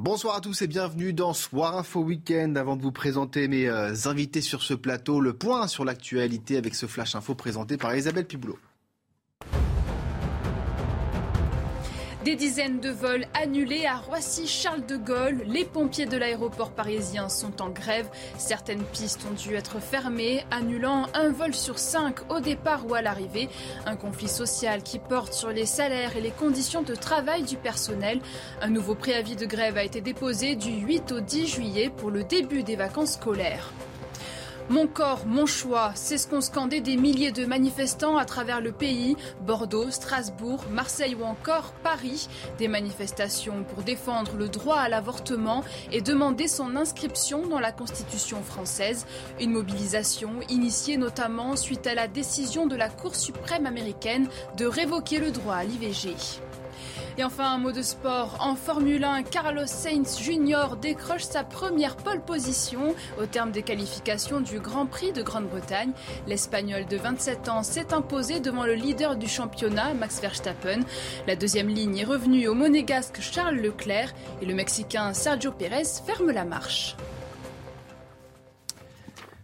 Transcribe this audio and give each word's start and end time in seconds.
Bonsoir 0.00 0.36
à 0.36 0.40
tous 0.40 0.62
et 0.62 0.68
bienvenue 0.68 1.12
dans 1.12 1.32
Soir 1.32 1.76
Info 1.76 2.00
Week-end. 2.00 2.54
Avant 2.54 2.76
de 2.76 2.82
vous 2.82 2.92
présenter 2.92 3.48
mes 3.48 3.68
euh, 3.68 3.92
invités 4.04 4.42
sur 4.42 4.62
ce 4.62 4.72
plateau, 4.72 5.20
le 5.20 5.32
point 5.32 5.66
sur 5.66 5.84
l'actualité 5.84 6.56
avec 6.56 6.76
ce 6.76 6.86
flash 6.86 7.16
info 7.16 7.34
présenté 7.34 7.76
par 7.76 7.96
Isabelle 7.96 8.24
Piboulot. 8.24 8.60
Des 12.28 12.36
dizaines 12.36 12.78
de 12.78 12.90
vols 12.90 13.24
annulés 13.32 13.86
à 13.86 13.96
Roissy-Charles 13.96 14.84
de 14.84 14.98
Gaulle. 14.98 15.44
Les 15.46 15.64
pompiers 15.64 16.04
de 16.04 16.18
l'aéroport 16.18 16.72
parisien 16.72 17.30
sont 17.30 17.62
en 17.62 17.70
grève. 17.70 18.06
Certaines 18.36 18.82
pistes 18.82 19.24
ont 19.30 19.32
dû 19.32 19.54
être 19.54 19.80
fermées, 19.80 20.44
annulant 20.50 21.06
un 21.14 21.30
vol 21.30 21.54
sur 21.54 21.78
cinq 21.78 22.30
au 22.30 22.40
départ 22.40 22.86
ou 22.86 22.92
à 22.92 23.00
l'arrivée. 23.00 23.48
Un 23.86 23.96
conflit 23.96 24.28
social 24.28 24.82
qui 24.82 24.98
porte 24.98 25.32
sur 25.32 25.48
les 25.48 25.64
salaires 25.64 26.18
et 26.18 26.20
les 26.20 26.30
conditions 26.30 26.82
de 26.82 26.94
travail 26.94 27.44
du 27.44 27.56
personnel. 27.56 28.20
Un 28.60 28.68
nouveau 28.68 28.94
préavis 28.94 29.36
de 29.36 29.46
grève 29.46 29.78
a 29.78 29.82
été 29.82 30.02
déposé 30.02 30.54
du 30.54 30.72
8 30.72 31.12
au 31.12 31.20
10 31.20 31.46
juillet 31.46 31.90
pour 31.96 32.10
le 32.10 32.24
début 32.24 32.62
des 32.62 32.76
vacances 32.76 33.14
scolaires. 33.14 33.72
Mon 34.70 34.86
corps, 34.86 35.24
mon 35.26 35.46
choix, 35.46 35.92
c'est 35.94 36.18
ce 36.18 36.28
qu'ont 36.28 36.42
scandé 36.42 36.82
des 36.82 36.98
milliers 36.98 37.32
de 37.32 37.46
manifestants 37.46 38.18
à 38.18 38.26
travers 38.26 38.60
le 38.60 38.70
pays, 38.70 39.16
Bordeaux, 39.46 39.90
Strasbourg, 39.90 40.62
Marseille 40.70 41.16
ou 41.18 41.24
encore 41.24 41.72
Paris. 41.82 42.28
Des 42.58 42.68
manifestations 42.68 43.64
pour 43.64 43.82
défendre 43.82 44.36
le 44.36 44.50
droit 44.50 44.76
à 44.76 44.90
l'avortement 44.90 45.64
et 45.90 46.02
demander 46.02 46.48
son 46.48 46.76
inscription 46.76 47.46
dans 47.46 47.60
la 47.60 47.72
Constitution 47.72 48.42
française. 48.42 49.06
Une 49.40 49.52
mobilisation 49.52 50.32
initiée 50.50 50.98
notamment 50.98 51.56
suite 51.56 51.86
à 51.86 51.94
la 51.94 52.06
décision 52.06 52.66
de 52.66 52.76
la 52.76 52.90
Cour 52.90 53.16
suprême 53.16 53.64
américaine 53.64 54.28
de 54.58 54.66
révoquer 54.66 55.18
le 55.18 55.30
droit 55.30 55.54
à 55.54 55.64
l'IVG. 55.64 56.14
Et 57.16 57.24
enfin, 57.24 57.52
un 57.52 57.58
mot 57.58 57.72
de 57.72 57.82
sport. 57.82 58.36
En 58.40 58.54
Formule 58.54 59.04
1, 59.04 59.22
Carlos 59.24 59.66
Sainz 59.66 60.20
Jr. 60.20 60.76
décroche 60.80 61.24
sa 61.24 61.44
première 61.44 61.96
pole 61.96 62.20
position 62.20 62.94
au 63.20 63.26
terme 63.26 63.50
des 63.50 63.62
qualifications 63.62 64.40
du 64.40 64.60
Grand 64.60 64.86
Prix 64.86 65.12
de 65.12 65.22
Grande-Bretagne. 65.22 65.92
L'Espagnol 66.26 66.86
de 66.86 66.96
27 66.96 67.48
ans 67.48 67.62
s'est 67.62 67.92
imposé 67.92 68.40
devant 68.40 68.64
le 68.64 68.74
leader 68.74 69.16
du 69.16 69.28
championnat, 69.28 69.94
Max 69.94 70.20
Verstappen. 70.20 70.80
La 71.26 71.36
deuxième 71.36 71.68
ligne 71.68 71.98
est 71.98 72.04
revenue 72.04 72.48
au 72.48 72.54
monégasque 72.54 73.20
Charles 73.20 73.56
Leclerc 73.56 74.14
et 74.40 74.46
le 74.46 74.54
Mexicain 74.54 75.12
Sergio 75.14 75.52
Pérez 75.52 75.84
ferme 76.06 76.30
la 76.30 76.44
marche. 76.44 76.96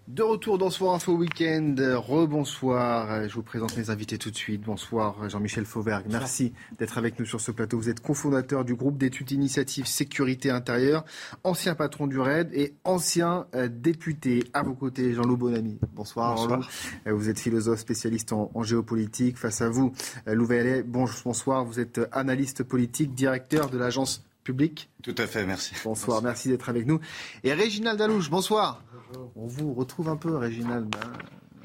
De 0.08 0.22
retour 0.22 0.58
dans 0.58 0.69
Soir 0.69 0.94
Info 0.94 1.14
Week-end, 1.14 1.77
rebonsoir. 1.78 3.27
Je 3.27 3.34
vous 3.34 3.42
présente 3.42 3.74
mes 3.78 3.88
invités 3.88 4.19
tout 4.19 4.30
de 4.30 4.36
suite. 4.36 4.61
Bonsoir 4.61 5.30
Jean-Michel 5.30 5.64
Fauvergue. 5.64 6.05
Merci 6.11 6.52
d'être 6.78 6.98
avec 6.98 7.19
nous 7.19 7.24
sur 7.24 7.41
ce 7.41 7.50
plateau. 7.50 7.78
Vous 7.78 7.88
êtes 7.88 8.00
cofondateur 8.00 8.66
du 8.66 8.74
groupe 8.74 8.98
d'études 8.98 9.30
initiatives 9.30 9.86
sécurité 9.86 10.50
intérieure, 10.50 11.06
ancien 11.42 11.74
patron 11.74 12.06
du 12.06 12.20
RAID 12.20 12.50
et 12.52 12.74
ancien 12.84 13.46
euh, 13.55 13.66
député. 13.72 14.44
À 14.52 14.62
vos 14.62 14.74
côtés, 14.74 15.14
Jean-Loup 15.14 15.38
Bonamy. 15.38 15.78
Bonsoir, 15.94 16.36
Jean-Loup. 16.36 16.64
Euh, 17.06 17.14
vous 17.14 17.30
êtes 17.30 17.41
philosophe 17.41 17.78
spécialiste 17.78 18.34
en, 18.34 18.62
géopolitique. 18.62 19.39
Face 19.39 19.62
à 19.62 19.70
vous, 19.70 19.94
euh, 20.28 20.34
Lou 20.34 20.46
Bonsoir, 20.86 21.64
vous 21.64 21.80
êtes 21.80 21.98
analyste 22.12 22.62
politique, 22.62 23.14
directeur 23.14 23.70
de 23.70 23.78
l'agence 23.78 24.22
publique. 24.44 24.91
Tout 25.02 25.14
à 25.16 25.27
fait, 25.27 25.46
merci. 25.46 25.74
Bonsoir, 25.83 26.20
merci 26.22 26.50
d'être 26.50 26.68
avec 26.68 26.86
nous. 26.86 27.00
Et 27.42 27.55
Réginald 27.55 27.98
Dalouche, 27.98 28.28
bonsoir. 28.28 28.83
On 29.37 29.47
vous 29.47 29.75
retrouve 29.75 30.09
un 30.09 30.17
peu, 30.17 30.37
Réginald. 30.37 30.95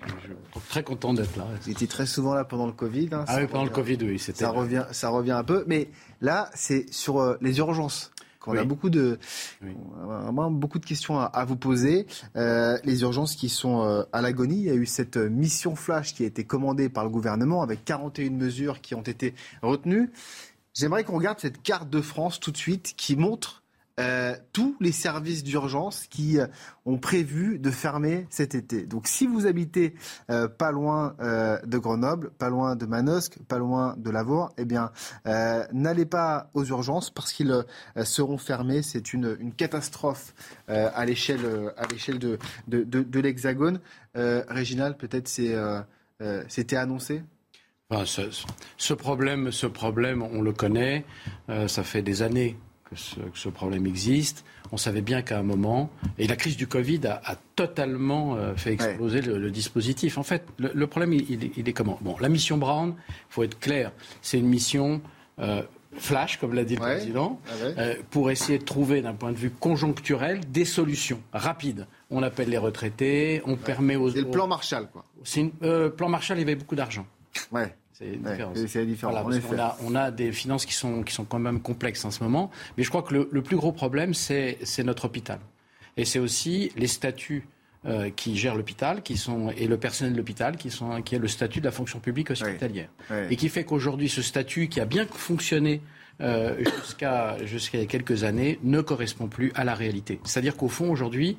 Je 0.06 0.60
suis 0.60 0.70
très 0.70 0.84
content 0.84 1.14
d'être 1.14 1.36
là. 1.36 1.46
Vous 1.62 1.70
étiez 1.70 1.88
très 1.88 2.06
souvent 2.06 2.34
là 2.34 2.46
pendant 2.46 2.68
le 2.68 2.74
Covid. 2.74 3.10
Hein, 3.12 3.26
ah 3.28 3.38
oui, 3.40 3.48
pendant 3.48 3.66
le 3.66 3.70
Covid, 3.70 3.98
oui. 4.02 4.20
Ça 4.20 4.50
revient, 4.50 4.86
ça 4.92 5.10
revient 5.10 5.32
un 5.32 5.44
peu. 5.44 5.64
Mais 5.68 5.90
là, 6.22 6.50
c'est 6.54 6.92
sur 6.92 7.20
euh, 7.20 7.38
les 7.42 7.58
urgences. 7.60 8.12
On 8.48 8.58
a 8.58 8.64
beaucoup 8.64 8.90
de, 8.90 9.20
beaucoup 10.52 10.80
de 10.80 10.86
questions 10.86 11.20
à, 11.20 11.46
vous 11.46 11.58
poser. 11.58 12.08
Euh, 12.36 12.80
les 12.84 13.02
urgences 13.02 13.36
qui 13.36 13.50
sont 13.50 13.84
euh, 13.84 14.04
à 14.12 14.22
l'agonie. 14.22 14.56
Il 14.56 14.66
y 14.66 14.72
a 14.72 14.76
eu 14.76 14.86
cette 14.88 15.18
mission 15.18 15.76
flash 15.76 16.16
qui 16.16 16.24
a 16.24 16.26
été 16.26 16.46
commandée 16.46 16.90
par 16.90 17.04
le 17.04 17.12
gouvernement 17.12 17.62
avec 17.62 17.86
41 17.86 18.32
mesures 18.32 18.82
qui 18.82 18.96
ont 18.96 19.04
été 19.04 19.36
retenues. 19.62 20.10
J'aimerais 20.74 21.04
qu'on 21.04 21.18
regarde 21.18 21.40
cette 21.40 21.62
carte 21.62 21.90
de 21.90 22.02
France 22.02 22.40
tout 22.40 22.52
de 22.52 22.58
suite 22.58 22.94
qui 22.96 23.16
montre 23.16 23.59
euh, 24.00 24.36
tous 24.54 24.78
les 24.80 24.94
services 24.94 25.44
d'urgence 25.44 26.08
qui 26.08 26.40
euh, 26.40 26.48
ont 26.86 26.98
prévu 26.98 27.60
de 27.60 27.70
fermer 27.70 28.28
cet 28.30 28.56
été. 28.56 28.86
Donc 28.86 29.08
si 29.08 29.28
vous 29.28 29.46
habitez 29.46 29.94
euh, 30.30 30.48
pas 30.48 30.72
loin 30.72 31.16
de 31.20 31.78
Grenoble, 31.78 32.32
pas 32.32 32.50
loin 32.50 32.76
de 32.76 32.86
Manosque, 32.86 33.38
pas 33.48 33.58
loin 33.58 33.96
de 33.98 34.10
Lavore, 34.10 34.54
eh 34.58 34.66
bien 34.66 34.92
n'allez 35.26 36.06
pas 36.06 36.50
aux 36.54 36.64
urgences 36.66 37.10
parce 37.10 37.34
qu'ils 37.34 37.66
seront 38.04 38.38
fermés. 38.38 38.82
C'est 38.82 39.14
une, 39.14 39.54
catastrophe 39.56 40.34
à 40.68 41.06
l'échelle 41.06 41.42
de, 42.68 43.20
l'Hexagone. 43.20 43.80
Réginal, 44.16 44.98
peut-être 44.98 45.28
c'était 45.28 46.76
annoncé? 46.76 47.24
Ce, 48.78 48.94
problème, 48.94 49.52
ce 49.52 49.68
problème, 49.68 50.22
on 50.22 50.42
le 50.42 50.54
connaît. 50.54 51.06
ça 51.68 51.84
fait 51.84 52.02
des 52.02 52.22
années 52.22 52.58
que 52.90 52.96
ce, 53.40 53.50
problème 53.50 53.86
existe. 53.86 54.44
On 54.72 54.78
savait 54.78 55.02
bien 55.02 55.22
qu'à 55.22 55.40
un 55.40 55.44
moment, 55.44 55.90
et 56.18 56.28
la 56.28 56.36
crise 56.36 56.58
du 56.58 56.68
Covid 56.68 57.02
a, 57.08 57.36
totalement 57.56 58.36
euh, 58.36 58.56
fait 58.56 58.74
exploser 58.74 59.22
le, 59.22 59.52
dispositif. 59.52 60.18
En 60.18 60.24
fait, 60.24 60.46
le, 60.58 60.88
problème, 60.88 61.14
il, 61.14 61.68
est 61.68 61.74
comment? 61.74 61.98
Bon, 62.02 62.16
la 62.20 62.30
mission 62.30 62.58
Brown, 62.58 62.96
il 63.10 63.14
faut 63.30 63.44
être 63.44 63.60
clair, 63.60 63.92
c'est 64.22 64.40
une 64.40 64.48
mission 64.48 65.02
euh, 65.40 65.64
flash, 65.94 66.38
comme 66.38 66.54
l'a 66.54 66.64
dit 66.64 66.76
le 66.76 66.82
président, 66.82 67.40
ah 67.48 67.52
euh, 67.64 67.96
pour 68.12 68.32
essayer 68.32 68.60
de 68.60 68.66
trouver, 68.66 69.02
d'un 69.02 69.14
point 69.14 69.32
de 69.32 69.38
vue 69.38 69.52
conjoncturel, 69.52 70.42
des 70.50 70.66
solutions 70.66 71.22
rapides. 71.34 71.88
On 72.10 72.24
appelle 72.24 72.50
les 72.50 72.58
retraités, 72.58 73.42
on 73.46 73.56
permet 73.56 73.96
aux. 73.96 74.12
C'est 74.12 74.22
le 74.22 74.32
plan 74.32 74.48
Marshall, 74.48 74.90
quoi. 74.92 75.04
C'est 75.24 75.52
plan 75.96 76.10
Marshall, 76.10 76.38
il 76.38 76.42
y 76.42 76.44
avait 76.44 76.56
beaucoup 76.56 76.76
d'argent. 76.76 77.06
Ouais. 77.52 77.76
C'est 78.00 78.86
différent. 78.86 79.14
on, 79.84 79.96
a, 79.96 80.12
des 80.12 80.32
finances 80.32 80.66
qui 80.66 80.74
sont, 80.74 81.04
qui 81.04 81.14
sont 81.14 81.26
quand 81.26 81.40
même 81.40 81.60
complexes 81.60 82.06
en 82.06 82.12
ce 82.12 82.24
moment. 82.24 82.50
Mais 82.78 82.84
je 82.84 82.90
crois 82.90 83.04
que 83.04 83.28
le, 83.30 83.42
plus 83.42 83.58
gros 83.58 83.72
problème, 83.72 84.14
c'est 84.14 84.84
notre 84.84 85.06
hôpital. 85.06 85.40
Et 85.98 86.06
c'est 86.06 86.20
aussi 86.20 86.72
les 86.78 86.88
statuts 86.88 87.46
euh, 87.86 88.10
qui 88.10 88.38
gèrent 88.38 88.56
l'hôpital, 88.56 89.02
qui 89.02 89.18
sont 89.18 89.52
et 89.52 89.68
le 89.68 89.78
personnel 89.78 90.14
de 90.14 90.18
l'hôpital, 90.18 90.58
qui 90.58 90.70
sont 90.70 91.02
qui 91.02 91.16
est 91.16 91.20
le 91.20 91.28
statut 91.28 91.60
de 91.60 91.66
la 91.66 91.72
fonction 91.72 92.00
publique 92.00 92.30
hospitalière, 92.32 92.90
et 93.30 93.36
qui 93.36 93.48
fait 93.48 93.64
qu'aujourd'hui 93.64 94.10
ce 94.10 94.22
statut 94.22 94.68
qui 94.68 94.82
a 94.82 94.86
bien 94.86 95.06
fonctionné 95.06 95.82
euh, 96.22 96.58
jusqu'à 96.82 97.38
jusqu'à 97.46 97.86
quelques 97.86 98.26
années 98.26 98.60
ne 98.64 98.82
correspond 98.82 99.28
plus 99.28 99.54
à 99.56 99.64
la 99.64 99.76
réalité. 99.76 100.20
C'est-à-dire 100.26 100.58
qu'au 100.58 100.68
fond 100.68 100.92
aujourd'hui, 100.92 101.38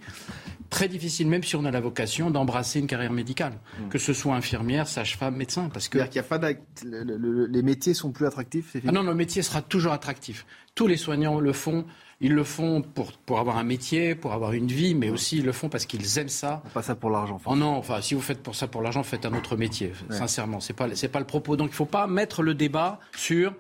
très 0.71 0.89
difficile, 0.89 1.29
même 1.29 1.43
si 1.43 1.57
on 1.57 1.65
a 1.65 1.71
la 1.71 1.81
vocation, 1.81 2.31
d'embrasser 2.31 2.79
une 2.79 2.87
carrière 2.87 3.13
médicale, 3.13 3.53
hmm. 3.79 3.89
que 3.89 3.99
ce 3.99 4.13
soit 4.13 4.35
infirmière, 4.35 4.89
sage-femme, 4.89 5.37
médecin, 5.37 5.69
parce 5.73 5.89
que 5.89 5.99
qu'il 6.07 6.21
a 6.21 6.23
pas 6.23 6.41
les 6.83 7.63
métiers 7.63 7.93
sont 7.93 8.13
plus 8.13 8.27
attractifs. 8.27 8.77
Ah 8.87 8.93
non, 8.93 9.03
le 9.03 9.15
métier 9.15 9.43
sera 9.43 9.61
toujours 9.61 9.93
attractif. 9.93 10.47
Tous 10.75 10.87
les 10.87 10.97
soignants 10.97 11.41
le 11.41 11.53
font. 11.53 11.85
Ils 12.23 12.35
le 12.35 12.45
font 12.45 12.83
pour, 12.83 13.13
pour 13.13 13.39
avoir 13.39 13.57
un 13.57 13.65
métier, 13.65 14.15
pour 14.15 14.35
avoir 14.35 14.53
une 14.53 14.67
vie, 14.67 14.95
mais 14.95 15.09
hmm. 15.09 15.15
aussi 15.15 15.39
ils 15.39 15.45
le 15.45 15.53
font 15.53 15.71
parce 15.71 15.87
qu'ils 15.87 16.19
aiment 16.19 16.29
ça. 16.29 16.63
Pas 16.75 16.83
ça 16.83 16.95
pour 16.95 17.11
l'argent. 17.11 17.41
Oh 17.47 17.57
non, 17.57 17.75
enfin, 17.77 18.01
si 18.03 18.15
vous 18.15 18.21
faites 18.21 18.43
pour 18.43 18.55
ça 18.55 18.67
pour 18.67 18.83
l'argent, 18.83 19.03
faites 19.03 19.25
un 19.25 19.35
autre 19.35 19.57
métier. 19.57 19.93
Sincèrement, 20.11 20.61
c'est 20.61 20.75
pas 20.75 20.95
c'est 20.95 21.09
pas 21.09 21.19
le 21.19 21.27
propos. 21.27 21.57
Donc 21.57 21.71
il 21.71 21.75
faut 21.75 21.87
pas 21.87 22.07
mettre 22.07 22.43
le 22.43 22.55
débat 22.55 23.01
sur 23.17 23.55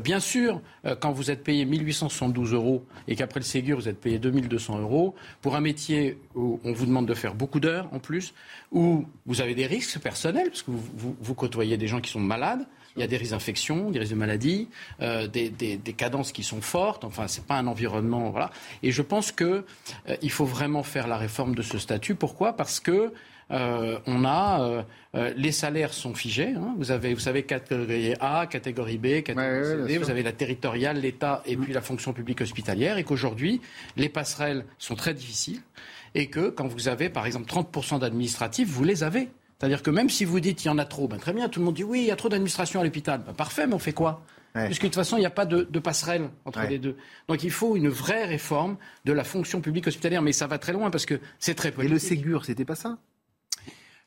bien 0.00 0.20
sûr, 0.20 0.60
euh, 0.86 0.96
quand 0.98 1.12
vous 1.12 1.30
êtes 1.30 1.44
payé 1.44 1.64
1872 1.64 2.54
euros 2.54 2.84
et 3.08 3.16
qu'après 3.16 3.40
le 3.40 3.44
Ségur, 3.44 3.78
vous 3.78 3.88
êtes 3.88 4.00
payé 4.00 4.18
2200 4.18 4.80
euros, 4.80 5.14
pour 5.40 5.56
un 5.56 5.60
métier 5.60 6.18
où 6.34 6.60
on 6.64 6.72
vous 6.72 6.86
demande 6.86 7.06
de 7.06 7.14
faire 7.14 7.34
beaucoup 7.34 7.60
d'heures 7.60 7.88
en 7.92 7.98
plus, 7.98 8.32
où 8.70 9.04
vous 9.26 9.40
avez 9.40 9.54
des 9.54 9.66
risques 9.66 9.98
personnels, 10.00 10.48
parce 10.48 10.62
que 10.62 10.70
vous, 10.70 11.34
côtoyez 11.34 11.76
des 11.76 11.86
gens 11.86 12.00
qui 12.00 12.10
sont 12.10 12.20
malades, 12.20 12.66
il 12.96 13.00
y 13.00 13.02
a 13.02 13.06
des 13.06 13.16
risques 13.16 13.32
d'infection, 13.32 13.90
des 13.90 13.98
risques 13.98 14.12
de 14.12 14.18
maladie, 14.18 14.68
euh, 15.00 15.26
des, 15.26 15.78
cadences 15.96 16.32
qui 16.32 16.42
sont 16.42 16.60
fortes. 16.60 17.04
Enfin, 17.04 17.26
c'est 17.26 17.46
pas 17.46 17.56
un 17.56 17.66
environnement, 17.66 18.30
voilà. 18.30 18.50
Et 18.82 18.92
je 18.92 19.02
pense 19.02 19.32
qu'il 19.32 20.30
faut 20.30 20.44
vraiment 20.44 20.82
faire 20.82 21.06
la 21.06 21.16
réforme 21.16 21.54
de 21.54 21.62
ce 21.62 21.78
statut. 21.78 22.14
Pourquoi? 22.14 22.54
Parce 22.54 22.80
que 22.80 23.12
euh, 23.50 23.98
on 24.06 24.24
a 24.24 24.62
euh, 24.62 24.82
euh, 25.14 25.32
les 25.36 25.52
salaires 25.52 25.92
sont 25.92 26.14
figés. 26.14 26.54
Hein. 26.56 26.74
Vous 26.78 26.90
avez, 26.90 27.12
vous 27.14 27.20
savez, 27.20 27.42
catégorie 27.42 28.14
A, 28.20 28.46
catégorie 28.46 28.98
B, 28.98 29.22
catégorie 29.22 29.88
C, 29.88 29.98
Vous 29.98 30.10
avez 30.10 30.22
la 30.22 30.32
territoriale, 30.32 31.00
l'État 31.00 31.42
et 31.44 31.56
puis 31.56 31.72
la 31.72 31.82
fonction 31.82 32.12
publique 32.12 32.40
hospitalière. 32.40 32.98
Et 32.98 33.04
qu'aujourd'hui, 33.04 33.60
les 33.96 34.08
passerelles 34.08 34.64
sont 34.78 34.94
très 34.94 35.14
difficiles. 35.14 35.60
Et 36.14 36.28
que 36.28 36.50
quand 36.50 36.66
vous 36.66 36.88
avez, 36.88 37.08
par 37.08 37.26
exemple, 37.26 37.50
30% 37.50 38.00
d'administratifs, 38.00 38.68
vous 38.68 38.84
les 38.84 39.02
avez. 39.02 39.28
C'est-à-dire 39.58 39.82
que 39.82 39.90
même 39.90 40.10
si 40.10 40.24
vous 40.24 40.40
dites 40.40 40.58
qu'il 40.58 40.66
y 40.66 40.74
en 40.74 40.78
a 40.78 40.84
trop, 40.84 41.08
ben 41.08 41.18
très 41.18 41.32
bien, 41.32 41.48
tout 41.48 41.60
le 41.60 41.66
monde 41.66 41.74
dit 41.74 41.84
oui, 41.84 42.00
il 42.00 42.06
y 42.06 42.10
a 42.10 42.16
trop 42.16 42.28
d'administration 42.28 42.80
à 42.80 42.84
l'hôpital. 42.84 43.22
Ben 43.24 43.32
parfait, 43.32 43.66
mais 43.66 43.74
on 43.74 43.78
fait 43.78 43.92
quoi? 43.92 44.22
Puisque 44.54 44.82
de 44.82 44.88
toute 44.88 44.96
façon, 44.96 45.16
il 45.16 45.20
n'y 45.20 45.26
a 45.26 45.30
pas 45.30 45.46
de, 45.46 45.78
passerelle 45.78 46.28
entre 46.44 46.60
les 46.68 46.78
deux. 46.78 46.96
Donc 47.28 47.42
il 47.42 47.50
faut 47.50 47.74
une 47.76 47.88
vraie 47.88 48.26
réforme 48.26 48.76
de 49.04 49.12
la 49.12 49.24
fonction 49.24 49.60
publique 49.60 49.86
hospitalière. 49.86 50.20
Mais 50.20 50.32
ça 50.32 50.46
va 50.46 50.58
très 50.58 50.72
loin 50.72 50.90
parce 50.90 51.06
que 51.06 51.20
c'est 51.38 51.54
très 51.54 51.72
politique. 51.72 51.90
Et 51.90 51.94
le 51.94 51.98
Ségur, 51.98 52.44
c'était 52.44 52.64
pas 52.64 52.74
ça? 52.74 52.98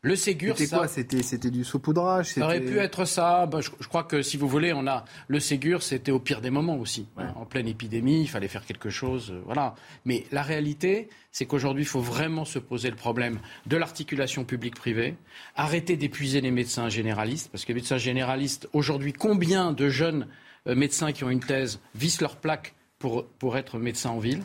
Le 0.06 0.16
Ségur, 0.16 0.56
c'était 0.56 0.75
quoi? 0.75 0.88
C'était 0.88 1.24
c'était 1.24 1.50
du 1.50 1.63
saupoudrage. 1.63 2.34
Ça 2.34 2.46
aurait 2.46 2.62
pu 2.62 2.78
être 2.78 3.06
ça. 3.06 3.48
Bah, 3.48 3.60
je, 3.62 3.88
crois 3.88 4.04
que 4.04 4.22
si 4.22 4.38
vous 4.38 4.48
voulez, 4.48 4.72
on 4.72 4.86
a 4.86 5.04
le 5.28 5.40
Ségur, 5.40 5.81
c'était 5.81 6.12
au 6.12 6.19
pire 6.19 6.42
des 6.42 6.52
moments 6.52 6.78
aussi. 6.78 7.07
En 7.36 7.46
pleine 7.46 7.68
épidémie, 7.68 8.22
il 8.22 8.28
fallait 8.28 8.48
faire 8.48 8.68
quelque 8.68 8.92
chose. 8.92 9.31
Euh, 9.31 9.42
voilà. 9.46 9.74
Mais 10.06 10.25
la 10.31 10.44
réalité, 10.44 11.10
c'est 11.31 11.48
qu'aujourd'hui, 11.48 11.81
il 11.84 11.88
faut 11.88 12.02
vraiment 12.02 12.46
se 12.46 12.60
poser 12.60 12.92
le 12.92 12.96
problème 12.96 13.40
de 13.66 13.78
l'articulation 13.78 14.44
publique-privée, 14.44 15.16
arrêter 15.56 15.98
d'épuiser 15.98 16.40
les 16.40 16.52
médecins 16.52 16.88
généralistes, 16.88 17.50
parce 17.52 17.66
que 17.66 17.69
les 17.69 17.80
médecins 17.80 17.98
généralistes, 17.98 18.69
aujourd'hui, 18.74 19.12
combien 19.12 19.74
de 19.74 19.90
jeunes 19.90 20.28
euh, 20.68 20.75
médecins 20.75 21.13
qui 21.13 21.24
ont 21.24 21.31
une 21.31 21.40
thèse 21.40 21.80
vissent 21.96 22.22
leur 22.22 22.36
plaque 22.36 22.75
pour, 23.00 23.25
pour 23.27 23.57
être 23.57 23.77
médecin 23.77 24.09
en 24.12 24.19
ville 24.19 24.42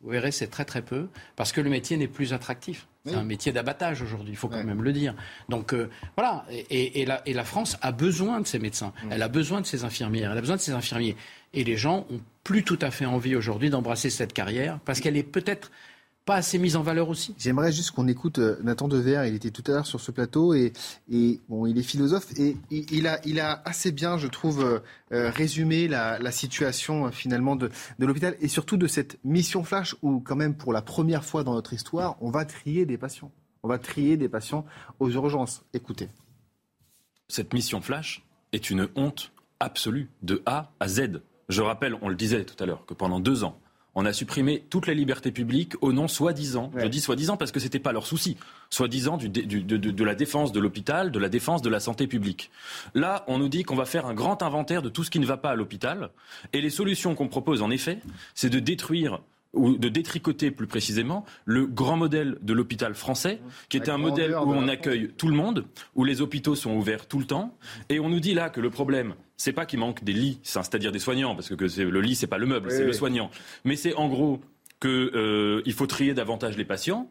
Vous 0.00 0.10
verrez, 0.10 0.30
c'est 0.30 0.46
très 0.46 0.64
très 0.64 0.82
peu, 0.82 1.08
parce 1.36 1.52
que 1.52 1.60
le 1.60 1.70
métier 1.70 1.96
n'est 1.96 2.08
plus 2.08 2.32
attractif. 2.32 2.86
C'est 3.04 3.14
un 3.14 3.24
métier 3.24 3.52
d'abattage 3.52 4.02
aujourd'hui, 4.02 4.34
il 4.34 4.36
faut 4.36 4.48
quand 4.48 4.62
même 4.62 4.82
le 4.82 4.92
dire. 4.92 5.14
Donc 5.48 5.72
euh, 5.72 5.88
voilà, 6.16 6.44
et, 6.50 7.06
la, 7.06 7.26
et, 7.26 7.32
la, 7.32 7.44
France 7.44 7.78
a 7.80 7.90
besoin 7.90 8.38
de 8.40 8.46
ces 8.46 8.58
médecins, 8.58 8.92
elle 9.10 9.22
a 9.22 9.28
besoin 9.28 9.62
de 9.62 9.66
ces 9.66 9.84
infirmières, 9.84 10.32
elle 10.32 10.36
a 10.36 10.42
besoin 10.42 10.56
de 10.56 10.60
ces 10.60 10.72
infirmiers. 10.72 11.16
Et 11.54 11.64
les 11.64 11.78
gens 11.78 12.06
ont 12.10 12.20
plus 12.44 12.64
tout 12.64 12.78
à 12.82 12.90
fait 12.90 13.06
envie 13.06 13.34
aujourd'hui 13.34 13.70
d'embrasser 13.70 14.10
cette 14.10 14.34
carrière 14.34 14.78
parce 14.84 15.00
qu'elle 15.00 15.16
est 15.16 15.22
peut-être 15.22 15.70
pas 16.28 16.34
assez 16.34 16.58
mise 16.58 16.76
en 16.76 16.82
valeur 16.82 17.08
aussi 17.08 17.34
J'aimerais 17.38 17.72
juste 17.72 17.92
qu'on 17.92 18.06
écoute 18.06 18.38
euh, 18.38 18.58
Nathan 18.62 18.86
Dever. 18.86 19.24
Il 19.26 19.34
était 19.34 19.50
tout 19.50 19.62
à 19.66 19.70
l'heure 19.70 19.86
sur 19.86 19.98
ce 19.98 20.10
plateau 20.10 20.52
et, 20.52 20.74
et 21.10 21.40
bon, 21.48 21.64
il 21.64 21.78
est 21.78 21.82
philosophe 21.82 22.38
et 22.38 22.54
il, 22.70 23.06
a, 23.06 23.18
il 23.24 23.40
a 23.40 23.62
assez 23.64 23.92
bien, 23.92 24.18
je 24.18 24.26
trouve, 24.26 24.62
euh, 24.62 24.80
euh, 25.12 25.30
résumé 25.30 25.88
la, 25.88 26.18
la 26.18 26.30
situation 26.30 27.10
finalement 27.10 27.56
de, 27.56 27.70
de 27.98 28.04
l'hôpital 28.04 28.36
et 28.42 28.48
surtout 28.48 28.76
de 28.76 28.86
cette 28.86 29.16
mission 29.24 29.64
flash 29.64 29.96
où, 30.02 30.20
quand 30.20 30.36
même, 30.36 30.54
pour 30.54 30.74
la 30.74 30.82
première 30.82 31.24
fois 31.24 31.44
dans 31.44 31.54
notre 31.54 31.72
histoire, 31.72 32.18
on 32.20 32.28
va 32.28 32.44
trier 32.44 32.84
des 32.84 32.98
patients. 32.98 33.32
On 33.62 33.68
va 33.68 33.78
trier 33.78 34.18
des 34.18 34.28
patients 34.28 34.66
aux 35.00 35.08
urgences. 35.08 35.62
Écoutez. 35.72 36.10
Cette 37.28 37.54
mission 37.54 37.80
flash 37.80 38.22
est 38.52 38.68
une 38.68 38.86
honte 38.96 39.32
absolue 39.60 40.10
de 40.22 40.42
A 40.44 40.72
à 40.78 40.88
Z. 40.88 41.22
Je 41.48 41.62
rappelle, 41.62 41.96
on 42.02 42.10
le 42.10 42.16
disait 42.16 42.44
tout 42.44 42.62
à 42.62 42.66
l'heure, 42.66 42.84
que 42.84 42.92
pendant 42.92 43.18
deux 43.18 43.44
ans, 43.44 43.58
on 43.98 44.04
a 44.04 44.12
supprimé 44.12 44.62
toutes 44.70 44.86
les 44.86 44.94
libertés 44.94 45.32
publiques 45.32 45.74
au 45.80 45.92
nom 45.92 46.06
soi-disant, 46.06 46.70
je 46.76 46.86
dis 46.86 47.00
soi-disant 47.00 47.36
parce 47.36 47.50
que 47.50 47.58
ce 47.58 47.64
n'était 47.64 47.80
pas 47.80 47.90
leur 47.90 48.06
souci, 48.06 48.36
soi-disant 48.70 49.16
de, 49.16 49.26
de, 49.26 50.04
la 50.04 50.14
défense 50.14 50.52
de 50.52 50.60
l'hôpital, 50.60 51.10
de 51.10 51.18
la 51.18 51.28
défense 51.28 51.62
de 51.62 51.68
la 51.68 51.80
santé 51.80 52.06
publique. 52.06 52.52
Là, 52.94 53.24
on 53.26 53.38
nous 53.38 53.48
dit 53.48 53.64
qu'on 53.64 53.74
va 53.74 53.86
faire 53.86 54.06
un 54.06 54.14
grand 54.14 54.44
inventaire 54.44 54.82
de 54.82 54.88
tout 54.88 55.02
ce 55.02 55.10
qui 55.10 55.18
ne 55.18 55.26
va 55.26 55.36
pas 55.36 55.50
à 55.50 55.56
l'hôpital, 55.56 56.10
et 56.52 56.60
les 56.60 56.70
solutions 56.70 57.16
qu'on 57.16 57.26
propose, 57.26 57.60
en 57.60 57.72
effet, 57.72 57.98
c'est 58.36 58.50
de 58.50 58.60
détruire 58.60 59.18
ou 59.52 59.76
de 59.76 59.88
détricoter 59.88 60.52
plus 60.52 60.68
précisément 60.68 61.24
le 61.44 61.66
grand 61.66 61.96
modèle 61.96 62.38
de 62.40 62.52
l'hôpital 62.52 62.94
français, 62.94 63.40
qui 63.68 63.78
était 63.78 63.90
un 63.90 63.98
modèle 63.98 64.32
où 64.36 64.52
on 64.52 64.68
accueille 64.68 65.10
tout 65.16 65.26
le 65.26 65.34
monde, 65.34 65.64
où 65.96 66.04
les 66.04 66.20
hôpitaux 66.20 66.54
sont 66.54 66.76
ouverts 66.76 67.08
tout 67.08 67.18
le 67.18 67.24
temps, 67.24 67.56
et 67.88 67.98
on 67.98 68.10
nous 68.10 68.20
dit 68.20 68.34
là 68.34 68.48
que 68.48 68.60
le 68.60 68.70
problème, 68.70 69.14
c'est 69.38 69.54
pas 69.54 69.64
qu'il 69.64 69.78
manque 69.78 70.04
des 70.04 70.12
lits, 70.12 70.38
c'est-à-dire 70.42 70.92
des 70.92 70.98
soignants, 70.98 71.34
parce 71.34 71.48
que, 71.48 71.54
le 71.82 72.00
lit 72.02 72.14
c'est 72.14 72.26
pas 72.26 72.38
le 72.38 72.46
meuble, 72.46 72.70
c'est 72.70 72.84
le 72.84 72.92
soignant, 72.92 73.30
mais 73.64 73.76
c'est 73.76 73.94
en 73.94 74.08
gros 74.08 74.40
qu'il 74.80 74.90
euh, 74.90 75.72
faut 75.72 75.86
trier 75.86 76.12
davantage 76.12 76.58
les 76.58 76.66
patients 76.66 77.10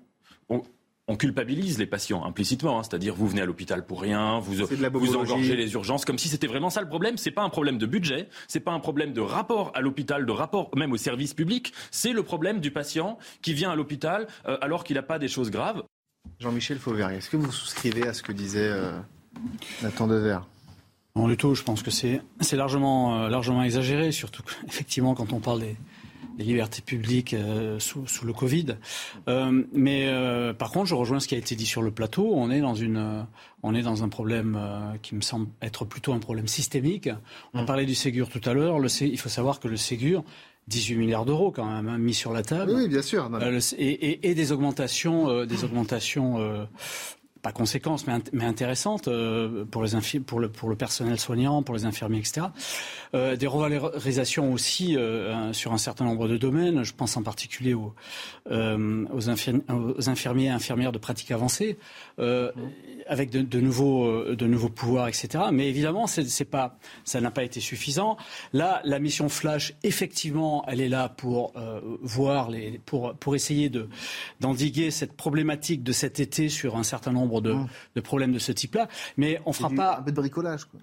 on 1.07 1.15
culpabilise 1.15 1.77
les 1.77 1.85
patients 1.85 2.25
implicitement, 2.25 2.79
hein. 2.79 2.83
c'est-à-dire 2.83 3.15
vous 3.15 3.27
venez 3.27 3.41
à 3.41 3.45
l'hôpital 3.45 3.85
pour 3.85 4.01
rien, 4.01 4.39
vous, 4.39 4.65
vous 4.94 5.15
engorgez 5.15 5.56
les 5.56 5.74
urgences, 5.74 6.03
comme 6.03 6.18
si 6.18 6.27
c'était 6.27 6.47
vraiment 6.47 6.69
ça 6.69 6.81
le 6.81 6.89
problème. 6.89 7.18
C'est 7.18 7.31
pas 7.31 7.44
un 7.44 7.50
problème 7.50 7.77
de 7.77 7.85
budget, 7.85 8.27
c'est 8.47 8.59
pas 8.59 8.71
un 8.71 8.80
problème 8.80 9.13
de 9.13 9.21
rapport 9.21 9.71
à 9.73 9.81
l'hôpital, 9.81 10.25
de 10.25 10.31
rapport 10.31 10.69
même 10.75 10.91
au 10.91 10.97
service 10.97 11.33
public, 11.33 11.73
c'est 11.91 12.12
le 12.12 12.23
problème 12.23 12.59
du 12.59 12.71
patient 12.71 13.18
qui 13.41 13.53
vient 13.53 13.71
à 13.71 13.75
l'hôpital 13.75 14.27
euh, 14.47 14.57
alors 14.62 14.83
qu'il 14.83 14.95
n'a 14.95 15.03
pas 15.03 15.18
des 15.18 15.30
choses 15.30 15.50
graves. 15.50 15.83
Jean-Michel 16.39 16.77
Fauvert, 16.77 17.09
est-ce 17.12 17.30
que 17.30 17.38
vous 17.38 17.51
souscrivez 17.51 18.06
à 18.06 18.13
ce 18.13 18.21
que 18.21 18.33
disait 18.33 18.68
euh, 18.69 19.00
Nathan 19.81 20.07
Dever 20.07 20.39
Non 21.17 21.27
du 21.27 21.37
tout, 21.37 21.55
je 21.55 21.63
pense 21.63 21.81
que 21.83 21.91
c'est 21.91 22.21
largement, 22.53 23.23
euh, 23.23 23.29
largement 23.29 23.63
exagéré, 23.63 24.11
surtout 24.11 24.43
effectivement 24.67 25.15
quand 25.15 25.33
on 25.33 25.39
parle 25.39 25.61
des 25.61 25.75
les 26.37 26.45
libertés 26.45 26.81
publiques 26.81 27.33
euh, 27.33 27.79
sous, 27.79 28.05
le 28.23 28.33
Covid. 28.33 28.75
Euh, 29.27 29.63
mais 29.73 30.07
euh, 30.07 30.53
par 30.53 30.71
contre, 30.71 30.85
je 30.85 30.95
rejoins 30.95 31.19
ce 31.19 31.27
qui 31.27 31.35
a 31.35 31.37
été 31.37 31.55
dit 31.55 31.65
sur 31.65 31.81
le 31.81 31.91
plateau. 31.91 32.31
On 32.33 32.51
est 32.51 32.61
dans, 32.61 32.75
une, 32.75 33.25
on 33.63 33.73
est 33.73 33.81
dans 33.81 34.03
un 34.03 34.09
problème 34.09 34.59
qui 35.01 35.15
me 35.15 35.21
semble 35.21 35.47
être 35.61 35.85
plutôt 35.85 36.13
un 36.13 36.19
problème 36.19 36.47
systémique. 36.47 37.09
On 37.53 37.59
a 37.59 37.63
parlé 37.63 37.85
du 37.85 37.95
Ségur 37.95 38.29
tout 38.29 38.41
à 38.45 38.53
l'heure. 38.53 38.77
Il 39.01 39.19
faut 39.19 39.29
savoir 39.29 39.59
que 39.59 39.67
le 39.67 39.77
Ségur, 39.77 40.23
18 40.67 40.95
milliards 40.97 41.25
d'euros 41.25 41.51
quand 41.51 41.65
même 41.65 41.87
hein, 41.87 41.97
mis 41.97 42.13
sur 42.13 42.33
la 42.33 42.43
table. 42.43 42.73
Oui, 42.75 42.87
bien 42.87 43.01
sûr. 43.01 43.29
et, 43.77 44.29
et, 44.29 44.35
des 44.35 44.51
augmentations, 44.51 45.45
des 45.45 45.63
augmentations 45.63 46.67
pas 47.41 47.51
conséquences, 47.51 48.07
mais, 48.07 48.15
mais 48.33 48.45
intéressantes 48.45 49.07
euh, 49.07 49.65
pour, 49.65 49.83
les 49.83 50.19
pour, 50.19 50.39
le, 50.39 50.49
pour 50.49 50.69
le 50.69 50.75
personnel 50.75 51.19
soignant, 51.19 51.63
pour 51.63 51.75
les 51.75 51.85
infirmiers, 51.85 52.19
etc. 52.19 52.47
Euh, 53.13 53.35
des 53.35 53.47
revalorisations 53.47 54.51
aussi 54.51 54.97
euh, 54.97 55.53
sur 55.53 55.73
un 55.73 55.77
certain 55.77 56.05
nombre 56.05 56.27
de 56.27 56.37
domaines. 56.37 56.83
Je 56.83 56.93
pense 56.93 57.17
en 57.17 57.23
particulier 57.23 57.73
aux, 57.73 57.93
aux, 58.49 59.29
infirmiers 59.29 60.45
et 60.45 60.49
infirmières 60.49 60.91
de 60.91 60.97
pratique 60.97 61.31
avancée, 61.31 61.77
avec 62.17 63.29
de, 63.29 63.59
nouveaux, 63.59 64.35
de 64.35 64.47
nouveaux 64.47 64.69
pouvoirs, 64.69 65.07
etc. 65.07 65.45
Mais 65.51 65.67
évidemment, 65.67 66.07
c'est, 66.07 66.45
pas, 66.45 66.77
ça 67.03 67.21
n'a 67.21 67.31
pas 67.31 67.43
été 67.43 67.59
suffisant. 67.59 68.17
Là, 68.53 68.81
la 68.83 68.99
mission 68.99 69.29
Flash, 69.29 69.73
effectivement, 69.83 70.65
elle 70.67 70.81
est 70.81 70.89
là 70.89 71.09
pour 71.09 71.53
voir 72.01 72.49
les, 72.49 72.79
pour, 72.85 73.13
pour 73.15 73.35
essayer 73.35 73.69
de, 73.69 73.89
d'endiguer 74.39 74.91
cette 74.91 75.13
problématique 75.13 75.83
de 75.83 75.91
cet 75.91 76.19
été 76.19 76.49
sur 76.49 76.75
un 76.75 76.83
certain 76.83 77.11
nombre 77.11 77.26
Mmh. 77.27 77.68
de, 77.95 78.01
problèmes 78.01 78.31
de 78.31 78.39
ce 78.39 78.51
type-là. 78.51 78.88
Mais 79.18 79.41
on 79.45 79.53
fera 79.53 79.69
pas. 79.69 79.97
Un 80.00 80.01
peu 80.03 80.12
de 80.12 80.15
bricolage, 80.15 80.65
quoi. 80.65 80.79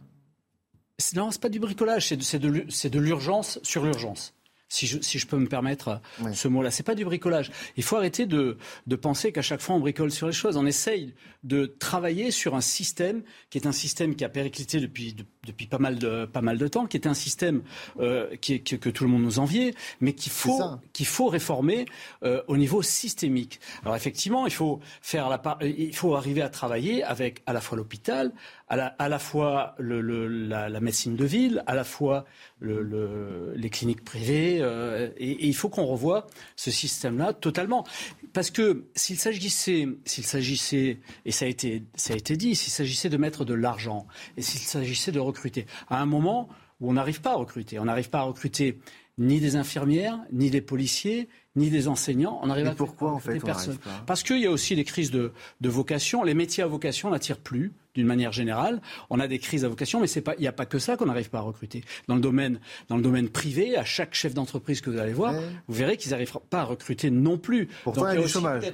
Non, 1.17 1.31
c'est 1.33 1.41
pas 1.41 1.49
du 1.49 1.59
bricolage, 1.59 2.09
c'est 2.09 2.39
de 2.39 2.99
l'urgence 3.01 3.59
sur 3.65 3.85
l'urgence 3.85 4.33
si 4.75 5.19
je, 5.19 5.27
peux 5.27 5.39
me 5.39 5.47
permettre 5.47 6.01
ce 6.33 6.49
mot-là. 6.49 6.71
C'est 6.71 6.83
pas 6.83 6.97
du 6.97 7.05
bricolage. 7.05 7.51
Il 7.77 7.83
faut 7.85 7.97
arrêter 7.97 8.27
de, 8.27 8.57
penser 9.01 9.31
qu'à 9.33 9.43
chaque 9.43 9.61
fois 9.61 9.77
on 9.77 9.81
bricole 9.81 10.11
sur 10.11 10.27
les 10.27 10.33
choses. 10.33 10.57
On 10.57 10.67
essaye 10.67 11.15
de 11.45 11.67
travailler 11.67 12.31
sur 12.31 12.55
un 12.55 12.61
système 12.61 13.23
qui 13.51 13.59
est 13.59 13.67
un 13.67 13.73
système 13.73 14.17
qui 14.17 14.25
a 14.25 14.29
périclité 14.29 14.81
depuis, 14.81 15.15
depuis 15.47 15.67
pas, 15.67 15.79
mal 15.79 15.99
de, 15.99 16.25
pas 16.25 16.41
mal 16.41 16.59
de 16.59 16.67
temps, 16.67 16.87
qui 16.87 16.97
est 16.97 17.07
un 17.07 17.15
système 17.15 17.63
euh, 18.01 18.35
qui, 18.37 18.63
que 18.63 18.91
tout 18.91 19.05
le 19.05 19.11
monde 19.11 19.23
nous 19.23 19.39
enviait, 19.39 19.75
mais 20.01 20.15
qu'il 20.15 20.33
faut, 20.33 20.61
qu'il 20.93 21.07
faut 21.07 21.29
réformer 21.29 21.87
euh, 22.25 22.43
au 22.49 22.57
niveau 22.57 22.83
systémique. 22.83 23.61
Alors 23.83 23.95
effectivement, 23.95 24.47
il 24.47 24.53
faut, 24.53 24.81
faire 25.01 25.29
la, 25.29 25.41
il 25.63 25.95
faut 25.95 26.17
arriver 26.17 26.43
à 26.43 26.49
travailler 26.49 27.05
avec 27.05 27.43
à 27.47 27.53
la 27.53 27.61
fois 27.61 27.77
l'hôpital, 27.77 28.33
à 28.75 28.77
la, 28.77 28.87
à 28.99 29.09
la 29.09 29.21
fois 29.21 29.77
le, 29.79 30.01
la, 30.27 30.69
la, 30.69 30.81
médecine 30.81 31.15
de 31.15 31.25
ville, 31.25 31.63
à 31.69 31.77
la 31.77 31.85
fois 31.85 32.25
le, 32.59 33.53
les 33.55 33.71
cliniques 33.71 34.05
privées, 34.05 34.59
euh, 34.61 35.11
et, 35.17 35.47
il 35.47 35.55
faut 35.55 35.69
qu'on 35.69 35.85
revoie 35.85 36.27
ce 36.57 36.73
système-là 36.73 37.35
totalement. 37.35 37.87
Parce 38.33 38.51
que 38.51 38.87
s'il 38.97 39.17
s'agissait, 39.17 39.87
s'il 40.05 40.25
s'agissait, 40.25 40.99
et 41.25 41.31
ça 41.31 41.45
a 41.45 41.49
été, 41.49 41.85
ça 41.95 42.15
a 42.15 42.17
été 42.17 42.37
dit, 42.37 42.57
s'il 42.57 42.73
s'agissait 42.73 43.09
de 43.09 43.17
mettre 43.17 43.45
de 43.45 43.55
l'argent, 43.55 44.09
et 44.37 44.43
s'il 44.43 44.59
s'agissait 44.59 45.13
de 45.13 45.21
recruter, 45.21 45.67
à 45.89 46.03
un 46.03 46.07
moment 46.07 46.49
où 46.81 46.91
on 46.91 46.95
n'arrive 46.95 47.21
pas 47.21 47.31
à 47.31 47.37
recruter, 47.37 47.79
on 47.79 47.85
n'arrive 47.85 48.11
pas 48.11 48.19
à 48.19 48.25
recruter 48.25 48.81
ni 49.19 49.39
des 49.39 49.55
infirmières, 49.55 50.19
ni 50.33 50.51
des 50.51 50.61
policiers, 50.61 51.29
ni 51.55 51.71
des 51.71 51.87
enseignants. 51.87 52.41
On 52.43 52.51
arrive 52.51 52.67
à 52.67 52.75
pourquoi 52.75 53.13
en 53.13 53.21
fait 53.21 53.39
personnes. 53.39 53.79
Parce 54.05 54.25
qu'il 54.25 54.41
y 54.41 54.47
a 54.47 54.51
aussi 54.51 54.75
des 54.75 54.83
crises 54.83 55.13
de, 55.13 55.33
de 55.61 55.69
vocation. 55.69 56.25
Les 56.25 56.35
métiers 56.35 56.65
à 56.65 56.67
vocation 56.67 57.11
n'attirent 57.11 57.39
plus 57.39 57.73
d'une 57.95 58.07
manière 58.07 58.33
générale. 58.33 58.81
On 59.11 59.21
a 59.21 59.29
des 59.29 59.39
crises 59.39 59.65
à 59.65 59.69
vocation, 59.69 60.01
mais 60.01 60.11
il 60.11 60.41
n'y 60.41 60.47
a 60.47 60.53
pas 60.53 60.67
que 60.67 60.79
ça 60.79 60.97
qu'on 60.97 61.07
n'arrive 61.07 61.31
pas 61.31 61.39
à 61.39 61.43
recruter. 61.43 61.85
Dans 62.09 62.15
le 62.15 62.21
domaine, 62.21 62.61
dans 62.89 62.97
le 62.97 63.03
domaine 63.03 63.29
privé, 63.29 63.77
à 63.77 63.85
chaque 63.85 64.15
chef 64.15 64.35
d'entreprise 64.35 64.81
que 64.81 64.91
vous 64.91 64.99
allez 64.99 65.13
voir, 65.13 65.35
vous 65.69 65.75
verrez 65.75 65.97
qu'ils 65.97 66.13
n'arrivent 66.13 66.39
pas 66.51 66.61
à 66.61 66.65
recruter 66.65 67.11
non 67.11 67.39
plus. 67.39 67.69
Pourquoi 67.85 68.13
il 68.13 68.17
y 68.17 68.19
a, 68.19 68.23
du 68.23 68.29
chômage 68.29 68.65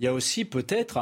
Il 0.00 0.04
y 0.04 0.08
a 0.08 0.14
aussi 0.14 0.46
peut-être 0.46 0.98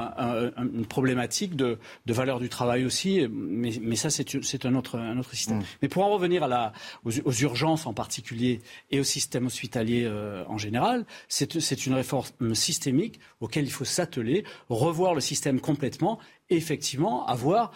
une 0.58 0.84
problématique 0.84 1.54
de, 1.54 1.78
valeur 2.06 2.40
du 2.40 2.48
travail 2.48 2.84
aussi, 2.84 3.26
mais, 3.30 3.96
ça 3.96 4.10
c'est 4.10 4.66
un 4.66 4.74
autre, 4.74 4.98
un 4.98 5.18
autre 5.18 5.34
système. 5.34 5.58
Mm. 5.58 5.64
Mais 5.82 5.88
pour 5.88 6.04
en 6.04 6.10
revenir 6.10 6.42
à 6.42 6.48
la, 6.48 6.72
aux, 7.04 7.32
urgences 7.32 7.86
en 7.86 7.94
particulier 7.94 8.60
et 8.90 8.98
au 8.98 9.04
système 9.04 9.46
hospitalier 9.46 10.04
euh, 10.04 10.44
en 10.48 10.58
général, 10.58 11.06
c'est 11.28 11.86
une 11.86 11.94
réforme 11.94 12.54
systémique 12.54 13.20
auquel 13.40 13.64
il 13.64 13.70
faut 13.70 13.84
s'atteler, 13.84 14.44
revoir 14.68 15.14
le 15.14 15.20
système 15.20 15.60
complètement 15.60 16.18
effectivement 16.50 17.26
avoir 17.26 17.72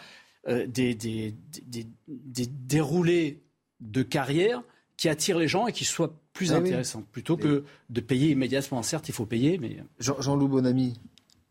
euh, 0.48 0.66
des, 0.66 0.94
des, 0.94 1.34
déroulés 2.06 3.42
de 3.80 4.02
carrière 4.02 4.62
qui 4.96 5.08
attirent 5.08 5.38
les 5.38 5.48
gens 5.48 5.66
et 5.66 5.72
qui 5.72 5.84
soient 5.84 6.18
plus 6.32 6.52
ah 6.52 6.60
plutôt 7.12 7.36
que 7.36 7.64
de 7.90 8.00
payer 8.00 8.30
immédiatement. 8.30 8.82
Certes, 8.82 9.08
il 9.08 9.14
faut 9.14 9.26
payer, 9.26 9.58
mais... 9.58 9.78
Jean-Loup 9.98 10.48
Bonamy, 10.48 10.94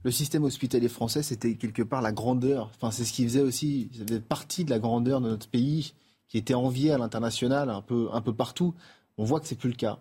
le 0.03 0.11
système 0.11 0.43
hospitalier 0.43 0.89
français, 0.89 1.23
c'était 1.23 1.55
quelque 1.55 1.83
part 1.83 2.01
la 2.01 2.11
grandeur. 2.11 2.71
Enfin, 2.75 2.91
c'est 2.91 3.05
ce 3.05 3.13
qui 3.13 3.23
faisait 3.23 3.41
aussi, 3.41 3.89
ça 3.93 4.19
partie 4.27 4.65
de 4.65 4.69
la 4.69 4.79
grandeur 4.79 5.21
de 5.21 5.29
notre 5.29 5.47
pays, 5.47 5.93
qui 6.27 6.37
était 6.37 6.53
enviée 6.53 6.91
à 6.91 6.97
l'international 6.97 7.69
un 7.69 7.81
peu, 7.81 8.09
un 8.11 8.21
peu 8.21 8.33
partout. 8.33 8.73
On 9.17 9.25
voit 9.25 9.39
que 9.39 9.47
c'est 9.47 9.57
plus 9.57 9.69
le 9.69 9.75
cas. 9.75 9.99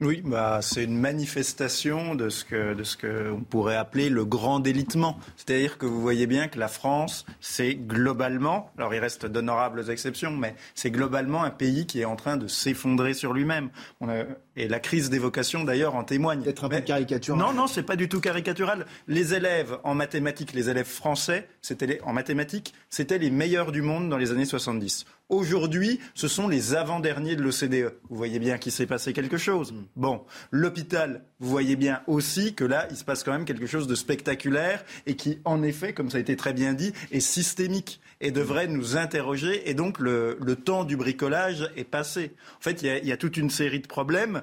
Oui, 0.00 0.22
bah, 0.24 0.60
c'est 0.62 0.84
une 0.84 0.96
manifestation 0.96 2.14
de 2.14 2.28
ce 2.28 2.44
que 2.44 2.72
de 2.72 2.84
ce 2.84 2.96
que 2.96 3.32
on 3.32 3.40
pourrait 3.40 3.74
appeler 3.74 4.10
le 4.10 4.24
grand 4.24 4.60
délitement. 4.60 5.18
C'est-à-dire 5.36 5.76
que 5.76 5.86
vous 5.86 6.00
voyez 6.00 6.28
bien 6.28 6.46
que 6.46 6.56
la 6.56 6.68
France, 6.68 7.26
c'est 7.40 7.74
globalement, 7.74 8.70
alors 8.78 8.94
il 8.94 9.00
reste 9.00 9.26
d'honorables 9.26 9.90
exceptions, 9.90 10.30
mais 10.30 10.54
c'est 10.76 10.92
globalement 10.92 11.42
un 11.42 11.50
pays 11.50 11.84
qui 11.84 12.00
est 12.00 12.04
en 12.04 12.14
train 12.14 12.36
de 12.36 12.46
s'effondrer 12.46 13.12
sur 13.12 13.32
lui-même. 13.32 13.70
Et 14.58 14.66
la 14.66 14.80
crise 14.80 15.08
des 15.08 15.20
vocations, 15.20 15.62
d'ailleurs, 15.62 15.94
en 15.94 16.02
témoigne. 16.02 16.42
Peut-être 16.42 16.64
un 16.64 16.68
peu 16.68 16.80
caricatural. 16.80 17.38
Non, 17.38 17.52
non, 17.52 17.68
c'est 17.68 17.84
pas 17.84 17.94
du 17.94 18.08
tout 18.08 18.20
caricatural. 18.20 18.86
Les 19.06 19.32
élèves 19.32 19.78
en 19.84 19.94
mathématiques, 19.94 20.52
les 20.52 20.68
élèves 20.68 20.88
français, 20.88 21.46
c'était 21.62 22.00
en 22.02 22.12
mathématiques, 22.12 22.74
c'était 22.90 23.18
les 23.18 23.30
meilleurs 23.30 23.70
du 23.70 23.82
monde 23.82 24.08
dans 24.10 24.18
les 24.18 24.32
années 24.32 24.44
70. 24.44 25.06
Aujourd'hui, 25.28 26.00
ce 26.14 26.26
sont 26.26 26.48
les 26.48 26.74
avant-derniers 26.74 27.36
de 27.36 27.42
l'OCDE. 27.42 27.94
Vous 28.08 28.16
voyez 28.16 28.38
bien 28.38 28.58
qu'il 28.58 28.72
s'est 28.72 28.86
passé 28.86 29.12
quelque 29.12 29.36
chose. 29.36 29.72
Mm. 29.72 29.84
Bon, 29.94 30.24
l'hôpital, 30.50 31.22
vous 31.38 31.50
voyez 31.50 31.76
bien 31.76 32.00
aussi 32.08 32.54
que 32.54 32.64
là, 32.64 32.88
il 32.90 32.96
se 32.96 33.04
passe 33.04 33.22
quand 33.22 33.32
même 33.32 33.44
quelque 33.44 33.66
chose 33.66 33.86
de 33.86 33.94
spectaculaire 33.94 34.84
et 35.06 35.14
qui, 35.14 35.38
en 35.44 35.62
effet, 35.62 35.92
comme 35.92 36.10
ça 36.10 36.16
a 36.16 36.20
été 36.20 36.34
très 36.34 36.52
bien 36.52 36.72
dit, 36.72 36.92
est 37.12 37.20
systémique 37.20 38.00
et 38.20 38.30
devrait 38.30 38.66
nous 38.66 38.96
interroger. 38.96 39.68
Et 39.68 39.74
donc, 39.74 39.98
le, 39.98 40.36
temps 40.56 40.84
du 40.84 40.96
bricolage 40.96 41.70
est 41.76 41.84
passé. 41.84 42.34
En 42.58 42.62
fait, 42.62 42.82
il 42.82 43.06
y 43.06 43.12
a 43.12 43.16
toute 43.16 43.36
une 43.36 43.50
série 43.50 43.80
de 43.80 43.86
problèmes 43.86 44.42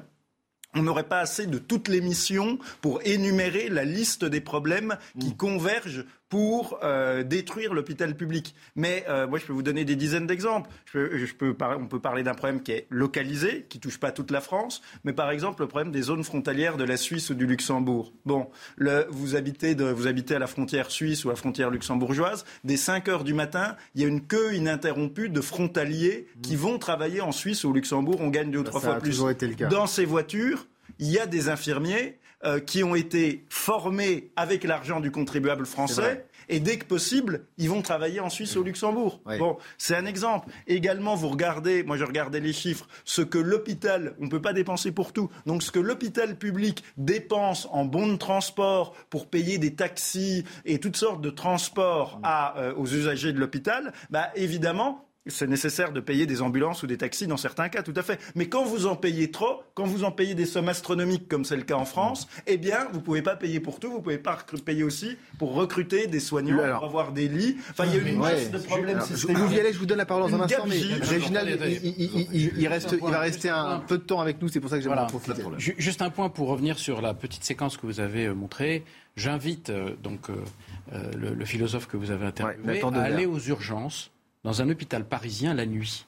on 0.77 0.83
n'aurait 0.83 1.07
pas 1.07 1.19
assez 1.19 1.47
de 1.47 1.57
toutes 1.57 1.87
les 1.87 2.01
missions 2.01 2.59
pour 2.81 2.99
énumérer 3.05 3.69
la 3.69 3.85
liste 3.85 4.25
des 4.25 4.41
problèmes 4.41 4.97
qui 5.19 5.29
mm. 5.29 5.37
convergent 5.37 6.05
pour 6.35 6.79
euh, 6.83 7.23
détruire 7.23 7.73
l'hôpital 7.73 8.13
public. 8.13 8.55
Mais 8.75 9.05
euh, 9.07 9.25
moi, 9.25 9.39
je 9.39 9.45
peux 9.45 9.53
vous 9.53 9.63
donner 9.63 9.85
des 9.85 9.95
dizaines 9.95 10.27
d'exemples. 10.27 10.69
Je 10.93 11.33
peux, 11.33 11.55
on 11.79 11.87
peut 11.87 12.01
parler 12.01 12.23
d'un 12.23 12.33
problème 12.33 12.61
qui 12.61 12.73
est 12.73 12.87
localisé, 12.89 13.65
qui 13.69 13.79
touche 13.79 14.01
pas 14.01 14.11
toute 14.11 14.31
la 14.31 14.41
France, 14.41 14.81
mais 15.05 15.13
par 15.13 15.31
exemple 15.31 15.61
le 15.61 15.69
problème 15.69 15.93
des 15.93 16.01
zones 16.01 16.25
frontalières 16.25 16.75
de 16.75 16.83
la 16.83 16.97
Suisse 16.97 17.29
ou 17.29 17.35
du 17.35 17.47
Luxembourg. 17.47 18.11
Bon, 18.25 18.49
le, 18.75 19.07
vous, 19.11 19.37
habitez 19.37 19.75
de, 19.75 19.85
vous 19.85 20.07
habitez 20.07 20.35
à 20.35 20.39
la 20.39 20.47
frontière 20.47 20.91
suisse 20.91 21.23
ou 21.23 21.29
à 21.29 21.31
la 21.31 21.37
frontière 21.37 21.69
luxembourgeoise, 21.69 22.43
dès 22.65 22.75
5 22.75 23.07
heures 23.07 23.23
du 23.23 23.33
matin, 23.33 23.77
il 23.95 24.01
y 24.01 24.03
a 24.03 24.07
une 24.09 24.27
queue 24.27 24.55
ininterrompue 24.55 25.29
de 25.29 25.39
frontaliers 25.39 26.27
qui 26.41 26.55
mmh. 26.55 26.59
vont 26.59 26.79
travailler 26.79 27.21
en 27.21 27.31
Suisse 27.31 27.63
ou 27.63 27.69
au 27.69 27.73
Luxembourg. 27.73 28.17
On 28.19 28.27
gagne 28.27 28.51
deux 28.51 28.59
ou 28.59 28.63
trois 28.63 28.81
fois 28.81 28.95
plus. 28.95 29.23
Été 29.29 29.47
le 29.47 29.53
cas. 29.53 29.67
Dans 29.67 29.87
ces 29.87 30.03
voitures, 30.03 30.67
il 30.99 31.09
y 31.09 31.17
a 31.17 31.27
des 31.27 31.47
infirmiers 31.47 32.17
euh, 32.45 32.59
qui 32.59 32.83
ont 32.83 32.95
été 32.95 33.45
formés 33.49 34.31
avec 34.35 34.63
l'argent 34.63 34.99
du 34.99 35.11
contribuable 35.11 35.65
français. 35.65 36.25
Et 36.47 36.59
dès 36.59 36.77
que 36.77 36.85
possible, 36.85 37.45
ils 37.57 37.69
vont 37.69 37.81
travailler 37.81 38.19
en 38.19 38.29
Suisse 38.29 38.55
ou 38.55 38.59
au 38.59 38.63
Luxembourg. 38.63 39.19
Bon, 39.39 39.57
c'est 39.77 39.95
un 39.95 40.05
exemple. 40.05 40.49
Également, 40.67 41.15
vous 41.15 41.29
regardez, 41.29 41.83
moi 41.83 41.97
je 41.97 42.03
regardais 42.03 42.39
les 42.39 42.53
chiffres, 42.53 42.87
ce 43.03 43.21
que 43.21 43.39
l'hôpital, 43.39 44.15
on 44.19 44.25
ne 44.25 44.29
peut 44.29 44.41
pas 44.41 44.53
dépenser 44.53 44.91
pour 44.91 45.11
tout. 45.11 45.29
Donc 45.45 45.63
ce 45.63 45.71
que 45.71 45.79
l'hôpital 45.79 46.37
public 46.37 46.83
dépense 46.97 47.67
en 47.71 47.85
bons 47.85 48.07
de 48.07 48.17
transport 48.17 48.93
pour 49.09 49.27
payer 49.27 49.57
des 49.57 49.73
taxis 49.73 50.43
et 50.65 50.79
toutes 50.79 50.97
sortes 50.97 51.21
de 51.21 51.31
transports 51.31 52.19
à, 52.23 52.59
euh, 52.59 52.75
aux 52.75 52.85
usagers 52.85 53.33
de 53.33 53.39
l'hôpital, 53.39 53.91
bah 54.09 54.29
évidemment, 54.35 55.05
c'est 55.27 55.47
nécessaire 55.47 55.91
de 55.91 55.99
payer 55.99 56.25
des 56.25 56.41
ambulances 56.41 56.83
ou 56.83 56.87
des 56.87 56.97
taxis 56.97 57.27
dans 57.27 57.37
certains 57.37 57.69
cas, 57.69 57.81
tout 57.81 57.93
à 57.95 58.03
fait. 58.03 58.19
Mais 58.35 58.47
quand 58.47 58.63
vous 58.63 58.85
en 58.85 58.95
payez 58.95 59.31
trop, 59.31 59.63
quand 59.73 59.85
vous 59.85 60.03
en 60.03 60.11
payez 60.11 60.35
des 60.35 60.45
sommes 60.45 60.69
astronomiques 60.69 61.27
comme 61.27 61.45
c'est 61.45 61.55
le 61.55 61.63
cas 61.63 61.75
en 61.75 61.85
France, 61.85 62.27
eh 62.45 62.57
bien, 62.57 62.87
vous 62.91 62.99
ne 62.99 63.03
pouvez 63.03 63.21
pas 63.21 63.35
payer 63.35 63.59
pour 63.59 63.79
tout. 63.79 63.89
Vous 63.89 63.97
ne 63.97 64.03
pouvez 64.03 64.17
pas 64.19 64.37
payer 64.63 64.83
aussi 64.83 65.17
pour 65.39 65.53
recruter 65.53 66.07
des 66.07 66.19
soignants, 66.19 66.57
pour 66.75 66.85
avoir 66.85 67.11
des 67.11 67.27
lits. 67.27 67.57
Enfin, 67.71 67.85
il 67.85 67.95
y 67.95 67.99
a 67.99 68.09
une 68.09 68.19
masse 68.19 68.51
de 68.51 68.57
problèmes 68.59 69.01
systémiques. 69.01 69.37
Vous 69.37 69.53
y 69.53 69.59
allez, 69.59 69.73
je 69.73 69.79
vous 69.79 69.85
donne 69.85 69.97
la 69.97 70.05
parole 70.05 70.29
dans 70.29 70.37
un 70.37 70.41
instant, 70.41 70.65
mais 70.67 70.79
Réginald, 71.01 71.59
il, 71.83 72.67
reste, 72.67 72.91
il 72.93 73.09
va 73.09 73.19
rester 73.19 73.49
un 73.49 73.79
peu 73.79 73.97
de 73.97 74.03
temps 74.03 74.21
avec 74.21 74.41
nous. 74.41 74.47
C'est 74.47 74.59
pour 74.59 74.69
ça 74.69 74.77
que 74.77 74.83
j'aimerais 74.83 74.99
en 74.99 75.07
profiter. 75.07 75.41
Juste 75.57 76.01
un 76.01 76.09
point 76.09 76.29
pour 76.29 76.49
revenir 76.49 76.77
sur 76.77 77.01
la 77.01 77.13
petite 77.13 77.43
séquence 77.43 77.77
que 77.77 77.85
vous 77.85 77.99
avez 77.99 78.25
euh, 78.25 78.33
montrée. 78.33 78.83
J'invite 79.15 79.69
euh, 79.69 79.95
donc 80.03 80.29
euh, 80.29 81.11
le, 81.15 81.45
philosophe 81.45 81.87
que 81.87 81.97
vous 81.97 82.11
avez 82.11 82.25
interviewé 82.25 82.81
à 82.81 83.01
aller 83.01 83.25
aux 83.25 83.39
urgences 83.39 84.11
dans 84.45 84.61
un 84.61 84.69
hôpital 84.69 85.03
parisien 85.03 85.55
la 85.55 85.65
nuit. 85.65 86.05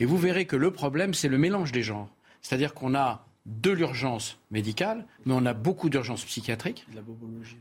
Et 0.00 0.04
vous 0.04 0.18
verrez 0.18 0.44
que 0.44 0.56
le 0.56 0.72
problème, 0.72 1.14
c'est 1.14 1.28
le 1.28 1.38
mélange 1.38 1.70
des 1.70 1.84
genres. 1.84 2.08
C'est-à-dire 2.42 2.74
qu'on 2.74 2.96
a 2.96 3.24
de 3.46 3.70
l'urgence 3.70 4.38
médicale, 4.50 5.06
mais 5.24 5.32
on 5.36 5.46
a 5.46 5.54
beaucoup 5.54 5.88
d'urgence 5.88 6.24
psychiatrique. 6.24 6.84
De 6.90 6.96
la 6.96 7.02
bobologie. 7.02 7.56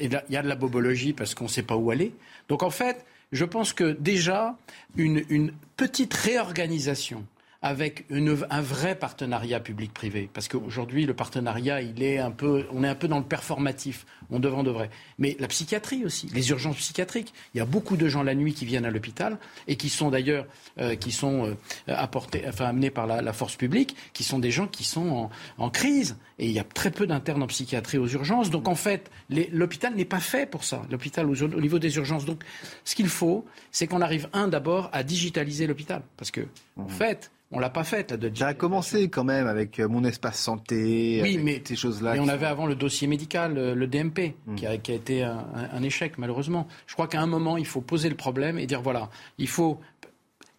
il 0.00 0.22
y 0.28 0.36
a 0.36 0.42
de 0.42 0.48
la 0.48 0.56
bobologie 0.56 1.12
parce 1.12 1.36
qu'on 1.36 1.44
ne 1.44 1.48
sait 1.48 1.62
pas 1.62 1.76
où 1.76 1.92
aller. 1.92 2.12
Donc 2.48 2.64
en 2.64 2.70
fait, 2.70 3.06
je 3.30 3.44
pense 3.44 3.72
que 3.72 3.92
déjà, 3.92 4.58
une 4.96 5.52
petite 5.76 6.14
réorganisation 6.14 7.24
avec 7.62 8.06
un 8.10 8.62
vrai 8.62 8.94
partenariat 8.94 9.60
public-privé. 9.60 10.30
Parce 10.32 10.48
qu'aujourd'hui, 10.48 11.04
le 11.04 11.12
partenariat, 11.12 11.82
il 11.82 12.02
est 12.02 12.18
un 12.18 12.30
peu, 12.30 12.64
on 12.72 12.82
est 12.82 12.88
un 12.88 12.94
peu 12.94 13.06
dans 13.06 13.18
le 13.18 13.24
performatif. 13.24 14.06
On 14.30 14.38
devrait, 14.38 14.60
on 14.60 14.62
devrait. 14.62 14.90
Mais 15.18 15.36
la 15.38 15.48
psychiatrie 15.48 16.06
aussi, 16.06 16.30
les 16.32 16.48
urgences 16.50 16.76
psychiatriques. 16.76 17.34
Il 17.54 17.58
y 17.58 17.60
a 17.60 17.66
beaucoup 17.66 17.98
de 17.98 18.08
gens 18.08 18.22
la 18.22 18.34
nuit 18.34 18.54
qui 18.54 18.64
viennent 18.64 18.86
à 18.86 18.90
l'hôpital 18.90 19.38
et 19.68 19.76
qui 19.76 19.90
sont 19.90 20.08
d'ailleurs, 20.08 20.46
euh, 20.78 20.94
qui 20.94 21.12
sont 21.12 21.48
euh, 21.48 21.54
apportés, 21.86 22.44
enfin 22.48 22.66
amenés 22.66 22.90
par 22.90 23.06
la, 23.06 23.32
force 23.34 23.56
publique, 23.56 23.94
qui 24.14 24.24
sont 24.24 24.38
des 24.38 24.50
gens 24.50 24.66
qui 24.66 24.84
sont 24.84 25.28
en, 25.58 25.70
crise. 25.70 26.16
Et 26.38 26.46
il 26.46 26.52
y 26.52 26.58
a 26.58 26.64
très 26.64 26.90
peu 26.90 27.06
d'internes 27.06 27.42
en 27.42 27.46
psychiatrie 27.46 27.98
aux 27.98 28.08
urgences. 28.08 28.48
Donc 28.48 28.68
en 28.68 28.74
fait, 28.74 29.10
l'hôpital 29.28 29.94
n'est 29.94 30.06
pas 30.06 30.20
fait 30.20 30.48
pour 30.48 30.64
ça. 30.64 30.82
L'hôpital 30.90 31.28
au, 31.28 31.42
au, 31.42 31.60
niveau 31.60 31.78
des 31.78 31.94
urgences. 31.96 32.24
Donc 32.24 32.42
ce 32.84 32.94
qu'il 32.94 33.08
faut, 33.08 33.44
c'est 33.70 33.86
qu'on 33.86 34.00
arrive 34.00 34.30
un 34.32 34.48
d'abord 34.48 34.88
à 34.94 35.02
digitaliser 35.02 35.66
l'hôpital, 35.66 36.02
parce 36.16 36.30
que 36.30 36.46
en 36.78 36.84
mmh. 36.84 36.88
fait 36.88 37.30
on 37.52 37.58
l'a 37.58 37.70
pas 37.70 37.84
faite. 37.84 38.14
Ça 38.36 38.48
a 38.48 38.54
commencé 38.54 39.08
quand 39.08 39.24
même 39.24 39.46
avec 39.46 39.80
euh, 39.80 39.88
mon 39.88 40.04
espace 40.04 40.38
santé, 40.38 41.20
oui, 41.22 41.38
mais, 41.38 41.62
ces 41.64 41.76
choses-là. 41.76 42.12
Mais 42.14 42.20
on 42.20 42.28
avait 42.28 42.46
avant 42.46 42.66
le 42.66 42.74
dossier 42.74 43.08
médical, 43.08 43.54
le, 43.54 43.86
DMP, 43.86 44.34
hmm. 44.46 44.54
qui, 44.54 44.66
a, 44.66 44.74
été 44.74 45.22
un, 45.22 45.82
échec 45.82 46.18
malheureusement. 46.18 46.68
Je 46.86 46.94
crois 46.94 47.08
qu'à 47.08 47.20
un 47.20 47.26
moment, 47.26 47.56
il 47.56 47.66
faut 47.66 47.80
poser 47.80 48.08
le 48.08 48.16
problème 48.16 48.58
et 48.58 48.66
dire 48.66 48.82
voilà, 48.82 49.10
il 49.38 49.48
faut 49.48 49.80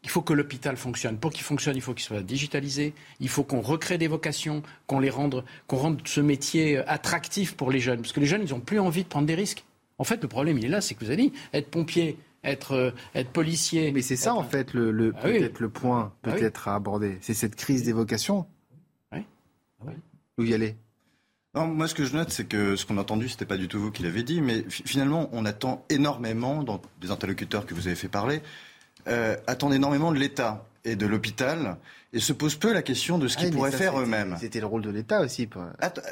il 0.04 0.10
faut 0.10 0.22
que 0.22 0.34
l'hôpital 0.34 0.78
fonctionne. 0.78 1.18
Pour 1.18 1.32
qu'il 1.32 1.44
fonctionne, 1.44 1.76
il 1.76 1.82
faut 1.82 1.94
qu'il 1.94 2.04
soit 2.04 2.24
digitalisé. 2.24 2.94
Il 3.20 3.30
faut 3.30 3.44
qu'on 3.44 3.62
recrée 3.62 3.98
des 3.98 4.08
vocations, 4.08 4.64
qu'on 4.88 5.00
les 5.00 5.12
rende, 5.12 5.44
qu'on 5.68 5.78
rende 5.78 6.02
ce 6.06 6.22
métier 6.22 6.78
euh, 6.78 6.84
attractif 6.88 7.56
pour 7.56 7.72
les 7.72 7.80
jeunes, 7.80 8.02
parce 8.02 8.12
que 8.12 8.20
les 8.20 8.26
jeunes, 8.26 8.42
ils 8.44 8.52
n'ont 8.52 8.60
plus 8.60 8.80
envie 8.80 9.04
de 9.04 9.08
prendre 9.08 9.28
des 9.28 9.36
risques. 9.36 9.64
En 9.98 10.04
fait, 10.04 10.22
le 10.22 10.28
problème, 10.28 10.58
il 10.58 10.66
est 10.66 10.70
là, 10.70 10.82
c'est 10.82 10.96
que 10.96 11.06
vous 11.06 11.12
avez 11.12 11.22
dit, 11.22 11.34
être 11.54 11.70
pompier, 11.70 12.18
être, 12.44 12.74
euh, 12.74 12.92
être 13.16 13.32
policier. 13.32 13.92
Mais 13.92 14.02
c'est 14.02 14.16
ça, 14.16 14.34
en 14.34 14.44
fait, 14.44 14.74
le, 14.74 14.92
le 14.92 15.14
ah 15.18 15.22
peut-être 15.22 15.60
le 15.60 15.70
point 15.70 16.14
ah 16.24 16.32
peut-être 16.32 16.68
à 16.68 16.76
aborder. 16.76 17.18
C'est 17.22 17.34
cette 17.34 17.56
crise 17.56 17.84
des 17.84 17.94
vocations. 17.94 18.46
Oui. 19.12 19.26
Ah 19.86 19.92
Où 20.38 20.44
y 20.44 20.54
aller 20.54 20.76
non, 21.54 21.68
moi, 21.68 21.90
ce 21.90 21.94
que 21.94 22.06
je 22.06 22.16
note, 22.16 22.30
c'est 22.30 22.46
que 22.46 22.78
ce 22.78 22.86
qu'on 22.86 22.98
a 22.98 23.02
entendu, 23.02 23.28
c'était 23.28 23.46
pas 23.46 23.58
du 23.58 23.68
tout 23.68 23.78
vous 23.78 23.92
qui 23.92 24.04
l'avez 24.04 24.24
dit, 24.24 24.40
mais 24.40 24.64
finalement, 24.70 25.28
on 25.34 25.44
attend 25.44 25.84
énormément, 25.90 26.64
dans 26.64 26.82
des 27.02 27.12
interlocuteurs 27.12 27.66
que 27.66 27.74
vous 27.74 27.88
avez 27.88 27.98
fait 27.98 28.08
parler, 28.08 28.42
euh, 29.10 29.36
attendent 29.48 29.74
énormément 29.74 30.14
de 30.14 30.18
l'État 30.18 30.66
et 30.86 30.96
de 30.96 31.06
l'hôpital 31.06 31.78
et 32.14 32.20
se 32.20 32.34
pose 32.34 32.56
peu 32.56 32.74
la 32.74 32.82
question 32.82 33.18
de 33.18 33.28
ce 33.28 33.38
qu'ils 33.38 33.52
pourraient 33.52 33.72
faire 33.72 34.00
eux-mêmes. 34.00 34.38
C'était 34.40 34.60
le 34.60 34.66
rôle 34.66 34.82
de 34.82 34.90
l'État 34.90 35.22
aussi. 35.22 35.48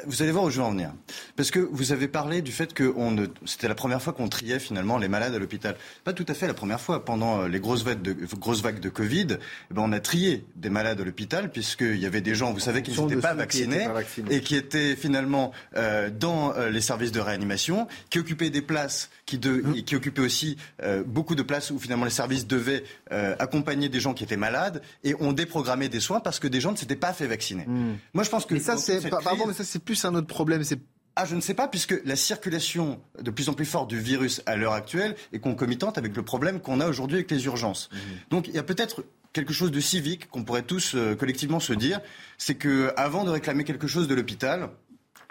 vous 0.06 0.22
allez 0.22 0.32
voir 0.32 0.44
où 0.44 0.50
je 0.50 0.56
veux 0.56 0.66
en 0.66 0.70
venir. 0.70 0.92
Parce 1.36 1.50
que 1.50 1.60
vous 1.60 1.92
avez 1.92 2.08
parlé 2.08 2.42
du 2.42 2.52
fait 2.52 2.72
que 2.72 2.92
on 2.96 3.16
c'était 3.44 3.68
la 3.68 3.74
première 3.74 4.00
fois 4.00 4.12
qu'on 4.12 4.28
triait 4.28 4.58
finalement 4.58 4.98
les 4.98 5.08
malades 5.08 5.34
à 5.34 5.38
l'hôpital. 5.38 5.76
Pas 6.04 6.12
tout 6.12 6.24
à 6.28 6.34
fait 6.34 6.46
la 6.46 6.54
première 6.54 6.80
fois. 6.80 7.04
Pendant 7.04 7.42
euh, 7.42 7.48
les 7.48 7.60
grosses 7.60 7.84
vagues 7.84 8.02
de, 8.02 8.14
grosses 8.38 8.62
vagues 8.62 8.80
de 8.80 8.88
Covid, 8.88 9.26
eh 9.70 9.74
ben 9.74 9.82
on 9.82 9.92
a 9.92 10.00
trié 10.00 10.44
des 10.56 10.70
malades 10.70 11.00
à 11.00 11.04
l'hôpital 11.04 11.50
puisqu'il 11.50 11.98
y 11.98 12.06
avait 12.06 12.20
des 12.20 12.34
gens, 12.34 12.52
vous 12.52 12.60
savez, 12.60 12.82
qui 12.82 12.98
n'étaient 12.98 13.16
pas, 13.16 13.34
vaccinés 13.34 13.86
et 14.30 14.40
qui 14.40 14.56
étaient 14.56 14.96
finalement 14.96 15.52
euh, 15.76 16.10
dans 16.10 16.54
euh, 16.54 16.70
les 16.70 16.80
services 16.80 17.12
de 17.12 17.20
réanimation, 17.20 17.88
qui 18.08 18.18
occupaient 18.18 18.50
des 18.50 18.62
places, 18.62 19.10
qui, 19.26 19.38
de, 19.38 19.50
mmh. 19.50 19.82
qui 19.82 19.96
occupaient 19.96 20.22
aussi 20.22 20.56
euh, 20.82 21.02
beaucoup 21.04 21.34
de 21.34 21.42
places 21.42 21.70
où 21.70 21.78
finalement 21.78 22.04
les 22.04 22.10
services 22.10 22.46
devaient 22.46 22.84
euh, 23.12 23.34
accompagner 23.38 23.88
des 23.88 24.00
gens 24.00 24.14
qui 24.14 24.24
étaient 24.24 24.36
malades 24.36 24.82
et 25.04 25.14
ont 25.20 25.32
déprogrammé 25.32 25.88
des 25.90 26.00
soins 26.00 26.20
parce 26.20 26.38
que 26.38 26.48
des 26.48 26.60
gens 26.60 26.72
ne 26.72 26.76
s'étaient 26.76 26.96
pas 26.96 27.12
fait 27.12 27.26
vacciner. 27.26 27.66
Hmm. 27.66 27.96
Moi, 28.14 28.24
je 28.24 28.30
pense 28.30 28.46
que. 28.46 28.54
Mais 28.54 28.60
ça, 28.60 28.76
c'est. 28.76 29.08
Pardon, 29.10 29.46
mais 29.46 29.54
ça, 29.54 29.64
c'est 29.64 29.82
plus 29.82 30.04
un 30.04 30.14
autre 30.14 30.26
problème. 30.26 30.64
C'est 30.64 30.80
ah, 31.16 31.26
je 31.26 31.34
ne 31.34 31.40
sais 31.40 31.54
pas, 31.54 31.68
puisque 31.68 32.00
la 32.04 32.16
circulation 32.16 33.00
de 33.20 33.30
plus 33.30 33.48
en 33.48 33.52
plus 33.52 33.66
forte 33.66 33.90
du 33.90 33.98
virus 33.98 34.42
à 34.46 34.56
l'heure 34.56 34.72
actuelle 34.72 35.16
est 35.32 35.40
concomitante 35.40 35.98
avec 35.98 36.16
le 36.16 36.22
problème 36.22 36.60
qu'on 36.60 36.80
a 36.80 36.88
aujourd'hui 36.88 37.16
avec 37.18 37.30
les 37.30 37.44
urgences. 37.44 37.90
Hmm. 37.92 37.96
Donc, 38.30 38.48
il 38.48 38.54
y 38.54 38.58
a 38.58 38.62
peut-être 38.62 39.04
quelque 39.32 39.52
chose 39.52 39.70
de 39.70 39.80
civique 39.80 40.28
qu'on 40.30 40.44
pourrait 40.44 40.62
tous 40.62 40.94
euh, 40.94 41.14
collectivement 41.14 41.60
se 41.60 41.72
dire, 41.72 42.00
c'est 42.38 42.54
que 42.54 42.92
avant 42.96 43.24
de 43.24 43.30
réclamer 43.30 43.64
quelque 43.64 43.86
chose 43.86 44.08
de 44.08 44.14
l'hôpital, 44.14 44.70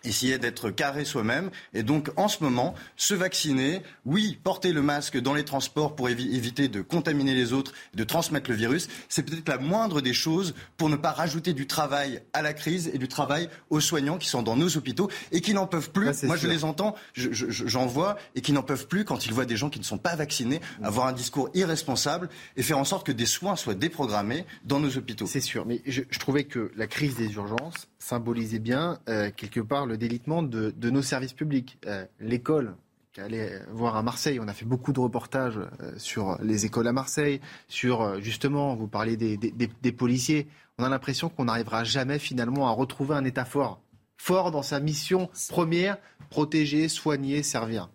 essayer 0.03 0.38
d'être 0.38 0.70
carré 0.70 1.06
soi-même. 1.06 1.50
Et 1.74 1.84
donc, 1.84 2.10
en 2.15 2.27
ce 2.27 2.44
moment, 2.44 2.75
se 2.96 3.13
vacciner, 3.13 3.82
oui, 4.06 4.39
porter 4.44 4.74
le 4.74 4.82
masque 4.82 5.18
dans 5.20 5.34
les 5.34 5.46
transports 5.46 5.96
pour 5.96 6.10
éviter 6.10 6.68
de 6.68 6.82
contaminer 6.82 7.34
les 7.34 7.53
autres, 7.53 7.74
de 7.94 8.03
transmettre 8.03 8.50
le 8.50 8.56
virus, 8.56 8.88
c'est 9.08 9.24
peut-être 9.24 9.48
la 9.48 9.58
moindre 9.58 10.01
des 10.01 10.13
choses 10.13 10.53
pour 10.77 10.89
ne 10.89 10.96
pas 10.96 11.12
rajouter 11.12 11.53
du 11.53 11.68
travail 11.68 12.22
à 12.34 12.41
la 12.41 12.53
crise 12.53 12.89
et 12.94 12.98
du 12.98 13.08
travail 13.08 13.50
aux 13.70 13.79
soignants 13.79 14.18
qui 14.18 14.27
sont 14.27 14.41
dans 14.41 14.56
nos 14.56 14.77
hôpitaux 14.77 15.10
et 15.32 15.41
qui 15.41 15.53
n'en 15.53 15.68
peuvent 15.68 15.91
plus. 15.91 16.10
Moi, 16.24 16.38
je 16.38 16.48
les 16.48 16.63
entends, 16.63 16.96
j'en 17.13 17.86
vois, 17.86 18.18
et 18.36 18.41
qui 18.41 18.53
n'en 18.53 18.63
peuvent 18.63 18.88
plus 18.88 19.06
quand 19.06 19.25
ils 19.25 19.34
voient 19.34 19.46
des 19.46 19.58
gens 19.58 19.70
qui 19.70 19.79
ne 19.79 19.84
sont 19.84 19.98
pas 19.98 20.15
vaccinés 20.15 20.62
avoir 20.82 21.08
un 21.08 21.13
discours 21.13 21.50
irresponsable 21.53 22.29
et 22.58 22.63
faire 22.63 22.77
en 22.77 22.86
sorte 22.86 23.06
que 23.06 23.12
des 23.12 23.25
soins 23.25 23.56
soient 23.56 23.75
déprogrammés 23.75 24.46
dans 24.63 24.79
nos 24.79 24.98
hôpitaux. 24.98 25.25
C'est 25.27 25.39
sûr, 25.39 25.65
mais 25.65 25.82
je, 25.86 26.01
je 26.10 26.20
trouvais 26.20 26.44
que 26.44 26.72
la 26.75 26.88
crise 26.88 27.15
des 27.15 27.34
urgences 27.34 27.88
symbolisait 28.00 28.60
bien, 28.60 29.00
euh, 29.10 29.29
quelque 29.36 29.60
part, 29.60 29.86
le 29.89 29.98
délitement 29.98 30.41
de, 30.41 30.74
nos 30.89 31.01
services 31.01 31.34
publics. 31.34 31.77
Euh, 31.86 32.05
l'école, 32.19 32.75
qui 33.12 33.22
allait 33.22 33.62
voir 33.72 33.96
à 33.96 34.03
Marseille, 34.03 34.39
on 34.39 34.48
a 34.48 34.53
fait 34.53 34.65
beaucoup 34.65 34.93
de 34.93 35.00
reportages 35.00 35.58
euh, 35.58 35.91
sur 35.98 36.38
les 36.41 36.65
écoles 36.65 36.88
à 36.88 36.93
Marseille, 36.93 37.41
sur 37.67 38.22
justement, 38.22 38.75
vous 38.75 38.88
parlez 38.88 39.17
des, 39.17 39.91
policiers. 39.91 40.48
On 40.77 40.84
a 40.84 40.89
l'impression 40.89 41.27
qu'on 41.29 41.46
n'arrivera 41.46 41.84
jamais 41.84 42.19
finalement 42.19 42.67
à 42.67 42.72
retrouver 42.72 43.15
un 43.15 43.25
État 43.25 43.46
fort, 43.46 43.81
fort 44.17 44.51
dans 44.51 44.63
sa 44.63 44.79
mission 44.79 45.29
première, 45.50 45.98
protéger, 46.29 46.88
soigner, 46.88 47.43
servir. 47.43 47.89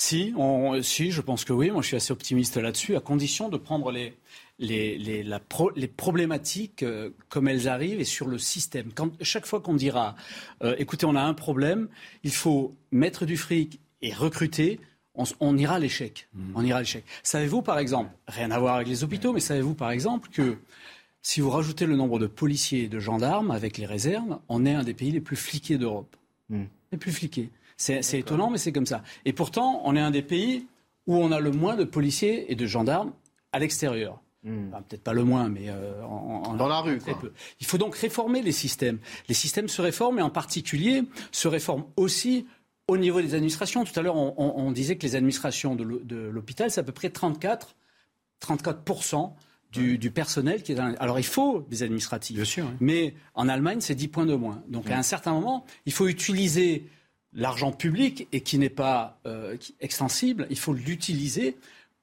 Si, 0.00 0.32
si, 0.82 1.10
je 1.10 1.20
pense 1.20 1.44
que 1.44 1.52
oui. 1.52 1.72
Moi, 1.72 1.82
je 1.82 1.88
suis 1.88 1.96
assez 1.96 2.12
optimiste 2.12 2.56
là-dessus, 2.56 2.94
à 2.94 3.00
condition 3.00 3.48
de 3.48 3.56
prendre 3.56 3.90
les, 3.90 4.16
les, 4.58 4.98
les, 4.98 5.22
la 5.22 5.40
les 5.76 5.88
problématiques 5.88 6.82
euh, 6.82 7.10
comme 7.28 7.48
elles 7.48 7.68
arrivent 7.68 8.00
et 8.00 8.04
sur 8.04 8.26
le 8.26 8.38
système. 8.38 8.92
Quand, 8.92 9.10
chaque 9.22 9.46
fois 9.46 9.60
qu'on 9.60 9.74
dira, 9.74 10.16
euh, 10.62 10.74
écoutez, 10.78 11.06
on 11.06 11.14
a 11.14 11.22
un 11.22 11.34
problème, 11.34 11.88
il 12.24 12.32
faut 12.32 12.74
mettre 12.90 13.24
du 13.24 13.36
fric 13.36 13.80
et 14.02 14.12
recruter, 14.12 14.80
on, 15.14 15.24
on 15.40 15.56
ira 15.56 15.76
à 15.76 15.78
l'échec. 15.78 16.28
Mmh. 16.34 16.52
On 16.54 16.64
ira 16.64 16.78
à 16.78 16.82
l'échec. 16.82 17.04
Savez-vous, 17.22 17.62
par 17.62 17.78
exemple, 17.78 18.10
rien 18.26 18.50
à 18.50 18.58
voir 18.58 18.76
avec 18.76 18.88
les 18.88 19.04
hôpitaux, 19.04 19.32
mais 19.32 19.40
savez-vous, 19.40 19.74
par 19.74 19.90
exemple, 19.90 20.28
que 20.30 20.58
si 21.22 21.40
vous 21.40 21.50
rajoutez 21.50 21.86
le 21.86 21.96
nombre 21.96 22.18
de 22.18 22.26
policiers 22.26 22.84
et 22.84 22.88
de 22.88 23.00
gendarmes 23.00 23.50
avec 23.50 23.78
les 23.78 23.86
réserves, 23.86 24.38
on 24.48 24.64
est 24.66 24.74
un 24.74 24.84
des 24.84 24.94
pays 24.94 25.10
les 25.10 25.20
plus 25.20 25.36
fliqués 25.36 25.78
d'Europe. 25.78 26.16
Mmh. 26.48 26.64
Les 26.92 26.98
plus 26.98 27.12
fliqués. 27.12 27.50
C'est 27.76 28.18
étonnant, 28.18 28.50
mais 28.50 28.58
c'est 28.58 28.72
comme 28.72 28.86
ça. 28.86 29.04
Et 29.24 29.32
pourtant, 29.32 29.82
on 29.84 29.94
est 29.94 30.00
un 30.00 30.10
des 30.10 30.22
pays 30.22 30.66
où 31.06 31.16
on 31.16 31.30
a 31.30 31.38
le 31.38 31.52
moins 31.52 31.76
de 31.76 31.84
policiers 31.84 32.50
et 32.50 32.56
de 32.56 32.66
gendarmes 32.66 33.12
à 33.52 33.60
l'extérieur. 33.60 34.20
Hmm. 34.44 34.70
Peut-être 34.88 35.02
pas 35.02 35.12
le 35.12 35.24
moins, 35.24 35.48
mais 35.48 35.68
euh, 35.68 36.02
en, 36.04 36.54
dans 36.54 36.68
la 36.68 36.80
rue. 36.80 37.00
Il 37.60 37.66
faut 37.66 37.78
donc 37.78 37.96
réformer 37.96 38.40
les 38.40 38.52
systèmes. 38.52 38.98
Les 39.28 39.34
systèmes 39.34 39.68
se 39.68 39.82
réforment 39.82 40.20
et 40.20 40.22
en 40.22 40.30
particulier 40.30 41.02
se 41.32 41.48
réforment 41.48 41.86
aussi 41.96 42.46
au 42.86 42.96
niveau 42.96 43.20
des 43.20 43.34
administrations. 43.34 43.84
Tout 43.84 43.98
à 43.98 44.02
l'heure, 44.02 44.16
on, 44.16 44.70
disait 44.72 44.96
que 44.96 45.02
les 45.02 45.16
administrations 45.16 45.74
de 45.76 46.16
l'hôpital, 46.16 46.70
c'est 46.70 46.80
à 46.80 46.84
peu 46.84 46.92
près 46.92 47.10
34, 47.10 47.76
34 48.40 49.32
du, 49.72 49.98
du, 49.98 50.10
personnel 50.10 50.62
qui 50.62 50.72
est 50.72 50.74
dans... 50.76 50.94
Alors 50.98 51.18
il 51.18 51.26
faut 51.26 51.66
des 51.68 51.82
administratifs. 51.82 52.36
Bien 52.36 52.44
sûr. 52.44 52.66
Mais 52.80 53.14
en 53.34 53.48
Allemagne, 53.48 53.80
c'est 53.80 53.94
10 53.94 54.08
points 54.08 54.26
de 54.26 54.34
moins. 54.34 54.62
Donc 54.68 54.90
à 54.90 54.96
un 54.96 55.02
certain 55.02 55.32
moment, 55.32 55.66
il 55.84 55.92
faut 55.92 56.08
utiliser 56.08 56.84
l'argent 57.34 57.72
public 57.72 58.26
et 58.32 58.40
qui 58.40 58.58
n'est 58.58 58.70
pas 58.70 59.20
euh, 59.26 59.56
extensible, 59.80 60.46
il 60.48 60.58
faut 60.58 60.72
l'utiliser 60.72 61.56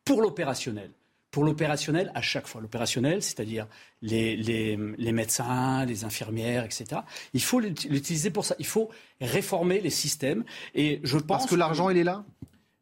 pour 0.03 0.21
l'opérationnel. 0.21 0.91
Pour 1.35 1.43
l'opérationnel 1.43 2.13
à 2.15 2.21
chaque 2.21 2.47
fois. 2.47 2.61
L'opérationnel, 2.61 3.21
c'est-à-dire 3.21 3.67
les, 4.01 4.37
les, 4.37 4.79
les, 4.97 5.11
médecins, 5.11 5.83
les 5.83 6.05
infirmières, 6.05 6.63
etc. 6.63 7.01
Il 7.33 7.41
faut 7.41 7.59
l'utiliser 7.59 8.29
pour 8.29 8.45
ça. 8.45 8.55
Il 8.57 8.65
faut 8.65 8.89
réformer 9.19 9.81
les 9.81 9.89
systèmes. 9.89 10.45
Et 10.75 11.01
je 11.03 11.17
pense 11.17 11.39
Parce 11.39 11.45
que 11.47 11.55
l'argent, 11.55 11.89
il 11.89 11.97
est 11.97 12.05
là? 12.05 12.23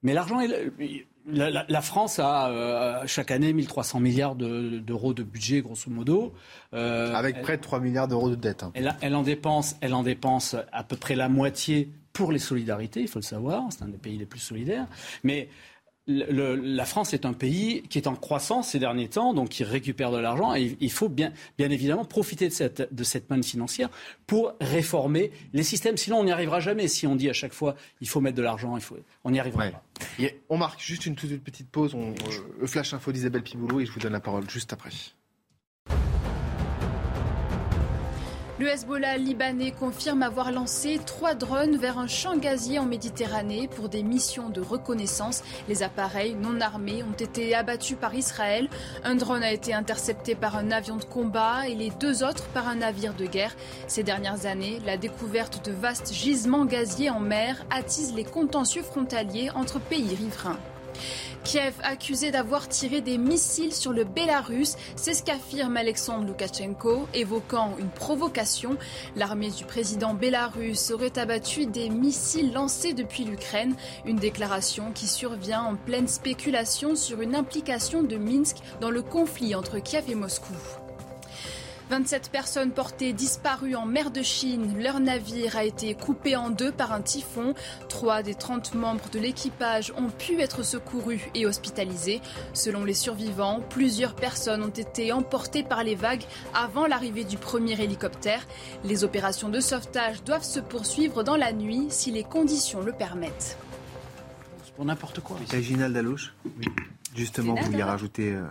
Mais 0.04 0.14
l'argent, 0.14 0.38
la, 1.26 1.66
la, 1.68 1.82
France 1.82 2.20
a 2.20 2.50
euh, 2.52 3.02
chaque 3.08 3.32
année 3.32 3.54
1300 3.54 4.00
milliards 4.00 4.36
d'euros 4.36 5.16
de, 5.16 5.24
budget, 5.24 5.64
grosso 5.64 5.90
modo. 5.90 6.36
Euh, 6.76 7.12
Avec 7.16 7.42
près 7.42 7.58
de 7.58 7.64
3 7.64 7.80
milliards 7.80 8.08
d'euros 8.08 8.30
de 8.30 8.36
dette. 8.36 8.62
Hein. 8.62 8.72
Elle, 8.76 8.96
elle, 9.02 9.16
en 9.16 9.24
dépense, 9.24 9.78
elle 9.82 9.96
en 9.96 10.04
dépense 10.04 10.56
à 10.72 10.84
peu 10.84 10.96
près 10.96 11.16
la 11.16 11.28
moitié 11.28 11.92
pour 12.14 12.32
les 12.32 12.40
solidarités, 12.40 13.02
il 13.02 13.08
faut 13.08 13.18
le 13.18 13.24
savoir, 13.24 13.64
c'est 13.72 13.84
un 13.84 13.88
des 13.88 13.98
pays 13.98 14.18
les 14.18 14.28
plus 14.28 14.40
solidaires. 14.40 14.86
Mais 15.24 15.50
la 16.08 16.86
France 16.86 17.14
est 17.14 17.26
un 17.26 17.34
pays 17.34 17.82
qui 17.84 17.98
est 17.98 18.08
en 18.08 18.16
croissance 18.16 18.70
ces 18.70 18.80
derniers 18.80 19.08
temps, 19.08 19.34
donc 19.34 19.50
qui 19.50 19.64
récupère 19.64 20.12
de 20.12 20.18
l'argent. 20.18 20.54
Et 20.54 20.76
il 20.80 20.92
faut 20.92 21.10
bien, 21.10 21.32
bien 21.58 21.70
évidemment 21.70 22.04
profiter 22.04 22.48
de 22.48 22.54
cette, 22.54 22.94
de 22.94 23.04
cette 23.04 23.30
manne 23.30 23.44
financière 23.44 23.90
pour 24.28 24.54
réformer 24.60 25.32
les 25.54 25.64
systèmes. 25.64 25.98
Sinon, 25.98 26.20
on 26.20 26.24
n'y 26.26 26.32
arrivera 26.32 26.60
jamais. 26.60 26.88
Si 26.88 27.08
on 27.08 27.16
dit 27.16 27.30
à 27.30 27.34
chaque 27.34 27.54
fois 27.54 27.76
il 28.02 28.10
faut 28.10 28.22
mettre 28.22 28.38
de 28.38 28.42
l'argent, 28.42 28.76
il 28.76 28.84
faut, 28.84 28.98
on 29.24 29.32
n'y 29.32 29.40
arrivera 29.40 29.70
pas. 29.70 29.84
on 30.50 30.58
marque 30.58 30.82
juste 30.82 31.06
une 31.06 31.16
toute 31.16 31.42
petite 31.42 31.70
pause. 31.70 31.96
On, 31.96 32.14
le 32.60 32.68
flash 32.68 32.94
info 32.94 33.12
d'Isabelle 33.12 33.44
Piboulot 33.44 33.80
et 33.80 33.86
je 33.86 33.92
vous 33.92 34.00
donne 34.00 34.14
la 34.14 34.20
parole 34.20 34.50
juste 34.50 34.74
après. 34.74 34.90
Le 38.64 38.70
Hezbollah 38.70 39.18
libanais 39.18 39.72
confirme 39.72 40.24
avoir 40.24 40.50
lancé 40.54 40.98
trois 41.06 41.36
drones 41.36 41.76
vers 41.76 41.98
un 41.98 42.08
champ 42.08 42.38
gazier 42.38 42.80
en 42.80 42.86
Méditerranée 42.86 43.68
pour 43.68 43.90
des 43.90 44.04
missions 44.04 44.48
de 44.48 44.62
reconnaissance. 44.62 45.44
Les 45.68 45.84
appareils 45.84 46.36
non 46.36 46.62
armés 46.62 47.04
ont 47.04 47.12
été 47.12 47.56
abattus 47.56 47.98
par 48.00 48.16
Israël. 48.16 48.70
Un 49.04 49.16
drone 49.16 49.44
a 49.44 49.52
été 49.52 49.74
intercepté 49.74 50.34
par 50.34 50.56
un 50.56 50.72
avion 50.72 50.96
de 50.96 51.04
combat 51.04 51.68
et 51.68 51.76
les 51.76 51.90
deux 52.00 52.24
autres 52.24 52.48
par 52.54 52.70
un 52.70 52.76
navire 52.76 53.14
de 53.14 53.26
guerre. 53.26 53.54
Ces 53.88 54.04
dernières 54.04 54.46
années, 54.46 54.80
la 54.86 54.96
découverte 54.96 55.66
de 55.66 55.74
vastes 55.74 56.14
gisements 56.14 56.64
gaziers 56.64 57.10
en 57.10 57.20
mer 57.20 57.66
attise 57.70 58.16
les 58.16 58.24
contentieux 58.24 58.84
frontaliers 58.84 59.50
entre 59.56 59.82
pays 59.82 60.16
riverains. 60.16 60.58
Kiev 61.44 61.74
accusé 61.84 62.32
d'avoir 62.32 62.70
tiré 62.70 63.02
des 63.02 63.18
missiles 63.18 63.74
sur 63.74 63.92
le 63.92 64.06
Bélarus, 64.06 64.76
c'est 64.96 65.14
ce 65.14 65.24
qu'affirme 65.24 65.76
Alexandre 65.76 66.26
Loukachenko, 66.26 67.08
évoquant 67.14 67.76
une 67.80 67.90
provocation. 67.90 68.78
L'armée 69.16 69.52
du 69.52 69.66
président 69.66 70.14
bélarus 70.14 70.92
aurait 70.92 71.18
abattu 71.20 71.66
des 71.66 71.90
missiles 71.90 72.54
lancés 72.54 72.94
depuis 72.94 73.26
l'Ukraine, 73.26 73.76
une 74.06 74.18
déclaration 74.18 74.92
qui 74.94 75.08
survient 75.08 75.64
en 75.64 75.76
pleine 75.76 76.08
spéculation 76.08 76.96
sur 76.96 77.22
une 77.22 77.36
implication 77.36 78.04
de 78.04 78.16
Minsk 78.16 78.58
dans 78.80 78.92
le 78.92 79.02
conflit 79.02 79.54
entre 79.54 79.80
Kiev 79.80 80.10
et 80.10 80.16
Moscou. 80.16 80.54
27 81.90 82.30
personnes 82.32 82.72
portées 82.72 83.14
disparues 83.14 83.76
en 83.76 83.86
mer 83.86 84.12
de 84.12 84.22
Chine. 84.22 84.82
Leur 84.82 85.00
navire 85.00 85.58
a 85.58 85.64
été 85.64 85.94
coupé 85.94 86.36
en 86.36 86.50
deux 86.50 86.72
par 86.72 86.92
un 86.92 87.02
typhon. 87.02 87.54
Trois 87.90 88.24
des 88.24 88.36
30 88.36 88.76
membres 88.76 89.10
de 89.12 89.20
l'équipage 89.20 89.94
ont 89.98 90.10
pu 90.10 90.40
être 90.42 90.64
secourus 90.64 91.30
et 91.36 91.46
hospitalisés. 91.46 92.22
Selon 92.54 92.84
les 92.84 92.94
survivants, 92.94 93.62
plusieurs 93.70 94.16
personnes 94.16 94.64
ont 94.64 94.70
été 94.70 95.12
emportées 95.12 95.64
par 95.64 95.84
les 95.84 95.96
vagues 95.96 96.24
avant 96.54 96.88
l'arrivée 96.88 97.24
du 97.26 97.38
premier 97.38 97.80
hélicoptère. 97.82 98.46
Les 98.84 99.04
opérations 99.04 99.50
de 99.50 99.60
sauvetage 99.60 100.24
doivent 100.24 100.44
se 100.44 100.60
poursuivre 100.60 101.24
dans 101.24 101.36
la 101.36 101.54
nuit 101.54 101.88
si 101.90 102.12
les 102.12 102.24
conditions 102.24 102.82
le 102.82 102.94
permettent. 102.94 103.58
pour 104.76 104.86
n'importe 104.86 105.20
quoi. 105.20 105.38
Ginal 105.52 105.94
Dalouche 105.94 106.34
Justement, 107.16 107.56
vous 107.56 107.66
vouliez 107.66 107.84
rajouter... 107.84 108.34
Euh, 108.34 108.48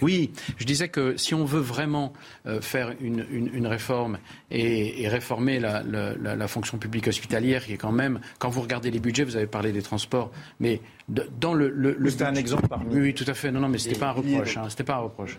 oui, 0.00 0.32
je 0.56 0.64
disais 0.64 0.88
que 0.88 1.16
si 1.16 1.34
on 1.34 1.44
veut 1.44 1.60
vraiment 1.60 2.12
euh, 2.46 2.60
faire 2.60 2.94
une, 3.00 3.66
réforme 3.66 4.18
et, 4.50 5.08
réformer 5.08 5.60
la, 5.60 6.48
fonction 6.48 6.78
publique 6.78 7.08
hospitalière, 7.08 7.64
qui 7.64 7.74
est 7.74 7.78
quand 7.78 7.92
même, 7.92 8.20
quand 8.38 8.48
vous 8.48 8.60
regardez 8.60 8.90
les 8.90 9.00
budgets, 9.00 9.24
vous 9.24 9.36
avez 9.36 9.46
parlé 9.46 9.72
des 9.72 9.82
transports, 9.82 10.30
mais 10.60 10.80
dans 11.08 11.54
le, 11.54 11.68
le, 11.68 12.10
c'était 12.10 12.24
un 12.24 12.34
exemple 12.34 12.68
parmi. 12.68 12.94
Oui, 12.94 13.14
tout 13.14 13.24
à 13.26 13.34
fait. 13.34 13.50
Non, 13.50 13.60
non, 13.60 13.68
mais 13.68 13.78
c'était 13.78 13.98
pas 13.98 14.08
un 14.08 14.12
reproche. 14.12 14.56
Hein, 14.56 14.66
c'était 14.68 14.84
pas 14.84 14.96
un 14.96 15.00
reproche. 15.00 15.38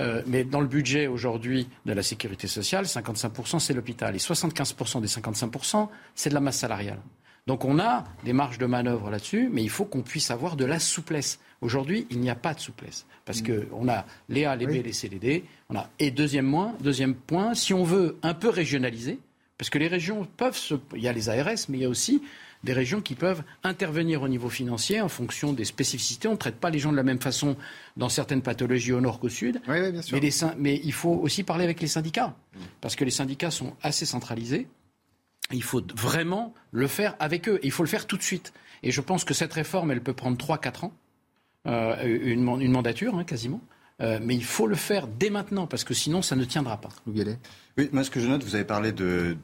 Euh, 0.00 0.22
mais 0.26 0.44
dans 0.44 0.60
le 0.60 0.66
budget 0.66 1.06
aujourd'hui 1.06 1.68
de 1.84 1.92
la 1.92 2.02
sécurité 2.02 2.46
sociale, 2.46 2.86
55% 2.86 3.58
c'est 3.58 3.74
l'hôpital 3.74 4.14
et 4.14 4.18
75% 4.18 5.02
des 5.02 5.08
55% 5.08 5.88
c'est 6.14 6.30
de 6.30 6.34
la 6.34 6.40
masse 6.40 6.58
salariale. 6.58 7.00
Donc 7.46 7.64
on 7.64 7.78
a 7.78 8.04
des 8.24 8.32
marges 8.32 8.58
de 8.58 8.66
manœuvre 8.66 9.10
là-dessus, 9.10 9.50
mais 9.52 9.62
il 9.62 9.70
faut 9.70 9.84
qu'on 9.84 10.02
puisse 10.02 10.30
avoir 10.30 10.56
de 10.56 10.64
la 10.64 10.78
souplesse. 10.78 11.40
Aujourd'hui, 11.62 12.06
il 12.10 12.20
n'y 12.20 12.28
a 12.28 12.34
pas 12.34 12.52
de 12.52 12.60
souplesse. 12.60 13.06
Parce 13.24 13.40
mm. 13.40 13.66
qu'on 13.70 13.88
a 13.88 14.04
les 14.28 14.44
A, 14.44 14.56
les 14.56 14.66
B, 14.66 14.84
les 14.84 14.92
C, 14.92 15.08
les 15.08 15.18
D. 15.18 15.44
On 15.70 15.76
a... 15.76 15.88
Et 15.98 16.10
deuxième 16.10 16.50
point, 16.50 16.74
deuxième 16.80 17.14
point, 17.14 17.54
si 17.54 17.72
on 17.72 17.84
veut 17.84 18.18
un 18.22 18.34
peu 18.34 18.48
régionaliser, 18.48 19.20
parce 19.56 19.70
que 19.70 19.78
les 19.78 19.88
régions 19.88 20.26
peuvent 20.36 20.56
se... 20.56 20.74
Il 20.94 21.02
y 21.02 21.08
a 21.08 21.12
les 21.12 21.28
ARS, 21.28 21.68
mais 21.68 21.78
il 21.78 21.82
y 21.82 21.84
a 21.84 21.88
aussi 21.88 22.20
des 22.64 22.72
régions 22.72 23.00
qui 23.00 23.14
peuvent 23.14 23.42
intervenir 23.62 24.22
au 24.22 24.28
niveau 24.28 24.48
financier 24.48 25.00
en 25.00 25.08
fonction 25.08 25.52
des 25.52 25.64
spécificités. 25.64 26.28
On 26.28 26.32
ne 26.32 26.36
traite 26.36 26.56
pas 26.56 26.70
les 26.70 26.80
gens 26.80 26.90
de 26.90 26.96
la 26.96 27.02
même 27.04 27.20
façon 27.20 27.56
dans 27.96 28.08
certaines 28.08 28.42
pathologies 28.42 28.92
au 28.92 29.00
nord 29.00 29.20
qu'au 29.20 29.28
sud. 29.28 29.60
Oui, 29.68 29.92
bien 29.92 30.02
sûr. 30.02 30.18
Mais, 30.20 30.30
mais, 30.58 30.80
il 30.82 30.92
faut 30.92 31.14
aussi 31.14 31.44
parler 31.44 31.64
avec 31.64 31.80
les 31.80 31.88
syndicats, 31.88 32.34
parce 32.80 32.96
que 32.96 33.04
les 33.04 33.10
syndicats 33.10 33.50
sont 33.50 33.74
assez 33.82 34.04
centralisés. 34.04 34.66
Il 35.52 35.62
faut 35.62 35.82
vraiment 35.94 36.54
le 36.70 36.86
faire 36.86 37.14
avec 37.18 37.48
eux. 37.48 37.60
Il 37.62 37.70
faut 37.70 37.82
le 37.82 37.88
faire 37.88 38.06
tout 38.06 38.16
de 38.16 38.22
suite. 38.22 38.52
Et 38.82 38.90
je 38.90 39.00
pense 39.00 39.24
que 39.24 39.34
cette 39.34 39.52
réforme, 39.52 39.90
elle 39.90 40.02
peut 40.02 40.14
prendre 40.14 40.36
3-4 40.36 40.86
ans. 40.86 40.92
Euh, 41.66 42.18
une, 42.24 42.42
mandature 42.42 43.14
hein, 43.14 43.24
quasiment. 43.24 43.60
Euh, 44.00 44.18
mais 44.20 44.34
il 44.34 44.44
faut 44.44 44.66
le 44.66 44.74
faire 44.74 45.06
dès 45.06 45.30
maintenant 45.30 45.66
parce 45.66 45.84
que 45.84 45.94
sinon 45.94 46.22
ça 46.22 46.34
ne 46.34 46.44
tiendra 46.44 46.80
pas. 46.80 46.88
Oui, 47.78 47.88
moi 47.92 48.04
ce 48.04 48.10
que 48.10 48.20
je 48.20 48.26
note, 48.26 48.44
vous 48.44 48.54
avez 48.54 48.64
parlé 48.64 48.92
de, 48.92 49.34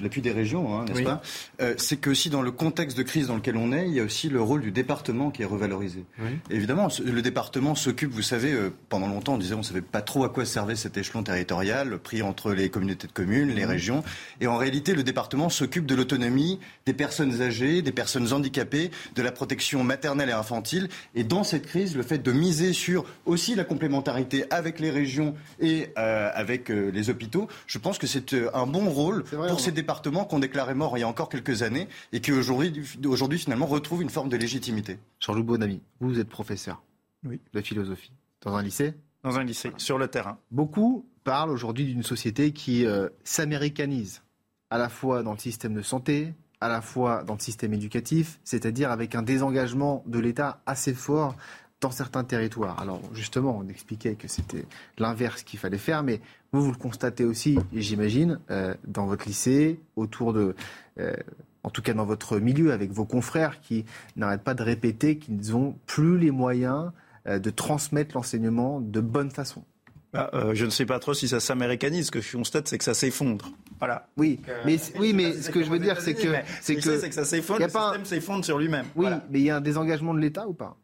l'appui 0.00 0.20
des 0.20 0.30
régions, 0.30 0.78
hein, 0.78 0.84
n'est-ce 0.84 1.02
pas? 1.02 1.20
Euh, 1.60 1.74
C'est 1.78 1.96
que 1.96 2.10
aussi 2.10 2.30
dans 2.30 2.42
le 2.42 2.52
contexte 2.52 2.96
de 2.96 3.02
crise 3.02 3.26
dans 3.26 3.34
lequel 3.34 3.56
on 3.56 3.72
est, 3.72 3.88
il 3.88 3.94
y 3.94 4.00
a 4.00 4.04
aussi 4.04 4.28
le 4.28 4.40
rôle 4.40 4.60
du 4.60 4.70
département 4.70 5.32
qui 5.32 5.42
est 5.42 5.46
revalorisé. 5.46 6.04
Évidemment, 6.48 6.88
le 7.04 7.22
département 7.22 7.74
s'occupe, 7.74 8.12
vous 8.12 8.22
savez, 8.22 8.52
euh, 8.52 8.70
pendant 8.88 9.08
longtemps 9.08 9.34
on 9.34 9.38
disait 9.38 9.54
on 9.54 9.58
ne 9.58 9.62
savait 9.64 9.80
pas 9.80 10.00
trop 10.00 10.24
à 10.24 10.28
quoi 10.28 10.44
servait 10.44 10.76
cet 10.76 10.96
échelon 10.96 11.24
territorial, 11.24 11.98
pris 11.98 12.22
entre 12.22 12.52
les 12.52 12.68
communautés 12.68 13.08
de 13.08 13.12
communes, 13.12 13.48
les 13.48 13.64
régions. 13.64 14.04
Et 14.40 14.46
en 14.46 14.56
réalité, 14.56 14.94
le 14.94 15.02
département 15.02 15.48
s'occupe 15.48 15.86
de 15.86 15.94
l'autonomie 15.96 16.60
des 16.84 16.94
personnes 16.94 17.42
âgées, 17.42 17.82
des 17.82 17.92
personnes 17.92 18.32
handicapées, 18.32 18.92
de 19.16 19.22
la 19.22 19.32
protection 19.32 19.82
maternelle 19.82 20.28
et 20.28 20.32
infantile. 20.32 20.88
Et 21.16 21.24
dans 21.24 21.42
cette 21.42 21.66
crise, 21.66 21.96
le 21.96 22.04
fait 22.04 22.18
de 22.18 22.30
miser 22.30 22.72
sur 22.72 23.04
aussi 23.24 23.56
la 23.56 23.64
complémentarité 23.64 24.44
avec 24.50 24.78
les 24.78 24.90
régions 24.90 25.34
et 25.60 25.88
euh, 25.98 26.30
avec 26.32 26.68
les 26.68 27.10
hôpitaux, 27.10 27.48
je 27.66 27.78
pense 27.78 27.98
que 27.98 28.06
c'est 28.06 28.34
euh, 28.34 28.50
un 28.54 28.66
bon 28.66 28.88
rôle 28.90 29.24
pour 29.24 29.60
ces 29.60 29.72
départements 29.72 30.24
qu'on 30.24 30.38
déclarait 30.38 30.74
morts 30.74 30.96
il 30.96 31.00
y 31.00 31.04
a 31.04 31.08
encore 31.08 31.28
quelques 31.28 31.62
années 31.62 31.88
et 32.12 32.20
qui 32.20 32.32
aujourd'hui, 32.32 32.82
aujourd'hui 33.04 33.38
finalement 33.38 33.66
retrouvent 33.66 34.02
une 34.02 34.10
forme 34.10 34.28
de 34.28 34.36
légitimité. 34.36 34.98
Jean-Loup 35.20 35.44
Bonamy, 35.44 35.80
vous 36.00 36.18
êtes 36.18 36.28
professeur 36.28 36.82
oui. 37.24 37.40
de 37.52 37.60
philosophie 37.60 38.12
dans 38.42 38.54
un 38.54 38.62
lycée 38.62 38.94
Dans 39.22 39.38
un 39.38 39.44
lycée, 39.44 39.72
sur 39.76 39.98
le 39.98 40.08
terrain. 40.08 40.38
Beaucoup 40.50 41.06
parlent 41.24 41.50
aujourd'hui 41.50 41.86
d'une 41.86 42.02
société 42.02 42.52
qui 42.52 42.86
euh, 42.86 43.08
s'américanise, 43.24 44.22
à 44.70 44.78
la 44.78 44.88
fois 44.88 45.22
dans 45.22 45.32
le 45.32 45.38
système 45.38 45.74
de 45.74 45.82
santé, 45.82 46.34
à 46.60 46.68
la 46.68 46.80
fois 46.80 47.22
dans 47.24 47.34
le 47.34 47.40
système 47.40 47.74
éducatif, 47.74 48.40
c'est-à-dire 48.44 48.90
avec 48.90 49.14
un 49.14 49.22
désengagement 49.22 50.02
de 50.06 50.18
l'État 50.18 50.62
assez 50.66 50.94
fort 50.94 51.36
dans 51.80 51.90
certains 51.90 52.24
territoires. 52.24 52.80
Alors 52.80 53.02
justement, 53.12 53.58
on 53.58 53.68
expliquait 53.68 54.14
que 54.14 54.28
c'était 54.28 54.64
l'inverse 54.98 55.42
qu'il 55.42 55.58
fallait 55.58 55.78
faire, 55.78 56.02
mais 56.02 56.20
vous, 56.52 56.62
vous 56.62 56.72
le 56.72 56.78
constatez 56.78 57.24
aussi, 57.24 57.58
j'imagine, 57.72 58.38
euh, 58.50 58.74
dans 58.86 59.06
votre 59.06 59.26
lycée, 59.26 59.80
autour 59.94 60.32
de... 60.32 60.54
Euh, 60.98 61.14
en 61.62 61.70
tout 61.70 61.82
cas 61.82 61.94
dans 61.94 62.04
votre 62.04 62.38
milieu, 62.38 62.72
avec 62.72 62.92
vos 62.92 63.04
confrères 63.04 63.60
qui 63.60 63.84
n'arrêtent 64.14 64.44
pas 64.44 64.54
de 64.54 64.62
répéter 64.62 65.18
qu'ils 65.18 65.50
n'ont 65.50 65.76
plus 65.86 66.16
les 66.16 66.30
moyens 66.30 66.92
euh, 67.26 67.40
de 67.40 67.50
transmettre 67.50 68.14
l'enseignement 68.14 68.80
de 68.80 69.00
bonne 69.00 69.30
façon. 69.30 69.64
Bah, 70.12 70.30
je 70.54 70.64
ne 70.64 70.70
sais 70.70 70.86
pas 70.86 70.98
trop 70.98 71.12
si 71.12 71.28
ça 71.28 71.40
s'américanise. 71.40 72.06
Ce 72.06 72.10
que 72.10 72.20
je 72.20 72.36
constate, 72.36 72.68
c'est 72.68 72.78
que 72.78 72.84
ça 72.84 72.94
s'effondre. 72.94 73.50
Voilà. 73.78 74.08
Oui, 74.16 74.40
mais, 74.64 74.78
oui, 74.98 75.12
mais 75.12 75.32
ce 75.34 75.50
que 75.50 75.62
je 75.62 75.68
veux 75.68 75.78
dire, 75.78 76.00
c'est 76.00 76.14
que 76.14 76.28
c'est 76.62 76.76
que, 76.76 77.06
que 77.06 77.12
ça 77.12 77.24
s'effondre. 77.24 77.60
Le 77.60 77.68
système 77.68 78.04
s'effondre 78.04 78.44
sur 78.44 78.58
lui-même. 78.58 78.86
Oui, 78.94 79.08
mais 79.28 79.40
il 79.40 79.44
y 79.44 79.50
a 79.50 79.56
un 79.56 79.60
désengagement 79.60 80.14
de 80.14 80.20
l'État 80.20 80.48
ou 80.48 80.54
pas? 80.54 80.78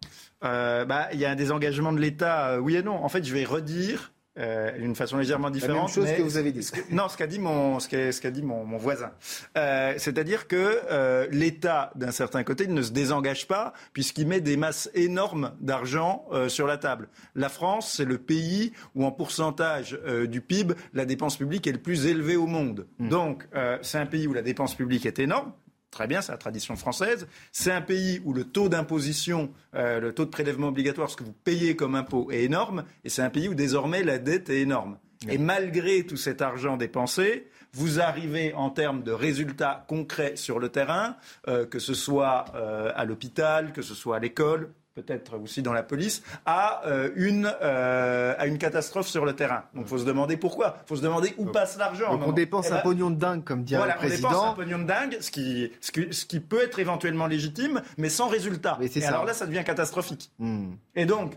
Euh, 0.45 0.85
bah, 0.85 1.09
il 1.13 1.19
y 1.19 1.25
a 1.25 1.31
un 1.31 1.37
désengagement 1.37 1.93
de 1.93 2.01
l'État, 2.01 2.51
euh, 2.51 2.59
oui 2.59 2.77
et 2.77 2.83
non. 2.83 3.05
En 3.05 3.09
fait, 3.09 3.25
je 3.25 3.33
vais 3.33 3.45
redire 3.45 4.13
euh, 4.39 4.79
d'une 4.79 4.95
façon 4.95 5.19
légèrement 5.19 5.51
différente. 5.51 5.95
La 5.95 6.03
même 6.03 6.09
chose 6.09 6.17
que 6.17 6.23
vous 6.23 6.39
avez 6.39 6.53
dit. 6.53 6.67
non, 6.91 7.09
ce 7.09 7.19
qu'a 7.19 7.27
dit 7.27 7.39
mon, 7.39 7.79
ce 7.81 7.89
qu'a, 7.89 8.13
ce 8.13 8.21
qu'a 8.21 8.31
dit 8.31 8.43
mon, 8.43 8.65
mon 8.65 8.79
voisin. 8.79 9.11
Euh, 9.59 9.93
c'est-à-dire 9.99 10.49
que 10.49 10.81
euh, 10.91 11.27
l'État, 11.31 11.93
d'un 11.97 12.13
certain 12.13 12.43
côté, 12.43 12.67
ne 12.67 12.81
se 12.81 12.93
désengage 12.93 13.47
pas 13.47 13.75
puisqu'il 13.93 14.27
met 14.27 14.41
des 14.41 14.57
masses 14.57 14.91
énormes 14.95 15.53
d'argent 15.61 16.25
euh, 16.33 16.49
sur 16.49 16.67
la 16.67 16.79
table. 16.79 17.09
La 17.35 17.51
France, 17.51 17.93
c'est 17.97 18.07
le 18.07 18.17
pays 18.17 18.73
où, 18.95 19.05
en 19.05 19.13
pourcentage 19.13 19.99
du 20.27 20.41
PIB, 20.41 20.75
la 20.95 21.05
dépense 21.05 21.37
publique 21.37 21.67
est 21.67 21.73
le 21.73 21.79
plus 21.79 22.07
élevée 22.07 22.37
au 22.37 22.47
monde. 22.47 22.87
Hmm. 22.99 23.09
Donc, 23.09 23.49
c'est 23.83 23.99
un 23.99 24.07
pays 24.07 24.27
où 24.27 24.33
la 24.33 24.43
dépense 24.43 24.75
publique 24.75 25.07
est 25.07 25.19
énorme. 25.19 25.53
Très 25.93 26.07
bien, 26.07 26.23
c'est 26.23 26.33
la 26.33 26.39
tradition 26.39 26.75
française. 26.75 27.29
C'est 27.53 27.71
un 27.71 27.83
pays 27.83 28.23
où 28.25 28.33
le 28.33 28.45
taux 28.45 28.71
d'imposition, 28.71 29.53
euh, 29.75 30.01
le 30.01 30.15
taux 30.15 30.25
de 30.25 30.31
prélèvement 30.31 30.69
obligatoire, 30.69 31.11
ce 31.11 31.17
que 31.17 31.23
vous 31.23 31.35
payez 31.45 31.77
comme 31.77 31.95
impôt, 31.95 32.31
est 32.33 32.45
énorme. 32.45 32.85
Et 33.05 33.11
c'est 33.11 33.21
un 33.21 33.29
pays 33.29 33.47
où 33.47 33.55
désormais 33.55 34.03
la 34.03 34.19
dette 34.19 34.49
est 34.49 34.61
énorme. 34.61 34.97
Et 35.29 35.37
malgré 35.37 36.05
tout 36.05 36.17
cet 36.17 36.41
argent 36.41 36.79
dépensé, 36.79 37.47
vous 37.75 38.01
arrivez 38.01 38.55
en 38.55 38.71
termes 38.71 39.03
de 39.03 39.13
résultats 39.13 39.85
concrets 39.87 40.37
sur 40.37 40.59
le 40.59 40.71
terrain, 40.71 41.17
euh, 41.47 41.67
que 41.67 41.79
ce 41.79 41.93
soit 41.93 42.47
euh, 42.55 42.91
à 42.97 43.05
l'hôpital, 43.05 43.73
que 43.73 43.83
ce 43.83 43.95
soit 43.95 44.17
à 44.17 44.19
l'école, 44.19 44.73
peut-être 44.95 45.39
aussi 45.39 45.63
dans 45.63 45.73
la 45.73 45.83
police, 45.83 46.23
à, 46.45 46.87
euh, 46.87 47.11
une, 47.17 47.51
euh, 47.63 48.35
à 48.39 48.47
une 48.47 48.59
catastrophe 48.59 49.09
sur 49.09 49.25
le 49.25 49.35
terrain. 49.35 49.65
Donc 49.75 49.85
il 49.87 49.89
faut 49.89 49.99
se 49.99 50.05
demander 50.05 50.37
pourquoi. 50.37 50.77
Il 50.85 50.89
faut 50.89 50.97
se 50.97 51.03
demander 51.03 51.35
où 51.39 51.47
passe 51.47 51.77
l'argent. 51.79 52.13
Donc 52.17 52.29
on 52.29 52.33
dépense 52.33 52.67
eh 52.69 52.73
un 52.73 52.77
ben, 52.77 52.83
pognon 52.83 53.11
de 53.11 53.17
dingue, 53.17 53.45
comme 53.45 53.65
dit 53.65 53.75
le 53.75 53.97
président. 53.97 54.29
On 54.29 54.33
dépense 54.33 54.45
un 54.45 54.55
pognon 54.55 54.79
de 54.79 54.85
dingue, 54.85 55.17
ce 55.21 55.31
qui, 55.31 55.73
ce 55.81 55.93
qui, 55.93 56.13
ce 56.13 56.27
qui 56.27 56.41
peut 56.41 56.63
être 56.63 56.79
éventuellement 56.79 57.27
légitime, 57.27 57.83
mais 57.99 58.09
sans 58.09 58.29
résultat. 58.29 58.79
Et 58.81 58.89
ça. 58.89 59.09
alors 59.09 59.25
là, 59.25 59.33
ça 59.33 59.47
devient 59.47 59.65
catastrophique. 59.65 60.31
Hmm. 60.39 60.73
Et 60.95 61.07
donc, 61.07 61.35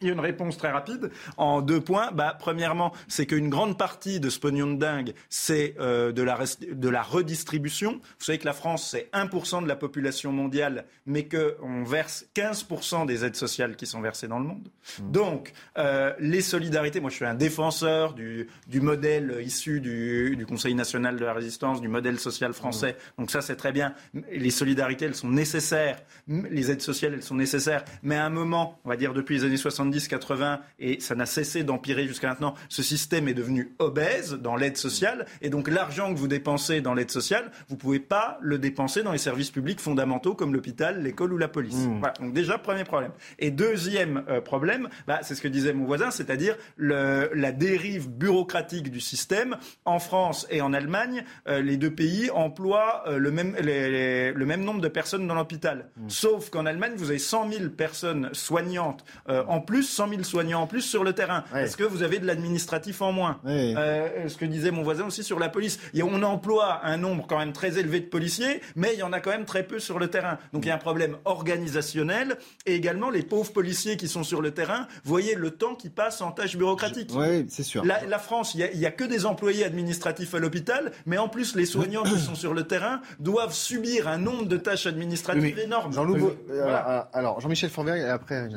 il 0.00 0.08
y 0.08 0.10
a 0.10 0.12
une 0.12 0.20
réponse 0.20 0.56
très 0.56 0.70
rapide 0.70 1.10
en 1.36 1.62
deux 1.62 1.80
points. 1.80 2.10
Bah, 2.12 2.36
premièrement, 2.38 2.92
c'est 3.08 3.26
qu'une 3.26 3.48
grande 3.48 3.78
partie 3.78 4.20
de 4.20 4.30
ce 4.30 4.38
pognon 4.38 4.72
de 4.72 4.78
dingue, 4.78 5.14
c'est 5.28 5.74
euh, 5.80 6.12
de, 6.12 6.22
la 6.22 6.38
de 6.70 6.88
la 6.88 7.02
redistribution. 7.02 7.92
Vous 7.92 8.24
savez 8.24 8.38
que 8.38 8.44
la 8.44 8.52
France, 8.52 8.88
c'est 8.90 9.08
1% 9.12 9.62
de 9.62 9.68
la 9.68 9.76
population 9.76 10.32
mondiale, 10.32 10.84
mais 11.06 11.28
qu'on 11.28 11.84
verse 11.84 12.26
15% 12.34 13.06
des 13.06 13.24
aides 13.24 13.36
sociales 13.36 13.76
qui 13.76 13.86
sont 13.86 14.00
versées 14.00 14.28
dans 14.28 14.38
le 14.38 14.46
monde. 14.46 14.68
Mmh. 15.00 15.10
Donc, 15.10 15.52
euh, 15.78 16.12
les 16.18 16.40
solidarités, 16.40 17.00
moi 17.00 17.10
je 17.10 17.16
suis 17.16 17.24
un 17.24 17.34
défenseur 17.34 18.14
du, 18.14 18.48
du 18.66 18.80
modèle 18.80 19.38
issu 19.42 19.80
du, 19.80 20.36
du, 20.36 20.44
Conseil 20.46 20.74
national 20.74 21.16
de 21.16 21.24
la 21.24 21.32
résistance, 21.32 21.80
du 21.80 21.88
modèle 21.88 22.18
social 22.18 22.52
français. 22.52 22.92
Mmh. 22.92 23.20
Donc 23.20 23.30
ça, 23.30 23.40
c'est 23.40 23.56
très 23.56 23.72
bien. 23.72 23.94
Les 24.30 24.50
solidarités, 24.50 25.06
elles 25.06 25.14
sont 25.14 25.30
nécessaires. 25.30 26.00
Les 26.28 26.70
aides 26.70 26.82
sociales, 26.82 27.14
elles 27.14 27.22
sont 27.22 27.34
nécessaires. 27.34 27.84
Mais 28.02 28.16
à 28.16 28.24
un 28.24 28.30
moment, 28.30 28.78
on 28.84 28.88
va 28.88 28.96
dire 28.96 29.14
depuis 29.14 29.38
les 29.38 29.44
années 29.44 29.56
70, 29.56 29.93
80 30.00 30.60
et 30.78 31.00
ça 31.00 31.14
n'a 31.14 31.26
cessé 31.26 31.64
d'empirer 31.64 32.06
jusqu'à 32.06 32.28
maintenant, 32.28 32.54
ce 32.68 32.82
système 32.82 33.28
est 33.28 33.34
devenu 33.34 33.74
obèse 33.78 34.34
dans 34.34 34.56
l'aide 34.56 34.76
sociale. 34.76 35.26
Et 35.42 35.50
donc 35.50 35.68
l'argent 35.68 36.12
que 36.12 36.18
vous 36.18 36.28
dépensez 36.28 36.80
dans 36.80 36.94
l'aide 36.94 37.10
sociale, 37.10 37.50
vous 37.68 37.76
ne 37.76 37.80
pouvez 37.80 38.00
pas 38.00 38.38
le 38.40 38.58
dépenser 38.58 39.02
dans 39.02 39.12
les 39.12 39.18
services 39.18 39.50
publics 39.50 39.80
fondamentaux 39.80 40.34
comme 40.34 40.54
l'hôpital, 40.54 41.02
l'école 41.02 41.32
ou 41.32 41.38
la 41.38 41.48
police. 41.48 41.74
Mmh. 41.74 41.98
Voilà. 41.98 42.14
Donc 42.20 42.32
déjà, 42.32 42.58
premier 42.58 42.84
problème. 42.84 43.12
Et 43.38 43.50
deuxième 43.50 44.24
euh, 44.28 44.40
problème, 44.40 44.88
bah, 45.06 45.20
c'est 45.22 45.34
ce 45.34 45.42
que 45.42 45.48
disait 45.48 45.72
mon 45.72 45.84
voisin, 45.84 46.10
c'est-à-dire 46.10 46.56
la 46.78 47.52
dérive 47.52 48.10
bureaucratique 48.10 48.90
du 48.90 49.00
système. 49.00 49.56
En 49.84 49.98
France 49.98 50.46
et 50.50 50.60
en 50.60 50.72
Allemagne, 50.72 51.24
euh, 51.48 51.60
les 51.60 51.76
deux 51.76 51.94
pays 51.94 52.30
emploient 52.30 53.04
euh, 53.06 53.18
le, 53.18 53.30
même, 53.30 53.56
le 53.58 54.44
même 54.44 54.64
nombre 54.64 54.80
de 54.80 54.88
personnes 54.88 55.26
dans 55.26 55.34
l'hôpital. 55.34 55.90
Mmh. 55.96 56.08
Sauf 56.08 56.50
qu'en 56.50 56.66
Allemagne, 56.66 56.92
vous 56.96 57.10
avez 57.10 57.18
100 57.18 57.50
000 57.50 57.70
personnes 57.70 58.30
soignantes 58.32 59.04
en 59.26 59.60
plus 59.60 59.73
100 59.82 60.08
000 60.08 60.22
soignants 60.22 60.62
en 60.62 60.66
plus 60.66 60.82
sur 60.82 61.04
le 61.04 61.12
terrain. 61.12 61.44
Est-ce 61.54 61.76
que 61.76 61.84
vous 61.84 62.02
avez 62.02 62.18
de 62.18 62.26
l'administratif 62.26 63.02
en 63.02 63.12
moins 63.12 63.40
euh, 63.46 64.28
Ce 64.28 64.36
que 64.36 64.44
disait 64.44 64.70
mon 64.70 64.82
voisin 64.82 65.06
aussi 65.06 65.22
sur 65.22 65.38
la 65.38 65.48
police. 65.48 65.78
on 66.02 66.22
emploie 66.22 66.84
un 66.84 66.96
nombre 66.96 67.26
quand 67.26 67.38
même 67.38 67.52
très 67.52 67.78
élevé 67.78 68.00
de 68.00 68.06
policiers, 68.06 68.60
mais 68.76 68.90
il 68.94 68.98
y 68.98 69.02
en 69.02 69.12
a 69.12 69.20
quand 69.20 69.30
même 69.30 69.44
très 69.44 69.62
peu 69.62 69.78
sur 69.78 69.98
le 69.98 70.08
terrain. 70.08 70.38
Donc 70.52 70.64
il 70.64 70.68
y 70.68 70.70
a 70.70 70.74
un 70.74 70.78
problème 70.78 71.16
organisationnel 71.24 72.36
et 72.66 72.74
également 72.74 73.10
les 73.10 73.22
pauvres 73.22 73.52
policiers 73.52 73.96
qui 73.96 74.08
sont 74.08 74.22
sur 74.22 74.42
le 74.42 74.52
terrain. 74.52 74.86
Voyez 75.04 75.34
le 75.34 75.50
temps 75.50 75.74
qui 75.74 75.90
passe 75.90 76.20
en 76.20 76.32
tâches 76.32 76.56
bureaucratiques. 76.56 77.10
Oui, 77.14 77.46
c'est 77.48 77.62
sûr. 77.62 77.84
La, 77.84 78.18
France, 78.18 78.54
il 78.54 78.78
n'y 78.78 78.86
a, 78.86 78.90
que 78.90 79.04
des 79.04 79.26
employés 79.26 79.64
administratifs 79.64 80.34
à 80.34 80.38
l'hôpital, 80.38 80.92
mais 81.06 81.18
en 81.18 81.28
plus 81.28 81.56
les 81.56 81.66
soignants 81.66 82.04
qui 82.04 82.18
sont 82.18 82.34
sur 82.34 82.54
le 82.54 82.64
terrain 82.64 83.00
doivent 83.18 83.52
subir 83.52 84.08
un 84.08 84.18
nombre 84.18 84.46
de 84.46 84.56
tâches 84.56 84.86
administratives 84.86 85.58
énormes. 85.58 85.92
Jean 85.92 86.06
euh, 86.50 87.02
alors 87.12 87.40
Jean-Michel 87.40 87.70
Forberg 87.70 88.00
et 88.00 88.04
après 88.04 88.48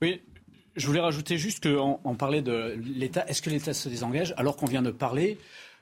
Oui, 0.00 0.22
je 0.76 0.86
voulais 0.86 1.00
rajouter 1.00 1.38
juste 1.38 1.62
qu'on 1.62 2.00
on 2.04 2.14
parlait 2.14 2.42
de 2.42 2.76
l'État. 2.76 3.26
Est-ce 3.28 3.42
que 3.42 3.50
l'État 3.50 3.74
se 3.74 3.88
désengage 3.88 4.34
alors 4.36 4.56
qu'on 4.56 4.66
vient 4.66 4.82
de 4.82 4.90
parler 4.90 5.38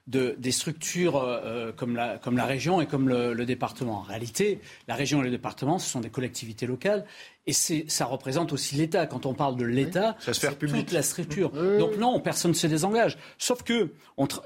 de, 0.07 0.35
des 0.39 0.51
structures 0.51 1.17
euh, 1.17 1.73
comme, 1.73 1.95
la, 1.95 2.19
comme, 2.19 2.37
la, 2.37 2.45
région 2.45 2.81
et 2.81 2.87
comme 2.87 3.09
le, 3.09 3.45
département? 3.45 3.99
En 3.99 4.03
réalité, 4.03 4.61
la 4.89 4.95
région 4.95 5.21
et 5.21 5.25
le 5.25 5.31
département, 5.31 5.79
ce 5.79 5.89
sont 5.89 6.01
des 6.01 6.11
collectivités 6.11 6.67
locales 6.67 7.05
et 7.47 7.53
ça 7.53 8.05
représente 8.07 8.53
aussi 8.53 8.77
l'État. 8.77 9.07
Quand 9.07 9.27
on 9.27 9.35
parle 9.35 9.57
de 9.57 9.65
l'État, 9.65 10.17
c'est 10.21 10.59
toute 10.59 10.93
la 10.93 11.03
structure. 11.03 11.51
Donc 11.51 11.97
non, 11.97 12.19
personne 12.21 12.53
ne 12.53 12.57
se 12.57 12.67
désengage. 12.67 13.17
Sauf 13.39 13.63
que 13.63 13.93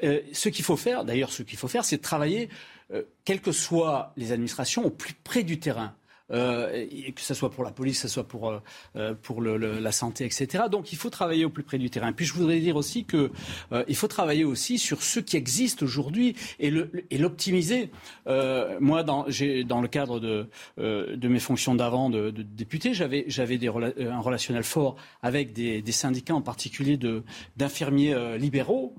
euh, 0.02 0.20
ce 0.32 0.48
qu'il 0.48 0.64
faut 0.64 0.76
faire, 0.76 1.04
d'ailleurs, 1.04 1.32
ce 1.32 1.42
qu'il 1.42 1.58
faut 1.58 1.68
faire, 1.68 1.84
c'est 1.84 1.96
de 1.96 2.02
travailler, 2.02 2.48
euh, 2.92 3.02
quelles 3.24 3.40
que 3.40 3.52
soient 3.52 4.12
les 4.16 4.32
administrations, 4.32 4.84
au 4.84 4.90
plus 4.90 5.14
près 5.14 5.42
du 5.42 5.58
terrain. 5.58 5.94
Euh, 6.30 6.86
que 7.14 7.20
ce 7.20 7.34
soit 7.34 7.50
pour 7.50 7.64
la 7.64 7.70
police, 7.70 8.00
que 8.00 8.08
ce 8.08 8.14
soit 8.14 8.26
pour, 8.26 8.48
euh, 8.48 8.58
euh, 8.96 9.14
pour 9.14 9.42
la 9.42 9.92
santé, 9.92 10.24
etc. 10.24 10.64
Donc 10.70 10.90
il 10.90 10.96
faut 10.96 11.10
travailler 11.10 11.44
au 11.44 11.50
plus 11.50 11.62
près 11.62 11.76
du 11.76 11.90
terrain. 11.90 12.12
Puis 12.14 12.24
je 12.24 12.32
voudrais 12.32 12.60
dire 12.60 12.76
aussi 12.76 13.04
qu'il 13.04 13.30
il 13.88 13.96
faut 13.96 14.08
travailler 14.08 14.44
aussi 14.44 14.78
sur 14.78 15.02
ce 15.02 15.20
qui 15.20 15.36
existe 15.36 15.82
aujourd'hui 15.82 16.34
et 16.58 16.70
l'optimiser. 17.18 17.90
moi, 18.26 19.02
dans, 19.02 19.26
dans 19.66 19.80
le 19.80 19.88
cadre 19.88 20.18
de, 20.20 20.48
de 20.78 21.28
mes 21.28 21.40
fonctions 21.40 21.74
d'avant 21.74 22.08
de, 22.08 22.30
député, 22.30 22.94
j'avais 22.94 23.26
un 23.68 24.20
relationnel 24.20 24.64
fort 24.64 24.96
avec 25.22 25.52
des, 25.52 25.82
des 25.82 25.92
syndicats, 25.92 26.34
en 26.34 26.42
particulier 26.42 26.98
d'infirmiers 27.56 28.38
libéraux, 28.38 28.94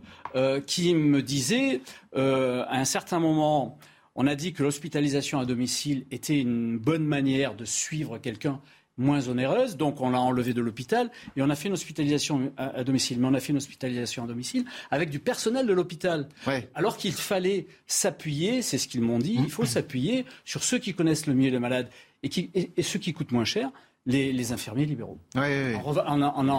qui 0.67 0.93
me 0.93 1.21
disaient 1.21 1.81
à 2.13 2.77
un 2.77 2.85
certain 2.85 3.19
moment 3.19 3.79
on 4.15 4.27
a 4.27 4.35
dit 4.35 4.53
que 4.53 4.63
l'hospitalisation 4.63 5.39
à 5.39 5.45
domicile 5.45 6.05
était 6.11 6.39
une 6.39 6.77
bonne 6.77 7.05
manière 7.05 7.55
de 7.55 7.65
suivre 7.65 8.17
quelqu'un 8.17 8.61
moins 8.97 9.27
onéreuse, 9.27 9.75
donc 9.75 9.99
on 9.99 10.09
l'a 10.09 10.19
enlevé 10.21 10.53
de 10.53 10.61
l'hôpital 10.61 11.11
et 11.35 11.41
on 11.41 11.49
a 11.49 11.55
fait 11.55 11.67
une 11.67 11.73
hospitalisation 11.73 12.53
à, 12.55 12.83
domicile. 12.85 13.19
Mais 13.19 13.27
on 13.27 13.33
a 13.33 13.41
fait 13.41 13.51
une 13.51 13.57
hospitalisation 13.57 14.23
à 14.23 14.27
domicile 14.27 14.63
avec 14.89 15.09
du 15.09 15.19
personnel 15.19 15.67
de 15.67 15.73
l'hôpital. 15.73 16.29
Alors 16.73 16.95
qu'il 16.95 17.11
fallait 17.11 17.67
s'appuyer, 17.87 18.61
c'est 18.61 18.77
ce 18.77 18.87
qu'ils 18.87 19.01
m'ont 19.01 19.19
dit, 19.19 19.35
il 19.37 19.51
faut 19.51 19.63
mmh. 19.63 19.67
s'appuyer 19.67 20.25
sur 20.45 20.63
ceux 20.63 20.77
qui 20.77 20.93
connaissent 20.93 21.27
le 21.27 21.33
mieux 21.33 21.49
les 21.49 21.59
malades 21.59 21.89
et, 22.23 22.29
qui, 22.29 22.51
et 22.53 22.83
ceux 22.83 22.99
qui 22.99 23.13
coûtent 23.13 23.33
moins 23.33 23.45
cher 23.45 23.71
les, 24.05 24.51
infirmiers 24.51 24.85
libéraux. 24.85 25.17
En, 25.35 26.49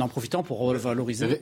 en, 0.00 0.08
profitant 0.08 0.42
pour 0.42 0.58
revaloriser. 0.58 1.40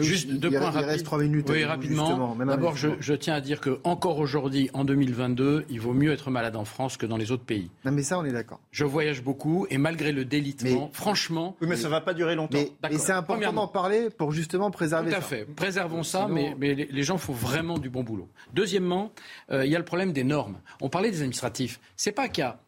Juste 0.00 0.30
deux 0.30 0.50
points 0.50 0.70
rapides. 0.70 0.88
reste 0.88 1.04
trois 1.04 1.18
minutes. 1.18 1.48
Oui, 1.50 1.64
rapidement. 1.64 2.36
D'abord, 2.36 2.76
je, 2.76 3.14
tiens 3.14 3.34
à 3.34 3.40
dire 3.40 3.60
que 3.60 3.80
encore 3.84 4.18
aujourd'hui, 4.18 4.70
en 4.72 4.84
2022, 4.84 5.66
il 5.68 5.80
vaut 5.80 5.92
mieux 5.92 6.12
être 6.12 6.30
malade 6.30 6.56
en 6.56 6.64
France 6.64 6.96
que 6.96 7.06
dans 7.06 7.16
les 7.16 7.30
autres 7.30 7.44
pays. 7.44 7.70
Non, 7.84 7.92
mais 7.92 8.02
ça, 8.02 8.18
on 8.18 8.24
est 8.24 8.32
d'accord. 8.32 8.60
Je 8.70 8.84
voyage 8.84 9.22
beaucoup 9.22 9.66
et 9.70 9.78
malgré 9.78 10.12
le 10.12 10.24
délitement, 10.24 10.90
franchement. 10.92 11.56
Oui, 11.60 11.68
mais 11.68 11.76
ça 11.76 11.88
ne 11.88 11.92
va 11.92 12.00
pas 12.00 12.14
durer 12.14 12.34
longtemps. 12.34 12.58
et 12.58 12.98
c'est 12.98 13.12
important 13.12 13.52
d'en 13.52 13.68
parler 13.68 14.08
pour 14.10 14.32
justement 14.32 14.70
préserver 14.70 15.10
ça. 15.10 15.16
Tout 15.16 15.22
à 15.22 15.26
fait. 15.26 15.44
Préservons 15.44 16.02
ça, 16.02 16.26
mais, 16.28 16.54
mais, 16.58 16.74
les 16.74 17.02
gens 17.02 17.18
font 17.18 17.32
vraiment 17.32 17.78
du 17.78 17.90
bon 17.90 18.02
boulot. 18.02 18.28
Deuxièmement, 18.54 19.12
euh, 19.50 19.64
il 19.64 19.70
y 19.70 19.76
a 19.76 19.78
le 19.78 19.84
problème 19.84 20.12
des 20.12 20.24
normes. 20.24 20.56
On 20.80 20.88
parlait 20.88 21.10
des 21.10 21.18
administratifs. 21.18 21.80
C'est 21.96 22.12
pas 22.12 22.28
qu'il 22.28 22.42
y 22.42 22.46
a 22.46 22.58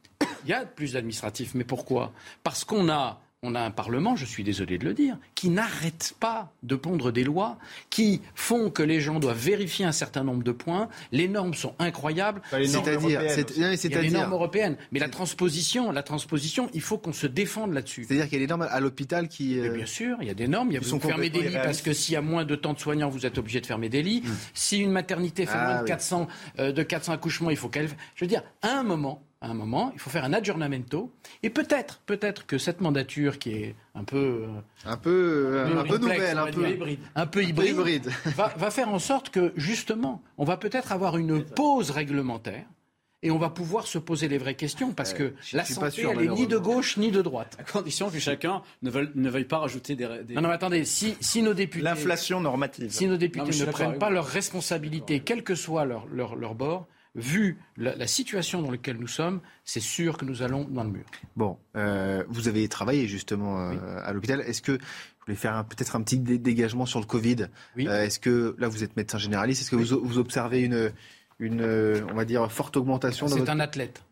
il 0.45 0.51
y 0.51 0.53
a 0.53 0.65
plus 0.65 0.93
d'administratifs. 0.93 1.55
Mais 1.55 1.65
pourquoi? 1.65 2.13
Parce 2.43 2.65
qu'on 2.65 2.89
a 2.89 3.21
on 3.45 3.55
a 3.55 3.61
un 3.61 3.71
Parlement, 3.71 4.17
je 4.17 4.25
suis 4.25 4.43
désolé 4.43 4.79
de 4.79 4.85
le 4.85 4.95
dire, 4.95 5.19
qui 5.35 5.51
n'arrête 5.51 6.15
pas 6.19 6.53
de 6.63 6.77
pondre 6.77 7.13
des 7.13 7.25
lois 7.25 7.59
qui 7.91 8.23
font 8.35 8.71
que 8.71 8.83
les 8.83 9.01
gens 9.01 9.21
doivent 9.21 9.39
vérifier 9.39 9.85
un 9.85 9.93
certain 9.93 10.25
nombre 10.25 10.43
de 10.43 10.53
points. 10.53 10.89
Les 11.13 11.29
normes 11.29 11.53
sont 11.53 11.75
incroyables. 11.79 12.41
C'est-à-dire, 12.51 13.01
il 13.03 13.93
y 13.93 13.97
a 13.97 14.01
les 14.01 14.11
normes 14.11 14.33
européennes, 14.33 14.77
mais 14.93 14.99
la 14.99 15.11
transposition, 15.11 15.93
la 15.93 16.03
transposition, 16.03 16.71
il 16.73 16.81
faut 16.81 16.97
qu'on 16.97 17.13
se 17.13 17.27
défende 17.27 17.75
là-dessus. 17.75 18.05
C'est-à-dire 18.05 18.29
qu'il 18.29 18.41
y 18.41 18.43
a 18.43 18.47
des 18.47 18.51
normes 18.51 18.67
à 18.69 18.81
l'hôpital 18.81 19.29
qui. 19.29 19.59
Euh, 19.59 19.75
bien 19.75 19.87
sûr, 19.87 20.17
il 20.21 20.27
y 20.27 20.31
a 20.31 20.35
des 20.35 20.49
normes. 20.49 20.71
Il 20.71 20.75
y 20.75 20.77
a 20.79 20.81
vous 20.81 20.99
fermer 20.99 21.29
des 21.29 21.43
lits 21.43 21.55
parce 21.63 21.83
que 21.83 21.93
s'il 21.93 22.15
y 22.15 22.17
a 22.17 22.23
moins 22.23 22.45
de 22.45 22.57
temps 22.57 22.73
de 22.73 22.79
soignants, 22.79 23.11
vous 23.11 23.27
êtes 23.27 23.37
obligé 23.37 23.61
de 23.61 23.67
fermer 23.67 23.91
des 23.91 24.03
lits. 24.03 24.23
Hmm. 24.25 24.33
Si 24.55 24.79
une 24.79 24.91
maternité 24.91 25.45
fait 25.45 25.53
ah 25.57 25.75
moins 25.75 25.83
de 25.83 25.89
400 25.89 26.29
euh, 26.61 26.73
de 26.73 26.83
400 26.83 27.13
accouchements, 27.13 27.51
il 27.51 27.57
faut 27.57 27.69
qu'elle. 27.69 27.89
Je 28.15 28.25
veux 28.25 28.29
dire, 28.29 28.43
à 28.63 28.79
un 28.79 28.83
moment 28.83 29.23
à 29.45 29.49
un 29.51 29.55
moment, 29.55 29.91
il 29.93 30.01
faut 30.01 30.09
faire 30.09 30.25
un 30.25 30.33
adjournamento. 30.33 31.13
Et 31.43 31.51
peut-être, 31.51 32.01
peut-être 32.07 32.47
que 32.47 32.57
cette 32.57 32.81
mandature 32.81 33.39
qui 33.39 33.51
est 33.51 33.75
un 33.95 34.03
peu, 34.03 34.47
euh, 34.47 34.47
un 34.87 34.97
peu, 34.97 35.65
un, 35.77 35.85
peu 35.85 35.99
nouvelle, 35.99 36.39
un 36.39 36.47
peu 36.47 36.71
hybride, 36.71 37.01
un 37.15 37.27
peu 37.27 37.45
hybride, 37.45 38.11
Va, 38.37 38.71
faire 38.71 38.89
en 38.89 38.99
sorte 38.99 39.29
que 39.29 39.53
justement, 39.57 40.23
on 40.39 40.45
va 40.45 40.57
peut-être 40.57 40.93
avoir 40.93 41.19
une 41.19 41.45
pause 41.45 41.91
réglementaire. 41.91 42.65
Et 43.23 43.31
on 43.31 43.39
va 43.39 43.49
pouvoir 43.49 43.87
se 43.87 43.97
poser 43.97 44.29
les 44.29 44.37
vraies 44.37 44.55
questions 44.55 44.93
parce 44.93 45.15
que 45.15 45.33
la 45.55 45.65
santé, 45.65 46.03
elle 46.03 46.25
est 46.25 46.29
ni 46.29 46.47
de 46.47 46.59
gauche 46.59 46.99
ni 46.99 47.11
de 47.11 47.23
droite. 47.23 47.57
À 47.59 47.63
condition 47.63 48.11
que 48.11 48.19
chacun 48.19 48.61
ne 48.83 48.91
veuille, 48.91 49.11
ne 49.15 49.31
veuille 49.31 49.47
pas 49.47 49.59
rajouter 49.59 49.97
des, 49.97 50.07
Non, 50.07 50.43
non, 50.43 50.49
mais 50.49 50.55
attendez, 50.55 50.85
si, 50.85 51.17
si 51.21 51.41
nos 51.41 51.55
députés... 51.55 51.85
L'inflation 51.85 52.41
normative. 52.41 52.91
Si 52.91 53.07
nos 53.07 53.17
députés 53.17 53.59
ne 53.59 53.71
prennent 53.71 53.99
pas 53.99 54.11
leurs 54.11 54.27
responsabilités, 54.27 55.21
quel 55.21 55.43
que 55.43 55.55
soit 55.55 55.87
leur, 55.87 56.07
leur, 56.09 56.37
leur 56.37 56.55
bord, 56.55 56.87
vu 57.15 57.59
la, 57.77 58.07
situation 58.07 58.63
dans 58.63 58.71
laquelle 58.71 58.97
nous 58.99 59.09
sommes, 59.09 59.41
c'est 59.65 59.81
sûr 59.81 60.19
que 60.19 60.25
nous 60.25 60.43
allons 60.43 60.65
dans 60.65 60.85
le 60.85 60.91
mur. 60.91 61.05
Bon, 61.37 61.59
euh, 61.77 62.25
vous 62.29 62.49
avez 62.49 62.69
travaillé 62.69 63.07
justement 63.07 63.61
euh, 63.61 63.77
à 64.03 64.13
l'hôpital. 64.13 64.41
Est-ce 64.41 64.63
que 64.63 64.73
vous 64.73 65.27
voulez 65.27 65.37
faire 65.37 65.65
peut-être 65.65 65.97
un 65.97 66.03
petit 66.03 66.19
dégagement 66.19 66.87
sur 66.87 67.01
le 67.01 67.07
Covid 67.07 67.47
oui. 67.77 67.89
Euh, 67.89 68.05
est-ce 68.05 68.19
que 68.19 68.57
là 68.59 68.69
vous 68.69 68.85
êtes 68.85 68.97
médecin 68.97 69.19
généraliste 69.19 69.63
Est-ce 69.63 69.71
que 69.71 69.77
vous, 69.77 70.19
observez 70.19 70.63
une, 70.63 70.93
une, 71.39 71.63
on 72.11 72.15
va 72.15 72.25
dire, 72.25 72.51
forte 72.51 72.77
augmentation 72.77 73.29
C'est 73.29 73.49
un 73.49 73.61
athlète. 73.61 74.03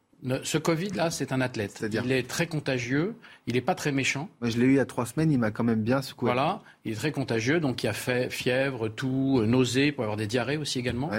Ce 0.44 0.56
Covid-là, 0.56 1.10
c'est 1.10 1.32
un 1.32 1.40
athlète. 1.40 1.84
Il 1.92 2.12
est 2.12 2.28
très 2.28 2.46
contagieux, 2.46 3.16
il 3.48 3.54
n'est 3.54 3.60
pas 3.60 3.74
très 3.74 3.90
méchant. 3.90 4.28
je 4.40 4.56
l'ai 4.56 4.66
eu 4.66 4.70
il 4.70 4.76
y 4.76 4.80
a 4.80 4.86
trois 4.86 5.04
semaines, 5.04 5.32
il 5.32 5.38
m'a 5.38 5.50
quand 5.50 5.64
même 5.64 5.82
bien 5.82 6.00
secoué. 6.00 6.28
Voilà, 6.28 6.62
il 6.84 6.92
est 6.92 6.96
très 6.96 7.10
contagieux, 7.10 7.58
donc 7.58 7.82
il 7.82 7.88
a 7.88 7.92
fait 7.92 8.30
fièvre, 8.30 8.88
tout, 8.88 9.42
nausée, 9.44 9.90
pour 9.90 10.04
avoir 10.04 10.16
des 10.16 10.28
diarrhées 10.28 10.56
aussi 10.56 10.78
également. 10.78 11.10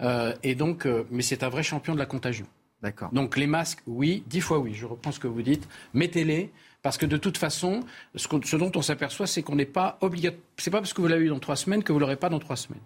Euh, 0.00 0.34
et 0.42 0.54
donc, 0.54 0.86
euh, 0.86 1.04
mais 1.10 1.22
c'est 1.22 1.42
un 1.42 1.48
vrai 1.48 1.62
champion 1.62 1.94
de 1.94 1.98
la 1.98 2.06
contagion. 2.06 2.46
D'accord. 2.82 3.10
Donc 3.12 3.36
les 3.36 3.46
masques, 3.46 3.80
oui, 3.86 4.22
dix 4.28 4.40
fois 4.40 4.58
oui. 4.58 4.72
Je 4.74 4.86
reprends 4.86 5.12
ce 5.12 5.18
que 5.18 5.26
vous 5.26 5.42
dites. 5.42 5.68
Mettez-les. 5.94 6.50
Parce 6.80 6.96
que 6.96 7.06
de 7.06 7.16
toute 7.16 7.38
façon, 7.38 7.80
ce, 8.14 8.56
dont 8.56 8.70
on 8.76 8.82
s'aperçoit, 8.82 9.26
c'est 9.26 9.42
qu'on 9.42 9.56
n'est 9.56 9.66
pas 9.66 9.98
obligatoire. 10.00 10.40
C'est 10.58 10.70
pas 10.70 10.78
parce 10.78 10.92
que 10.92 11.00
vous 11.00 11.08
l'avez 11.08 11.24
eu 11.24 11.28
dans 11.28 11.40
trois 11.40 11.56
semaines 11.56 11.82
que 11.82 11.92
vous 11.92 11.98
l'aurez 11.98 12.16
pas 12.16 12.28
dans 12.28 12.38
trois 12.38 12.56
semaines. 12.56 12.80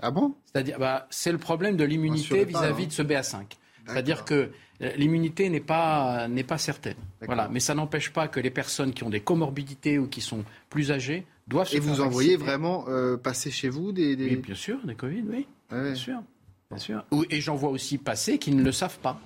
Ah 0.00 0.10
bon? 0.10 0.34
C'est-à-dire, 0.46 0.78
bah, 0.78 1.06
c'est 1.10 1.30
le 1.30 1.38
problème 1.38 1.76
de 1.76 1.84
l'immunité 1.84 2.44
vis-à-vis 2.46 2.84
hein. 2.84 2.86
de 2.86 2.92
ce 2.92 3.02
BA5. 3.02 3.42
C'est-à-dire 3.86 4.24
que 4.24 4.50
euh, 4.80 4.90
l'immunité 4.96 5.50
n'est 5.50 5.60
pas, 5.60 6.26
n'est 6.26 6.42
pas 6.42 6.56
certaine. 6.56 6.96
Voilà. 7.20 7.48
Mais 7.52 7.60
ça 7.60 7.74
n'empêche 7.74 8.10
pas 8.10 8.28
que 8.28 8.40
les 8.40 8.50
personnes 8.50 8.94
qui 8.94 9.04
ont 9.04 9.10
des 9.10 9.20
comorbidités 9.20 9.98
ou 9.98 10.08
qui 10.08 10.22
sont 10.22 10.42
plus 10.70 10.90
âgées 10.90 11.26
doivent 11.46 11.68
se 11.68 11.76
Et 11.76 11.80
vous 11.80 12.00
envoyez 12.00 12.38
vraiment 12.38 12.86
passer 13.22 13.50
chez 13.50 13.68
vous 13.68 13.92
des, 13.92 14.16
Oui, 14.16 14.36
bien 14.36 14.54
sûr, 14.54 14.78
des 14.84 14.94
Covid, 14.94 15.22
oui. 15.28 15.46
Bien 15.70 15.94
sûr. 15.94 16.22
Bien 16.70 16.78
sûr. 16.78 17.04
Et 17.30 17.40
j'en 17.40 17.54
vois 17.54 17.70
aussi 17.70 17.98
passer 17.98 18.38
qui 18.38 18.52
ne 18.52 18.62
le 18.62 18.72
savent 18.72 18.98
pas. 18.98 19.20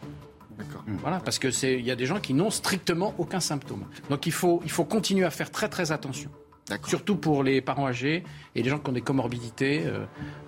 D'accord. 0.59 0.83
Voilà, 1.01 1.20
parce 1.20 1.38
que 1.38 1.51
c'est, 1.51 1.79
il 1.79 1.87
y 1.87 1.90
a 1.90 1.96
des 1.96 2.07
gens 2.07 2.18
qui 2.18 2.35
n'ont 2.35 2.51
strictement 2.51 3.14
aucun 3.18 3.40
symptôme. 3.40 3.85
Donc 4.11 4.27
il 4.27 4.33
faut, 4.33 4.61
il 4.64 4.70
faut 4.70 4.85
continuer 4.85 5.24
à 5.24 5.31
faire 5.31 5.51
très 5.51 5.68
très 5.68 5.92
attention. 5.92 6.31
Surtout 6.87 7.16
pour 7.16 7.42
les 7.42 7.62
parents 7.62 7.87
âgés 7.87 8.24
et 8.55 8.62
les 8.62 8.68
gens 8.68 8.79
qui 8.79 8.90
ont 8.90 8.92
des 8.92 9.01
comorbidités, 9.01 9.85
euh, 9.87 10.05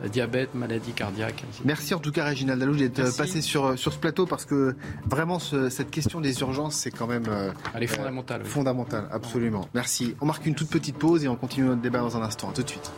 diabète, 0.08 0.54
maladie 0.54 0.92
cardiaque. 0.92 1.44
Merci 1.64 1.94
en 1.94 1.98
tout 1.98 2.12
cas, 2.12 2.24
Réginald 2.24 2.60
Dalou, 2.60 2.76
d'être 2.76 3.16
passé 3.16 3.40
sur, 3.40 3.78
sur 3.78 3.92
ce 3.92 3.98
plateau 3.98 4.26
parce 4.26 4.44
que 4.44 4.76
vraiment, 5.06 5.38
cette 5.38 5.90
question 5.90 6.20
des 6.20 6.38
urgences, 6.40 6.74
c'est 6.74 6.90
quand 6.90 7.06
même. 7.06 7.24
Euh, 7.28 7.52
Elle 7.74 7.84
est 7.84 7.86
fondamentale. 7.86 8.44
Fondamentale, 8.44 9.08
absolument. 9.10 9.68
Merci. 9.72 10.14
On 10.20 10.26
marque 10.26 10.44
une 10.44 10.54
toute 10.54 10.68
petite 10.68 10.96
pause 10.96 11.24
et 11.24 11.28
on 11.28 11.36
continue 11.36 11.66
notre 11.66 11.80
débat 11.80 12.00
dans 12.00 12.16
un 12.16 12.22
instant. 12.22 12.52
tout 12.52 12.62
de 12.62 12.68
suite. 12.68 12.92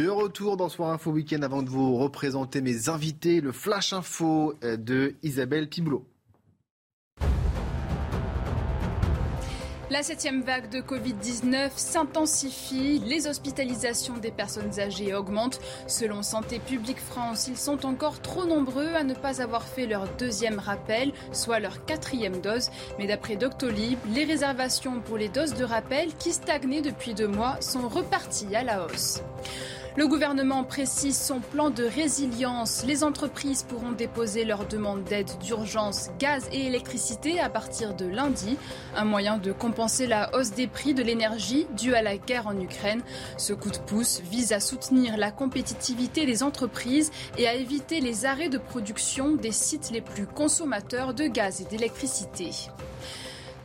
De 0.00 0.08
retour 0.08 0.56
dans 0.56 0.70
Soir 0.70 0.92
Info 0.92 1.10
Week-end 1.10 1.42
avant 1.42 1.62
de 1.62 1.68
vous 1.68 1.98
représenter 1.98 2.62
mes 2.62 2.88
invités, 2.88 3.42
le 3.42 3.52
Flash 3.52 3.92
Info 3.92 4.54
euh, 4.64 4.78
de 4.78 5.14
Isabelle 5.22 5.68
Piboulot. 5.68 6.06
La 9.90 10.02
septième 10.02 10.40
vague 10.40 10.70
de 10.70 10.80
Covid-19 10.80 11.72
s'intensifie, 11.76 13.02
les 13.04 13.26
hospitalisations 13.26 14.16
des 14.16 14.30
personnes 14.30 14.80
âgées 14.80 15.12
augmentent. 15.12 15.60
Selon 15.86 16.22
Santé 16.22 16.60
publique 16.60 17.00
France, 17.00 17.48
ils 17.48 17.58
sont 17.58 17.84
encore 17.84 18.22
trop 18.22 18.46
nombreux 18.46 18.94
à 18.94 19.04
ne 19.04 19.12
pas 19.12 19.42
avoir 19.42 19.64
fait 19.64 19.84
leur 19.86 20.08
deuxième 20.16 20.60
rappel, 20.60 21.12
soit 21.32 21.60
leur 21.60 21.84
quatrième 21.84 22.40
dose. 22.40 22.70
Mais 22.98 23.06
d'après 23.06 23.36
Doctolib, 23.36 23.98
les 24.14 24.24
réservations 24.24 25.00
pour 25.00 25.18
les 25.18 25.28
doses 25.28 25.52
de 25.52 25.64
rappel 25.64 26.14
qui 26.14 26.32
stagnaient 26.32 26.80
depuis 26.80 27.12
deux 27.12 27.28
mois 27.28 27.60
sont 27.60 27.86
reparties 27.86 28.56
à 28.56 28.62
la 28.62 28.86
hausse. 28.86 29.20
Le 29.96 30.06
gouvernement 30.06 30.62
précise 30.62 31.20
son 31.20 31.40
plan 31.40 31.70
de 31.70 31.82
résilience. 31.82 32.84
Les 32.86 33.02
entreprises 33.02 33.64
pourront 33.64 33.90
déposer 33.90 34.44
leur 34.44 34.66
demande 34.66 35.02
d'aide 35.02 35.30
d'urgence 35.42 36.10
gaz 36.20 36.48
et 36.52 36.66
électricité 36.66 37.40
à 37.40 37.50
partir 37.50 37.94
de 37.94 38.06
lundi, 38.06 38.56
un 38.94 39.04
moyen 39.04 39.36
de 39.38 39.50
compenser 39.50 40.06
la 40.06 40.32
hausse 40.36 40.52
des 40.52 40.68
prix 40.68 40.94
de 40.94 41.02
l'énergie 41.02 41.66
due 41.76 41.94
à 41.94 42.02
la 42.02 42.18
guerre 42.18 42.46
en 42.46 42.58
Ukraine. 42.58 43.02
Ce 43.36 43.52
coup 43.52 43.70
de 43.70 43.78
pouce 43.78 44.20
vise 44.30 44.52
à 44.52 44.60
soutenir 44.60 45.16
la 45.16 45.32
compétitivité 45.32 46.24
des 46.24 46.44
entreprises 46.44 47.10
et 47.36 47.48
à 47.48 47.54
éviter 47.54 48.00
les 48.00 48.26
arrêts 48.26 48.48
de 48.48 48.58
production 48.58 49.34
des 49.34 49.52
sites 49.52 49.90
les 49.90 50.02
plus 50.02 50.26
consommateurs 50.26 51.14
de 51.14 51.24
gaz 51.24 51.62
et 51.62 51.64
d'électricité. 51.64 52.50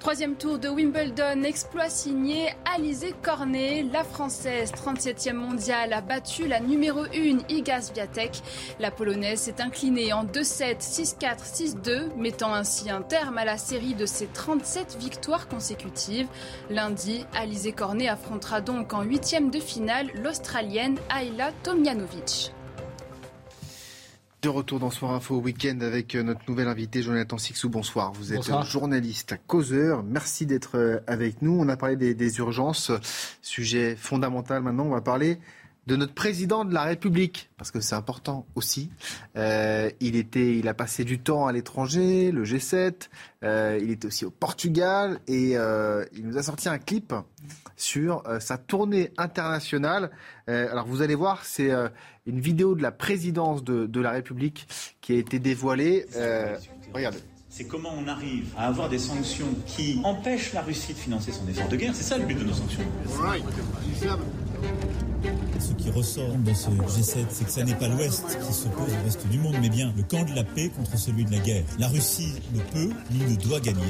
Troisième 0.06 0.36
tour 0.36 0.60
de 0.60 0.70
Wimbledon, 0.70 1.42
exploit 1.42 1.90
signé 1.90 2.50
Alizé 2.76 3.16
Cornet. 3.24 3.84
La 3.92 4.04
Française, 4.04 4.72
37e 4.72 5.34
mondiale, 5.34 5.94
a 5.94 6.02
battu 6.02 6.48
la 6.48 6.60
numéro 6.60 7.06
1 7.06 7.40
Iga 7.50 7.82
Swiatek. 7.82 8.40
La 8.80 8.92
Polonaise 8.92 9.40
s'est 9.40 9.64
inclinée 9.64 10.14
en 10.14 10.24
2-7, 10.24 10.78
6-4, 10.80 11.82
6-2, 11.84 12.16
mettant 12.18 12.54
ainsi 12.54 12.92
un 12.92 13.02
terme 13.02 13.40
à 13.40 13.46
la 13.46 13.58
série 13.58 13.96
de 13.96 14.06
ses 14.06 14.28
37 14.28 14.96
victoires 15.00 15.48
consécutives. 15.48 16.28
Lundi, 16.70 17.26
Alizé 17.34 17.72
Cornet 17.72 18.08
affrontera 18.08 18.62
donc 18.62 18.94
en 18.94 19.02
huitième 19.02 19.50
de 19.50 19.60
finale 19.60 20.12
l'Australienne 20.14 21.00
Ayla 21.10 21.52
Tomjanovic. 21.64 22.55
De 24.46 24.50
retour 24.50 24.80
dans 24.80 24.92
Soir 24.92 25.12
Info 25.14 25.38
Week-end 25.38 25.80
avec 25.82 26.14
euh, 26.14 26.22
notre 26.22 26.42
nouvel 26.48 26.68
invité 26.68 27.02
Jonathan 27.02 27.40
Sixou. 27.40 27.68
Bonsoir. 27.68 28.12
Vous 28.12 28.32
êtes 28.32 28.44
journaliste 28.64 29.32
à 29.32 29.38
causeur. 29.38 30.04
Merci 30.04 30.46
d'être 30.46 30.78
euh, 30.78 31.00
avec 31.08 31.42
nous. 31.42 31.58
On 31.60 31.68
a 31.68 31.76
parlé 31.76 32.14
des, 32.14 32.38
urgences. 32.38 32.92
Sujet 33.42 33.96
fondamental 33.96 34.62
maintenant. 34.62 34.86
On 34.86 34.92
va 34.92 35.02
parler 35.02 35.40
de 35.88 35.96
notre 35.96 36.14
président 36.14 36.66
de 36.66 36.74
la 36.74 36.84
République, 36.84 37.50
parce 37.58 37.72
que 37.72 37.80
c'est 37.80 37.96
important 37.96 38.46
aussi. 38.56 38.90
Euh, 39.38 39.90
il, 40.00 40.16
était, 40.16 40.58
il 40.58 40.68
a 40.68 40.74
passé 40.74 41.04
du 41.04 41.20
temps 41.20 41.48
à 41.48 41.52
l'étranger, 41.52 42.32
le 42.32 42.44
G7, 42.44 43.10
il 43.44 43.92
était 43.92 44.08
aussi 44.08 44.26
au 44.26 44.32
Portugal, 44.32 45.20
et 45.28 45.52
il 45.52 46.26
nous 46.26 46.38
a 46.38 46.44
sorti 46.44 46.70
un 46.70 46.80
clip 46.80 47.14
sur 47.78 48.24
sa 48.40 48.58
tournée 48.58 49.12
internationale. 49.18 50.10
alors 50.48 50.88
vous 50.88 51.04
allez 51.04 51.16
voir, 51.16 51.46
c'est 51.46 51.72
une 52.26 52.40
vidéo 52.40 52.76
de 52.76 52.82
la 52.82 52.92
présidence 52.92 53.64
de, 53.64 54.02
la 54.02 54.12
République 54.12 54.68
qui 55.02 55.14
a 55.14 55.18
été 55.18 55.40
dévoilée. 55.40 56.06
Euh, 56.16 56.58
regardez. 56.94 57.20
c'est 57.50 57.66
comment 57.66 57.94
on 57.98 58.08
arrive 58.08 58.48
à 58.58 58.68
avoir 58.68 58.90
des 58.90 59.00
sanctions 59.00 59.54
qui 59.66 60.00
empêchent 60.04 60.54
la 60.54 60.62
Russie 60.62 60.94
de 60.94 61.00
financer 61.00 61.32
son 61.32 61.48
effort 61.48 61.68
de 61.68 61.76
guerre. 61.76 61.96
C'est 61.96 62.04
ça 62.04 62.18
le 62.18 62.26
but 62.26 62.38
de 62.38 62.44
nos 62.44 62.54
sanctions. 62.54 62.84
Ce 65.60 65.74
qui 65.74 65.90
ressort 65.90 66.36
de 66.46 66.54
ce 66.54 66.70
G7, 66.70 67.26
c'est 67.30 67.46
que 67.46 67.52
ce 67.52 67.60
n'est 67.62 67.76
pas 67.76 67.88
l'Ouest 67.88 68.26
qui 68.46 68.54
s'oppose 68.54 68.92
au 68.92 69.04
reste 69.04 69.28
du 69.28 69.40
monde, 69.40 69.56
mais 69.62 69.70
bien 69.70 69.94
le 69.96 70.04
camp 70.04 70.24
de 70.24 70.36
la 70.36 70.44
paix 70.44 70.70
contre 70.76 70.98
celui 70.98 71.26
de 71.26 71.32
la 71.32 71.40
guerre. 71.40 71.64
La 71.80 71.88
Russie 71.88 72.34
ne 72.54 72.60
peut 72.60 72.94
ni 73.12 73.20
ne 73.20 73.42
doit 73.42 73.60
gagner. 73.60 73.82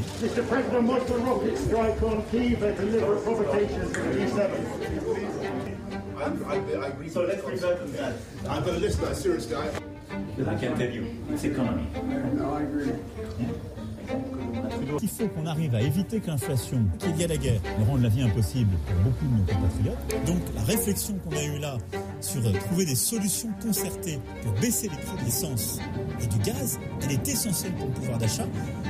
Il 15.01 15.09
faut 15.09 15.27
qu'on 15.27 15.45
arrive 15.45 15.75
à 15.75 15.81
éviter 15.81 16.19
que 16.19 16.27
l'inflation, 16.27 16.85
qu'il 16.99 17.15
y 17.17 17.23
ait 17.23 17.27
la 17.27 17.37
guerre, 17.37 17.61
ne 17.79 17.85
rende 17.85 18.01
la 18.01 18.09
vie 18.09 18.21
impossible 18.21 18.71
pour 18.85 19.11
beaucoup 19.11 19.25
de 19.25 19.37
nos 19.37 19.45
compatriotes. 19.45 20.25
Donc 20.25 20.41
la 20.55 20.63
réflexion 20.63 21.15
qu'on 21.19 21.35
a 21.35 21.43
eue 21.43 21.59
là 21.59 21.77
sur 22.21 22.41
trouver 22.59 22.85
des 22.85 22.95
solutions 22.95 23.49
concertées 23.61 24.19
pour 24.43 24.53
baisser 24.53 24.89
les 24.89 24.97
prix 24.97 25.17
de 25.19 25.25
l'essence 25.25 25.79
et 26.21 26.27
du 26.27 26.37
gaz, 26.39 26.79
elle 27.03 27.11
est 27.11 27.27
essentielle 27.27 27.73
pour 27.73 27.87
le 27.87 27.93
pouvoir 27.93 28.17
d'achat 28.17 28.47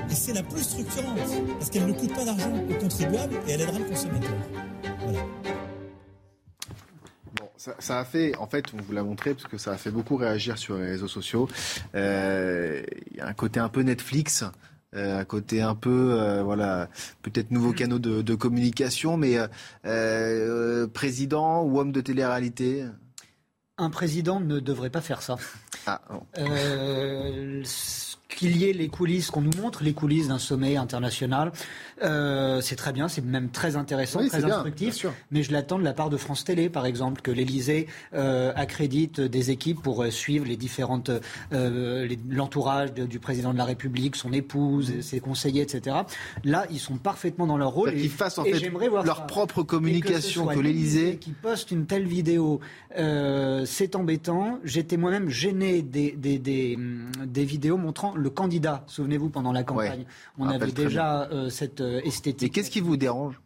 et 0.10 0.14
c'est 0.14 0.34
la 0.34 0.44
plus 0.44 0.64
structurante 0.64 1.20
parce 1.60 1.70
qu'elle 1.70 1.88
ne 1.88 1.94
coûte 1.94 2.14
pas 2.14 2.26
d'argent 2.26 2.52
aux 2.70 2.74
contribuables 2.76 3.36
et 3.48 3.52
elle 3.52 3.62
aidera 3.62 3.80
le 3.80 3.86
consommateur. 3.86 4.36
Voilà. 5.04 5.20
Ça, 7.80 8.00
a 8.00 8.06
fait, 8.06 8.36
en 8.38 8.46
fait, 8.46 8.66
on 8.74 8.82
vous 8.82 8.94
l'a 8.94 9.02
montré 9.02 9.34
parce 9.34 9.48
que 9.48 9.58
ça 9.58 9.72
a 9.72 9.78
fait 9.78 9.90
beaucoup 9.90 10.18
réagir 10.18 10.58
sur 10.58 10.78
les 10.78 10.86
réseaux 10.86 11.08
sociaux. 11.08 11.50
Euh, 11.96 12.84
il 13.12 13.18
y 13.18 13.22
a 13.22 13.28
un 13.28 13.34
côté 13.34 13.60
un 13.60 13.70
peu 13.70 13.82
Netflix. 13.82 14.44
Euh, 14.96 15.20
un 15.20 15.26
côté 15.26 15.62
un 15.62 15.76
peu, 15.76 16.14
euh, 16.14 16.42
voilà, 16.44 16.90
peut-être 17.22 17.52
nouveau 17.52 17.72
mm. 17.72 17.76
canaux 17.76 18.00
de, 18.00 18.22
de 18.22 18.36
communication, 18.36 19.18
mais 19.18 19.38
président 20.94 21.64
ou 21.64 21.80
homme 21.80 21.92
de 21.92 22.02
télé-réalité? 22.02 22.86
Un 23.78 23.90
président 23.90 24.40
ne 24.40 24.60
devrait 24.60 24.90
pas 24.90 25.02
faire 25.02 25.22
ça. 25.22 25.36
Ah, 25.86 26.02
qu'il 28.30 28.58
y 28.58 28.70
ait 28.70 28.74
les 28.74 28.90
coulisses, 28.90 29.32
qu'on 29.32 29.42
nous 29.42 29.56
montre 29.62 29.84
les 29.84 29.94
coulisses 29.94 30.28
d'un 30.28 30.40
sommet 30.40 30.78
international, 30.78 31.52
euh, 32.04 32.62
c'est 32.62 32.76
très 32.76 32.92
bien, 32.92 33.08
c'est 33.08 33.24
même 33.24 33.50
très 33.50 33.76
intéressant, 33.76 34.26
très 34.28 34.44
instructif. 34.44 35.06
mais 35.32 35.44
je 35.44 35.52
l'attends 35.52 35.80
de 35.80 35.84
la 35.84 35.94
part 35.94 36.10
de 36.10 36.18
France 36.18 36.44
Télé, 36.44 36.70
par 36.70 36.86
exemple, 36.86 37.22
que 37.22 37.32
l'Élysée 37.32 37.88
euh, 38.14 38.52
accrédite 38.56 39.22
des 39.22 39.52
équipes 39.52 39.82
pour 39.82 40.04
euh, 40.04 40.10
suivre 40.10 40.46
les 40.46 40.58
différentes, 40.58 41.12
l'entourage 41.52 42.94
du 42.94 43.20
président 43.20 43.54
de 43.54 43.58
la 43.58 43.66
République, 43.66 44.16
son 44.16 44.34
épouse, 44.34 44.92
mmh. 44.92 45.02
ses 45.02 45.20
conseillers, 45.20 45.62
etc. 45.62 45.98
Là, 46.44 46.66
ils 46.70 46.80
sont 46.80 46.98
parfaitement 46.98 47.48
dans 47.48 47.58
leur 47.58 47.72
rôle. 47.72 47.94
Qu'ils 47.96 48.10
fassent 48.10 48.38
en 48.38 48.44
fait 48.44 48.60
leur 49.04 49.26
propre 49.28 49.64
communication, 49.64 50.48
que, 50.48 50.60
l'Élysée 50.60 51.18
qui 51.18 51.32
poste 51.32 51.72
une 51.72 51.86
telle 51.86 52.06
vidéo, 52.06 52.60
c'est 53.66 53.96
embêtant. 53.96 54.60
J'étais 54.64 54.98
moi-même 54.98 55.30
gêné 55.30 55.82
des, 55.82 56.12
des, 56.12 56.40
des, 56.40 56.78
des 57.26 57.46
vidéos 57.46 57.78
montrant 57.78 58.16
le 58.16 58.30
candidat. 58.30 58.84
Souvenez-vous, 58.88 59.30
pendant 59.30 59.52
la 59.52 59.64
campagne, 59.64 60.06
on 60.38 60.48
avait 60.48 60.72
déjà 60.72 61.24
euh, 61.32 61.50
cette 61.50 61.82
euh, 61.82 61.85
esthétique. 62.04 62.44
Et 62.44 62.50
qu'est-ce 62.50 62.72
qui 62.72 62.82
vous 62.82 62.98
dérange? 62.98 63.40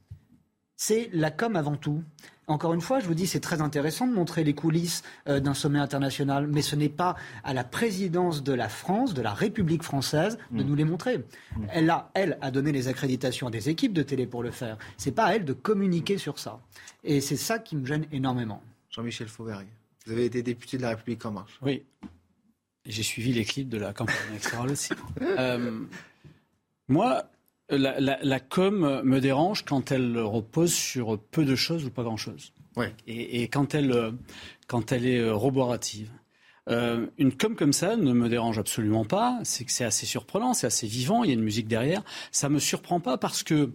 C'est 0.75 1.10
la 1.12 1.30
com 1.30 1.56
avant 1.56 1.75
tout. 1.75 2.04
Encore 2.47 2.73
une 2.73 2.82
fois, 2.82 2.99
je 2.99 3.06
vous 3.06 3.13
dis, 3.13 3.28
c'est 3.28 3.41
très 3.41 3.62
intéressant 3.62 4.08
de 4.08 4.13
montrer 4.13 4.43
les 4.43 4.56
coulisses 4.56 5.04
euh, 5.28 5.39
d'un 5.39 5.54
sommet 5.54 5.78
international, 5.78 6.47
mais 6.47 6.63
ce 6.63 6.75
n'est 6.75 6.89
pas 6.89 7.15
à 7.43 7.54
la 7.54 7.63
présidence 7.63 8.43
de 8.43 8.54
la 8.54 8.69
France, 8.69 9.13
de 9.13 9.21
la 9.21 9.34
République 9.34 9.84
française, 9.84 10.39
de 10.52 10.63
mm. 10.63 10.65
nous 10.65 10.75
les 10.75 10.86
montrer. 10.86 11.23
Elle 11.71 11.89
a, 11.91 12.10
elle, 12.15 12.39
a 12.41 12.49
donné 12.49 12.71
les 12.71 12.88
accréditations 12.88 13.47
à 13.47 13.52
des 13.52 13.69
équipes 13.69 13.93
de 13.93 14.02
télé 14.02 14.25
pour 14.25 14.41
le 14.41 14.49
faire. 14.49 14.78
C'est 14.97 15.12
pas 15.12 15.25
à 15.25 15.36
elle 15.36 15.45
de 15.45 15.54
communiquer 15.54 16.17
sur 16.17 16.39
ça. 16.39 16.60
Et 17.04 17.21
c'est 17.21 17.38
ça 17.38 17.60
qui 17.60 17.75
me 17.75 17.86
gêne 17.86 18.08
énormément. 18.12 18.63
Jean-Michel 18.89 19.28
Fauvergue, 19.28 19.67
vous 20.08 20.13
avez 20.13 20.25
été 20.25 20.41
député 20.41 20.78
de 20.78 20.82
la 20.82 20.89
République 20.89 21.23
en 21.25 21.32
marche. 21.32 21.60
Oui. 21.62 21.84
J'ai 22.86 23.04
suivi 23.04 23.32
les 23.32 23.45
clips 23.45 23.69
de 23.69 23.78
la 23.78 23.93
campagne 23.93 24.15
électorale 24.32 24.71
aussi. 24.71 24.93
Euh, 25.21 25.86
moi, 26.88 27.30
la, 27.69 28.39
com 28.39 29.01
me 29.03 29.19
dérange 29.19 29.65
quand 29.65 29.91
elle 29.91 30.17
repose 30.17 30.73
sur 30.73 31.19
peu 31.19 31.45
de 31.45 31.55
choses 31.55 31.86
ou 31.86 31.91
pas 31.91 32.03
grand-chose. 32.03 32.53
Ouais. 32.75 32.93
Et, 33.08 33.47
quand, 33.47 33.75
elle, 33.75 34.13
quand 34.67 34.91
elle 34.91 35.05
est 35.05 35.29
roborative. 35.29 36.12
Euh, 36.69 37.08
une 37.17 37.36
com 37.36 37.55
comme 37.55 37.73
ça 37.73 37.95
ne 37.95 38.13
me 38.13 38.29
dérange 38.29 38.60
absolument 38.60 39.05
pas. 39.05 39.39
C'est 39.43 39.65
que 39.65 39.71
c'est 39.71 39.86
assez 39.86 40.05
surprenant, 40.05 40.53
c'est 40.53 40.67
assez 40.67 40.88
vivant, 40.88 41.23
il 41.23 41.29
y 41.29 41.32
a 41.32 41.34
une 41.34 41.43
musique 41.43 41.67
derrière. 41.67 42.03
Ça 42.32 42.49
me 42.49 42.60
surprend 42.60 42.99
pas 42.99 43.17
parce 43.17 43.43
que 43.43 43.71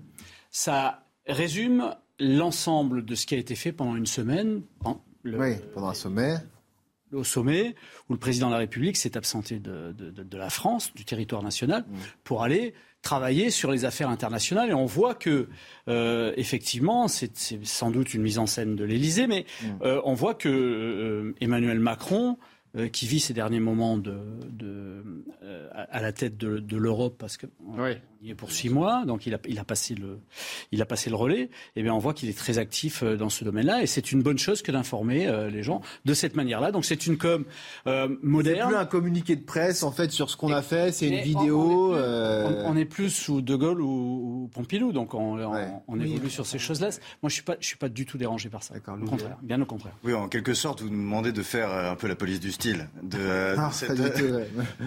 ça 0.50 1.04
résume 1.26 1.94
l'ensemble 2.20 3.04
de 3.04 3.14
ce 3.14 3.26
qui 3.26 3.34
a 3.34 3.38
été 3.38 3.56
fait 3.56 3.72
pendant 3.72 3.96
une 3.96 4.06
semaine. 4.06 4.62
oui, 5.24 5.56
pendant 5.74 5.88
un 5.88 5.94
sommet 5.94 6.36
au 7.14 7.24
sommet 7.24 7.74
où 8.08 8.12
le 8.12 8.18
président 8.18 8.48
de 8.48 8.52
la 8.52 8.58
République 8.58 8.96
s'est 8.96 9.16
absenté 9.16 9.58
de, 9.58 10.36
la 10.36 10.50
France, 10.50 10.92
du 10.94 11.04
territoire 11.04 11.42
national, 11.42 11.82
mmh. 11.82 11.94
pour 12.24 12.42
aller 12.42 12.74
travailler 13.02 13.50
sur 13.50 13.70
les 13.70 13.84
affaires 13.84 14.08
internationales. 14.08 14.70
Et 14.70 14.74
on 14.74 14.86
voit 14.86 15.14
que, 15.14 15.48
euh, 15.88 16.32
effectivement, 16.36 17.06
c'est 17.06 17.32
sans 17.62 17.90
doute 17.90 18.14
une 18.14 18.22
mise 18.22 18.38
en 18.38 18.46
scène 18.46 18.76
de 18.76 18.84
l'Élysée, 18.84 19.26
mais 19.26 19.44
mmh. 19.62 19.66
euh, 19.82 20.00
on 20.04 20.14
voit 20.14 20.34
que 20.34 20.48
euh, 20.48 21.34
Emmanuel 21.40 21.78
Macron 21.78 22.38
qui 22.90 23.06
vit 23.06 23.20
ces 23.20 23.34
derniers 23.34 23.60
moments 23.60 23.96
de, 23.96 24.18
à 25.70 26.02
la 26.02 26.12
tête 26.12 26.36
de, 26.36 26.76
l'Europe, 26.76 27.14
parce 27.16 27.36
que 27.36 27.46
il 28.24 28.30
est 28.30 28.34
pour 28.34 28.50
six 28.50 28.70
mois, 28.70 29.04
donc 29.04 29.26
il 29.26 29.34
a, 29.34 29.38
il 29.46 29.58
a, 29.58 29.64
passé, 29.64 29.94
le, 29.94 30.18
il 30.72 30.80
a 30.80 30.86
passé 30.86 31.10
le 31.10 31.16
relais. 31.16 31.42
Et 31.42 31.50
eh 31.76 31.82
bien, 31.82 31.92
on 31.92 31.98
voit 31.98 32.14
qu'il 32.14 32.30
est 32.30 32.38
très 32.38 32.56
actif 32.56 33.02
euh, 33.02 33.16
dans 33.16 33.28
ce 33.28 33.44
domaine-là. 33.44 33.82
Et 33.82 33.86
c'est 33.86 34.12
une 34.12 34.22
bonne 34.22 34.38
chose 34.38 34.62
que 34.62 34.72
d'informer 34.72 35.28
euh, 35.28 35.50
les 35.50 35.62
gens 35.62 35.82
de 36.06 36.14
cette 36.14 36.34
manière-là. 36.34 36.72
Donc 36.72 36.86
c'est 36.86 37.06
une 37.06 37.18
com 37.18 37.44
euh, 37.86 38.08
moderne. 38.22 38.60
C'est 38.62 38.68
plus 38.68 38.76
un 38.76 38.86
communiqué 38.86 39.36
de 39.36 39.44
presse, 39.44 39.82
en 39.82 39.92
fait, 39.92 40.10
sur 40.10 40.30
ce 40.30 40.38
qu'on 40.38 40.52
a 40.52 40.62
fait. 40.62 40.90
C'est 40.92 41.08
une 41.08 41.20
vidéo. 41.20 41.94
On 41.94 42.76
est, 42.76 42.86
plus, 42.86 43.10
sous 43.10 43.42
De 43.42 43.56
Gaulle 43.56 43.82
ou, 43.82 44.48
Pompidou. 44.54 44.92
Donc 44.92 45.12
on, 45.12 45.38
on, 45.86 46.00
évolue 46.00 46.30
sur 46.30 46.46
ces 46.46 46.58
choses-là. 46.58 46.88
Moi, 47.22 47.28
je 47.28 47.34
suis 47.34 47.42
pas, 47.42 47.56
je 47.60 47.66
suis 47.66 47.76
pas 47.76 47.90
du 47.90 48.06
tout 48.06 48.16
dérangé 48.16 48.48
par 48.48 48.62
ça. 48.62 48.74
Au 48.76 49.06
contraire, 49.06 49.36
bien 49.42 49.60
au 49.60 49.66
contraire. 49.66 49.94
Oui, 50.02 50.14
en 50.14 50.28
quelque 50.28 50.54
sorte, 50.54 50.80
vous 50.80 50.88
nous 50.88 51.02
demandez 51.02 51.32
de 51.32 51.42
faire 51.42 51.70
un 51.70 51.96
peu 51.96 52.08
la 52.08 52.16
police 52.16 52.40
du 52.40 52.52
style. 52.52 52.88
De, 53.02 53.18
ah, 53.58 53.70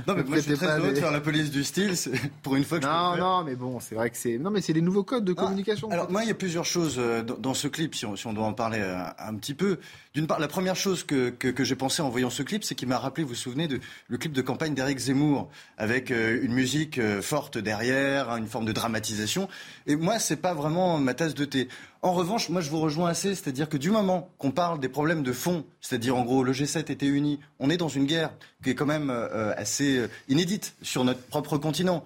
Non, 0.08 0.16
mais 0.16 0.24
moi, 0.24 0.38
je 0.38 0.42
suis 0.42 0.54
très 0.56 0.80
heureux 0.80 0.90
de 0.90 1.00
faire 1.00 1.12
la 1.12 1.22
police 1.22 1.52
du 1.52 1.64
style. 1.64 1.94
Pour 2.42 2.56
une 2.56 2.64
fois 2.64 2.80
que 2.80 2.86
je 2.86 3.27
non, 3.28 3.44
mais 3.44 3.56
bon, 3.56 3.80
c'est 3.80 3.96
vrai 3.96 4.10
que 4.10 4.18
c'est. 4.18 4.38
Non, 4.38 4.50
mais 4.50 4.62
c'est 4.62 4.74
des 4.74 4.82
nouveaux 4.82 5.04
codes 5.04 5.26
de 5.26 5.34
ah, 5.38 5.42
communication. 5.42 5.90
alors, 5.90 6.10
moi, 6.10 6.24
il 6.24 6.28
y 6.28 6.32
a 6.32 6.36
plusieurs 6.36 6.66
choses 6.66 6.96
euh, 6.98 7.24
dans, 7.24 7.54
ce 7.54 7.68
clip, 7.68 7.94
si 7.94 8.06
on, 8.06 8.16
si 8.16 8.26
on, 8.28 8.34
doit 8.34 8.46
en 8.46 8.54
parler 8.54 8.80
euh, 8.80 9.04
un, 9.20 9.36
petit 9.36 9.54
peu. 9.54 9.80
D'une 10.18 10.26
part, 10.26 10.40
la 10.40 10.48
première 10.48 10.76
chose 10.76 11.04
que, 11.04 11.30
que, 11.30 11.64
j'ai 11.64 11.76
pensé 11.76 12.02
en 12.02 12.10
voyant 12.10 12.32
ce 12.32 12.42
clip, 12.42 12.64
c'est 12.64 12.74
qu'il 12.74 12.88
m'a 12.88 12.98
rappelé, 12.98 13.24
vous 13.24 13.30
vous 13.30 13.36
souvenez, 13.36 13.68
de, 13.68 13.80
le 14.08 14.18
clip 14.18 14.34
de 14.34 14.42
campagne 14.42 14.74
d'Éric 14.74 14.98
Zemmour, 14.98 15.48
avec 15.78 16.10
euh, 16.10 16.40
une 16.42 16.54
musique 16.54 17.00
forte 17.22 17.60
derrière, 17.60 18.32
hein, 18.32 18.38
une 18.38 18.48
forme 18.48 18.66
de 18.66 18.72
dramatisation. 18.72 19.48
Et 19.86 19.96
moi, 19.96 20.18
c'est 20.18 20.38
pas 20.38 20.56
vraiment 20.56 20.98
ma 20.98 21.14
tasse 21.14 21.36
de 21.36 21.46
thé. 21.46 21.68
En 22.04 22.14
revanche, 22.14 22.50
moi 22.50 22.62
je 22.62 22.70
vous 22.70 22.80
rejoins 22.80 23.10
assez, 23.10 23.34
c'est-à-dire 23.34 23.68
que 23.68 23.78
du 23.78 23.90
moment 23.90 24.30
qu'on 24.38 24.52
parle 24.52 24.80
des 24.80 24.88
problèmes 24.88 25.24
de 25.24 25.34
fond, 25.34 25.66
c'est-à-dire 25.82 26.16
en 26.16 26.24
gros 26.24 26.44
le 26.44 26.54
G7 26.54 26.92
était 26.92 27.08
uni, 27.08 27.40
on 27.60 27.72
est 27.72 27.78
dans 27.78 27.90
une 27.90 28.06
guerre 28.06 28.32
qui 28.64 28.70
est 28.70 28.76
quand 28.76 28.86
même 28.86 29.10
euh, 29.10 29.54
assez 29.58 29.98
euh, 29.98 30.08
inédite 30.30 30.76
sur 30.84 31.04
notre 31.04 31.22
propre 31.22 31.58
continent. 31.58 32.04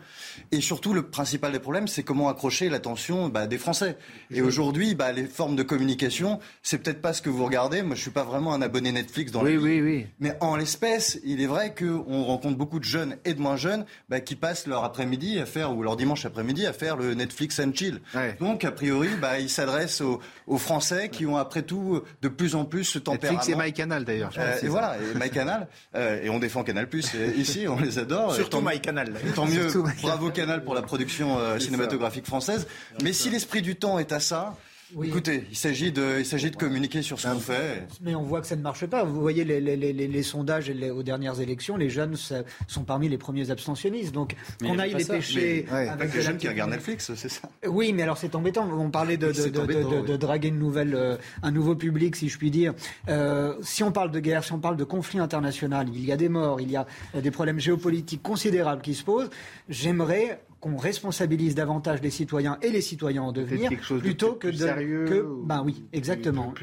Et 0.51 0.61
surtout, 0.61 0.93
le 0.93 1.03
principal 1.03 1.51
des 1.51 1.59
problèmes, 1.59 1.87
c'est 1.87 2.03
comment 2.03 2.29
accrocher 2.29 2.69
l'attention 2.69 3.27
bah, 3.27 3.47
des 3.47 3.57
Français. 3.57 3.97
Et 4.31 4.41
aujourd'hui, 4.41 4.95
bah, 4.95 5.11
les 5.11 5.25
formes 5.25 5.55
de 5.55 5.63
communication, 5.63 6.39
c'est 6.63 6.77
peut-être 6.77 7.01
pas 7.01 7.13
ce 7.13 7.21
que 7.21 7.29
vous 7.29 7.43
regardez. 7.43 7.83
Moi, 7.83 7.95
je 8.01 8.05
suis 8.05 8.11
pas 8.11 8.23
vraiment 8.23 8.51
un 8.55 8.63
abonné 8.63 8.91
Netflix 8.91 9.31
dans 9.31 9.43
oui, 9.43 9.57
oui, 9.57 9.79
oui. 9.79 10.07
Mais 10.19 10.35
en 10.41 10.55
l'espèce, 10.55 11.19
il 11.23 11.39
est 11.39 11.45
vrai 11.45 11.75
qu'on 11.75 12.23
rencontre 12.23 12.57
beaucoup 12.57 12.79
de 12.79 12.83
jeunes 12.83 13.17
et 13.25 13.35
de 13.35 13.39
moins 13.39 13.57
jeunes 13.57 13.85
bah, 14.09 14.19
qui 14.21 14.35
passent 14.35 14.65
leur 14.65 14.83
après-midi 14.83 15.37
à 15.37 15.45
faire 15.45 15.77
ou 15.77 15.83
leur 15.83 15.95
dimanche 15.97 16.25
après-midi 16.25 16.65
à 16.65 16.73
faire 16.73 16.97
le 16.97 17.13
Netflix 17.13 17.59
and 17.59 17.73
chill. 17.75 18.01
Donc, 18.39 18.65
a 18.65 18.71
priori, 18.71 19.09
bah, 19.21 19.39
ils 19.39 19.51
s'adressent 19.51 20.01
aux, 20.01 20.19
Français 20.57 21.09
qui 21.09 21.27
ont 21.27 21.37
après 21.37 21.61
tout 21.61 22.01
de 22.21 22.27
plus 22.27 22.55
en 22.55 22.65
plus 22.65 22.85
ce 22.85 22.99
tempérament. 22.99 23.39
Netflix 23.39 23.59
et 23.59 23.63
MyCanal 23.63 24.03
d'ailleurs. 24.03 24.33
Euh, 24.37 24.57
et 24.63 24.67
voilà, 24.67 24.97
et 24.97 25.17
MyCanal. 25.17 25.67
Euh, 25.93 26.21
et 26.23 26.29
on 26.29 26.39
défend 26.39 26.63
Canal 26.63 26.87
Plus 26.87 27.11
ici, 27.35 27.67
on 27.67 27.77
les 27.77 27.99
adore. 27.99 28.33
Surtout 28.33 28.61
MyCanal. 28.61 29.13
Tant 29.35 29.45
mieux. 29.45 29.67
Bravo 30.01 30.29
Canal 30.29 30.63
pour 30.63 30.73
la 30.73 30.81
production 30.81 31.37
euh, 31.37 31.59
cinématographique 31.59 32.25
française. 32.25 32.67
Mais 33.03 33.11
si 33.11 33.29
l'esprit 33.29 33.61
du 33.61 33.75
temps 33.75 33.99
est 33.99 34.13
à 34.13 34.19
ça, 34.19 34.55
Écoutez, 35.03 35.45
il 35.49 35.55
s'agit 35.55 35.91
de, 35.91 36.19
il 36.19 36.25
s'agit 36.25 36.51
de 36.51 36.55
communiquer 36.55 37.01
sur 37.01 37.19
ce 37.19 37.27
qu'on 37.27 37.39
fait. 37.39 37.87
Mais 38.01 38.15
on 38.15 38.23
voit 38.23 38.41
que 38.41 38.47
ça 38.47 38.55
ne 38.55 38.61
marche 38.61 38.85
pas. 38.85 39.03
Vous 39.03 39.21
voyez 39.21 39.43
les, 39.43 39.61
les, 39.61 39.75
les, 39.75 39.93
les 39.93 40.23
sondages 40.23 40.69
aux 40.69 41.03
dernières 41.03 41.39
élections, 41.39 41.77
les 41.77 41.89
jeunes 41.89 42.15
sont 42.15 42.83
parmi 42.83 43.09
les 43.09 43.17
premiers 43.17 43.51
abstentionnistes. 43.51 44.13
Donc 44.13 44.35
qu'on 44.61 44.79
aille 44.79 44.93
les 44.93 45.05
pêcher. 45.05 45.65
avec 45.69 46.13
les 46.13 46.21
jeunes 46.21 46.37
qui 46.37 46.47
regardent 46.47 46.71
Netflix, 46.71 47.11
c'est 47.15 47.29
ça. 47.29 47.49
Oui, 47.67 47.93
mais 47.93 48.03
alors 48.03 48.17
c'est 48.17 48.35
embêtant. 48.35 48.67
On 48.69 48.89
parlait 48.89 49.17
de, 49.17 49.31
de, 49.31 49.49
de, 49.49 50.01
de, 50.05 50.17
draguer 50.17 50.49
une 50.49 50.59
nouvelle, 50.59 50.95
euh, 50.95 51.17
un 51.43 51.51
nouveau 51.51 51.75
public, 51.75 52.15
si 52.15 52.29
je 52.29 52.37
puis 52.37 52.51
dire. 52.51 52.73
Euh, 53.07 53.55
si 53.61 53.83
on 53.83 53.91
parle 53.91 54.11
de 54.11 54.19
guerre, 54.19 54.43
si 54.43 54.51
on 54.53 54.59
parle 54.59 54.77
de 54.77 54.83
conflit 54.83 55.19
international, 55.19 55.87
il 55.93 56.05
y 56.05 56.11
a 56.11 56.17
des 56.17 56.29
morts, 56.29 56.61
il 56.61 56.71
y 56.71 56.75
a 56.75 56.85
des 57.13 57.31
problèmes 57.31 57.59
géopolitiques 57.59 58.23
considérables 58.23 58.81
qui 58.81 58.93
se 58.93 59.03
posent. 59.03 59.29
J'aimerais 59.69 60.41
qu'on 60.61 60.77
responsabilise 60.77 61.55
davantage 61.55 62.01
les 62.01 62.11
citoyens 62.11 62.57
et 62.61 62.69
les 62.69 62.81
citoyens 62.81 63.23
en 63.23 63.31
devenir, 63.31 63.69
plutôt 63.99 64.33
que 64.33 64.47
de 64.47 64.55
sérieux. 64.55 65.05
Que, 65.05 65.27
ben 65.43 65.63
oui, 65.65 65.83
exactement. 65.91 66.53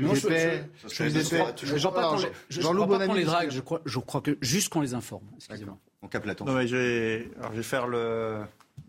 Jean-Loup 2.48 3.14
les 3.14 3.24
drague. 3.24 3.50
Je 3.50 3.60
crois, 3.60 3.82
je 3.84 3.98
crois 3.98 4.20
que 4.20 4.38
juste 4.40 4.70
qu'on 4.70 4.80
les 4.80 4.94
informe. 4.94 5.24
Excusez-moi. 5.36 5.76
On 6.00 6.06
capte 6.06 6.40
Non, 6.42 6.52
mais 6.52 6.68
je 6.68 6.76
vais, 6.76 7.30
alors 7.38 7.50
je 7.52 7.56
vais 7.56 7.62
faire 7.62 7.88
le. 7.88 8.38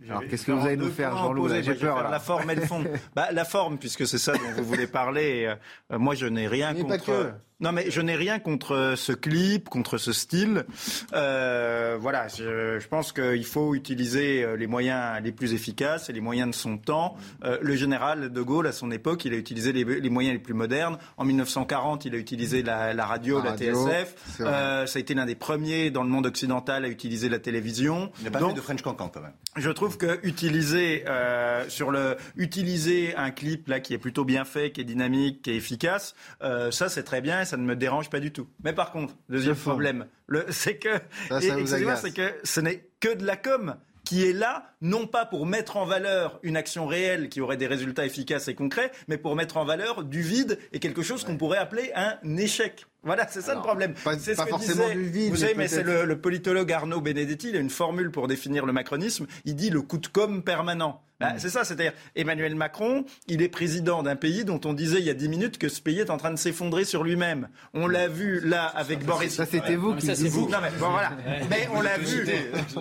Alors, 0.08 0.22
qu'est-ce 0.30 0.46
que 0.46 0.52
vous 0.52 0.66
allez 0.66 0.78
nous 0.78 0.92
faire, 0.92 1.18
Jean-Loup 1.18 1.50
J'ai 1.50 1.74
peur. 1.74 2.10
La 2.10 2.20
forme 2.20 2.52
et 2.52 2.56
le 2.56 2.62
fond. 2.62 2.84
bah, 3.16 3.30
la 3.32 3.46
forme, 3.46 3.80
puisque 3.80 4.08
c'est 4.08 4.20
ça 4.20 4.34
dont 4.34 4.52
vous 4.56 4.64
voulez 4.64 4.88
parler. 4.88 5.56
Euh, 5.92 5.98
moi, 5.98 6.14
je 6.14 6.28
n'ai 6.28 6.48
rien 6.48 6.74
mais 6.74 6.82
contre. 6.82 7.34
Non, 7.62 7.74
mais 7.74 7.92
je 7.92 8.00
n'ai 8.00 8.16
rien 8.16 8.40
contre 8.40 8.94
ce 8.96 9.12
clip, 9.12 9.68
contre 9.68 9.98
ce 9.98 10.14
style. 10.14 10.66
Euh, 11.14 11.98
voilà, 12.00 12.30
je, 12.30 12.80
je 12.80 12.88
pense 12.88 13.12
qu'il 13.12 13.44
faut 13.46 13.76
utiliser 13.76 14.44
euh, 14.44 14.56
les 14.56 14.66
moyens 14.68 15.22
les 15.22 15.34
plus 15.34 15.54
efficaces 15.54 16.10
et 16.10 16.14
les 16.14 16.22
moyens 16.22 16.52
de 16.52 16.56
son 16.56 16.78
temps. 16.78 17.18
Euh, 17.44 17.58
le 17.62 17.76
général 17.76 18.32
de 18.32 18.42
Gaulle, 18.42 18.68
à 18.68 18.72
son 18.72 18.92
époque, 18.92 19.26
il 19.26 19.34
a 19.34 19.38
utilisé 19.38 19.74
les, 19.74 19.84
les 19.84 20.10
moyens 20.10 20.34
les 20.34 20.40
plus 20.42 20.54
modernes. 20.54 20.98
En 21.18 21.26
1940, 21.26 22.06
il 22.06 22.16
a 22.16 22.18
utilisé 22.18 22.64
la, 22.64 22.94
la 22.94 23.06
radio, 23.06 23.40
la, 23.40 23.44
la 23.46 23.50
radio, 23.52 23.88
TSF. 23.88 24.16
Euh, 24.40 24.86
ça 24.86 24.98
a 24.98 25.00
été 25.02 25.14
l'un 25.14 25.26
des 25.26 25.36
premiers 25.36 25.92
dans 25.92 26.04
le 26.04 26.10
monde 26.10 26.28
occidental 26.28 26.86
à 26.86 26.88
utiliser 26.88 27.28
la 27.28 27.40
télévision. 27.40 28.12
Il 28.20 28.26
n'a 28.26 28.32
pas 28.32 28.40
Donc, 28.40 28.52
fait 28.52 28.56
de 28.56 28.62
French 28.62 28.82
Cancan, 28.84 29.10
quand 29.10 29.22
même. 29.22 29.34
Je 29.58 29.70
trouve 29.70 29.98
que 29.98 30.20
utiliser 30.24 31.04
euh, 31.08 31.68
sur 31.68 31.92
le 31.92 32.16
utiliser 32.38 33.16
un 33.18 33.32
clip 33.32 33.68
là 33.68 33.82
qui 33.82 33.94
est 33.94 33.98
plutôt 33.98 34.24
bien 34.24 34.46
fait, 34.46 34.72
qui 34.72 34.80
est 34.80 34.86
dynamique, 34.86 35.42
qui 35.42 35.52
est 35.52 35.56
efficace, 35.56 36.16
euh, 36.42 36.72
ça 36.72 36.88
c'est 36.88 37.04
très 37.04 37.20
bien 37.20 37.42
ça 37.50 37.58
ne 37.58 37.64
me 37.64 37.76
dérange 37.76 38.10
pas 38.10 38.20
du 38.20 38.32
tout. 38.32 38.48
Mais 38.64 38.74
par 38.74 38.92
contre, 38.92 39.16
deuxième 39.28 39.56
problème, 39.56 40.08
c'est 40.50 40.78
que, 40.78 41.00
c'est 41.40 42.14
que 42.14 42.34
ce 42.44 42.62
n'est 42.62 42.88
que 43.00 43.16
de 43.16 43.26
la 43.26 43.36
com 43.36 43.76
qui 44.06 44.28
est 44.28 44.34
là, 44.34 44.74
non 44.82 45.06
pas 45.06 45.26
pour 45.26 45.46
mettre 45.46 45.78
en 45.78 45.86
valeur 45.86 46.40
une 46.42 46.58
action 46.58 46.88
réelle 46.88 47.30
qui 47.30 47.42
aurait 47.42 47.58
des 47.58 47.68
résultats 47.68 48.06
efficaces 48.06 48.48
et 48.48 48.56
concrets, 48.56 48.92
mais 49.08 49.20
pour 49.20 49.36
mettre 49.36 49.58
en 49.58 49.66
valeur 49.66 50.04
du 50.04 50.22
vide 50.22 50.58
et 50.74 50.80
quelque 50.80 51.04
chose 51.04 51.24
qu'on 51.24 51.38
pourrait 51.38 51.60
appeler 51.60 51.92
un 51.94 52.18
échec. 52.38 52.88
Voilà, 53.04 53.28
c'est 53.30 53.42
ça 53.42 53.52
Alors, 53.52 53.64
le 53.64 53.68
problème. 53.68 53.94
Pas, 53.94 54.20
c'est 54.20 54.36
pas 54.36 54.44
ce 54.44 54.46
que 54.46 54.52
forcément 54.52 54.88
disait, 54.88 54.96
du 54.96 55.10
vide. 55.10 55.32
Vous 55.32 55.38
savez, 55.38 55.54
mais 55.56 55.68
c'est 55.68 55.84
le, 55.84 56.06
le, 56.06 56.20
politologue 56.20 56.72
Arnaud 56.72 57.02
Benedetti, 57.02 57.50
il 57.50 57.56
a 57.56 57.60
une 57.60 57.70
formule 57.70 58.12
pour 58.12 58.28
définir 58.28 58.66
le 58.66 58.74
macronisme. 58.74 59.26
Il 59.46 59.56
dit 59.56 59.70
le 59.70 59.82
coup 59.82 59.98
de 59.98 60.08
com 60.08 60.44
permanent. 60.44 61.02
Bah, 61.20 61.34
c'est 61.38 61.50
ça, 61.50 61.66
c'est-à-dire 61.66 61.92
Emmanuel 62.16 62.56
Macron, 62.56 63.04
il 63.28 63.42
est 63.42 63.50
président 63.50 64.04
d'un 64.04 64.16
pays 64.16 64.46
dont 64.46 64.62
on 64.64 64.72
disait 64.72 65.00
il 65.00 65.06
y 65.06 65.10
a 65.10 65.14
dix 65.14 65.28
minutes 65.28 65.58
que 65.58 65.68
ce 65.68 65.82
pays 65.82 66.00
est 66.00 66.10
en 66.10 66.18
train 66.18 66.32
de 66.32 66.38
s'effondrer 66.38 66.86
sur 66.86 67.04
lui-même. 67.04 67.50
On 67.74 67.88
l'a 67.88 68.08
vu 68.08 68.40
là 68.40 68.64
avec 68.64 69.02
ça, 69.02 69.06
Boris. 69.06 69.36
Ça 69.36 69.46
c'était 69.46 69.76
vous 69.76 69.96
qui 69.96 70.06
ça, 70.06 70.16
c'est 70.16 70.30
vous. 70.30 70.48
Non, 70.50 70.60
mais, 70.62 70.70
bon, 70.80 70.90
voilà. 70.92 71.12
mais 71.50 71.68
on 71.74 71.82
l'a 71.82 71.98
vu, 71.98 72.26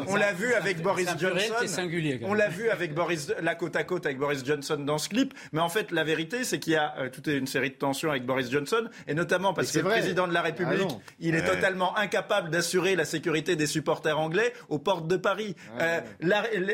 on 0.07 0.15
l'a 0.15 0.33
vu 0.33 0.55
avec 0.55 0.83
Boris 0.83 1.09
Johnson. 1.19 1.67
Singulier, 1.67 2.21
on 2.23 2.33
l'a 2.33 2.49
vu 2.49 2.69
avec 2.71 2.95
Boris, 2.95 3.33
la 3.43 3.57
côte 3.57 3.75
à 3.75 3.83
côte 3.83 4.07
avec 4.07 4.19
Boris 4.19 4.45
Johnson 4.45 4.79
dans 4.79 4.99
ce 4.99 5.09
clip. 5.09 5.35
Mais 5.53 5.61
en 5.61 5.69
fait, 5.69 5.91
la 5.91 6.05
vérité, 6.05 6.45
c'est 6.45 6.61
qu'il 6.61 6.75
y 6.75 6.77
a 6.77 6.95
euh, 6.99 7.11
toute 7.11 7.27
une 7.27 7.49
série 7.49 7.71
de 7.71 7.75
tensions 7.75 8.11
avec 8.11 8.25
Boris 8.25 8.53
Johnson, 8.53 8.89
et 9.09 9.15
notamment 9.15 9.53
parce 9.53 9.73
que 9.73 9.81
le 9.81 9.89
président 10.09 10.29
de 10.29 10.35
la 10.35 10.43
République, 10.43 10.89
ah 10.91 11.13
il 11.21 11.35
est 11.35 11.45
totalement 11.45 11.97
incapable 11.97 12.51
d'assurer 12.51 12.97
la 12.97 13.05
sécurité 13.05 13.57
des 13.57 13.67
supporters 13.67 14.19
anglais 14.19 14.53
aux 14.69 14.79
portes 14.79 15.07
de 15.07 15.17
Paris. 15.17 15.55
Euh, 15.81 16.01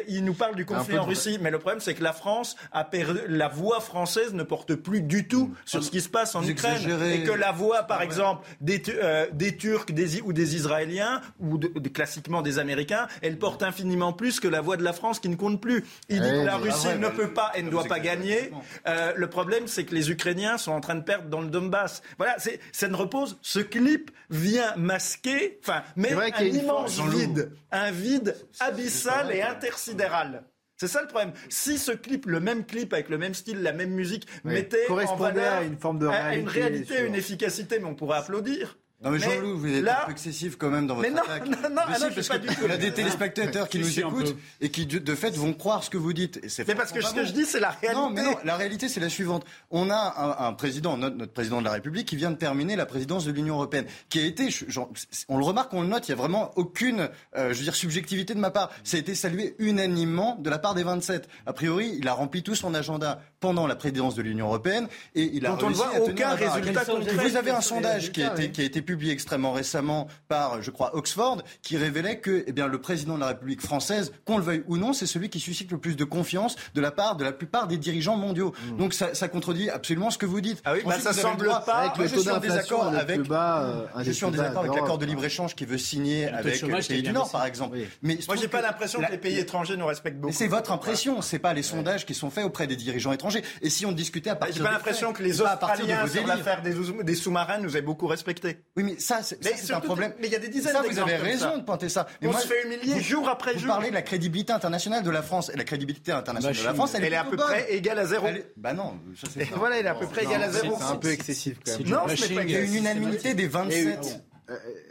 il 0.08 0.24
nous 0.24 0.34
parle 0.34 0.54
du 0.54 0.64
conflit 0.64 0.98
en 0.98 1.04
Russie, 1.04 1.38
mais 1.40 1.50
le 1.50 1.58
problème, 1.58 1.80
c'est 1.80 1.94
que 1.94 2.02
la 2.02 2.12
France 2.12 2.56
a 2.72 2.84
perdu, 2.84 3.20
la 3.28 3.48
voix 3.48 3.80
française 3.80 4.34
ne 4.34 4.42
porte 4.42 4.74
plus 4.74 5.02
du 5.02 5.26
tout 5.26 5.48
mmh. 5.48 5.54
sur 5.64 5.84
ce 5.84 5.90
qui 5.90 6.00
se 6.00 6.08
passe 6.08 6.34
en 6.34 6.42
Ukraine. 6.42 6.80
Et 7.12 7.22
que 7.24 7.32
la 7.32 7.52
voix, 7.52 7.82
par 7.82 8.02
exemple, 8.02 8.46
des, 8.60 8.82
euh, 8.88 9.26
des 9.32 9.56
Turcs 9.56 9.90
des, 9.90 10.20
ou 10.20 10.32
des 10.32 10.54
Israéliens, 10.54 11.20
ou 11.40 11.58
de, 11.58 11.68
de, 11.68 11.88
classiquement 11.88 12.42
des 12.42 12.58
Américains, 12.58 13.08
elle 13.22 13.38
porte 13.38 13.62
infiniment 13.62 14.12
plus 14.12 14.40
que 14.40 14.48
la 14.48 14.60
voix 14.60 14.76
de 14.76 14.84
la 14.84 14.92
France 14.92 15.18
qui 15.18 15.28
ne 15.28 15.36
compte 15.36 15.60
plus. 15.60 15.84
Il 16.08 16.20
dit 16.20 16.30
que 16.30 16.44
la 16.44 16.56
Russie 16.56 16.88
ah 16.90 16.96
ne 16.96 17.08
peut 17.08 17.32
pas 17.32 17.52
et 17.54 17.62
ne 17.62 17.70
doit 17.70 17.84
pas 17.84 18.00
gagner. 18.00 18.52
Euh, 18.86 19.12
le 19.16 19.28
problème, 19.28 19.66
c'est 19.66 19.84
que 19.84 19.94
les 19.94 20.10
Ukrainiens 20.10 20.58
sont 20.58 20.72
en 20.72 20.80
train 20.80 20.94
de 20.94 21.02
perdre 21.02 21.28
dans 21.28 21.40
le 21.40 21.48
Donbass. 21.48 22.02
Voilà, 22.18 22.36
ça 22.72 22.88
ne 22.88 22.96
repose. 22.96 23.23
Ce 23.42 23.60
clip 23.60 24.10
vient 24.30 24.74
masquer, 24.76 25.58
enfin, 25.62 25.82
mais 25.96 26.12
un 26.12 26.44
immense 26.44 27.00
vide, 27.00 27.52
un 27.70 27.90
vide 27.90 28.36
abyssal 28.60 29.34
et 29.34 29.42
intersidéral. 29.42 30.44
C'est 30.76 30.88
ça 30.88 31.02
le 31.02 31.06
problème. 31.06 31.32
Si 31.48 31.78
ce 31.78 31.92
clip, 31.92 32.26
le 32.26 32.40
même 32.40 32.64
clip 32.66 32.92
avec 32.92 33.08
le 33.08 33.16
même 33.16 33.34
style, 33.34 33.62
la 33.62 33.72
même 33.72 33.90
musique, 33.90 34.26
oui. 34.44 34.54
mettait 34.54 34.90
en 34.90 35.16
valeur 35.16 35.54
à 35.54 35.62
une 35.62 35.78
forme 35.78 36.00
de 36.00 36.06
réalité, 36.06 36.28
à 36.28 36.36
une 36.36 36.48
réalité, 36.48 36.96
sur... 36.96 37.04
une 37.04 37.14
efficacité, 37.14 37.78
mais 37.78 37.86
on 37.86 37.94
pourrait 37.94 38.18
applaudir. 38.18 38.76
Non 39.02 39.10
mais, 39.10 39.18
mais 39.18 39.24
Jean-Loup, 39.24 39.58
vous 39.58 39.68
êtes 39.68 39.82
là... 39.82 40.02
un 40.02 40.06
peu 40.06 40.12
excessif 40.12 40.56
quand 40.56 40.70
même 40.70 40.86
dans 40.86 40.94
votre 40.94 41.08
mais 41.08 41.14
non, 41.14 41.22
attaque. 41.22 41.46
Non, 41.46 41.68
non, 41.68 41.82
mais 41.88 41.94
si, 41.96 42.02
non, 42.02 42.08
parce 42.14 42.28
pas 42.28 42.38
que 42.38 42.46
du 42.46 42.54
tout. 42.54 42.62
On 42.66 42.70
a 42.70 42.76
des 42.76 42.92
téléspectateurs 42.92 43.68
qui 43.68 43.78
nous 43.78 43.98
écoutent 43.98 44.36
et 44.60 44.70
qui 44.70 44.86
de 44.86 45.14
fait 45.14 45.36
vont 45.36 45.52
croire 45.52 45.84
ce 45.84 45.90
que 45.90 45.98
vous 45.98 46.12
dites. 46.12 46.38
Et 46.38 46.64
mais 46.66 46.74
parce 46.74 46.92
que 46.92 47.02
ce 47.02 47.12
que 47.12 47.24
je 47.24 47.32
dis, 47.32 47.44
c'est 47.44 47.60
la 47.60 47.70
réalité. 47.70 48.00
Non, 48.00 48.10
mais 48.10 48.22
non, 48.22 48.36
la 48.44 48.56
réalité, 48.56 48.88
c'est 48.88 49.00
la 49.00 49.08
suivante. 49.08 49.44
On 49.70 49.90
a 49.90 50.38
un, 50.40 50.46
un 50.48 50.52
président, 50.52 50.96
notre, 50.96 51.16
notre, 51.16 51.32
président 51.32 51.58
de 51.58 51.64
la 51.64 51.72
République, 51.72 52.08
qui 52.08 52.16
vient 52.16 52.30
de 52.30 52.36
terminer 52.36 52.76
la 52.76 52.86
présidence 52.86 53.24
de 53.26 53.32
l'Union 53.32 53.56
européenne, 53.56 53.86
qui 54.08 54.20
a 54.20 54.24
été, 54.24 54.48
genre, 54.50 54.90
on 55.28 55.38
le 55.38 55.44
remarque, 55.44 55.74
on 55.74 55.82
le 55.82 55.88
note, 55.88 56.08
il 56.08 56.12
y 56.12 56.14
a 56.14 56.16
vraiment 56.16 56.52
aucune, 56.56 57.10
euh, 57.36 57.52
je 57.52 57.58
veux 57.58 57.64
dire, 57.64 57.74
subjectivité 57.74 58.34
de 58.34 58.40
ma 58.40 58.50
part. 58.50 58.70
Ça 58.84 58.96
a 58.96 59.00
été 59.00 59.14
salué 59.14 59.54
unanimement 59.58 60.36
de 60.40 60.48
la 60.48 60.58
part 60.58 60.74
des 60.74 60.82
27. 60.82 61.28
A 61.46 61.52
priori, 61.52 61.94
il 61.98 62.08
a 62.08 62.14
rempli 62.14 62.42
tout 62.42 62.54
son 62.54 62.74
agenda 62.74 63.20
pendant 63.44 63.66
la 63.66 63.76
présidence 63.76 64.14
de 64.14 64.22
l'Union 64.22 64.46
européenne 64.46 64.88
et 65.14 65.30
il 65.34 65.44
a 65.44 65.50
Dont 65.50 65.66
on 65.66 65.70
ne 65.70 65.74
voit 65.74 65.92
aucun 66.00 66.30
résultat 66.30 66.86
concret. 66.86 67.28
Vous 67.28 67.36
avez 67.36 67.50
un 67.50 67.60
sondage 67.60 68.10
qui 68.10 68.22
a, 68.22 68.32
été, 68.32 68.50
qui 68.50 68.62
a 68.62 68.64
été 68.64 68.80
publié 68.80 69.12
extrêmement 69.12 69.52
récemment 69.52 70.08
par, 70.28 70.62
je 70.62 70.70
crois, 70.70 70.96
Oxford, 70.96 71.42
qui 71.60 71.76
révélait 71.76 72.20
que 72.20 72.42
eh 72.46 72.52
bien, 72.52 72.68
le 72.68 72.80
président 72.80 73.16
de 73.16 73.20
la 73.20 73.26
République 73.28 73.60
française, 73.60 74.12
qu'on 74.24 74.38
le 74.38 74.44
veuille 74.44 74.64
ou 74.66 74.78
non, 74.78 74.94
c'est 74.94 75.04
celui 75.04 75.28
qui 75.28 75.40
suscite 75.40 75.70
le 75.72 75.76
plus 75.76 75.94
de 75.94 76.04
confiance 76.04 76.56
de 76.74 76.80
la 76.80 76.90
part 76.90 77.16
de 77.16 77.24
la 77.24 77.32
plupart 77.32 77.66
des 77.66 77.76
dirigeants 77.76 78.16
mondiaux. 78.16 78.54
Mmh. 78.72 78.76
Donc 78.78 78.94
ça, 78.94 79.12
ça, 79.12 79.28
contredit 79.28 79.68
absolument 79.68 80.10
ce 80.10 80.16
que 80.16 80.26
vous 80.26 80.40
dites. 80.40 80.62
Ah 80.64 80.72
oui, 80.72 80.80
bah 80.86 80.98
ça 80.98 81.12
semble 81.12 81.46
pas. 81.46 81.74
Avec 81.74 81.98
le 81.98 82.06
je 82.06 82.16
suis 82.16 82.30
en 82.30 82.40
désaccord 82.40 82.86
avec. 82.86 83.20
Bas, 83.24 83.62
euh, 83.62 84.04
je 84.04 84.10
suis 84.10 84.24
en 84.24 84.30
désaccord 84.30 84.60
avec 84.60 84.74
l'accord 84.74 84.96
de 84.96 85.04
libre 85.04 85.24
échange 85.24 85.54
qui 85.54 85.66
veut 85.66 85.76
signer 85.76 86.28
avec 86.28 86.62
les 86.62 86.80
pays 86.80 87.02
du 87.02 87.12
Nord, 87.12 87.30
par 87.30 87.44
exemple. 87.44 87.76
Mais 88.00 88.18
moi, 88.26 88.36
j'ai 88.36 88.48
pas 88.48 88.62
l'impression 88.62 89.00
que 89.00 89.10
les 89.10 89.18
pays 89.18 89.38
étrangers 89.38 89.76
nous 89.76 89.86
respectent 89.86 90.18
beaucoup. 90.18 90.32
C'est 90.32 90.48
votre 90.48 90.72
impression, 90.72 91.20
c'est 91.20 91.38
pas 91.38 91.52
les 91.52 91.62
sondages 91.62 92.06
qui 92.06 92.14
sont 92.14 92.30
faits 92.30 92.46
auprès 92.46 92.66
des 92.66 92.76
dirigeants 92.76 93.12
étrangers. 93.12 93.33
Et 93.62 93.70
si 93.70 93.86
on 93.86 93.92
discutait 93.92 94.30
à 94.30 94.36
partir 94.36 94.56
J'ai 94.56 94.62
pas 94.62 94.72
l'impression 94.72 95.12
que 95.12 95.22
les 95.22 95.40
Australiens 95.40 96.06
sur 96.06 96.26
l'affaire 96.26 96.62
des, 96.62 96.74
des 97.02 97.14
sous-marins 97.14 97.58
nous 97.58 97.76
aient 97.76 97.82
beaucoup 97.82 98.06
respecté. 98.06 98.58
Oui, 98.76 98.84
mais 98.84 98.98
ça, 98.98 99.20
c'est 99.22 99.72
un 99.72 99.80
problème. 99.80 100.12
Mais 100.18 100.26
il 100.26 100.32
y 100.32 100.36
a 100.36 100.38
des 100.38 100.48
dizaines 100.48 100.72
ça, 100.72 100.82
vous 100.82 100.98
avez 100.98 101.16
raison 101.16 101.58
de 101.58 101.62
pointer 101.62 101.88
ça. 101.88 102.06
Mais 102.20 102.28
on 102.28 102.32
moi, 102.32 102.40
se 102.40 102.46
fait 102.46 102.64
humilier 102.64 103.00
jour 103.00 103.28
après 103.28 103.52
vous 103.52 103.60
jour. 103.60 103.68
Vous 103.68 103.74
parlez 103.74 103.90
de 103.90 103.94
la 103.94 104.02
crédibilité 104.02 104.52
internationale 104.52 105.02
de 105.02 105.10
la 105.10 105.22
France. 105.22 105.50
Et 105.52 105.56
la 105.56 105.64
crédibilité 105.64 106.12
internationale 106.12 106.56
de 106.56 106.64
la 106.64 106.74
France, 106.74 106.94
elle, 106.94 107.04
elle 107.04 107.12
est 107.12 107.16
à 107.16 107.24
peu 107.24 107.36
bonne. 107.36 107.46
près 107.46 107.72
égale 107.72 107.98
à 107.98 108.06
zéro. 108.06 108.26
Est... 108.26 108.52
Bah 108.56 108.72
non, 108.72 108.94
ça 109.16 109.28
c'est 109.32 109.44
Voilà, 109.54 109.78
elle 109.78 109.86
est 109.86 109.90
à 109.90 109.94
peu 109.94 110.06
près 110.06 110.24
égale 110.24 110.42
à 110.42 110.50
zéro. 110.50 110.76
C'est 110.78 110.84
un 110.84 110.96
peu 110.96 111.10
excessif 111.10 111.58
quand 111.64 111.78
même. 111.78 111.88
Non, 111.88 112.06
pas 112.06 112.14
Il 112.14 112.50
y 112.50 112.56
a 112.56 112.60
une 112.60 112.74
unanimité 112.74 113.34
des 113.34 113.46
27 113.46 114.20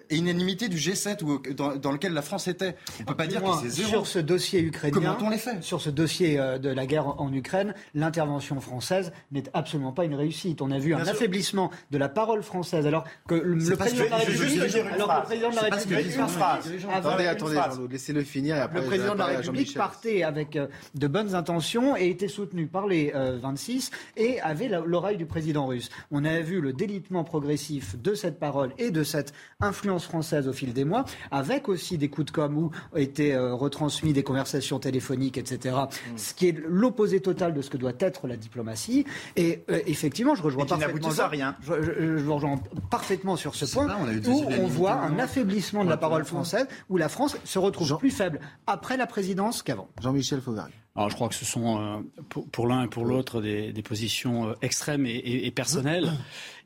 et 0.10 0.18
unanimité 0.18 0.70
du 0.70 0.78
G7 0.78 1.24
où, 1.24 1.40
dans, 1.54 1.76
dans, 1.76 1.92
lequel 1.92 2.14
la 2.14 2.22
France 2.22 2.48
était. 2.48 2.76
On 3.00 3.02
ne 3.02 3.08
peut 3.08 3.16
pas 3.16 3.28
dire 3.28 3.42
que 3.42 3.50
c'est 3.62 3.70
zéro. 3.70 3.90
Sur 3.90 4.08
ce 4.08 4.20
dossier 4.20 4.62
ukrainien, 4.62 4.94
comment 4.94 5.28
on 5.28 5.30
les 5.30 5.38
fait 5.38 5.62
Sur 5.64 5.82
ce 5.82 5.90
dossier 5.90 6.40
euh, 6.40 6.58
de 6.58 6.70
la 6.70 6.86
guerre 6.86 7.20
en 7.22 7.32
Ukraine, 7.34 7.74
l'intervention 7.94 8.60
française 8.60 9.12
n'est 9.32 9.44
absolument 9.54 9.92
pas 9.92 10.06
une 10.06 10.16
réussite. 10.16 10.62
On 10.62 10.72
a 10.72 10.80
vu 10.80 10.90
Bien 10.90 11.00
un 11.00 11.06
sûr. 11.06 11.14
affaiblissement 11.14 11.72
de 11.92 11.98
la 11.98 12.10
parole 12.10 12.44
française, 12.44 12.88
alors 12.88 13.04
que 13.28 13.36
le, 13.36 13.58
président 13.76 14.06
de 14.06 14.10
la 14.10 14.18
République, 14.18 14.60
alors 14.60 15.08
que 15.08 15.20
le 15.20 15.24
président 15.24 15.50
de 15.50 15.56
la 15.56 15.62
République, 15.62 16.16
une 16.16 16.28
phrase. 16.28 16.72
Attendez, 16.92 17.26
attendez, 17.28 17.62
laissez-le 17.90 18.24
finir. 18.24 18.56
Et 18.58 18.60
après, 18.60 18.82
le 18.82 18.86
président 18.86 19.14
de 19.14 19.20
la 19.20 19.26
République 19.26 19.74
partait 19.74 20.24
avec 20.24 20.56
euh, 20.56 20.68
de 20.96 21.08
bonnes 21.08 21.36
intentions 21.36 21.96
et 21.98 22.10
était 22.10 22.28
soutenu 22.28 22.68
par 22.68 22.88
les 22.88 23.12
euh, 23.16 23.38
26 23.42 23.92
et 24.18 24.40
avait 24.42 24.70
l'oreille 24.86 25.18
du 25.18 25.26
président 25.26 25.68
russe. 25.68 25.90
On 26.12 26.26
a 26.26 26.40
vu 26.40 26.62
le 26.62 26.74
délitement 26.74 27.24
progressif 27.24 28.00
de 28.02 28.14
cette 28.14 28.40
parole 28.40 28.72
et 28.78 28.92
de 28.92 29.04
cette 29.04 29.34
influence 29.60 30.03
française 30.04 30.48
au 30.48 30.54
fil 30.54 30.74
des 30.74 30.86
mois, 30.86 31.06
avec 31.32 31.70
aussi 31.70 31.98
des 31.98 32.10
coups 32.10 32.28
de 32.28 32.32
com' 32.32 32.58
où 32.58 32.72
étaient 32.96 33.34
euh, 33.34 33.54
retransmis 33.54 34.14
des 34.14 34.24
conversations 34.24 34.80
téléphoniques, 34.80 35.38
etc. 35.38 35.76
Mm. 35.76 36.18
Ce 36.18 36.34
qui 36.34 36.50
est 36.50 36.58
l'opposé 36.68 37.20
total 37.20 37.54
de 37.54 37.62
ce 37.62 37.70
que 37.70 37.78
doit 37.78 37.94
être 38.00 38.28
la 38.28 38.38
diplomatie. 38.38 39.06
Et 39.36 39.64
euh, 39.70 39.82
effectivement, 39.86 40.36
je 40.36 40.44
rejoins 40.44 40.66
parfaitement. 40.66 41.10
à 41.20 41.28
rien. 41.28 41.56
Je, 41.62 41.74
je, 41.82 42.18
je, 42.18 42.30
rejoins 42.30 42.60
parfaitement 42.90 43.36
sur 43.36 43.56
ce 43.56 43.66
point, 43.66 43.88
on 44.00 44.30
où 44.30 44.46
on 44.60 44.68
voit 44.68 44.94
un 44.94 45.20
affaiblissement 45.20 45.84
de 45.84 45.90
la 45.90 45.98
parole 45.98 46.26
française, 46.26 46.68
où 46.90 46.98
la 46.98 47.10
France 47.10 47.38
se 47.44 47.60
retrouve 47.60 47.88
Jean... 47.88 47.98
plus 47.98 48.12
faible 48.12 48.40
après 48.68 48.98
la 48.98 49.08
présidence 49.08 49.64
qu'avant. 49.64 49.88
Jean-Michel 50.02 50.42
Fauvergue. 50.42 50.74
Alors, 50.96 51.10
je 51.10 51.16
crois 51.16 51.28
que 51.28 51.34
ce 51.34 51.44
sont 51.44 51.82
euh, 51.82 52.02
pour, 52.30 52.48
pour 52.50 52.68
l'un 52.68 52.84
et 52.84 52.88
pour 52.88 53.04
l'autre 53.04 53.42
des, 53.42 53.74
des, 53.74 53.82
positions 53.82 54.50
euh, 54.50 54.54
extrêmes 54.62 55.08
et, 55.08 55.16
et, 55.16 55.48
et 55.48 55.52
personnelles. 55.52 56.12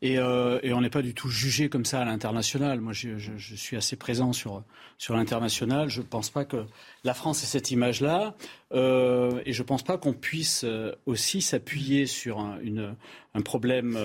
Et, 0.01 0.19
euh, 0.19 0.59
et 0.63 0.73
on 0.73 0.81
n'est 0.81 0.89
pas 0.89 1.01
du 1.01 1.13
tout 1.13 1.29
jugé 1.29 1.69
comme 1.69 1.85
ça 1.85 2.01
à 2.01 2.05
l'international. 2.05 2.81
Moi, 2.81 2.91
je, 2.91 3.17
je, 3.17 3.31
je, 3.37 3.55
suis 3.55 3.77
assez 3.77 3.95
présent 3.95 4.33
sur, 4.33 4.63
sur 4.97 5.15
l'international. 5.15 5.89
Je 5.89 6.01
ne 6.01 6.05
pense 6.05 6.29
pas 6.29 6.43
que 6.43 6.65
la 7.05 7.13
France 7.13 7.41
ait 7.43 7.47
cette 7.47 7.71
image-là. 7.71 8.35
Euh, 8.73 9.41
et 9.45 9.53
je 9.53 9.61
ne 9.61 9.67
pense 9.67 9.83
pas 9.83 9.97
qu'on 9.97 10.13
puisse 10.13 10.65
aussi 11.05 11.41
s'appuyer 11.41 12.05
sur 12.05 12.39
un, 12.39 12.59
une, 12.59 12.95
un 13.33 13.41
problème 13.41 13.97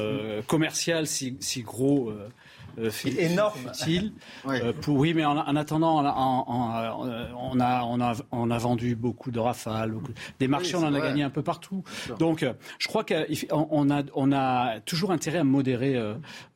commercial 0.46 1.08
si, 1.08 1.36
si 1.40 1.62
gros 1.62 2.12
euh, 2.78 2.90
énorme. 3.18 3.60
Utile. 3.68 4.12
pour, 4.80 4.96
oui, 4.96 5.14
mais 5.14 5.24
en, 5.24 5.38
attendant, 5.56 6.00
on, 6.00 6.06
a, 6.06 7.84
on, 7.84 8.00
a, 8.00 8.14
on 8.30 8.50
a 8.50 8.58
vendu 8.58 8.96
beaucoup 8.96 9.30
de 9.30 9.38
rafales. 9.38 9.94
des 10.40 10.48
marchés, 10.48 10.76
on 10.76 10.84
en 10.84 10.94
a 10.94 11.00
gagné 11.00 11.22
un 11.22 11.30
peu 11.30 11.42
partout. 11.42 11.84
Donc, 12.18 12.44
je 12.78 12.88
crois 12.88 13.04
qu'on 13.04 13.90
a, 13.90 14.02
on 14.14 14.32
a 14.32 14.80
toujours 14.80 15.12
intérêt 15.12 15.38
à 15.38 15.44
modérer 15.44 16.00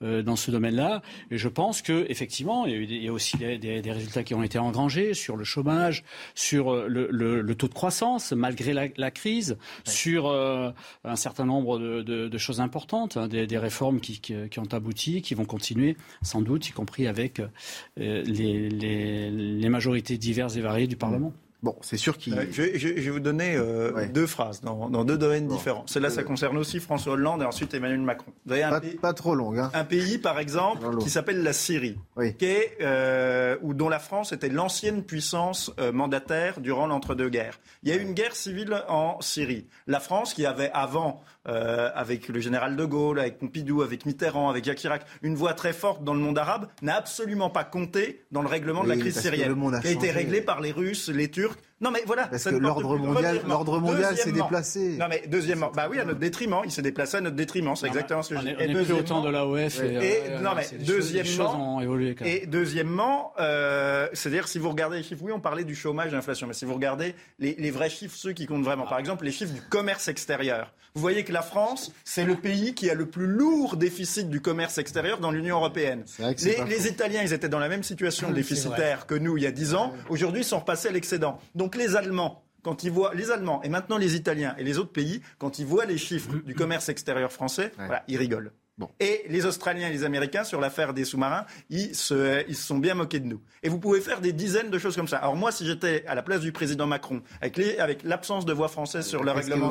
dans 0.01 0.37
ce 0.37 0.51
domaine-là. 0.51 1.03
Et 1.31 1.39
je 1.39 1.49
pense 1.49 1.83
qu'effectivement, 1.83 2.67
il, 2.67 2.91
il 2.91 3.03
y 3.05 3.09
a 3.09 3.13
aussi 3.13 3.37
des, 3.37 3.59
des, 3.59 3.93
résultats 3.93 4.23
qui 4.23 4.35
ont 4.35 4.43
été 4.43 4.59
engrangés 4.59 5.15
sur 5.15 5.37
le 5.37 5.45
chômage, 5.45 6.05
sur 6.35 6.75
le, 6.89 7.09
le, 7.11 7.55
taux 7.55 7.69
de 7.69 7.75
croissance, 7.75 8.33
malgré 8.33 8.73
la, 8.73 8.87
la 8.97 9.11
crise, 9.11 9.57
sur 9.85 10.31
un 10.31 11.17
certain 11.17 11.45
nombre 11.45 11.79
de, 11.79 12.03
de, 12.03 12.29
de 12.29 12.39
choses 12.39 12.61
importantes, 12.61 13.17
hein, 13.17 13.29
des, 13.29 13.47
des, 13.47 13.59
réformes 13.59 14.01
qui, 14.01 14.21
qui, 14.21 14.35
qui, 14.49 14.59
ont 14.59 14.73
abouti, 14.73 15.23
qui 15.23 15.35
vont 15.35 15.45
continuer 15.45 15.97
sans 16.23 16.41
doute, 16.41 16.69
y 16.69 16.73
compris 16.73 17.07
avec 17.07 17.41
euh, 17.41 17.49
les, 17.97 18.69
les, 18.69 19.31
les 19.31 19.69
majorités 19.69 20.19
diverses 20.19 20.57
et 20.57 20.61
variées 20.61 20.87
du 20.87 20.97
Parlement. 20.97 21.33
Bon, 21.63 21.75
c'est 21.81 21.97
sûr 21.97 22.19
qu'il. 22.19 22.33
je, 22.53 22.63
vais 22.63 23.11
vous 23.11 23.19
donner 23.19 23.57
euh, 23.57 24.07
deux 24.13 24.27
phrases 24.27 24.61
dans, 24.61 25.05
deux 25.05 25.17
domaines 25.17 25.49
différents. 25.49 25.85
Celle-là, 25.87 26.11
ça 26.11 26.23
concerne 26.23 26.57
aussi 26.59 26.81
François 26.81 27.15
Hollande 27.15 27.43
et 27.43 27.45
ensuite 27.45 27.73
Emmanuel 27.73 28.03
Macron. 28.03 28.31
Vous 28.45 28.53
avez 28.53 28.63
un 28.63 28.71
pas, 28.71 28.81
pays, 28.81 28.95
pas 28.95 29.15
trop 29.15 29.35
long. 29.35 29.59
Hein. 29.59 29.71
Un 29.73 29.85
pays, 29.85 30.19
par 30.19 30.39
exemple, 30.39 30.99
qui 30.99 31.11
s'appelle 31.11 31.43
la 31.43 31.53
Syrie, 31.53 31.99
qui 32.39 32.45
est, 32.45 32.77
euh, 32.83 33.57
dont 33.63 33.89
la 33.89 33.99
France 33.99 34.33
était 34.33 34.49
l'ancienne 34.49 35.03
puissance 35.03 35.73
euh, 35.81 35.93
mandataire 35.93 36.61
durant 36.61 36.87
l'entre-deux-guerres. 36.87 37.59
Il 37.83 37.89
y 37.89 37.93
a 37.93 37.97
eu 37.97 38.03
une 38.03 38.13
guerre 38.13 38.37
civile 38.37 38.85
en 38.89 39.21
Syrie. 39.21 39.67
La 39.87 39.99
France, 39.99 40.35
qui 40.35 40.45
avait 40.45 40.71
avant 40.73 41.23
euh, 41.49 41.91
avec 41.95 42.29
le 42.29 42.41
général 42.41 42.77
de 42.77 42.85
Gaulle, 42.85 43.21
avec 43.21 43.39
Pompidou, 43.39 43.83
avec 43.83 44.07
Mitterrand, 44.07 44.51
avec 44.51 44.65
Jacques 44.65 44.79
Chirac, 44.79 45.07
une 45.23 45.35
voix 45.35 45.55
très 45.55 45.73
forte 45.73 46.03
dans 46.03 46.15
le 46.15 46.21
monde 46.21 46.39
arabe, 46.39 46.69
n'a 46.83 46.97
absolument 46.97 47.51
pas 47.51 47.65
compté 47.65 48.25
dans 48.33 48.43
le 48.43 48.49
règlement 48.49 48.83
de 48.83 48.89
la 48.89 48.97
crise 48.97 49.19
syrienne, 49.19 49.55
qui 49.81 49.89
a 49.89 49.91
été 49.91 50.11
réglé 50.11 50.41
par 50.41 50.61
les 50.61 50.73
Russes, 50.73 51.09
les 51.09 51.31
Turcs. 51.31 51.57
Non 51.81 51.91
mais 51.91 52.03
voilà. 52.07 52.27
Parce 52.27 52.45
que 52.45 52.55
l'ordre 52.55 52.97
mondial, 52.97 53.41
l'ordre 53.47 53.81
mondial 53.81 54.17
s'est 54.17 54.33
déplacé. 54.33 54.97
Non 54.99 55.07
mais 55.11 55.25
deuxièmement, 55.27 55.71
bah 55.75 55.89
oui 55.91 56.01
à 56.01 56.05
notre 56.05 56.21
détriment, 56.21 56.63
il 56.65 56.71
s'est 56.71 56.83
déplacé 56.83 57.19
à 57.19 57.21
notre 57.21 57.37
détriment, 57.37 57.77
c'est 57.77 57.87
exactement 57.87 58.23
ce 58.23 58.35
que 58.35 58.41
je 58.41 58.47
dis. 58.47 58.55
Et 58.59 58.73
plus 58.73 58.93
autant 58.93 59.23
de 59.23 59.29
l'AOF. 59.29 59.83
Et, 59.83 59.95
et 59.95 60.23
euh, 60.31 60.41
non 60.41 60.53
mais 60.57 60.67
deuxièmement, 60.81 61.81
et 62.25 62.47
deuxièmement, 62.47 63.33
euh, 63.39 64.09
c'est-à-dire 64.15 64.49
si 64.49 64.59
vous 64.59 64.71
regardez 64.71 64.99
les 64.99 65.03
chiffres, 65.03 65.23
oui 65.23 65.33
on 65.33 65.41
parlait 65.41 65.65
du 65.65 65.75
chômage, 65.75 66.11
de 66.11 66.17
l'inflation, 66.17 66.47
mais 66.47 66.55
si 66.55 66.65
vous 66.65 66.75
regardez 66.75 67.15
les, 67.39 67.55
les, 67.59 67.71
vrais 67.71 67.91
chiffres, 67.91 68.17
ceux 68.17 68.33
qui 68.33 68.47
comptent 68.47 68.65
vraiment, 68.65 68.87
par 68.87 68.99
exemple 68.99 69.25
les 69.25 69.33
chiffres 69.33 69.53
du 69.53 69.61
commerce 69.61 70.09
extérieur, 70.09 70.73
vous 70.97 71.03
voyez 71.03 71.25
que 71.25 71.33
la 71.33 71.43
France, 71.43 71.93
c'est 72.05 72.25
le 72.25 72.37
pays 72.37 72.75
qui 72.75 72.89
a 72.89 72.95
le 72.95 73.05
plus 73.05 73.27
lourd 73.27 73.77
déficit 73.77 74.31
du 74.31 74.41
commerce 74.41 74.79
extérieur 74.79 75.19
dans 75.19 75.31
l'Union 75.31 75.57
européenne. 75.57 76.05
Les, 76.19 76.65
les, 76.65 76.89
Italiens, 76.89 77.21
ils 77.23 77.35
étaient 77.35 77.51
dans 77.51 77.59
la 77.59 77.69
même 77.69 77.83
situation 77.83 78.31
déficitaire 78.33 79.07
que 79.07 79.15
nous 79.15 79.37
il 79.37 79.43
y 79.43 79.47
a 79.47 79.51
10 79.51 79.75
ans. 79.75 79.93
Aujourd'hui, 80.09 80.41
ils 80.41 80.45
sont 80.45 80.59
repassés 80.59 80.89
à 80.89 80.93
l'excédent. 80.93 81.39
Donc 81.67 81.75
les 81.75 81.97
Allemands, 81.97 82.45
quand 82.63 82.85
ils 82.85 82.93
voient 82.93 83.13
les 83.13 83.33
Allemands 83.33 83.61
et 83.65 83.69
maintenant 83.69 83.99
les 83.99 84.15
Italiens 84.15 84.55
et 84.57 84.63
les 84.63 84.79
autres 84.79 84.93
pays, 84.93 85.21
quand 85.39 85.59
ils 85.59 85.67
voient 85.67 85.85
les 85.85 85.99
chiffres 85.99 86.33
du 86.37 86.55
commerce 86.55 86.89
extérieur 86.89 87.33
français, 87.33 87.73
voilà, 87.77 88.05
ils 88.07 88.17
rigolent. 88.17 88.53
Et 89.01 89.25
les 89.29 89.47
Australiens 89.47 89.89
et 89.89 89.93
les 89.93 90.05
Américains, 90.05 90.45
sur 90.45 90.61
l'affaire 90.61 90.93
des 90.93 91.07
sous-marins, 91.07 91.47
ils 91.71 91.95
se, 91.95 92.47
ils 92.47 92.57
se 92.57 92.67
sont 92.67 92.79
bien 92.79 92.95
moqués 92.95 93.21
de 93.21 93.27
nous. 93.27 93.41
Et 93.63 93.71
vous 93.71 93.79
pouvez 93.79 94.03
faire 94.03 94.21
des 94.21 94.35
dizaines 94.35 94.71
de 94.71 94.79
choses 94.79 94.97
comme 94.97 95.09
ça. 95.09 95.17
Alors 95.17 95.35
moi, 95.35 95.51
si 95.51 95.67
j'étais 95.67 96.05
à 96.07 96.15
la 96.15 96.23
place 96.23 96.41
du 96.41 96.53
président 96.53 96.87
Macron, 96.87 97.23
avec, 97.41 97.59
avec 97.59 98.03
l'absence 98.03 98.45
de 98.45 98.53
voix 98.53 98.69
française 98.69 99.07
sur 99.07 99.25
le 99.25 99.33
règlement 99.33 99.71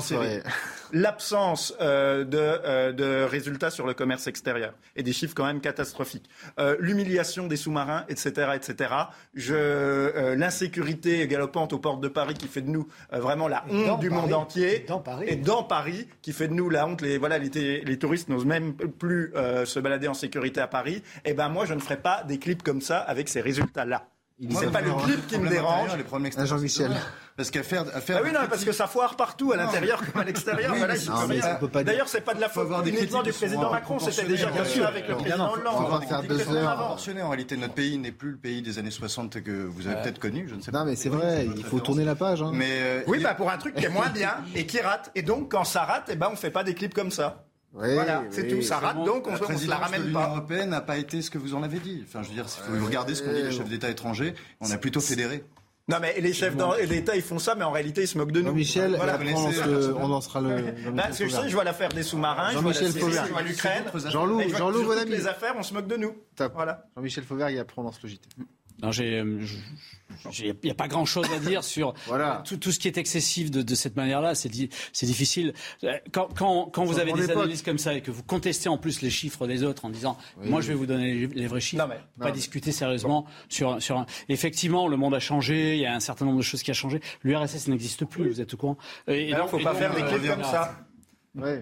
l'absence 0.91 1.73
euh, 1.81 2.23
de, 2.23 2.37
euh, 2.37 2.91
de 2.93 3.23
résultats 3.23 3.69
sur 3.69 3.85
le 3.85 3.93
commerce 3.93 4.27
extérieur, 4.27 4.73
et 4.95 5.03
des 5.03 5.13
chiffres 5.13 5.35
quand 5.35 5.45
même 5.45 5.61
catastrophiques, 5.61 6.29
euh, 6.59 6.75
l'humiliation 6.79 7.47
des 7.47 7.57
sous-marins, 7.57 8.05
etc., 8.09 8.51
etc., 8.55 8.93
je, 9.35 10.33
l'insécurité 10.35 11.27
galopante 11.27 11.73
aux 11.73 11.79
portes 11.79 12.01
de 12.01 12.07
Paris 12.07 12.33
qui 12.33 12.47
fait 12.47 12.61
de 12.61 12.69
nous 12.69 12.87
vraiment 13.11 13.47
la 13.47 13.65
honte 13.69 13.99
du 13.99 14.09
monde 14.09 14.33
entier, 14.33 14.77
et 14.83 14.85
dans 14.87 14.99
Paris, 14.99 15.25
et 15.27 15.35
dans 15.35 15.63
Paris 15.63 16.07
qui 16.21 16.33
fait 16.33 16.47
de 16.47 16.53
nous 16.53 16.69
la 16.69 16.87
honte. 16.87 17.01
Les, 17.01 17.17
voilà, 17.17 17.37
les, 17.37 17.81
les 17.81 17.99
touristes 17.99 18.29
n'osent 18.29 18.45
même 18.45 18.73
plus 18.97 19.33
euh, 19.35 19.65
se 19.65 19.79
balader 19.79 20.07
en 20.07 20.13
sécurité 20.13 20.61
à 20.61 20.67
Paris, 20.67 21.03
eh 21.23 21.33
ben 21.33 21.49
moi 21.49 21.65
je 21.65 21.73
ne 21.73 21.79
ferai 21.79 21.97
pas 21.97 22.23
des 22.23 22.39
clips 22.39 22.63
comme 22.63 22.81
ça 22.81 22.99
avec 22.99 23.29
ces 23.29 23.41
résultats-là. 23.41 24.07
C'est 24.51 24.71
pas 24.71 24.81
le 24.81 24.91
clip 25.05 25.27
qui 25.27 25.37
me 25.37 25.49
dérange. 25.49 25.91
Ah, 26.37 26.45
Jean-Michel. 26.45 26.91
Parce 27.37 27.51
qu'à 27.51 27.63
faire, 27.63 27.85
à 27.93 28.01
faire. 28.01 28.17
Ah 28.19 28.21
oui, 28.23 28.31
non, 28.33 28.41
parce 28.49 28.63
que 28.63 28.71
ça 28.71 28.87
foire 28.87 29.15
partout, 29.15 29.51
à 29.51 29.57
l'intérieur 29.57 30.01
comme 30.05 30.21
à 30.21 30.25
l'extérieur. 30.25 30.73
D'ailleurs, 31.83 32.07
c'est 32.07 32.21
pas 32.21 32.33
de 32.33 32.41
la 32.41 32.49
faute 32.49 32.67
uniquement 32.85 33.23
du 33.23 33.31
président 33.31 33.71
Macron, 33.71 33.99
c'était 33.99 34.27
déjà 34.27 34.49
comme 34.51 34.65
ça 34.65 34.87
avec 34.87 35.07
le 35.07 35.15
président 35.15 35.53
Hollande. 35.53 36.03
Heures. 36.51 36.97
En 37.23 37.29
réalité, 37.29 37.57
notre 37.57 37.73
pays 37.73 37.97
n'est 37.97 38.11
plus 38.11 38.31
le 38.31 38.37
pays 38.37 38.61
des 38.61 38.77
années 38.77 38.91
60 38.91 39.41
que 39.41 39.51
vous 39.51 39.87
avez 39.87 40.01
peut-être 40.01 40.19
connu, 40.19 40.47
je 40.49 40.55
ne 40.55 40.61
sais 40.61 40.71
pas. 40.71 40.79
Non, 40.79 40.85
mais 40.85 40.95
c'est 40.95 41.09
vrai, 41.09 41.47
il 41.55 41.63
faut 41.63 41.79
tourner 41.79 42.03
la 42.03 42.15
page. 42.15 42.41
Hein. 42.41 42.51
Mais 42.53 42.69
euh, 42.71 43.01
oui, 43.07 43.21
bah 43.23 43.35
pour 43.35 43.49
un 43.49 43.57
truc 43.57 43.75
qui 43.75 43.85
est 43.85 43.89
moins 43.89 44.09
bien 44.09 44.35
et 44.53 44.65
qui 44.65 44.79
rate. 44.79 45.11
Et 45.15 45.21
donc, 45.21 45.51
quand 45.51 45.63
ça 45.63 45.83
rate, 45.83 46.09
eh 46.11 46.15
ben, 46.15 46.29
on 46.31 46.35
fait 46.35 46.51
pas 46.51 46.63
des 46.63 46.73
clips 46.73 46.93
comme 46.93 47.11
ça 47.11 47.44
voilà, 47.75 48.23
c'est 48.29 48.47
tout. 48.47 48.61
Ça 48.61 48.79
rate, 48.79 49.03
donc 49.03 49.27
on 49.27 49.31
ne 49.31 49.69
la 49.69 49.75
ramène 49.77 50.01
pas. 50.01 50.07
L'Union 50.07 50.35
européenne 50.35 50.69
n'a 50.69 50.81
pas 50.81 50.97
été 50.97 51.21
ce 51.21 51.29
que 51.29 51.37
vous 51.37 51.55
en 51.55 51.63
avez 51.63 51.79
dit. 51.79 52.03
Enfin, 52.07 52.23
je 52.23 52.29
veux 52.29 52.33
dire, 52.33 52.47
si 52.49 52.59
vous 52.67 52.85
regardez 52.85 53.15
ce 53.15 53.23
qu'ont 53.23 53.33
dit 53.33 53.43
les 53.43 53.51
chefs 53.51 53.69
d'État 53.69 53.89
étrangers, 53.89 54.33
on 54.61 54.71
a 54.71 54.77
plutôt 54.77 55.01
fédéré. 55.01 55.43
Non 55.87 55.97
mais 56.01 56.19
les 56.19 56.33
chefs 56.33 56.55
d'État 56.89 57.15
ils 57.15 57.21
font 57.21 57.37
ça 57.37 57.53
mais 57.53 57.63
en 57.63 57.69
réalité 57.69 58.01
ils 58.01 58.07
se 58.07 58.17
moquent 58.17 58.31
de 58.31 58.41
nous. 58.41 58.53
Michel, 58.53 58.95
voilà. 58.95 59.19
on 59.99 60.07
lancera 60.07 60.41
le. 60.41 60.73
Bah, 60.91 61.11
ce 61.11 61.19
que 61.19 61.25
je 61.27 61.35
sais, 61.35 61.47
je 61.47 61.53
vois 61.53 61.63
l'affaire 61.63 61.89
des 61.89 62.01
sous-marins, 62.01 62.53
je 62.53 62.57
vois 62.57 63.41
l'Ukraine, 63.43 63.83
Jean-Loup, 64.09 64.41
Jean-Loup. 64.49 64.91
Les 65.07 65.27
affaires, 65.27 65.53
on 65.57 65.63
se 65.63 65.73
moque 65.75 65.87
de 65.87 65.97
nous. 65.97 66.15
Voilà. 66.55 66.87
Jean-Michel 66.95 67.23
Fauvergue 67.23 67.55
et 67.55 67.59
après 67.59 67.75
on 67.79 67.83
lance 67.83 68.01
le 68.01 68.09
JT. 68.09 68.27
Non, 68.81 68.91
j'ai, 68.91 69.23
il 70.39 70.55
n'y 70.63 70.71
a 70.71 70.75
pas 70.75 70.87
grand-chose 70.87 71.27
à 71.31 71.39
dire 71.39 71.63
sur 71.63 71.93
voilà. 72.07 72.43
tout, 72.45 72.57
tout, 72.57 72.71
ce 72.71 72.79
qui 72.79 72.87
est 72.87 72.97
excessif 72.97 73.51
de, 73.51 73.61
de 73.61 73.75
cette 73.75 73.95
manière-là. 73.95 74.35
C'est, 74.35 74.49
c'est 74.93 75.05
difficile. 75.05 75.53
Quand, 76.11 76.27
quand, 76.35 76.65
quand 76.71 76.83
vous 76.83 76.99
avez 76.99 77.13
des 77.13 77.29
analyses 77.31 77.61
comme 77.61 77.77
ça 77.77 77.93
et 77.93 78.01
que 78.01 78.11
vous 78.11 78.23
contestez 78.23 78.69
en 78.69 78.77
plus 78.77 79.01
les 79.01 79.09
chiffres 79.09 79.47
des 79.47 79.63
autres 79.63 79.85
en 79.85 79.89
disant 79.89 80.17
moi 80.37 80.61
je 80.61 80.67
vais 80.67 80.73
vous 80.73 80.85
donner 80.85 81.27
les, 81.27 81.47
vrais 81.47 81.59
chiffres, 81.59 81.83
non, 81.83 81.89
mais, 81.89 82.23
pas 82.23 82.31
discuter 82.31 82.71
sérieusement 82.71 83.25
sur, 83.49 83.81
sur 83.81 83.97
un... 83.97 84.05
Effectivement, 84.29 84.87
le 84.87 84.97
monde 84.97 85.13
a 85.13 85.19
changé, 85.19 85.75
il 85.75 85.81
y 85.81 85.85
a 85.85 85.95
un 85.95 85.99
certain 85.99 86.25
nombre 86.25 86.37
de 86.37 86.43
choses 86.43 86.63
qui 86.63 86.71
a 86.71 86.75
changé. 86.75 87.01
L'URSS 87.23 87.67
n'existe 87.67 88.05
plus, 88.05 88.29
vous 88.29 88.41
êtes 88.41 88.53
au 88.53 88.57
courant. 88.57 88.77
Et 89.07 89.29
il 89.29 89.35
ne 89.35 89.47
faut 89.47 89.59
pas 89.59 89.73
faire 89.73 89.93
des 89.93 90.03
clips 90.03 90.27
comme 90.27 90.43
ça. 90.43 90.75
Oui. 91.35 91.59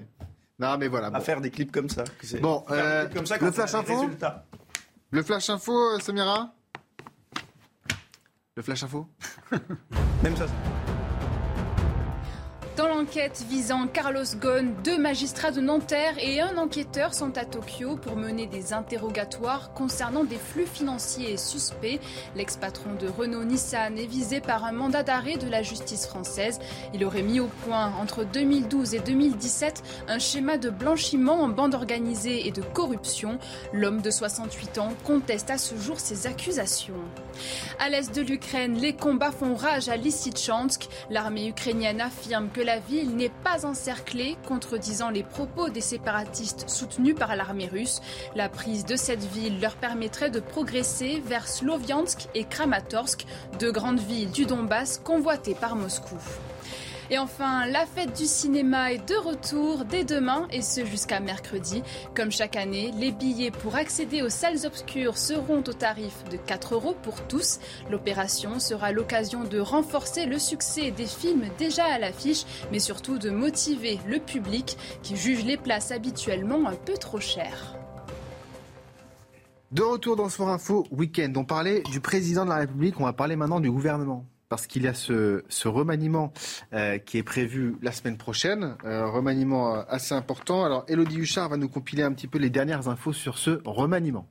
Non, 0.59 0.77
mais 0.77 0.87
voilà. 0.87 1.09
Bon. 1.09 1.19
faire 1.19 1.41
des 1.41 1.49
clips 1.49 1.71
comme 1.71 1.89
ça. 1.89 2.03
Bon, 2.41 2.63
euh, 2.69 3.07
comme 3.09 3.25
ça 3.25 3.37
le 3.37 3.51
flash 3.51 3.73
info. 3.73 4.09
Le 5.09 5.23
flash 5.23 5.49
info, 5.49 5.99
Samira? 5.99 6.53
Le 8.55 8.61
flash 8.61 8.83
info? 8.83 9.07
Même 10.23 10.35
ça. 10.37 10.45
Dans 12.75 12.87
l'enquête 12.87 13.45
visant 13.47 13.85
Carlos 13.85 14.23
Ghosn, 14.41 14.73
deux 14.83 14.97
magistrats 14.97 15.51
de 15.51 15.61
Nanterre 15.61 16.15
et 16.17 16.41
un 16.41 16.57
enquêteur 16.57 17.13
sont 17.13 17.37
à 17.37 17.45
Tokyo 17.45 17.97
pour 17.97 18.15
mener 18.15 18.47
des 18.47 18.73
interrogatoires 18.73 19.71
concernant 19.75 20.23
des 20.23 20.37
flux 20.37 20.65
financiers 20.65 21.37
suspects. 21.37 21.99
L'ex-patron 22.35 22.95
de 22.99 23.07
Renault-Nissan 23.07 23.95
est 23.99 24.07
visé 24.07 24.41
par 24.41 24.65
un 24.65 24.71
mandat 24.71 25.03
d'arrêt 25.03 25.37
de 25.37 25.47
la 25.47 25.61
justice 25.61 26.07
française. 26.07 26.59
Il 26.95 27.05
aurait 27.05 27.21
mis 27.21 27.39
au 27.39 27.45
point 27.45 27.93
entre 28.01 28.23
2012 28.23 28.95
et 28.95 28.99
2017 29.01 29.83
un 30.07 30.17
schéma 30.17 30.57
de 30.57 30.71
blanchiment 30.71 31.43
en 31.43 31.49
bande 31.49 31.75
organisée 31.75 32.47
et 32.47 32.51
de 32.51 32.63
corruption. 32.63 33.37
L'homme 33.71 34.01
de 34.01 34.09
68 34.09 34.79
ans 34.79 34.93
conteste 35.03 35.51
à 35.51 35.59
ce 35.59 35.75
jour 35.75 35.99
ces 35.99 36.25
accusations. 36.25 36.95
À 37.77 37.89
l'est 37.89 38.15
de 38.15 38.21
l'Ukraine, 38.21 38.79
les 38.79 38.93
combats 38.93 39.31
font 39.31 39.53
rage 39.53 39.89
à 39.89 39.95
Lysychansk. 39.95 40.87
L'armée 41.11 41.49
ukrainienne 41.49 42.01
affirme 42.01 42.49
que 42.49 42.62
la 42.63 42.79
ville 42.79 43.15
n'est 43.15 43.29
pas 43.29 43.65
encerclée, 43.65 44.37
contredisant 44.47 45.09
les 45.09 45.23
propos 45.23 45.69
des 45.69 45.81
séparatistes 45.81 46.69
soutenus 46.69 47.15
par 47.15 47.35
l'armée 47.35 47.67
russe. 47.67 48.01
La 48.35 48.49
prise 48.49 48.85
de 48.85 48.95
cette 48.95 49.23
ville 49.23 49.59
leur 49.59 49.75
permettrait 49.75 50.29
de 50.29 50.39
progresser 50.39 51.21
vers 51.25 51.47
Sloviansk 51.47 52.27
et 52.35 52.45
Kramatorsk, 52.45 53.25
deux 53.59 53.71
grandes 53.71 53.99
villes 53.99 54.31
du 54.31 54.45
Donbass 54.45 54.99
convoitées 55.03 55.55
par 55.55 55.75
Moscou. 55.75 56.17
Et 57.09 57.17
enfin, 57.17 57.65
la 57.67 57.85
fête 57.85 58.15
du 58.17 58.25
cinéma 58.25 58.93
est 58.93 59.09
de 59.09 59.15
retour 59.15 59.85
dès 59.85 60.03
demain 60.03 60.47
et 60.51 60.61
ce 60.61 60.85
jusqu'à 60.85 61.19
mercredi. 61.19 61.83
Comme 62.15 62.31
chaque 62.31 62.55
année, 62.55 62.91
les 62.97 63.11
billets 63.11 63.51
pour 63.51 63.75
accéder 63.75 64.21
aux 64.21 64.29
salles 64.29 64.65
obscures 64.65 65.17
seront 65.17 65.59
au 65.59 65.73
tarif 65.73 66.23
de 66.31 66.37
4 66.37 66.75
euros 66.75 66.95
pour 67.03 67.21
tous. 67.27 67.59
L'opération 67.89 68.59
sera 68.59 68.91
l'occasion 68.91 69.43
de 69.43 69.59
renforcer 69.59 70.25
le 70.25 70.39
succès 70.39 70.91
des 70.91 71.05
films 71.05 71.45
déjà 71.57 71.85
à 71.85 71.99
l'affiche, 71.99 72.45
mais 72.71 72.79
surtout 72.79 73.17
de 73.17 73.29
motiver 73.29 73.99
le 74.07 74.19
public 74.19 74.77
qui 75.01 75.15
juge 75.15 75.43
les 75.43 75.57
places 75.57 75.91
habituellement 75.91 76.67
un 76.67 76.75
peu 76.75 76.93
trop 76.93 77.19
chères. 77.19 77.75
De 79.71 79.81
retour 79.81 80.15
dans 80.15 80.29
Soir 80.29 80.49
Info 80.49 80.85
Week-end, 80.91 81.33
on 81.35 81.45
parlait 81.45 81.81
du 81.91 81.99
président 81.99 82.45
de 82.45 82.49
la 82.49 82.57
République, 82.57 82.99
on 82.99 83.05
va 83.05 83.13
parler 83.13 83.35
maintenant 83.35 83.59
du 83.59 83.71
gouvernement 83.71 84.23
parce 84.53 84.67
qu'il 84.67 84.83
y 84.83 84.87
a 84.87 84.93
ce, 84.93 85.67
remaniement 85.67 86.31
euh, 86.73 86.99
qui 86.99 87.17
est 87.17 87.23
prévu 87.23 87.75
la 87.81 87.91
semaine 87.91 88.17
prochaine, 88.17 88.75
euh, 88.85 89.09
remaniement 89.09 89.73
euh, 89.73 89.81
assez 89.89 90.13
important. 90.13 90.63
Alors, 90.63 90.85
Elodie 90.87 91.17
Huchard 91.17 91.49
va 91.49 91.57
nous 91.57 91.69
compiler 91.69 92.03
un 92.03 92.13
petit 92.13 92.27
peu 92.27 92.37
les 92.37 92.51
dernières 92.51 92.87
infos 92.87 93.13
sur 93.13 93.39
ce 93.39 93.61
remaniement. 93.65 94.27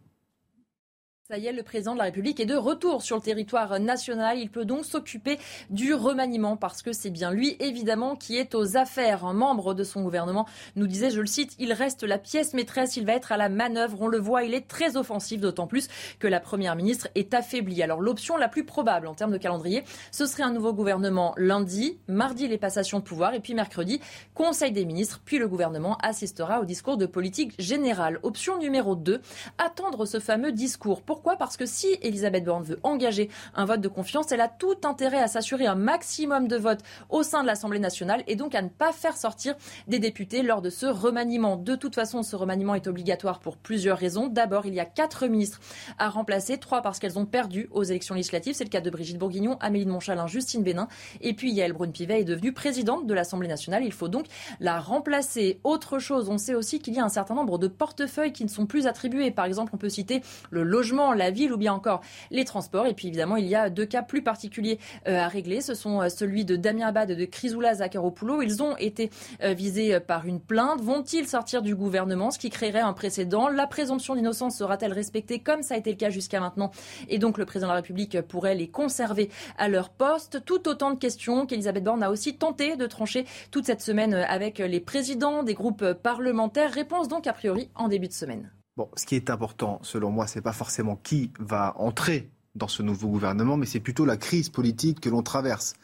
Est, 1.33 1.53
le 1.53 1.63
président 1.63 1.95
de 1.95 1.99
la 1.99 2.05
République 2.05 2.41
est 2.41 2.47
de 2.47 2.55
retour 2.55 3.01
sur 3.01 3.17
le 3.17 3.23
territoire 3.23 3.81
national. 3.81 4.39
Il 4.39 4.51
peut 4.51 4.67
donc 4.67 4.85
s'occuper 4.85 5.39
du 5.71 5.95
remaniement 5.95 6.59
parce 6.59 6.83
que 6.83 6.93
c'est 6.93 7.09
bien 7.09 7.31
lui, 7.31 7.57
évidemment, 7.59 8.17
qui 8.17 8.37
est 8.37 8.55
aux 8.55 8.77
affaires. 8.77 9.25
Un 9.25 9.33
membre 9.33 9.73
de 9.73 9.83
son 9.83 10.03
gouvernement 10.03 10.47
nous 10.77 10.87
disait, 10.87 11.11
je 11.11 11.21
le 11.23 11.27
cite, 11.27 11.55
il 11.59 11.73
reste 11.73 12.03
la 12.03 12.19
pièce 12.19 12.53
maîtresse, 12.53 12.99
il 12.99 13.07
va 13.07 13.15
être 13.15 13.33
à 13.33 13.39
la 13.39 13.49
manœuvre. 13.49 14.03
On 14.03 14.09
le 14.09 14.19
voit, 14.19 14.45
il 14.45 14.53
est 14.53 14.69
très 14.69 14.99
offensif, 14.99 15.41
d'autant 15.41 15.67
plus 15.67 15.89
que 16.19 16.27
la 16.27 16.39
première 16.39 16.77
ministre 16.77 17.09
est 17.15 17.33
affaiblie. 17.33 17.83
Alors 17.83 18.03
l'option 18.03 18.37
la 18.37 18.49
plus 18.49 18.65
probable 18.65 19.07
en 19.07 19.15
termes 19.15 19.33
de 19.33 19.39
calendrier, 19.39 19.85
ce 20.11 20.27
serait 20.27 20.43
un 20.43 20.53
nouveau 20.53 20.75
gouvernement 20.75 21.33
lundi, 21.39 21.99
mardi 22.09 22.47
les 22.47 22.59
passations 22.59 22.99
de 22.99 23.05
pouvoir 23.05 23.33
et 23.33 23.41
puis 23.41 23.55
mercredi, 23.55 24.01
Conseil 24.35 24.73
des 24.73 24.85
ministres, 24.85 25.23
puis 25.25 25.39
le 25.39 25.49
gouvernement 25.49 25.97
assistera 26.03 26.61
au 26.61 26.67
discours 26.67 26.99
de 26.99 27.07
politique 27.07 27.55
générale. 27.59 28.19
Option 28.23 28.59
numéro 28.59 28.97
2, 28.97 29.23
attendre 29.57 30.05
ce 30.05 30.21
fameux 30.21 30.53
discours. 30.53 31.01
Parce 31.39 31.57
que 31.57 31.67
si 31.67 31.97
Elisabeth 32.03 32.45
Borne 32.45 32.65
veut 32.65 32.79
engager 32.83 33.31
un 33.55 33.65
vote 33.65 33.81
de 33.81 33.89
confiance, 33.89 34.33
elle 34.33 34.41
a 34.41 34.49
tout 34.49 34.77
intérêt 34.85 35.21
à 35.21 35.29
s'assurer 35.29 35.67
un 35.67 35.75
maximum 35.75 36.49
de 36.49 36.57
votes 36.57 36.83
au 37.11 37.23
sein 37.23 37.43
de 37.43 37.47
l'Assemblée 37.47 37.79
nationale 37.79 38.23
et 38.27 38.37
donc 38.37 38.55
à 38.55 38.63
ne 38.63 38.69
pas 38.69 38.93
faire 38.93 39.17
sortir 39.17 39.55
des 39.89 39.99
députés 39.99 40.43
lors 40.43 40.63
de 40.63 40.71
ce 40.71 40.87
remaniement. 40.87 41.57
De 41.57 41.75
toute 41.75 41.95
façon, 41.95 42.23
ce 42.23 42.37
remaniement 42.37 42.75
est 42.75 42.87
obligatoire 42.87 43.41
pour 43.41 43.57
plusieurs 43.57 43.99
raisons. 43.99 44.29
D'abord, 44.29 44.67
il 44.67 44.75
y 44.75 44.81
a 44.81 44.85
quatre 44.85 45.27
ministres 45.27 45.61
à 45.99 46.09
remplacer, 46.09 46.59
trois 46.59 46.83
parce 46.83 46.99
qu'elles 46.99 47.19
ont 47.19 47.27
perdu 47.27 47.69
aux 47.71 47.83
élections 47.83 48.15
législatives. 48.15 48.55
C'est 48.55 48.65
le 48.65 48.71
cas 48.71 48.81
de 48.81 48.91
Brigitte 48.91 49.19
Bourguignon, 49.19 49.57
Amélie 49.61 49.85
de 49.85 49.91
Montchalin, 49.91 50.27
Justine 50.27 50.63
Bénin. 50.63 50.89
Et 51.21 51.35
puis 51.35 51.53
Yael 51.53 51.73
Braun-Pivet 51.73 52.21
est 52.21 52.25
devenue 52.25 52.53
présidente 52.53 53.07
de 53.07 53.15
l'Assemblée 53.15 53.49
nationale. 53.49 53.85
Il 53.85 53.93
faut 53.93 54.09
donc 54.09 54.27
la 54.61 54.81
remplacer. 54.81 55.61
Autre 55.65 55.99
chose, 55.99 56.29
on 56.29 56.39
sait 56.39 56.55
aussi 56.55 56.81
qu'il 56.81 56.95
y 56.95 57.01
a 57.01 57.05
un 57.05 57.09
certain 57.09 57.35
nombre 57.35 57.59
de 57.59 57.69
portefeuilles 57.69 58.33
qui 58.33 58.45
ne 58.45 58.49
sont 58.49 58.67
plus 58.67 58.87
attribués. 58.87 59.31
Par 59.31 59.45
exemple, 59.45 59.73
on 59.75 59.79
peut 59.79 59.89
citer 59.89 60.23
le 60.51 60.63
logement, 60.63 61.12
la 61.15 61.31
ville 61.31 61.53
ou 61.53 61.57
bien 61.57 61.73
encore 61.73 62.01
les 62.31 62.45
transports. 62.45 62.87
Et 62.87 62.95
puis 62.95 63.09
évidemment, 63.09 63.37
il 63.37 63.47
y 63.47 63.55
a 63.55 63.71
deux 63.71 63.87
cas 63.87 64.03
plus 64.03 64.23
particuliers 64.23 64.79
euh, 65.09 65.19
à 65.19 65.29
régler. 65.29 65.61
Ce 65.61 65.75
sont 65.75 66.01
euh, 66.01 66.09
celui 66.09 66.45
de 66.45 66.57
Damien 66.57 66.89
Abad 66.89 67.11
et 67.11 67.17
de 67.17 67.25
Chrysoula 67.25 67.75
Zakharopoulou. 67.75 68.43
Ils 68.43 68.63
ont 68.63 68.77
été 68.77 69.11
euh, 69.43 69.53
visés 69.53 70.01
par 70.01 70.27
une 70.27 70.41
plainte. 70.41 70.81
Vont-ils 70.81 71.27
sortir 71.27 71.63
du 71.63 71.75
gouvernement, 71.75 72.31
ce 72.31 72.39
qui 72.39 72.51
créerait 72.51 72.81
un 72.81 72.93
précédent 72.93 73.49
La 73.49 73.67
présomption 73.67 74.15
d'innocence 74.15 74.57
sera-t-elle 74.57 74.93
respectée 74.93 75.39
comme 75.39 75.63
ça 75.63 75.75
a 75.75 75.79
été 75.79 75.91
le 75.91 75.97
cas 75.97 76.11
jusqu'à 76.11 76.41
maintenant? 76.41 76.71
Et 77.09 77.19
donc 77.19 77.39
le 77.39 77.45
président 77.45 77.69
de 77.69 77.73
la 77.73 77.77
République 77.77 78.21
pourrait 78.23 78.55
les 78.55 78.69
conserver 78.69 79.31
à 79.59 79.69
leur 79.69 79.91
poste. 79.91 80.45
Tout 80.45 80.69
autant 80.69 80.93
de 80.93 80.99
questions 80.99 81.47
qu'Elisabeth 81.47 81.85
Borne 81.85 82.03
a 82.03 82.11
aussi 82.11 82.37
tenté 82.37 82.77
de 82.77 82.87
trancher 82.87 83.27
toute 83.51 83.67
cette 83.67 83.81
semaine 83.81 84.15
avec 84.15 84.59
les 84.59 84.81
présidents 84.81 85.43
des 85.43 85.55
groupes 85.55 85.93
parlementaires. 85.95 86.73
Réponse 86.73 87.09
donc 87.09 87.27
a 87.27 87.33
priori 87.33 87.71
en 87.75 87.89
début 87.89 88.09
de 88.09 88.13
semaine. 88.13 88.51
Ce 88.97 89.05
qui 89.05 89.17
est 89.17 89.29
important, 89.29 89.81
selon 89.83 90.11
moi, 90.11 90.27
c'est 90.27 90.41
pas 90.41 90.53
forcément 90.53 90.97
qui 90.97 91.31
va 91.39 91.75
entrer 91.77 92.31
dans 92.55 92.69
ce 92.69 92.83
nouveau 92.83 93.09
gouvernement, 93.09 93.57
mais 93.57 93.67
c'est 93.67 93.81
plutôt 93.81 94.05
la 94.05 94.17
crise 94.17 94.49
politique 94.49 95.01
que 95.01 95.09
l'on 95.09 95.23
traverse. 95.23 95.75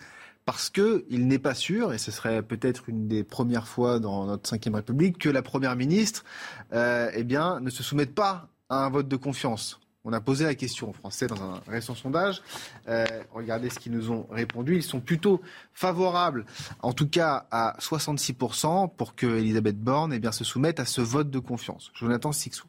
Parce 0.44 0.70
qu'il 0.70 1.26
n'est 1.26 1.38
pas 1.38 1.54
sûr, 1.54 1.92
et 1.92 1.98
ce 1.98 2.10
serait 2.10 2.42
peut-être 2.42 2.88
une 2.88 3.06
des 3.06 3.24
premières 3.24 3.68
fois 3.68 3.98
dans 4.00 4.24
notre 4.24 4.56
Ve 4.56 4.74
République, 4.74 5.18
que 5.18 5.28
la 5.28 5.42
Première 5.42 5.76
ministre 5.76 6.24
euh, 6.72 7.10
eh 7.14 7.24
ne 7.24 7.70
se 7.70 7.82
soumette 7.82 8.14
pas 8.14 8.48
à 8.70 8.86
un 8.86 8.90
vote 8.90 9.08
de 9.08 9.16
confiance. 9.16 9.80
On 10.04 10.12
a 10.14 10.22
posé 10.22 10.46
la 10.46 10.54
question 10.54 10.88
aux 10.88 10.94
Français 10.94 11.26
dans 11.26 11.42
un 11.42 11.60
récent 11.68 11.94
sondage. 11.94 12.40
Euh, 12.88 13.04
regardez 13.34 13.68
ce 13.68 13.78
qu'ils 13.78 13.92
nous 13.92 14.10
ont 14.10 14.26
répondu. 14.30 14.76
Ils 14.76 14.82
sont 14.82 15.00
plutôt 15.00 15.42
favorables, 15.74 16.46
en 16.80 16.94
tout 16.94 17.08
cas 17.08 17.46
à 17.50 17.76
66%, 17.78 18.94
pour 18.96 19.14
que 19.14 19.26
Elisabeth 19.26 19.78
Borne 19.78 20.14
eh 20.14 20.32
se 20.32 20.44
soumette 20.44 20.80
à 20.80 20.86
ce 20.86 21.02
vote 21.02 21.28
de 21.28 21.38
confiance. 21.38 21.90
Jonathan 21.94 22.32
Sixou. 22.32 22.68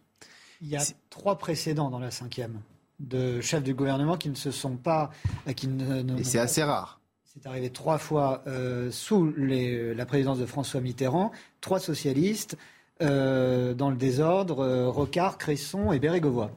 Il 0.61 0.69
y 0.69 0.75
a 0.75 0.83
trois 1.09 1.37
précédents 1.37 1.89
dans 1.89 1.99
la 1.99 2.11
cinquième 2.11 2.59
de 2.99 3.39
chefs 3.41 3.63
du 3.63 3.73
gouvernement 3.73 4.17
qui 4.17 4.29
ne 4.29 4.35
se 4.35 4.51
sont 4.51 4.75
pas. 4.75 5.09
Euh, 5.47 5.53
qui 5.53 5.67
ne, 5.67 6.17
Et 6.17 6.23
c'est 6.23 6.39
assez 6.39 6.63
rare. 6.63 6.99
C'est 7.23 7.47
arrivé 7.47 7.69
trois 7.69 7.97
fois 7.97 8.43
euh, 8.47 8.91
sous 8.91 9.31
les, 9.37 9.93
la 9.93 10.05
présidence 10.05 10.39
de 10.39 10.45
François 10.45 10.81
Mitterrand, 10.81 11.31
trois 11.61 11.79
socialistes. 11.79 12.57
Euh, 13.01 13.73
dans 13.73 13.89
le 13.89 13.95
désordre, 13.95 14.87
Rocard, 14.87 15.37
Cresson 15.37 15.93
et 15.93 15.99
Bérégovoy. 15.99 16.49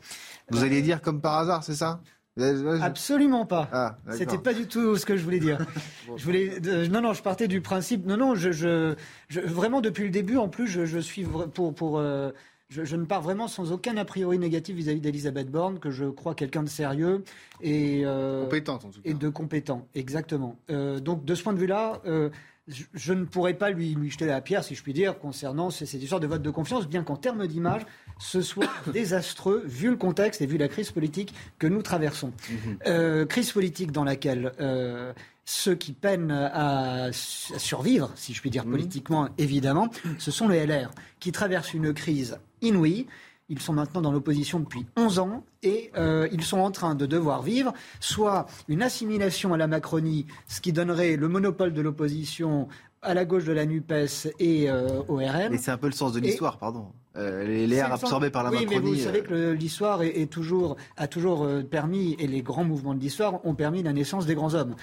Vous 0.51 0.65
alliez 0.65 0.83
dire 0.83 1.01
comme 1.01 1.21
par 1.21 1.39
hasard, 1.39 1.63
c'est 1.63 1.77
ça? 1.77 2.01
Absolument 2.81 3.47
pas. 3.47 3.69
Ah, 3.73 3.97
C'était 4.11 4.39
pas 4.39 4.53
du 4.53 4.67
tout 4.67 4.97
ce 4.97 5.07
que 5.07 5.17
je 5.17 5.23
voulais 5.23 5.39
dire. 5.39 5.65
je 6.17 6.25
voulais, 6.25 6.59
non, 6.91 7.01
non, 7.01 7.13
je 7.13 7.23
partais 7.23 7.47
du 7.47 7.61
principe. 7.61 8.07
Non, 8.07 8.17
non, 8.17 8.35
je, 8.35 8.51
je, 8.51 8.97
vraiment 9.41 9.81
depuis 9.81 10.03
le 10.03 10.11
début, 10.11 10.37
en 10.37 10.49
plus, 10.49 10.67
je, 10.67 10.99
suis 10.99 11.25
pour, 11.25 11.73
pour, 11.73 12.03
je, 12.73 12.97
ne 12.97 13.05
pars 13.05 13.23
vraiment 13.23 13.49
sans 13.49 13.73
aucun 13.73 13.97
a 13.97 14.05
priori 14.05 14.39
négatif 14.39 14.77
vis-à-vis 14.77 15.01
d'Elisabeth 15.01 15.51
Borne, 15.51 15.79
que 15.79 15.91
je 15.91 16.07
crois 16.07 16.35
quelqu'un 16.35 16.63
de 16.63 16.69
sérieux 16.69 17.25
et 17.61 18.03
euh, 18.05 18.45
compétente 18.45 18.85
en 18.85 18.89
tout 18.89 19.01
cas. 19.03 19.11
Et 19.11 19.15
de 19.15 19.29
compétent, 19.29 19.87
exactement. 19.95 20.57
Euh, 20.71 21.01
donc 21.01 21.25
de 21.25 21.35
ce 21.35 21.43
point 21.43 21.53
de 21.53 21.59
vue-là, 21.59 22.01
euh, 22.07 22.31
je, 22.69 23.13
ne 23.13 23.25
pourrais 23.25 23.55
pas 23.55 23.71
lui, 23.71 23.95
lui 23.95 24.11
jeter 24.11 24.27
la 24.27 24.41
pierre, 24.41 24.65
si 24.65 24.75
je 24.75 24.83
puis 24.83 24.93
dire, 24.93 25.19
concernant 25.19 25.71
cette 25.71 25.93
histoire 25.95 26.21
de 26.21 26.27
vote 26.27 26.43
de 26.43 26.51
confiance, 26.51 26.89
bien 26.89 27.03
qu'en 27.03 27.17
termes 27.17 27.47
d'image, 27.47 27.83
ce 28.19 28.41
soit 28.41 28.71
désastreux 28.93 29.63
vu 29.67 29.91
le 29.91 29.97
contexte 29.97 30.41
et 30.41 30.47
vu 30.47 30.57
la 30.57 30.69
crise 30.69 30.91
politique 30.91 31.35
que 31.59 31.67
nous 31.67 31.83
traversons. 31.83 32.33
Mhm. 32.85 33.27
crise 33.27 33.53
politique 33.53 33.93
dans 33.93 34.05
laquelle 34.05 34.53
ceux 35.45 35.75
qui 35.75 35.93
peinent 35.93 36.31
à, 36.31 37.11
survivre, 37.13 38.11
si 38.15 38.33
je 38.33 38.41
puis 38.41 38.51
dire 38.51 38.65
mhm. 38.65 38.73
politiquement, 38.73 39.29
évidemment, 39.39 39.89
ce 40.19 40.31
sont 40.31 40.49
les 40.49 40.67
LR, 40.67 40.91
qui 41.21 41.33
traversent 41.33 41.75
une 41.75 41.93
crise 41.93 42.39
inouïe. 42.61 43.07
Ils 43.49 43.61
sont 43.61 43.73
maintenant 43.73 44.01
dans 44.01 44.13
l'opposition 44.13 44.61
depuis 44.61 44.87
11 44.97 45.19
ans 45.19 45.45
et 45.63 45.91
euh, 45.97 46.29
ils 46.33 46.43
sont 46.43 46.61
en 46.61 46.71
train 46.71 46.95
de 46.95 47.05
devoir 47.05 47.43
vivre 47.43 47.75
soit 48.01 48.47
une 48.69 48.83
assimilation 48.83 49.53
à 49.53 49.57
la 49.57 49.67
Macronie, 49.67 50.27
ce 50.49 50.61
qui 50.61 50.73
donnerait 50.73 51.17
le 51.17 51.29
monopole 51.29 51.75
de 51.75 51.83
l'opposition 51.83 52.69
à 53.03 53.15
la 53.15 53.25
gauche 53.25 53.45
de 53.45 53.53
la 53.53 53.67
NUPES 53.67 54.33
et 54.39 54.71
euh, 54.71 55.03
au 55.09 55.17
RN. 55.17 55.53
Et 55.53 55.59
c'est 55.59 55.73
un 55.73 55.77
peu 55.77 55.87
le 55.87 55.93
sens 55.93 56.13
de 56.13 56.21
l'histoire, 56.21 56.57
pardon. 56.57 56.93
Euh, 57.17 57.45
les, 57.45 57.75
airs 57.75 57.93
absorbés 57.93 58.31
par 58.31 58.43
la 58.43 58.51
oui, 58.51 58.65
Macronie. 58.65 58.91
Mais 58.91 58.97
vous 58.97 59.03
savez 59.03 59.23
que 59.23 59.53
l'histoire 59.53 60.03
est, 60.03 60.31
toujours, 60.31 60.77
a 60.97 61.07
toujours 61.07 61.47
permis, 61.71 62.17
et 62.19 62.27
les 62.27 62.43
grands 62.43 62.65
mouvements 62.65 62.95
de 62.95 63.01
l'histoire 63.01 63.45
ont 63.45 63.55
permis 63.55 63.83
la 63.83 63.93
naissance 63.93 64.25
des 64.27 64.35
grands 64.35 64.55
hommes. 64.55 64.75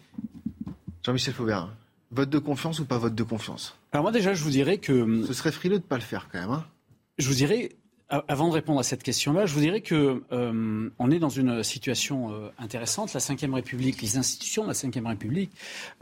Jean-Michel 1.03 1.33
Faubert, 1.33 1.69
vote 2.11 2.29
de 2.29 2.39
confiance 2.39 2.79
ou 2.79 2.85
pas 2.85 2.97
vote 2.97 3.15
de 3.15 3.23
confiance? 3.23 3.77
Alors 3.91 4.03
moi 4.03 4.11
déjà, 4.11 4.33
je 4.33 4.43
vous 4.43 4.49
dirais 4.49 4.77
que... 4.77 5.23
Ce 5.27 5.33
serait 5.33 5.51
frileux 5.51 5.77
de 5.77 5.83
ne 5.83 5.87
pas 5.87 5.97
le 5.97 6.01
faire 6.01 6.29
quand 6.31 6.39
même. 6.39 6.51
Hein 6.51 6.65
je 7.17 7.27
vous 7.27 7.35
dirais, 7.35 7.71
avant 8.09 8.49
de 8.49 8.53
répondre 8.53 8.79
à 8.79 8.83
cette 8.83 9.01
question-là, 9.01 9.47
je 9.47 9.53
vous 9.53 9.61
dirais 9.61 9.81
que 9.81 10.21
euh, 10.31 10.89
on 10.99 11.11
est 11.11 11.17
dans 11.17 11.29
une 11.29 11.63
situation 11.63 12.31
euh, 12.31 12.49
intéressante. 12.59 13.13
La 13.13 13.19
Ve 13.19 13.53
République, 13.53 14.01
les 14.01 14.17
institutions 14.17 14.63
de 14.63 14.67
la 14.67 14.73
Ve 14.73 15.07
République 15.07 15.51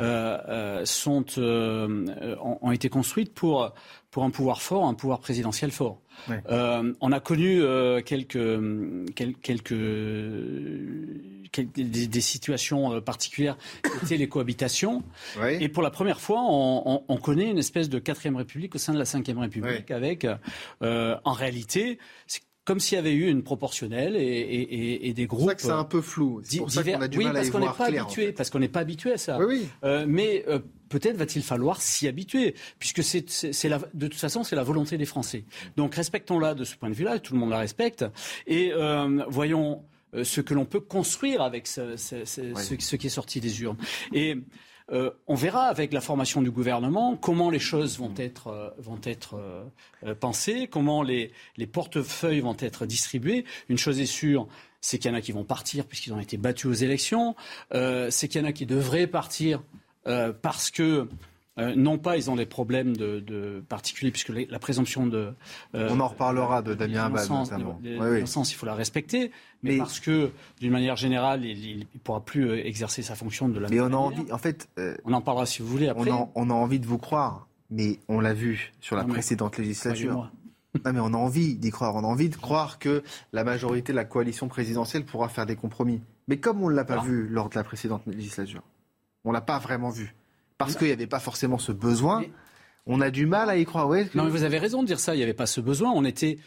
euh, 0.02 0.86
sont, 0.86 1.26
ont 1.38 2.72
été 2.72 2.90
construites 2.90 3.34
pour, 3.34 3.74
pour 4.14 4.24
un 4.24 4.30
pouvoir 4.30 4.62
fort, 4.62 4.86
un 4.86 4.94
pouvoir 4.94 5.20
présidentiel 5.20 5.72
fort. 5.72 6.00
on 6.38 7.12
a 7.12 7.20
connu 7.20 7.64
quelques, 8.06 8.38
quelques 9.42 9.74
des, 11.76 12.22
situations 12.22 13.02
particulières 13.02 13.58
qui 13.84 14.06
étaient 14.06 14.18
les 14.18 14.30
cohabitations. 14.30 15.04
Et 15.60 15.68
pour 15.68 15.82
la 15.82 15.90
première 15.90 16.22
fois, 16.22 16.42
on, 16.44 17.04
on, 17.08 17.18
connaît 17.18 17.50
une 17.50 17.58
espèce 17.58 17.90
de 17.90 17.98
quatrième 17.98 18.36
république 18.36 18.76
au 18.76 18.78
sein 18.78 18.94
de 18.94 19.00
la 19.00 19.06
cinquième 19.06 19.40
république 19.40 19.90
avec, 19.90 20.28
euh, 20.84 21.18
en 21.24 21.34
réalité, 21.34 21.98
comme 22.66 22.80
s'il 22.80 22.96
y 22.96 23.00
avait 23.00 23.14
eu 23.14 23.28
une 23.28 23.44
proportionnelle 23.44 24.16
et, 24.16 25.14
des 25.14 25.28
groupes. 25.28 25.42
C'est 25.42 25.48
ça 25.48 25.56
que 25.56 25.62
c'est 25.62 25.72
un 25.72 25.84
peu 25.84 26.02
flou. 26.02 26.42
C'est 26.44 26.60
pour 26.60 26.72
ça 26.72 26.84
qu'on 26.84 27.02
a 27.02 27.08
du 27.08 27.18
oui, 27.18 27.26
mal 27.26 27.34
parce 27.34 27.50
qu'on 27.50 27.60
n'est 27.60 27.68
pas 27.68 27.86
habitué, 27.86 28.32
parce 28.32 28.50
qu'on 28.50 28.60
n'est 28.60 28.70
pas 28.70 28.80
habitué 28.80 29.14
à 29.14 29.18
ça. 29.18 29.38
Oui, 29.40 29.68
euh, 29.84 30.06
mais 30.08 30.46
euh, 30.48 30.60
peut-être 30.90 31.18
va-t-il 31.18 31.44
falloir 31.44 31.82
s'y 31.82 32.08
habituer, 32.08 32.56
puisque 32.80 33.04
c'est, 33.04 33.26
de 33.94 34.08
toute 34.08 34.20
façon 34.20 34.44
c'est 34.44 34.56
la 34.56 34.64
volonté 34.64 34.98
des 34.98 35.06
Français. 35.06 35.46
Donc 35.76 35.96
respectons-la 35.96 36.54
de 36.54 36.64
ce 36.64 36.76
point 36.76 36.90
de 36.90 36.96
vue-là, 36.96 37.20
tout 37.20 37.34
le 37.34 37.40
monde 37.40 37.50
la 37.50 37.60
respecte, 37.60 38.06
et 38.48 38.72
euh, 38.72 39.24
voyons 39.28 39.84
ce 40.22 40.42
que 40.42 40.54
l'on 40.54 40.66
peut 40.66 40.80
construire 40.80 41.42
avec 41.42 41.68
ce, 41.68 41.98
ce, 41.98 42.96
qui 42.96 43.08
est 43.08 43.10
sorti 43.10 43.42
des 43.42 43.62
urnes. 43.62 43.78
Et 44.14 44.38
euh, 44.92 45.12
on 45.28 45.36
verra 45.36 45.66
avec 45.66 45.94
la 45.94 46.02
formation 46.02 46.42
du 46.42 46.52
gouvernement 46.52 47.16
comment 47.16 47.50
les 47.50 47.60
choses 47.60 47.98
vont 47.98 48.14
être, 48.18 48.48
euh, 48.48 48.70
vont 48.78 49.00
être 49.04 49.36
euh, 50.06 50.14
pensées, 50.16 50.68
comment 50.70 51.04
les, 51.04 51.32
les, 51.56 51.68
portefeuilles 51.68 52.42
vont 52.42 52.58
être 52.60 52.86
distribués. 52.86 53.46
Une 53.70 53.78
chose 53.78 54.00
est 54.00 54.06
sûre, 54.06 54.48
c'est 54.82 54.98
qu'il 54.98 55.10
y 55.10 55.14
en 55.14 55.18
a 55.18 55.22
qui 55.22 55.32
vont 55.32 55.46
partir 55.46 55.86
puisqu'ils 55.86 56.14
ont 56.14 56.20
été 56.20 56.36
battus 56.36 56.66
aux 56.66 56.74
élections. 56.74 57.36
c'est 57.72 58.28
qu'il 58.28 58.42
y 58.42 58.44
en 58.44 58.48
a 58.48 58.52
qui 58.52 58.66
devraient 58.66 59.08
partir 59.08 59.64
parce 60.42 60.70
que 60.70 61.08
euh, 61.60 61.76
non 61.76 62.00
pas, 62.00 62.18
ils 62.18 62.32
ont 62.32 62.36
des 62.36 62.48
problèmes 62.48 62.98
de, 62.98 63.64
particuliers, 63.70 64.12
puisque 64.12 64.30
la 64.30 64.60
présomption 64.60 65.06
de... 65.06 65.34
Euh, 65.76 65.90
On 65.92 66.00
en 66.00 66.08
reparlera 66.08 66.62
de 66.62 66.74
Damien 66.74 67.06
Abad, 67.06 67.30
notamment. 67.30 67.80
sens, 68.26 68.52
il 68.52 68.56
faut 68.56 68.66
la 68.66 68.74
respecter, 68.74 69.32
mais, 69.62 69.78
parce 69.78 70.00
que, 70.00 70.32
d'une 70.60 70.72
manière 70.72 70.96
générale, 70.96 71.46
il 71.46 71.80
ne 71.80 72.00
pourra 72.00 72.22
plus 72.22 72.50
euh, 72.50 72.66
exercer 72.66 73.04
sa 73.04 73.16
fonction 73.16 73.50
de 73.50 73.60
la 73.60 73.70
mais 73.70 73.80
on 73.80 73.88
a 73.88 73.96
envie, 73.96 74.32
en 74.32 74.38
fait... 74.38 74.68
on 75.06 75.14
en 75.14 75.22
parlera 75.22 75.46
si 75.46 75.62
vous 75.62 75.68
voulez 75.68 75.90
après. 75.90 76.12
On, 76.36 76.50
a 76.50 76.54
envie 76.54 76.80
de 76.80 76.88
vous 76.88 76.98
croire, 76.98 77.48
mais 77.70 78.00
on 78.08 78.20
l'a 78.20 78.34
vu 78.34 78.74
sur 78.82 78.96
la 78.96 79.04
précédente 79.04 79.58
législature. 79.58 80.32
Non, 80.84 80.92
mais 80.92 81.00
on 81.00 81.14
a 81.14 81.18
envie 81.18 81.54
d'y 81.56 81.70
croire. 81.70 81.96
On 81.96 82.00
a 82.00 82.08
envie 82.08 82.30
de 82.30 82.36
croire 82.36 82.80
que 82.80 83.04
la 83.32 83.44
majorité 83.44 83.92
de 83.92 83.96
la 83.96 84.06
coalition 84.06 84.48
présidentielle 84.48 85.06
pourra 85.06 85.30
faire 85.30 85.46
des 85.46 85.56
compromis. 85.56 86.02
Mais 86.28 86.38
comme 86.38 86.64
on 86.64 86.70
ne 86.70 86.74
l'a 86.74 86.84
pas 86.84 87.00
vu 87.00 87.28
lors 87.28 87.50
de 87.50 87.56
la 87.56 87.64
précédente 87.64 88.02
législature, 88.08 88.64
on 89.24 89.30
ne 89.30 89.34
l'a 89.34 89.42
pas 89.42 89.60
vraiment 89.60 89.92
vu 89.92 90.16
parce 90.66 90.78
qu'il 90.78 90.88
n'y 90.88 90.94
avait 90.94 91.08
pas 91.08 91.20
forcément 91.20 91.58
ce 91.58 91.72
besoin. 91.72 92.24
On 92.86 93.02
a 93.02 93.12
du 93.12 93.26
mal 93.26 93.50
à 93.50 93.58
y 93.58 93.66
croire. 93.66 93.88
Non, 94.14 94.24
mais 94.24 94.30
vous 94.30 94.44
avez 94.44 94.58
raison 94.58 94.82
de 94.82 94.88
dire 94.88 95.00
ça. 95.00 95.16
Il 95.16 95.18
n'y 95.18 95.24
avait 95.24 95.34
pas 95.34 95.46
ce 95.46 95.62
besoin. 95.62 95.92
On 95.92 96.04
était, 96.04 96.38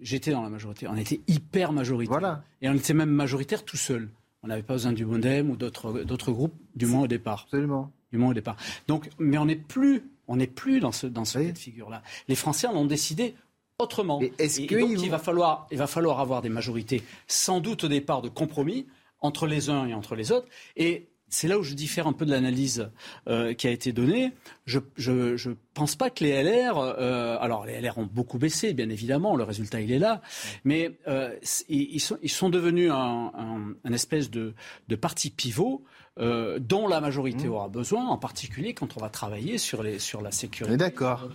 j'étais 0.00 0.30
dans 0.30 0.42
la 0.42 0.48
majorité. 0.48 0.86
On 0.88 0.96
était 0.96 1.20
hyper 1.26 1.72
majoritaire. 1.72 2.18
Voilà. 2.18 2.44
Et 2.62 2.68
on 2.68 2.74
était 2.74 2.94
même 2.94 3.10
majoritaire 3.10 3.64
tout 3.64 3.76
seul. 3.76 4.08
On 4.42 4.48
n'avait 4.48 4.62
pas 4.62 4.74
besoin 4.74 4.92
du 4.92 5.04
Modem 5.04 5.50
ou 5.50 5.56
d'autres 5.56 6.32
groupes, 6.32 6.54
du 6.74 6.86
moins 6.86 7.02
au 7.02 7.06
départ. 7.06 7.42
Absolument. 7.44 7.92
Du 8.12 8.18
moins 8.18 8.30
au 8.30 8.34
départ. 8.34 8.56
Donc, 8.88 9.10
mais 9.18 9.38
on 9.38 9.46
n'est 9.46 9.56
plus, 9.56 10.02
on 10.28 10.36
n'est 10.36 10.46
plus 10.46 10.80
dans 10.80 10.92
ce 10.92 11.06
dans 11.06 11.24
ce 11.24 11.38
cas 11.38 11.52
de 11.52 11.58
figure-là. 11.58 12.02
Les 12.28 12.34
Français 12.34 12.66
en 12.66 12.74
ont 12.74 12.86
décidé 12.86 13.34
autrement. 13.78 14.20
Et, 14.22 14.32
est-ce 14.38 14.60
donc, 14.60 15.02
il 15.02 15.10
va 15.10 15.18
falloir, 15.18 15.66
il 15.70 15.78
va 15.78 15.86
falloir 15.86 16.20
avoir 16.20 16.42
des 16.42 16.48
majorités, 16.48 17.02
sans 17.26 17.60
doute 17.60 17.84
au 17.84 17.88
départ 17.88 18.22
de 18.22 18.28
compromis 18.28 18.86
entre 19.20 19.46
les 19.46 19.68
uns 19.70 19.86
et 19.86 19.94
entre 19.94 20.14
les 20.14 20.32
autres. 20.32 20.48
Et 20.76 21.09
c'est 21.30 21.46
là 21.48 21.58
où 21.58 21.62
je 21.62 21.74
diffère 21.74 22.06
un 22.06 22.12
peu 22.12 22.26
de 22.26 22.30
l'analyse 22.30 22.90
euh, 23.28 23.54
qui 23.54 23.68
a 23.68 23.70
été 23.70 23.92
donnée. 23.92 24.32
Je 24.66 24.78
ne 24.78 25.54
pense 25.72 25.96
pas 25.96 26.10
que 26.10 26.24
les 26.24 26.42
LR, 26.42 26.76
euh, 26.76 27.38
alors 27.40 27.64
les 27.64 27.80
LR 27.80 27.98
ont 27.98 28.08
beaucoup 28.12 28.38
baissé, 28.38 28.74
bien 28.74 28.90
évidemment, 28.90 29.36
le 29.36 29.44
résultat 29.44 29.80
il 29.80 29.92
est 29.92 29.98
là, 29.98 30.20
mais 30.64 30.98
euh, 31.08 31.34
ils, 31.68 32.00
sont, 32.00 32.18
ils, 32.22 32.30
sont, 32.30 32.50
devenus 32.50 32.90
un, 32.90 33.74
un, 33.84 33.92
espèce 33.92 34.30
de, 34.30 34.54
de, 34.88 34.96
parti 34.96 35.30
pivot 35.30 35.84
dont 36.16 36.86
la 36.86 37.00
majorité 37.00 37.46
mmh. 37.46 37.52
aura 37.52 37.68
besoin, 37.68 38.04
en 38.06 38.18
particulier 38.18 38.74
quand 38.74 38.94
on 38.98 39.00
va 39.00 39.08
travailler 39.08 39.56
sur, 39.56 39.82
les, 39.82 39.98
sur 39.98 40.20
la 40.20 40.30
sécurité. 40.30 40.70
On 40.70 40.74
est 40.74 40.76
d'accord. 40.76 41.30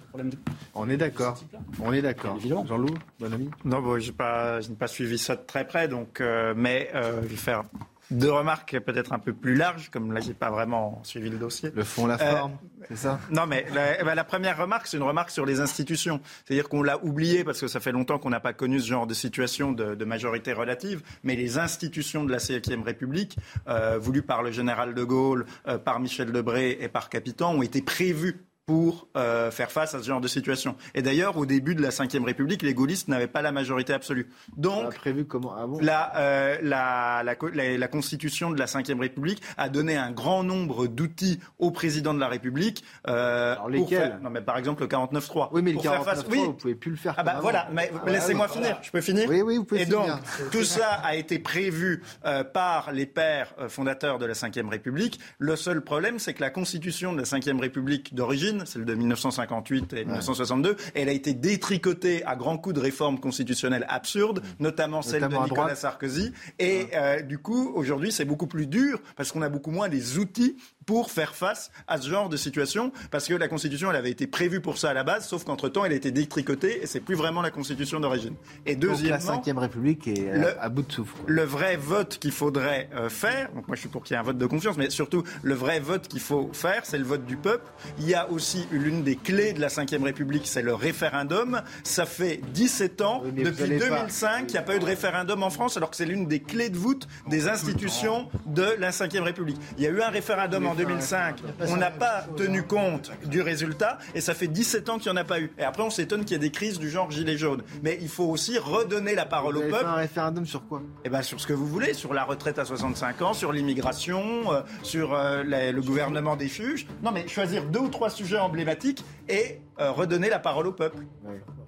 On 0.76 0.90
est 0.90 0.98
d'accord. 0.98 1.44
On 1.82 1.92
est 1.92 2.04
d'accord. 2.04 2.38
Jean-Loup, 2.40 2.94
bon 3.20 3.34
ami? 3.34 3.50
Non, 3.64 3.82
bon, 3.82 3.98
je 3.98 4.12
n'ai 4.12 4.16
pas, 4.16 4.60
pas, 4.78 4.88
suivi 4.88 5.18
ça 5.18 5.38
de 5.38 5.42
très 5.42 5.66
près, 5.66 5.88
donc, 5.88 6.22
mais 6.56 6.92
je 6.94 7.28
vais 7.28 7.36
faire 7.36 7.64
deux 8.12 8.32
remarques 8.32 8.80
peut-être 8.80 9.14
un 9.14 9.20
peu 9.20 9.34
plus 9.34 9.56
larges, 9.56 9.90
comme 9.90 10.12
là, 10.12 10.20
j'ai 10.20 10.34
pas 10.34 10.50
vraiment 10.50 11.02
suivi 11.04 11.30
le 11.30 11.38
dossier. 11.38 11.72
Le 11.74 11.84
fond, 11.84 12.06
la 12.06 12.18
forme, 12.18 12.54
euh, 12.54 12.86
c'est 12.90 12.98
ça? 12.98 13.20
Non, 13.32 13.46
mais 13.48 13.66
la, 13.74 14.00
eh 14.00 14.04
ben, 14.04 14.16
la, 14.16 14.24
première 14.24 14.58
remarque, 14.58 14.88
c'est 14.88 14.98
une 14.98 15.04
remarque 15.04 15.32
sur 15.32 15.46
les 15.46 15.60
institutions. 15.60 16.22
C'est-à-dire 16.46 16.70
qu'on 16.70 16.84
l'a 16.84 17.04
oublié 17.04 17.44
parce 17.44 17.60
que 17.60 17.68
ça 17.68 17.80
fait 17.80 17.92
longtemps 17.92 18.20
qu'on 18.20 18.30
n'a 18.30 18.40
pas 18.40 18.54
connu 18.54 18.80
ce 18.80 18.88
genre 18.88 19.08
de 19.08 19.14
situation 19.14 19.72
de, 19.72 19.96
de, 19.96 20.06
majorité 20.06 20.54
relative, 20.54 21.02
mais 21.24 21.36
les 21.36 21.58
institutions 21.58 22.24
de 22.24 22.32
la 22.32 22.38
Ve 22.38 22.84
République, 22.84 23.38
euh, 23.68 23.98
voulues 23.98 24.22
par 24.22 24.44
le 24.44 24.52
général 24.52 24.94
de 24.94 25.04
Gaulle, 25.04 25.46
euh, 25.68 25.78
par 25.78 26.00
Michel 26.00 26.32
Debré 26.32 26.78
et 26.80 26.88
par 26.88 27.10
Capitan, 27.10 27.56
ont 27.56 27.62
été 27.62 27.82
prévues 27.82 28.46
pour 28.66 29.08
euh, 29.16 29.52
faire 29.52 29.72
face 29.72 29.94
à 29.94 30.00
ce 30.00 30.08
genre 30.08 30.22
de 30.22 30.28
situation. 30.28 30.76
Et 30.96 31.04
d'ailleurs, 31.04 31.38
au 31.38 31.46
début 31.46 31.76
de 31.76 31.84
la 31.84 31.90
Ve 31.90 32.24
République, 32.26 32.64
les 32.64 32.74
gaullistes 32.74 33.08
n'avaient 33.08 33.28
pas 33.28 33.44
la 33.44 33.52
majorité 33.52 33.94
absolue. 33.94 34.28
Donc, 34.58 34.96
prévu 34.96 35.26
comment 35.26 35.54
ah 35.56 35.68
la, 35.82 36.18
euh, 36.18 36.58
la, 36.64 37.22
la, 37.24 37.78
la, 37.78 37.88
constitution 37.88 38.50
de 38.50 38.58
la 38.58 38.66
Ve 38.66 39.00
République 39.00 39.42
a 39.58 39.70
donné 39.70 39.98
un 39.98 40.12
grand 40.12 40.44
nombre 40.44 40.88
d'outils 40.88 41.40
au 41.60 41.70
président 41.70 42.16
de 42.16 42.20
la 42.20 42.28
République. 42.28 42.84
Euh, 43.08 43.54
Alors 43.54 43.70
lesquels 43.70 44.20
Non, 44.24 44.32
mais 44.32 44.42
par 44.42 44.58
exemple 44.58 44.82
le 44.82 44.88
49.3. 44.88 45.50
Oui, 45.52 45.62
mais 45.62 45.74
le 45.74 45.78
49.3, 45.78 46.24
oui. 46.32 46.40
vous 46.40 46.54
pouvez 46.54 46.76
plus 46.76 46.92
le 46.92 46.98
faire. 46.98 47.14
Ah 47.18 47.24
bah 47.24 47.38
voilà, 47.42 47.68
mais 47.72 47.92
ah, 47.94 48.10
laissez-moi 48.10 48.48
finir. 48.48 48.80
Je 48.82 48.90
peux 48.90 49.02
finir 49.02 49.30
Oui, 49.30 49.44
oui, 49.44 49.58
vous 49.58 49.66
pouvez. 49.66 49.82
Et 49.82 49.86
donc, 49.86 50.10
tout 50.52 50.64
ça 50.64 50.90
a 51.04 51.16
été 51.16 51.38
prévu 51.38 52.02
euh, 52.26 52.44
par 52.44 52.92
les 52.92 53.06
pères 53.06 53.54
euh, 53.60 53.70
fondateurs 53.70 54.18
de 54.18 54.26
la 54.26 54.34
Ve 54.34 54.70
République. 54.70 55.20
Le 55.38 55.56
seul 55.56 55.82
problème, 55.82 56.18
c'est 56.18 56.34
que 56.34 56.42
la 56.42 56.50
constitution 56.50 57.14
de 57.14 57.22
la 57.22 57.24
Ve 57.24 57.60
République 57.60 58.16
d'origine 58.16 58.55
d'origine, 58.58 58.66
celle 58.66 58.86
de 58.86 58.96
1958 58.96 59.94
et 59.94 60.06
1962. 60.06 60.76
Elle 60.94 61.10
a 61.10 61.12
été 61.12 61.34
détricotée 61.34 62.24
à 62.26 62.36
grands 62.36 62.58
coups 62.58 62.76
de 62.76 62.80
réformes 62.80 63.20
constitutionnelles 63.20 63.86
absurdes, 63.90 64.42
notamment 64.60 65.02
celle 65.02 65.28
de 65.28 65.44
Nicolas 65.44 65.76
Sarkozy. 65.76 66.32
Et 66.60 66.88
euh, 66.94 67.22
du 67.22 67.38
coup, 67.40 67.72
aujourd'hui, 67.76 68.12
c'est 68.12 68.26
beaucoup 68.26 68.48
plus 68.48 68.68
dur 68.68 69.00
parce 69.16 69.32
qu'on 69.32 69.42
a 69.42 69.50
beaucoup 69.50 69.72
moins 69.72 69.88
les 69.88 70.18
outils 70.18 70.58
pour 70.86 71.12
faire 71.12 71.36
face 71.36 71.72
à 71.88 72.00
ce 72.00 72.10
genre 72.10 72.30
de 72.30 72.38
situation, 72.38 72.92
parce 73.12 73.28
que 73.28 73.34
la 73.34 73.48
Constitution, 73.48 73.90
elle 73.90 73.96
avait 73.98 74.12
été 74.12 74.28
prévue 74.28 74.62
pour 74.62 74.78
ça 74.78 74.90
à 74.90 74.94
la 74.94 75.04
base, 75.04 75.28
sauf 75.28 75.44
qu'entre-temps, 75.44 75.86
elle 75.86 75.94
a 75.94 75.96
été 75.96 76.12
détricotée 76.12 76.84
et 76.84 76.88
c'est 76.88 77.00
plus 77.00 77.16
vraiment 77.16 77.42
la 77.42 77.52
Constitution 77.52 78.00
d'origine. 78.00 78.36
Et 78.66 78.76
deuxièmement, 78.76 79.36
donc 79.36 79.48
la 79.48 79.54
Ve 79.54 79.58
République 79.58 80.08
est 80.08 80.38
le, 80.38 80.62
à 80.62 80.70
bout 80.70 80.84
de 80.84 80.92
souffle. 80.92 81.16
Le 81.28 81.44
vrai 81.44 81.76
vote 81.78 82.18
qu'il 82.20 82.32
faudrait 82.32 82.90
euh, 82.96 83.10
faire, 83.10 83.52
donc 83.54 83.68
moi 83.68 83.76
je 83.76 83.82
suis 83.82 83.90
pour 83.90 84.04
qu'il 84.04 84.14
y 84.14 84.18
ait 84.18 84.20
un 84.20 84.24
vote 84.24 84.38
de 84.38 84.46
confiance, 84.46 84.78
mais 84.78 84.90
surtout 84.90 85.24
le 85.42 85.54
vrai 85.54 85.80
vote 85.80 86.08
qu'il 86.08 86.20
faut 86.20 86.50
faire, 86.54 86.82
c'est 86.86 86.98
le 86.98 87.04
vote 87.04 87.26
du 87.26 87.38
peuple. 87.38 87.66
Il 88.00 88.08
y 88.08 88.14
a 88.14 88.30
aussi 88.30 88.68
l'une 88.72 89.04
des 89.04 89.16
clés 89.16 89.54
de 89.54 89.62
la 89.62 89.68
Ve 89.68 90.04
République, 90.04 90.48
c'est 90.48 90.62
le 90.62 90.74
référendum. 90.74 91.62
Ça 91.84 92.06
fait 92.06 92.42
17 92.54 93.02
ans, 93.02 93.24
depuis 93.26 93.78
2005, 93.80 94.48
qu'il 94.48 94.54
n'y 94.54 94.58
a 94.58 94.62
pas 94.62 94.76
eu 94.76 94.80
de 94.80 94.86
référendum 94.86 95.44
en 95.44 95.50
France, 95.50 95.78
alors 95.78 95.90
que 95.90 95.96
c'est 95.96 96.06
l'une 96.06 96.28
des 96.28 96.40
clés 96.40 96.70
de 96.70 96.78
voûte 96.78 97.08
des 97.28 97.48
institutions 97.48 98.30
de 98.46 98.76
la 98.80 98.92
Ve 98.92 99.24
République. 99.24 99.58
Il 99.78 99.84
y 99.84 99.88
a 99.88 99.90
eu 99.90 100.02
un 100.02 100.10
référendum 100.10 100.66
en 100.68 100.75
2005, 100.76 101.38
on 101.70 101.78
n'a 101.78 101.92
pas 101.92 102.26
tenu 102.38 102.64
compte 102.64 103.12
du 103.26 103.42
résultat, 103.42 103.98
et 104.14 104.22
ça 104.22 104.34
fait 104.34 104.48
17 104.48 104.90
ans 104.90 104.98
qu'il 104.98 105.12
n'y 105.12 105.18
en 105.18 105.22
a 105.22 105.24
pas 105.24 105.40
eu. 105.40 105.52
Et 105.58 105.64
après, 105.64 105.84
on 105.84 105.90
s'étonne 105.90 106.26
qu'il 106.26 106.34
y 106.34 106.36
ait 106.36 106.40
des 106.40 106.52
crises 106.52 106.80
du 106.80 106.90
genre 106.90 107.12
gilet 107.12 107.38
jaune. 107.38 107.64
Mais 107.84 107.98
il 108.02 108.10
faut 108.10 108.26
aussi 108.26 108.58
redonner 108.58 109.16
la 109.16 109.26
parole 109.26 109.58
au 109.58 109.62
peuple. 109.62 109.86
un 109.86 109.96
référendum 109.96 110.46
sur 110.46 110.68
quoi? 110.68 110.82
Eh 111.04 111.10
ben, 111.10 111.22
sur 111.22 111.40
ce 111.40 111.48
que 111.48 111.54
vous 111.54 111.68
voulez, 111.68 111.94
sur 111.94 112.14
la 112.14 112.24
retraite 112.24 112.60
à 112.60 112.66
65 112.66 113.22
ans, 113.22 113.34
sur 113.34 113.52
l'immigration, 113.52 114.54
euh, 114.54 114.62
sur 114.84 115.14
euh, 115.14 115.44
le 115.44 115.82
gouvernement 115.82 116.36
des 116.36 116.48
fuges. 116.48 116.88
Non, 117.04 117.12
mais 117.12 117.28
choisir 117.28 117.66
deux 117.66 117.80
ou 117.80 117.90
trois 117.90 118.10
sujets 118.10 118.40
emblématiques 118.40 119.04
et 119.30 119.62
euh, 119.80 119.92
redonner 119.92 120.30
la 120.30 120.40
parole 120.40 120.68
au 120.68 120.72
peuple. 120.72 121.04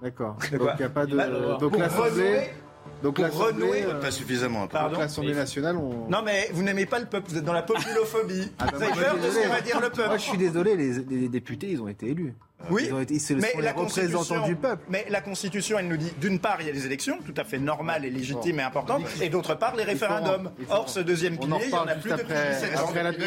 D'accord. 0.01 0.38
Donc 0.51 0.70
il 0.76 0.80
n'y 0.80 0.84
a 0.84 0.89
pas 0.89 1.05
de. 1.05 1.16
Bah, 1.16 1.28
donc. 1.60 1.74
Donc 3.04 3.20
la 3.20 3.30
renouer, 3.30 3.86
pas 4.02 4.12
suffisamment. 4.12 4.68
Pardon. 4.68 5.00
L'Assemblée 5.00 5.34
nationale, 5.34 5.78
on... 5.78 6.10
Non 6.10 6.22
mais 6.24 6.50
vous 6.52 6.64
n'aimez 6.64 6.86
pas 6.86 7.00
le 7.00 7.06
peuple, 7.06 7.30
vous 7.30 7.38
êtes 7.38 7.43
dans 7.43 7.54
la 7.54 7.64
populophobie. 7.64 8.52
Ah, 8.60 8.66
bah, 8.66 8.72
vous 8.76 8.84
avez 8.84 8.93
peur 8.93 9.18
de 9.18 9.30
ce 9.30 9.39
que 9.39 9.48
va 9.50 9.62
dire 9.62 9.80
le 9.80 9.89
peuple. 9.89 10.08
Moi 10.08 10.18
je 10.18 10.24
suis 10.24 10.38
désolé, 10.38 10.76
les, 10.76 11.30
députés 11.30 11.70
ils 11.70 11.82
ont 11.82 11.88
été 11.88 12.08
élus. 12.08 12.34
Oui, 12.72 12.89
ils 13.10 13.22
sont 13.22 13.36
mais 13.36 13.54
les 13.62 13.70
représentants 13.70 14.45
du 14.45 14.56
peuple. 14.56 14.84
Mais 14.89 15.06
la 15.10 15.22
Constitution, 15.22 15.78
elle 15.78 15.88
nous 15.88 15.98
dit, 15.98 16.12
d'une 16.20 16.39
part, 16.39 16.58
il 16.60 16.66
y 16.66 16.70
a 16.70 16.74
les 16.74 16.88
élections, 16.88 17.20
tout 17.24 17.34
à 17.38 17.43
fait 17.43 17.60
normales 17.60 18.04
et 18.04 18.10
légitimes 18.10 18.60
et 18.60 18.64
importantes, 18.64 19.04
et 19.22 19.30
d'autre 19.30 19.54
part, 19.54 19.76
les 19.76 19.84
référendums. 19.84 20.52
Or, 20.70 20.89
ce 20.89 21.00
deuxième 21.00 21.38
pilier, 21.38 21.66
il 21.66 21.68
n'y 21.68 21.74
en 21.76 21.88
a 21.88 21.95
plus 21.95 22.12
depuis 22.12 22.34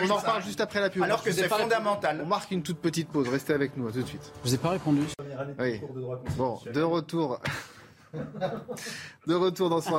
On 0.04 0.10
en 0.10 0.16
reparle 0.16 0.42
juste 0.42 0.60
après 0.60 0.80
la 0.80 0.90
pub. 0.90 1.02
Alors 1.04 1.22
que 1.22 1.30
c'est 1.30 1.48
fondamental. 1.48 2.20
On 2.24 2.26
marque 2.26 2.50
une 2.50 2.62
toute 2.62 2.78
petite 2.78 3.08
pause. 3.08 3.28
Restez 3.28 3.54
avec 3.54 3.76
nous, 3.76 3.86
à 3.86 3.92
tout 3.92 4.02
de 4.02 4.08
suite. 4.08 4.32
Je 4.44 4.48
vous 4.48 4.54
ai 4.54 4.58
pas 4.58 4.70
répondu. 4.70 5.02
Oui. 5.58 5.80
Bon, 6.36 6.58
de 6.72 6.82
retour 6.82 7.40
de 9.26 9.34
retour 9.34 9.70
dans 9.70 9.80
son 9.80 9.96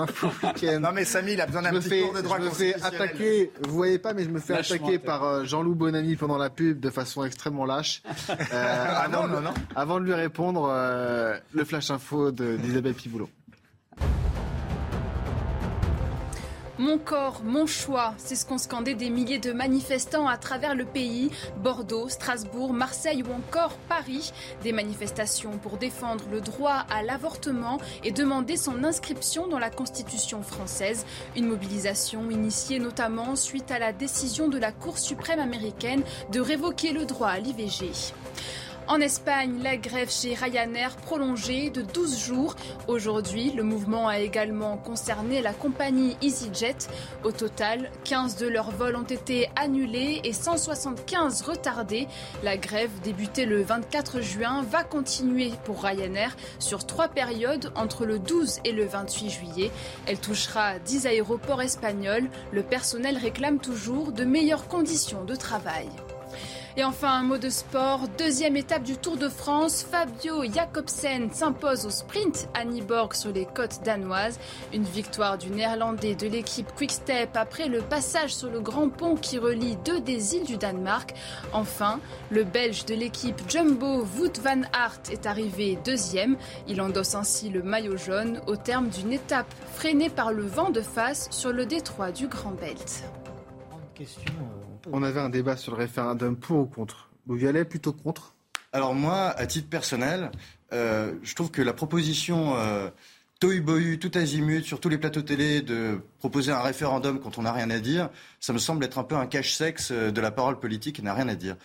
info, 0.00 0.28
week-end. 0.42 0.80
Non 0.80 0.92
mais 0.92 1.04
Samy, 1.04 1.32
il 1.32 1.40
a 1.40 1.46
besoin 1.46 1.62
d'un 1.62 1.72
petit 1.72 2.02
cours 2.02 2.14
de 2.14 2.20
droit 2.20 2.38
Je 2.38 2.44
me 2.44 2.50
fais 2.50 2.74
attaquer, 2.82 3.52
vous 3.62 3.74
voyez 3.74 3.98
pas, 3.98 4.14
mais 4.14 4.24
je 4.24 4.30
me 4.30 4.40
fais 4.40 4.54
attaquer 4.54 4.98
par 4.98 5.24
euh, 5.24 5.44
Jean-Loup 5.44 5.74
Bonamy 5.74 6.16
pendant 6.16 6.38
la 6.38 6.50
pub 6.50 6.80
de 6.80 6.90
façon 6.90 7.24
extrêmement 7.24 7.64
lâche. 7.64 8.02
Euh, 8.52 8.86
ah 8.88 9.08
non, 9.08 9.26
non, 9.26 9.40
non. 9.40 9.54
Avant 9.74 10.00
de 10.00 10.04
lui 10.04 10.14
répondre, 10.14 10.68
euh, 10.70 11.36
le 11.52 11.64
flash 11.64 11.90
info 11.90 12.30
d'Isabelle 12.30 12.94
Piboulot. 12.94 13.28
Mon 16.78 16.98
corps, 16.98 17.42
mon 17.44 17.66
choix, 17.66 18.14
c'est 18.18 18.34
ce 18.34 18.44
qu'ont 18.44 18.58
scandé 18.58 18.96
des 18.96 19.08
milliers 19.08 19.38
de 19.38 19.52
manifestants 19.52 20.26
à 20.26 20.36
travers 20.36 20.74
le 20.74 20.84
pays, 20.84 21.30
Bordeaux, 21.62 22.08
Strasbourg, 22.08 22.72
Marseille 22.72 23.22
ou 23.22 23.32
encore 23.32 23.76
Paris. 23.88 24.32
Des 24.64 24.72
manifestations 24.72 25.56
pour 25.58 25.76
défendre 25.76 26.24
le 26.32 26.40
droit 26.40 26.84
à 26.90 27.04
l'avortement 27.04 27.78
et 28.02 28.10
demander 28.10 28.56
son 28.56 28.82
inscription 28.82 29.46
dans 29.46 29.60
la 29.60 29.70
Constitution 29.70 30.42
française. 30.42 31.06
Une 31.36 31.46
mobilisation 31.46 32.28
initiée 32.28 32.80
notamment 32.80 33.36
suite 33.36 33.70
à 33.70 33.78
la 33.78 33.92
décision 33.92 34.48
de 34.48 34.58
la 34.58 34.72
Cour 34.72 34.98
suprême 34.98 35.38
américaine 35.38 36.02
de 36.32 36.40
révoquer 36.40 36.92
le 36.92 37.06
droit 37.06 37.28
à 37.28 37.38
l'IVG. 37.38 38.12
En 38.86 39.00
Espagne, 39.00 39.62
la 39.62 39.78
grève 39.78 40.10
chez 40.10 40.34
Ryanair 40.34 40.94
prolongée 40.96 41.70
de 41.70 41.80
12 41.80 42.18
jours. 42.18 42.54
Aujourd'hui, 42.86 43.50
le 43.50 43.62
mouvement 43.62 44.08
a 44.08 44.18
également 44.18 44.76
concerné 44.76 45.40
la 45.40 45.54
compagnie 45.54 46.18
EasyJet. 46.20 46.76
Au 47.24 47.32
total, 47.32 47.90
15 48.04 48.36
de 48.36 48.46
leurs 48.46 48.72
vols 48.72 48.96
ont 48.96 49.02
été 49.02 49.48
annulés 49.56 50.20
et 50.24 50.34
175 50.34 51.40
retardés. 51.42 52.06
La 52.42 52.58
grève, 52.58 52.90
débutée 53.02 53.46
le 53.46 53.62
24 53.62 54.20
juin, 54.20 54.62
va 54.70 54.84
continuer 54.84 55.52
pour 55.64 55.82
Ryanair 55.82 56.36
sur 56.58 56.84
trois 56.84 57.08
périodes 57.08 57.72
entre 57.76 58.04
le 58.04 58.18
12 58.18 58.60
et 58.66 58.72
le 58.72 58.84
28 58.84 59.30
juillet. 59.30 59.70
Elle 60.06 60.18
touchera 60.18 60.78
10 60.78 61.06
aéroports 61.06 61.62
espagnols. 61.62 62.28
Le 62.52 62.62
personnel 62.62 63.16
réclame 63.16 63.60
toujours 63.60 64.12
de 64.12 64.24
meilleures 64.24 64.68
conditions 64.68 65.24
de 65.24 65.36
travail. 65.36 65.88
Et 66.76 66.82
enfin, 66.82 67.20
un 67.20 67.22
mot 67.22 67.38
de 67.38 67.50
sport. 67.50 68.08
Deuxième 68.18 68.56
étape 68.56 68.82
du 68.82 68.96
Tour 68.96 69.16
de 69.16 69.28
France. 69.28 69.86
Fabio 69.88 70.42
Jacobsen 70.52 71.30
s'impose 71.32 71.86
au 71.86 71.90
sprint 71.90 72.48
à 72.52 72.64
Niborg 72.64 73.14
sur 73.14 73.30
les 73.30 73.46
côtes 73.46 73.84
danoises. 73.84 74.40
Une 74.72 74.82
victoire 74.82 75.38
du 75.38 75.50
néerlandais 75.50 76.16
de 76.16 76.26
l'équipe 76.26 76.66
Quickstep 76.74 77.36
après 77.36 77.68
le 77.68 77.80
passage 77.80 78.34
sur 78.34 78.50
le 78.50 78.58
grand 78.58 78.88
pont 78.88 79.14
qui 79.14 79.38
relie 79.38 79.76
deux 79.84 80.00
des 80.00 80.34
îles 80.34 80.46
du 80.46 80.56
Danemark. 80.56 81.14
Enfin, 81.52 82.00
le 82.30 82.42
belge 82.42 82.84
de 82.86 82.96
l'équipe 82.96 83.40
Jumbo 83.48 84.04
Wout 84.18 84.40
van 84.42 84.62
Aert 84.72 85.12
est 85.12 85.26
arrivé 85.26 85.78
deuxième. 85.84 86.36
Il 86.66 86.80
endosse 86.80 87.14
ainsi 87.14 87.50
le 87.50 87.62
maillot 87.62 87.96
jaune 87.96 88.40
au 88.48 88.56
terme 88.56 88.88
d'une 88.88 89.12
étape 89.12 89.46
freinée 89.74 90.10
par 90.10 90.32
le 90.32 90.44
vent 90.44 90.70
de 90.70 90.80
face 90.80 91.28
sur 91.30 91.52
le 91.52 91.66
détroit 91.66 92.10
du 92.10 92.26
Grand 92.26 92.50
Belt. 92.50 93.04
Question. 93.94 94.32
On 94.90 95.02
avait 95.02 95.20
un 95.20 95.30
débat 95.30 95.56
sur 95.56 95.72
le 95.72 95.78
référendum 95.78 96.36
pour 96.36 96.58
ou 96.58 96.66
contre. 96.66 97.10
Vous 97.26 97.38
y 97.38 97.46
allez 97.46 97.64
plutôt 97.64 97.92
contre? 97.92 98.34
Alors 98.72 98.94
moi, 98.94 99.30
à 99.30 99.46
titre 99.46 99.68
personnel, 99.68 100.30
euh, 100.72 101.14
je 101.22 101.34
trouve 101.34 101.50
que 101.50 101.62
la 101.62 101.72
proposition 101.72 102.56
euh, 102.56 102.90
tohu 103.40 103.98
tout 103.98 104.10
azimut, 104.14 104.64
sur 104.64 104.80
tous 104.80 104.88
les 104.88 104.98
plateaux 104.98 105.22
télé, 105.22 105.62
de 105.62 106.00
proposer 106.18 106.52
un 106.52 106.60
référendum 106.60 107.20
quand 107.20 107.38
on 107.38 107.42
n'a 107.42 107.52
rien 107.52 107.70
à 107.70 107.78
dire, 107.78 108.10
ça 108.40 108.52
me 108.52 108.58
semble 108.58 108.84
être 108.84 108.98
un 108.98 109.04
peu 109.04 109.16
un 109.16 109.26
cache-sexe 109.26 109.90
euh, 109.90 110.10
de 110.10 110.20
la 110.20 110.30
parole 110.30 110.58
politique 110.58 110.96
qui 110.96 111.02
n'a 111.02 111.14
rien 111.14 111.28
à 111.28 111.34
dire. 111.34 111.56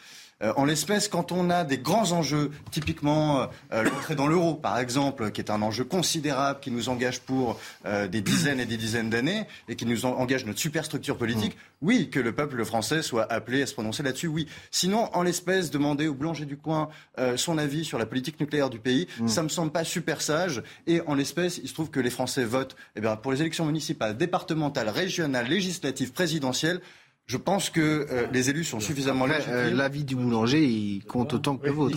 Euh, 0.41 0.53
en 0.55 0.65
l'espèce, 0.65 1.07
quand 1.07 1.31
on 1.31 1.49
a 1.49 1.63
des 1.63 1.77
grands 1.77 2.11
enjeux, 2.13 2.51
typiquement 2.71 3.41
euh, 3.41 3.45
euh, 3.73 3.83
l'entrée 3.83 4.15
dans 4.15 4.27
l'euro, 4.27 4.55
par 4.55 4.79
exemple, 4.79 5.31
qui 5.31 5.41
est 5.41 5.51
un 5.51 5.61
enjeu 5.61 5.83
considérable, 5.83 6.59
qui 6.61 6.71
nous 6.71 6.89
engage 6.89 7.21
pour 7.21 7.59
des 7.85 8.21
dizaines 8.21 8.59
et 8.59 8.65
des 8.65 8.77
dizaines 8.77 9.09
d'années, 9.09 9.45
et 9.67 9.75
qui 9.75 9.85
nous 9.85 10.05
engage 10.05 10.45
notre 10.45 10.59
superstructure 10.59 11.17
politique, 11.17 11.55
mm. 11.55 11.85
oui, 11.87 12.09
que 12.09 12.19
le 12.19 12.33
peuple 12.33 12.63
français 12.63 13.01
soit 13.01 13.31
appelé 13.31 13.61
à 13.63 13.65
se 13.65 13.73
prononcer 13.73 14.03
là-dessus, 14.03 14.27
oui. 14.27 14.47
Sinon, 14.71 15.09
en 15.13 15.23
l'espèce, 15.23 15.71
demander 15.71 16.07
au 16.07 16.13
boulanger 16.13 16.45
du 16.45 16.57
coin 16.57 16.89
son 17.35 17.57
avis 17.57 17.85
sur 17.85 17.97
la 17.97 18.05
politique 18.05 18.39
nucléaire 18.39 18.69
du 18.69 18.79
pays, 18.79 19.07
ça 19.17 19.23
mm. 19.23 19.27
ça 19.39 19.43
me 19.43 19.49
semble 19.49 19.71
pas 19.71 19.83
super 19.83 20.21
sage. 20.21 20.61
Et 20.85 21.01
en 21.01 21.15
l'espèce, 21.15 21.59
il 21.61 21.69
se 21.69 21.73
trouve 21.73 21.89
que 21.89 21.99
les 21.99 22.09
Français 22.09 22.43
votent 22.43 22.75
eh 22.95 23.01
bien, 23.01 23.15
pour 23.15 23.31
les 23.31 23.41
élections 23.41 23.65
municipales, 23.65 24.17
départementales, 24.17 24.89
régionales, 24.89 25.47
législatives, 25.47 26.11
présidentielles. 26.11 26.81
Je 27.29 27.37
pense 27.37 27.69
que 27.69 28.07
euh, 28.09 28.25
les 28.33 28.49
élus 28.49 28.63
sont 28.63 28.79
suffisamment 28.79 29.27
légitimes. 29.27 29.53
Euh, 29.53 29.71
l'avis 29.71 30.03
du 30.03 30.15
boulanger, 30.15 30.65
il 30.65 31.05
compte 31.05 31.31
autant 31.35 31.57
que 31.57 31.67
le 31.67 31.71
vôtre. 31.71 31.95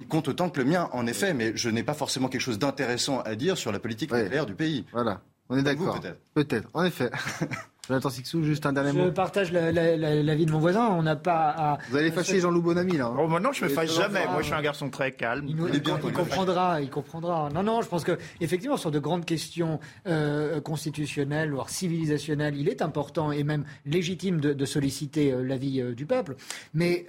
Il 0.00 0.08
compte 0.08 0.26
autant 0.26 0.50
que 0.50 0.60
le 0.60 0.66
mien, 0.66 0.88
en 0.90 1.06
effet, 1.06 1.32
mais 1.32 1.56
je 1.56 1.70
n'ai 1.70 1.84
pas 1.84 1.94
forcément 1.94 2.26
quelque 2.26 2.40
chose 2.40 2.58
d'intéressant 2.58 3.20
à 3.20 3.36
dire 3.36 3.56
sur 3.56 3.70
la 3.70 3.78
politique 3.78 4.12
nucléaire 4.12 4.46
du 4.46 4.56
pays. 4.56 4.84
Voilà, 4.92 5.20
on 5.48 5.56
est 5.56 5.62
d'accord. 5.62 6.00
Peut-être. 6.00 6.18
Peut-être, 6.34 6.68
en 6.74 6.82
effet. 6.82 7.08
Jonathan 7.88 8.08
Sixou, 8.08 8.42
juste 8.42 8.64
un 8.64 8.72
dernier 8.72 8.92
mot. 8.92 9.04
Je 9.04 9.10
partage 9.10 9.52
l'avis 9.52 10.46
de 10.46 10.52
mon 10.52 10.58
voisin. 10.58 10.88
On 10.88 11.02
n'a 11.02 11.16
pas 11.16 11.50
à... 11.50 11.78
Vous 11.90 11.96
allez 11.96 12.10
fâcher 12.10 12.40
Jean-Loup 12.40 12.62
Bonamy, 12.62 12.96
là. 12.96 13.06
Hein. 13.06 13.16
Oh, 13.18 13.40
non, 13.40 13.52
je 13.52 13.64
me 13.64 13.68
fâche 13.68 13.94
jamais. 13.94 14.26
Moi, 14.26 14.40
je 14.40 14.46
suis 14.46 14.54
un 14.54 14.62
garçon 14.62 14.88
très 14.88 15.12
calme. 15.12 15.46
Il, 15.48 15.82
comprendra, 16.12 16.80
il 16.80 16.88
comprendra. 16.88 17.50
Non, 17.52 17.62
non, 17.62 17.82
je 17.82 17.88
pense 17.88 18.04
que 18.04 18.18
effectivement, 18.40 18.76
sur 18.76 18.90
de 18.90 18.98
grandes 18.98 19.26
questions 19.26 19.80
euh, 20.06 20.60
constitutionnelles, 20.60 21.50
voire 21.50 21.68
civilisationnelles, 21.68 22.56
il 22.56 22.68
est 22.68 22.80
important 22.80 23.32
et 23.32 23.44
même 23.44 23.64
légitime 23.84 24.40
de, 24.40 24.64
solliciter 24.64 25.32
euh, 25.32 25.42
l'avis 25.42 25.82
euh, 25.82 25.94
du 25.94 26.06
peuple. 26.06 26.36
Mais 26.72 27.06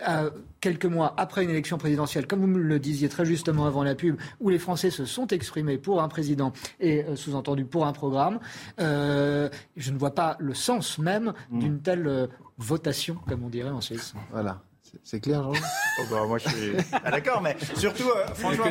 quelques 0.59 0.85
mois 0.85 1.13
après 1.17 1.43
une 1.43 1.49
élection 1.49 1.77
présidentielle, 1.77 2.27
comme 2.27 2.41
vous 2.41 2.59
le 2.59 2.79
disiez 2.79 3.07
très 3.07 3.25
justement 3.25 3.65
avant 3.65 3.83
la 3.83 3.95
pub, 3.95 4.17
où 4.41 4.49
les 4.49 4.59
Français 4.59 4.89
se 4.89 5.05
sont 5.05 5.27
exprimés 5.27 5.77
pour 5.77 6.01
un 6.01 6.07
président 6.07 6.51
et 6.79 7.05
sous-entendu 7.15 7.65
pour 7.65 7.85
un 7.85 7.93
programme, 7.93 8.39
je 8.77 9.91
ne 9.91 9.97
vois 9.97 10.13
pas 10.13 10.35
le 10.39 10.53
sens 10.65 10.97
même 10.97 11.33
mm. 11.49 11.59
d'une 11.59 11.81
telle 11.81 12.07
euh, 12.07 12.27
votation, 12.57 13.15
comme 13.27 13.43
on 13.43 13.49
dirait 13.49 13.69
en 13.69 13.81
Suisse. 13.81 14.13
Voilà. 14.31 14.61
C'est 15.03 15.19
clair, 15.19 15.43
Jean 15.43 15.51
oh 15.99 16.03
bah, 16.09 16.25
Moi, 16.27 16.37
je 16.37 16.49
suis. 16.49 16.71
Ah, 17.03 17.11
d'accord, 17.11 17.41
mais 17.41 17.55
surtout, 17.75 18.09
euh, 18.09 18.25
franchement, 18.33 18.65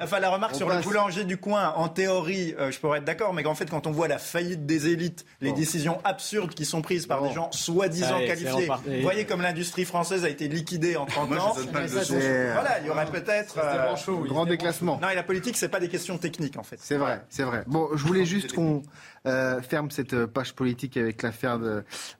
enfin, 0.00 0.20
la 0.20 0.30
remarque 0.30 0.54
sur 0.54 0.68
le 0.68 0.80
boulanger 0.80 1.24
du 1.24 1.36
coin, 1.36 1.72
en 1.76 1.88
théorie, 1.88 2.54
euh, 2.58 2.70
je 2.70 2.78
pourrais 2.78 2.98
être 2.98 3.04
d'accord, 3.04 3.34
mais 3.34 3.42
qu'en 3.42 3.54
fait, 3.54 3.68
quand 3.68 3.86
on 3.86 3.90
voit 3.90 4.08
la 4.08 4.18
faillite 4.18 4.66
des 4.66 4.88
élites, 4.88 5.24
les 5.40 5.52
décisions 5.52 5.98
absurdes 6.04 6.54
qui 6.54 6.64
sont 6.64 6.82
prises 6.82 7.06
par 7.06 7.22
des 7.22 7.32
gens 7.32 7.50
soi-disant 7.52 8.20
qualifiés, 8.20 8.68
vous 8.68 9.02
voyez 9.02 9.24
comme 9.24 9.42
l'industrie 9.42 9.84
française 9.84 10.24
a 10.24 10.28
été 10.28 10.48
liquidée 10.48 10.96
en 10.96 11.06
30 11.06 11.32
ans. 11.32 11.54
voilà, 11.54 12.80
il 12.80 12.86
y 12.86 12.90
aurait 12.90 13.06
peut-être. 13.06 13.58
Euh, 13.58 13.94
grand 14.26 14.46
déclassement. 14.46 14.98
Non, 15.02 15.08
et 15.10 15.14
la 15.14 15.22
politique, 15.22 15.56
c'est 15.56 15.68
pas 15.68 15.80
des 15.80 15.88
questions 15.88 16.18
techniques, 16.18 16.58
en 16.58 16.62
fait. 16.62 16.78
C'est 16.80 16.96
vrai, 16.96 17.22
c'est 17.28 17.44
vrai. 17.44 17.64
Bon, 17.66 17.88
je 17.94 18.04
voulais 18.04 18.24
juste 18.24 18.52
qu'on 18.52 18.82
euh, 19.26 19.60
ferme 19.60 19.90
cette 19.90 20.14
euh, 20.14 20.26
page 20.26 20.54
politique 20.54 20.96
avec 20.96 21.22
l'affaire 21.22 21.58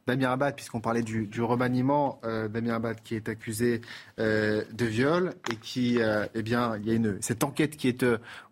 d'Amir 0.07 0.30
Abad, 0.30 0.54
puisqu'on 0.57 0.80
parlait 0.80 1.02
du, 1.02 1.28
remaniement 1.40 2.20
euh, 2.24 2.48
d'Amir 2.48 2.74
Abad 2.74 3.00
qui 3.02 3.14
est 3.14 3.28
accusé 3.28 3.80
de 4.18 4.84
viol 4.84 5.34
et 5.50 5.57
qui, 5.57 5.98
eh 6.34 6.42
bien, 6.42 6.76
il 6.76 6.86
y 6.86 6.90
a 6.90 6.94
une, 6.94 7.20
cette 7.20 7.44
enquête 7.44 7.76
qui 7.76 7.88
est 7.88 8.04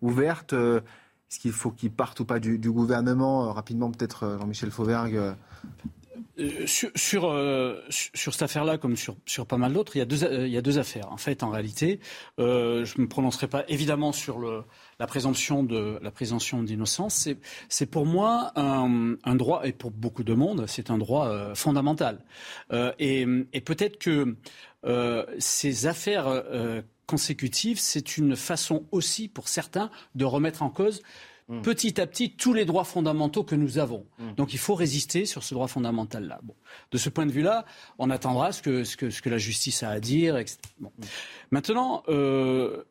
ouverte. 0.03 0.53
Est-ce 0.53 1.39
qu'il 1.41 1.53
faut 1.53 1.71
qu'il 1.71 1.91
parte 1.91 2.21
ou 2.21 2.25
pas 2.25 2.39
du, 2.39 2.59
gouvernement 2.59 3.53
Rapidement, 3.53 3.91
peut-être 3.91 4.39
Jean-Michel 4.39 4.71
Fauvergue. 4.71 5.19
Sur, 6.67 6.91
sur, 6.97 8.33
cette 8.33 8.43
affaire-là, 8.43 8.79
comme 8.79 8.97
sur, 8.97 9.17
sur 9.27 9.47
pas 9.47 9.57
mal 9.57 9.73
d'autres, 9.73 9.97
il, 9.97 10.01
y 10.01 10.03
a 10.03 10.05
deux, 10.05 10.23
il 10.47 10.53
y 10.53 10.57
a 10.57 10.63
deux 10.63 10.79
affaires. 10.79 11.11
En 11.13 11.17
fait, 11.17 11.43
en 11.43 11.51
réalité, 11.51 12.01
je 12.39 12.43
ne 12.43 13.03
me 13.03 13.09
prononcerai 13.09 13.47
pas 13.47 13.65
évidemment 13.69 14.13
sur 14.13 14.39
le, 14.39 14.65
la 14.99 15.07
présomption 15.07 15.63
de 15.63 15.99
la 16.03 16.11
présomption 16.11 16.63
d'innocence, 16.63 17.29
c'est 17.69 17.87
pour 17.87 18.07
moi 18.07 18.53
un, 18.57 19.17
un, 19.25 19.35
droit 19.35 19.63
et 19.65 19.73
pour 19.73 19.91
beaucoup 19.91 20.25
de 20.25 20.35
monde, 20.35 20.67
c'est 20.69 20.91
un 20.91 20.99
droit 20.99 21.29
euh, 21.29 21.55
fondamental. 21.55 22.25
Euh, 22.73 22.93
et, 22.99 23.27
et 23.53 23.61
peut-être 23.61 23.99
que 23.99 24.37
euh, 24.85 25.25
ces 25.39 25.87
affaires 25.87 26.27
euh, 26.29 26.83
consécutives, 27.07 27.79
c'est 27.79 28.17
une 28.17 28.37
façon 28.37 28.85
aussi 28.93 29.29
pour 29.29 29.49
certains 29.49 29.91
de 30.15 30.25
remettre 30.25 30.63
en 30.63 30.71
cause 30.71 31.03
hmm. 31.49 31.63
petit 31.63 32.01
à 32.01 32.07
petit 32.07 32.33
tous 32.33 32.53
les 32.53 32.65
droits 32.65 32.85
fondamentaux 32.85 33.45
que 33.45 33.55
nous 33.55 33.79
avons. 33.79 34.07
Hmm. 34.19 34.35
Donc 34.35 34.53
il 34.53 34.59
faut 34.59 34.75
résister 34.75 35.27
sur 35.27 35.43
ce 35.43 35.55
droit 35.55 35.69
fondamental-là. 35.69 36.41
Bon. 36.43 36.55
De 36.91 36.99
ce 36.99 37.09
point 37.09 37.27
de 37.27 37.33
vue-là, 37.33 37.65
on 37.99 38.11
attendra 38.11 38.53
ce 38.53 38.63
que, 38.63 38.85
ce 38.85 38.97
que, 38.97 39.11
ce 39.11 39.23
que 39.23 39.31
la 39.31 39.39
justice 39.39 39.83
a 39.83 39.91
à 39.91 40.01
dire. 40.01 40.37
Etc. 40.37 40.59
Bon. 40.79 40.93
Hmm. 40.99 41.05
Maintenant, 41.51 42.03
euh, 42.09 42.85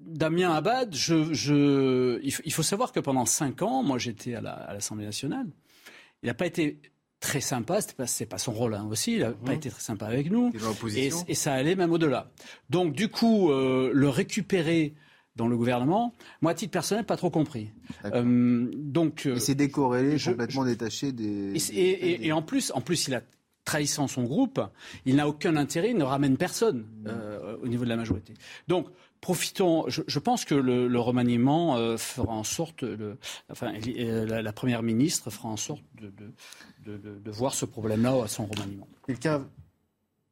Damien 0.00 0.52
Abad, 0.52 0.94
je, 0.94 2.20
il 2.22 2.52
faut 2.52 2.62
savoir 2.62 2.92
que 2.92 3.00
pendant 3.00 3.26
cinq 3.26 3.62
ans, 3.62 3.82
moi 3.82 3.98
j'étais 3.98 4.34
à 4.34 4.40
l'Assemblée 4.40 5.04
nationale, 5.04 5.46
il 6.22 6.26
n'a 6.26 6.34
pas 6.34 6.46
été 6.46 6.80
très 7.20 7.40
sympa, 7.40 7.80
ce 7.80 7.88
n'est 8.20 8.26
pas, 8.26 8.38
son 8.38 8.52
rôle 8.52 8.74
hein, 8.74 8.86
aussi, 8.90 9.14
il 9.14 9.20
n'a 9.20 9.30
pas 9.30 9.54
été 9.54 9.70
très 9.70 9.80
sympa 9.80 10.06
avec 10.06 10.30
nous, 10.30 10.52
et, 10.94 11.10
et, 11.28 11.34
ça 11.34 11.52
allait 11.52 11.76
même 11.76 11.92
au-delà. 11.92 12.30
Donc 12.68 12.92
du 12.94 13.08
coup, 13.08 13.50
euh, 13.50 13.90
le 13.94 14.08
récupérer 14.08 14.94
dans 15.36 15.48
le 15.48 15.56
gouvernement, 15.56 16.14
moi 16.40 16.52
à 16.52 16.54
titre 16.54 16.72
personnel, 16.72 17.04
pas 17.04 17.16
trop 17.16 17.30
compris. 17.30 17.70
Euh, 18.04 18.70
donc, 18.74 19.26
euh, 19.26 19.34
il 19.34 19.40
s'est 19.40 19.54
décorrélé, 19.54 20.18
complètement 20.18 20.64
détaché 20.64 21.12
des... 21.12 21.54
Et, 21.72 22.26
et, 22.26 22.32
en, 22.32 22.42
plus, 22.42 22.70
en 22.74 22.80
plus, 22.80 23.08
il 23.08 23.14
a 23.14 23.22
trahissant 23.64 24.08
son 24.08 24.24
groupe, 24.24 24.60
il 25.06 25.16
n'a 25.16 25.28
aucun 25.28 25.56
intérêt, 25.56 25.90
il 25.90 25.96
ne 25.96 26.04
ramène 26.04 26.36
personne 26.36 26.84
mmh. 27.04 27.10
au 27.62 27.68
niveau 27.68 27.84
de 27.84 27.88
la 27.88 27.96
majorité. 27.96 28.34
Donc, 28.68 28.88
profitons. 29.22 29.84
Je, 29.88 30.18
pense 30.18 30.44
que 30.44 30.54
le, 30.54 30.98
remaniement 31.00 31.76
euh, 31.76 31.96
fera 31.96 32.34
en 32.34 32.44
sorte, 32.44 32.84
enfin, 33.50 33.72
euh, 33.96 34.42
la, 34.42 34.52
première 34.52 34.82
ministre 34.82 35.30
fera 35.30 35.48
en 35.48 35.56
sorte 35.56 35.82
de, 35.98 36.12
de 36.84 37.30
voir 37.30 37.54
ce 37.54 37.64
problème-là 37.64 38.24
à 38.24 38.28
son 38.28 38.44
remaniement. 38.44 38.86
Quelqu'un 39.06 39.46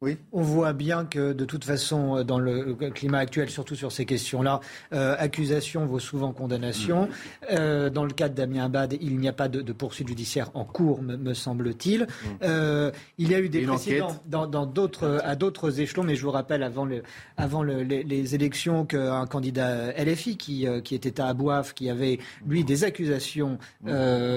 oui. 0.02 0.16
On 0.32 0.40
voit 0.40 0.72
bien 0.72 1.04
que 1.04 1.34
de 1.34 1.44
toute 1.44 1.62
façon, 1.62 2.16
euh, 2.16 2.24
dans 2.24 2.38
le 2.38 2.74
climat 2.74 3.18
actuel, 3.18 3.50
surtout 3.50 3.74
sur 3.74 3.92
ces 3.92 4.06
questions-là, 4.06 4.60
euh, 4.94 5.14
accusation 5.18 5.84
vaut 5.84 5.98
souvent 5.98 6.32
condamnation. 6.32 7.02
Mm. 7.02 7.08
Euh, 7.50 7.90
dans 7.90 8.04
le 8.04 8.12
cas 8.12 8.30
de 8.30 8.34
Damien 8.34 8.64
Abad, 8.64 8.96
il 8.98 9.18
n'y 9.18 9.28
a 9.28 9.34
pas 9.34 9.48
de, 9.48 9.60
poursuite 9.74 10.08
judiciaire 10.08 10.50
en 10.54 10.64
cours, 10.64 11.02
me, 11.02 11.34
semble-t-il. 11.34 12.06
Mm. 12.40 12.92
il 13.18 13.30
y 13.30 13.34
a 13.34 13.40
eu 13.40 13.50
des 13.50 13.66
précédents 13.66 14.16
dans, 14.24 14.46
d'autres, 14.64 15.20
à 15.22 15.36
d'autres 15.36 15.80
échelons, 15.80 16.02
mais 16.02 16.16
je 16.16 16.22
vous 16.22 16.30
rappelle 16.30 16.62
avant, 16.62 16.86
le, 16.86 17.02
avant 17.36 17.62
les, 17.62 18.34
élections 18.34 18.86
qu'un 18.86 19.26
candidat 19.26 19.92
LFI 20.02 20.38
qui, 20.38 20.66
qui 20.82 20.94
était 20.94 21.20
à 21.20 21.26
Abouaf, 21.26 21.74
qui 21.74 21.90
avait 21.90 22.20
lui 22.46 22.64
des 22.64 22.84
accusations, 22.84 23.58
mm. 23.82 23.90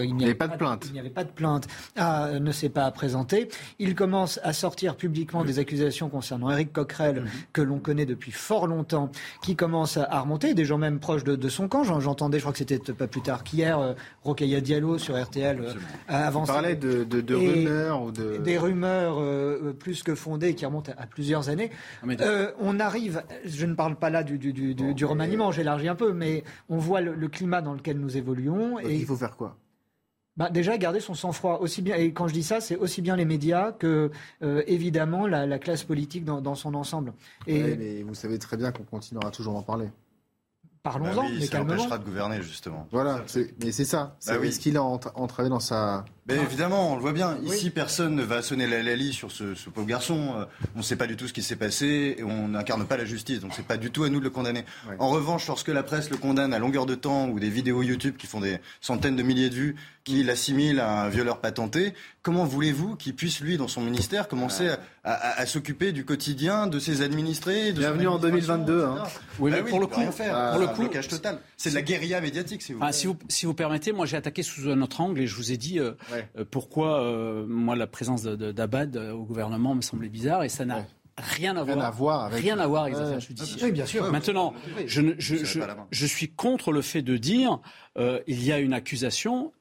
il 0.04 0.16
n'y 0.16 0.26
avait 0.26 0.36
pas 0.36 0.50
de 0.50 0.58
plainte. 0.58 0.88
Il 0.88 0.94
n'y 0.94 1.00
avait 1.00 1.10
pas 1.10 1.24
de 1.24 1.32
plainte, 1.32 1.68
ah, 1.96 2.32
ne 2.38 2.52
s'est 2.52 2.68
pas 2.68 2.92
présenté. 2.92 3.48
Il 3.80 3.96
commence 3.96 4.42
à 4.44 4.52
sortir 4.52 4.98
publiquement 4.98 5.46
des 5.46 5.53
accusations 5.60 6.10
concernant 6.10 6.50
Eric 6.52 6.74
Coquerel, 6.74 7.22
mhm. 7.22 7.30
que 7.54 7.62
l'on 7.62 7.80
connaît 7.80 8.06
depuis 8.06 8.32
fort 8.32 8.68
longtemps, 8.68 9.12
qui 9.42 9.56
commencent 9.56 9.98
à 9.98 10.20
remonter, 10.20 10.54
des 10.54 10.66
gens 10.66 10.78
même 10.78 11.00
proches 11.00 11.24
de, 11.24 11.50
son 11.50 11.68
camp. 11.68 11.84
J'entendais, 11.84 12.40
je 12.40 12.44
crois 12.44 12.54
que 12.54 12.60
c'était 12.60 12.80
pas 12.94 13.08
plus 13.08 13.22
tard 13.22 13.44
qu'hier, 13.44 13.80
euh, 13.80 13.94
Diallo 14.62 14.98
sur 14.98 15.22
RTL 15.22 15.60
euh, 16.10 16.32
On 16.34 16.46
parlait 16.46 16.76
de, 16.76 17.34
rumeurs 17.34 18.04
ou 18.04 18.12
de... 18.12 18.38
Des 18.38 18.58
rumeurs 18.58 19.18
euh, 19.20 19.74
plus 19.78 20.04
que 20.04 20.16
fondées 20.16 20.56
qui 20.56 20.66
remontent 20.66 20.92
à, 20.98 21.06
plusieurs 21.06 21.50
années. 21.50 21.72
Ah, 22.02 22.08
euh, 22.22 22.52
on 22.60 22.80
arrive, 22.80 23.24
je 23.46 23.66
ne 23.66 23.74
parle 23.74 23.96
pas 23.96 24.10
là 24.10 24.24
du, 24.24 24.38
du, 24.38 25.06
remaniement, 25.06 25.52
j'élargis 25.52 25.90
un 25.90 25.96
peu, 25.96 26.14
mais 26.14 26.44
on 26.70 26.78
voit 26.78 27.02
le, 27.02 27.14
le, 27.14 27.28
climat 27.28 27.62
dans 27.62 27.74
lequel 27.74 27.98
nous 27.98 28.18
évoluons. 28.18 28.80
et 28.80 28.96
il 28.96 29.06
faut 29.06 29.16
faire 29.16 29.36
quoi? 29.36 29.58
Bah, 30.38 30.50
déjà 30.50 30.78
garder 30.78 31.00
son 31.00 31.14
sang-froid. 31.14 31.60
Aussi 31.62 31.82
bien 31.82 31.96
et 31.96 32.12
quand 32.12 32.28
je 32.28 32.34
dis 32.34 32.44
ça 32.44 32.62
c'est 32.62 32.76
aussi 32.76 33.02
bien 33.02 33.16
les 33.16 33.26
médias 33.26 33.72
que 33.72 34.12
euh, 34.42 34.64
évidemment 34.68 35.28
la, 35.28 35.60
classe 35.60 35.84
politique 35.84 36.26
dans, 36.26 36.42
dans 36.42 36.56
son 36.56 36.74
ensemble. 36.74 37.14
Et 37.48 37.76
mais 37.76 38.04
vous 38.04 38.16
savez 38.16 38.40
très 38.40 38.58
bien 38.58 38.72
qu'on 38.72 38.84
continuera 38.84 39.32
toujours 39.32 39.54
d'en 39.54 39.64
parler. 39.64 39.90
Parlons-en 40.82 41.16
bah 41.16 41.30
mais 41.40 41.46
ça 41.46 41.62
empêchera 41.62 41.98
de 41.98 42.04
gouverner 42.04 42.42
justement. 42.42 42.88
Voilà 42.92 43.24
mais 43.62 43.72
c'est 43.72 43.86
ça. 43.86 44.18
Bah 44.28 44.36
est-ce 44.44 44.60
qu'il 44.60 44.78
a 44.78 44.84
entravé 44.84 45.50
dans 45.50 45.62
sa 45.62 46.06
mais 46.28 46.36
évidemment, 46.36 46.94
on 46.94 46.96
le 46.96 47.02
voit 47.02 47.12
bien. 47.12 47.38
Ici, 47.44 47.70
personne 47.70 48.16
ne 48.16 48.24
va 48.24 48.42
sonner 48.42 48.66
la 48.66 48.82
lalie 48.82 49.12
sur 49.12 49.32
ce, 49.32 49.56
ce 49.56 49.70
pauvre 49.70 49.88
garçon. 49.88 50.36
Euh, 50.38 50.46
on 50.76 50.80
ne 50.80 50.84
sait 50.84 50.96
pas 50.96 51.08
du 51.08 51.18
tout 51.18 51.28
ce 51.28 51.34
qui 51.34 51.44
s'est 51.44 51.58
passé 51.58 52.16
et 52.18 52.24
on 52.24 52.48
n'incarne 52.50 52.86
pas 52.86 52.96
la 52.96 53.04
justice. 53.04 53.42
Donc, 53.42 53.52
c'est 53.54 53.66
pas 53.66 53.76
du 53.76 53.92
tout 53.92 54.04
à 54.04 54.10
nous 54.10 54.20
de 54.20 54.24
le 54.24 54.30
condamner. 54.30 54.64
En 55.00 55.10
revanche, 55.10 55.48
lorsque 55.48 55.68
la 55.68 55.84
presse 55.84 56.10
le 56.10 56.18
condamne 56.18 56.54
à 56.54 56.60
longueur 56.60 56.86
de 56.86 56.96
temps 56.96 57.28
ou 57.28 57.40
des 57.40 57.50
vidéos 57.50 57.84
YouTube 57.84 58.16
qui 58.18 58.28
font 58.28 58.40
des 58.40 58.60
centaines 58.80 59.18
de 59.18 59.24
milliers 59.24 59.50
de 59.50 59.56
vues, 59.56 59.76
qui 60.04 60.24
l'assimilent 60.24 60.82
à 60.82 61.04
un 61.04 61.10
violeur 61.10 61.40
patenté, 61.40 61.94
comment 62.22 62.44
voulez-vous 62.46 62.96
qu'il 62.96 63.16
puisse, 63.16 63.40
lui, 63.40 63.58
dans 63.58 63.70
son 63.70 63.82
ministère, 63.82 64.28
commencer 64.28 64.70
à, 65.06 65.46
s'occuper 65.46 65.92
du 65.92 66.06
quotidien 66.06 66.68
de 66.68 66.80
ses 66.80 67.02
administrés 67.02 67.74
de 67.74 67.80
Bienvenue 67.80 68.08
en 68.08 68.18
2022. 68.18 68.84
Hein. 68.84 69.04
Oui, 69.40 69.52
mais 69.52 69.62
bah 69.62 69.70
pour 69.70 69.80
le 69.80 69.88
coup, 69.88 70.02
faire. 70.12 70.52
pour 70.52 70.62
le 70.62 70.68
coup, 70.68 70.82
blocage 70.82 71.08
total. 71.10 71.40
C'est 71.58 71.70
de 71.70 71.76
la 71.76 71.82
guérilla 71.82 72.22
médiatique, 72.22 72.62
si 72.62 72.74
vous. 72.74 72.80
Ah, 72.82 72.94
si 72.94 73.08
vous, 73.08 73.18
si 73.28 73.46
vous 73.46 73.54
permettez, 73.54 73.92
moi, 73.92 74.06
j'ai 74.06 74.18
attaqué 74.18 74.44
sous 74.44 74.70
un 74.70 74.82
autre 74.82 75.02
angle 75.02 75.20
et 75.20 75.28
je 75.28 75.36
vous 75.36 75.52
ai 75.52 75.58
dit. 75.58 75.80
Euh, 75.80 75.92
euh, 76.38 76.46
pourquoi, 76.50 77.02
euh, 77.02 77.46
moi, 77.48 77.76
la 77.76 77.88
présence 77.88 78.24
d'Abad 78.24 78.96
euh, 78.98 79.12
au 79.12 79.24
gouvernement 79.24 79.76
me 79.76 79.82
semblait 79.82 80.10
bizarre 80.10 80.44
et 80.44 80.50
ça 80.50 80.66
n'a 80.66 80.86
rien 81.18 81.56
à 81.56 81.64
voir, 81.92 82.26
avec, 82.26 82.42
rien 82.42 82.60
à 82.60 82.68
voir 82.68 82.84
avec 82.84 82.96
les 82.96 83.02
affaires 83.02 83.20
judiciaires. 83.20 83.64
Oui, 83.64 83.72
bien 83.72 83.86
sûr. 83.86 84.12
Maintenant, 84.12 84.54
je, 84.86 85.02
je, 85.18 86.06
suis 86.06 86.30
contre 86.30 86.72
le 86.72 86.82
fait 86.82 87.02
de 87.02 87.18
dire 87.18 87.60
il 88.28 88.44
y 88.44 88.52
a 88.52 88.60
une 88.60 88.74
accusation 88.74 89.52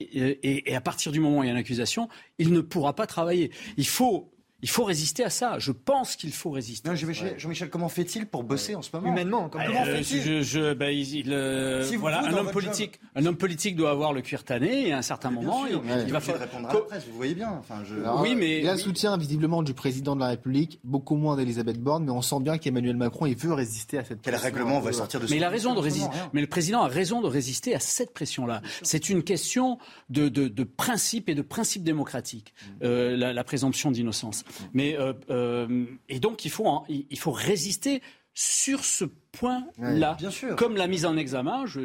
et, 0.00 0.70
et, 0.70 0.74
à 0.74 0.80
partir 0.80 1.12
du 1.12 1.20
moment 1.20 1.40
où 1.40 1.42
il 1.42 1.46
y 1.46 1.50
a 1.50 1.52
une 1.52 1.58
accusation, 1.58 2.08
il 2.38 2.52
ne 2.52 2.60
pourra 2.60 2.94
pas 2.94 3.06
travailler. 3.06 3.50
Il 3.76 3.86
faut 3.86 4.30
il 4.62 4.68
faut 4.68 4.84
résister 4.84 5.24
à 5.24 5.30
ça. 5.30 5.58
Je 5.58 5.72
pense 5.72 6.16
qu'il 6.16 6.32
faut 6.32 6.50
résister. 6.50 6.90
Jean-Michel, 6.94 7.70
comment 7.70 7.88
fait-il 7.88 8.26
pour 8.26 8.44
bosser 8.44 8.74
en 8.74 8.82
ce 8.82 8.90
moment? 8.94 9.08
Humainement, 9.08 9.48
comment, 9.48 9.64
euh, 9.64 10.02
fait-il? 10.02 10.42
je, 10.42 10.74
bah, 10.74 10.86
euh, 10.88 11.90
voilà, 11.98 12.24
un 12.24 12.32
homme 12.34 12.50
politique, 12.50 13.00
un 13.14 13.24
homme 13.26 13.36
politique 13.36 13.76
doit 13.76 13.90
avoir 13.90 14.12
le 14.12 14.20
cuir 14.20 14.44
tanné 14.44 14.88
et 14.88 14.92
à 14.92 14.98
un 14.98 15.02
certain 15.02 15.30
moment, 15.30 15.66
il, 15.66 16.12
va 16.12 16.20
faire 16.20 16.38
répondre 16.38 16.68
à 16.68 16.74
la 16.74 16.80
presse. 16.80 17.04
Vous 17.10 17.16
voyez 17.16 17.34
bien. 17.34 17.50
Enfin, 17.58 17.82
je... 17.84 17.94
oui, 18.20 18.34
mais 18.34 18.58
il 18.58 18.64
y 18.64 18.68
a 18.68 18.72
un 18.72 18.76
soutien 18.76 19.16
visiblement 19.16 19.62
du 19.62 19.74
président 19.74 20.14
de 20.14 20.20
la 20.20 20.28
République, 20.28 20.80
beaucoup 20.84 21.16
moins 21.16 21.36
d'Elisabeth 21.36 21.80
Borne, 21.80 22.04
mais 22.04 22.12
on 22.12 22.22
sent 22.22 22.40
bien 22.40 22.58
qu'Emmanuel 22.58 22.96
Macron, 22.96 23.26
il 23.26 23.36
veut 23.36 23.52
résister 23.52 23.98
à 23.98 24.04
cette. 24.04 24.22
Quel 24.22 24.36
règlement 24.36 24.80
va 24.80 24.92
sortir 24.92 25.20
de 25.20 25.26
Mais 25.30 25.36
il 25.36 25.44
a 25.44 25.48
raison 25.48 25.74
de 25.74 25.80
résister. 25.80 26.16
Mais 26.32 26.40
le 26.40 26.46
président 26.46 26.82
a 26.82 26.88
raison 26.88 27.20
de 27.20 27.26
résister 27.26 27.74
à 27.74 27.80
cette 27.80 28.12
pression-là. 28.12 28.62
C'est 28.82 29.08
une 29.08 29.22
question 29.22 29.78
de, 30.08 30.28
de, 30.28 30.48
de, 30.48 30.64
principe 30.64 31.28
et 31.28 31.34
de 31.34 31.42
principe 31.42 31.82
démocratique, 31.82 32.52
mm. 32.62 32.84
euh, 32.84 33.16
la, 33.16 33.32
la 33.32 33.44
présomption 33.44 33.90
d'innocence. 33.90 34.44
Mais 34.72 34.96
euh, 34.98 35.86
et 36.08 36.20
donc, 36.20 36.44
il 36.44 36.50
faut, 36.50 36.82
il 36.88 37.18
faut 37.18 37.32
résister 37.32 38.02
sur 38.34 38.84
ce 38.84 39.04
point-là. 39.32 40.16
comme 40.56 40.76
la 40.76 40.86
mise 40.86 41.04
en 41.04 41.16
examen, 41.16 41.66
je, 41.66 41.80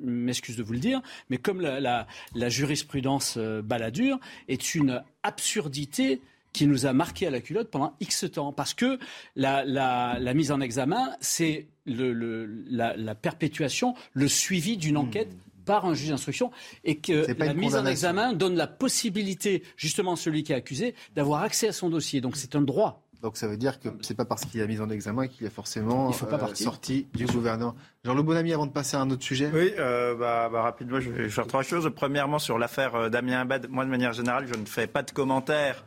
m'excuse 0.00 0.56
de 0.56 0.62
vous 0.62 0.72
le 0.72 0.78
dire, 0.78 1.00
mais 1.28 1.38
comme 1.38 1.60
la, 1.60 2.06
jurisprudence 2.48 3.34
euh, 3.36 3.62
baladure 3.62 4.18
est 4.48 4.74
une 4.74 5.02
absurdité 5.22 6.20
qui 6.52 6.66
nous 6.66 6.86
a 6.86 6.92
marqué 6.92 7.28
à 7.28 7.30
la 7.30 7.40
culotte 7.40 7.70
pendant 7.70 7.94
X 8.00 8.26
temps. 8.32 8.52
Parce 8.52 8.74
que 8.74 8.98
la, 9.36 10.34
mise 10.34 10.50
en 10.50 10.60
examen, 10.60 11.14
c'est 11.20 11.66
la, 11.86 13.14
perpétuation, 13.14 13.94
le 14.12 14.28
suivi 14.28 14.76
d'une 14.76 14.94
hmm. 14.94 15.06
enquête 15.06 15.36
par 15.64 15.84
un 15.84 15.94
juge 15.94 16.10
d'instruction 16.10 16.50
et 16.84 16.98
que 16.98 17.26
la 17.38 17.54
mise 17.54 17.76
en 17.76 17.86
examen 17.86 18.32
donne 18.32 18.56
la 18.56 18.66
possibilité, 18.66 19.62
justement, 19.76 20.12
à 20.12 20.16
celui 20.16 20.42
qui 20.42 20.52
est 20.52 20.56
accusé, 20.56 20.94
d'avoir 21.14 21.42
accès 21.42 21.68
à 21.68 21.72
son 21.72 21.90
dossier. 21.90 22.20
Donc 22.20 22.36
c'est 22.36 22.56
un 22.56 22.62
droit. 22.62 23.06
Donc 23.22 23.36
ça 23.36 23.46
veut 23.46 23.58
dire 23.58 23.78
que 23.78 23.90
c'est 24.00 24.16
pas 24.16 24.24
parce 24.24 24.46
qu'il 24.46 24.62
a 24.62 24.66
mis 24.66 24.80
en 24.80 24.88
examen 24.88 25.28
qu'il 25.28 25.46
est 25.46 25.50
forcément 25.50 26.10
faut 26.12 26.26
pas 26.26 26.42
euh, 26.42 26.54
sorti 26.54 27.06
du 27.14 27.26
gouvernement. 27.26 27.74
Jean-Loup 28.02 28.22
Bonamy, 28.22 28.52
avant 28.54 28.66
de 28.66 28.72
passer 28.72 28.96
à 28.96 29.00
un 29.00 29.10
autre 29.10 29.22
sujet. 29.22 29.50
Oui, 29.52 29.72
euh, 29.78 30.14
bah, 30.14 30.48
bah, 30.50 30.62
rapidement, 30.62 31.00
je 31.00 31.10
vais 31.10 31.28
faire 31.28 31.46
trois 31.46 31.62
choses. 31.62 31.90
Premièrement, 31.94 32.38
sur 32.38 32.58
l'affaire 32.58 32.94
euh, 32.94 33.08
Damien 33.10 33.40
Abad, 33.40 33.68
moi 33.68 33.84
de 33.84 33.90
manière 33.90 34.14
générale, 34.14 34.46
je 34.50 34.58
ne 34.58 34.64
fais 34.64 34.86
pas 34.86 35.02
de 35.02 35.10
commentaires 35.10 35.84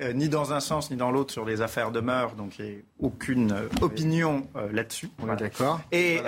euh, 0.00 0.12
ni 0.12 0.28
dans 0.28 0.52
un 0.52 0.60
sens 0.60 0.90
ni 0.90 0.96
dans 0.96 1.10
l'autre 1.10 1.32
sur 1.32 1.44
les 1.44 1.60
affaires 1.60 1.90
de 1.90 2.00
mœurs, 2.00 2.34
donc 2.34 2.58
il 2.58 2.64
n'y 2.64 2.70
a 2.70 2.74
aucune 3.00 3.52
euh, 3.52 3.68
opinion 3.80 4.46
euh, 4.56 4.70
là-dessus. 4.72 5.10
d'accord. 5.38 5.80
Et 5.92 6.20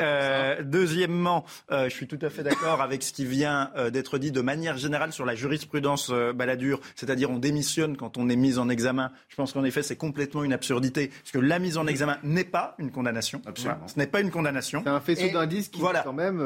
deuxièmement, 0.62 1.44
je 1.70 1.88
suis 1.88 2.06
tout 2.06 2.18
à 2.22 2.30
fait 2.30 2.42
d'accord 2.42 2.80
avec 2.80 3.02
ce 3.02 3.12
qui 3.12 3.24
vient 3.24 3.70
d'être 3.92 4.18
dit 4.18 4.32
de 4.32 4.40
manière 4.40 4.76
générale 4.76 5.12
sur 5.12 5.24
la 5.24 5.34
jurisprudence 5.34 6.10
baladure, 6.34 6.80
c'est-à-dire 6.94 7.30
on 7.30 7.38
démissionne 7.38 7.96
quand 7.96 8.18
on 8.18 8.28
est 8.28 8.36
mis 8.36 8.58
en 8.58 8.68
examen. 8.68 9.10
Je 9.28 9.36
pense 9.36 9.52
qu'en 9.52 9.64
effet 9.64 9.82
c'est 9.82 9.96
complètement 9.96 10.44
une 10.44 10.52
absurdité, 10.52 11.08
parce 11.08 11.32
que 11.32 11.38
la 11.38 11.58
mise 11.58 11.76
en 11.76 11.86
examen 11.86 12.18
n'est 12.22 12.44
pas 12.44 12.74
une 12.78 12.90
condamnation. 12.90 13.40
Absolument. 13.46 13.86
ce 13.86 13.98
n'est 13.98 14.06
pas 14.06 14.20
une 14.20 14.30
condamnation. 14.30 14.82
C'est 14.84 14.90
un 14.90 15.00
faisceau 15.00 15.28
d'indices 15.28 15.68
qui 15.68 15.80
voilà. 15.80 16.02
quand 16.02 16.12
même. 16.12 16.40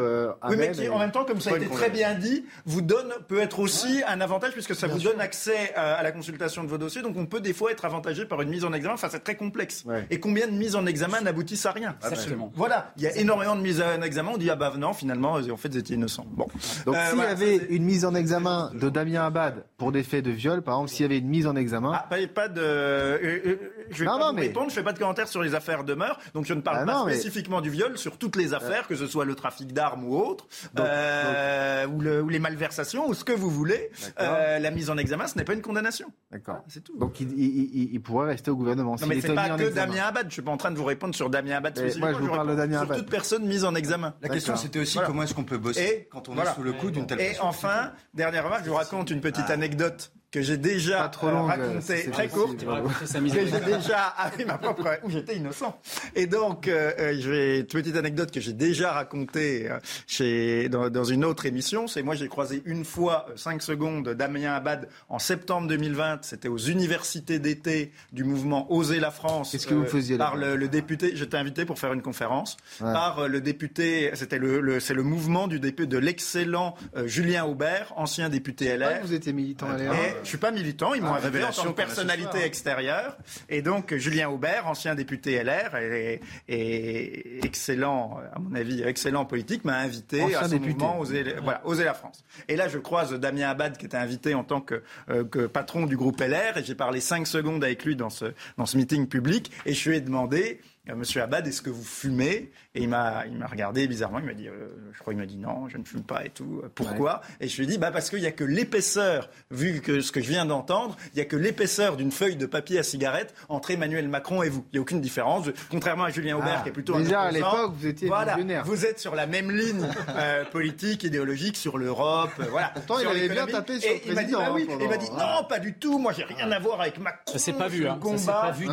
oui, 0.48 0.56
mais 0.58 0.72
qui 0.72 0.88
en 0.88 0.98
même 0.98 1.12
temps, 1.12 1.24
comme 1.24 1.40
ça 1.40 1.52
a 1.52 1.56
été 1.56 1.68
très 1.68 1.90
bien 1.90 2.14
dit, 2.14 2.44
vous 2.66 2.82
donne 2.82 3.12
peut 3.26 3.40
être 3.40 3.58
aussi 3.58 4.02
un 4.06 4.20
avantage 4.20 4.52
puisque 4.52 4.74
ça 4.74 4.86
vous 4.86 4.98
donne 4.98 5.20
accès 5.20 5.74
à 5.74 6.02
la 6.02 6.12
consultation 6.12 6.62
de 6.64 6.68
vos 6.68 6.78
dossiers 6.78 7.02
donc 7.08 7.16
on 7.16 7.26
peut 7.26 7.40
des 7.40 7.52
fois 7.52 7.72
être 7.72 7.84
avantagé 7.84 8.24
par 8.26 8.42
une 8.42 8.50
mise 8.50 8.64
en 8.64 8.72
examen. 8.72 8.94
Enfin, 8.94 9.08
c'est 9.10 9.24
très 9.24 9.36
complexe. 9.36 9.84
Et 10.10 10.20
combien 10.20 10.46
de 10.46 10.52
mises 10.52 10.76
en 10.76 10.86
examen 10.86 11.20
n'aboutissent 11.20 11.66
à 11.66 11.72
rien? 11.72 11.96
Absolument. 12.02 12.52
Voilà, 12.54 12.92
il 12.96 13.02
y 13.02 13.06
a 13.06 13.16
énormément 13.16 13.56
de 13.56 13.62
mises 13.62 13.82
en 13.82 14.02
examen. 14.02 14.32
On 14.34 14.36
dit 14.36 14.50
ah 14.50 14.56
bah 14.56 14.72
non, 14.76 14.92
finalement, 14.92 15.34
en 15.34 15.56
fait, 15.56 15.68
vous 15.68 15.78
étiez 15.78 15.96
innocent. 15.96 16.26
Bon. 16.30 16.46
Donc 16.86 16.94
euh, 16.94 17.10
s'il 17.10 17.18
y 17.18 17.22
avait 17.22 17.56
une 17.70 17.84
mise 17.84 18.04
en 18.04 18.14
examen 18.14 18.70
de 18.74 18.88
Damien 18.88 19.26
Abad 19.26 19.64
pour 19.76 19.92
des 19.92 20.02
faits 20.02 20.24
de 20.24 20.30
viol, 20.30 20.62
par 20.62 20.74
exemple, 20.74 20.90
s'il 20.90 21.02
y 21.02 21.04
avait 21.04 21.18
une 21.18 21.28
mise 21.28 21.46
en 21.46 21.56
examen, 21.56 21.92
ah, 21.94 22.08
pas, 22.34 22.48
de, 22.48 22.60
euh, 22.60 23.18
euh, 23.22 23.56
je 23.90 24.00
vais 24.00 24.06
pas 24.06 24.32
non, 24.32 24.38
répondre. 24.38 24.68
Je 24.68 24.74
fais 24.74 24.82
pas 24.82 24.92
de 24.92 24.98
commentaires 24.98 25.28
sur 25.28 25.42
les 25.42 25.54
affaires 25.54 25.84
de 25.84 25.94
meurtre, 25.94 26.20
donc 26.34 26.44
je 26.44 26.54
ne 26.54 26.60
parle 26.60 26.78
ah 26.82 26.86
pas 26.86 27.02
spécifiquement 27.02 27.60
du 27.60 27.70
viol 27.70 27.96
sur 27.96 28.18
toutes 28.18 28.36
les 28.36 28.54
affaires, 28.54 28.86
que 28.86 28.96
ce 28.96 29.06
soit 29.06 29.24
le 29.24 29.34
trafic 29.34 29.72
d'armes 29.72 30.04
ou 30.04 30.16
autre, 30.16 30.46
ou, 30.76 32.02
ou, 32.02 32.28
les 32.28 32.38
malversations 32.38 33.08
ou 33.08 33.14
ce 33.14 33.24
que 33.24 33.32
vous 33.32 33.50
voulez. 33.50 33.90
la 34.18 34.70
mise 34.70 34.90
en 34.90 34.98
examen, 34.98 35.26
ce 35.26 35.36
n'est 35.38 35.44
pas 35.44 35.54
une 35.54 35.62
condamnation. 35.62 36.10
D'accord. 36.30 36.62
C'est 36.68 36.84
tout. 36.84 36.97
Donc 36.98 37.20
il, 37.20 38.00
pourrait 38.00 38.28
rester 38.28 38.50
au 38.50 38.56
gouvernement. 38.56 38.96
Non, 39.00 39.06
mais 39.06 39.20
c'est 39.20 39.34
pas 39.34 39.50
que 39.50 39.72
Damien 39.72 40.04
Abad. 40.04 40.26
Je 40.28 40.32
suis 40.32 40.42
pas 40.42 40.50
en 40.50 40.56
train 40.56 40.70
de 40.70 40.76
vous 40.76 40.84
répondre 40.84 41.14
sur 41.14 41.30
Damien 41.30 41.56
Abad. 41.56 41.78
Moi, 41.98 42.12
je 42.12 42.18
vous 42.18 42.28
parle 42.28 42.50
de 42.50 42.54
Damien 42.54 42.80
Abad. 42.80 42.96
Sur 42.96 43.04
toute 43.04 43.10
personne 43.10 43.46
mise 43.46 43.64
en 43.64 43.74
examen. 43.74 44.14
La 44.20 44.28
question, 44.28 44.56
c'était 44.56 44.80
aussi 44.80 44.98
comment 45.06 45.22
est-ce 45.22 45.34
qu'on 45.34 45.44
peut 45.44 45.58
bosser 45.58 46.08
quand 46.10 46.28
on 46.28 46.36
est 46.36 46.54
sous 46.54 46.62
le 46.62 46.72
coup 46.72 46.90
d'une 46.90 47.06
telle 47.06 47.20
Et 47.20 47.38
enfin, 47.40 47.92
dernière 48.14 48.44
remarque, 48.44 48.64
je 48.64 48.70
vous 48.70 48.76
raconte 48.76 49.10
une 49.10 49.20
petite 49.20 49.46
ah. 49.48 49.52
anecdote 49.52 50.12
que 50.30 50.42
j'ai 50.42 50.58
déjà 50.58 51.08
trop 51.08 51.28
euh, 51.28 51.40
raconté, 51.40 52.10
très 52.10 52.28
courte, 52.28 52.58
que 52.58 53.26
j'ai 53.28 53.60
déjà 53.60 53.98
avec 54.18 54.46
ma 54.46 54.58
propre, 54.58 54.98
où 55.02 55.10
j'étais 55.10 55.36
innocent. 55.36 55.80
Et 56.14 56.26
donc, 56.26 56.68
euh, 56.68 56.92
euh, 56.98 57.16
je 57.18 57.30
vais 57.30 57.60
une 57.60 57.66
petite 57.66 57.96
anecdote 57.96 58.30
que 58.30 58.40
j'ai 58.40 58.52
déjà 58.52 58.92
racontée 58.92 59.70
chez 60.06 60.68
dans, 60.68 60.90
dans, 60.90 61.04
une 61.04 61.24
autre 61.24 61.46
émission. 61.46 61.86
C'est 61.86 62.02
moi 62.02 62.14
j'ai 62.14 62.28
croisé 62.28 62.62
une 62.66 62.84
fois 62.84 63.26
5 63.36 63.62
secondes 63.62 64.10
Damien 64.10 64.52
Abad 64.52 64.88
en 65.08 65.18
septembre 65.18 65.66
2020. 65.68 66.18
C'était 66.22 66.48
aux 66.48 66.58
universités 66.58 67.38
d'été 67.38 67.92
du 68.12 68.24
mouvement 68.24 68.70
Oser 68.70 69.00
la 69.00 69.10
France. 69.10 69.52
Qu'est-ce 69.52 69.66
que 69.66 69.74
vous 69.74 69.86
faisiez 69.86 70.18
là 70.18 70.26
Par 70.26 70.36
le, 70.36 70.56
le 70.56 70.68
député, 70.68 71.12
j'étais 71.14 71.38
invité 71.38 71.64
pour 71.64 71.78
faire 71.78 71.94
une 71.94 72.02
conférence 72.02 72.58
par 72.80 73.28
le 73.28 73.40
député. 73.40 74.10
C'était 74.12 74.38
le, 74.38 74.60
le 74.60 74.78
c'est 74.78 74.94
le 74.94 75.02
mouvement 75.02 75.48
du 75.48 75.58
député 75.58 75.86
de 75.86 75.98
l'excellent 75.98 76.74
Julien 77.06 77.46
Aubert, 77.46 77.94
ancien 77.96 78.28
député 78.28 78.76
LR. 78.76 79.00
vous 79.02 79.14
étiez 79.14 79.32
militant 79.32 79.68
LR. 79.68 80.17
Je 80.22 80.28
suis 80.28 80.38
pas 80.38 80.50
militant, 80.50 80.94
ils 80.94 81.02
m'ont 81.02 81.14
ah, 81.14 81.18
en 81.18 81.52
tant 81.52 81.64
que 81.64 81.76
personnalité 81.76 82.42
extérieure. 82.42 83.16
Et 83.48 83.62
donc 83.62 83.94
Julien 83.94 84.28
Aubert, 84.28 84.66
ancien 84.66 84.94
député 84.94 85.42
LR 85.42 85.76
et, 85.76 87.40
excellent, 87.44 88.20
à 88.34 88.38
mon 88.38 88.54
avis, 88.54 88.82
excellent 88.82 89.24
politique, 89.24 89.64
m'a 89.64 89.78
invité 89.78 90.34
à 90.34 90.48
son 90.48 90.58
mouvement 90.58 90.98
Oser, 91.00 91.36
voilà, 91.42 91.60
Oser 91.64 91.84
la 91.84 91.94
France. 91.94 92.24
Et 92.48 92.56
là, 92.56 92.68
je 92.68 92.78
croise 92.78 93.12
Damien 93.12 93.48
Abad 93.48 93.76
qui 93.76 93.86
était 93.86 93.96
invité 93.96 94.34
en 94.34 94.44
tant 94.44 94.60
que, 94.60 94.82
euh, 95.10 95.24
que 95.24 95.46
patron 95.46 95.86
du 95.86 95.96
groupe 95.96 96.20
LR 96.20 96.56
et 96.56 96.64
j'ai 96.64 96.74
parlé 96.74 97.00
cinq 97.00 97.26
secondes 97.26 97.64
avec 97.64 97.84
lui 97.84 97.96
dans 97.96 98.10
ce, 98.10 98.26
dans 98.56 98.66
ce 98.66 98.76
meeting 98.76 99.08
public 99.08 99.50
et 99.66 99.74
je 99.74 99.88
lui 99.88 99.96
ai 99.96 100.00
demandé 100.00 100.60
euh, 100.88 100.96
Monsieur 100.96 101.22
Abad, 101.22 101.46
est-ce 101.46 101.62
que 101.62 101.70
vous 101.70 101.84
fumez? 101.84 102.50
Et 102.78 102.82
il 102.82 102.88
m'a, 102.88 103.24
il 103.26 103.36
m'a 103.36 103.46
regardé 103.46 103.88
bizarrement. 103.88 104.20
Il 104.20 104.26
m'a 104.26 104.34
dit, 104.34 104.46
euh, 104.46 104.68
je 104.92 105.00
crois, 105.00 105.12
il 105.12 105.18
m'a 105.18 105.26
dit 105.26 105.36
non, 105.36 105.68
je 105.68 105.78
ne 105.78 105.84
fume 105.84 106.04
pas 106.04 106.24
et 106.24 106.30
tout. 106.30 106.62
Pourquoi 106.76 107.22
Et 107.40 107.48
je 107.48 107.56
lui 107.56 107.64
ai 107.64 107.66
dit, 107.66 107.76
bah 107.76 107.90
parce 107.90 108.08
qu'il 108.08 108.20
n'y 108.20 108.26
a 108.26 108.30
que 108.30 108.44
l'épaisseur, 108.44 109.30
vu 109.50 109.80
que 109.80 110.00
ce 110.00 110.12
que 110.12 110.20
je 110.20 110.28
viens 110.28 110.44
d'entendre, 110.44 110.96
il 111.12 111.16
n'y 111.16 111.22
a 111.22 111.24
que 111.24 111.34
l'épaisseur 111.34 111.96
d'une 111.96 112.12
feuille 112.12 112.36
de 112.36 112.46
papier 112.46 112.78
à 112.78 112.84
cigarette 112.84 113.34
entre 113.48 113.72
Emmanuel 113.72 114.06
Macron 114.06 114.44
et 114.44 114.48
vous. 114.48 114.64
Il 114.68 114.76
n'y 114.76 114.78
a 114.78 114.82
aucune 114.82 115.00
différence. 115.00 115.46
Contrairement 115.72 116.04
à 116.04 116.10
Julien 116.10 116.36
Aubert, 116.36 116.58
ah, 116.58 116.62
qui 116.62 116.68
est 116.68 116.72
plutôt 116.72 116.96
déjà 116.96 117.22
à 117.22 117.30
l'époque, 117.32 117.72
vous 117.76 117.86
étiez 117.88 118.06
voilà, 118.06 118.36
Vous 118.64 118.86
êtes 118.86 119.00
sur 119.00 119.16
la 119.16 119.26
même 119.26 119.50
ligne 119.50 119.84
euh, 120.10 120.44
politique, 120.44 121.02
idéologique 121.02 121.56
sur 121.56 121.78
l'Europe. 121.78 122.30
voilà. 122.48 122.68
Pourtant, 122.74 123.00
il 123.00 123.08
avait 123.08 123.28
bien 123.28 123.46
tapé 123.46 123.80
sur 123.80 123.92
le 123.92 123.98
président. 123.98 124.10
Il 124.10 124.14
m'a 124.14 124.22
dit, 124.22 124.32
bah 124.32 124.52
oui. 124.54 124.68
Hein, 124.70 124.78
il 124.80 124.88
m'a 124.88 124.96
dit, 124.98 125.10
non, 125.10 125.44
pas 125.48 125.58
du 125.58 125.74
tout. 125.74 125.98
Moi, 125.98 126.12
j'ai 126.12 126.22
rien 126.22 126.48
à 126.52 126.60
voir 126.60 126.80
avec 126.80 126.98
Macron. 126.98 127.32
Ça 127.32 127.38
s'est 127.40 127.52
pas 127.54 127.66
vu. 127.66 127.88
Hein. 127.88 127.98
Ça 128.18 128.32
pas 128.32 128.50
vu. 128.52 128.68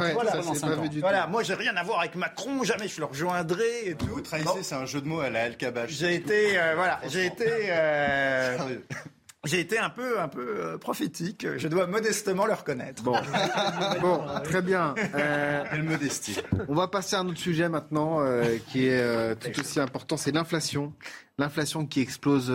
Voilà. 1.02 1.26
Moi, 1.26 1.42
j'ai 1.42 1.56
rien 1.56 1.76
à 1.76 1.82
voir 1.82 2.02
avec 2.02 2.14
Macron. 2.14 2.64
Jamais 2.64 2.88
je 2.88 3.00
le 3.00 3.06
rejoindrai 3.06 3.95
et 3.96 4.06
tout. 4.06 4.14
Vous 4.14 4.22
trahissez, 4.22 4.64
c'est 4.64 4.76
un 4.76 4.86
jeu 4.86 5.02
de 5.02 5.08
mots 5.08 5.20
à 5.20 5.30
la 5.30 5.48
El 5.48 5.58
J'ai 5.88 6.16
été, 6.16 6.60
euh, 6.60 6.74
voilà, 6.76 7.00
j'ai 7.08 7.26
été. 7.26 7.48
Euh, 7.70 8.58
j'ai 9.46 9.60
été 9.60 9.78
un 9.78 9.90
peu, 9.90 10.20
un 10.20 10.28
peu 10.28 10.46
euh, 10.60 10.78
prophétique. 10.78 11.48
Je 11.58 11.68
dois 11.68 11.88
modestement 11.88 12.46
le 12.46 12.54
reconnaître. 12.54 13.04
Bon, 13.04 13.16
bon 14.02 14.22
très 14.44 14.62
bien. 14.62 14.96
Quelle 14.96 15.84
modestie. 15.84 16.38
On 16.68 16.76
va 16.76 16.88
passer 16.88 17.16
à 17.16 17.20
un 17.20 17.28
autre 17.28 17.40
sujet 17.40 17.70
maintenant 17.70 18.20
qui 18.68 18.88
est 18.88 19.36
tout 19.36 19.60
aussi 19.60 19.80
important, 19.80 20.18
c'est 20.18 20.32
l'inflation. 20.32 20.94
L'inflation 21.38 21.86
qui 21.86 22.00
explose 22.00 22.50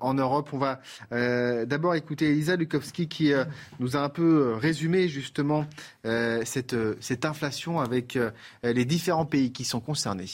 en 0.00 0.14
Europe. 0.14 0.50
On 0.52 0.58
va 0.58 0.80
d'abord 1.10 1.94
écouter 1.94 2.30
Elisa 2.30 2.56
Lukowski 2.56 3.08
qui 3.08 3.32
nous 3.78 3.96
a 3.96 4.00
un 4.00 4.08
peu 4.08 4.54
résumé 4.54 5.08
justement 5.08 5.66
cette, 6.04 6.76
cette 7.00 7.24
inflation 7.24 7.80
avec 7.80 8.18
les 8.62 8.84
différents 8.84 9.26
pays 9.26 9.52
qui 9.52 9.64
sont 9.64 9.80
concernés. 9.80 10.26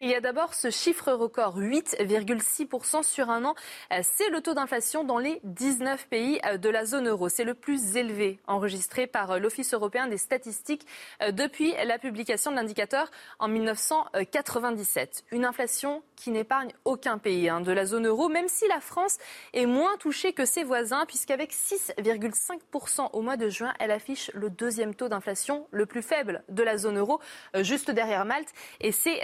Il 0.00 0.10
y 0.10 0.14
a 0.14 0.20
d'abord 0.20 0.54
ce 0.54 0.70
chiffre 0.70 1.12
record, 1.12 1.56
8,6% 1.56 3.04
sur 3.04 3.30
un 3.30 3.44
an. 3.44 3.54
Euh, 3.92 4.00
c'est 4.02 4.28
le 4.28 4.40
taux 4.40 4.52
d'inflation 4.52 5.04
dans 5.04 5.18
les 5.18 5.40
19 5.44 6.08
pays 6.08 6.40
euh, 6.44 6.56
de 6.56 6.68
la 6.68 6.84
zone 6.84 7.08
euro. 7.08 7.28
C'est 7.28 7.44
le 7.44 7.54
plus 7.54 7.96
élevé 7.96 8.40
enregistré 8.48 9.06
par 9.06 9.30
euh, 9.30 9.38
l'Office 9.38 9.72
européen 9.72 10.08
des 10.08 10.18
statistiques 10.18 10.84
depuis 11.30 11.74
la 11.84 11.98
publication 11.98 12.50
de 12.50 12.56
l'indicateur 12.56 13.08
en 13.38 13.46
1997. 13.46 15.24
Une 15.30 15.44
inflation 15.44 16.02
qui 16.16 16.32
n'épargne 16.32 16.72
aucun 16.84 17.18
pays 17.18 17.48
hein, 17.48 17.60
de 17.60 17.70
la 17.70 17.86
zone 17.86 18.08
euro, 18.08 18.28
même 18.28 18.48
si 18.48 18.66
la 18.66 18.80
France 18.80 19.18
est 19.52 19.66
moins 19.66 19.96
touchée 19.98 20.32
que 20.32 20.44
ses 20.44 20.64
voisins, 20.64 21.06
puisqu'avec 21.06 21.52
6,5% 21.52 23.10
au 23.12 23.22
mois 23.22 23.36
de 23.36 23.48
juin, 23.48 23.72
elle 23.78 23.92
affiche 23.92 24.30
le 24.34 24.50
deuxième 24.50 24.94
taux 24.94 25.08
d'inflation 25.08 25.68
le 25.70 25.86
plus 25.86 26.02
faible 26.02 26.42
de 26.48 26.62
la 26.62 26.78
zone 26.78 26.98
euro, 26.98 27.20
juste 27.60 27.90
derrière 27.90 28.24
Malte, 28.24 28.52
et 28.80 28.92
c'est 28.92 29.20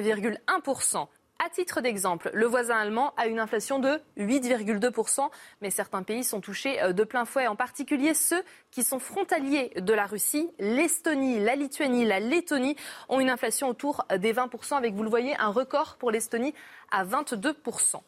6,5%. 0.00 1.08
À 1.42 1.48
titre 1.48 1.80
d'exemple, 1.80 2.30
le 2.34 2.44
voisin 2.44 2.76
allemand 2.76 3.14
a 3.16 3.26
une 3.26 3.38
inflation 3.38 3.78
de 3.78 3.98
8,2%, 4.18 5.30
mais 5.62 5.70
certains 5.70 6.02
pays 6.02 6.22
sont 6.22 6.42
touchés 6.42 6.82
euh, 6.82 6.92
de 6.92 7.02
plein 7.02 7.24
fouet, 7.24 7.46
en 7.46 7.56
particulier 7.56 8.12
ceux 8.12 8.42
qui 8.70 8.82
sont 8.82 8.98
frontaliers 8.98 9.70
de 9.76 9.94
la 9.94 10.04
Russie. 10.04 10.50
L'Estonie, 10.58 11.38
la 11.38 11.56
Lituanie, 11.56 12.04
la 12.04 12.20
Lettonie 12.20 12.76
ont 13.08 13.20
une 13.20 13.30
inflation 13.30 13.68
autour 13.68 14.04
des 14.18 14.34
20%, 14.34 14.76
avec, 14.76 14.94
vous 14.94 15.02
le 15.02 15.08
voyez, 15.08 15.34
un 15.38 15.48
record 15.48 15.96
pour 15.96 16.10
l'Estonie 16.10 16.52
à 16.90 17.06
22%. 17.06 18.02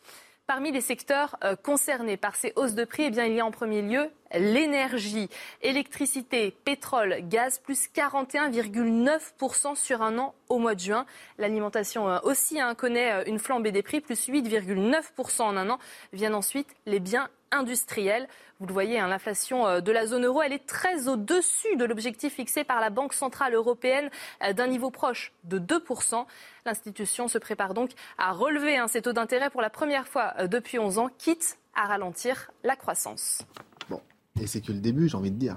Parmi 0.49 0.73
les 0.73 0.81
secteurs 0.81 1.37
euh, 1.45 1.55
concernés 1.55 2.17
par 2.17 2.35
ces 2.35 2.53
hausses 2.57 2.75
de 2.75 2.85
prix, 2.85 3.05
eh 3.05 3.07
il 3.07 3.33
y 3.33 3.41
a 3.41 3.47
en 3.47 3.53
premier 3.53 3.81
lieu 3.81 4.11
l'énergie, 4.35 5.29
électricité, 5.61 6.51
pétrole, 6.65 7.19
gaz, 7.23 7.61
plus 7.61 7.89
41,9% 7.95 9.77
sur 9.77 10.03
un 10.03 10.19
an 10.19 10.35
au 10.49 10.59
mois 10.59 10.75
de 10.75 10.81
juin. 10.81 11.07
L'alimentation 11.39 12.09
euh, 12.09 12.19
aussi 12.25 12.61
hein, 12.61 12.75
connaît 12.75 13.13
euh, 13.13 13.25
une 13.27 13.39
flambée 13.39 13.71
des 13.71 13.83
prix, 13.83 14.01
plus 14.01 14.29
8,9% 14.29 15.43
en 15.43 15.57
un 15.57 15.71
an. 15.71 15.79
Viennent 16.13 16.35
ensuite 16.35 16.75
les 16.87 16.99
biens 16.99 17.29
industriels. 17.53 18.27
Vous 18.63 18.69
le 18.69 18.75
voyez, 18.75 19.01
hein, 19.01 19.09
l'inflation 19.09 19.67
euh, 19.67 19.81
de 19.81 19.91
la 19.91 20.07
zone 20.07 20.25
euro, 20.25 20.41
elle 20.41 20.53
est 20.53 20.69
très 20.69 21.09
au-dessus 21.09 21.75
de 21.75 21.85
l'objectif 21.85 22.35
fixé 22.35 22.63
par 22.63 22.81
la 22.81 22.91
Banque 22.91 23.13
centrale 23.13 23.55
européenne 23.55 24.09
euh, 24.45 24.53
d'un 24.53 24.69
niveau 24.69 24.93
proche 24.93 25.33
de 25.43 25.59
2%. 25.59 26.25
L'institution 26.65 27.27
se 27.27 27.39
prépare 27.39 27.75
donc 27.75 27.91
à 28.19 28.31
relever 28.31 28.77
hein, 28.77 28.87
ses 28.87 29.03
taux 29.03 29.13
d'intérêt 29.13 29.51
pour 29.51 29.63
la 29.63 29.69
première 29.69 30.07
fois 30.07 30.35
euh, 30.39 30.47
depuis 30.47 30.79
11 30.79 30.99
ans, 30.99 31.09
quitte 31.19 31.59
à 31.75 31.87
ralentir 31.87 32.53
la 32.63 32.77
croissance. 32.77 33.43
Bon, 33.91 34.01
et 34.41 34.47
c'est 34.47 34.61
que 34.61 34.71
le 34.71 34.79
début, 34.79 35.09
j'ai 35.09 35.17
envie 35.17 35.33
de 35.33 35.39
dire. 35.39 35.57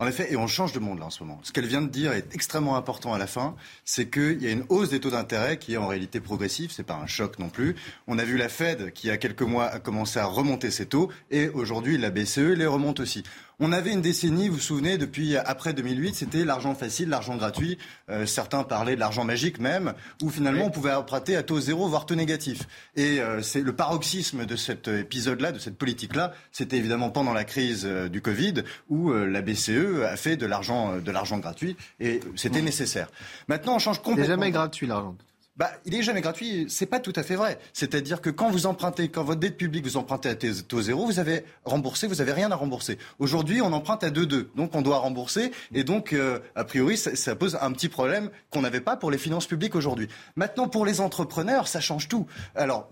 En 0.00 0.06
effet, 0.06 0.32
et 0.32 0.36
on 0.36 0.46
change 0.46 0.72
de 0.72 0.78
monde 0.78 0.98
là 0.98 1.04
en 1.04 1.10
ce 1.10 1.22
moment. 1.22 1.38
Ce 1.42 1.52
qu'elle 1.52 1.66
vient 1.66 1.82
de 1.82 1.90
dire 1.90 2.12
est 2.12 2.34
extrêmement 2.34 2.76
important 2.76 3.12
à 3.12 3.18
la 3.18 3.26
fin, 3.26 3.54
c'est 3.84 4.08
qu'il 4.08 4.42
y 4.42 4.46
a 4.46 4.50
une 4.50 4.64
hausse 4.70 4.88
des 4.88 4.98
taux 4.98 5.10
d'intérêt 5.10 5.58
qui 5.58 5.74
est 5.74 5.76
en 5.76 5.86
réalité 5.86 6.20
progressive, 6.20 6.72
c'est 6.72 6.84
pas 6.84 6.94
un 6.94 7.06
choc 7.06 7.38
non 7.38 7.50
plus. 7.50 7.76
On 8.06 8.18
a 8.18 8.24
vu 8.24 8.38
la 8.38 8.48
Fed 8.48 8.94
qui, 8.94 9.08
il 9.08 9.10
y 9.10 9.12
a 9.12 9.18
quelques 9.18 9.42
mois, 9.42 9.66
a 9.66 9.78
commencé 9.78 10.18
à 10.18 10.24
remonter 10.24 10.70
ses 10.70 10.86
taux, 10.86 11.10
et 11.30 11.50
aujourd'hui 11.50 11.98
la 11.98 12.08
BCE 12.08 12.38
les 12.38 12.64
remonte 12.64 12.98
aussi. 12.98 13.24
On 13.62 13.72
avait 13.72 13.92
une 13.92 14.00
décennie, 14.00 14.48
vous 14.48 14.54
vous 14.54 14.60
souvenez, 14.60 14.96
depuis 14.96 15.36
après 15.36 15.74
2008, 15.74 16.14
c'était 16.14 16.46
l'argent 16.46 16.74
facile, 16.74 17.10
l'argent 17.10 17.36
gratuit. 17.36 17.76
Euh, 18.08 18.24
certains 18.24 18.64
parlaient 18.64 18.94
de 18.94 19.00
l'argent 19.00 19.22
magique 19.24 19.60
même, 19.60 19.92
où 20.22 20.30
finalement 20.30 20.64
on 20.64 20.70
pouvait 20.70 20.94
emprunter 20.94 21.36
à 21.36 21.42
taux 21.42 21.60
zéro, 21.60 21.86
voire 21.86 22.06
taux 22.06 22.14
négatif. 22.14 22.62
Et 22.96 23.20
euh, 23.20 23.42
c'est 23.42 23.60
le 23.60 23.74
paroxysme 23.74 24.46
de 24.46 24.56
cet 24.56 24.88
épisode-là, 24.88 25.52
de 25.52 25.58
cette 25.58 25.76
politique-là, 25.76 26.32
c'était 26.52 26.78
évidemment 26.78 27.10
pendant 27.10 27.34
la 27.34 27.44
crise 27.44 27.82
euh, 27.84 28.08
du 28.08 28.22
Covid, 28.22 28.54
où 28.88 29.12
la 29.12 29.42
BCE 29.42 30.04
a 30.10 30.16
fait 30.16 30.38
de 30.38 30.46
l'argent, 30.46 30.96
de 30.96 31.10
l'argent 31.10 31.36
gratuit, 31.36 31.76
et 32.00 32.20
c'était 32.36 32.62
nécessaire. 32.62 33.08
Maintenant, 33.46 33.74
on 33.74 33.78
change 33.78 33.98
complètement. 33.98 34.24
C'est 34.24 34.30
jamais 34.30 34.50
gratuit 34.50 34.86
l'argent 34.86 35.16
bah, 35.60 35.70
il 35.84 35.94
est 35.94 36.02
jamais 36.02 36.22
gratuit. 36.22 36.64
C'est 36.70 36.86
pas 36.86 37.00
tout 37.00 37.12
à 37.16 37.22
fait 37.22 37.36
vrai. 37.36 37.58
C'est-à-dire 37.74 38.22
que 38.22 38.30
quand 38.30 38.50
vous 38.50 38.64
empruntez, 38.64 39.10
quand 39.10 39.22
votre 39.22 39.40
dette 39.40 39.58
publique 39.58 39.84
vous 39.84 39.98
empruntez 39.98 40.30
à 40.30 40.34
taux 40.34 40.80
zéro, 40.80 41.04
vous 41.04 41.18
avez 41.18 41.44
remboursé, 41.66 42.06
vous 42.06 42.22
avez 42.22 42.32
rien 42.32 42.50
à 42.50 42.54
rembourser. 42.56 42.96
Aujourd'hui, 43.18 43.60
on 43.60 43.70
emprunte 43.74 44.02
à 44.02 44.08
2,2, 44.08 44.46
donc 44.56 44.74
on 44.74 44.80
doit 44.80 44.96
rembourser, 44.96 45.52
et 45.74 45.84
donc 45.84 46.14
euh, 46.14 46.38
a 46.54 46.64
priori, 46.64 46.96
ça, 46.96 47.14
ça, 47.14 47.36
pose 47.36 47.58
un 47.60 47.72
petit 47.72 47.90
problème 47.90 48.30
qu'on 48.48 48.62
n'avait 48.62 48.80
pas 48.80 48.96
pour 48.96 49.10
les 49.10 49.18
finances 49.18 49.46
publiques 49.46 49.74
aujourd'hui. 49.74 50.08
Maintenant, 50.34 50.66
pour 50.66 50.86
les 50.86 51.02
entrepreneurs, 51.02 51.68
ça 51.68 51.80
change 51.80 52.08
tout. 52.08 52.26
Alors, 52.54 52.88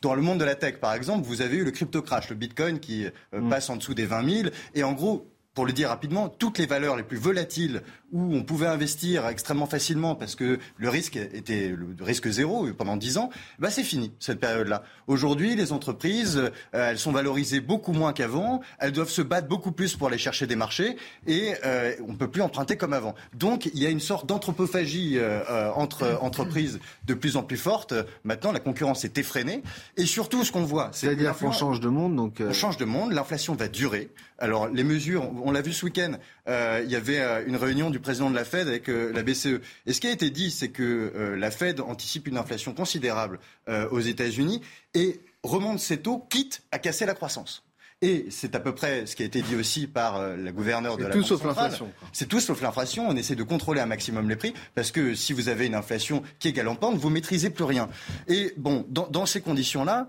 dans 0.00 0.14
le 0.14 0.22
monde 0.22 0.38
de 0.38 0.44
la 0.44 0.54
tech, 0.54 0.78
par 0.78 0.94
exemple, 0.94 1.26
vous 1.26 1.42
avez 1.42 1.56
eu 1.56 1.64
le 1.64 1.72
crypto 1.72 2.00
crash, 2.00 2.30
le 2.30 2.36
Bitcoin 2.36 2.78
qui 2.78 3.06
euh, 3.06 3.40
mm. 3.40 3.50
passe 3.50 3.68
en 3.70 3.74
dessous 3.74 3.94
des 3.94 4.06
20 4.06 4.42
000, 4.42 4.48
et 4.76 4.84
en 4.84 4.92
gros, 4.92 5.33
pour 5.54 5.66
le 5.66 5.72
dire 5.72 5.88
rapidement, 5.88 6.28
toutes 6.28 6.58
les 6.58 6.66
valeurs 6.66 6.96
les 6.96 7.04
plus 7.04 7.16
volatiles 7.16 7.82
où 8.12 8.34
on 8.34 8.42
pouvait 8.42 8.66
investir 8.66 9.26
extrêmement 9.26 9.66
facilement 9.66 10.14
parce 10.14 10.34
que 10.34 10.58
le 10.76 10.88
risque 10.88 11.16
était 11.16 11.68
le 11.68 11.94
risque 12.00 12.28
zéro 12.28 12.66
pendant 12.72 12.96
dix 12.96 13.18
ans, 13.18 13.30
bah 13.58 13.70
c'est 13.70 13.82
fini 13.82 14.12
cette 14.20 14.40
période-là. 14.40 14.84
Aujourd'hui, 15.06 15.56
les 15.56 15.72
entreprises, 15.72 16.36
euh, 16.36 16.50
elles 16.72 16.98
sont 16.98 17.12
valorisées 17.12 17.60
beaucoup 17.60 17.92
moins 17.92 18.12
qu'avant, 18.12 18.60
elles 18.78 18.92
doivent 18.92 19.10
se 19.10 19.22
battre 19.22 19.48
beaucoup 19.48 19.72
plus 19.72 19.96
pour 19.96 20.08
aller 20.08 20.18
chercher 20.18 20.46
des 20.46 20.56
marchés 20.56 20.96
et 21.26 21.54
euh, 21.64 21.94
on 22.06 22.12
ne 22.12 22.16
peut 22.16 22.30
plus 22.30 22.42
emprunter 22.42 22.76
comme 22.76 22.92
avant. 22.92 23.14
Donc 23.34 23.66
il 23.66 23.80
y 23.80 23.86
a 23.86 23.90
une 23.90 24.00
sorte 24.00 24.26
d'anthropophagie 24.26 25.18
euh, 25.18 25.70
entre 25.74 26.18
entreprises 26.20 26.80
de 27.06 27.14
plus 27.14 27.36
en 27.36 27.42
plus 27.42 27.56
forte. 27.56 27.94
Maintenant, 28.24 28.52
la 28.52 28.60
concurrence 28.60 29.04
est 29.04 29.18
effrénée 29.18 29.62
et 29.96 30.06
surtout 30.06 30.44
ce 30.44 30.52
qu'on 30.52 30.64
voit, 30.64 30.90
c'est-à-dire 30.92 31.36
qu'on 31.36 31.52
change 31.52 31.80
de 31.80 31.88
monde, 31.88 32.16
donc 32.16 32.40
on 32.40 32.52
change 32.52 32.76
de 32.76 32.84
monde, 32.84 33.12
l'inflation 33.12 33.54
va 33.54 33.68
durer. 33.68 34.10
Alors 34.38 34.68
les 34.68 34.84
mesures, 34.84 35.30
on 35.44 35.52
l'a 35.52 35.62
vu 35.62 35.72
ce 35.72 35.84
week-end, 35.84 36.18
il 36.46 36.90
y 36.90 36.96
avait 36.96 37.44
une 37.46 37.56
réunion 37.56 37.90
du 37.90 38.00
président 38.00 38.30
de 38.30 38.34
la 38.34 38.44
Fed 38.44 38.68
avec 38.68 38.88
euh, 38.88 39.12
la 39.12 39.22
BCE. 39.22 39.60
Et 39.86 39.92
ce 39.92 40.00
qui 40.00 40.06
a 40.06 40.10
été 40.10 40.30
dit, 40.30 40.50
c'est 40.50 40.68
que 40.68 41.12
euh, 41.14 41.36
la 41.36 41.50
Fed 41.50 41.80
anticipe 41.80 42.28
une 42.28 42.36
inflation 42.36 42.74
considérable 42.74 43.38
euh, 43.68 43.88
aux 43.90 44.00
États-Unis 44.00 44.60
et 44.94 45.20
remonte 45.42 45.80
ses 45.80 45.98
taux, 45.98 46.26
quitte 46.30 46.62
à 46.72 46.78
casser 46.78 47.06
la 47.06 47.14
croissance. 47.14 47.64
Et 48.02 48.26
c'est 48.30 48.54
à 48.54 48.60
peu 48.60 48.74
près 48.74 49.06
ce 49.06 49.16
qui 49.16 49.22
a 49.22 49.26
été 49.26 49.40
dit 49.40 49.54
aussi 49.56 49.86
par 49.86 50.36
la 50.36 50.52
gouverneure 50.52 50.98
de 50.98 51.04
la 51.04 51.10
tout 51.10 51.22
sauf 51.22 51.42
l'inflation. 51.42 51.90
C'est 52.12 52.28
tout 52.28 52.40
sauf 52.40 52.60
l'inflation. 52.60 53.08
On 53.08 53.16
essaie 53.16 53.36
de 53.36 53.42
contrôler 53.44 53.80
un 53.80 53.86
maximum 53.86 54.28
les 54.28 54.36
prix 54.36 54.52
parce 54.74 54.90
que 54.90 55.14
si 55.14 55.32
vous 55.32 55.48
avez 55.48 55.66
une 55.66 55.74
inflation 55.74 56.22
qui 56.38 56.48
est 56.48 56.52
galopante, 56.52 56.96
vous 56.96 57.08
maîtrisez 57.08 57.48
plus 57.48 57.64
rien. 57.64 57.88
Et 58.28 58.52
bon, 58.58 58.84
dans, 58.90 59.26
ces 59.26 59.40
conditions-là, 59.40 60.08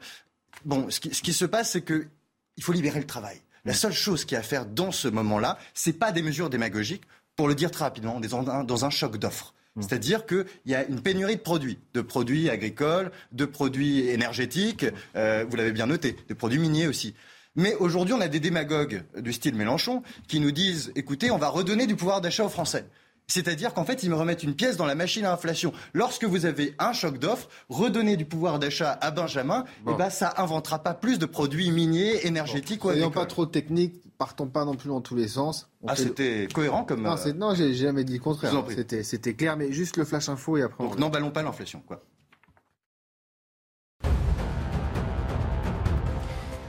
bon, 0.66 0.90
ce 0.90 1.00
qui, 1.00 1.14
ce 1.14 1.22
qui 1.22 1.32
se 1.32 1.46
passe, 1.46 1.72
c'est 1.72 1.86
qu'il 1.86 2.64
faut 2.64 2.74
libérer 2.74 3.00
le 3.00 3.08
travail. 3.08 3.40
La 3.66 3.74
seule 3.74 3.94
chose 3.94 4.26
qu'il 4.26 4.36
y 4.36 4.38
a 4.38 4.40
à 4.40 4.44
faire 4.44 4.66
dans 4.66 4.92
ce 4.92 5.08
moment-là, 5.08 5.58
c'est 5.74 5.94
pas 5.94 6.12
des 6.12 6.22
mesures 6.22 6.50
démagogiques 6.50 7.04
pour 7.36 7.48
le 7.48 7.56
dire 7.56 7.72
très 7.72 7.84
rapidement, 7.84 8.16
on 8.16 8.22
est 8.22 8.30
dans 8.30 8.86
un, 8.86 8.90
choc 8.90 9.18
d'offres. 9.18 9.54
Mmh. 9.76 9.82
C'est-à-dire 9.82 10.26
qu'il 10.26 10.46
y 10.66 10.76
a 10.76 10.86
une 10.86 11.02
pénurie 11.02 11.36
de 11.36 11.42
produits, 11.42 11.80
de 11.94 12.02
produits 12.02 12.50
agricoles, 12.50 13.12
de 13.34 13.46
produits 13.46 14.08
énergétiques, 14.08 14.86
euh, 15.16 15.46
vous 15.50 15.56
l'avez 15.58 15.74
bien 15.74 15.88
noté, 15.88 16.16
de 16.30 16.34
produits 16.34 16.60
miniers 16.60 16.88
aussi. 16.88 17.14
Mais 17.58 17.74
aujourd'hui, 17.76 18.14
on 18.14 18.22
a 18.22 18.28
des 18.28 18.40
démagogues 18.40 19.04
du 19.18 19.32
style 19.34 19.56
Mélenchon 19.56 20.04
qui 20.28 20.40
nous 20.40 20.52
disent, 20.52 20.92
écoutez, 20.96 21.32
on 21.32 21.38
va 21.38 21.48
redonner 21.48 21.88
du 21.88 21.96
pouvoir 21.96 22.22
d'achat 22.22 22.46
aux 22.46 22.50
Français. 22.50 22.86
C'est-à-dire 23.28 23.74
qu'en 23.74 23.86
fait, 23.86 24.04
ils 24.04 24.10
me 24.10 24.16
remettent 24.16 24.44
une 24.44 24.56
pièce 24.56 24.78
dans 24.78 24.86
la 24.86 24.96
machine 24.96 25.26
à 25.26 25.34
inflation. 25.34 25.74
Lorsque 25.94 26.26
vous 26.26 26.46
avez 26.46 26.76
un 26.80 26.94
choc 26.94 27.18
d'offres, 27.18 27.50
redonner 27.70 28.18
du 28.18 28.26
pouvoir 28.26 28.60
d'achat 28.60 28.92
à 28.92 29.12
Benjamin, 29.12 29.66
eh 29.90 29.94
ben, 29.94 30.10
ça 30.10 30.34
inventera 30.38 30.80
pas 30.80 30.94
plus 30.94 31.18
de 31.18 31.26
produits 31.26 31.72
miniers, 31.72 32.28
énergétiques 32.28 32.82
bon. 32.82 32.90
ou 32.90 32.92
Soyons 32.92 33.12
pas 33.12 33.26
trop 33.26 33.46
techniques, 33.46 34.02
partons 34.18 34.48
pas 34.48 34.66
non 34.66 34.76
plus 34.76 34.90
dans 34.90 35.02
tous 35.02 35.16
les 35.16 35.28
sens. 35.28 35.70
ah, 35.88 35.96
c'était 35.96 36.48
cohérent 36.54 36.84
comme. 36.84 37.02
Non, 37.02 37.16
euh, 37.26 37.34
non 37.34 37.56
j'ai 37.56 37.74
jamais 37.74 38.04
dit 38.04 38.14
le 38.14 38.20
contraire. 38.20 38.54
C'était 39.04 39.34
clair, 39.34 39.58
mais 39.58 39.72
juste 39.72 39.98
le 39.98 40.06
flash 40.06 40.30
info 40.30 40.58
et 40.58 40.62
après. 40.62 40.84
Donc 40.84 41.00
n'emballons 41.00 41.32
pas 41.32 41.44
l'inflation, 41.44 41.82
quoi. 41.88 42.02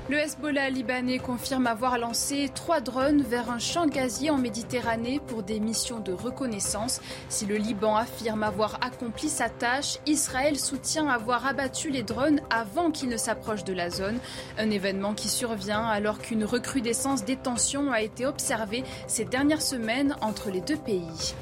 Le 0.09 0.19
Hezbollah 0.19 0.71
libanais 0.71 1.19
confirme 1.19 1.67
avoir 1.67 1.99
lancé 1.99 2.49
trois 2.55 2.81
drones 2.81 3.23
vers 3.23 3.51
un 3.51 3.59
champ 3.59 3.89
gazier 3.89 4.31
en 4.31 4.39
Méditerranée 4.39 5.21
pour 5.27 5.43
des 5.43 5.59
missions 5.59 5.99
de 5.99 6.13
reconnaissance. 6.13 7.01
Si 7.29 7.45
le 7.45 7.57
Liban 7.57 7.97
affirme 7.97 8.45
avoir 8.45 8.79
accompli 8.83 9.29
sa 9.29 9.49
tâche, 9.49 9.99
Israël 10.07 10.61
soutient 10.61 11.09
avoir 11.09 11.45
abattu 11.45 11.91
les 11.91 12.05
drones 12.05 12.41
avant 12.51 12.93
qu'ils 12.93 13.09
ne 13.09 13.17
s'approchent 13.17 13.65
de 13.65 13.73
la 13.73 13.91
zone. 13.91 14.21
Un 14.59 14.71
événement 14.71 15.13
qui 15.13 15.27
survient 15.27 15.85
alors 15.85 16.21
qu'une 16.21 16.45
recrudescence 16.45 17.25
des 17.25 17.37
tensions 17.37 17.91
a 17.91 18.01
été 18.01 18.27
observée 18.27 18.85
ces 19.09 19.25
dernières 19.25 19.61
semaines 19.61 20.15
entre 20.21 20.51
les 20.51 20.61
deux 20.61 20.77
pays. 20.77 21.35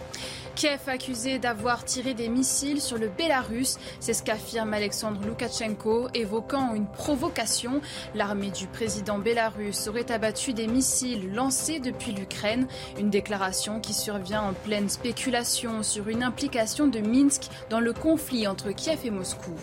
Kiev 0.55 0.81
accusé 0.87 1.39
d'avoir 1.39 1.85
tiré 1.85 2.15
des 2.15 2.29
missiles 2.29 2.81
sur 2.81 2.97
le 2.97 3.09
Bélarus. 3.09 3.77
C'est 3.99 4.15
ce 4.15 4.23
qu'affirme 4.23 4.73
Alexandre 4.73 5.21
Loukachenko, 5.27 6.09
évoquant 6.15 6.75
une 6.75 6.87
provocation. 6.87 7.81
L'armée 8.15 8.51
du 8.51 8.67
président 8.67 9.19
bélarus 9.19 9.89
aurait 9.89 10.11
abattu 10.13 10.53
des 10.53 10.67
missiles 10.67 11.33
lancés 11.33 11.81
depuis 11.81 12.13
l'Ukraine. 12.13 12.69
Une 12.99 13.11
déclaration 13.11 13.81
qui 13.81 13.95
survient 13.95 14.43
en 14.43 14.53
pleine 14.53 14.89
spéculation 14.89 15.83
sur 15.83 16.09
une 16.09 16.23
implication 16.23 16.87
de 16.87 17.01
Minsk 17.01 17.51
dans 17.69 17.81
le 17.81 17.93
conflit 17.93 18.47
entre 18.47 18.71
Kiev 18.71 19.01
et 19.05 19.11
Moscou. 19.11 19.55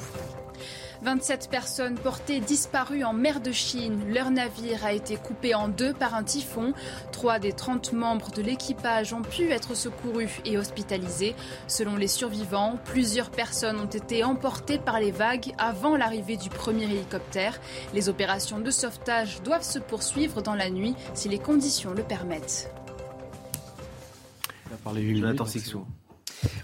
27 1.04 1.50
personnes 1.50 1.96
portées 1.96 2.40
disparues 2.40 3.04
en 3.04 3.14
mer 3.14 3.42
de 3.42 3.52
Chine. 3.52 4.04
Leur 4.14 4.30
navire 4.30 4.86
a 4.86 4.94
été 4.94 5.16
coupé 5.16 5.56
en 5.56 5.68
deux 5.68 5.94
par 5.94 6.14
un 6.14 6.24
typhon. 6.24 6.74
Trois 7.12 7.40
des 7.40 7.54
30 7.54 7.94
membres 7.94 8.30
de 8.32 8.42
l'équipage 8.42 9.14
ont 9.14 9.24
pu 9.24 9.50
être 9.50 9.76
secourus 9.76 10.42
et 10.46 10.58
hospitalisés. 10.58 11.36
Selon 11.68 11.96
les 11.96 12.08
survivants, 12.08 12.78
plusieurs 12.86 13.32
personnes 13.32 13.80
ont 13.80 13.86
été 13.86 14.24
emportées 14.24 14.78
par 14.78 15.00
les 15.00 15.12
vagues 15.12 15.54
avant 15.58 15.98
l'arrivée 15.98 16.38
du 16.38 16.50
premier 16.50 16.86
hélicoptère. 16.86 17.60
Les 17.94 18.08
opérations 18.08 18.60
de 18.60 18.70
sauvetage 18.72 19.42
doivent 19.42 19.64
se 19.64 19.80
poursuivre 19.80 20.42
dans 20.42 20.56
la 20.56 20.70
nuit 20.70 20.96
si 21.14 21.30
les 21.30 21.40
conditions 21.40 21.94
le 21.94 22.04
permettent. 22.04 22.72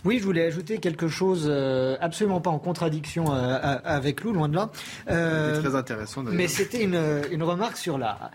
Oui, 0.05 0.19
je 0.19 0.23
voulais 0.23 0.45
ajouter 0.45 0.77
quelque 0.79 1.07
chose 1.07 1.45
euh, 1.47 1.97
absolument 1.99 2.41
pas 2.41 2.49
en 2.49 2.59
contradiction 2.59 3.33
euh, 3.33 3.77
avec 3.83 4.21
Lou, 4.21 4.33
loin 4.33 4.49
de 4.49 4.55
là. 4.55 4.71
Euh, 5.09 5.61
très 5.61 5.75
intéressant. 5.75 6.23
Mais 6.23 6.47
c'était 6.47 6.83
une, 6.83 6.99
une, 7.31 7.43
remarque 7.43 7.77
sur 7.77 7.97
la. 7.97 8.31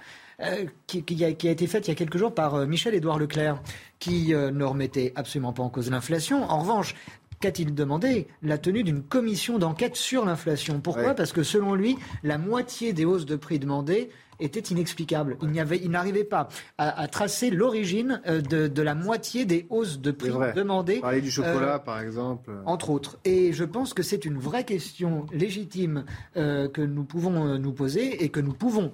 Qui, 0.88 1.04
qui, 1.04 1.24
a, 1.24 1.32
qui, 1.32 1.46
a, 1.46 1.52
été 1.52 1.68
faite 1.68 1.86
il 1.86 1.90
y 1.90 1.92
a 1.92 1.94
quelques 1.94 2.18
jours 2.18 2.34
par 2.34 2.66
Michel-Édouard 2.66 3.18
Leclerc, 3.18 3.62
qui 4.00 4.32
ne 4.34 4.64
remettait 4.64 5.12
absolument 5.14 5.52
pas 5.52 5.62
en 5.62 5.68
cause 5.68 5.88
l'inflation. 5.88 6.42
En 6.50 6.58
revanche, 6.58 6.96
qu'a-t-il 7.38 7.74
demandé 7.74 8.26
La 8.42 8.58
tenue 8.58 8.82
d'une 8.82 9.02
commission 9.02 9.58
d'enquête 9.58 9.94
sur 9.94 10.24
l'inflation? 10.24 10.80
Pourquoi? 10.80 11.14
Parce 11.14 11.32
que 11.32 11.44
selon 11.44 11.74
lui, 11.74 11.96
la 12.24 12.38
moitié 12.38 12.92
des 12.92 13.04
hausses 13.04 13.26
de 13.26 13.36
prix 13.36 13.60
demandées 13.60 14.10
était 14.42 14.60
inexplicable. 14.60 15.36
Il 15.42 15.90
n'arrivait 15.90 16.24
pas 16.24 16.48
à, 16.78 17.08
tracer 17.08 17.50
l'origine 17.50 18.20
euh, 18.26 18.40
de, 18.40 18.82
la 18.82 18.94
moitié 18.94 19.44
des 19.44 19.66
hausses 19.70 20.00
de 20.00 20.10
prix 20.10 20.30
demandées. 20.54 21.00
Parler 21.00 21.20
du 21.20 21.30
chocolat, 21.30 21.76
euh, 21.76 21.78
par 21.78 22.00
exemple. 22.00 22.50
Entre 22.66 22.90
autres. 22.90 23.18
Et 23.24 23.52
je 23.52 23.64
pense 23.64 23.94
que 23.94 24.02
c'est 24.02 24.24
une 24.24 24.38
vraie 24.38 24.64
question 24.64 25.26
légitime 25.32 26.04
euh, 26.36 26.68
que 26.68 26.82
nous 26.82 27.04
pouvons 27.04 27.58
nous 27.58 27.72
poser 27.72 28.24
et 28.24 28.28
que 28.28 28.40
nous 28.40 28.52
pouvons 28.52 28.92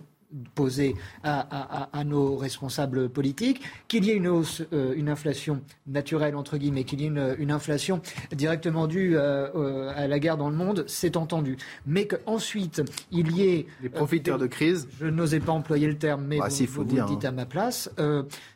poser 0.55 0.94
à, 1.22 2.05
nos 2.05 2.36
responsables 2.36 3.09
politiques, 3.09 3.62
qu'il 3.88 4.05
y 4.05 4.10
ait 4.10 4.16
une 4.16 4.28
hausse, 4.28 4.62
euh, 4.72 4.94
une 4.94 5.09
inflation 5.09 5.62
naturelle, 5.86 6.36
entre 6.36 6.59
guillemets, 6.59 6.84
qu'il 6.84 7.00
y 7.00 7.05
ait 7.05 7.09
une, 7.09 7.50
inflation 7.50 8.02
directement 8.32 8.86
due 8.86 9.16
euh, 9.16 9.48
euh, 9.55 9.92
à 9.96 10.06
la 10.06 10.18
guerre 10.18 10.36
dans 10.36 10.50
le 10.50 10.56
monde, 10.56 10.84
c'est 10.86 11.16
entendu. 11.16 11.56
Mais 11.86 12.06
qu'ensuite, 12.06 12.82
il 13.10 13.32
y 13.32 13.48
ait... 13.48 13.66
Les 13.82 13.88
profiteurs 13.88 14.38
de 14.38 14.46
crise 14.46 14.86
Je 15.00 15.06
n'osais 15.06 15.40
pas 15.40 15.52
employer 15.52 15.86
le 15.86 15.96
terme, 15.96 16.26
mais 16.26 16.38
bah, 16.38 16.48
vous, 16.48 16.84
le 16.84 17.06
dites 17.06 17.24
hein. 17.24 17.28
à 17.28 17.32
ma 17.32 17.46
place. 17.46 17.90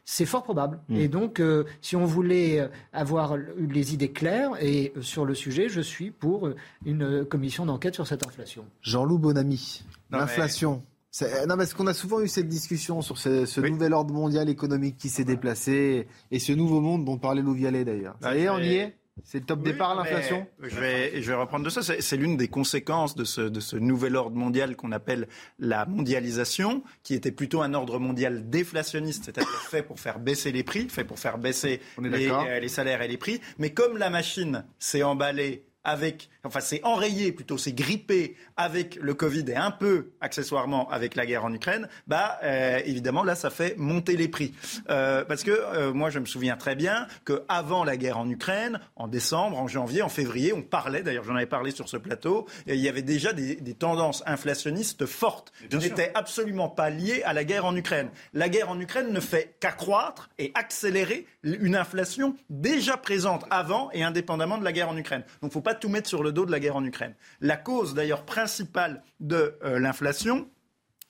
c'est 0.05 0.27
fort 0.27 0.43
probable. 0.43 0.79
Hmm. 0.89 0.97
Et 0.97 1.09
donc, 1.09 1.43
si 1.81 1.97
on 1.97 2.05
voulait 2.05 2.69
avoir 2.93 3.37
les 3.37 3.95
idées 3.95 4.13
claires 4.13 4.51
et 4.61 4.93
sur 5.01 5.25
le 5.25 5.35
sujet, 5.35 5.69
je 5.69 5.81
suis 5.81 6.11
pour 6.11 6.51
une 6.85 7.25
commission 7.25 7.65
d'enquête 7.65 7.95
sur 7.95 8.07
cette 8.07 8.27
inflation. 8.27 8.67
Jean-Loup 8.83 9.19
Bonamy, 9.19 9.85
l'inflation... 10.11 10.83
Non, 11.21 11.57
parce 11.57 11.75
qu'on 11.75 11.87
a 11.87 11.95
souvent 11.95 12.21
eu 12.21 12.29
cette 12.29 12.49
discussion 12.49 13.03
sur 13.03 13.19
ce, 13.19 13.61
nouvel 13.61 13.93
ordre 13.93 14.15
mondial 14.15 14.49
économique 14.49 14.97
qui 14.97 15.09
s'est 15.11 15.25
déplacé 15.25 16.07
et 16.31 16.39
ce 16.39 16.53
nouveau 16.53 16.81
monde 16.81 17.05
dont 17.05 17.19
parlait 17.19 17.43
Louvialet 17.43 17.85
d'ailleurs. 17.85 18.17
Ça 18.21 18.37
y 18.37 18.43
est, 18.43 18.49
on 18.49 18.59
y 18.59 18.75
est? 18.77 18.97
C'est 19.25 19.41
le 19.41 19.45
top 19.45 19.63
départ, 19.63 19.95
l'inflation? 19.95 20.47
je 20.63 20.81
vais, 20.81 21.21
je 21.21 21.29
vais 21.29 21.37
reprendre 21.37 21.65
de 21.65 21.71
ça. 21.71 21.83
C'est 21.83 22.17
l'une 22.17 22.39
des 22.39 22.49
conséquences 22.49 23.15
de 23.15 23.25
ce, 23.25 23.43
de 23.43 23.61
ce 23.61 23.77
nouvel 23.77 24.17
ordre 24.17 24.37
mondial 24.37 24.75
qu'on 24.75 24.91
appelle 24.91 25.29
la 25.59 25.85
mondialisation, 25.85 26.83
qui 27.03 27.15
était 27.15 27.31
plutôt 27.31 27.61
un 27.61 27.75
ordre 27.75 27.99
mondial 27.99 28.49
déflationniste, 28.49 29.27
c'est-à-dire 29.27 29.51
fait 29.71 29.83
pour 29.83 30.01
faire 30.01 30.19
baisser 30.19 30.51
les 30.51 30.63
prix, 30.63 30.89
fait 30.89 31.05
pour 31.05 31.19
faire 31.19 31.37
baisser 31.37 31.81
les, 32.01 32.31
euh, 32.31 32.59
les 32.59 32.69
salaires 32.69 33.03
et 33.03 33.09
les 33.09 33.19
prix. 33.19 33.41
Mais 33.59 33.71
comme 33.71 33.99
la 33.99 34.09
machine 34.09 34.65
s'est 34.79 35.03
emballée 35.03 35.67
avec, 35.85 36.31
enfin 36.45 36.61
c'est 36.61 36.83
enrayé 36.85 37.33
plutôt, 37.33 37.59
c'est 37.59 37.73
grippé 37.73 38.37
avec 38.57 38.97
le 38.97 39.15
Covid 39.15 39.45
et 39.49 39.57
un 39.57 39.71
peu 39.71 40.13
accessoirement 40.21 40.89
avec 40.91 41.17
la 41.17 41.27
guerre 41.27 41.45
en 41.45 41.53
Ukraine, 41.53 41.89
bah 42.07 42.39
euh, 42.45 42.81
évidemment 42.85 43.25
là 43.25 43.35
ça 43.35 43.51
fait 43.51 43.77
monter 43.79 44.17
les 44.17 44.29
prix. 44.29 44.55
Euh, 44.91 45.25
parce 45.25 45.43
que 45.43 45.51
euh, 45.51 45.93
moi 45.93 46.11
je 46.11 46.19
me 46.19 46.25
souviens 46.25 46.57
très 46.57 46.75
bien 46.77 47.07
qu'avant 47.25 47.85
la 47.85 47.97
guerre 47.97 48.19
en 48.19 48.29
Ukraine, 48.29 48.81
en 48.97 49.09
décembre, 49.09 49.59
en 49.59 49.69
janvier, 49.69 50.03
en 50.03 50.09
février, 50.09 50.53
on 50.53 50.63
parlait, 50.63 51.03
d'ailleurs 51.03 51.25
j'en 51.25 51.37
avais 51.37 51.47
parlé 51.47 51.71
sur 51.71 51.89
ce 51.89 51.97
plateau, 51.97 52.47
et 52.67 52.75
il 52.75 52.81
y 52.81 52.89
avait 52.89 53.03
déjà 53.03 53.33
des, 53.33 53.57
des 53.57 53.75
tendances 53.75 54.23
inflationnistes 54.27 55.07
fortes 55.07 55.53
qui 55.69 55.77
n'étaient 55.77 56.13
absolument 56.15 56.69
pas 56.69 56.91
liées 56.91 57.23
à 57.25 57.33
la 57.33 57.45
guerre 57.45 57.65
en 57.65 57.75
Ukraine. 57.75 58.11
La 58.35 58.49
guerre 58.49 58.71
en 58.71 58.79
Ukraine 58.79 59.13
ne 59.13 59.21
fait 59.21 59.57
qu'accroître 59.61 60.31
et 60.39 60.53
accélérer 60.55 61.27
une 61.43 61.77
inflation 61.77 62.37
déjà 62.51 62.97
présente 62.97 63.45
avant 63.51 63.91
et 63.93 64.03
indépendamment 64.03 64.59
de 64.59 64.65
la 64.65 64.73
guerre 64.73 64.89
en 64.89 64.97
Ukraine. 64.97 65.25
Donc 65.41 65.53
faut 65.53 65.61
pas 65.61 65.72
tout 65.75 65.89
mettre 65.89 66.09
sur 66.09 66.23
le 66.23 66.33
dos 66.33 66.47
de 66.47 66.51
la 66.51 66.61
guerre 66.61 66.77
en 66.77 66.85
Ukraine. 66.85 67.15
La 67.41 67.57
cause 67.57 67.95
d'ailleurs 67.95 68.25
principale 68.25 69.03
de 69.21 69.57
euh, 69.65 69.79
l'inflation, 69.79 70.49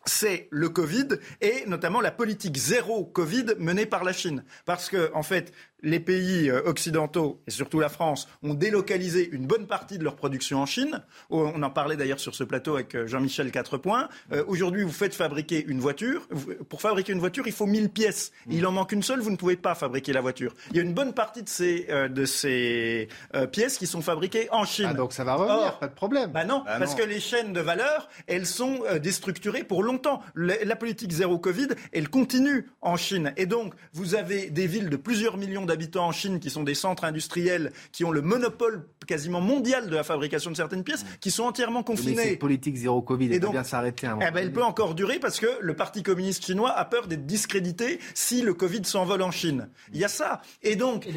c'est 0.04 0.48
le 0.50 0.68
Covid 0.68 1.08
et 1.40 1.64
notamment 1.66 2.00
la 2.00 2.10
politique 2.10 2.56
zéro 2.56 3.04
Covid 3.04 3.46
menée 3.58 3.86
par 3.86 4.04
la 4.04 4.12
Chine. 4.12 4.44
Parce 4.64 4.88
que, 4.88 5.10
en 5.14 5.22
fait, 5.22 5.52
les 5.82 6.00
pays 6.00 6.48
euh, 6.48 6.62
occidentaux, 6.64 7.40
et 7.46 7.50
surtout 7.50 7.80
la 7.80 7.88
France, 7.88 8.28
ont 8.42 8.54
délocalisé 8.54 9.28
une 9.32 9.46
bonne 9.46 9.66
partie 9.66 9.98
de 9.98 10.04
leur 10.04 10.16
production 10.16 10.60
en 10.60 10.66
Chine. 10.66 11.02
On 11.30 11.62
en 11.62 11.70
parlait 11.70 11.96
d'ailleurs 11.96 12.20
sur 12.20 12.34
ce 12.34 12.44
plateau 12.44 12.74
avec 12.74 12.94
euh, 12.94 13.06
Jean-Michel 13.06 13.50
Quatrepoint. 13.50 14.08
Euh, 14.32 14.44
aujourd'hui, 14.46 14.84
vous 14.84 14.92
faites 14.92 15.14
fabriquer 15.14 15.64
une 15.66 15.80
voiture. 15.80 16.28
Pour 16.68 16.80
fabriquer 16.80 17.12
une 17.12 17.18
voiture, 17.18 17.46
il 17.46 17.52
faut 17.52 17.66
1000 17.66 17.90
pièces. 17.90 18.32
Il 18.48 18.66
en 18.66 18.72
manque 18.72 18.92
une 18.92 19.02
seule, 19.02 19.20
vous 19.20 19.30
ne 19.30 19.36
pouvez 19.36 19.56
pas 19.56 19.74
fabriquer 19.74 20.12
la 20.12 20.20
voiture. 20.20 20.54
Il 20.70 20.76
y 20.76 20.80
a 20.80 20.82
une 20.82 20.94
bonne 20.94 21.12
partie 21.12 21.42
de 21.42 21.48
ces, 21.48 21.86
de 22.08 22.24
ces 22.24 23.08
pièces 23.50 23.78
qui 23.78 23.86
sont 23.86 24.02
fabriquées 24.02 24.48
en 24.50 24.64
Chine. 24.64 24.88
Ah, 24.90 24.94
donc 24.94 25.12
ça 25.12 25.24
va 25.24 25.34
revenir, 25.34 25.78
pas 25.78 25.88
de 25.88 25.94
problème. 25.94 26.30
Bah 26.30 26.44
non, 26.44 26.62
bah 26.64 26.76
parce 26.78 26.94
que 26.94 27.02
les 27.02 27.20
chaînes 27.20 27.52
de 27.52 27.60
valeur, 27.60 28.08
elles 28.26 28.46
sont 28.46 28.80
déstructurées 29.00 29.64
pour 29.64 29.82
longtemps. 29.82 30.22
La 30.34 30.76
politique 30.76 31.12
zéro 31.12 31.38
Covid, 31.38 31.68
elle 31.92 32.08
continue 32.08 32.70
en 32.80 32.96
Chine. 32.96 33.32
Et 33.36 33.46
donc, 33.46 33.74
vous 33.92 34.14
avez 34.14 34.50
des 34.50 34.66
villes 34.66 34.88
de 34.88 34.96
plusieurs 34.96 35.36
millions 35.36 35.64
d'habitants 35.64 35.71
en 35.96 36.12
Chine 36.12 36.40
qui 36.40 36.50
sont 36.50 36.62
des 36.62 36.74
centres 36.74 37.04
industriels 37.04 37.72
qui 37.92 38.04
ont 38.04 38.10
le 38.10 38.22
monopole 38.22 38.86
quasiment 39.06 39.40
mondial 39.40 39.88
de 39.88 39.94
la 39.94 40.04
fabrication 40.04 40.50
de 40.50 40.56
certaines 40.56 40.84
pièces 40.84 41.04
qui 41.20 41.30
sont 41.30 41.44
entièrement 41.44 41.82
confinées. 41.82 42.14
Mais 42.16 42.28
cette 42.30 42.38
politique 42.38 42.76
zéro 42.76 43.02
Covid, 43.02 43.32
elle 43.32 43.40
peut 43.40 43.48
bien 43.48 43.64
s'arrêter. 43.64 44.08
Eh 44.16 44.30
ben, 44.30 44.36
elle 44.36 44.52
peut 44.52 44.62
encore 44.62 44.94
durer 44.94 45.18
parce 45.18 45.40
que 45.40 45.46
le 45.60 45.74
Parti 45.74 46.02
communiste 46.02 46.44
chinois 46.44 46.70
a 46.70 46.84
peur 46.84 47.06
d'être 47.06 47.26
discrédité 47.26 47.98
si 48.14 48.42
le 48.42 48.54
Covid 48.54 48.84
s'envole 48.84 49.22
en 49.22 49.30
Chine. 49.30 49.68
Il 49.92 50.00
y 50.00 50.04
a 50.04 50.08
ça. 50.08 50.42
Et 50.62 50.76
donc, 50.76 51.08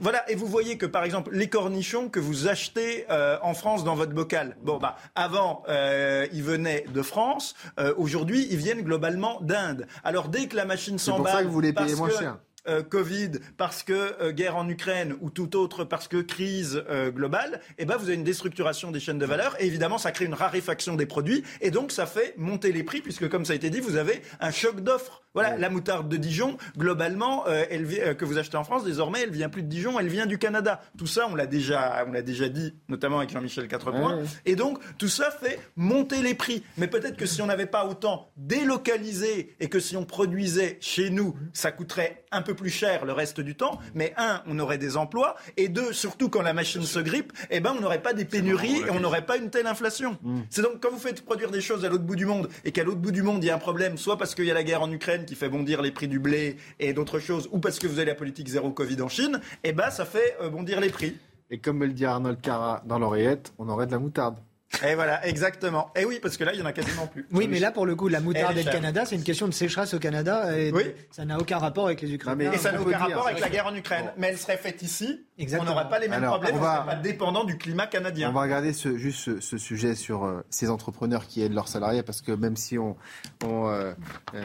voilà. 0.00 0.28
Et 0.30 0.34
vous 0.34 0.46
voyez 0.46 0.78
que 0.78 0.86
par 0.86 1.04
exemple, 1.04 1.30
les 1.32 1.48
cornichons 1.48 2.08
que 2.08 2.20
vous 2.20 2.48
achetez 2.48 3.06
euh, 3.10 3.38
en 3.42 3.54
France 3.54 3.84
dans 3.84 3.94
votre 3.94 4.12
bocal, 4.12 4.56
bon 4.62 4.78
bah 4.78 4.96
avant 5.14 5.62
euh, 5.68 6.26
ils 6.32 6.42
venaient 6.42 6.84
de 6.92 7.02
France, 7.02 7.54
euh, 7.78 7.94
aujourd'hui 7.96 8.46
ils 8.50 8.56
viennent 8.56 8.82
globalement 8.82 9.40
d'Inde. 9.40 9.86
Alors 10.02 10.28
dès 10.28 10.46
que 10.46 10.56
la 10.56 10.64
machine 10.64 10.98
s'emballe, 10.98 11.24
c'est 11.26 11.30
pour 11.30 11.38
ça 11.38 11.44
que 11.44 11.50
vous 11.50 11.60
les 11.60 11.72
payez 11.72 11.94
moins 11.94 12.10
cher. 12.10 12.38
Euh, 12.66 12.82
Covid, 12.82 13.32
parce 13.58 13.82
que 13.82 13.92
euh, 14.22 14.32
guerre 14.32 14.56
en 14.56 14.66
Ukraine 14.70 15.14
ou 15.20 15.28
tout 15.28 15.54
autre, 15.54 15.84
parce 15.84 16.08
que 16.08 16.22
crise 16.22 16.82
euh, 16.88 17.10
globale, 17.10 17.60
eh 17.76 17.84
ben 17.84 17.98
vous 17.98 18.04
avez 18.04 18.14
une 18.14 18.24
déstructuration 18.24 18.90
des 18.90 19.00
chaînes 19.00 19.18
de 19.18 19.26
valeur 19.26 19.54
et 19.60 19.66
évidemment 19.66 19.98
ça 19.98 20.12
crée 20.12 20.24
une 20.24 20.32
raréfaction 20.32 20.96
des 20.96 21.04
produits 21.04 21.44
et 21.60 21.70
donc 21.70 21.92
ça 21.92 22.06
fait 22.06 22.32
monter 22.38 22.72
les 22.72 22.82
prix 22.82 23.02
puisque 23.02 23.28
comme 23.28 23.44
ça 23.44 23.52
a 23.52 23.56
été 23.56 23.68
dit, 23.68 23.80
vous 23.80 23.96
avez 23.96 24.22
un 24.40 24.50
choc 24.50 24.80
d'offres. 24.80 25.20
Voilà, 25.34 25.58
la 25.58 25.68
moutarde 25.68 26.08
de 26.08 26.16
Dijon, 26.16 26.56
globalement, 26.78 27.44
elle, 27.48 28.16
que 28.16 28.24
vous 28.24 28.38
achetez 28.38 28.56
en 28.56 28.62
France, 28.62 28.84
désormais, 28.84 29.22
elle 29.22 29.32
vient 29.32 29.48
plus 29.48 29.64
de 29.64 29.68
Dijon, 29.68 29.98
elle 29.98 30.06
vient 30.06 30.26
du 30.26 30.38
Canada. 30.38 30.80
Tout 30.96 31.08
ça, 31.08 31.26
on 31.28 31.34
l'a 31.34 31.48
déjà, 31.48 32.04
on 32.06 32.12
l'a 32.12 32.22
déjà 32.22 32.48
dit, 32.48 32.72
notamment 32.88 33.18
avec 33.18 33.30
Jean-Michel 33.30 33.66
Quatrepoint. 33.66 34.20
Et 34.46 34.54
donc, 34.54 34.78
tout 34.96 35.08
ça 35.08 35.32
fait 35.32 35.58
monter 35.74 36.22
les 36.22 36.34
prix. 36.34 36.62
Mais 36.78 36.86
peut-être 36.86 37.16
que 37.16 37.26
si 37.26 37.42
on 37.42 37.46
n'avait 37.46 37.66
pas 37.66 37.84
autant 37.84 38.30
délocalisé 38.36 39.56
et 39.58 39.68
que 39.68 39.80
si 39.80 39.96
on 39.96 40.04
produisait 40.04 40.78
chez 40.80 41.10
nous, 41.10 41.36
ça 41.52 41.72
coûterait 41.72 42.24
un 42.30 42.42
peu 42.42 42.53
plus 42.54 42.70
cher 42.70 43.04
le 43.04 43.12
reste 43.12 43.40
du 43.40 43.54
temps, 43.54 43.78
mais 43.94 44.14
un, 44.16 44.42
on 44.46 44.58
aurait 44.58 44.78
des 44.78 44.96
emplois, 44.96 45.36
et 45.56 45.68
deux, 45.68 45.92
surtout 45.92 46.28
quand 46.28 46.42
la 46.42 46.52
machine 46.52 46.82
se 46.82 46.98
grippe, 46.98 47.32
eh 47.50 47.60
ben, 47.60 47.74
on 47.76 47.80
n'aurait 47.80 48.02
pas 48.02 48.12
des 48.12 48.24
pénuries 48.24 48.80
et 48.86 48.90
on 48.90 49.00
n'aurait 49.00 49.26
pas 49.26 49.36
une 49.36 49.50
telle 49.50 49.66
inflation. 49.66 50.18
Mm. 50.22 50.40
C'est 50.50 50.62
donc 50.62 50.80
quand 50.80 50.90
vous 50.90 50.98
faites 50.98 51.24
produire 51.24 51.50
des 51.50 51.60
choses 51.60 51.84
à 51.84 51.88
l'autre 51.88 52.04
bout 52.04 52.16
du 52.16 52.26
monde 52.26 52.48
et 52.64 52.72
qu'à 52.72 52.84
l'autre 52.84 53.00
bout 53.00 53.12
du 53.12 53.22
monde 53.22 53.42
il 53.42 53.46
y 53.46 53.50
a 53.50 53.54
un 53.54 53.58
problème, 53.58 53.96
soit 53.96 54.16
parce 54.16 54.34
qu'il 54.34 54.44
y 54.46 54.50
a 54.50 54.54
la 54.54 54.64
guerre 54.64 54.82
en 54.82 54.90
Ukraine 54.90 55.24
qui 55.24 55.34
fait 55.34 55.48
bondir 55.48 55.82
les 55.82 55.90
prix 55.90 56.08
du 56.08 56.18
blé 56.18 56.56
et 56.80 56.92
d'autres 56.92 57.18
choses, 57.18 57.48
ou 57.52 57.58
parce 57.58 57.78
que 57.78 57.86
vous 57.86 57.98
avez 57.98 58.06
la 58.06 58.14
politique 58.14 58.48
zéro 58.48 58.70
Covid 58.70 59.00
en 59.02 59.08
Chine, 59.08 59.40
eh 59.62 59.72
ben, 59.72 59.90
ça 59.90 60.04
fait 60.04 60.36
euh, 60.40 60.48
bondir 60.48 60.80
les 60.80 60.90
prix. 60.90 61.16
Et 61.50 61.58
comme 61.58 61.78
me 61.78 61.86
le 61.86 61.92
dit 61.92 62.04
Arnold 62.04 62.40
Cara 62.40 62.82
dans 62.86 62.98
l'oreillette, 62.98 63.52
on 63.58 63.68
aurait 63.68 63.86
de 63.86 63.92
la 63.92 63.98
moutarde. 63.98 64.38
Et 64.86 64.94
voilà, 64.94 65.26
exactement. 65.26 65.90
Et 65.96 66.04
oui, 66.04 66.18
parce 66.20 66.36
que 66.36 66.44
là, 66.44 66.52
il 66.54 66.60
y 66.60 66.62
en 66.62 66.66
a 66.66 66.72
quasiment 66.72 67.06
plus. 67.06 67.26
Oui, 67.32 67.48
mais 67.48 67.60
là, 67.60 67.70
pour 67.70 67.86
le 67.86 67.94
coup, 67.94 68.08
la 68.08 68.20
moutarde 68.20 68.56
et 68.56 68.62
le 68.62 68.70
Canada, 68.70 69.04
c'est 69.04 69.16
une 69.16 69.22
question 69.22 69.46
de 69.46 69.52
sécheresse 69.52 69.94
au 69.94 69.98
Canada. 69.98 70.56
Et 70.58 70.72
oui. 70.72 70.84
Ça 71.10 71.24
n'a 71.24 71.38
aucun 71.38 71.58
rapport 71.58 71.86
avec 71.86 72.00
les 72.00 72.12
Ukrainiens. 72.12 72.52
et 72.52 72.58
ça 72.58 72.72
n'a 72.72 72.80
aucun 72.80 72.98
rapport 72.98 73.28
avec 73.28 73.40
la 73.40 73.48
guerre 73.48 73.66
en 73.66 73.74
Ukraine. 73.74 74.12
Mais 74.16 74.28
elle 74.28 74.38
serait 74.38 74.56
faite 74.56 74.82
ici. 74.82 75.24
Exactement. 75.36 75.72
On 75.72 75.74
n'aurait 75.74 75.88
pas 75.88 75.98
les 75.98 76.08
mêmes 76.08 76.24
problèmes. 76.24 76.54
On 76.54 76.60
va... 76.60 76.76
serait 76.76 76.96
pas 76.96 77.02
dépendant 77.02 77.44
du 77.44 77.58
climat 77.58 77.86
canadien. 77.86 78.30
On 78.30 78.32
va 78.32 78.42
regarder 78.42 78.72
ce, 78.72 78.96
juste 78.96 79.40
ce, 79.40 79.58
sujet 79.58 79.96
sur 79.96 80.24
euh, 80.24 80.44
ces 80.48 80.70
entrepreneurs 80.70 81.26
qui 81.26 81.42
aident 81.42 81.54
leurs 81.54 81.66
salariés, 81.66 82.04
parce 82.04 82.22
que 82.22 82.30
même 82.30 82.56
si 82.56 82.78
on, 82.78 82.96
on, 83.44 83.68
euh, 83.68 83.92
euh, 84.34 84.44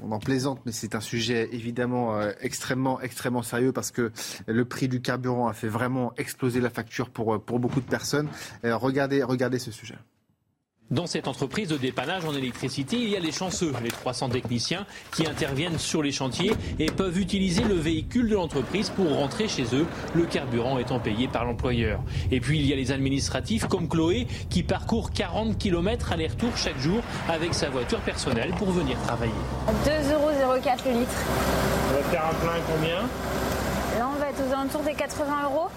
on, 0.00 0.12
en 0.12 0.18
plaisante, 0.20 0.60
mais 0.64 0.70
c'est 0.70 0.94
un 0.94 1.00
sujet 1.00 1.48
évidemment 1.52 2.20
extrêmement, 2.40 3.00
extrêmement 3.00 3.42
sérieux, 3.42 3.72
parce 3.72 3.90
que 3.90 4.12
le 4.46 4.64
prix 4.64 4.86
du 4.86 5.00
carburant 5.00 5.48
a 5.48 5.52
fait 5.52 5.68
vraiment 5.68 6.12
exploser 6.16 6.60
la 6.60 6.70
facture 6.70 7.10
pour, 7.10 7.42
pour 7.42 7.58
beaucoup 7.58 7.80
de 7.80 7.86
personnes. 7.86 8.28
Regardez, 8.88 9.22
regardez 9.22 9.58
ce 9.58 9.70
sujet. 9.70 9.96
Dans 10.90 11.06
cette 11.06 11.28
entreprise 11.28 11.68
de 11.68 11.76
dépannage 11.76 12.24
en 12.24 12.34
électricité, 12.34 12.96
il 12.96 13.10
y 13.10 13.16
a 13.16 13.20
les 13.20 13.30
chanceux, 13.30 13.74
les 13.82 13.90
300 13.90 14.30
techniciens 14.30 14.86
qui 15.14 15.26
interviennent 15.26 15.78
sur 15.78 16.02
les 16.02 16.12
chantiers 16.12 16.52
et 16.78 16.86
peuvent 16.86 17.18
utiliser 17.18 17.62
le 17.62 17.74
véhicule 17.74 18.30
de 18.30 18.34
l'entreprise 18.34 18.88
pour 18.88 19.14
rentrer 19.14 19.48
chez 19.48 19.64
eux, 19.74 19.86
le 20.14 20.24
carburant 20.24 20.78
étant 20.78 20.98
payé 20.98 21.28
par 21.28 21.44
l'employeur. 21.44 22.00
Et 22.30 22.40
puis 22.40 22.58
il 22.58 22.64
y 22.64 22.72
a 22.72 22.76
les 22.76 22.90
administratifs 22.90 23.66
comme 23.66 23.86
Chloé 23.86 24.26
qui 24.48 24.62
parcourt 24.62 25.10
40 25.10 25.58
km 25.58 26.12
aller-retour 26.12 26.56
chaque 26.56 26.78
jour 26.78 27.02
avec 27.28 27.52
sa 27.52 27.68
voiture 27.68 28.00
personnelle 28.00 28.52
pour 28.56 28.70
venir 28.70 28.96
travailler. 29.02 29.32
2,04 29.84 30.14
euros 30.14 30.30
le 30.30 31.00
litre. 31.00 31.16
On 31.90 31.96
va 31.96 32.02
faire 32.04 32.24
un 32.24 32.34
plein 32.34 32.62
combien? 32.66 33.02
Là 33.98 34.08
on 34.10 34.18
va 34.18 34.30
être 34.30 34.40
aux 34.40 34.52
alentours 34.54 34.82
des 34.84 34.94
80 34.94 35.44
euros. 35.44 35.68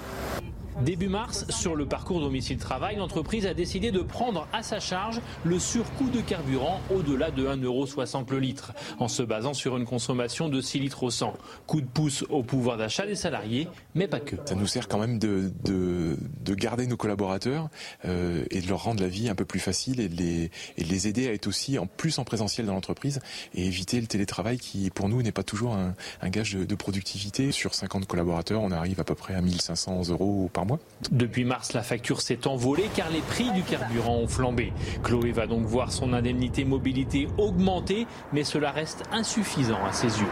Début 0.80 1.10
mars, 1.10 1.46
sur 1.50 1.76
le 1.76 1.86
parcours 1.86 2.22
domicile-travail, 2.22 2.96
l'entreprise 2.96 3.46
a 3.46 3.54
décidé 3.54 3.92
de 3.92 4.00
prendre 4.00 4.48
à 4.52 4.64
sa 4.64 4.80
charge 4.80 5.22
le 5.44 5.60
surcoût 5.60 6.10
de 6.10 6.22
carburant 6.22 6.80
au-delà 6.90 7.30
de 7.30 7.46
1,60€ 7.46 8.32
le 8.32 8.40
litre, 8.40 8.74
en 8.98 9.08
se 9.08 9.22
basant 9.22 9.54
sur 9.54 9.78
une 9.78 9.86
consommation 9.86 10.50
de 10.50 10.60
6 10.60 10.80
litres 10.80 11.04
au 11.04 11.12
100. 11.12 11.34
Coup 11.68 11.82
de 11.82 11.86
pouce 11.86 12.24
au 12.30 12.42
pouvoir 12.42 12.78
d'achat 12.78 13.06
des 13.06 13.16
salariés, 13.16 13.68
mais 13.94 14.08
pas 14.08 14.20
que. 14.20 14.38
Ça 14.46 14.56
nous 14.56 14.66
sert 14.66 14.88
quand 14.88 14.98
même 14.98 15.20
de, 15.20 15.52
de, 15.64 16.56
garder 16.56 16.88
nos 16.88 16.98
collaborateurs 16.98 17.70
euh, 18.06 18.44
et 18.50 18.62
de 18.62 18.68
leur 18.68 18.84
rendre 18.84 19.02
la 19.02 19.08
vie 19.08 19.30
un 19.30 19.36
peu 19.36 19.46
plus 19.46 19.60
facile 19.60 20.00
et 20.00 20.10
de, 20.10 20.16
les, 20.16 20.52
et 20.78 20.84
les 20.84 21.08
aider 21.08 21.28
à 21.28 21.34
être 21.34 21.48
aussi 21.48 21.80
en 21.80 21.88
plus 21.88 22.18
en 22.20 22.24
présentiel 22.24 22.66
dans 22.66 22.74
l'entreprise 22.74 23.20
et 23.54 23.66
éviter 23.66 24.00
le 24.00 24.08
télétravail 24.08 24.58
qui, 24.58 24.90
pour 24.90 25.10
nous, 25.10 25.22
n'est 25.22 25.32
pas 25.32 25.44
toujours 25.44 25.74
un, 25.74 25.96
un 26.22 26.30
gage 26.30 26.56
de, 26.56 26.66
de 26.66 26.76
productivité. 26.76 27.52
Sur 27.52 27.74
50 27.74 28.06
collaborateurs, 28.06 28.62
on 28.62 28.72
arrive 28.72 29.00
à 29.00 29.04
peu 29.04 29.16
près 29.16 29.34
à 29.34 29.42
1500 29.42 30.10
euros 30.10 30.50
par 30.52 30.61
mois 30.66 30.80
depuis 31.12 31.44
mars, 31.44 31.74
la 31.74 31.82
facture 31.82 32.22
s'est 32.22 32.48
envolée 32.48 32.90
car 32.96 33.10
les 33.10 33.20
prix 33.20 33.52
du 33.52 33.64
carburant 33.64 34.16
ont 34.16 34.28
flambé. 34.28 34.72
Chloé 35.04 35.32
va 35.32 35.48
donc 35.48 35.66
voir 35.66 35.92
son 35.92 36.14
indemnité 36.14 36.64
mobilité 36.64 37.28
augmenter, 37.38 38.08
mais 38.34 38.44
cela 38.44 38.72
reste 38.72 39.04
insuffisant 39.12 39.80
à 39.88 39.92
ses 39.92 40.20
yeux. 40.20 40.28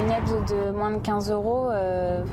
Une 0.00 0.10
aide 0.10 0.24
de 0.48 0.70
moins 0.72 0.90
de 0.90 0.98
15 0.98 1.30
euros, 1.30 1.70
euh, 1.70 2.24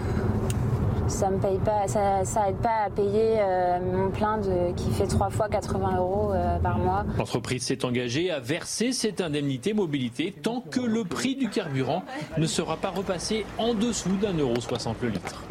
ça 1.08 1.30
me 1.30 1.38
paye 1.38 1.60
pas, 1.60 1.88
ça, 1.88 2.24
ça 2.24 2.50
aide 2.50 2.56
pas 2.56 2.86
à 2.86 2.90
payer 2.90 3.38
euh, 3.40 3.80
mon 3.80 4.10
plein 4.10 4.38
de, 4.38 4.74
qui 4.76 4.90
fait 4.92 5.08
trois 5.08 5.30
fois 5.30 5.50
80 5.50 5.98
euros 5.98 6.32
euh, 6.34 6.58
par 6.60 6.78
mois. 6.78 7.06
L'entreprise 7.18 7.64
s'est 7.64 7.86
engagée 7.86 8.32
à 8.32 8.40
verser 8.40 8.94
cette 8.94 9.22
indemnité 9.22 9.74
mobilité 9.74 10.34
tant 10.42 10.62
que 10.62 10.80
le 10.80 11.04
prix 11.04 11.36
du 11.36 11.50
carburant 11.50 12.04
ne 12.38 12.46
sera 12.48 12.78
pas 12.78 12.90
repassé 12.90 13.46
en 13.58 13.74
dessous 13.74 14.16
d'un 14.22 14.34
euro 14.34 14.60
soixante 14.60 14.98
le 15.02 15.10
litre. 15.10 15.44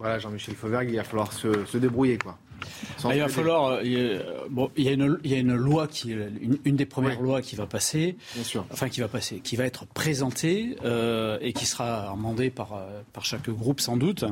Voilà, 0.00 0.18
Jean-Michel 0.18 0.54
Fauvergue, 0.54 0.88
il 0.88 0.96
va 0.96 1.04
falloir 1.04 1.30
se, 1.30 1.76
débrouiller, 1.76 2.16
quoi. 2.16 2.38
Bah, 3.02 3.14
il 3.14 3.20
va 3.20 3.28
falloir. 3.28 3.80
bon, 4.50 4.70
il 4.76 4.84
y, 4.84 4.88
a 4.88 4.92
une, 4.92 5.18
il 5.24 5.30
y 5.30 5.34
a 5.34 5.38
une 5.38 5.54
loi 5.54 5.86
qui, 5.86 6.12
une, 6.12 6.58
une 6.64 6.76
des 6.76 6.86
premières 6.86 7.20
lois 7.20 7.42
qui 7.42 7.56
va 7.56 7.66
passer, 7.66 8.16
Bien 8.34 8.44
sûr. 8.44 8.66
enfin 8.72 8.88
qui 8.88 9.00
va 9.00 9.08
passer, 9.08 9.40
qui 9.40 9.56
va 9.56 9.64
être 9.64 9.86
présentée 9.86 10.76
et 11.40 11.52
qui 11.52 11.66
sera 11.66 12.10
amendée 12.10 12.50
par 12.50 12.80
par 13.12 13.24
chaque 13.24 13.48
groupe 13.48 13.80
sans 13.80 13.96
doute. 13.96 14.24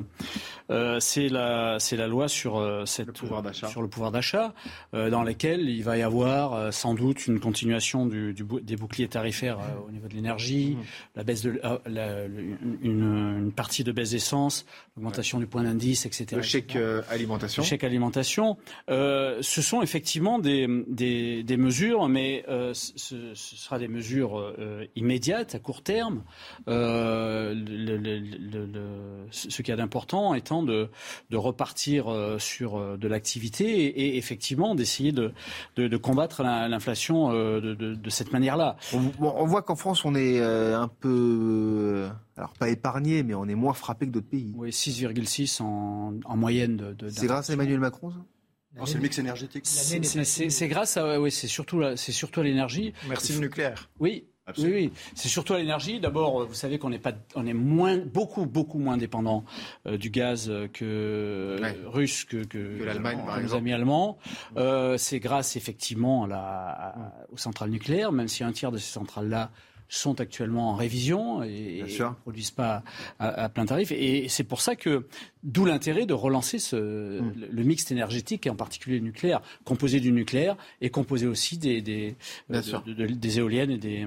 c'est 1.00 1.28
la 1.28 1.76
c'est 1.78 1.96
la 1.96 2.06
loi 2.06 2.28
sur 2.28 2.82
cette 2.86 3.06
le 3.08 3.12
pouvoir 3.12 3.42
d'achat. 3.42 3.68
sur 3.68 3.82
le 3.82 3.88
pouvoir 3.88 4.12
d'achat, 4.12 4.54
dans 4.92 5.22
laquelle 5.22 5.68
il 5.68 5.82
va 5.82 5.96
y 5.96 6.02
avoir 6.02 6.72
sans 6.72 6.94
doute 6.94 7.26
une 7.26 7.40
continuation 7.40 8.06
du, 8.06 8.32
du, 8.34 8.44
des 8.62 8.76
boucliers 8.76 9.08
tarifaires 9.08 9.58
au 9.86 9.90
niveau 9.90 10.08
de 10.08 10.14
l'énergie, 10.14 10.76
mmh. 10.76 10.84
la 11.16 11.24
baisse 11.24 11.42
de 11.42 11.60
la, 11.86 12.24
une, 12.26 12.58
une, 12.82 13.52
partie 13.52 13.84
de 13.84 13.92
baisse 13.92 14.10
d'essence, 14.10 14.66
l'augmentation 14.96 15.38
du 15.38 15.46
point 15.46 15.62
d'indice, 15.62 16.06
etc. 16.06 16.26
Le 16.36 16.42
chèque 16.42 16.76
alimentation. 17.10 17.62
Le 17.62 17.68
chèque 17.68 17.84
alimentation. 17.84 18.17
Euh, 18.90 19.38
ce 19.40 19.62
sont 19.62 19.82
effectivement 19.82 20.38
des, 20.38 20.66
mesures, 20.66 22.08
mais 22.08 22.44
euh, 22.48 22.72
ce, 22.74 23.34
sera 23.34 23.78
des 23.78 23.88
mesures 23.88 24.38
euh, 24.38 24.84
immédiates, 24.96 25.54
à 25.54 25.58
court 25.58 25.82
terme. 25.82 26.22
Le, 26.66 27.54
le, 27.54 27.96
le, 27.96 28.68
ce 29.30 29.62
qui 29.62 29.70
est 29.70 29.80
important 29.80 30.34
étant 30.34 30.62
de, 30.62 30.88
repartir 31.32 32.06
sur 32.38 32.98
de 32.98 33.08
l'activité 33.08 33.86
et, 33.86 34.16
effectivement 34.16 34.74
d'essayer 34.74 35.12
de, 35.12 35.96
combattre 35.96 36.42
l'inflation 36.42 37.32
de, 37.32 38.10
cette 38.10 38.32
manière-là. 38.32 38.76
On, 39.20 39.44
voit 39.46 39.62
qu'en 39.62 39.76
France, 39.76 40.04
on 40.04 40.14
est 40.14 40.40
un 40.40 40.88
peu 40.88 42.08
alors 42.38 42.54
pas 42.54 42.68
épargné, 42.68 43.22
mais 43.24 43.34
on 43.34 43.46
est 43.46 43.54
moins 43.54 43.74
frappé 43.74 44.06
que 44.06 44.12
d'autres 44.12 44.28
pays. 44.28 44.52
Oui, 44.56 44.70
6,6 44.70 45.60
en, 45.60 46.14
en, 46.24 46.36
moyenne 46.36 46.76
de. 46.76 46.92
de 46.92 47.10
c'est 47.10 47.26
grâce 47.26 47.50
à 47.50 47.54
Emmanuel 47.54 47.80
Macron, 47.80 48.10
ça? 48.10 48.24
Non, 48.76 48.86
c'est 48.86 48.94
le 48.94 49.00
mix 49.00 49.18
énergétique. 49.18 49.66
C'est 49.66 50.68
grâce 50.68 50.96
à, 50.96 51.20
oui, 51.20 51.32
c'est 51.32 51.48
surtout, 51.48 51.82
c'est 51.96 52.12
surtout 52.12 52.40
à 52.40 52.44
l'énergie. 52.44 52.92
Merci 53.08 53.32
le 53.32 53.40
nucléaire. 53.40 53.90
Oui, 53.98 54.28
Absolument. 54.46 54.76
Oui, 54.76 54.90
oui. 54.94 55.10
c'est 55.14 55.28
surtout 55.28 55.54
à 55.54 55.58
l'énergie. 55.58 56.00
D'abord, 56.00 56.46
vous 56.46 56.54
savez 56.54 56.78
qu'on 56.78 56.92
est 56.92 56.98
pas, 56.98 57.12
on 57.34 57.46
est 57.46 57.54
moins, 57.54 57.98
beaucoup, 57.98 58.46
beaucoup 58.46 58.78
moins 58.78 58.96
dépendant 58.96 59.44
euh, 59.86 59.98
du 59.98 60.10
gaz 60.10 60.50
que 60.72 61.58
ouais. 61.60 61.76
russe 61.86 62.24
que, 62.24 62.44
que, 62.44 62.78
que 62.78 62.84
l'Allemagne, 62.84 63.20
par 63.26 63.38
exemple. 63.38 63.58
amis 63.58 63.72
allemands. 63.72 64.18
Euh, 64.56 64.96
c'est 64.96 65.18
grâce 65.18 65.56
effectivement 65.56 66.24
à 66.24 66.28
la, 66.28 66.38
à, 66.38 67.12
aux 67.30 67.36
centrales 67.36 67.70
nucléaires, 67.70 68.12
même 68.12 68.28
si 68.28 68.42
un 68.42 68.52
tiers 68.52 68.72
de 68.72 68.78
ces 68.78 68.90
centrales-là 68.92 69.50
sont 69.88 70.20
actuellement 70.20 70.70
en 70.70 70.74
révision 70.74 71.42
et 71.42 71.82
ne 71.82 72.14
produisent 72.22 72.50
pas 72.50 72.82
à, 73.18 73.44
à, 73.44 73.48
plein 73.48 73.66
tarif. 73.66 73.90
Et 73.92 74.28
c'est 74.28 74.44
pour 74.44 74.60
ça 74.60 74.76
que, 74.76 75.06
d'où 75.42 75.64
l'intérêt 75.64 76.06
de 76.06 76.14
relancer 76.14 76.58
ce, 76.58 76.76
mm. 76.76 77.32
le, 77.36 77.46
le 77.50 77.62
mix 77.62 77.90
énergétique, 77.90 78.46
et 78.46 78.50
en 78.50 78.56
particulier 78.56 78.98
le 78.98 79.04
nucléaire, 79.04 79.40
composé 79.64 80.00
du 80.00 80.12
nucléaire 80.12 80.56
et 80.80 80.90
composé 80.90 81.26
aussi 81.26 81.58
des, 81.58 81.80
des, 81.82 82.16
euh, 82.52 82.60
de, 82.86 82.92
de, 82.92 83.06
des 83.06 83.38
éoliennes 83.38 83.70
et, 83.70 83.78
des, 83.78 84.06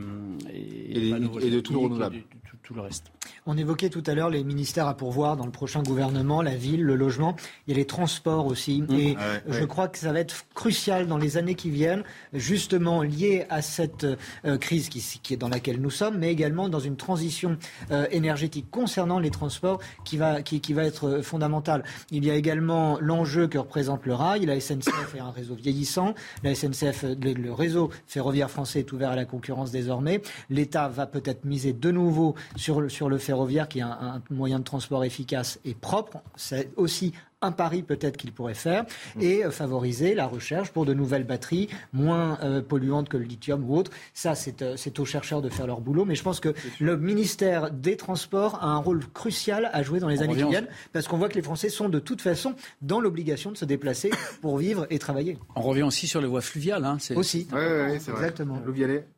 et, 0.51 1.09
et, 1.09 1.09
et 1.09 1.49
de 1.49 1.59
tout 1.59 1.73
le 1.73 1.79
renouvelable. 1.79 2.17
Et 2.17 2.25
tout, 2.49 2.57
tout 2.63 2.73
le 2.73 2.81
reste. 2.81 3.11
On 3.45 3.57
évoquait 3.57 3.89
tout 3.89 4.03
à 4.05 4.13
l'heure 4.13 4.29
les 4.29 4.43
ministères 4.43 4.87
à 4.87 4.95
pourvoir 4.95 5.37
dans 5.37 5.45
le 5.45 5.51
prochain 5.51 5.81
gouvernement, 5.83 6.41
la 6.41 6.55
ville, 6.55 6.83
le 6.83 6.95
logement. 6.95 7.35
Il 7.65 7.71
y 7.71 7.73
a 7.73 7.77
les 7.77 7.85
transports 7.85 8.45
aussi. 8.45 8.81
Mm. 8.81 8.85
Mmh. 8.85 8.99
Et 8.99 9.15
ah 9.17 9.31
ouais, 9.31 9.41
je 9.47 9.59
ouais. 9.61 9.67
crois 9.67 9.87
que 9.87 9.97
ça 9.97 10.11
va 10.11 10.19
être 10.19 10.45
crucial 10.53 11.07
dans 11.07 11.17
les 11.17 11.37
années 11.37 11.55
qui 11.55 11.69
viennent, 11.69 12.03
justement 12.33 13.03
lié 13.03 13.45
à 13.49 13.61
cette 13.61 14.05
euh, 14.45 14.57
crise 14.57 14.89
qui, 14.89 15.01
qui, 15.21 15.33
est 15.33 15.37
dans 15.37 15.49
laquelle 15.49 15.79
nous 15.81 15.89
sommes, 15.89 16.17
mais 16.17 16.31
également 16.31 16.69
dans 16.69 16.79
une 16.79 16.97
transition 16.97 17.57
euh, 17.91 18.07
énergétique 18.11 18.67
concernant 18.69 19.19
les 19.19 19.31
transports 19.31 19.79
qui 20.05 20.17
va, 20.17 20.41
qui, 20.41 20.61
qui 20.61 20.73
va 20.73 20.83
être 20.83 21.20
fondamentale. 21.21 21.83
Il 22.11 22.25
y 22.25 22.31
a 22.31 22.35
également 22.35 22.97
l'enjeu 22.99 23.47
que 23.47 23.57
représente 23.57 24.05
le 24.05 24.13
rail. 24.13 24.45
La 24.45 24.59
SNCF 24.59 25.15
est 25.15 25.19
un 25.19 25.31
réseau 25.31 25.55
vieillissant. 25.55 26.13
La 26.43 26.55
SNCF, 26.55 27.03
le, 27.03 27.51
réseau 27.51 27.89
ferroviaire 28.07 28.49
français 28.49 28.79
est 28.79 28.91
ouvert 28.91 29.11
à 29.11 29.15
la 29.15 29.25
concurrence 29.25 29.71
désormais. 29.71 30.21
L'État 30.49 30.87
va 30.87 31.05
peut-être 31.05 31.45
miser 31.45 31.73
de 31.73 31.91
nouveau 31.91 32.35
sur 32.55 32.81
le, 32.81 32.89
sur 32.89 33.09
le 33.09 33.17
ferroviaire 33.17 33.67
qui 33.67 33.79
est 33.79 33.83
un, 33.83 33.97
un 34.01 34.21
moyen 34.29 34.59
de 34.59 34.63
transport 34.63 35.03
efficace 35.03 35.59
et 35.65 35.73
propre. 35.73 36.21
C'est 36.35 36.71
aussi 36.75 37.13
un 37.41 37.51
pari 37.51 37.81
peut-être 37.81 38.17
qu'il 38.17 38.31
pourrait 38.31 38.53
faire 38.53 38.85
et 39.19 39.43
euh, 39.43 39.51
favoriser 39.51 40.13
la 40.13 40.27
recherche 40.27 40.69
pour 40.71 40.85
de 40.85 40.93
nouvelles 40.93 41.23
batteries 41.23 41.69
moins 41.91 42.37
euh, 42.43 42.61
polluantes 42.61 43.09
que 43.09 43.17
le 43.17 43.23
lithium 43.23 43.67
ou 43.67 43.75
autre. 43.75 43.91
Ça, 44.13 44.35
c'est 44.35 44.61
euh, 44.61 44.75
aux 44.97 45.05
chercheurs 45.05 45.41
de 45.41 45.49
faire 45.49 45.65
leur 45.65 45.81
boulot. 45.81 46.05
Mais 46.05 46.15
je 46.15 46.23
pense 46.23 46.39
que 46.39 46.53
le 46.79 46.97
ministère 46.97 47.71
des 47.71 47.97
Transports 47.97 48.59
a 48.61 48.67
un 48.67 48.77
rôle 48.77 49.01
crucial 49.13 49.69
à 49.73 49.81
jouer 49.81 49.99
dans 49.99 50.07
les 50.07 50.19
On 50.19 50.23
années 50.23 50.35
qui 50.35 50.43
revient 50.43 50.51
viennent 50.51 50.67
parce 50.93 51.07
qu'on 51.07 51.17
voit 51.17 51.29
que 51.29 51.35
les 51.35 51.41
Français 51.41 51.69
sont 51.69 51.89
de 51.89 51.99
toute 51.99 52.21
façon 52.21 52.55
dans 52.81 52.99
l'obligation 52.99 53.51
de 53.51 53.57
se 53.57 53.65
déplacer 53.65 54.11
pour 54.41 54.57
vivre 54.57 54.85
et 54.89 54.99
travailler. 54.99 55.37
On 55.55 55.61
revient 55.61 55.83
aussi 55.83 56.07
sur 56.07 56.21
les 56.21 56.27
voies 56.27 56.41
fluviales. 56.41 56.85
Hein, 56.85 56.97
aussi. 57.15 57.47
Oui, 57.51 57.99
c'est 57.99 58.11
vrai. 58.11 58.27
Exactement. 58.27 58.61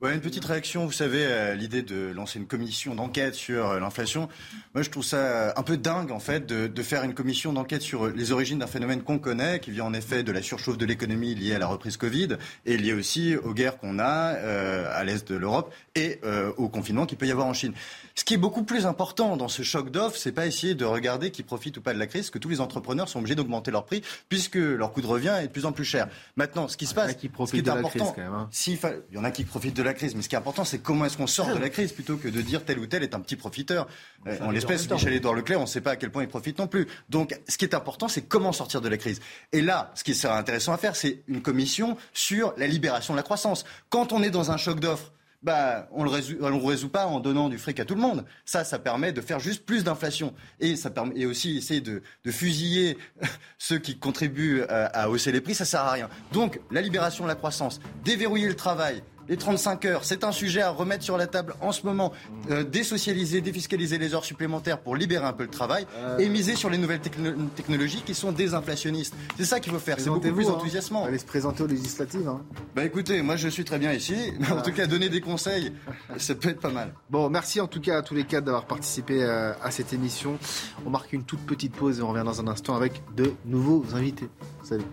Ouais, 0.01 0.13
une 0.13 0.21
petite 0.21 0.45
réaction, 0.45 0.85
vous 0.85 0.91
savez, 0.91 1.25
à 1.25 1.55
l'idée 1.55 1.81
de 1.81 2.11
lancer 2.13 2.39
une 2.39 2.47
commission 2.47 2.95
d'enquête 2.95 3.35
sur 3.35 3.79
l'inflation. 3.79 4.29
Moi, 4.73 4.83
je 4.83 4.89
trouve 4.89 5.03
ça 5.03 5.53
un 5.57 5.63
peu 5.63 5.77
dingue, 5.77 6.11
en 6.11 6.19
fait, 6.19 6.45
de, 6.45 6.67
de 6.67 6.83
faire 6.83 7.03
une 7.03 7.13
commission 7.13 7.53
d'enquête 7.53 7.81
sur 7.81 8.12
les 8.15 8.31
origines 8.31 8.59
d'un 8.59 8.67
phénomène 8.67 9.01
qu'on 9.01 9.19
connaît, 9.19 9.59
qui 9.59 9.71
vient 9.71 9.85
en 9.85 9.93
effet 9.93 10.23
de 10.23 10.31
la 10.31 10.41
surchauffe 10.41 10.77
de 10.77 10.85
l'économie 10.85 11.35
liée 11.35 11.55
à 11.55 11.59
la 11.59 11.67
reprise 11.67 11.97
Covid 11.97 12.29
et 12.65 12.77
liée 12.77 12.93
aussi 12.93 13.35
aux 13.35 13.53
guerres 13.53 13.77
qu'on 13.77 13.99
a 13.99 14.35
euh, 14.35 14.91
à 14.93 15.03
l'est 15.03 15.31
de 15.31 15.35
l'Europe 15.35 15.73
et 15.95 16.19
euh, 16.23 16.51
au 16.57 16.69
confinement 16.69 17.05
qu'il 17.05 17.17
peut 17.17 17.27
y 17.27 17.31
avoir 17.31 17.47
en 17.47 17.53
Chine. 17.53 17.73
Ce 18.15 18.23
qui 18.23 18.35
est 18.35 18.37
beaucoup 18.37 18.63
plus 18.63 18.85
important 18.85 19.37
dans 19.37 19.47
ce 19.47 19.63
choc 19.63 19.89
d'offres, 19.89 20.17
c'est 20.17 20.31
pas 20.31 20.45
essayer 20.45 20.75
de 20.75 20.85
regarder 20.85 21.31
qui 21.31 21.41
profite 21.41 21.77
ou 21.77 21.81
pas 21.81 21.93
de 21.93 21.99
la 21.99 22.05
crise, 22.05 22.29
que 22.29 22.37
tous 22.37 22.49
les 22.49 22.61
entrepreneurs 22.61 23.09
sont 23.09 23.19
obligés 23.19 23.33
d'augmenter 23.33 23.71
leur 23.71 23.85
prix 23.85 24.03
puisque 24.29 24.55
leur 24.55 24.91
coût 24.91 25.01
de 25.01 25.07
revient 25.07 25.35
est 25.41 25.47
de 25.47 25.51
plus 25.51 25.65
en 25.65 25.71
plus 25.71 25.83
cher. 25.83 26.07
Maintenant, 26.35 26.67
ce 26.67 26.77
qui 26.77 26.85
se 26.85 26.93
passe, 26.93 27.11
ce 27.11 27.15
qui 27.17 27.27
est 27.27 27.69
important, 27.69 27.89
crise, 27.89 28.13
quand 28.15 28.21
même, 28.21 28.33
hein. 28.33 28.47
si 28.51 28.79
il 29.11 29.15
y 29.15 29.17
en 29.17 29.23
a 29.23 29.31
qui 29.31 29.43
profitent 29.45 29.75
de 29.75 29.81
la 29.81 29.93
crise, 29.95 30.15
mais 30.15 30.21
ce 30.21 30.29
qui 30.29 30.35
est 30.35 30.37
important, 30.37 30.63
c'est 30.63 30.77
comment 30.79 31.05
est-ce 31.05 31.17
qu'on 31.17 31.27
sort 31.27 31.53
de 31.53 31.59
la 31.59 31.69
crise 31.69 31.91
plutôt 31.91 32.17
que 32.17 32.27
de 32.27 32.41
dire 32.41 32.63
tel 32.63 32.77
ou 32.77 32.85
tel 32.85 33.01
est 33.01 33.15
un 33.15 33.19
petit 33.19 33.35
profiteur. 33.35 33.87
Euh, 34.27 34.37
en 34.41 34.51
l'espèce, 34.51 34.89
Michel-Édouard 34.89 35.33
Leclerc, 35.33 35.59
on 35.59 35.63
ne 35.63 35.67
sait 35.67 35.81
pas 35.81 35.91
à 35.91 35.95
quel 35.95 36.11
point 36.11 36.21
il 36.21 36.29
profite 36.29 36.59
non 36.59 36.67
plus. 36.67 36.87
Donc, 37.09 37.39
ce 37.47 37.57
qui 37.57 37.65
est 37.65 37.73
important, 37.73 38.07
c'est 38.07 38.21
comment 38.21 38.51
sortir 38.51 38.81
de 38.81 38.89
la 38.89 38.97
crise. 38.97 39.21
Et 39.51 39.61
là, 39.61 39.91
ce 39.95 40.03
qui 40.03 40.13
serait 40.13 40.33
intéressant 40.33 40.71
à 40.71 40.77
faire, 40.77 40.95
c'est 40.95 41.23
une 41.27 41.41
commission 41.41 41.97
sur 42.13 42.53
la 42.57 42.67
libération 42.67 43.13
de 43.13 43.17
la 43.17 43.23
croissance. 43.23 43.65
Quand 43.89 44.13
on 44.13 44.21
est 44.21 44.29
dans 44.29 44.51
un 44.51 44.57
choc 44.57 44.79
d'offres, 44.79 45.11
bah, 45.43 45.87
on 45.91 45.99
ne 45.99 46.05
le 46.05 46.09
résout, 46.09 46.37
on 46.41 46.65
résout 46.65 46.89
pas 46.89 47.05
en 47.05 47.19
donnant 47.19 47.49
du 47.49 47.57
fric 47.57 47.79
à 47.79 47.85
tout 47.85 47.95
le 47.95 48.01
monde. 48.01 48.25
Ça, 48.45 48.63
ça 48.63 48.79
permet 48.79 49.11
de 49.11 49.21
faire 49.21 49.39
juste 49.39 49.65
plus 49.65 49.83
d'inflation. 49.83 50.33
Et 50.59 50.75
ça 50.75 50.89
permet 50.89 51.17
et 51.17 51.25
aussi 51.25 51.57
essayer 51.57 51.81
de, 51.81 52.01
de 52.23 52.31
fusiller 52.31 52.97
ceux 53.57 53.77
qui 53.77 53.97
contribuent 53.97 54.63
à, 54.63 54.85
à 54.85 55.09
hausser 55.09 55.31
les 55.31 55.41
prix, 55.41 55.53
ça 55.53 55.65
sert 55.65 55.81
à 55.81 55.91
rien. 55.91 56.09
Donc, 56.31 56.59
la 56.71 56.81
libération 56.81 57.25
de 57.25 57.29
la 57.29 57.35
croissance, 57.35 57.79
déverrouiller 58.03 58.47
le 58.47 58.55
travail, 58.55 59.03
les 59.29 59.37
35 59.37 59.85
heures, 59.85 60.03
c'est 60.03 60.23
un 60.23 60.31
sujet 60.31 60.61
à 60.61 60.69
remettre 60.69 61.03
sur 61.03 61.17
la 61.17 61.27
table 61.27 61.55
en 61.61 61.71
ce 61.71 61.85
moment. 61.85 62.11
Euh, 62.51 62.63
désocialiser, 62.63 63.41
défiscaliser 63.41 63.97
les 63.97 64.13
heures 64.13 64.25
supplémentaires 64.25 64.79
pour 64.79 64.95
libérer 64.95 65.25
un 65.25 65.33
peu 65.33 65.43
le 65.43 65.49
travail 65.49 65.85
Euh. 65.95 66.17
et 66.17 66.29
miser 66.29 66.55
sur 66.55 66.69
les 66.69 66.77
nouvelles 66.77 66.99
techno 66.99 67.31
technologies 67.55 68.01
qui 68.05 68.13
sont 68.13 68.31
désinflationnistes. 68.31 69.13
C'est 69.37 69.45
ça 69.45 69.59
qu'il 69.59 69.71
faut 69.71 69.79
faire. 69.79 69.99
C'est 69.99 70.09
beaucoup 70.09 70.31
plus 70.31 70.47
hein. 70.47 70.53
enthousiasmant. 70.53 71.05
Allez 71.05 71.17
se 71.17 71.25
présenter 71.25 71.63
aux 71.63 71.67
législatives. 71.67 72.27
Hein. 72.27 72.41
Bah 72.75 72.83
écoutez, 72.83 73.21
moi 73.21 73.35
je 73.35 73.47
suis 73.47 73.63
très 73.63 73.79
bien 73.79 73.93
ici. 73.93 74.15
Mais 74.39 74.51
en 74.51 74.61
tout 74.61 74.71
cas, 74.73 74.87
donner 74.87 75.09
des 75.09 75.21
conseils, 75.21 75.73
ça 76.17 76.35
peut 76.35 76.49
être 76.49 76.59
pas 76.59 76.71
mal. 76.71 76.93
Bon, 77.09 77.29
merci 77.29 77.61
en 77.61 77.67
tout 77.67 77.81
cas 77.81 77.97
à 77.99 78.01
tous 78.01 78.15
les 78.15 78.25
quatre 78.25 78.45
d'avoir 78.45 78.65
participé 78.65 79.23
euh, 79.23 79.53
à 79.63 79.71
cette 79.71 79.93
émission. 79.93 80.37
On 80.85 80.89
marque 80.89 81.13
une 81.13 81.23
toute 81.23 81.45
petite 81.45 81.73
pause 81.73 81.99
et 81.99 82.01
on 82.01 82.09
revient 82.09 82.25
dans 82.25 82.41
un 82.41 82.47
instant 82.47 82.75
avec 82.75 83.01
de 83.15 83.33
nouveaux 83.45 83.85
invités. 83.93 84.29
Salut. 84.63 84.85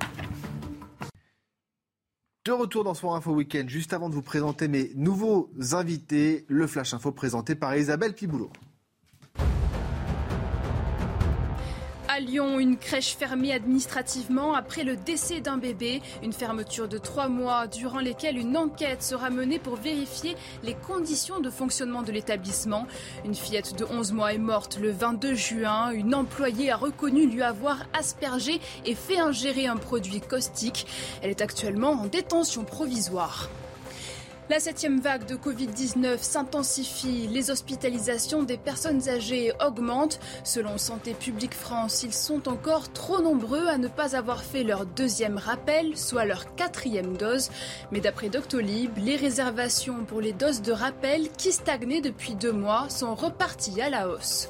De 2.47 2.53
retour 2.53 2.85
dans 2.85 2.95
Soir 2.95 3.17
Info 3.17 3.35
Week-end, 3.35 3.65
juste 3.67 3.93
avant 3.93 4.09
de 4.09 4.15
vous 4.15 4.23
présenter 4.23 4.67
mes 4.67 4.93
nouveaux 4.95 5.51
invités, 5.73 6.47
le 6.49 6.67
Flash 6.67 6.95
Info 6.95 7.13
présenté 7.13 7.55
par 7.55 7.77
Isabelle 7.77 8.15
Piboulot. 8.15 8.51
Lyon, 12.21 12.59
une 12.59 12.77
crèche 12.77 13.17
fermée 13.17 13.53
administrativement 13.53 14.55
après 14.55 14.85
le 14.85 14.97
décès 14.97 15.41
d'un 15.41 15.57
bébé. 15.57 16.03
Une 16.23 16.33
fermeture 16.33 16.89
de 16.89 16.99
trois 16.99 17.29
mois 17.29 17.67
durant 17.67 17.99
lesquelles 17.99 18.39
une 18.39 18.57
enquête 18.57 19.03
sera 19.03 19.31
menée 19.31 19.59
pour 19.59 19.77
vérifier 19.77 20.37
les 20.63 20.75
conditions 20.75 21.41
de 21.41 21.51
fonctionnement 21.51 22.03
de 22.03 22.13
l'établissement. 22.13 22.87
Une 23.25 23.35
fillette 23.35 23.77
de 23.77 23.85
11 23.85 24.13
mois 24.13 24.33
est 24.35 24.39
morte 24.39 24.79
le 24.81 24.91
22 24.91 25.35
juin. 25.35 25.91
Une 25.91 26.15
employée 26.15 26.71
a 26.71 26.77
reconnu 26.77 27.27
lui 27.27 27.43
avoir 27.43 27.79
aspergé 27.93 28.61
et 28.85 28.95
fait 28.95 29.19
ingérer 29.19 29.67
un 29.67 29.77
produit 29.77 30.21
caustique. 30.21 30.87
Elle 31.23 31.31
est 31.31 31.41
actuellement 31.41 31.93
en 31.93 32.07
détention 32.07 32.65
provisoire. 32.65 33.49
La 34.51 34.59
septième 34.59 34.99
vague 34.99 35.27
de 35.27 35.37
Covid-19 35.37 36.19
s'intensifie. 36.23 37.29
Les 37.29 37.53
hospitalisations 37.53 38.43
des 38.43 38.57
personnes 38.57 39.09
âgées 39.09 39.53
augmentent. 39.65 40.19
Selon 40.43 40.77
Santé 40.77 41.15
publique 41.15 41.55
France, 41.55 42.03
ils 42.03 42.13
sont 42.13 42.49
encore 42.49 42.93
trop 42.93 43.23
nombreux 43.23 43.69
à 43.69 43.79
ne 43.79 43.87
pas 43.87 44.17
avoir 44.17 44.43
fait 44.43 44.65
leur 44.65 44.87
deuxième 44.87 45.39
rappel, 45.39 45.97
soit 45.97 46.25
leur 46.25 46.57
quatrième 46.57 47.17
dose. 47.17 47.51
Mais 47.93 48.01
d'après 48.01 48.29
Doctolib, 48.29 48.91
les 48.99 49.15
réservations 49.15 50.05
pour 50.05 50.21
les 50.21 50.33
doses 50.33 50.63
de 50.63 50.73
rappel 50.73 51.31
qui 51.39 51.53
stagnaient 51.53 52.01
depuis 52.01 52.35
deux 52.35 52.51
mois 52.51 52.89
sont 52.89 53.15
reparties 53.15 53.81
à 53.81 53.89
la 53.89 54.09
hausse. 54.09 54.49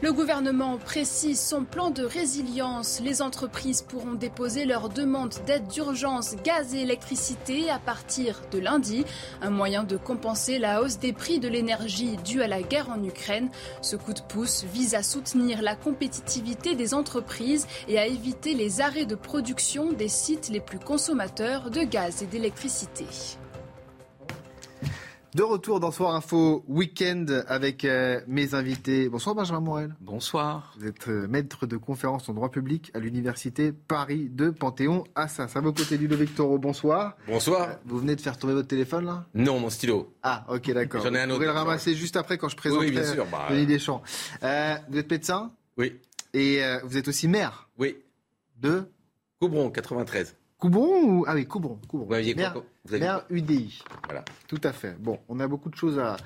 Le 0.00 0.12
gouvernement 0.12 0.78
précise 0.78 1.40
son 1.40 1.64
plan 1.64 1.90
de 1.90 2.04
résilience. 2.04 3.00
Les 3.02 3.20
entreprises 3.20 3.82
pourront 3.82 4.12
déposer 4.12 4.64
leur 4.64 4.88
demande 4.88 5.34
d'aide 5.44 5.66
d'urgence 5.66 6.36
gaz 6.44 6.72
et 6.72 6.82
électricité 6.82 7.68
à 7.68 7.80
partir 7.80 8.40
de 8.52 8.60
lundi. 8.60 9.04
Un 9.42 9.50
moyen 9.50 9.82
de 9.82 9.96
compenser 9.96 10.60
la 10.60 10.82
hausse 10.82 11.00
des 11.00 11.12
prix 11.12 11.40
de 11.40 11.48
l'énergie 11.48 12.16
due 12.24 12.42
à 12.42 12.46
la 12.46 12.62
guerre 12.62 12.90
en 12.90 13.02
Ukraine. 13.02 13.50
Ce 13.82 13.96
coup 13.96 14.12
de 14.12 14.20
pouce 14.20 14.64
vise 14.72 14.94
à 14.94 15.02
soutenir 15.02 15.62
la 15.62 15.74
compétitivité 15.74 16.76
des 16.76 16.94
entreprises 16.94 17.66
et 17.88 17.98
à 17.98 18.06
éviter 18.06 18.54
les 18.54 18.80
arrêts 18.80 19.04
de 19.04 19.16
production 19.16 19.90
des 19.90 20.06
sites 20.06 20.48
les 20.48 20.60
plus 20.60 20.78
consommateurs 20.78 21.70
de 21.70 21.82
gaz 21.82 22.22
et 22.22 22.26
d'électricité. 22.26 23.06
De 25.38 25.44
retour 25.44 25.78
dans 25.78 25.92
Soir 25.92 26.16
Info 26.16 26.64
Week-end 26.66 27.26
avec 27.46 27.84
euh, 27.84 28.20
mes 28.26 28.56
invités. 28.56 29.08
Bonsoir 29.08 29.36
Benjamin 29.36 29.60
Morel. 29.60 29.94
Bonsoir. 30.00 30.74
Vous 30.76 30.88
êtes 30.88 31.06
euh, 31.06 31.28
maître 31.28 31.64
de 31.64 31.76
conférence 31.76 32.28
en 32.28 32.34
droit 32.34 32.50
public 32.50 32.90
à 32.92 32.98
l'université 32.98 33.70
Paris 33.70 34.28
de 34.32 34.50
Panthéon-Assas. 34.50 35.54
À 35.54 35.60
vos 35.60 35.72
côtés, 35.72 35.96
Ludovic 35.96 36.34
Toro, 36.34 36.58
bonsoir. 36.58 37.16
Bonsoir. 37.28 37.68
Euh, 37.68 37.72
vous 37.84 37.98
venez 38.00 38.16
de 38.16 38.20
faire 38.20 38.36
tomber 38.36 38.52
votre 38.52 38.66
téléphone 38.66 39.06
là? 39.06 39.26
Non, 39.32 39.60
mon 39.60 39.70
stylo. 39.70 40.12
Ah, 40.24 40.44
ok, 40.48 40.72
d'accord. 40.72 41.02
J'en 41.04 41.14
ai 41.14 41.20
un 41.20 41.26
autre. 41.26 41.34
Vous 41.34 41.34
pourrez 41.34 41.46
le 41.46 41.52
ramasser 41.52 41.94
juste 41.94 42.16
après 42.16 42.36
quand 42.36 42.48
je 42.48 42.56
présente 42.56 42.80
oui, 42.80 42.90
bien 42.90 43.04
sûr, 43.04 43.24
bah, 43.30 43.46
Denis 43.48 43.66
Deschamps. 43.66 44.02
vous 44.42 44.98
êtes 44.98 45.08
médecin? 45.08 45.52
Oui. 45.76 46.00
Et 46.34 46.60
vous 46.82 46.96
êtes 46.96 47.06
aussi 47.06 47.28
maire? 47.28 47.68
Oui. 47.78 47.96
De? 48.56 48.90
Coubron, 49.38 49.70
93. 49.70 50.34
Coubron 50.58 51.02
ou... 51.04 51.24
Ah 51.26 51.34
oui, 51.34 51.46
Coubron. 51.46 51.78
Coubron. 51.88 52.06
Vous 52.06 52.14
aviez 52.14 52.34
vous 52.34 52.94
avez 52.94 53.00
maire 53.00 53.24
UDI. 53.30 53.82
Voilà. 54.06 54.24
Tout 54.48 54.60
à 54.64 54.72
fait. 54.72 54.96
Bon, 54.98 55.18
on 55.28 55.40
a 55.40 55.46
beaucoup 55.46 55.68
de 55.70 55.76
choses 55.76 55.98
à, 55.98 56.16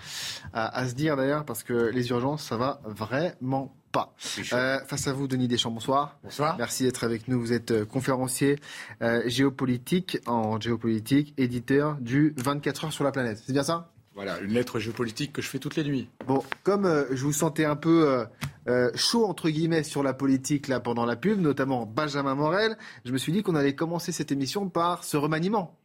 à, 0.53 0.79
à 0.79 0.89
se 0.89 0.95
dire 0.95 1.17
d'ailleurs 1.17 1.45
parce 1.45 1.63
que 1.63 1.73
les 1.73 2.11
urgences, 2.11 2.45
ça 2.45 2.57
va 2.57 2.81
vraiment 2.85 3.75
pas. 3.91 4.15
Euh, 4.53 4.81
face 4.87 5.07
à 5.07 5.13
vous, 5.13 5.29
Denis 5.29 5.49
Deschamps, 5.49 5.71
bonsoir. 5.71 6.19
Bonsoir. 6.25 6.57
Merci 6.57 6.85
d'être 6.85 7.05
avec 7.05 7.29
nous. 7.29 7.39
Vous 7.39 7.53
êtes 7.53 7.85
conférencier 7.85 8.59
euh, 9.03 9.23
géopolitique 9.27 10.19
en 10.27 10.59
géopolitique, 10.59 11.35
éditeur 11.37 11.97
du 12.01 12.35
24 12.39 12.87
heures 12.87 12.93
sur 12.93 13.05
la 13.05 13.13
planète. 13.13 13.43
C'est 13.45 13.53
bien 13.53 13.63
ça? 13.63 13.92
Voilà, 14.15 14.41
une 14.41 14.53
lettre 14.53 14.79
géopolitique 14.79 15.33
que 15.33 15.43
je 15.43 15.49
fais 15.49 15.59
toutes 15.59 15.77
les 15.77 15.85
nuits. 15.85 16.09
Bon, 16.27 16.43
comme 16.65 16.85
euh, 16.85 17.05
je 17.13 17.25
vous 17.25 17.33
sentais 17.33 17.65
un 17.65 17.77
peu 17.77 18.09
euh, 18.09 18.25
euh, 18.69 18.91
chaud, 18.95 19.25
entre 19.27 19.49
guillemets, 19.49 19.83
sur 19.83 20.03
la 20.03 20.13
politique 20.13 20.69
là 20.69 20.81
pendant 20.81 21.07
la 21.07 21.17
pub, 21.17 21.41
notamment 21.41 21.87
Benjamin 21.87 22.35
Morel, 22.35 22.77
je 23.05 23.13
me 23.13 23.19
suis 23.19 23.33
dit 23.33 23.43
qu'on 23.43 23.55
allait 23.55 23.75
commencer 23.75 24.13
cette 24.13 24.31
émission 24.31 24.69
par 24.69 25.05
ce 25.05 25.17
remaniement 25.17 25.77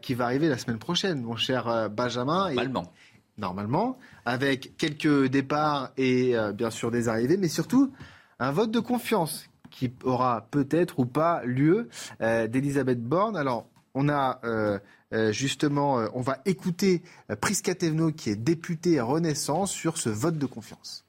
qui 0.00 0.14
va 0.14 0.24
arriver 0.24 0.48
la 0.48 0.56
semaine 0.56 0.78
prochaine, 0.78 1.20
mon 1.20 1.36
cher 1.36 1.90
Benjamin. 1.90 2.48
Normalement. 2.48 2.84
Et, 2.84 3.40
normalement, 3.40 3.98
avec 4.24 4.74
quelques 4.78 5.26
départs 5.26 5.90
et 5.98 6.34
bien 6.54 6.70
sûr 6.70 6.90
des 6.90 7.10
arrivées, 7.10 7.36
mais 7.36 7.48
surtout 7.48 7.92
un 8.38 8.52
vote 8.52 8.70
de 8.70 8.80
confiance 8.80 9.50
qui 9.70 9.92
aura 10.02 10.46
peut-être 10.50 10.98
ou 10.98 11.04
pas 11.04 11.44
lieu 11.44 11.90
d'Elisabeth 12.20 13.02
Borne. 13.02 13.36
Alors, 13.36 13.68
on 13.92 14.08
a 14.08 14.40
euh, 15.12 15.32
justement, 15.32 16.00
euh, 16.00 16.08
on 16.14 16.20
va 16.20 16.38
écouter 16.46 17.02
euh, 17.30 17.36
Prisca 17.36 17.74
Thévenot, 17.74 18.12
qui 18.12 18.30
est 18.30 18.36
députée 18.36 18.98
à 18.98 19.04
Renaissance, 19.04 19.70
sur 19.70 19.98
ce 19.98 20.08
vote 20.08 20.38
de 20.38 20.46
confiance. 20.46 21.04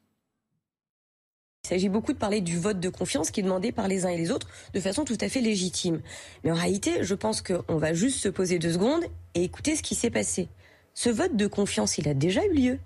Il 1.65 1.69
s'agit 1.69 1.89
beaucoup 1.89 2.13
de 2.13 2.17
parler 2.17 2.39
du 2.39 2.57
vote 2.57 2.79
de 2.79 2.89
confiance 2.89 3.29
qui 3.29 3.41
est 3.41 3.43
demandé 3.43 3.71
par 3.73 3.87
les 3.87 4.05
uns 4.05 4.09
et 4.09 4.17
les 4.17 4.31
autres 4.31 4.47
de 4.73 4.79
façon 4.79 5.03
tout 5.03 5.17
à 5.19 5.27
fait 5.27 5.41
légitime. 5.41 6.01
Mais 6.43 6.51
en 6.51 6.55
réalité, 6.55 7.03
je 7.03 7.13
pense 7.13 7.41
qu'on 7.41 7.77
va 7.77 7.93
juste 7.93 8.19
se 8.19 8.29
poser 8.29 8.57
deux 8.57 8.71
secondes 8.71 9.03
et 9.33 9.43
écouter 9.43 9.75
ce 9.75 9.81
qui 9.81 9.95
s'est 9.95 10.09
passé. 10.09 10.47
Ce 10.93 11.09
vote 11.09 11.35
de 11.35 11.47
confiance, 11.47 11.97
il 11.97 12.07
a 12.07 12.13
déjà 12.13 12.45
eu 12.45 12.53
lieu. 12.53 12.79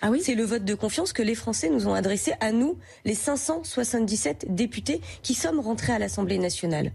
Ah 0.00 0.10
oui 0.10 0.20
C'est 0.22 0.34
le 0.34 0.44
vote 0.44 0.64
de 0.64 0.74
confiance 0.74 1.12
que 1.12 1.22
les 1.22 1.34
Français 1.34 1.70
nous 1.70 1.88
ont 1.88 1.94
adressé 1.94 2.32
à 2.40 2.52
nous, 2.52 2.78
les 3.04 3.14
577 3.14 4.54
députés 4.54 5.00
qui 5.22 5.34
sommes 5.34 5.58
rentrés 5.58 5.92
à 5.92 5.98
l'Assemblée 5.98 6.38
nationale. 6.38 6.92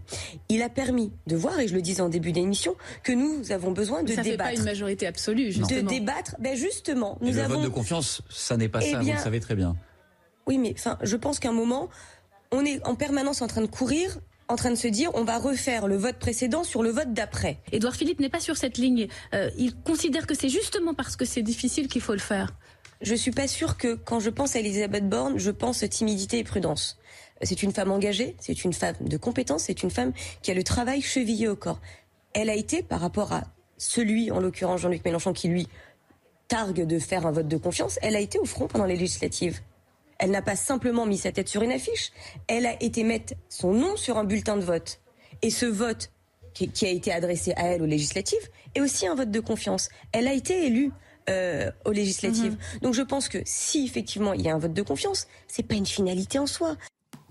Il 0.48 0.62
a 0.62 0.70
permis 0.70 1.12
de 1.26 1.36
voir, 1.36 1.60
et 1.60 1.68
je 1.68 1.74
le 1.74 1.82
disais 1.82 2.00
en 2.00 2.08
début 2.08 2.32
d'émission, 2.32 2.76
que 3.02 3.12
nous 3.12 3.52
avons 3.52 3.72
besoin 3.72 4.02
de 4.02 4.12
ça 4.12 4.22
débattre. 4.22 4.44
Ça 4.44 4.50
fait 4.50 4.54
pas 4.54 4.60
une 4.60 4.64
majorité 4.64 5.06
absolue, 5.06 5.52
justement. 5.52 5.82
De 5.82 5.88
débattre, 5.88 6.36
ben 6.38 6.56
justement. 6.56 7.18
Nous 7.20 7.28
et 7.28 7.32
le 7.32 7.42
avons... 7.42 7.54
vote 7.56 7.64
de 7.64 7.68
confiance, 7.68 8.22
ça 8.30 8.56
n'est 8.56 8.68
pas 8.68 8.80
Eh 8.82 8.92
ça, 8.92 8.98
bien, 9.00 9.12
vous 9.12 9.18
le 9.18 9.24
savez 9.24 9.40
très 9.40 9.54
bien. 9.54 9.76
Oui, 10.46 10.56
mais 10.58 10.74
enfin, 10.76 10.98
je 11.02 11.16
pense 11.16 11.38
qu'à 11.38 11.50
un 11.50 11.52
moment, 11.52 11.90
on 12.52 12.64
est 12.64 12.86
en 12.86 12.94
permanence 12.94 13.42
en 13.42 13.46
train 13.46 13.62
de 13.62 13.66
courir 13.66 14.18
en 14.48 14.56
train 14.56 14.70
de 14.70 14.76
se 14.76 14.88
dire 14.88 15.10
on 15.14 15.24
va 15.24 15.38
refaire 15.38 15.86
le 15.86 15.96
vote 15.96 16.16
précédent 16.16 16.64
sur 16.64 16.82
le 16.82 16.90
vote 16.90 17.12
d'après. 17.14 17.60
Édouard 17.72 17.94
Philippe 17.94 18.20
n'est 18.20 18.28
pas 18.28 18.40
sur 18.40 18.58
cette 18.58 18.76
ligne. 18.76 19.08
Euh, 19.34 19.50
il 19.56 19.74
considère 19.74 20.26
que 20.26 20.34
c'est 20.34 20.50
justement 20.50 20.92
parce 20.92 21.16
que 21.16 21.24
c'est 21.24 21.42
difficile 21.42 21.88
qu'il 21.88 22.02
faut 22.02 22.12
le 22.12 22.18
faire. 22.18 22.50
Je 23.00 23.14
suis 23.14 23.30
pas 23.30 23.48
sûre 23.48 23.76
que 23.76 23.94
quand 23.94 24.20
je 24.20 24.30
pense 24.30 24.56
à 24.56 24.60
Elisabeth 24.60 25.08
Borne, 25.08 25.38
je 25.38 25.50
pense 25.50 25.84
timidité 25.88 26.38
et 26.38 26.44
prudence. 26.44 26.98
C'est 27.42 27.62
une 27.62 27.72
femme 27.72 27.90
engagée, 27.90 28.36
c'est 28.38 28.64
une 28.64 28.72
femme 28.72 28.94
de 29.00 29.16
compétence, 29.16 29.64
c'est 29.64 29.82
une 29.82 29.90
femme 29.90 30.12
qui 30.42 30.50
a 30.50 30.54
le 30.54 30.62
travail 30.62 31.02
chevillé 31.02 31.48
au 31.48 31.56
corps. 31.56 31.80
Elle 32.32 32.48
a 32.48 32.54
été, 32.54 32.82
par 32.82 33.00
rapport 33.00 33.32
à 33.32 33.42
celui, 33.76 34.30
en 34.30 34.40
l'occurrence 34.40 34.80
Jean-Luc 34.80 35.04
Mélenchon, 35.04 35.32
qui 35.32 35.48
lui 35.48 35.68
targue 36.48 36.86
de 36.86 36.98
faire 36.98 37.26
un 37.26 37.32
vote 37.32 37.48
de 37.48 37.56
confiance, 37.56 37.98
elle 38.02 38.16
a 38.16 38.20
été 38.20 38.38
au 38.38 38.44
front 38.44 38.68
pendant 38.68 38.86
les 38.86 38.96
législatives. 38.96 39.60
Elle 40.18 40.30
n'a 40.30 40.42
pas 40.42 40.56
simplement 40.56 41.06
mis 41.06 41.18
sa 41.18 41.32
tête 41.32 41.48
sur 41.48 41.62
une 41.62 41.72
affiche, 41.72 42.12
elle 42.46 42.66
a 42.66 42.80
été 42.82 43.02
mettre 43.02 43.34
son 43.48 43.72
nom 43.72 43.96
sur 43.96 44.16
un 44.16 44.24
bulletin 44.24 44.56
de 44.56 44.64
vote. 44.64 45.00
Et 45.42 45.50
ce 45.50 45.66
vote 45.66 46.10
qui 46.52 46.86
a 46.86 46.88
été 46.88 47.12
adressé 47.12 47.52
à 47.56 47.66
elle 47.66 47.82
aux 47.82 47.86
législatives 47.86 48.48
est 48.76 48.80
aussi 48.80 49.06
un 49.08 49.16
vote 49.16 49.30
de 49.30 49.40
confiance. 49.40 49.88
Elle 50.12 50.28
a 50.28 50.32
été 50.32 50.66
élue 50.66 50.92
euh, 51.30 51.70
aux 51.84 51.92
législatives. 51.92 52.54
-hmm. 52.54 52.82
Donc 52.82 52.94
je 52.94 53.02
pense 53.02 53.28
que 53.28 53.38
si 53.44 53.84
effectivement 53.84 54.32
il 54.32 54.42
y 54.42 54.48
a 54.48 54.54
un 54.54 54.58
vote 54.58 54.74
de 54.74 54.82
confiance, 54.82 55.26
c'est 55.48 55.62
pas 55.62 55.74
une 55.74 55.86
finalité 55.86 56.38
en 56.38 56.46
soi. 56.46 56.76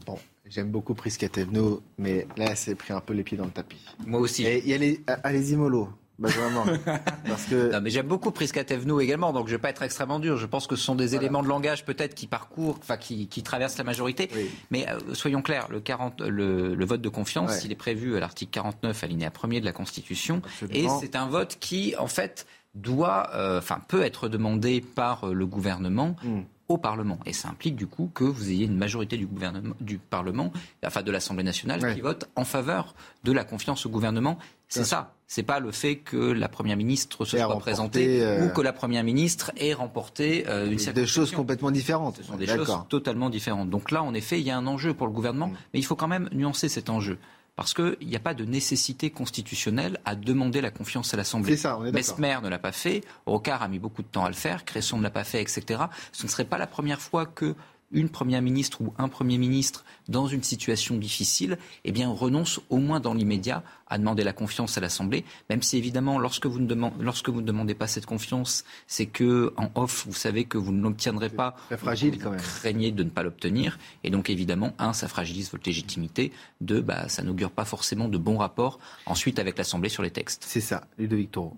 Bon, 0.06 0.18
j'aime 0.46 0.70
beaucoup 0.70 0.94
Prisca 0.94 1.30
Thévenot, 1.30 1.82
mais 1.98 2.28
là, 2.38 2.56
s'est 2.56 2.76
pris 2.76 2.94
un 2.94 3.02
peu 3.02 3.14
les 3.14 3.24
pieds 3.24 3.38
dans 3.38 3.46
le 3.46 3.52
tapis. 3.52 3.84
Moi 4.06 4.20
aussi. 4.20 4.46
Et, 4.46 4.70
et 4.70 4.74
allez, 4.76 5.02
allez-y 5.24 5.56
mollo. 5.56 5.90
Bah, 6.20 6.30
vraiment. 6.30 6.64
Parce 7.28 7.46
que... 7.46 7.72
Non, 7.72 7.82
mais 7.82 7.90
j'aime 7.90 8.08
beaucoup 8.08 8.32
Prisca 8.32 8.64
Thévenot 8.64 9.00
également, 9.00 9.34
donc 9.34 9.48
je 9.48 9.54
vais 9.54 9.62
pas 9.62 9.70
être 9.70 9.82
extrêmement 9.82 10.20
dur. 10.20 10.38
Je 10.38 10.46
pense 10.46 10.68
que 10.68 10.76
ce 10.76 10.84
sont 10.84 10.96
des 10.96 11.08
voilà. 11.08 11.24
éléments 11.24 11.42
de 11.42 11.48
langage 11.48 11.86
peut-être 11.86 12.14
qui 12.14 12.28
parcourent, 12.28 12.78
enfin 12.80 12.98
qui, 12.98 13.28
qui, 13.28 13.42
traversent 13.42 13.78
la 13.78 13.84
majorité. 13.84 14.30
Oui. 14.36 14.50
Mais 14.70 14.88
euh, 14.90 15.16
soyons 15.16 15.42
clairs, 15.42 15.68
le, 15.72 15.80
40, 15.80 16.22
le, 16.22 16.76
le 16.76 16.86
vote 16.86 17.02
de 17.02 17.10
confiance, 17.10 17.52
ouais. 17.52 17.62
il 17.66 17.72
est 17.72 17.76
prévu 17.76 18.16
à 18.16 18.20
l'article 18.20 18.52
49, 18.52 19.04
alinéa 19.04 19.30
1er 19.30 19.60
de 19.60 19.66
la 19.66 19.74
Constitution, 19.74 20.42
Absolument. 20.46 21.00
et 21.00 21.02
c'est 21.02 21.16
un 21.16 21.28
vote 21.28 21.58
qui, 21.60 21.96
en 21.98 22.08
fait, 22.08 22.46
doit, 22.76 23.30
enfin, 23.58 23.76
euh, 23.76 23.86
peut 23.88 24.04
être 24.04 24.30
demandé 24.30 24.82
par 24.82 25.26
euh, 25.26 25.34
le 25.34 25.46
gouvernement. 25.46 26.16
Mm 26.24 26.42
au 26.70 26.78
Parlement. 26.78 27.20
Et 27.26 27.34
ça 27.34 27.50
implique 27.50 27.76
du 27.76 27.88
coup 27.88 28.10
que 28.14 28.24
vous 28.24 28.50
ayez 28.50 28.66
une 28.66 28.78
majorité 28.78 29.18
du, 29.18 29.26
gouvernement, 29.26 29.76
du 29.82 29.98
Parlement, 29.98 30.52
enfin 30.86 31.04
de 31.04 31.12
l'Assemblée 31.12 31.44
nationale, 31.44 31.82
ouais. 31.82 31.94
qui 31.94 32.02
vote 32.02 32.30
en 32.36 32.46
faveur 32.46 32.96
de 33.24 33.32
la 33.32 33.44
confiance 33.44 33.86
au 33.86 33.90
gouvernement. 33.90 34.38
C'est 34.70 34.86
ça. 34.86 35.14
C'est 35.28 35.44
pas 35.44 35.60
le 35.60 35.72
fait 35.72 35.98
que 35.98 36.18
la 36.18 36.48
Première 36.48 36.78
ministre 36.78 37.26
se 37.26 37.38
soit 37.38 37.60
présentée 37.60 38.24
euh... 38.24 38.46
ou 38.46 38.54
que 38.54 38.62
la 38.62 38.74
Première 38.74 39.04
ministre 39.04 39.52
ait 39.58 39.74
remporté 39.74 40.46
euh, 40.48 40.72
une 40.72 40.78
Des 40.94 41.06
choses 41.06 41.32
complètement 41.32 41.70
différentes. 41.70 42.18
Ce 42.18 42.24
sont 42.24 42.38
des 42.38 42.48
choses 42.48 42.76
totalement 42.90 43.30
différentes. 43.30 43.70
Donc 43.70 43.92
là, 43.92 44.02
en 44.02 44.14
effet, 44.14 44.40
il 44.40 44.46
y 44.46 44.52
a 44.52 44.58
un 44.58 44.66
enjeu 44.66 44.94
pour 44.94 45.08
le 45.08 45.14
gouvernement, 45.14 45.48
mmh. 45.48 45.58
mais 45.74 45.80
il 45.80 45.84
faut 45.84 45.96
quand 45.96 46.08
même 46.08 46.30
nuancer 46.32 46.70
cet 46.70 46.90
enjeu. 46.90 47.18
Parce 47.56 47.74
qu'il 47.76 48.08
n'y 48.08 48.16
a 48.16 48.20
pas 48.20 48.34
de 48.34 48.46
nécessité 48.46 49.12
constitutionnelle 49.12 50.00
à 50.06 50.16
demander 50.16 50.60
la 50.60 50.72
confiance 50.72 51.14
à 51.14 51.18
l'Assemblée. 51.18 51.56
C'est 51.56 51.64
ça, 51.64 51.78
on 51.78 51.86
est 51.86 51.92
Mesmer 51.92 52.40
ne 52.42 52.50
l'a 52.50 52.58
pas 52.58 52.72
fait, 52.72 53.02
Rocard 53.28 53.62
a 53.62 53.68
mis 53.68 53.78
beaucoup 53.78 54.02
de 54.02 54.08
temps 54.08 54.26
à 54.26 54.30
le 54.30 54.36
faire, 54.36 54.66
Cresson 54.66 54.98
ne 54.98 55.04
l'a 55.04 55.12
pas 55.12 55.24
fait, 55.24 55.42
etc. 55.42 55.84
Ce 56.12 56.24
ne 56.24 56.30
serait 56.30 56.46
pas 56.46 56.58
la 56.58 56.66
première 56.66 57.00
fois 57.00 57.28
que 57.28 57.56
une 57.94 58.10
première 58.10 58.42
ministre 58.42 58.82
ou 58.82 58.94
un 58.98 59.08
premier 59.08 59.38
ministre 59.38 59.86
dans 60.10 60.28
une 60.28 60.44
situation 60.44 60.98
difficile, 60.98 61.58
eh 61.86 61.92
bien, 61.92 62.10
renonce 62.10 62.60
au 62.70 62.78
moins 62.78 63.00
dans 63.00 63.14
l'immédiat 63.14 63.64
à 63.88 63.98
demander 63.98 64.24
la 64.24 64.34
confiance 64.34 64.78
à 64.78 64.82
l'Assemblée, 64.82 65.24
même 65.50 65.62
si 65.62 65.78
évidemment, 65.78 66.18
lorsque 66.18 66.48
vous 66.48 66.60
ne 66.60 66.66
demandez, 66.66 66.96
lorsque 67.00 67.30
vous 67.30 67.42
ne 67.42 67.46
demandez 67.46 67.76
pas 67.76 67.88
cette 67.88 68.06
confiance, 68.06 68.66
c'est 68.88 69.06
que 69.06 69.54
en 69.56 69.70
off, 69.76 70.06
vous 70.08 70.14
savez 70.14 70.46
que 70.46 70.58
vous 70.58 70.72
ne 70.72 70.82
l'obtiendrez 70.82 71.30
pas. 71.30 71.56
Très 71.68 71.78
fragile 71.78 72.16
vous 72.16 72.24
quand 72.24 72.32
même. 72.32 72.42
Craignez 72.42 72.92
de 72.92 73.04
ne 73.04 73.10
pas 73.10 73.24
l'obtenir, 73.24 73.78
et 74.04 74.10
donc 74.10 74.30
évidemment, 74.30 74.74
un, 74.80 74.94
ça 74.94 75.08
fragilise 75.08 75.52
votre 75.52 75.68
légitimité. 75.68 76.32
Deux, 76.60 76.82
bah, 76.82 77.08
ça 77.08 77.24
n'augure 77.24 77.52
pas 77.52 77.66
forcément 77.66 78.08
de 78.08 78.18
bons 78.18 78.38
rapports 78.38 78.80
ensuite 79.06 79.40
avec 79.40 79.58
l'Assemblée 79.58 79.90
sur 79.90 80.04
les 80.04 80.12
textes. 80.12 80.44
C'est 80.48 80.62
ça, 80.62 80.88
Ludovic 80.98 81.32
Toro. 81.32 81.58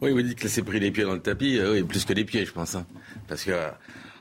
Oui, 0.00 0.12
vous 0.12 0.22
dites 0.22 0.38
qu'elle 0.38 0.50
s'est 0.50 0.62
pris 0.62 0.80
les 0.80 0.90
pieds 0.90 1.04
dans 1.04 1.14
le 1.14 1.20
tapis. 1.20 1.58
Euh, 1.58 1.72
oui, 1.72 1.82
plus 1.82 2.04
que 2.04 2.12
les 2.12 2.24
pieds, 2.24 2.44
je 2.44 2.52
pense. 2.52 2.74
Hein. 2.74 2.86
Parce 3.28 3.44
que 3.44 3.50
euh, 3.50 3.70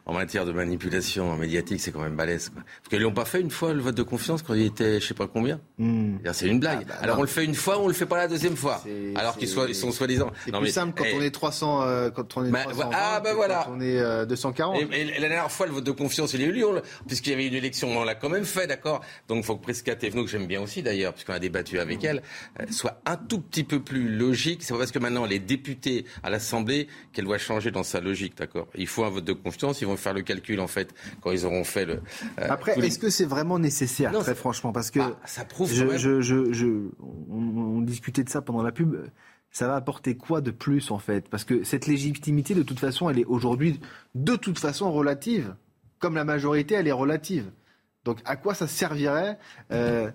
en 0.06 0.14
matière 0.14 0.45
de 0.45 0.52
manipulation 0.52 1.36
médiatique, 1.36 1.82
c'est 1.82 1.91
quand 1.91 2.02
même 2.02 2.15
balèze. 2.15 2.49
Quoi. 2.49 2.61
Parce 2.64 2.90
qu'ils 2.90 3.02
l'ont 3.02 3.14
pas 3.14 3.26
fait 3.26 3.41
une 3.41 3.49
fois, 3.49 3.73
le 3.73 3.82
vote 3.82 3.95
de 3.95 4.03
confiance, 4.03 4.41
quand 4.41 4.53
il 4.53 4.65
était 4.65 4.99
je 4.99 5.07
sais 5.07 5.14
pas 5.14 5.27
combien. 5.27 5.60
Mm. 5.77 6.18
C'est 6.34 6.48
une 6.48 6.60
blague. 6.60 6.80
Ah, 6.84 6.86
bah, 6.88 6.95
Alors 7.02 7.15
non. 7.15 7.22
on 7.22 7.23
le 7.23 7.30
fait 7.30 7.44
une 7.44 7.56
fois, 7.56 7.80
on 7.80 7.88
le 7.88 7.94
fait 7.94 8.06
pas 8.06 8.18
la 8.18 8.27
deuxième 8.27 8.56
fois. 8.56 8.84
Alors 9.15 9.38
qu'ils 9.38 9.48
soient, 9.48 9.68
ils 9.68 9.76
sont 9.76 9.91
soi-disant. 9.91 10.32
C'est 10.44 10.52
plus 10.52 10.61
mais, 10.61 10.72
simple 10.72 10.94
quand 10.98 11.06
hey, 11.06 11.15
on 11.18 11.22
est 11.22 11.32
300, 11.32 11.82
euh, 11.84 12.10
quand 12.11 12.38
on 12.38 12.45
est 12.45 12.52
bah, 12.52 12.64
320, 12.64 12.91
Ah 12.94 13.19
bah 13.19 13.34
voilà. 13.34 13.64
Quand 13.65 13.76
on 13.77 13.82
est 13.82 13.99
euh, 13.99 14.26
240. 14.26 14.77
Et, 14.91 15.02
et, 15.02 15.19
la 15.19 15.27
dernière 15.27 15.52
fois, 15.52 15.65
le 15.65 15.72
vote 15.72 15.84
de 15.84 15.91
confiance, 15.91 16.34
il 16.34 16.41
est 16.41 16.45
eu 16.45 16.56
puisqu'il 17.07 17.32
y 17.32 17.34
avait 17.34 17.48
une 17.48 17.53
élection, 17.53 17.90
on 17.98 18.03
l'a 18.03 18.15
quand 18.15 18.30
même 18.30 18.45
fait, 18.45 18.68
d'accord? 18.68 19.02
Donc 19.27 19.40
il 19.40 19.44
faut 19.44 19.56
que 19.56 19.64
Presca 19.64 19.95
Thévenot, 19.95 20.23
que 20.23 20.30
j'aime 20.30 20.48
bien 20.48 20.61
aussi 20.61 20.82
d'ailleurs, 20.82 21.14
puisqu'on 21.14 21.34
a 21.34 21.40
débattu 21.40 21.80
avec 21.80 22.03
mm. 22.03 22.06
elle, 22.06 22.23
euh, 22.61 22.65
soit 22.72 23.02
un 23.06 23.18
tout 23.18 23.40
petit 23.40 23.64
peu 23.64 23.82
plus 23.82 24.10
logique. 24.15 24.64
C'est 24.64 24.73
pas 24.73 24.80
parce 24.80 24.91
que 24.91 24.99
maintenant 24.99 25.26
les 25.26 25.40
députés 25.40 26.06
à 26.23 26.30
l'Assemblée 26.30 26.88
qu'elle 27.14 27.26
doit 27.26 27.38
changer 27.38 27.72
dans 27.72 27.84
sa 27.84 27.99
logique, 27.99 28.38
d'accord? 28.38 28.68
Il 28.76 28.88
faut 28.88 29.03
un 29.03 29.10
vote 29.10 29.26
de 29.26 29.34
confiance. 29.34 29.82
Ils 29.82 29.88
vont 29.88 29.95
vont 29.96 30.02
faire 30.02 30.14
le 30.14 30.22
calcul 30.22 30.60
en 30.60 30.68
fait 30.68 30.94
quand 31.22 31.32
ils 31.32 31.46
auront 31.46 31.64
fait 31.64 31.86
le. 31.86 32.02
Après, 32.38 32.78
est-ce 32.80 33.00
que 33.00 33.10
c'est 33.10 33.26
vraiment 33.26 33.60
nécessaire, 33.60 34.12
très 34.20 34.36
franchement 34.36 34.72
Parce 34.72 34.92
que 34.92 35.00
bah, 35.00 35.20
ça 35.26 35.46
prouve. 35.46 35.72
Je, 35.72 36.90
on, 37.30 37.82
discutait 37.82 38.24
de 38.24 38.30
ça 38.30 38.42
pendant 38.42 38.64
la 38.64 38.72
pub 38.72 38.96
ça 39.52 39.68
va 39.68 39.76
apporter 39.76 40.18
quoi 40.18 40.42
de 40.42 40.52
plus 40.52 40.92
en 40.92 41.00
fait? 41.00 41.30
Parce 41.30 41.46
que 41.46 41.64
cette 41.64 41.88
légitimité, 41.88 42.54
de 42.56 42.64
toute 42.64 42.80
façon, 42.80 43.10
elle 43.10 43.20
est 43.20 43.26
aujourd'hui 43.26 43.80
de 44.14 44.36
toute 44.36 44.60
façon 44.60 44.92
relative. 44.92 45.56
Comme 46.00 46.16
la 46.16 46.26
majorité, 46.26 46.76
elle 46.76 46.90
est 46.90 46.92
relative. 46.92 47.50
Donc 48.04 48.20
à 48.26 48.36
quoi 48.36 48.54
ça 48.54 48.68
servirait 48.68 49.40
euh, 49.72 50.12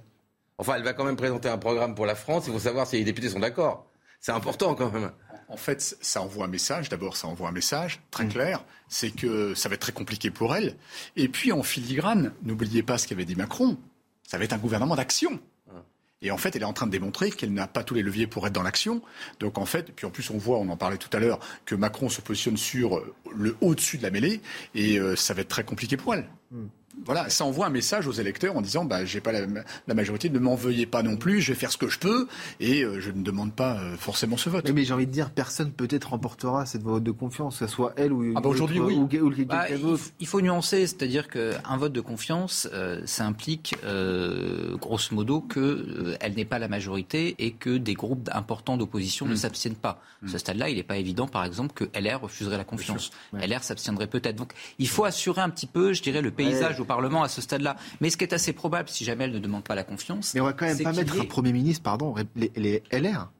Enfin, 0.59 0.75
elle 0.77 0.83
va 0.83 0.93
quand 0.93 1.05
même 1.05 1.17
présenter 1.17 1.49
un 1.49 1.57
programme 1.57 1.95
pour 1.95 2.05
la 2.05 2.15
France. 2.15 2.45
Il 2.49 2.53
faut 2.53 2.59
savoir 2.59 2.87
si 2.87 2.97
les 2.97 3.05
députés 3.05 3.31
sont 3.31 3.41
d'accord. 3.41 3.91
C'est 4.21 4.33
important 4.33 4.75
quand 4.75 4.93
même. 4.93 5.11
En 5.51 5.57
fait, 5.57 5.97
ça 6.01 6.23
envoie 6.23 6.47
un 6.47 6.49
message. 6.49 6.89
D'abord, 6.89 7.17
ça 7.17 7.27
envoie 7.27 7.49
un 7.49 7.53
message 7.53 8.01
très 8.11 8.25
mm. 8.25 8.29
clair. 8.29 8.65
C'est 8.89 9.11
que 9.11 9.55
ça 9.55 9.69
va 9.69 9.75
être 9.75 9.81
très 9.81 9.93
compliqué 9.93 10.31
pour 10.31 10.55
elle. 10.55 10.77
Et 11.17 11.29
puis, 11.29 11.53
en 11.53 11.63
filigrane, 11.63 12.33
n'oubliez 12.43 12.83
pas 12.83 12.99
ce 12.99 13.07
qu'avait 13.07 13.25
dit 13.25 13.37
Macron. 13.37 13.77
Ça 14.27 14.39
va 14.39 14.45
être 14.45 14.53
un 14.53 14.59
gouvernement 14.59 14.97
d'action. 14.97 15.41
Et 16.23 16.31
en 16.31 16.37
fait, 16.37 16.55
elle 16.55 16.63
est 16.63 16.67
en 16.67 16.73
train 16.73 16.87
de 16.87 16.93
démontrer 16.93 17.31
qu'elle 17.31 17.53
n'a 17.53 17.67
pas 17.67 17.83
tous 17.83 17.95
les 17.95 18.03
leviers 18.03 18.27
pour 18.27 18.47
être 18.47 18.53
dans 18.53 18.63
l'action. 18.63 19.01
Donc 19.39 19.57
en 19.57 19.65
fait, 19.65 19.93
puis 19.93 20.07
en 20.07 20.11
plus 20.11 20.29
on 20.31 20.37
voit, 20.37 20.59
on 20.59 20.69
en 20.69 20.77
parlait 20.77 20.99
tout 20.99 21.09
à 21.17 21.19
l'heure, 21.19 21.41
que 21.65 21.75
Macron 21.75 22.09
se 22.09 22.21
positionne 22.21 22.59
sur 22.59 23.03
le 23.35 23.57
au-dessus 23.61 23.97
de 23.97 24.03
la 24.03 24.11
mêlée, 24.11 24.43
et 24.75 24.99
euh, 24.99 25.17
ça 25.17 25.33
va 25.33 25.41
être 25.41 25.49
très 25.49 25.65
compliqué 25.65 25.97
pour 25.97 26.15
elle. 26.15 26.29
Hmm. 26.51 26.67
Voilà, 27.05 27.29
ça 27.31 27.45
envoie 27.45 27.67
un 27.67 27.71
message 27.71 28.07
aux 28.07 28.13
électeurs 28.13 28.57
en 28.57 28.61
disant 28.61 28.85
bah, 28.85 29.05
j'ai 29.05 29.21
pas 29.21 29.33
la, 29.33 29.95
majorité, 29.95 30.31
ne 30.31 30.39
m'en 30.39 30.55
veuillez 30.55 30.87
pas 30.87 31.03
non 31.03 31.17
plus, 31.17 31.41
je 31.41 31.53
vais 31.53 31.59
faire 31.59 31.73
ce 31.73 31.79
que 31.79 31.89
je 31.89 31.99
peux 31.99 32.29
et 32.61 32.83
euh, 32.83 33.01
je 33.01 33.11
ne 33.11 33.23
demande 33.23 33.53
pas 33.53 33.79
euh, 33.79 33.97
forcément 33.97 34.37
ce 34.37 34.51
vote. 34.51 34.71
Mais, 34.71 34.85
j'ai 34.85 34.95
envie 34.95 35.07
de 35.07 35.13
dire, 35.13 35.31
personne 35.31 35.73
peut-être 35.73 36.11
remportera 36.11 36.67
cette 36.67 36.83
vote 36.83 37.03
de 37.03 37.11
confiance, 37.11 37.59
que 37.59 37.67
ce 37.67 37.73
soit 37.73 37.93
elle 37.97 38.13
ou, 38.13 38.35
ah 38.37 38.41
bah 38.41 38.49
aujourd'hui, 38.49 38.81
oui. 38.81 38.95
ou, 38.95 39.07
quelqu'un 39.07 39.45
bah, 39.47 39.67
Il 40.21 40.27
faut 40.27 40.41
nuancer, 40.41 40.87
c'est-à-dire 40.87 41.29
qu'un 41.29 41.77
vote 41.77 41.93
de 41.93 42.01
confiance, 42.01 42.69
euh, 42.73 43.01
ça 43.07 43.25
implique 43.27 43.77
grosso 44.81 45.15
modo 45.15 45.41
qu'elle 45.41 46.35
n'est 46.35 46.45
pas 46.45 46.59
la 46.59 46.69
majorité 46.69 47.35
et 47.39 47.53
que 47.53 47.77
des 47.77 47.95
groupes 47.95 48.29
importants 48.33 48.77
d'opposition 48.77 49.27
ne 49.27 49.35
hmm. 49.35 49.37
s'abstiennent 49.37 49.75
pas. 49.75 50.01
À 50.23 50.29
ce 50.29 50.37
hmm. 50.37 50.39
stade-là, 50.39 50.69
il 50.69 50.77
n'est 50.77 50.83
pas 50.83 50.97
évident, 50.97 51.27
par 51.27 51.45
exemple, 51.45 51.73
que 51.75 51.85
LR 51.99 52.21
refuserait 52.21 52.57
la 52.57 52.65
confiance. 52.65 53.11
LR 53.33 53.63
s'abstiendrait 53.63 54.07
peut-être. 54.07 54.37
Donc 54.37 54.53
il 54.79 54.89
faut 54.89 55.05
assurer 55.05 55.41
un 55.41 55.51
petit 55.51 55.67
peu, 55.67 55.93
je 55.93 56.03
dirais, 56.03 56.23
le 56.23 56.31
paysage 56.31 56.81
au 56.81 56.85
Parlement 56.91 57.23
à 57.23 57.29
ce 57.29 57.41
stade-là. 57.41 57.77
Mais 58.01 58.11
ce 58.11 58.17
qui 58.17 58.25
est 58.25 58.35
assez 58.35 58.53
probable, 58.53 58.89
si 58.89 59.05
jamais 59.05 59.23
elle 59.23 59.31
ne 59.31 59.39
demande 59.39 59.63
pas 59.63 59.77
la 59.77 59.85
confiance. 59.85 60.35
Mais 60.35 60.41
on 60.41 60.45
va 60.45 60.55
quand 60.55 60.67
même 60.67 60.83
pas 60.83 60.93
mettre 60.93 61.21
un 61.21 61.25
Premier 61.25 61.53
ministre, 61.53 61.85
pardon, 61.85 62.17
les 62.35 62.83
LR 62.91 63.31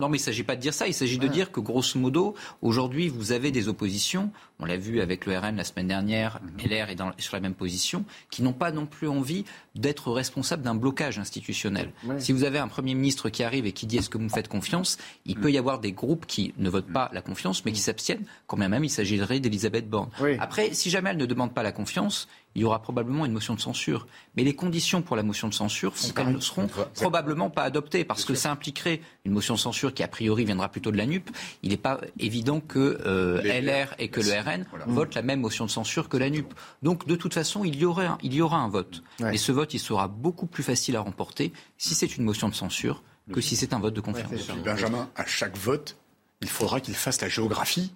non, 0.00 0.08
mais 0.08 0.18
il 0.18 0.20
ne 0.20 0.24
s'agit 0.24 0.42
pas 0.42 0.56
de 0.56 0.60
dire 0.60 0.74
ça. 0.74 0.86
Il 0.86 0.94
s'agit 0.94 1.18
de 1.18 1.28
dire 1.28 1.52
que, 1.52 1.60
grosso 1.60 1.98
modo, 1.98 2.34
aujourd'hui, 2.62 3.08
vous 3.08 3.32
avez 3.32 3.50
des 3.50 3.68
oppositions. 3.68 4.30
On 4.58 4.64
l'a 4.64 4.76
vu 4.76 5.00
avec 5.00 5.26
le 5.26 5.38
RN 5.38 5.56
la 5.56 5.64
semaine 5.64 5.88
dernière. 5.88 6.40
Mhm. 6.42 6.70
LR 6.70 6.90
est 6.90 6.94
dans, 6.94 7.12
sur 7.18 7.36
la 7.36 7.40
même 7.40 7.54
position, 7.54 8.04
qui 8.30 8.42
n'ont 8.42 8.52
pas 8.52 8.72
non 8.72 8.86
plus 8.86 9.08
envie 9.08 9.44
d'être 9.74 10.10
responsables 10.10 10.62
d'un 10.62 10.74
blocage 10.74 11.18
institutionnel. 11.18 11.92
Si 12.18 12.32
vous 12.32 12.44
avez 12.44 12.58
un 12.58 12.68
Premier 12.68 12.94
ministre 12.94 13.30
qui 13.30 13.42
arrive 13.42 13.66
et 13.66 13.72
qui 13.72 13.86
dit 13.86 13.98
est-ce 13.98 14.10
que 14.10 14.18
vous 14.18 14.24
me 14.24 14.28
faites 14.28 14.48
confiance, 14.48 14.98
il 15.24 15.36
mhm. 15.36 15.42
peut 15.42 15.52
y 15.52 15.58
avoir 15.58 15.80
des 15.80 15.92
groupes 15.92 16.26
qui 16.26 16.52
ne 16.58 16.68
votent 16.68 16.92
pas 16.92 17.10
la 17.12 17.22
confiance, 17.22 17.64
mais 17.64 17.72
qui 17.72 17.80
mhm. 17.80 17.84
s'abstiennent, 17.84 18.24
quand 18.46 18.56
même 18.56 18.70
il 18.82 18.90
s'agirait 18.90 19.40
d'Elisabeth 19.40 19.88
Borne. 19.88 20.10
Après, 20.38 20.72
si 20.72 20.90
jamais 20.90 21.10
elle 21.10 21.16
ne 21.16 21.26
demande 21.26 21.54
pas 21.54 21.62
la 21.62 21.72
confiance, 21.72 22.28
il 22.54 22.62
y 22.62 22.64
aura 22.64 22.82
probablement 22.82 23.24
une 23.26 23.32
motion 23.32 23.54
de 23.54 23.60
censure. 23.60 24.06
Mais 24.36 24.44
les 24.44 24.54
conditions 24.54 25.02
pour 25.02 25.16
la 25.16 25.22
motion 25.22 25.48
de 25.48 25.54
censure 25.54 25.94
font 25.96 26.08
qu'elles 26.10 26.32
ne 26.32 26.40
seront 26.40 26.68
probablement 26.94 27.50
pas 27.50 27.62
adoptées, 27.62 28.04
parce 28.04 28.24
que 28.24 28.34
ça 28.34 28.50
impliquerait 28.50 29.00
une 29.24 29.32
motion 29.32 29.54
de 29.54 29.60
censure 29.60 29.94
qui, 29.94 30.02
a 30.02 30.08
priori, 30.08 30.44
viendra 30.44 30.68
plutôt 30.68 30.90
de 30.90 30.96
la 30.96 31.06
NUP. 31.06 31.30
Il 31.62 31.70
n'est 31.70 31.76
pas 31.76 32.00
évident 32.18 32.60
que 32.60 32.98
euh, 33.06 33.40
LR 33.42 33.94
et 33.98 34.08
que 34.08 34.20
le 34.20 34.32
RN 34.32 34.64
votent 34.86 35.14
la 35.14 35.22
même 35.22 35.40
motion 35.40 35.64
de 35.64 35.70
censure 35.70 36.08
que 36.08 36.16
la 36.16 36.30
NUP. 36.30 36.52
Donc, 36.82 37.06
de 37.06 37.14
toute 37.14 37.34
façon, 37.34 37.64
il 37.64 37.76
y 37.76 37.84
aura 37.84 38.04
un, 38.04 38.18
il 38.22 38.34
y 38.34 38.42
aura 38.42 38.58
un 38.58 38.68
vote. 38.68 39.02
Et 39.32 39.38
ce 39.38 39.52
vote, 39.52 39.74
il 39.74 39.78
sera 39.80 40.08
beaucoup 40.08 40.46
plus 40.46 40.62
facile 40.62 40.96
à 40.96 41.00
remporter 41.00 41.52
si 41.78 41.94
c'est 41.94 42.16
une 42.16 42.24
motion 42.24 42.48
de 42.48 42.54
censure 42.54 43.02
que 43.32 43.40
si 43.40 43.54
c'est 43.54 43.72
un 43.72 43.78
vote 43.78 43.94
de 43.94 44.00
confiance. 44.00 44.48
Benjamin, 44.64 45.08
à 45.14 45.24
chaque 45.24 45.56
vote, 45.56 45.96
il 46.40 46.48
faudra 46.48 46.80
qu'il 46.80 46.94
fasse 46.94 47.20
la 47.20 47.28
géographie 47.28 47.92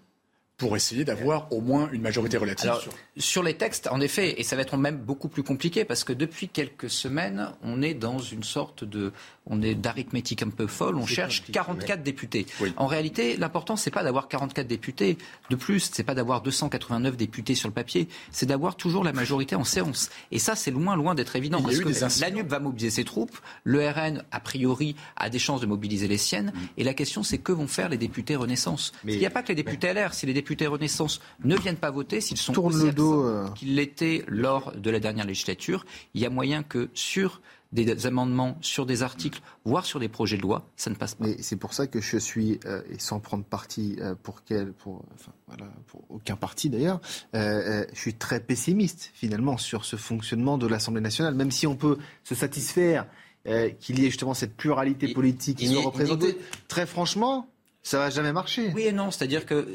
pour 0.56 0.76
essayer 0.76 1.04
d'avoir 1.04 1.52
au 1.52 1.60
moins 1.60 1.90
une 1.92 2.02
majorité 2.02 2.36
relative. 2.36 2.72
sur... 3.16 3.42
les 3.42 3.54
textes, 3.54 3.88
en 3.88 4.00
effet, 4.00 4.40
et 4.40 4.44
ça 4.44 4.54
va 4.54 4.62
être 4.62 4.76
même 4.76 4.98
beaucoup 4.98 5.28
plus 5.28 5.42
compliqué 5.42 5.84
parce 5.84 6.04
que 6.04 6.12
depuis 6.12 6.48
quelques 6.48 6.90
semaines, 6.90 7.52
on 7.62 7.82
est 7.82 7.94
dans 7.94 8.18
une 8.18 8.44
sorte 8.44 8.84
de, 8.84 9.12
on 9.46 9.60
est 9.62 9.74
d'arithmétique 9.74 10.42
un 10.42 10.50
peu 10.50 10.66
folle. 10.66 10.96
On 10.96 11.06
cherche 11.06 11.42
44 11.50 12.02
députés. 12.02 12.46
En 12.76 12.86
réalité, 12.86 13.36
l'important 13.36 13.76
c'est 13.76 13.90
pas 13.90 14.02
d'avoir 14.02 14.28
44 14.28 14.66
députés 14.66 15.18
de 15.50 15.56
plus, 15.56 15.90
c'est 15.92 16.04
pas 16.04 16.14
d'avoir 16.14 16.40
289 16.42 17.16
députés 17.16 17.54
sur 17.54 17.68
le 17.68 17.74
papier, 17.74 18.08
c'est 18.30 18.46
d'avoir 18.46 18.76
toujours 18.76 19.04
la 19.04 19.12
majorité 19.12 19.54
en 19.54 19.64
séance. 19.64 20.10
Et 20.30 20.38
ça, 20.38 20.56
c'est 20.56 20.70
loin, 20.70 20.96
loin 20.96 21.14
d'être 21.14 21.36
évident 21.36 21.62
parce 21.62 21.78
que 21.78 22.20
l'ANUP 22.20 22.48
va 22.48 22.60
mobiliser 22.60 22.90
ses 22.90 23.04
troupes, 23.04 23.36
le 23.64 23.88
RN 23.88 24.22
a 24.30 24.40
priori 24.40 24.96
a 25.16 25.30
des 25.30 25.38
chances 25.38 25.60
de 25.60 25.66
mobiliser 25.66 26.08
les 26.08 26.18
siennes, 26.18 26.52
mm. 26.54 26.60
et 26.78 26.84
la 26.84 26.94
question 26.94 27.22
c'est 27.22 27.38
que 27.38 27.52
vont 27.52 27.66
faire 27.66 27.88
les 27.88 27.98
députés 27.98 28.36
Renaissance? 28.36 28.92
Il 29.06 29.18
n'y 29.18 29.26
a 29.26 29.30
pas 29.30 29.42
que 29.42 29.48
les 29.48 29.54
députés 29.54 29.92
LR, 29.92 30.14
si 30.14 30.26
les 30.26 30.34
députés 30.34 30.66
Renaissance 30.66 31.20
ne 31.44 31.56
viennent 31.56 31.76
pas 31.76 31.90
voter, 31.90 32.20
s'ils 32.20 32.36
sont 32.36 32.58
aussi 32.58 32.88
absents 32.88 33.26
euh. 33.26 33.48
qu'ils 33.54 33.74
l'étaient 33.74 34.24
lors 34.26 34.72
de 34.72 34.90
la 34.90 35.00
dernière 35.00 35.26
législature, 35.26 35.84
il 36.14 36.22
y 36.22 36.26
a 36.26 36.30
moyen 36.30 36.62
que 36.62 36.88
sur 36.94 37.40
des 37.74 38.06
amendements 38.06 38.56
sur 38.60 38.86
des 38.86 39.02
articles, 39.02 39.40
voire 39.64 39.84
sur 39.84 40.00
des 40.00 40.08
projets 40.08 40.36
de 40.36 40.42
loi, 40.42 40.66
ça 40.76 40.90
ne 40.90 40.94
passe 40.94 41.14
pas. 41.14 41.26
Mais 41.26 41.36
c'est 41.40 41.56
pour 41.56 41.74
ça 41.74 41.86
que 41.86 42.00
je 42.00 42.16
suis, 42.16 42.60
euh, 42.64 42.82
et 42.90 42.98
sans 42.98 43.20
prendre 43.20 43.44
parti 43.44 43.96
euh, 44.00 44.14
pour, 44.22 44.44
quel, 44.44 44.72
pour, 44.72 45.04
enfin, 45.14 45.32
voilà, 45.48 45.70
pour 45.88 46.04
aucun 46.08 46.36
parti 46.36 46.70
d'ailleurs, 46.70 47.00
je 47.34 47.84
suis 47.94 48.14
très 48.14 48.40
pessimiste 48.40 49.10
finalement 49.14 49.58
sur 49.58 49.84
ce 49.84 49.96
fonctionnement 49.96 50.56
de 50.56 50.66
l'Assemblée 50.66 51.02
nationale, 51.02 51.34
même 51.34 51.50
si 51.50 51.66
on 51.66 51.76
peut 51.76 51.98
se 52.22 52.34
satisfaire 52.34 53.06
qu'il 53.80 53.98
y 53.98 54.06
ait 54.06 54.10
justement 54.10 54.34
cette 54.34 54.56
pluralité 54.56 55.12
politique 55.12 55.58
qui 55.58 55.66
soit 55.66 55.82
représentée. 55.82 56.38
Très 56.68 56.86
franchement, 56.86 57.48
ça 57.84 57.98
va 57.98 58.10
jamais 58.10 58.32
marcher. 58.32 58.72
Oui 58.74 58.84
et 58.84 58.92
non, 58.92 59.10
c'est-à-dire 59.10 59.44
que 59.44 59.68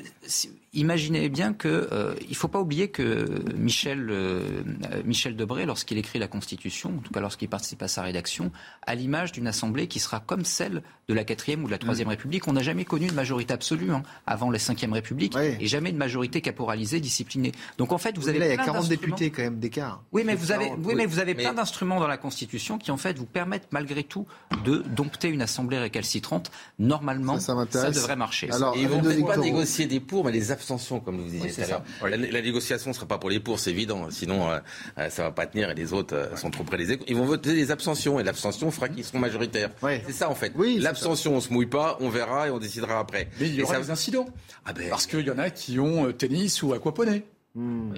imaginez 0.74 1.30
bien 1.30 1.54
que 1.54 1.90
euh, 1.92 2.14
il 2.30 2.36
faut 2.36 2.48
pas 2.48 2.60
oublier 2.60 2.90
que 2.90 3.26
Michel 3.56 4.08
euh, 4.10 4.62
Michel 5.06 5.36
Debré, 5.36 5.66
lorsqu'il 5.66 5.98
écrit 5.98 6.20
la 6.20 6.28
Constitution, 6.28 6.94
en 6.98 7.02
tout 7.02 7.12
cas 7.12 7.22
lorsqu'il 7.22 7.50
participe 7.50 7.82
à 7.82 7.88
sa 7.88 8.04
rédaction, 8.04 8.52
à 8.86 8.96
l'image 8.96 9.32
d'une 9.32 9.48
assemblée 9.48 9.88
qui 9.88 10.00
sera 10.00 10.20
comme 10.20 10.46
celle 10.46 10.84
de 11.08 11.14
la 11.14 11.24
quatrième 11.24 11.64
ou 11.64 11.68
de 11.68 11.72
la 11.72 11.78
troisième 11.78 12.08
mm. 12.08 12.12
République. 12.12 12.48
On 12.48 12.54
n'a 12.54 12.62
jamais 12.62 12.86
connu 12.86 13.08
de 13.08 13.14
majorité 13.14 13.54
absolue 13.54 13.92
hein, 13.92 14.04
avant 14.28 14.52
la 14.52 14.60
cinquième 14.60 14.94
République 14.94 15.36
et 15.36 15.68
jamais 15.68 15.92
de 15.92 15.98
majorité 15.98 16.42
caporalisée, 16.42 17.00
disciplinée. 17.00 17.52
Donc 17.78 17.92
en 17.92 17.98
fait, 17.98 18.18
vous 18.18 18.30
avez 18.30 18.40
là, 18.40 18.46
il 18.46 18.50
y 18.50 18.60
a 18.60 18.64
40 18.64 18.88
députés 18.88 19.32
quand 19.32 19.42
même 19.42 19.60
d'écart. 19.60 20.04
Oui, 20.12 20.24
mais 20.26 20.36
vous 20.36 20.52
avez 20.52 20.72
oui, 20.84 20.94
mais 20.96 21.06
vous 21.06 21.20
avez 21.20 21.34
plein 21.34 21.54
d'instruments 21.54 22.00
dans 22.00 22.08
la 22.08 22.18
Constitution 22.18 22.78
qui 22.78 22.92
en 22.92 22.98
fait 22.98 23.18
vous 23.18 23.26
permettent 23.26 23.68
malgré 23.72 24.04
tout 24.04 24.28
de 24.64 24.84
dompter 24.96 25.30
une 25.30 25.42
assemblée 25.42 25.80
récalcitrante. 25.80 26.52
Normalement, 26.78 27.40
ça, 27.40 27.56
ça, 27.70 27.92
devrait 27.92 28.16
marcher. 28.16 28.52
Alors, 28.52 28.76
ils 28.78 28.88
vont 28.88 29.02
peut-être 29.02 29.26
pas 29.26 29.38
négocier 29.38 29.88
des 29.88 30.00
pour, 30.00 30.19
mais 30.24 30.32
les 30.32 30.52
abstentions, 30.52 31.00
comme 31.00 31.18
vous 31.18 31.30
disiez 31.30 31.52
tout 31.52 31.62
à 31.62 31.68
l'heure. 31.68 31.84
La, 32.04 32.42
négociation 32.42 32.90
ne 32.90 32.96
sera 32.96 33.06
pas 33.06 33.18
pour 33.18 33.30
les 33.30 33.40
pour, 33.40 33.60
c'est 33.60 33.72
évident. 33.72 34.10
Sinon, 34.10 34.50
euh, 34.50 34.60
euh, 34.98 35.10
ça 35.10 35.24
va 35.24 35.32
pas 35.32 35.46
tenir 35.46 35.70
et 35.70 35.76
les 35.76 35.94
autres 35.94 36.16
euh, 36.16 36.36
sont 36.36 36.50
trop 36.50 36.64
près 36.64 36.78
des 36.78 36.92
échos. 36.92 37.06
Ils 37.08 37.16
vont 37.16 37.26
voter 37.26 37.54
des 37.54 37.72
abstentions 37.72 38.20
et 38.20 38.24
l'abstention 38.24 38.72
fera 38.72 38.90
qu'ils 38.90 39.04
seront 39.04 39.20
majoritaires. 39.20 39.72
C'est 39.82 40.12
ça 40.12 40.30
en 40.30 40.36
fait. 40.36 40.52
Oui, 40.56 40.80
L'abstention, 40.80 41.36
on 41.36 41.42
se 41.42 41.52
mouille 41.52 41.68
pas, 41.68 41.98
on 42.00 42.10
verra 42.10 42.48
et 42.48 42.52
on 42.52 42.60
décidera 42.60 43.00
après. 43.00 43.30
Mais 43.40 43.48
il 43.48 43.56
y 43.56 43.64
aura 43.64 43.80
des 43.80 43.92
incidents. 43.92 44.28
Ah 44.66 44.74
ben... 44.74 44.90
Parce 44.90 45.08
qu'il 45.08 45.26
y 45.26 45.32
en 45.32 45.40
a 45.40 45.50
qui 45.50 45.80
ont 45.80 46.12
tennis 46.12 46.62
ou 46.64 46.74
aquaponé. 46.74 47.26
Hmm. 47.56 47.94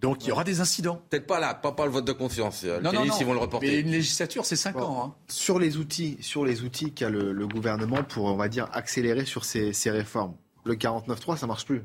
Donc 0.00 0.24
il 0.24 0.28
y 0.28 0.32
aura 0.32 0.44
des 0.44 0.60
incidents. 0.60 1.00
Peut-être 1.08 1.26
pas 1.26 1.40
là, 1.40 1.54
pas, 1.54 1.72
pas 1.72 1.86
le 1.86 1.90
vote 1.90 2.04
de 2.04 2.12
confiance. 2.12 2.64
Non, 2.64 2.92
non, 2.92 3.06
non, 3.06 3.16
ils 3.18 3.24
vont 3.26 3.32
le 3.32 3.38
reporter. 3.38 3.68
Mais 3.68 3.80
une 3.80 3.90
législature, 3.90 4.44
c'est 4.44 4.56
5 4.56 4.76
ans. 4.76 5.02
Hein. 5.02 5.14
Sur 5.28 5.58
les 5.58 5.78
outils, 5.78 6.18
sur 6.20 6.44
les 6.44 6.62
outils 6.62 6.92
qu'a 6.92 7.08
le, 7.08 7.46
gouvernement 7.46 8.02
pour, 8.04 8.26
on 8.26 8.36
va 8.36 8.48
dire, 8.48 8.68
accélérer 8.72 9.24
sur 9.24 9.44
ces, 9.46 9.72
ces 9.72 9.90
réformes. 9.90 10.34
Le 10.64 10.74
49.3, 10.74 11.36
ça 11.36 11.46
marche 11.46 11.66
plus. 11.66 11.82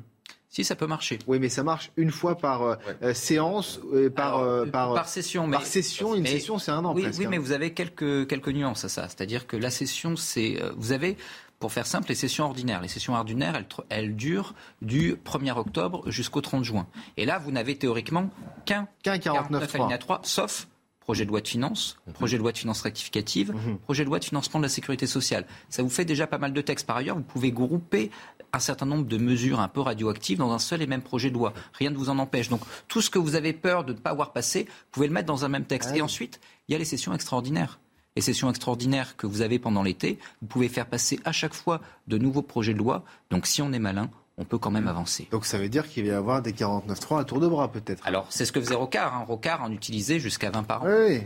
Si 0.48 0.64
ça 0.64 0.74
peut 0.74 0.88
marcher. 0.88 1.20
Oui, 1.28 1.38
mais 1.38 1.48
ça 1.48 1.62
marche 1.62 1.92
une 1.96 2.10
fois 2.10 2.36
par 2.36 2.62
euh, 2.62 2.74
euh, 3.02 3.14
séance, 3.14 3.78
euh, 3.94 4.10
par, 4.10 4.44
par, 4.72 5.06
session. 5.08 5.48
Par 5.48 5.64
session, 5.64 6.16
une 6.16 6.26
session, 6.26 6.58
c'est 6.58 6.72
un 6.72 6.84
an. 6.84 6.92
Oui, 6.92 7.02
presque, 7.02 7.20
oui 7.20 7.26
mais 7.28 7.38
vous 7.38 7.52
avez 7.52 7.72
quelques 7.72 8.26
quelques 8.26 8.48
nuances 8.48 8.84
à 8.84 8.88
ça. 8.88 9.08
C'est-à-dire 9.08 9.46
que 9.46 9.56
la 9.56 9.70
session, 9.70 10.16
c'est 10.16 10.60
vous 10.76 10.90
avez 10.90 11.16
pour 11.60 11.72
faire 11.72 11.86
simple, 11.86 12.08
les 12.08 12.14
sessions 12.16 12.46
ordinaires. 12.46 12.80
Les 12.80 12.88
sessions 12.88 13.14
ordinaires, 13.14 13.54
elles, 13.54 13.66
elles 13.90 14.16
durent 14.16 14.54
du 14.82 15.14
1er 15.14 15.56
octobre 15.56 16.10
jusqu'au 16.10 16.40
30 16.40 16.64
juin. 16.64 16.86
Et 17.18 17.26
là, 17.26 17.38
vous 17.38 17.52
n'avez 17.52 17.76
théoriquement 17.76 18.30
qu'un 18.64 18.88
qu 19.04 19.10
49.3, 19.10 20.20
sauf 20.22 20.66
projet 21.10 21.24
de 21.24 21.30
loi 21.30 21.40
de 21.40 21.48
finances, 21.48 21.98
mhm. 22.06 22.12
projet 22.14 22.36
de 22.36 22.42
loi 22.42 22.52
de 22.52 22.58
finances 22.58 22.82
rectificative, 22.82 23.52
mhm. 23.52 23.78
projet 23.78 24.04
de 24.04 24.08
loi 24.08 24.20
de 24.20 24.24
financement 24.24 24.60
de 24.60 24.64
la 24.64 24.68
sécurité 24.68 25.06
sociale. 25.06 25.44
Ça 25.68 25.82
vous 25.82 25.88
fait 25.88 26.04
déjà 26.04 26.26
pas 26.26 26.38
mal 26.38 26.52
de 26.52 26.60
textes. 26.60 26.86
Par 26.86 26.96
ailleurs, 26.96 27.16
vous 27.16 27.22
pouvez 27.22 27.50
grouper 27.50 28.10
un 28.52 28.58
certain 28.58 28.86
nombre 28.86 29.06
de 29.06 29.16
mesures 29.16 29.60
un 29.60 29.68
peu 29.68 29.80
radioactives 29.80 30.38
dans 30.38 30.52
un 30.52 30.58
seul 30.58 30.82
et 30.82 30.86
même 30.86 31.02
projet 31.02 31.30
de 31.30 31.34
loi. 31.34 31.52
Rien 31.74 31.90
ne 31.90 31.96
vous 31.96 32.10
en 32.10 32.18
empêche. 32.18 32.48
Donc 32.48 32.62
tout 32.88 33.00
ce 33.00 33.10
que 33.10 33.18
vous 33.18 33.34
avez 33.34 33.52
peur 33.52 33.84
de 33.84 33.92
ne 33.92 33.98
pas 33.98 34.10
avoir 34.10 34.32
passé, 34.32 34.64
vous 34.64 34.90
pouvez 34.92 35.06
le 35.06 35.12
mettre 35.12 35.26
dans 35.26 35.44
un 35.44 35.48
même 35.48 35.64
texte. 35.64 35.94
Et 35.94 36.02
ensuite, 36.02 36.40
il 36.68 36.72
y 36.72 36.74
a 36.74 36.78
les 36.78 36.84
sessions 36.84 37.14
extraordinaires. 37.14 37.78
Les 38.16 38.22
sessions 38.22 38.50
extraordinaires 38.50 39.16
que 39.16 39.26
vous 39.26 39.40
avez 39.40 39.58
pendant 39.58 39.82
l'été, 39.82 40.18
vous 40.42 40.48
pouvez 40.48 40.68
faire 40.68 40.86
passer 40.86 41.20
à 41.24 41.32
chaque 41.32 41.54
fois 41.54 41.80
de 42.08 42.18
nouveaux 42.18 42.42
projets 42.42 42.74
de 42.74 42.78
loi. 42.78 43.04
Donc 43.30 43.46
si 43.46 43.62
on 43.62 43.72
est 43.72 43.78
malin, 43.78 44.10
on 44.36 44.44
peut 44.44 44.58
quand 44.58 44.70
même 44.70 44.88
avancer. 44.88 45.28
Donc 45.30 45.44
ça 45.44 45.58
veut 45.58 45.68
dire 45.68 45.88
qu'il 45.88 46.04
va 46.06 46.12
y 46.12 46.14
avoir 46.14 46.42
des 46.42 46.52
49.3 46.52 47.20
à 47.20 47.24
tour 47.24 47.40
de 47.40 47.46
bras 47.46 47.70
peut-être. 47.70 48.04
Alors 48.06 48.26
c'est 48.30 48.44
ce 48.44 48.52
que 48.52 48.60
faisait 48.60 48.74
Rocard. 48.74 49.14
Hein. 49.14 49.24
Rocard 49.28 49.62
en 49.62 49.70
utilisait 49.70 50.18
jusqu'à 50.18 50.50
20 50.50 50.64
par 50.64 50.82
an. 50.82 50.86
Oui, 50.88 51.22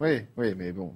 oui, 0.00 0.20
oui, 0.36 0.54
mais 0.56 0.72
bon. 0.72 0.94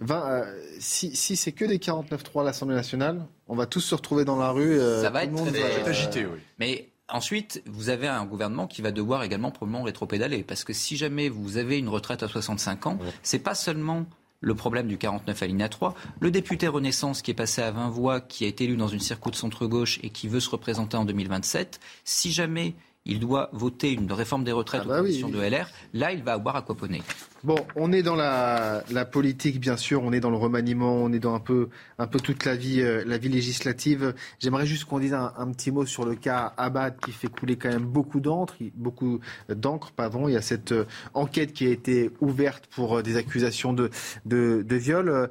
Bah, 0.00 0.24
euh, 0.28 0.60
si, 0.78 1.14
si 1.14 1.36
c'est 1.36 1.52
que 1.52 1.64
des 1.64 1.78
49.3 1.78 2.40
à 2.40 2.44
l'Assemblée 2.44 2.74
nationale, 2.74 3.24
on 3.48 3.54
va 3.54 3.66
tous 3.66 3.80
se 3.80 3.94
retrouver 3.94 4.24
dans 4.24 4.36
la 4.36 4.50
rue. 4.50 4.78
ça 4.78 5.10
va 5.10 5.24
être 5.24 5.34
très 5.44 5.88
agité, 5.88 6.26
oui. 6.26 6.40
Mais 6.58 6.92
Ensuite, 7.12 7.62
vous 7.66 7.90
avez 7.90 8.08
un 8.08 8.24
gouvernement 8.24 8.66
qui 8.66 8.80
va 8.80 8.90
devoir 8.90 9.22
également 9.22 9.50
probablement 9.50 9.84
rétropédaler. 9.84 10.42
Parce 10.42 10.64
que 10.64 10.72
si 10.72 10.96
jamais 10.96 11.28
vous 11.28 11.58
avez 11.58 11.78
une 11.78 11.90
retraite 11.90 12.22
à 12.22 12.28
65 12.28 12.86
ans, 12.86 12.98
c'est 13.22 13.40
pas 13.40 13.54
seulement 13.54 14.06
le 14.40 14.54
problème 14.54 14.88
du 14.88 14.96
49 14.96 15.42
alinéa 15.42 15.68
3. 15.68 15.94
Le 16.20 16.30
député 16.30 16.68
Renaissance 16.68 17.20
qui 17.20 17.30
est 17.30 17.34
passé 17.34 17.60
à 17.60 17.70
20 17.70 17.90
voix, 17.90 18.20
qui 18.22 18.44
a 18.46 18.48
été 18.48 18.64
élu 18.64 18.76
dans 18.76 18.88
une 18.88 19.00
circuit 19.00 19.30
de 19.30 19.36
centre-gauche 19.36 20.00
et 20.02 20.08
qui 20.08 20.26
veut 20.26 20.40
se 20.40 20.48
représenter 20.48 20.96
en 20.96 21.04
2027, 21.04 21.80
si 22.04 22.32
jamais 22.32 22.74
il 23.04 23.18
doit 23.18 23.50
voter 23.52 23.92
une 23.92 24.10
réforme 24.12 24.44
des 24.44 24.52
retraites 24.52 24.82
ah 24.84 24.88
bah 24.88 25.00
aux 25.00 25.30
de 25.30 25.40
LR, 25.40 25.68
là, 25.92 26.12
il 26.12 26.22
va 26.22 26.34
avoir 26.34 26.56
à 26.56 26.62
coponner. 26.62 27.02
Bon, 27.42 27.56
on 27.74 27.90
est 27.90 28.02
dans 28.02 28.14
la, 28.14 28.84
politique, 29.10 29.58
bien 29.58 29.76
sûr, 29.76 30.02
on 30.04 30.12
est 30.12 30.20
dans 30.20 30.30
le 30.30 30.36
remaniement, 30.36 30.94
on 30.94 31.12
est 31.12 31.18
dans 31.18 31.34
un 31.34 31.40
peu, 31.40 31.68
un 31.98 32.06
peu 32.06 32.20
toute 32.20 32.44
la 32.44 32.54
vie, 32.54 32.80
euh, 32.80 33.02
la 33.04 33.18
vie 33.18 33.28
législative. 33.28 34.14
J'aimerais 34.38 34.66
juste 34.66 34.84
qu'on 34.84 35.00
dise 35.00 35.14
un, 35.14 35.50
petit 35.52 35.72
mot 35.72 35.84
sur 35.84 36.04
le 36.04 36.14
cas 36.14 36.52
Abad 36.56 36.96
qui 37.00 37.10
fait 37.10 37.28
couler 37.28 37.56
quand 37.56 37.70
même 37.70 37.84
beaucoup 37.84 38.20
d'encre, 38.20 38.54
beaucoup 38.74 39.18
d'encre, 39.48 39.90
pardon. 39.90 40.28
Il 40.28 40.34
y 40.34 40.36
a 40.36 40.42
cette 40.42 40.72
euh, 40.72 40.84
enquête 41.14 41.52
qui 41.52 41.66
a 41.66 41.70
été 41.70 42.10
ouverte 42.20 42.68
pour 42.68 42.98
euh, 42.98 43.02
des 43.02 43.16
accusations 43.16 43.72
de, 43.72 43.90
de, 44.24 44.62
de 44.62 44.76
viol. 44.76 45.30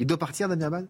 Il 0.00 0.06
doit 0.08 0.18
partir, 0.18 0.48
Damien 0.48 0.66
Abad? 0.66 0.88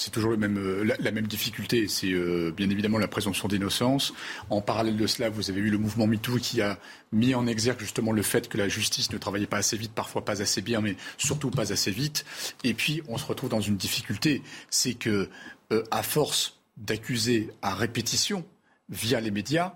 C'est 0.00 0.10
toujours 0.10 0.32
euh, 0.32 0.84
la, 0.98 1.10
même 1.10 1.26
difficulté. 1.26 1.86
C'est 1.86 2.10
euh, 2.10 2.52
bien 2.56 2.70
évidemment 2.70 2.96
la 2.96 3.06
présomption 3.06 3.48
d'innocence. 3.48 4.14
En 4.48 4.62
parallèle 4.62 4.96
de 4.96 5.06
cela, 5.06 5.28
vous 5.28 5.50
avez 5.50 5.60
eu 5.60 5.68
le 5.68 5.76
mouvement 5.76 6.06
MeToo 6.06 6.38
qui 6.38 6.62
a 6.62 6.78
mis 7.12 7.34
en 7.34 7.46
exergue 7.46 7.80
justement 7.80 8.10
le 8.10 8.22
fait 8.22 8.48
que 8.48 8.56
la 8.56 8.66
justice 8.66 9.12
ne 9.12 9.18
travaillait 9.18 9.46
pas 9.46 9.58
assez 9.58 9.76
vite, 9.76 9.92
parfois 9.92 10.24
pas 10.24 10.40
assez 10.40 10.62
bien, 10.62 10.80
mais 10.80 10.96
surtout 11.18 11.50
pas 11.50 11.70
assez 11.70 11.90
vite. 11.90 12.24
Et 12.64 12.72
puis, 12.72 13.02
on 13.08 13.18
se 13.18 13.26
retrouve 13.26 13.50
dans 13.50 13.60
une 13.60 13.76
difficulté. 13.76 14.42
C'est 14.70 14.94
que, 14.94 15.28
euh, 15.70 15.84
à 15.90 16.02
force 16.02 16.58
d'accuser 16.78 17.50
à 17.60 17.74
répétition 17.74 18.46
via 18.88 19.20
les 19.20 19.30
médias, 19.30 19.74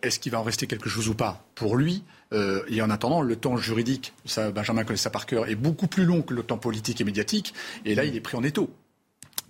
est-ce 0.00 0.18
qu'il 0.18 0.32
va 0.32 0.40
en 0.40 0.42
rester 0.42 0.66
quelque 0.66 0.88
chose 0.88 1.08
ou 1.08 1.14
pas 1.14 1.44
pour 1.54 1.76
lui? 1.76 2.02
Et 2.32 2.80
en 2.80 2.88
attendant, 2.88 3.20
le 3.20 3.36
temps 3.36 3.58
juridique, 3.58 4.14
ça, 4.24 4.50
Benjamin 4.50 4.84
connaît 4.84 4.96
ça 4.96 5.10
par 5.10 5.26
cœur, 5.26 5.48
est 5.48 5.54
beaucoup 5.54 5.86
plus 5.86 6.06
long 6.06 6.22
que 6.22 6.32
le 6.32 6.42
temps 6.42 6.56
politique 6.56 7.00
et 7.02 7.04
médiatique. 7.04 7.52
Et 7.84 7.94
là, 7.94 8.04
il 8.04 8.16
est 8.16 8.20
pris 8.20 8.38
en 8.38 8.42
étau. 8.42 8.70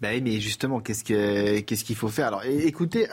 Ben 0.00 0.22
mais 0.24 0.40
justement, 0.40 0.80
qu'est-ce 0.80 1.04
qu'il 1.04 1.96
faut 1.96 2.08
faire? 2.08 2.28
Alors, 2.28 2.44
écoutez, 2.44 3.06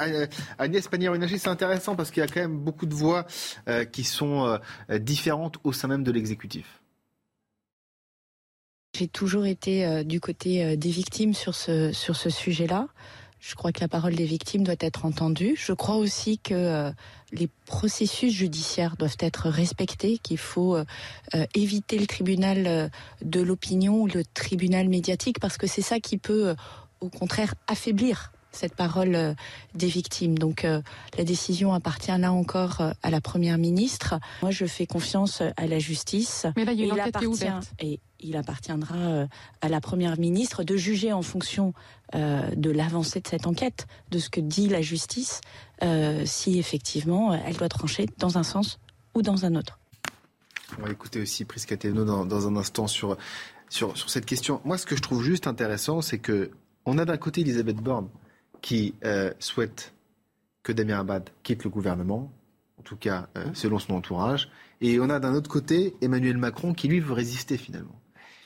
Agnès 0.57 0.87
Pannier-Runacher, 0.87 1.37
c'est 1.37 1.49
intéressant 1.49 1.95
parce 1.95 2.11
qu'il 2.11 2.21
y 2.21 2.23
a 2.23 2.27
quand 2.27 2.39
même 2.39 2.57
beaucoup 2.57 2.85
de 2.85 2.93
voix 2.93 3.25
euh, 3.67 3.83
qui 3.83 4.05
sont 4.05 4.57
euh, 4.89 4.97
différentes 4.97 5.57
au 5.65 5.73
sein 5.73 5.89
même 5.89 6.03
de 6.03 6.11
l'exécutif. 6.11 6.81
J'ai 8.97 9.09
toujours 9.09 9.45
été 9.45 9.85
euh, 9.85 10.03
du 10.03 10.21
côté 10.21 10.77
des 10.77 10.89
victimes 10.89 11.33
sur 11.33 11.55
ce, 11.55 11.91
sur 11.91 12.15
ce 12.15 12.29
sujet-là. 12.29 12.87
Je 13.47 13.55
crois 13.55 13.71
que 13.71 13.79
la 13.79 13.87
parole 13.87 14.13
des 14.13 14.25
victimes 14.25 14.65
doit 14.65 14.75
être 14.81 15.05
entendue. 15.05 15.55
Je 15.57 15.71
crois 15.71 15.95
aussi 15.95 16.37
que 16.37 16.53
euh, 16.53 16.91
les 17.31 17.47
processus 17.65 18.33
judiciaires 18.33 18.97
doivent 18.97 19.15
être 19.21 19.47
respectés, 19.47 20.17
qu'il 20.17 20.37
faut 20.37 20.75
euh, 20.75 20.83
euh, 21.33 21.45
éviter 21.53 21.97
le 21.97 22.07
tribunal 22.07 22.91
de 23.21 23.39
l'opinion 23.39 24.01
ou 24.01 24.07
le 24.07 24.25
tribunal 24.25 24.89
médiatique, 24.89 25.39
parce 25.39 25.57
que 25.57 25.65
c'est 25.65 25.81
ça 25.81 26.01
qui 26.01 26.17
peut, 26.17 26.55
au 26.99 27.07
contraire, 27.07 27.55
affaiblir 27.67 28.33
cette 28.51 28.75
parole 28.75 29.35
des 29.75 29.87
victimes. 29.87 30.37
Donc 30.37 30.63
la 30.63 31.23
décision 31.23 31.73
appartient 31.73 32.17
là 32.17 32.33
encore 32.33 32.81
à 33.03 33.09
la 33.11 33.21
Première 33.21 33.59
ministre. 33.59 34.15
Moi, 34.41 34.51
je 34.51 34.65
fais 34.65 34.87
confiance 34.87 35.41
à 35.57 35.67
la 35.67 35.79
justice. 35.79 36.47
Mais 36.55 36.65
là, 36.65 36.71
il 36.73 36.79
y 36.79 36.83
a 36.83 36.85
une 36.85 36.99
enquête 36.99 37.25
ouverte. 37.25 37.71
Et 37.79 37.99
il 38.19 38.35
appartiendra 38.35 39.27
à 39.61 39.69
la 39.69 39.79
Première 39.79 40.17
ministre 40.17 40.63
de 40.63 40.75
juger 40.75 41.13
en 41.13 41.21
fonction 41.21 41.73
euh, 42.15 42.49
de 42.55 42.71
l'avancée 42.71 43.19
de 43.19 43.27
cette 43.27 43.47
enquête, 43.47 43.85
de 44.11 44.19
ce 44.19 44.29
que 44.29 44.39
dit 44.39 44.69
la 44.69 44.81
justice, 44.81 45.41
euh, 45.83 46.23
si 46.25 46.57
effectivement 46.57 47.33
elle 47.33 47.57
doit 47.57 47.69
trancher 47.69 48.07
dans 48.17 48.37
un 48.37 48.43
sens 48.43 48.79
ou 49.13 49.21
dans 49.21 49.45
un 49.45 49.55
autre. 49.55 49.79
On 50.79 50.83
va 50.83 50.91
écouter 50.91 51.21
aussi 51.21 51.43
Prisca 51.43 51.75
dans, 51.75 52.25
dans, 52.25 52.47
un 52.47 52.55
instant 52.55 52.87
sur, 52.87 53.17
sur, 53.69 53.97
sur, 53.97 54.09
cette 54.09 54.25
question. 54.25 54.61
Moi, 54.63 54.77
ce 54.77 54.85
que 54.85 54.95
je 54.95 55.01
trouve 55.01 55.21
juste 55.21 55.47
intéressant, 55.47 56.01
c'est 56.01 56.19
que 56.19 56.51
on 56.85 56.97
a 56.97 57.05
d'un 57.05 57.17
côté 57.17 57.41
Elisabeth 57.41 57.77
Borne 57.77 58.09
qui 58.61 58.95
euh, 59.03 59.33
souhaite 59.39 59.93
que 60.63 60.71
Damien 60.71 60.99
Abad 60.99 61.29
quitte 61.43 61.63
le 61.63 61.69
gouvernement, 61.69 62.31
en 62.79 62.83
tout 62.83 62.97
cas 62.97 63.27
selon 63.53 63.79
son 63.79 63.95
entourage, 63.95 64.49
et 64.79 64.99
on 64.99 65.09
a 65.09 65.19
d'un 65.19 65.33
autre 65.33 65.49
côté 65.49 65.95
Emmanuel 66.01 66.37
Macron 66.37 66.73
qui 66.73 66.87
lui 66.87 66.99
veut 66.99 67.13
résister 67.13 67.57
finalement 67.57 67.99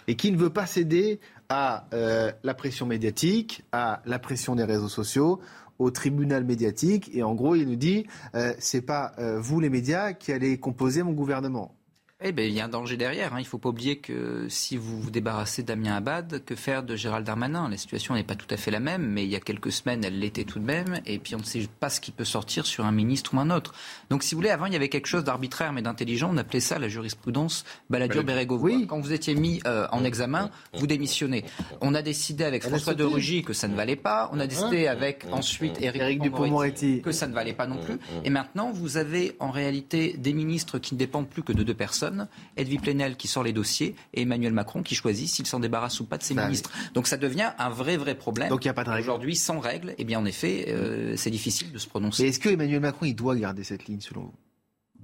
et 0.08 0.16
qui 0.16 0.32
ne 0.32 0.38
veut 0.38 0.50
pas 0.50 0.66
céder 0.66 1.20
à 1.54 1.84
euh, 1.94 2.32
la 2.44 2.54
pression 2.54 2.86
médiatique, 2.86 3.66
à 3.74 4.02
la 4.06 4.20
pression 4.20 4.56
des 4.56 4.64
réseaux 4.64 4.88
sociaux, 4.88 5.42
au 5.80 5.92
tribunal 5.92 6.46
médiatique. 6.46 7.12
Et 7.14 7.24
en 7.24 7.36
gros, 7.36 7.56
il 7.56 7.68
nous 7.68 7.76
dit, 7.76 8.08
euh, 8.36 8.54
c'est 8.58 8.82
pas 8.82 9.12
euh, 9.20 9.38
vous 9.38 9.60
les 9.60 9.70
médias 9.70 10.14
qui 10.14 10.32
allez 10.32 10.58
composer 10.62 11.04
mon 11.04 11.12
gouvernement. 11.12 11.76
Eh 12.24 12.34
bien, 12.34 12.46
il 12.46 12.54
y 12.54 12.60
a 12.60 12.66
un 12.66 12.70
danger 12.70 12.98
derrière. 12.98 13.34
Hein. 13.34 13.40
Il 13.40 13.44
ne 13.44 13.48
faut 13.48 13.58
pas 13.58 13.70
oublier 13.70 13.98
que 13.98 14.46
si 14.48 14.78
vous 14.78 15.02
vous 15.02 15.10
débarrassez 15.10 15.64
d'Amien 15.64 15.96
Abad, 15.96 16.44
que 16.46 16.54
faire 16.54 16.84
de 16.84 16.96
Gérald 16.96 17.26
Darmanin? 17.26 17.68
La 17.68 17.78
situation 17.78 18.14
n'est 18.14 18.24
pas 18.24 18.36
tout 18.36 18.46
à 18.52 18.58
fait 18.58 18.70
la 18.70 18.80
même, 18.80 19.02
mais 19.02 19.24
il 19.24 19.30
y 19.32 19.36
a 19.36 19.40
quelques 19.40 19.72
semaines, 19.72 20.04
elle 20.04 20.20
l'était 20.20 20.44
tout 20.44 20.60
de 20.60 20.64
même. 20.64 21.02
Et 21.08 21.18
puis, 21.18 21.34
on 21.34 21.40
ne 21.40 21.44
sait 21.44 21.68
pas 21.80 21.90
ce 21.90 22.00
qui 22.00 22.12
peut 22.12 22.24
sortir 22.24 22.68
sur 22.68 22.86
un 22.86 22.92
ministre 22.92 23.34
ou 23.34 23.40
un 23.40 23.50
autre. 23.50 23.74
Donc, 24.12 24.22
si 24.22 24.36
vous 24.36 24.40
voulez, 24.40 24.52
avant, 24.52 24.68
il 24.68 24.74
y 24.74 24.76
avait 24.76 24.90
quelque 24.90 25.08
chose 25.08 25.24
d'arbitraire 25.24 25.74
mais 25.74 25.82
d'intelligent. 25.82 26.30
On 26.32 26.38
appelait 26.38 26.60
ça 26.60 26.78
la 26.78 26.90
jurisprudence 26.90 27.66
Balladur-Bérégovoy. 27.90 28.76
Oui. 28.76 28.88
Quand 28.88 29.00
vous 29.00 29.14
étiez 29.14 29.34
mis 29.34 29.60
euh, 29.66 29.88
en 29.92 30.04
examen, 30.04 30.52
vous 30.76 30.86
démissionnez. 30.86 31.44
On 31.82 31.96
a 31.96 32.04
décidé 32.04 32.44
avec 32.44 32.62
François 32.62 32.94
de 32.94 33.04
Rugy 33.04 33.42
que 33.42 33.54
ça 33.54 33.68
ne 33.68 33.76
valait 33.76 33.96
pas. 33.96 34.30
On 34.32 34.40
a 34.40 34.46
décidé 34.46 34.86
avec 34.86 35.26
ensuite 35.32 35.82
Éric 35.82 36.22
Dupond-Moretti 36.22 37.02
que 37.02 37.12
ça 37.12 37.28
ne 37.28 37.34
valait 37.34 37.54
pas 37.54 37.66
non 37.66 37.78
plus. 37.84 37.98
Et 38.24 38.30
maintenant, 38.30 38.72
vous 38.72 38.98
avez 38.98 39.36
en 39.40 39.50
réalité 39.50 40.16
des 40.20 40.34
ministres 40.34 40.78
qui 40.78 40.94
ne 40.94 41.00
dépendent 41.00 41.28
plus 41.28 41.42
que 41.42 41.52
de 41.52 41.64
deux 41.64 41.74
personnes 41.74 42.11
Edwy 42.58 42.78
Plenel 42.78 43.16
qui 43.16 43.28
sort 43.28 43.44
les 43.44 43.54
dossiers 43.54 43.96
et 44.14 44.22
Emmanuel 44.22 44.54
Macron 44.54 44.84
qui 44.84 44.96
choisit 44.96 45.28
s'il 45.28 45.46
s'en 45.46 45.60
débarrasse 45.60 46.00
ou 46.00 46.06
pas 46.06 46.18
de 46.18 46.24
ses 46.24 46.36
ministres. 46.36 46.72
Donc 46.94 47.08
ça 47.08 47.18
devient 47.18 47.52
un 47.58 47.70
vrai, 47.70 47.98
vrai 47.98 48.16
problème. 48.16 48.50
Donc 48.50 48.66
il 48.66 48.68
n'y 48.68 48.72
a 48.72 48.74
pas 48.74 48.84
de 48.84 48.90
règle. 48.90 49.02
Aujourd'hui, 49.02 49.36
sans 49.36 49.60
règle, 49.60 49.96
eh 49.98 50.04
bien 50.04 50.20
en 50.20 50.26
effet, 50.26 50.66
euh, 50.70 51.16
c'est 51.18 51.32
difficile 51.32 51.72
de 51.72 51.78
se 51.78 51.88
prononcer. 51.88 52.26
est-ce 52.26 52.40
que 52.40 52.50
Emmanuel 52.50 52.82
Macron, 52.82 53.06
il 53.06 53.16
doit 53.16 53.36
garder 53.36 53.64
cette 53.64 53.86
ligne 53.86 54.02
selon 54.02 54.22
vous? 54.22 54.34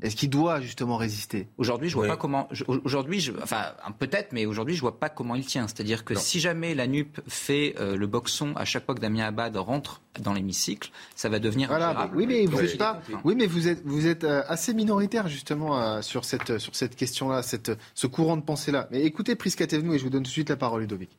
Est-ce 0.01 0.15
qu'il 0.15 0.29
doit 0.29 0.61
justement 0.61 0.97
résister? 0.97 1.47
Aujourd'hui, 1.57 1.89
je 1.89 1.95
vois 1.95 2.07
pas 2.07 2.17
comment. 2.17 2.47
Aujourd'hui, 2.83 3.19
je, 3.19 3.31
enfin 3.41 3.73
peut-être, 3.97 4.31
mais 4.31 4.45
aujourd'hui, 4.45 4.75
je 4.75 4.81
vois 4.81 4.99
pas 4.99 5.09
comment 5.09 5.35
il 5.35 5.45
tient. 5.45 5.67
C'est-à-dire 5.67 6.05
que 6.05 6.15
si 6.15 6.39
jamais 6.39 6.75
la 6.75 6.87
NUP 6.87 7.19
fait 7.27 7.75
euh, 7.79 7.95
le 7.95 8.07
boxon 8.07 8.53
à 8.55 8.65
chaque 8.65 8.85
fois 8.85 8.95
que 8.95 8.99
Damien 8.99 9.25
Abad 9.25 9.55
rentre 9.57 10.01
dans 10.21 10.33
l'hémicycle, 10.33 10.91
ça 11.15 11.29
va 11.29 11.39
devenir. 11.39 11.69
Voilà, 11.69 12.09
oui, 12.13 12.27
mais 12.27 12.45
vous 12.45 12.59
êtes 12.59 12.77
pas. 12.77 13.01
Oui, 13.23 13.35
mais 13.35 13.47
vous 13.47 13.67
êtes 13.67 13.83
vous 13.85 14.07
êtes 14.07 14.23
euh, 14.23 14.43
assez 14.47 14.73
minoritaire 14.73 15.27
justement 15.27 15.79
euh, 15.79 16.01
sur 16.01 16.25
cette 16.25 16.59
sur 16.59 16.75
cette 16.75 16.95
question-là, 16.95 17.41
cette 17.41 17.71
ce 17.93 18.07
courant 18.07 18.37
de 18.37 18.43
pensée-là. 18.43 18.87
Mais 18.91 19.03
écoutez, 19.03 19.35
Prisca 19.35 19.65
et 19.65 19.69
je 19.69 20.03
vous 20.03 20.09
donne 20.09 20.23
tout 20.23 20.29
de 20.29 20.33
suite 20.33 20.49
la 20.49 20.55
parole, 20.55 20.81
Ludovic. 20.81 21.09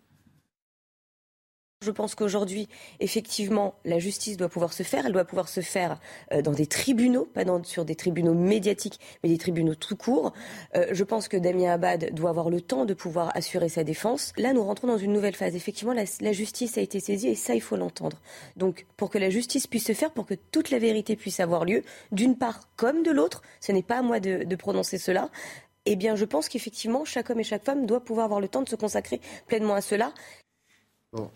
Je 1.81 1.93
pense 1.93 2.17
qu'aujourd'hui, 2.17 2.69
effectivement, 2.99 3.77
la 3.85 4.01
justice 4.01 4.37
doit 4.37 4.49
pouvoir 4.49 4.73
se 4.73 4.83
faire. 4.83 5.07
Elle 5.07 5.13
doit 5.13 5.25
pouvoir 5.25 5.49
se 5.49 5.61
faire 5.61 6.01
euh, 6.33 6.43
dans 6.43 6.51
des 6.51 6.67
tribunaux, 6.67 7.25
pas 7.25 7.45
sur 7.63 7.85
des 7.85 7.95
tribunaux 7.95 8.35
médiatiques, 8.35 8.99
mais 9.23 9.29
des 9.29 9.39
tribunaux 9.39 9.77
tout 9.77 9.95
court. 9.95 10.33
Euh, 10.75 10.89
je 10.91 11.05
pense 11.05 11.29
que 11.29 11.37
Damien 11.37 11.71
Abad 11.71 12.13
doit 12.13 12.31
avoir 12.31 12.51
le 12.51 12.61
temps 12.61 12.85
de 12.85 12.95
pouvoir 12.95 13.31
assurer 13.37 13.69
sa 13.69 13.85
défense. 13.85 14.33
Là, 14.37 14.53
nous 14.53 14.65
rentrons 14.65 14.89
dans 14.89 14.99
une 14.99 15.13
nouvelle 15.13 15.37
phase. 15.37 15.55
Effectivement, 15.55 15.93
la, 15.95 16.33
justice 16.33 16.79
a 16.79 16.81
été 16.81 16.99
saisie 16.99 17.29
et 17.29 17.37
ça, 17.37 17.55
il 17.55 17.61
faut 17.61 17.77
l'entendre. 17.77 18.21
Donc, 18.57 18.85
pour 18.97 19.09
que 19.09 19.19
la 19.19 19.31
justice 19.31 19.69
puisse 19.69 19.87
se 19.87 19.93
faire, 19.93 20.11
pour 20.11 20.27
que 20.27 20.35
toute 20.35 20.71
la 20.71 20.81
vérité 20.81 21.15
puisse 21.15 21.39
avoir 21.39 21.65
lieu, 21.65 21.85
d'une 22.11 22.37
part 22.37 22.69
comme 22.75 23.05
de 23.05 23.13
l'autre, 23.13 23.41
ce 23.61 23.71
n'est 23.71 23.85
pas 23.85 23.99
à 23.99 24.03
moi 24.03 24.19
de, 24.19 24.43
de 24.43 24.57
prononcer 24.57 24.99
cela, 24.99 25.31
eh 25.85 25.95
bien, 25.95 26.17
je 26.17 26.25
pense 26.25 26.49
qu'effectivement, 26.49 27.05
chaque 27.05 27.31
homme 27.31 27.39
et 27.39 27.45
chaque 27.45 27.65
femme 27.65 27.87
doit 27.87 28.01
pouvoir 28.01 28.25
avoir 28.25 28.41
le 28.41 28.49
temps 28.49 28.63
de 28.63 28.69
se 28.69 28.77
consacrer 28.77 29.21
pleinement 29.47 29.75
à 29.75 29.81
cela. 29.81 30.13
Bon. 31.13 31.31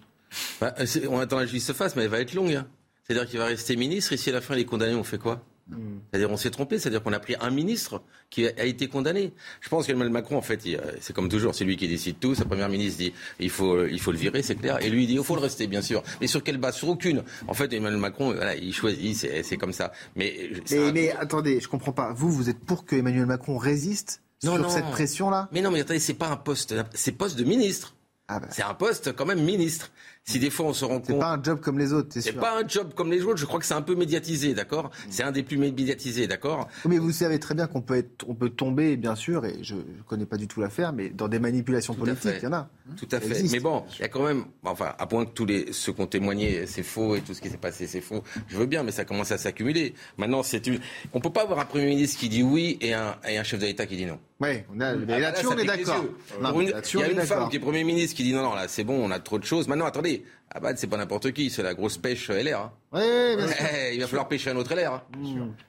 Bah, 0.60 0.74
on 1.10 1.18
attend 1.18 1.38
la 1.38 1.46
justice 1.46 1.66
se 1.66 1.72
fasse, 1.72 1.96
mais 1.96 2.02
elle 2.04 2.10
va 2.10 2.20
être 2.20 2.34
longue. 2.34 2.54
Hein. 2.54 2.66
C'est-à-dire 3.04 3.28
qu'il 3.28 3.38
va 3.38 3.46
rester 3.46 3.76
ministre, 3.76 4.12
et 4.12 4.16
si 4.16 4.30
à 4.30 4.32
la 4.32 4.40
fin 4.40 4.54
il 4.54 4.60
est 4.60 4.64
condamné, 4.64 4.94
on 4.94 5.04
fait 5.04 5.18
quoi 5.18 5.44
hmm. 5.68 5.98
C'est-à-dire 6.10 6.30
on 6.30 6.36
s'est 6.36 6.50
trompé, 6.50 6.78
c'est-à-dire 6.78 7.02
qu'on 7.02 7.12
a 7.12 7.18
pris 7.18 7.34
un 7.40 7.50
ministre 7.50 8.02
qui 8.30 8.46
a 8.46 8.64
été 8.64 8.86
condamné. 8.86 9.32
Je 9.60 9.68
pense 9.68 9.86
qu'Emmanuel 9.86 10.12
Macron, 10.12 10.36
en 10.36 10.42
fait, 10.42 10.60
c'est 11.00 11.12
comme 11.12 11.28
toujours, 11.28 11.54
c'est 11.54 11.64
lui 11.64 11.76
qui 11.76 11.88
décide 11.88 12.18
tout. 12.20 12.34
Sa 12.34 12.44
première 12.44 12.68
ministre 12.68 12.98
dit 12.98 13.12
il 13.40 13.50
faut, 13.50 13.84
il 13.86 14.00
faut 14.00 14.12
le 14.12 14.18
virer, 14.18 14.42
c'est 14.42 14.54
clair. 14.54 14.78
Et 14.82 14.88
lui 14.88 15.04
il 15.04 15.06
dit 15.08 15.14
il 15.14 15.24
faut 15.24 15.34
le 15.34 15.40
rester, 15.40 15.66
bien 15.66 15.82
sûr. 15.82 16.02
Mais 16.20 16.26
sur 16.28 16.42
quelle 16.42 16.58
base? 16.58 16.76
Sur 16.76 16.88
aucune. 16.88 17.24
En 17.48 17.54
fait, 17.54 17.72
Emmanuel 17.72 18.00
Macron, 18.00 18.32
voilà, 18.32 18.54
il 18.54 18.72
choisit, 18.72 19.16
c'est 19.16 19.56
comme 19.56 19.72
ça. 19.72 19.92
Mais, 20.16 20.50
mais, 20.70 21.10
attendez, 21.10 21.60
je 21.60 21.68
comprends 21.68 21.92
pas. 21.92 22.12
Vous, 22.14 22.30
vous 22.30 22.48
êtes 22.48 22.60
pour 22.60 22.84
que 22.84 22.96
Emmanuel 22.96 23.26
Macron 23.26 23.58
résiste 23.58 24.22
sur 24.42 24.70
cette 24.70 24.90
pression-là? 24.90 25.48
Mais 25.52 25.60
non, 25.60 25.70
mais 25.70 25.80
attendez, 25.80 26.00
c'est 26.00 26.14
pas 26.14 26.28
un 26.28 26.36
poste, 26.36 26.74
c'est 26.94 27.12
poste 27.12 27.36
de 27.36 27.44
ministre. 27.44 27.94
Ah 28.28 28.40
bah. 28.40 28.46
C'est 28.50 28.62
un 28.62 28.72
poste 28.72 29.12
quand 29.14 29.26
même 29.26 29.42
ministre. 29.42 29.90
Si 30.24 30.38
des 30.38 30.50
fois 30.50 30.66
on 30.66 30.72
se 30.72 30.84
rend 30.84 31.00
compte. 31.00 31.06
C'est 31.06 31.18
pas 31.18 31.32
un 31.32 31.42
job 31.42 31.60
comme 31.60 31.80
les 31.80 31.92
autres, 31.92 32.10
c'est 32.12 32.20
C'est 32.20 32.32
pas 32.32 32.56
un 32.60 32.66
job 32.66 32.92
comme 32.94 33.10
les 33.10 33.22
autres. 33.22 33.38
Je 33.38 33.44
crois 33.44 33.58
que 33.58 33.66
c'est 33.66 33.74
un 33.74 33.82
peu 33.82 33.96
médiatisé, 33.96 34.54
d'accord 34.54 34.90
C'est 35.10 35.24
un 35.24 35.32
des 35.32 35.42
plus 35.42 35.56
médiatisés, 35.56 36.28
d'accord 36.28 36.68
Mais 36.88 36.98
vous 36.98 37.10
savez 37.10 37.40
très 37.40 37.56
bien 37.56 37.66
qu'on 37.66 37.80
peut 37.80 37.96
être, 37.96 38.24
on 38.28 38.34
peut 38.34 38.50
tomber, 38.50 38.96
bien 38.96 39.16
sûr, 39.16 39.44
et 39.44 39.58
je, 39.62 39.74
ne 39.74 40.02
connais 40.06 40.26
pas 40.26 40.36
du 40.36 40.46
tout 40.46 40.60
l'affaire, 40.60 40.92
mais 40.92 41.08
dans 41.08 41.26
des 41.26 41.40
manipulations 41.40 41.94
politiques, 41.94 42.34
il 42.38 42.44
y 42.44 42.46
en 42.46 42.52
a. 42.52 42.68
Tout 42.96 43.08
à 43.10 43.18
fait. 43.18 43.42
Mais 43.50 43.58
bon, 43.58 43.84
il 43.98 44.02
y 44.02 44.04
a 44.04 44.08
quand 44.08 44.24
même, 44.24 44.44
enfin, 44.64 44.94
à 44.96 45.06
point 45.06 45.24
que 45.24 45.32
tous 45.32 45.46
les 45.46 45.72
ceux 45.72 45.92
qui 45.92 46.00
ont 46.00 46.06
témoigné, 46.06 46.66
c'est 46.66 46.84
faux 46.84 47.16
et 47.16 47.20
tout 47.20 47.34
ce 47.34 47.40
qui 47.40 47.50
s'est 47.50 47.56
passé, 47.56 47.88
c'est 47.88 48.00
faux. 48.00 48.22
Je 48.46 48.56
veux 48.56 48.66
bien, 48.66 48.84
mais 48.84 48.92
ça 48.92 49.04
commence 49.04 49.32
à 49.32 49.38
s'accumuler. 49.38 49.94
Maintenant, 50.18 50.44
c'est 50.44 50.66
une. 50.68 50.78
On 51.12 51.20
peut 51.20 51.30
pas 51.30 51.42
avoir 51.42 51.58
un 51.58 51.64
premier 51.64 51.86
ministre 51.86 52.20
qui 52.20 52.28
dit 52.28 52.44
oui 52.44 52.78
et 52.80 52.94
un, 52.94 53.16
et 53.28 53.38
un 53.38 53.44
chef 53.44 53.58
d'État 53.58 53.86
qui 53.86 53.96
dit 53.96 54.06
non. 54.06 54.18
Oui, 54.42 54.64
on 54.74 54.80
a, 54.80 54.94
mais 54.94 55.20
là-dessus, 55.20 55.46
on 55.46 55.56
est 55.56 55.64
d'accord. 55.64 56.04
Il 56.52 57.00
y 57.00 57.02
a 57.02 57.08
une 57.08 57.20
femme 57.20 57.48
qui 57.48 57.56
est 57.56 57.60
Premier 57.60 57.84
ministre 57.84 58.16
qui 58.16 58.24
dit 58.24 58.32
non, 58.32 58.42
non, 58.42 58.54
là, 58.54 58.66
c'est 58.66 58.82
bon, 58.82 58.94
on 58.94 59.10
a 59.12 59.20
trop 59.20 59.38
de 59.38 59.44
choses. 59.44 59.68
Maintenant, 59.68 59.86
attendez, 59.86 60.11
Abad, 60.54 60.76
c'est 60.76 60.86
pas 60.86 60.98
n'importe 60.98 61.32
qui, 61.32 61.48
c'est 61.48 61.62
la 61.62 61.74
grosse 61.74 61.96
pêche 61.96 62.28
LR. 62.30 62.58
Hein. 62.60 62.72
Oui, 62.92 63.36
bien 63.36 63.48
sûr. 63.48 63.56
il 63.92 64.00
va 64.00 64.06
falloir 64.06 64.28
pêcher 64.28 64.50
un 64.50 64.56
autre 64.56 64.74
LR. 64.74 64.92
Hein. 64.92 65.02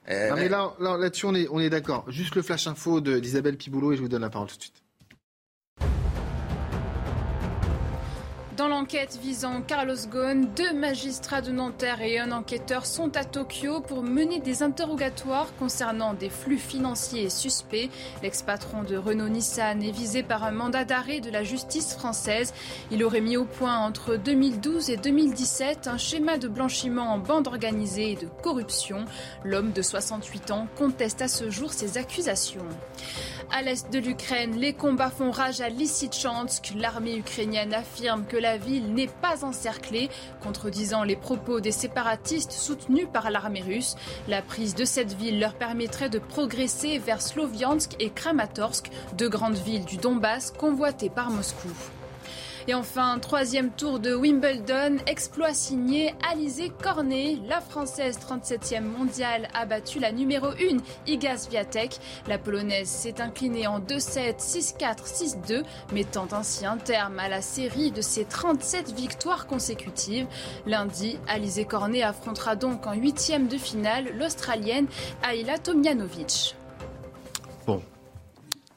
Eh, 0.06 0.28
non, 0.28 0.36
mais 0.36 0.48
là, 0.48 0.74
là-dessus, 0.78 1.26
on 1.26 1.34
est, 1.34 1.48
on 1.50 1.58
est 1.58 1.70
d'accord. 1.70 2.04
Juste 2.10 2.34
le 2.34 2.42
flash 2.42 2.66
info 2.66 3.00
d'Isabelle 3.00 3.56
Piboulot 3.56 3.92
et 3.92 3.96
je 3.96 4.02
vous 4.02 4.08
donne 4.08 4.22
la 4.22 4.30
parole 4.30 4.48
tout 4.48 4.56
de 4.56 4.62
suite. 4.62 4.83
Dans 8.56 8.68
l'enquête 8.68 9.18
visant 9.20 9.62
Carlos 9.62 9.96
Ghosn, 10.08 10.46
deux 10.54 10.72
magistrats 10.72 11.40
de 11.40 11.50
Nanterre 11.50 12.02
et 12.02 12.20
un 12.20 12.30
enquêteur 12.30 12.86
sont 12.86 13.16
à 13.16 13.24
Tokyo 13.24 13.80
pour 13.80 14.04
mener 14.04 14.38
des 14.38 14.62
interrogatoires 14.62 15.48
concernant 15.58 16.14
des 16.14 16.30
flux 16.30 16.58
financiers 16.58 17.30
suspects. 17.30 17.90
L'ex-patron 18.22 18.84
de 18.84 18.96
Renault-Nissan 18.96 19.82
est 19.82 19.90
visé 19.90 20.22
par 20.22 20.44
un 20.44 20.52
mandat 20.52 20.84
d'arrêt 20.84 21.18
de 21.18 21.30
la 21.30 21.42
justice 21.42 21.94
française. 21.94 22.54
Il 22.92 23.02
aurait 23.02 23.20
mis 23.20 23.36
au 23.36 23.44
point 23.44 23.76
entre 23.76 24.14
2012 24.14 24.88
et 24.88 24.98
2017 24.98 25.88
un 25.88 25.98
schéma 25.98 26.38
de 26.38 26.46
blanchiment 26.46 27.12
en 27.12 27.18
bande 27.18 27.48
organisée 27.48 28.12
et 28.12 28.16
de 28.16 28.28
corruption. 28.42 29.04
L'homme 29.42 29.72
de 29.72 29.82
68 29.82 30.52
ans 30.52 30.68
conteste 30.76 31.22
à 31.22 31.28
ce 31.28 31.50
jour 31.50 31.72
ces 31.72 31.98
accusations. 31.98 32.66
À 33.50 33.62
l'est 33.62 33.92
de 33.92 33.98
l'Ukraine, 33.98 34.56
les 34.56 34.72
combats 34.72 35.10
font 35.10 35.30
rage 35.30 35.60
à 35.60 35.68
Lysychansk. 35.68 36.72
L'armée 36.76 37.16
ukrainienne 37.16 37.74
affirme 37.74 38.24
que 38.24 38.36
la 38.36 38.56
ville 38.56 38.92
n'est 38.94 39.08
pas 39.08 39.44
encerclée, 39.44 40.10
contredisant 40.42 41.04
les 41.04 41.16
propos 41.16 41.60
des 41.60 41.72
séparatistes 41.72 42.52
soutenus 42.52 43.08
par 43.12 43.30
l'armée 43.30 43.62
russe. 43.62 43.96
La 44.28 44.42
prise 44.42 44.74
de 44.74 44.84
cette 44.84 45.12
ville 45.14 45.38
leur 45.38 45.54
permettrait 45.54 46.10
de 46.10 46.18
progresser 46.18 46.98
vers 46.98 47.22
Sloviansk 47.22 47.94
et 48.00 48.10
Kramatorsk, 48.10 48.90
deux 49.16 49.28
grandes 49.28 49.58
villes 49.58 49.84
du 49.84 49.96
Donbass 49.96 50.50
convoitées 50.50 51.10
par 51.10 51.30
Moscou. 51.30 51.68
Et 52.66 52.72
enfin, 52.72 53.18
troisième 53.18 53.70
tour 53.70 54.00
de 54.00 54.14
Wimbledon, 54.14 54.96
exploit 55.06 55.52
signé 55.52 56.14
Alizé 56.30 56.70
Cornet. 56.70 57.36
La 57.46 57.60
Française 57.60 58.18
37e 58.18 58.80
mondiale 58.80 59.48
a 59.52 59.66
battu 59.66 59.98
la 59.98 60.12
numéro 60.12 60.46
1, 60.46 60.78
Iga 61.06 61.36
Swiatek. 61.36 61.98
La 62.26 62.38
Polonaise 62.38 62.88
s'est 62.88 63.20
inclinée 63.20 63.66
en 63.66 63.80
2-7, 63.80 64.38
6-4, 64.38 65.36
6-2, 65.46 65.62
mettant 65.92 66.26
ainsi 66.32 66.64
un 66.64 66.78
terme 66.78 67.18
à 67.18 67.28
la 67.28 67.42
série 67.42 67.90
de 67.90 68.00
ses 68.00 68.24
37 68.24 68.92
victoires 68.92 69.46
consécutives. 69.46 70.26
Lundi, 70.64 71.18
Alizé 71.28 71.66
Cornet 71.66 72.02
affrontera 72.02 72.56
donc 72.56 72.86
en 72.86 72.94
huitième 72.94 73.46
de 73.46 73.58
finale 73.58 74.16
l'Australienne 74.16 74.86
Ayla 75.22 75.58
Tomjanovic. 75.58 76.56
Bon, 77.66 77.82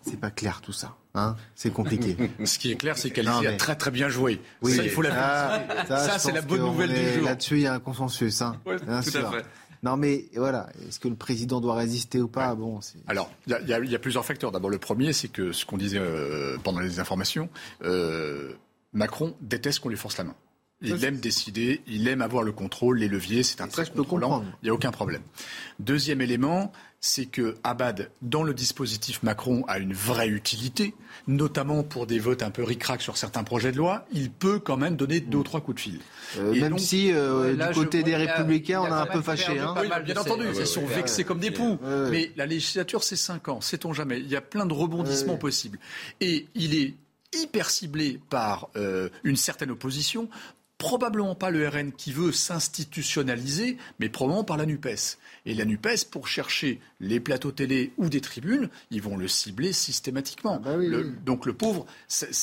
c'est 0.01 0.19
pas 0.19 0.31
clair 0.31 0.59
tout 0.59 0.73
ça. 0.73 0.96
Hein, 1.17 1.35
c'est 1.55 1.73
compliqué. 1.73 2.15
Ce 2.45 2.59
qui 2.59 2.71
est 2.71 2.75
clair, 2.75 2.97
c'est 2.97 3.09
qu'elle 3.09 3.27
a 3.27 3.41
très 3.57 3.75
très 3.75 3.91
bien 3.91 4.09
joué. 4.09 4.39
Oui, 4.61 4.75
ça, 4.75 4.83
il 4.83 4.89
faut 4.89 5.01
la 5.01 5.13
ah, 5.13 5.85
Ça, 5.87 6.19
c'est 6.19 6.31
la 6.31 6.41
bonne 6.41 6.61
nouvelle 6.61 6.93
du 6.93 7.13
jour. 7.13 7.25
Là-dessus, 7.25 7.55
il 7.55 7.61
y 7.61 7.67
a 7.67 7.73
un 7.73 7.79
consensus. 7.79 8.41
Hein, 8.41 8.57
tout 8.63 8.71
à 8.71 9.01
fait. 9.01 9.45
Non, 9.83 9.95
mais 9.95 10.25
voilà, 10.35 10.69
est-ce 10.87 10.99
que 10.99 11.07
le 11.07 11.15
président 11.15 11.61
doit 11.61 11.75
résister 11.75 12.19
ou 12.19 12.27
pas? 12.27 12.55
Bon, 12.55 12.79
Alors, 13.07 13.31
il 13.47 13.67
y, 13.67 13.95
a 13.95 13.99
plusieurs 13.99 14.25
facteurs. 14.25 14.51
D'abord, 14.51 14.69
le 14.69 14.79
premier, 14.79 15.13
c'est 15.13 15.27
que 15.27 15.51
ce 15.51 15.65
qu'on 15.65 15.77
disait 15.77 15.99
euh, 15.99 16.57
pendant 16.63 16.79
les 16.79 16.99
informations, 16.99 17.49
euh, 17.83 18.53
Macron 18.93 19.35
déteste 19.41 19.79
qu'on 19.79 19.89
lui 19.89 19.97
force 19.97 20.17
la 20.17 20.23
main. 20.23 20.35
Il 20.81 21.03
aime 21.05 21.17
décider, 21.17 21.81
il 21.87 22.07
aime 22.07 22.21
avoir 22.21 22.43
le 22.43 22.51
contrôle, 22.51 22.99
les 22.99 23.07
leviers, 23.07 23.41
c'est 23.41 23.61
un 23.61 23.67
très 23.67 23.87
contrôlant, 23.87 24.43
il 24.61 24.65
n'y 24.65 24.69
a 24.69 24.73
aucun 24.75 24.91
problème. 24.91 25.23
Deuxième 25.79 26.21
élément, 26.21 26.71
c'est 26.99 27.25
que 27.25 27.55
Abad, 27.63 28.11
dans 28.21 28.43
le 28.43 28.53
dispositif 28.53 29.23
Macron, 29.23 29.63
a 29.67 29.79
une 29.79 29.93
vraie 29.93 30.27
utilité, 30.27 30.93
notamment 31.27 31.83
pour 31.83 32.07
des 32.07 32.19
votes 32.19 32.41
un 32.41 32.49
peu 32.49 32.63
ric-rac 32.63 33.01
sur 33.01 33.17
certains 33.17 33.43
projets 33.43 33.71
de 33.71 33.77
loi. 33.77 34.05
Il 34.11 34.31
peut 34.31 34.59
quand 34.59 34.77
même 34.77 34.95
donner 34.95 35.19
deux 35.19 35.39
ou 35.39 35.43
trois 35.43 35.61
coups 35.61 35.75
de 35.75 35.81
fil. 35.81 35.99
Euh, 36.37 36.53
même 36.53 36.77
si, 36.77 37.11
euh, 37.11 37.55
du 37.55 37.73
côté 37.73 38.03
des 38.03 38.15
Républicains, 38.15 38.81
on 38.81 38.91
a, 38.91 39.01
un 39.01 39.05
peu 39.05 39.21
fâché. 39.21 39.59
Hein. 39.59 39.75
Oui, 39.79 39.87
bien 40.05 40.17
entendu, 40.17 40.45
ils 40.57 40.65
sont 40.65 40.85
vexés 40.85 41.23
comme 41.23 41.39
des 41.39 41.51
poux. 41.51 41.77
Mais 42.11 42.31
la 42.35 42.45
législature, 42.45 43.03
c'est 43.03 43.15
cinq 43.15 43.47
ans, 43.49 43.61
sait-on 43.61 43.93
jamais? 43.93 44.19
Il 44.19 44.27
y 44.27 44.35
a 44.35 44.41
plein 44.41 44.65
de 44.65 44.73
rebondissements 44.73 45.37
possibles. 45.37 45.79
Et 46.21 46.47
il 46.55 46.75
est 46.75 46.93
hyper 47.33 47.69
ciblé 47.69 48.19
par 48.29 48.69
euh, 48.75 49.09
une 49.23 49.35
certaine 49.35 49.71
opposition 49.71 50.29
probablement 50.77 51.35
pas 51.35 51.49
le 51.49 51.67
RN 51.67 51.91
qui 51.91 52.11
veut 52.11 52.31
s'institutionnaliser, 52.31 53.77
mais 53.99 54.09
probablement 54.09 54.43
par 54.43 54.57
la 54.57 54.65
NUPES. 54.65 55.17
Et 55.45 55.53
la 55.53 55.65
NUPES, 55.65 56.09
pour 56.11 56.27
chercher 56.27 56.79
les 56.99 57.19
plateaux 57.19 57.51
télé 57.51 57.93
ou 57.97 58.09
des 58.09 58.21
tribunes, 58.21 58.69
ils 58.91 59.01
vont 59.01 59.17
le 59.17 59.27
cibler 59.27 59.73
systématiquement. 59.73 60.61
Ah 60.65 60.77
bah 60.77 60.83
donc 61.25 61.45
le 61.45 61.53
pauvre... 61.53 61.85
ça 62.07 62.37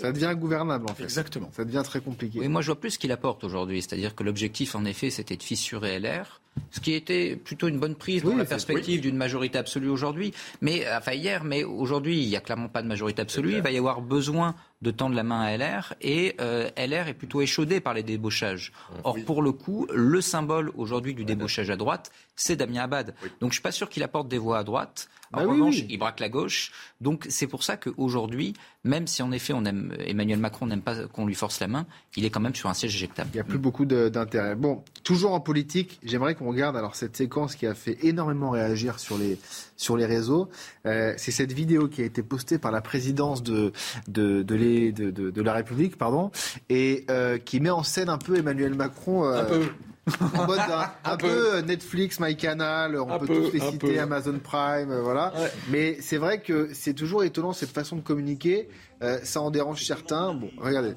devient 0.00 0.26
ingouvernable 0.26 0.86
en 0.88 0.94
fait. 0.94 1.04
Exactement. 1.04 1.50
Ça 1.56 1.64
devient 1.64 1.82
très 1.84 2.00
compliqué. 2.00 2.38
Oui, 2.38 2.48
moi 2.48 2.60
je 2.60 2.66
vois 2.66 2.80
plus 2.80 2.92
ce 2.92 2.98
qu'il 2.98 3.12
apporte 3.12 3.42
aujourd'hui. 3.44 3.82
C'est-à-dire 3.82 4.14
que 4.14 4.22
l'objectif 4.22 4.74
en 4.74 4.84
effet 4.84 5.10
c'était 5.10 5.36
de 5.36 5.42
fissurer 5.42 5.98
LR. 5.98 6.40
Ce 6.70 6.80
qui 6.80 6.92
était 6.92 7.36
plutôt 7.36 7.68
une 7.68 7.78
bonne 7.78 7.94
prise 7.94 8.22
dans 8.22 8.36
la 8.36 8.44
perspective 8.44 9.00
d'une 9.00 9.16
majorité 9.16 9.56
absolue 9.56 9.88
aujourd'hui. 9.88 10.34
Mais, 10.60 10.84
enfin 10.94 11.12
hier, 11.12 11.44
mais 11.44 11.64
aujourd'hui, 11.64 12.22
il 12.22 12.28
n'y 12.28 12.36
a 12.36 12.40
clairement 12.40 12.68
pas 12.68 12.82
de 12.82 12.88
majorité 12.88 13.22
absolue. 13.22 13.54
Il 13.54 13.62
va 13.62 13.70
y 13.70 13.78
avoir 13.78 14.02
besoin 14.02 14.54
de 14.82 14.90
tendre 14.90 15.14
la 15.14 15.22
main 15.22 15.40
à 15.40 15.56
LR 15.56 15.94
et 16.00 16.34
euh, 16.40 16.68
LR 16.76 17.08
est 17.08 17.14
plutôt 17.14 17.40
échaudé 17.40 17.80
par 17.80 17.94
les 17.94 18.02
débauchages. 18.02 18.72
Or, 19.04 19.16
pour 19.24 19.40
le 19.40 19.52
coup, 19.52 19.86
le 19.94 20.20
symbole 20.20 20.72
aujourd'hui 20.76 21.14
du 21.14 21.24
débauchage 21.24 21.70
à 21.70 21.76
droite, 21.76 22.10
c'est 22.36 22.56
Damien 22.56 22.82
Abad. 22.82 23.14
Donc, 23.40 23.50
je 23.50 23.54
suis 23.54 23.62
pas 23.62 23.72
sûr 23.72 23.88
qu'il 23.88 24.02
apporte 24.02 24.28
des 24.28 24.38
voix 24.38 24.58
à 24.58 24.64
droite. 24.64 25.08
En 25.32 25.38
bah 25.38 25.50
revanche, 25.50 25.78
il 25.88 25.98
braque 25.98 26.20
la 26.20 26.28
gauche. 26.28 26.72
Donc, 27.00 27.26
c'est 27.30 27.46
pour 27.46 27.62
ça 27.62 27.78
qu'aujourd'hui, 27.78 28.52
même 28.84 29.06
si 29.06 29.22
en 29.22 29.32
effet 29.32 29.52
on 29.54 29.64
aime 29.64 29.94
Emmanuel 29.98 30.38
Macron 30.38 30.66
n'aime 30.66 30.82
pas 30.82 31.06
qu'on 31.06 31.24
lui 31.24 31.34
force 31.34 31.60
la 31.60 31.68
main, 31.68 31.86
il 32.16 32.24
est 32.24 32.30
quand 32.30 32.40
même 32.40 32.54
sur 32.54 32.68
un 32.68 32.74
siège 32.74 32.94
éjectable. 32.94 33.30
Il 33.32 33.36
n'y 33.36 33.40
a 33.40 33.44
plus 33.44 33.58
beaucoup 33.58 33.86
d'intérêt. 33.86 34.56
Bon, 34.56 34.82
toujours 35.04 35.32
en 35.32 35.40
politique, 35.40 35.98
j'aimerais 36.02 36.34
qu'on 36.34 36.48
regarde 36.48 36.76
alors 36.76 36.96
cette 36.96 37.16
séquence 37.16 37.54
qui 37.54 37.66
a 37.66 37.74
fait 37.74 37.98
énormément 38.04 38.50
réagir 38.50 38.98
sur 38.98 39.16
les 39.16 39.38
sur 39.76 39.96
les 39.96 40.04
réseaux. 40.04 40.50
Euh, 40.84 41.14
c'est 41.16 41.32
cette 41.32 41.52
vidéo 41.52 41.88
qui 41.88 42.02
a 42.02 42.04
été 42.04 42.22
postée 42.22 42.58
par 42.58 42.70
la 42.70 42.82
présidence 42.82 43.42
de 43.42 43.72
de 44.08 44.42
de, 44.42 44.54
les, 44.54 44.92
de, 44.92 45.10
de, 45.10 45.42
la 45.42 45.54
République, 45.54 45.96
pardon, 45.96 46.30
et 46.68 47.06
euh, 47.10 47.38
qui 47.38 47.60
met 47.60 47.70
en 47.70 47.82
scène 47.82 48.10
un 48.10 48.18
peu 48.18 48.36
Emmanuel 48.36 48.74
Macron. 48.74 49.24
Euh, 49.24 49.42
un 49.42 49.44
peu 49.44 49.62
en 50.20 50.46
mode 50.46 50.58
un, 51.04 51.16
peu, 51.16 51.60
Netflix, 51.60 52.18
MyCanal, 52.18 52.98
on 52.98 53.18
peut 53.20 53.26
tous 53.26 53.52
les 53.52 53.60
citer, 53.60 53.98
Amazon 54.00 54.38
Prime, 54.42 54.90
euh, 54.90 55.00
voilà. 55.00 55.32
Mais 55.70 55.96
c'est 56.00 56.16
vrai 56.16 56.40
que 56.40 56.70
c'est 56.72 56.94
toujours 56.94 57.22
étonnant 57.22 57.52
cette 57.52 57.70
façon 57.70 57.96
de 57.96 58.00
communiquer. 58.00 58.68
Euh, 59.02 59.20
ça 59.22 59.40
en 59.40 59.50
dérange 59.50 59.84
certains. 59.84 60.34
Bon, 60.34 60.50
regardez. 60.58 60.94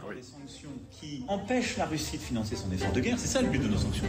Qui 1.05 1.23
empêchent 1.27 1.77
la 1.77 1.85
Russie 1.85 2.17
de 2.17 2.23
financer 2.23 2.55
son 2.55 2.71
effort 2.71 2.91
de 2.91 2.99
guerre, 2.99 3.17
c'est 3.17 3.27
ça 3.27 3.41
le 3.41 3.49
but 3.49 3.61
de 3.61 3.67
nos 3.67 3.77
sanctions. 3.77 4.05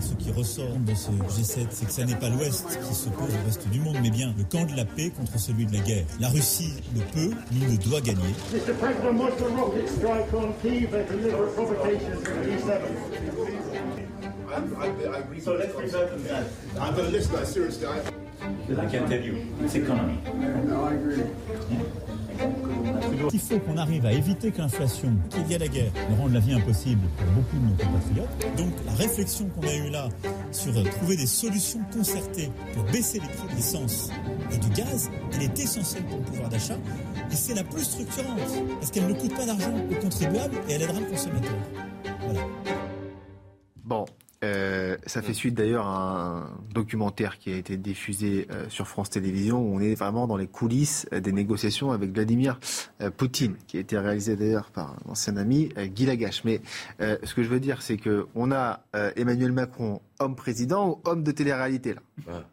Ce 0.00 0.14
qui 0.14 0.30
ressort 0.32 0.76
de 0.86 0.94
ce 0.94 1.10
G7, 1.10 1.66
c'est 1.70 1.86
que 1.86 1.92
ce 1.92 2.02
n'est 2.02 2.16
pas 2.16 2.28
l'Ouest 2.28 2.78
qui 2.86 2.94
s'oppose 2.94 3.34
au 3.34 3.46
reste 3.46 3.68
du 3.68 3.80
monde, 3.80 3.96
mais 4.02 4.10
bien 4.10 4.34
le 4.36 4.44
camp 4.44 4.64
de 4.64 4.76
la 4.76 4.84
paix 4.84 5.10
contre 5.10 5.38
celui 5.38 5.66
de 5.66 5.72
la 5.72 5.80
guerre. 5.80 6.04
La 6.20 6.28
Russie 6.28 6.74
ne 6.94 7.02
peut 7.02 7.34
ni 7.52 7.60
ne 7.60 7.76
doit 7.76 8.00
gagner. 8.00 8.22
I 18.68 18.86
can 18.86 19.08
tell 19.08 19.22
you, 19.22 19.36
it's 19.62 19.74
economy. 19.74 20.18
Il 23.32 23.40
faut 23.40 23.58
qu'on 23.58 23.76
arrive 23.76 24.06
à 24.06 24.12
éviter 24.12 24.50
que 24.50 24.58
l'inflation, 24.58 25.14
qu'il 25.30 25.50
y 25.50 25.54
a 25.54 25.58
la 25.58 25.68
guerre, 25.68 25.92
ne 26.10 26.16
rende 26.16 26.32
la 26.32 26.40
vie 26.40 26.52
impossible 26.52 27.00
pour 27.16 27.26
beaucoup 27.32 27.56
de 27.56 27.64
nos 27.64 27.76
compatriotes. 27.76 28.56
Donc 28.56 28.72
la 28.86 28.92
réflexion 28.92 29.48
qu'on 29.48 29.66
a 29.66 29.74
eue 29.74 29.90
là 29.90 30.08
sur 30.50 30.72
trouver 30.90 31.16
des 31.16 31.26
solutions 31.26 31.80
concertées 31.92 32.50
pour 32.74 32.84
baisser 32.84 33.20
les 33.20 33.28
prix 33.28 33.48
de 33.50 33.56
l'essence 33.56 34.10
et 34.52 34.58
du 34.58 34.68
gaz, 34.70 35.10
elle 35.34 35.42
est 35.42 35.58
essentielle 35.58 36.04
pour 36.04 36.18
le 36.18 36.24
pouvoir 36.24 36.48
d'achat 36.48 36.76
et 37.30 37.34
c'est 37.34 37.54
la 37.54 37.64
plus 37.64 37.84
structurante 37.84 38.38
parce 38.78 38.90
qu'elle 38.90 39.06
ne 39.06 39.14
coûte 39.14 39.34
pas 39.34 39.46
d'argent 39.46 39.72
aux 39.90 40.00
contribuables 40.00 40.54
et 40.68 40.72
elle 40.72 40.82
aidera 40.82 41.00
le 41.00 41.06
consommateur. 41.06 41.56
Voilà. 42.24 42.40
Bon, 43.84 44.04
euh, 44.42 44.96
ça 45.06 45.22
fait 45.22 45.34
suite 45.34 45.54
d'ailleurs 45.54 45.86
à 45.86 46.26
un 46.26 46.50
documentaire 46.72 47.38
qui 47.38 47.52
a 47.52 47.56
été 47.56 47.76
diffusé 47.76 48.46
sur 48.68 48.88
France 48.88 49.10
Télévisions 49.10 49.60
où 49.60 49.76
on 49.76 49.80
est 49.80 49.94
vraiment 49.94 50.26
dans 50.26 50.36
les 50.36 50.46
coulisses 50.46 51.06
des 51.12 51.32
négociations 51.32 51.92
avec 51.92 52.12
Vladimir 52.12 52.58
Poutine, 53.16 53.56
qui 53.66 53.76
a 53.76 53.80
été 53.80 53.98
réalisé 53.98 54.36
d'ailleurs 54.36 54.70
par 54.70 54.96
un 55.06 55.10
ancien 55.10 55.36
ami, 55.36 55.70
Guy 55.76 56.06
Lagache. 56.06 56.44
Mais 56.44 56.60
ce 56.98 57.34
que 57.34 57.42
je 57.42 57.48
veux 57.48 57.60
dire, 57.60 57.82
c'est 57.82 57.98
qu'on 57.98 58.52
a 58.52 58.84
Emmanuel 59.16 59.52
Macron, 59.52 60.00
homme 60.18 60.36
président 60.36 60.88
ou 60.88 61.00
homme 61.04 61.22
de 61.22 61.32
télé-réalité 61.32 61.94
là? 61.94 62.44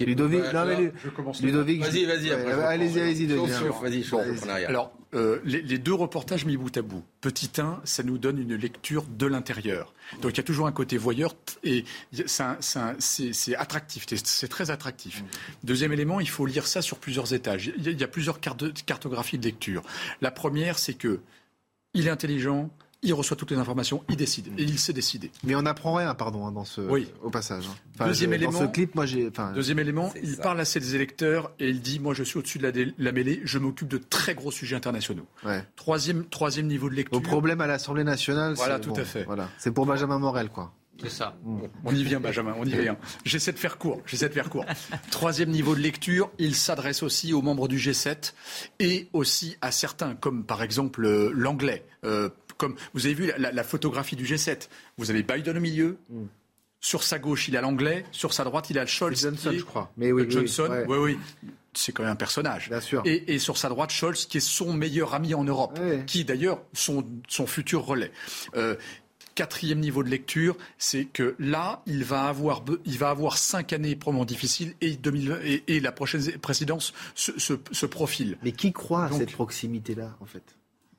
Ludovic, 0.00 0.52
non, 0.52 0.64
mais 0.66 0.92
je 1.02 1.10
commence 1.10 1.42
Ludovic, 1.42 1.80
vas-y, 1.80 2.04
vas-y. 2.04 2.30
allez-y, 2.32 3.00
allez-y. 3.00 3.26
Vas-y, 3.26 4.64
Alors, 4.64 4.92
euh, 5.12 5.40
les, 5.44 5.78
deux 5.78 5.92
reportages 5.94 6.44
mis 6.44 6.56
bout 6.56 6.76
à 6.76 6.82
bout. 6.82 7.02
Petit 7.20 7.50
1, 7.60 7.80
ça 7.84 8.02
nous 8.04 8.16
donne 8.16 8.38
une 8.38 8.54
lecture 8.54 9.04
de 9.04 9.26
l'intérieur. 9.26 9.92
Donc 10.22 10.32
il 10.32 10.36
y 10.36 10.40
a 10.40 10.44
toujours 10.44 10.68
un 10.68 10.72
côté 10.72 10.98
voyeur 10.98 11.34
et 11.64 11.84
c'est 12.26 13.56
attractif, 13.56 14.06
c'est 14.24 14.48
très 14.48 14.70
attractif. 14.70 15.24
Deuxième 15.64 15.92
élément, 15.92 16.20
il 16.20 16.28
faut 16.28 16.46
lire 16.46 16.66
ça 16.66 16.80
sur 16.80 16.98
plusieurs 16.98 17.32
étages. 17.34 17.72
Il 17.76 18.00
y 18.00 18.04
a, 18.04 18.08
plusieurs 18.08 18.38
cartographies 18.40 19.38
de 19.38 19.44
lecture. 19.44 19.82
La 20.20 20.30
première, 20.30 20.78
c'est 20.78 20.94
que 20.94 21.20
il 21.92 22.06
est 22.06 22.10
intelligent, 22.10 22.70
il 23.02 23.14
reçoit 23.14 23.36
toutes 23.36 23.50
les 23.50 23.56
informations, 23.56 24.04
il 24.08 24.16
décide. 24.16 24.48
Et 24.58 24.62
il 24.62 24.78
s'est 24.78 24.92
décidé. 24.92 25.30
Mais 25.44 25.54
on 25.54 25.62
n'apprend 25.62 25.94
rien, 25.94 26.14
pardon, 26.14 26.46
hein, 26.46 26.52
dans 26.52 26.64
ce, 26.64 26.80
au 27.22 27.30
passage. 27.30 27.64
Hein. 27.66 28.06
deuxième 28.06 28.32
élément, 28.32 28.52
ce 28.52 28.64
clip, 28.64 28.94
moi 28.94 29.06
j'ai. 29.06 29.30
Deuxième 29.54 29.78
élément, 29.78 30.12
il 30.22 30.36
parle 30.36 30.60
à 30.60 30.64
ses 30.64 30.94
électeurs 30.94 31.50
et 31.58 31.68
il 31.68 31.80
dit 31.80 31.98
Moi 31.98 32.14
je 32.14 32.22
suis 32.22 32.38
au-dessus 32.38 32.58
de 32.58 32.92
la, 32.98 33.12
mêlée, 33.12 33.40
je 33.44 33.58
m'occupe 33.58 33.88
de 33.88 33.98
très 33.98 34.34
gros 34.34 34.50
sujets 34.50 34.76
internationaux. 34.76 35.26
Troisième, 35.76 36.24
troisième 36.26 36.66
niveau 36.66 36.90
de 36.90 36.94
lecture. 36.94 37.16
Au 37.16 37.20
problème 37.20 37.60
à 37.60 37.66
l'Assemblée 37.66 38.04
nationale. 38.04 38.54
Voilà, 38.54 38.78
tout 38.78 38.94
à 38.96 39.04
fait. 39.04 39.24
Voilà. 39.24 39.48
C'est 39.58 39.70
pour 39.70 39.86
Benjamin 39.86 40.18
Morel, 40.18 40.48
quoi. 40.48 40.72
C'est 41.02 41.10
ça. 41.10 41.36
On 41.84 41.94
y 41.94 42.04
vient, 42.04 42.20
Benjamin, 42.20 42.54
on 42.58 42.64
y 42.64 42.76
vient. 42.76 42.96
J'essaie 43.24 43.52
de 43.52 43.58
faire 43.58 43.78
court. 43.78 44.02
J'essaie 44.06 44.28
de 44.28 44.34
faire 44.34 44.50
court. 44.50 44.64
Troisième 45.10 45.50
niveau 45.50 45.74
de 45.74 45.80
lecture, 45.80 46.30
il 46.38 46.54
s'adresse 46.54 47.02
aussi 47.02 47.32
aux 47.32 47.42
membres 47.42 47.68
du 47.68 47.78
G7 47.78 48.34
et 48.80 49.08
aussi 49.12 49.56
à 49.60 49.70
certains, 49.70 50.14
comme 50.14 50.44
par 50.44 50.62
exemple 50.62 51.04
euh, 51.04 51.30
l'anglais. 51.34 51.86
Euh, 52.04 52.28
comme 52.60 52.76
vous 52.92 53.06
avez 53.06 53.14
vu 53.14 53.32
la, 53.38 53.64
photographie 53.64 54.16
du 54.16 54.24
G7. 54.24 54.68
Vous 54.98 55.10
avez 55.10 55.22
Biden 55.22 55.56
au 55.56 55.60
milieu. 55.60 55.96
Mm. 56.10 56.26
Sur 56.82 57.02
sa 57.02 57.18
gauche, 57.18 57.48
il 57.48 57.56
a 57.56 57.60
l'anglais. 57.60 58.04
Sur 58.12 58.32
sa 58.32 58.44
droite, 58.44 58.70
il 58.70 58.78
a 58.78 58.86
Scholz. 58.86 59.20
Johnson, 59.20 59.52
je 59.52 59.64
crois. 59.64 59.90
Mais 59.96 60.12
oui, 60.12 60.26
Johnson, 60.28 60.84
oui, 60.86 60.98
oui. 60.98 61.18
C'est 61.72 61.92
quand 61.92 62.02
même 62.02 62.12
un 62.12 62.16
personnage. 62.16 62.68
Bien 62.68 62.80
sûr. 62.80 63.02
Et, 63.04 63.38
sur 63.38 63.56
sa 63.56 63.68
droite, 63.68 63.90
Scholz, 63.90 64.26
qui 64.26 64.38
est 64.38 64.40
son 64.40 64.72
meilleur 64.72 65.14
ami 65.14 65.34
en 65.34 65.44
Europe, 65.44 65.78
qui 66.06 66.24
d'ailleurs 66.24 66.60
son, 66.72 67.04
son 67.28 67.46
futur 67.46 67.84
relais. 67.84 68.12
Euh, 68.56 68.76
quatrième 69.34 69.80
niveau 69.80 70.02
de 70.02 70.08
lecture, 70.08 70.56
c'est 70.78 71.06
que 71.06 71.34
là, 71.38 71.82
il 71.86 72.04
va 72.04 72.24
avoir, 72.24 72.62
il 72.84 72.98
va 72.98 73.10
avoir 73.10 73.38
cinq 73.38 73.72
années 73.72 73.96
probablement 73.96 74.26
difficiles 74.26 74.74
et, 74.80 74.96
2020, 74.96 75.38
et, 75.66 75.80
la 75.80 75.92
prochaine 75.92 76.22
présidence 76.38 76.92
se, 77.14 77.32
se, 77.38 77.86
profile. 77.86 78.36
Mais 78.42 78.52
qui 78.52 78.72
croit 78.72 79.04
à 79.04 79.12
cette 79.12 79.32
proximité-là, 79.32 80.16
en 80.20 80.26
fait? 80.26 80.42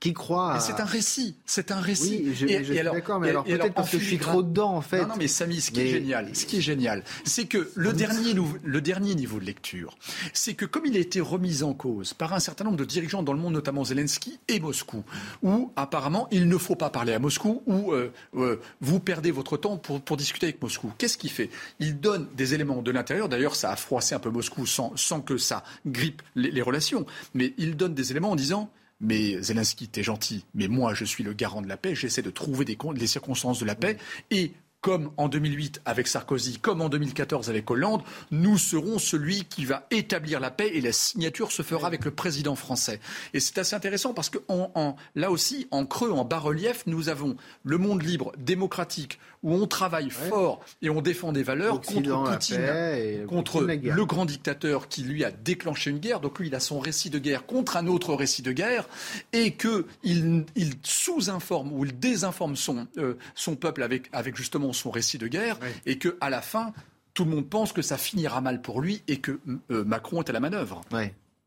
Qui. 0.02 0.14
C'est 0.60 0.80
un 0.82 0.86
récit, 0.86 1.36
c'est 1.46 1.72
un 1.72 1.80
récit. 1.80 2.24
Oui, 2.26 2.34
je, 2.34 2.46
suis 2.46 2.84
d'accord, 2.84 3.20
mais 3.20 3.30
alors 3.30 3.44
peut-être 3.46 3.74
parce 3.74 3.92
que 3.92 4.00
je 4.00 4.04
suis 4.04 4.18
trop 4.18 4.42
dedans 4.44 4.76
en 4.76 4.82
fait. 4.82 5.04
Non, 5.04 5.10
non 5.10 5.16
mais 5.18 5.28
Samy, 5.28 5.62
ce 5.62 5.72
qui 5.72 5.82
est 5.82 5.88
génial, 5.88 6.36
ce 6.36 6.46
qui 6.46 6.58
est 6.58 6.62
génial, 6.62 7.04
c'est 7.24 7.46
que 7.46 7.72
le 7.76 7.94
dernier, 7.94 8.34
le 8.64 8.82
dernier 8.82 9.16
niveau 9.16 9.40
de 9.40 9.46
lecture, 9.46 9.96
c'est 10.34 10.56
que 10.56 10.66
comme 10.66 10.88
il 10.88 10.98
a 10.98 11.00
été 11.00 11.22
remis 11.22 11.62
en 11.64 11.74
cause 11.74 12.14
par 12.14 12.34
un 12.34 12.40
certain 12.40 12.66
nombre 12.66 12.78
de 12.78 12.86
dirigeants 12.86 13.22
dans 13.22 13.34
le 13.34 13.40
monde, 13.40 13.54
notamment 13.54 13.84
Zelensky 13.84 14.40
et 14.48 14.60
Moscou, 14.60 15.04
où 15.44 15.72
apparemment 15.76 16.28
il 16.32 16.48
ne 16.48 16.58
faut 16.58 16.76
pas 16.76 16.90
parler 16.90 17.14
à 17.14 17.20
Moscou, 17.20 17.62
ou 17.68 17.94
euh, 17.94 18.12
euh, 18.36 18.60
vous 18.82 19.00
perdez 19.00 19.30
votre 19.30 19.56
temps 19.56 19.78
pour, 19.78 20.02
pour 20.02 20.18
discuter 20.18 20.48
avec 20.48 20.62
Moscou. 20.62 20.92
Qu'est-ce 20.98 21.18
qu'il 21.18 21.32
fait? 21.32 21.52
Il 21.80 22.00
donne 22.00 22.28
des 22.36 22.56
éléments 22.56 22.82
de 22.82 22.92
l'intérieur. 22.92 23.30
D'ailleurs, 23.30 23.56
ça 23.56 23.72
a 23.72 23.76
froissé 23.76 24.16
un 24.16 24.20
peu 24.20 24.32
Moscou 24.32 24.66
sans, 24.66 24.94
sans 24.96 25.22
que 25.22 25.38
ça 25.38 25.64
grippe 25.86 26.24
les, 26.36 26.50
les 26.50 26.62
relations. 26.64 27.06
Mais 27.36 27.54
il 27.60 27.78
donne 27.78 27.94
des 27.94 28.12
éléments 28.12 28.32
en 28.32 28.36
disant 28.36 28.72
mais 29.02 29.42
Zelensky, 29.42 29.88
t'es 29.88 30.04
gentil, 30.04 30.46
mais 30.54 30.68
moi, 30.68 30.94
je 30.94 31.06
suis 31.06 31.24
le 31.24 31.34
garant 31.34 31.62
de 31.62 31.68
la 31.68 31.78
paix, 31.78 31.96
j'essaie 31.96 32.22
de 32.22 32.30
trouver 32.30 32.66
des, 32.66 32.78
les 32.96 33.08
circonstances 33.08 33.60
de 33.60 33.66
la 33.66 33.76
paix, 33.76 33.98
et 34.30 34.52
comme 34.82 35.12
en 35.18 35.30
2008 35.30 35.82
avec 35.86 36.08
Sarkozy, 36.08 36.58
comme 36.58 36.82
en 36.82 36.90
2014 36.90 37.50
avec 37.50 37.70
Hollande, 37.70 38.02
nous 38.32 38.58
serons 38.58 38.98
celui 38.98 39.46
qui 39.46 39.66
va 39.66 39.86
établir 39.92 40.40
la 40.40 40.50
paix 40.50 40.72
et 40.74 40.82
la 40.82 40.92
signature 40.92 41.52
se 41.52 41.62
fera 41.62 41.88
avec 41.88 42.04
le 42.04 42.12
président 42.12 42.56
français. 42.56 43.00
Et 43.34 43.40
c'est 43.40 43.60
assez 43.60 43.76
intéressant 43.76 44.14
parce 44.14 44.30
que 44.30 44.40
en, 44.48 44.96
là 45.16 45.30
aussi, 45.30 45.68
en 45.72 45.86
creux, 45.86 46.12
en 46.12 46.26
bas-relief, 46.26 46.84
nous 46.88 47.10
avons 47.10 47.36
le 47.64 47.78
monde 47.78 48.02
libre, 48.02 48.32
démocratique, 48.38 49.20
où 49.44 49.54
on 49.54 49.66
travaille 49.66 50.10
fort 50.10 50.60
et 50.82 50.90
on 50.90 51.02
défend 51.02 51.32
des 51.32 51.44
valeurs 51.44 51.82
contre 51.82 52.24
Poutine, 52.24 53.26
contre 53.28 53.62
le 53.62 54.06
grand 54.06 54.26
dictateur 54.26 54.88
qui 54.88 55.04
lui 55.04 55.24
a 55.24 55.32
déclenché 55.32 55.90
une 55.90 56.00
guerre. 56.00 56.20
Donc 56.20 56.40
lui, 56.40 56.48
il 56.48 56.56
a 56.56 56.60
son 56.60 56.80
récit 56.80 57.10
de 57.10 57.18
guerre 57.18 57.46
contre 57.46 57.78
un 57.78 57.88
autre 57.88 58.14
récit 58.14 58.42
de 58.42 58.52
guerre 58.52 58.88
et 59.34 59.54
qu'il 59.54 60.46
il 60.56 60.74
sous-informe 60.84 61.72
ou 61.74 61.86
il 61.86 61.98
désinforme 61.98 62.56
son, 62.56 62.88
euh, 62.98 63.16
son 63.34 63.56
peuple 63.56 63.82
avec, 63.84 64.10
avec 64.14 64.36
justement 64.36 64.71
son 64.74 64.92
récit 64.92 65.18
de 65.18 65.28
guerre 65.28 65.58
et 65.86 65.98
que 65.98 66.18
à 66.22 66.30
la 66.30 66.42
fin, 66.42 66.74
tout 67.14 67.26
le 67.26 67.32
monde 67.32 67.50
pense 67.50 67.74
que 67.74 67.82
ça 67.82 67.98
finira 67.98 68.42
mal 68.42 68.62
pour 68.62 68.82
lui 68.82 69.04
et 69.08 69.20
que 69.20 69.40
euh, 69.70 69.84
Macron 69.84 70.22
est 70.22 70.30
à 70.30 70.34
la 70.34 70.40
manœuvre. 70.40 70.82
Oui. 70.92 71.04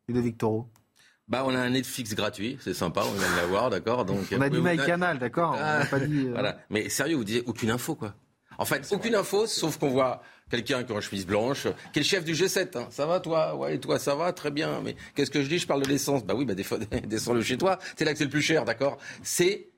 Et 0.09 0.13
de 0.13 0.21
Victoro? 0.21 0.69
Bah, 1.27 1.43
on 1.47 1.55
a 1.55 1.59
un 1.59 1.71
Netflix 1.71 2.15
gratuit, 2.15 2.59
c'est 2.61 2.75
sympa, 2.75 3.03
on 3.03 3.13
vient 3.13 3.31
de 3.31 3.37
l'avoir, 3.37 3.71
d'accord. 3.71 4.05
Donc 4.05 4.27
on 4.31 4.41
a 4.41 4.51
dit 4.51 4.61
MyCanal, 4.61 5.19
d'accord. 5.19 5.57
Ah, 5.59 5.81
euh, 5.91 6.31
voilà. 6.33 6.59
Mais 6.69 6.91
sérieux, 6.91 7.17
vous 7.17 7.25
disiez 7.25 7.43
aucune 7.47 7.71
info, 7.71 7.95
quoi. 7.95 8.15
En 8.59 8.65
fait, 8.65 8.87
aucune 8.93 9.15
info, 9.15 9.47
sauf 9.47 9.79
qu'on 9.79 9.89
voit 9.89 10.23
quelqu'un 10.51 10.85
qui 10.85 10.93
a 10.93 10.95
une 10.95 11.01
chemise 11.01 11.27
blanche, 11.27 11.63
qui 11.93 11.99
est 11.99 12.03
le 12.03 12.07
chef 12.07 12.25
du 12.25 12.35
G7. 12.35 12.79
Hein. 12.79 12.87
Ça 12.91 13.07
va, 13.07 13.21
toi? 13.21 13.57
Ouais, 13.57 13.75
et 13.75 13.81
toi, 13.81 13.99
ça 13.99 14.15
va? 14.15 14.33
Très 14.33 14.51
bien. 14.51 14.81
Mais 14.83 14.95
qu'est-ce 15.15 15.31
que 15.31 15.43
je 15.43 15.49
dis? 15.49 15.59
Je 15.59 15.67
parle 15.67 15.83
de 15.83 15.89
l'essence. 15.89 16.25
Bah 16.25 16.35
oui, 16.37 16.45
bah, 16.45 16.55
descends-le 17.07 17.43
chez 17.43 17.59
toi. 17.59 17.79
C'est 17.97 18.05
là 18.05 18.13
que 18.13 18.19
c'est 18.19 18.25
le 18.25 18.31
plus 18.31 18.43
cher, 18.43 18.65
d'accord? 18.65 18.99
C'est 19.23 19.71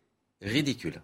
ridicule. 0.43 1.01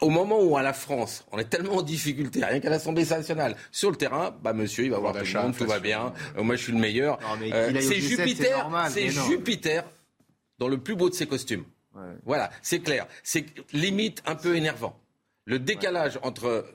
Au 0.00 0.10
moment 0.10 0.40
où 0.40 0.56
à 0.56 0.62
la 0.62 0.72
France, 0.72 1.24
on 1.32 1.38
est 1.38 1.44
tellement 1.44 1.76
en 1.76 1.82
difficulté, 1.82 2.44
rien 2.44 2.60
qu'à 2.60 2.70
l'Assemblée 2.70 3.04
nationale, 3.04 3.56
sur 3.70 3.90
le 3.90 3.96
terrain, 3.96 4.36
bah 4.42 4.52
monsieur, 4.52 4.84
il 4.84 4.90
va 4.90 4.98
voir 4.98 5.12
tout 5.12 5.24
le 5.24 5.42
monde, 5.42 5.56
tout 5.56 5.66
va 5.66 5.80
bien. 5.80 6.12
Euh, 6.36 6.42
moi, 6.42 6.56
je 6.56 6.62
suis 6.62 6.72
le 6.72 6.78
meilleur. 6.78 7.18
Euh, 7.42 7.72
c'est 7.80 8.00
Jupiter, 8.00 8.70
c'est 8.90 9.08
Jupiter 9.08 9.84
dans 10.58 10.68
le 10.68 10.78
plus 10.78 10.94
beau 10.94 11.08
de 11.08 11.14
ses 11.14 11.26
costumes. 11.26 11.64
Voilà, 12.24 12.50
c'est 12.62 12.80
clair. 12.80 13.06
C'est 13.22 13.46
limite 13.72 14.22
un 14.26 14.34
peu 14.34 14.56
énervant. 14.56 14.98
Le 15.44 15.58
décalage 15.58 16.18
entre 16.22 16.66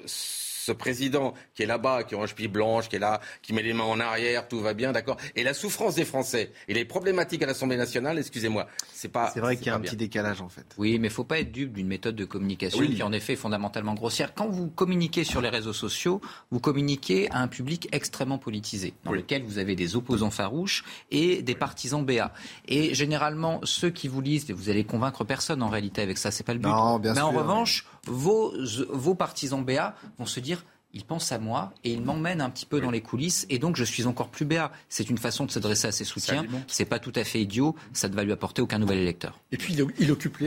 ce 0.66 0.72
président 0.72 1.34
qui 1.56 1.64
est 1.64 1.66
là-bas, 1.66 2.04
qui 2.04 2.14
est 2.14 2.18
en 2.18 2.28
cheville 2.28 2.48
blanche, 2.48 2.88
qui 2.88 2.98
est 2.98 3.00
là, 3.00 3.20
qui 3.42 3.54
met 3.54 3.64
les 3.64 3.74
mains 3.74 3.84
en 3.84 4.00
arrière, 4.00 4.48
tout 4.48 4.60
va 4.60 4.74
bien, 4.74 4.92
d'accord. 4.92 5.18
Et 5.36 5.44
la 5.44 5.54
souffrance 5.54 5.96
des 5.96 6.06
Français 6.06 6.52
et 6.68 6.74
les 6.74 6.86
problématiques 6.86 7.42
à 7.42 7.48
l'Assemblée 7.48 7.78
nationale, 7.78 8.20
excusez-moi, 8.20 8.68
c'est 8.94 9.10
pas. 9.10 9.32
C'est 9.34 9.40
vrai 9.40 9.58
qu'il 9.58 9.68
y 9.68 9.70
a 9.70 9.76
un 9.76 9.80
petit 9.80 9.96
décalage 9.96 10.42
en 10.42 10.50
fait. 10.50 10.66
Oui, 10.78 11.00
mais 11.00 11.08
il 11.08 11.14
faut 11.14 11.24
pas 11.24 11.40
être 11.40 11.52
dupe 11.52 11.74
d'une 11.74 11.88
méthode 11.88 12.16
de 12.16 12.26
communication 12.26 12.86
qui 12.86 13.02
en 13.02 13.12
effet 13.12 13.34
est 13.34 13.38
fondamentalement 13.38 13.94
grossière. 13.94 14.34
Quand 14.36 14.48
vous 14.48 14.68
communiquez 14.68 15.24
sur 15.24 15.42
les 15.42 15.50
réseaux 15.50 15.74
sociaux, 15.74 16.22
vous 16.52 16.60
communiquez 16.60 17.30
à 17.32 17.40
un 17.40 17.48
public 17.48 17.90
extrêmement 17.92 18.38
politisé, 18.38 18.94
dans 19.04 19.12
lequel 19.12 19.44
vous 19.44 19.58
avez 19.58 19.76
des 19.76 19.96
opposants 19.96 20.32
farouches 20.32 20.84
et 21.10 21.42
des 21.42 21.56
partisans 21.56 22.06
BA. 22.06 22.34
Et 22.68 22.94
généralement, 22.94 23.60
ceux 23.64 23.90
qui 23.90 24.08
vous 24.08 24.22
lisent, 24.22 24.52
vous 24.52 24.70
allez 24.70 24.84
convaincre 24.84 25.24
personne 25.24 25.64
en 25.64 25.70
réalité 25.70 26.02
avec 26.02 26.18
ça, 26.18 26.32
c'est 26.32 26.44
pas 26.44 26.54
le 26.54 26.60
but. 26.60 26.70
Non, 26.70 27.00
bien 27.00 27.14
mais 27.14 27.22
en 27.22 27.32
revanche, 27.32 27.86
vos, 28.08 28.54
vos 28.90 29.16
partisans 29.16 29.64
BA 29.64 29.96
vont 30.18 30.26
se 30.26 30.40
dire 30.40 30.64
il 30.94 31.06
pense 31.06 31.32
à 31.32 31.40
moi 31.40 31.74
et 31.84 31.94
il 31.94 32.02
m'emmène 32.02 32.42
un 32.42 32.50
petit 32.50 32.66
peu 32.66 32.82
dans 32.82 32.92
les 32.92 33.02
coulisses 33.02 33.46
et 33.50 33.60
donc 33.60 33.76
je 33.76 33.84
suis 33.84 34.08
encore 34.08 34.30
plus 34.30 34.46
béat. 34.46 34.72
C'est 34.90 35.10
une 35.10 35.18
façon 35.18 35.46
de 35.46 35.52
s'adresser 35.52 35.88
à 35.88 35.92
ses 35.92 36.04
soutiens. 36.04 36.46
C'est 36.68 36.86
pas 36.86 37.00
tout 37.00 37.14
à 37.16 37.24
fait 37.24 37.42
idiot. 37.42 37.76
Ça 37.94 38.10
ne 38.10 38.16
va 38.16 38.24
lui 38.24 38.32
apporter 38.32 38.62
aucun 38.62 38.80
nouvel 38.80 39.00
électeur. 39.00 39.40
Et 39.52 39.58
puis 39.58 39.74
il, 39.74 40.12
occupe 40.12 40.40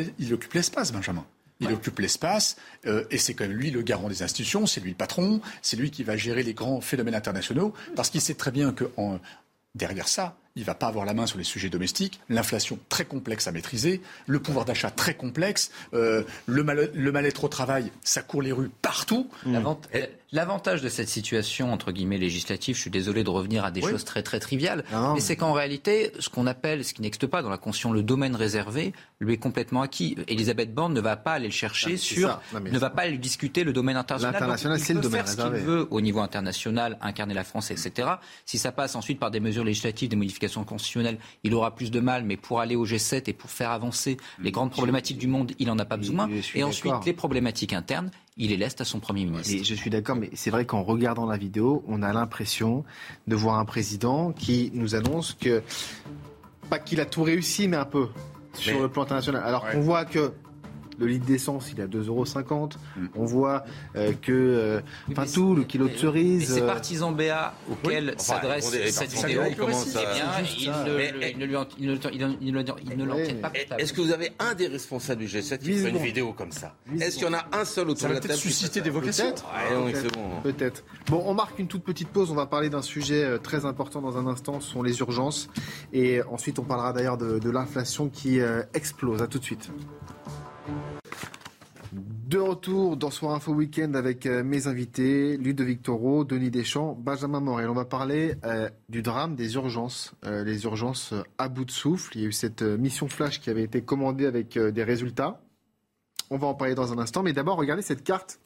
l'espace, 0.52 0.92
Benjamin. 0.92 1.24
Il 1.60 1.72
occupe 1.72 1.98
l'espace 1.98 2.56
euh, 2.84 3.04
et 3.10 3.16
c'est 3.16 3.32
quand 3.32 3.44
même 3.44 3.56
lui 3.56 3.70
le 3.70 3.80
garant 3.80 4.08
des 4.08 4.22
institutions, 4.22 4.66
c'est 4.66 4.80
lui 4.80 4.90
le 4.90 4.96
patron, 4.96 5.40
c'est 5.62 5.76
lui 5.76 5.90
qui 5.90 6.02
va 6.02 6.16
gérer 6.16 6.42
les 6.42 6.52
grands 6.52 6.80
phénomènes 6.80 7.14
internationaux 7.14 7.72
parce 7.96 8.10
qu'il 8.10 8.20
sait 8.20 8.34
très 8.34 8.50
bien 8.50 8.72
que 8.72 8.84
derrière 9.74 10.08
ça, 10.08 10.36
il 10.56 10.60
ne 10.60 10.66
va 10.66 10.74
pas 10.74 10.86
avoir 10.86 11.04
la 11.04 11.14
main 11.14 11.26
sur 11.26 11.36
les 11.36 11.44
sujets 11.44 11.68
domestiques, 11.68 12.20
l'inflation 12.28 12.78
très 12.88 13.04
complexe 13.04 13.48
à 13.48 13.52
maîtriser, 13.52 14.00
le 14.28 14.38
pouvoir 14.38 14.64
d'achat 14.64 14.90
très 14.90 15.14
complexe, 15.14 15.72
euh, 15.94 16.22
le, 16.46 16.62
mal-être 16.62 17.42
au 17.44 17.48
travail, 17.48 17.90
ça 18.02 18.22
court 18.22 18.40
les 18.40 18.52
rues 18.52 18.70
partout. 18.80 19.28
L'avantage 20.32 20.82
de 20.82 20.88
cette 20.88 21.08
situation, 21.08 21.72
entre 21.72 21.92
guillemets, 21.92 22.18
législative, 22.18 22.74
je 22.74 22.80
suis 22.80 22.90
désolé 22.90 23.22
de 23.22 23.30
revenir 23.30 23.64
à 23.64 23.70
des 23.70 23.80
choses 23.80 24.04
très 24.04 24.22
très 24.22 24.40
triviales, 24.40 24.84
mais 25.14 25.20
c'est 25.20 25.36
qu'en 25.36 25.52
réalité, 25.52 26.12
ce 26.18 26.28
qu'on 26.28 26.46
appelle, 26.46 26.84
ce 26.84 26.92
qui 26.92 27.02
n'existe 27.02 27.26
pas 27.26 27.42
dans 27.42 27.50
la 27.50 27.58
Constitution, 27.58 27.92
le 27.92 28.02
domaine 28.02 28.34
réservé, 28.34 28.92
lui 29.20 29.34
est 29.34 29.38
complètement 29.38 29.82
acquis. 29.82 30.16
Elisabeth 30.28 30.74
Borne 30.74 30.92
ne 30.92 31.00
va 31.00 31.16
pas 31.16 31.32
aller 31.32 31.46
le 31.46 31.52
chercher 31.52 31.94
ah, 31.94 31.98
sur, 31.98 32.40
ne 32.60 32.78
va 32.78 32.90
pas 32.90 33.02
aller 33.02 33.18
discuter 33.18 33.62
le 33.62 33.72
domaine 33.72 33.96
international. 33.96 34.34
L'international, 34.34 34.80
c'est 34.80 34.94
le 34.94 35.00
domaine 35.00 35.20
réservé. 35.20 35.58
Ce 35.58 35.62
qu'il 35.62 35.70
veut 35.70 35.86
au 35.90 36.00
niveau 36.00 36.20
international, 36.20 36.98
incarner 37.00 37.34
la 37.34 37.44
France, 37.44 37.70
etc. 37.70 38.08
Si 38.44 38.58
ça 38.58 38.72
passe 38.72 38.96
ensuite 38.96 39.20
par 39.20 39.30
des 39.30 39.40
mesures 39.40 39.64
législatives, 39.64 40.08
des 40.08 40.16
modifications 40.16 40.43
il 41.44 41.54
aura 41.54 41.74
plus 41.74 41.90
de 41.90 42.00
mal, 42.00 42.24
mais 42.24 42.36
pour 42.36 42.60
aller 42.60 42.76
au 42.76 42.86
G7 42.86 43.28
et 43.28 43.32
pour 43.32 43.50
faire 43.50 43.70
avancer 43.70 44.16
les 44.40 44.50
grandes 44.50 44.70
problématiques 44.70 45.18
du 45.18 45.26
monde, 45.26 45.52
il 45.58 45.66
n'en 45.66 45.78
a 45.78 45.84
pas 45.84 45.96
besoin. 45.96 46.28
Et 46.54 46.62
ensuite, 46.62 46.92
les 47.06 47.12
problématiques 47.12 47.72
internes, 47.72 48.10
il 48.36 48.52
est 48.52 48.56
leste 48.56 48.80
à 48.80 48.84
son 48.84 49.00
Premier 49.00 49.24
ministre. 49.24 49.54
Et 49.54 49.64
je 49.64 49.74
suis 49.74 49.90
d'accord, 49.90 50.16
mais 50.16 50.30
c'est 50.34 50.50
vrai 50.50 50.64
qu'en 50.66 50.82
regardant 50.82 51.26
la 51.26 51.36
vidéo, 51.36 51.84
on 51.86 52.02
a 52.02 52.12
l'impression 52.12 52.84
de 53.26 53.36
voir 53.36 53.58
un 53.58 53.64
président 53.64 54.32
qui 54.32 54.70
nous 54.74 54.94
annonce 54.94 55.34
que, 55.34 55.62
pas 56.68 56.78
qu'il 56.78 57.00
a 57.00 57.06
tout 57.06 57.22
réussi, 57.22 57.68
mais 57.68 57.76
un 57.76 57.84
peu 57.84 58.08
sur 58.54 58.80
le 58.80 58.88
plan 58.88 59.02
international. 59.02 59.42
Alors 59.44 59.68
qu'on 59.68 59.80
voit 59.80 60.04
que 60.04 60.32
le 60.98 61.06
litre 61.06 61.26
d'essence, 61.26 61.70
il 61.72 61.80
est 61.80 61.84
à 61.84 61.86
2,50 61.86 62.08
euros. 62.08 62.24
Mm. 62.96 63.06
On 63.16 63.24
voit 63.24 63.64
euh, 63.96 64.12
que, 64.20 64.32
euh, 64.32 64.80
enfin 65.10 65.24
tout, 65.26 65.54
le 65.54 65.64
kilo 65.64 65.88
de 65.88 65.96
cerise. 65.96 66.42
Et 66.42 66.54
ces 66.54 66.62
euh, 66.62 66.66
partisans 66.66 67.14
BA 67.14 67.54
auxquels 67.70 68.14
s'adresse 68.18 68.70
cette 68.90 69.12
vidéo, 69.12 69.42
bien, 69.42 69.54
ils 70.58 70.70
ne 72.96 73.04
l'en 73.04 73.16
pas 73.40 73.52
Est-ce 73.78 73.92
que 73.92 74.00
vous 74.00 74.12
avez 74.12 74.32
un 74.38 74.54
des 74.54 74.68
responsables 74.68 75.20
du 75.20 75.26
G7 75.26 75.58
qui 75.58 75.74
fait 75.74 75.90
une 75.90 75.98
vidéo 75.98 76.32
comme 76.32 76.52
ça 76.52 76.74
Est-ce 77.00 77.16
qu'il 77.16 77.26
y 77.26 77.30
en 77.30 77.34
a 77.34 77.46
un 77.52 77.64
seul 77.64 77.90
autour 77.90 78.08
de 78.08 78.14
la 78.14 78.20
table 78.20 78.34
susciter 78.34 78.80
des 78.80 78.90
vocations 78.90 79.34
Peut-être. 80.42 80.84
Bon, 81.08 81.22
on 81.26 81.34
marque 81.34 81.58
une 81.58 81.68
toute 81.68 81.84
petite 81.84 82.08
pause. 82.08 82.30
On 82.30 82.34
va 82.34 82.46
parler 82.46 82.70
d'un 82.70 82.82
sujet 82.82 83.38
très 83.42 83.64
important 83.64 84.00
dans 84.00 84.18
un 84.18 84.26
instant. 84.26 84.60
Ce 84.60 84.70
sont 84.70 84.82
les 84.82 84.98
urgences. 85.00 85.48
Et 85.92 86.22
ensuite, 86.22 86.58
on 86.58 86.64
parlera 86.64 86.92
d'ailleurs 86.92 87.18
de, 87.18 87.50
l'inflation 87.50 88.08
qui 88.08 88.40
explose. 88.74 89.22
À 89.22 89.26
tout 89.26 89.38
de 89.38 89.44
suite. 89.44 89.70
De 91.94 92.38
retour 92.38 92.96
dans 92.96 93.10
Soir 93.10 93.34
Info 93.34 93.52
Week-end 93.52 93.94
avec 93.94 94.26
euh, 94.26 94.42
mes 94.42 94.66
invités, 94.66 95.36
Ludovic 95.36 95.82
Toro, 95.82 96.24
Denis 96.24 96.50
Deschamps, 96.50 96.98
Benjamin 96.98 97.38
Morel. 97.38 97.68
On 97.70 97.74
va 97.74 97.84
parler 97.84 98.34
euh, 98.44 98.68
du 98.88 99.02
drame 99.02 99.36
des 99.36 99.54
urgences, 99.54 100.14
euh, 100.24 100.42
les 100.42 100.64
urgences 100.64 101.14
à 101.38 101.48
bout 101.48 101.64
de 101.64 101.70
souffle. 101.70 102.16
Il 102.16 102.22
y 102.22 102.24
a 102.24 102.28
eu 102.28 102.32
cette 102.32 102.62
mission 102.62 103.08
flash 103.08 103.40
qui 103.40 103.50
avait 103.50 103.62
été 103.62 103.82
commandée 103.82 104.26
avec 104.26 104.58
des 104.58 104.82
résultats. 104.82 105.42
On 106.30 106.36
va 106.36 106.48
en 106.48 106.54
parler 106.54 106.74
dans 106.74 106.92
un 106.92 106.98
instant, 106.98 107.22
mais 107.22 107.32
d'abord 107.32 107.56
regardez 107.56 107.82
cette 107.82 108.02
carte 108.02 108.40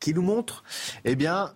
qui 0.00 0.12
nous 0.12 0.22
montre 0.22 0.64
eh 1.04 1.14
bien, 1.14 1.54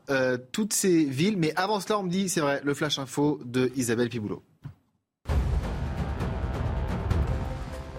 toutes 0.53 0.73
ces 0.73 1.05
villes. 1.05 1.39
Mais 1.39 1.53
avant 1.57 1.81
cela, 1.81 1.99
on 1.99 2.05
me 2.05 2.11
dit, 2.11 2.29
c'est 2.29 2.41
vrai, 2.41 2.61
le 2.63 2.75
flash 2.75 3.01
info 3.01 3.41
de 3.45 3.73
Isabelle 3.75 4.09
Piboulot. 4.09 4.43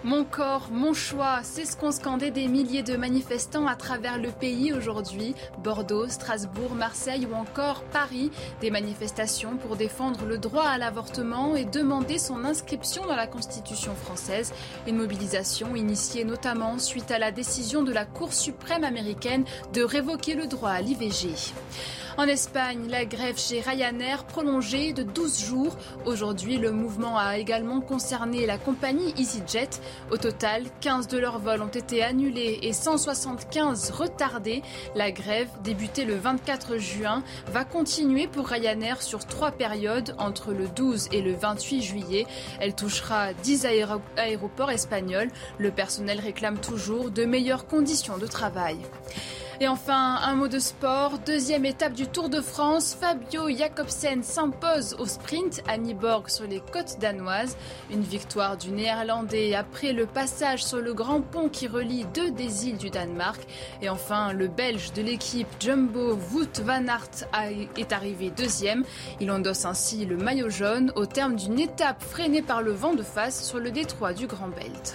Mon 0.05 0.25
corps, 0.25 0.67
mon 0.69 0.93
choix, 0.93 1.39
c'est 1.43 1.63
ce 1.63 1.77
qu'ont 1.77 1.93
scandé 1.93 2.30
des 2.30 2.49
milliers 2.49 2.84
de 2.84 2.97
manifestants 2.97 3.67
à 3.67 3.77
travers 3.77 4.17
le 4.19 4.31
pays 4.31 4.73
aujourd'hui. 4.73 5.34
Bordeaux, 5.63 6.09
Strasbourg, 6.09 6.75
Marseille 6.75 7.25
ou 7.25 7.34
encore 7.34 7.85
Paris. 7.85 8.30
Des 8.59 8.69
manifestations 8.69 9.55
pour 9.55 9.77
défendre 9.77 10.25
le 10.25 10.38
droit 10.38 10.65
à 10.65 10.77
l'avortement 10.77 11.55
et 11.55 11.63
demander 11.63 12.17
son 12.17 12.43
inscription 12.43 13.05
dans 13.05 13.15
la 13.15 13.27
Constitution 13.27 13.95
française. 13.95 14.51
Une 14.88 14.97
mobilisation 14.97 15.73
initiée 15.73 16.25
notamment 16.25 16.80
suite 16.80 17.09
à 17.09 17.17
la 17.17 17.31
décision 17.31 17.81
de 17.81 17.93
la 17.93 18.03
Cour 18.03 18.34
suprême 18.34 18.84
américaine 18.84 19.45
de 19.73 19.84
révoquer 19.84 20.35
le 20.35 20.47
droit 20.47 20.71
à 20.71 20.81
l'IVG. 20.81 21.53
En 22.15 22.27
Espagne, 22.27 22.88
la 22.90 23.06
grève 23.06 23.40
chez 23.40 23.60
Ryanair 23.60 24.26
prolongée 24.26 24.94
de 24.94 25.02
12 25.02 25.45
jours. 25.45 25.76
Aujourd'hui, 26.06 26.60
le 26.60 26.72
mouvement 26.72 27.18
a 27.18 27.40
également 27.40 27.81
concerné 27.81 28.45
la 28.45 28.60
compagnie 28.60 29.15
EasyJet. 29.18 29.81
Au 30.11 30.18
total, 30.18 30.65
15 30.81 31.07
de 31.07 31.18
leurs 31.18 31.40
vols 31.40 31.64
ont 31.64 31.68
été 31.68 32.03
annulés 32.03 32.60
et 32.61 32.72
175 32.72 33.90
retardés. 33.90 34.61
La 34.94 35.11
grève, 35.11 35.49
débutée 35.64 36.06
le 36.06 36.14
24 36.14 36.77
juin, 36.77 37.23
va 37.48 37.65
continuer 37.65 38.27
pour 38.27 38.48
Ryanair 38.48 39.02
sur 39.02 39.26
trois 39.26 39.52
périodes 39.52 40.14
entre 40.19 40.53
le 40.53 40.68
12 40.68 41.10
et 41.14 41.22
le 41.22 41.34
28 41.34 41.81
juillet. 41.81 42.27
Elle 42.60 42.76
touchera 42.76 43.34
10 43.34 43.65
aéroports 44.18 44.69
espagnols. 44.69 45.31
Le 45.57 45.72
personnel 45.72 46.19
réclame 46.19 46.60
toujours 46.60 47.10
de 47.10 47.26
meilleures 47.26 47.65
conditions 47.65 48.19
de 48.19 48.27
travail. 48.27 48.77
Et 49.64 49.68
enfin, 49.69 50.18
un 50.22 50.35
mot 50.35 50.49
de 50.49 50.60
sport. 50.60 51.19
Deuxième 51.19 51.64
étape 51.64 51.94
du 51.94 52.06
Tour 52.06 52.27
de 52.27 52.41
France. 52.41 52.98
Fabio 52.99 53.48
Jacobsen 53.48 54.22
s'impose 54.22 54.94
au 54.99 55.06
sprint 55.06 55.64
à 55.69 55.77
Niborg 55.77 56.27
sur 56.27 56.45
les 56.45 56.60
côtes 56.60 56.99
danoises. 56.99 57.56
Une 57.90 58.02
victoire 58.02 58.57
du 58.57 58.72
Néerlandais 58.72 59.56
après 59.56 59.94
le 59.94 60.06
passage 60.06 60.65
sur 60.65 60.81
le 60.81 60.94
grand 60.94 61.22
pont 61.22 61.48
qui 61.48 61.68
relie 61.69 62.03
deux 62.14 62.30
des 62.31 62.68
îles 62.68 62.77
du 62.77 62.90
Danemark. 62.90 63.40
Et 63.81 63.88
enfin, 63.88 64.34
le 64.34 64.49
Belge 64.49 64.91
de 64.91 65.02
l'équipe 65.02 65.48
Jumbo 65.61 66.19
Wout 66.34 66.60
van 66.61 66.85
Aert 66.85 67.23
est 67.77 67.94
arrivé 67.94 68.31
deuxième. 68.31 68.84
Il 69.22 69.31
endosse 69.31 69.64
ainsi 69.64 70.06
le 70.06 70.18
maillot 70.18 70.49
jaune 70.49 70.91
au 70.98 71.06
terme 71.06 71.38
d'une 71.38 71.57
étape 71.57 72.03
freinée 72.03 72.41
par 72.41 72.61
le 72.61 72.73
vent 72.73 72.95
de 72.95 73.03
face 73.03 73.41
sur 73.41 73.60
le 73.60 73.72
détroit 73.72 74.11
du 74.11 74.27
Grand 74.27 74.49
Belt. 74.49 74.94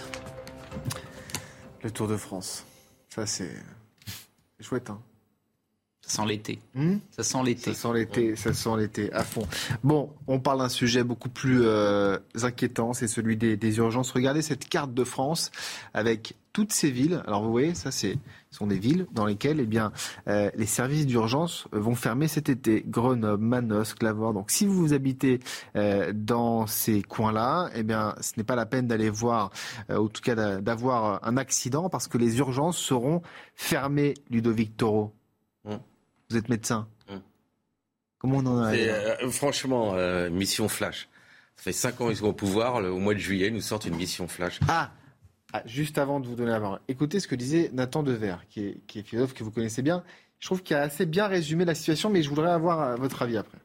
Le 1.81 1.89
Tour 1.89 2.07
de 2.07 2.17
France. 2.17 2.65
Ça, 3.09 3.25
c'est 3.25 3.49
chouette, 4.59 4.89
hein. 4.89 4.99
Ça 6.01 6.21
sent 6.21 6.27
l'été. 6.27 6.59
Hmm 6.75 6.97
ça 7.11 7.23
sent 7.23 7.43
l'été. 7.43 7.73
Ça 7.73 7.73
sent 7.73 7.93
l'été, 7.93 8.35
ça 8.35 8.53
sent 8.53 8.77
l'été 8.77 9.11
à 9.11 9.23
fond. 9.23 9.45
Bon, 9.83 10.09
on 10.27 10.39
parle 10.39 10.59
d'un 10.59 10.69
sujet 10.69 11.03
beaucoup 11.03 11.29
plus 11.29 11.61
euh, 11.63 12.17
inquiétant, 12.41 12.93
c'est 12.93 13.07
celui 13.07 13.35
des, 13.35 13.77
urgences. 13.77 14.11
Regardez 14.11 14.41
cette 14.41 14.67
carte 14.69 14.93
de 14.93 15.03
France 15.03 15.51
avec 15.93 16.35
toutes 16.53 16.71
ces 16.71 16.89
villes. 16.89 17.21
Alors 17.27 17.43
vous 17.43 17.51
voyez, 17.51 17.75
ça 17.75 17.91
c'est 17.91 18.17
sont 18.51 18.67
des 18.67 18.79
villes 18.79 19.07
dans 19.11 19.25
lesquelles 19.25 19.59
eh 19.59 19.65
bien 19.65 19.91
euh, 20.27 20.49
les 20.55 20.65
services 20.65 21.05
d'urgence 21.05 21.67
vont 21.71 21.95
fermer 21.95 22.27
cet 22.27 22.49
été. 22.49 22.83
Grenoble, 22.87 23.43
Manos, 23.43 23.93
Clavor. 23.93 24.33
Donc 24.33 24.51
si 24.51 24.65
vous 24.65 24.93
habitez 24.93 25.39
euh, 25.75 26.11
dans 26.13 26.65
ces 26.67 27.03
coins-là, 27.03 27.69
eh 27.75 27.83
bien 27.83 28.15
ce 28.21 28.33
n'est 28.37 28.43
pas 28.43 28.55
la 28.55 28.65
peine 28.65 28.87
d'aller 28.87 29.09
voir, 29.09 29.51
en 29.89 30.07
tout 30.07 30.21
cas 30.21 30.59
d'avoir 30.61 31.25
un 31.27 31.37
accident 31.37 31.89
parce 31.89 32.07
que 32.07 32.17
les 32.17 32.39
urgences 32.39 32.77
seront 32.77 33.21
fermées. 33.55 34.15
Ludovic 34.29 34.75
Toro. 34.77 35.13
Vous 36.29 36.37
êtes 36.37 36.49
médecin. 36.49 36.87
Hum. 37.09 37.21
Comment 38.19 38.37
on 38.37 38.45
en 38.45 38.63
a 38.63 38.73
euh, 38.73 39.31
Franchement, 39.31 39.93
euh, 39.95 40.29
mission 40.29 40.67
flash. 40.69 41.09
Ça 41.55 41.63
fait 41.63 41.71
cinq 41.71 41.99
ans 42.01 42.07
qu'ils 42.07 42.17
sont 42.17 42.27
au 42.27 42.33
pouvoir. 42.33 42.75
au 42.75 42.99
mois 42.99 43.15
de 43.15 43.19
juillet, 43.19 43.47
ils 43.47 43.53
nous 43.53 43.61
sortent 43.61 43.85
une 43.85 43.95
mission 43.95 44.27
flash. 44.27 44.59
Ah, 44.67 44.91
ah 45.53 45.63
Juste 45.65 45.97
avant 45.97 46.19
de 46.19 46.27
vous 46.27 46.35
donner 46.35 46.51
la 46.51 46.59
parole, 46.59 46.79
écoutez 46.87 47.19
ce 47.19 47.27
que 47.27 47.35
disait 47.35 47.69
Nathan 47.73 48.03
Dever, 48.03 48.35
qui 48.49 48.61
est, 48.61 48.85
qui 48.87 48.99
est 48.99 49.03
philosophe 49.03 49.33
que 49.33 49.43
vous 49.43 49.51
connaissez 49.51 49.81
bien. 49.81 50.03
Je 50.39 50.47
trouve 50.47 50.63
qu'il 50.63 50.75
a 50.75 50.81
assez 50.81 51.05
bien 51.05 51.27
résumé 51.27 51.65
la 51.65 51.75
situation, 51.75 52.09
mais 52.09 52.23
je 52.23 52.29
voudrais 52.29 52.51
avoir 52.51 52.81
euh, 52.81 52.95
votre 52.95 53.21
avis 53.21 53.37
après. 53.37 53.57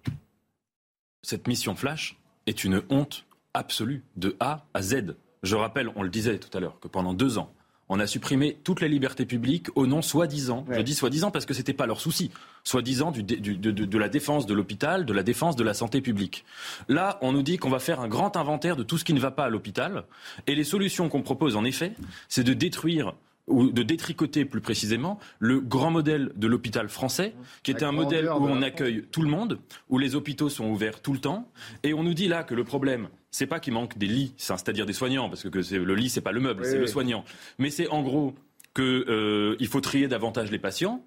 Cette 1.23 1.47
mission 1.47 1.75
flash 1.75 2.19
est 2.47 2.65
une 2.65 2.83
honte 2.91 3.27
absolue, 3.55 4.03
de 4.17 4.37
A 4.41 4.67
à 4.75 4.83
Z. 4.83 5.17
Je 5.43 5.57
rappelle, 5.57 5.91
on 5.95 6.03
le 6.03 6.09
disait 6.09 6.39
tout 6.39 6.57
à 6.57 6.61
l'heure, 6.61 6.81
que 6.81 6.89
pendant 6.89 7.15
deux 7.15 7.39
ans, 7.39 7.53
on 7.89 8.01
a 8.01 8.07
supprimé 8.07 8.59
toutes 8.65 8.81
les 8.81 8.89
libertés 8.89 9.27
publiques 9.27 9.69
au 9.75 9.87
nom 9.87 10.03
soi-disant, 10.03 10.65
je 10.71 10.81
dis 10.81 10.95
soi-disant 10.95 11.31
parce 11.31 11.47
que 11.47 11.55
ce 11.55 11.61
n'était 11.61 11.73
pas 11.73 11.87
leur 11.87 12.01
souci, 12.01 12.31
soi-disant 12.63 13.11
de, 13.11 13.21
de, 13.21 13.99
la 13.99 14.09
défense 14.09 14.47
de 14.47 14.55
l'hôpital, 14.55 15.05
de 15.05 15.13
la 15.13 15.23
défense 15.23 15.57
de 15.57 15.65
la 15.65 15.75
santé 15.75 16.01
publique. 16.01 16.45
Là, 16.89 17.19
on 17.21 17.33
nous 17.33 17.43
dit 17.43 17.59
qu'on 17.59 17.71
va 17.71 17.79
faire 17.79 18.01
un 18.01 18.09
grand 18.09 18.37
inventaire 18.37 18.77
de 18.77 18.83
tout 18.83 18.99
ce 18.99 19.05
qui 19.05 19.13
ne 19.13 19.21
va 19.21 19.31
pas 19.31 19.45
à 19.45 19.49
l'hôpital, 19.49 20.05
et 20.47 20.55
les 20.55 20.65
solutions 20.65 21.09
qu'on 21.09 21.23
propose 21.23 21.57
en 21.57 21.65
effet, 21.65 21.95
c'est 22.29 22.45
de 22.45 22.55
détruire 22.55 23.15
ou 23.47 23.71
de 23.71 23.83
détricoter 23.83 24.45
plus 24.45 24.61
précisément 24.61 25.19
le 25.39 25.61
grand 25.61 25.91
modèle 25.91 26.33
de 26.37 26.47
l'hôpital 26.47 26.89
français, 26.89 27.35
qui 27.63 27.71
était 27.71 27.85
un 27.85 27.93
modèle 27.93 28.27
où 28.29 28.47
on 28.47 28.63
accueille 28.63 29.05
tout 29.11 29.23
le 29.23 29.29
monde, 29.29 29.59
où 29.91 29.99
les 29.99 30.15
hôpitaux 30.15 30.49
sont 30.49 30.67
ouverts 30.67 31.03
tout 31.03 31.13
le 31.13 31.19
temps, 31.19 31.51
et 31.83 31.93
on 31.93 32.03
nous 32.03 32.15
dit 32.15 32.29
là 32.29 32.43
que 32.43 32.55
le 32.55 32.65
problème, 32.65 33.09
c'est 33.35 33.49
pas 33.49 33.59
qu'il 33.59 33.73
manque 33.73 33.99
des 33.99 34.07
lits, 34.07 34.33
c'est-à-dire 34.37 34.87
des 34.87 34.93
soignants, 34.93 35.29
parce 35.29 35.43
que, 35.43 35.75
le 35.75 35.95
lit 35.97 36.09
c'est 36.09 36.21
pas 36.21 36.31
le 36.31 36.41
meuble, 36.41 36.65
c'est 36.65 36.79
le 36.79 36.87
soignant, 36.87 37.25
mais 37.59 37.71
c'est 37.71 37.89
en 37.89 38.03
gros 38.03 38.33
qu'il 38.77 38.85
euh, 38.85 39.67
faut 39.67 39.81
trier 39.81 40.07
davantage 40.07 40.53
les 40.53 40.59
patients 40.61 41.03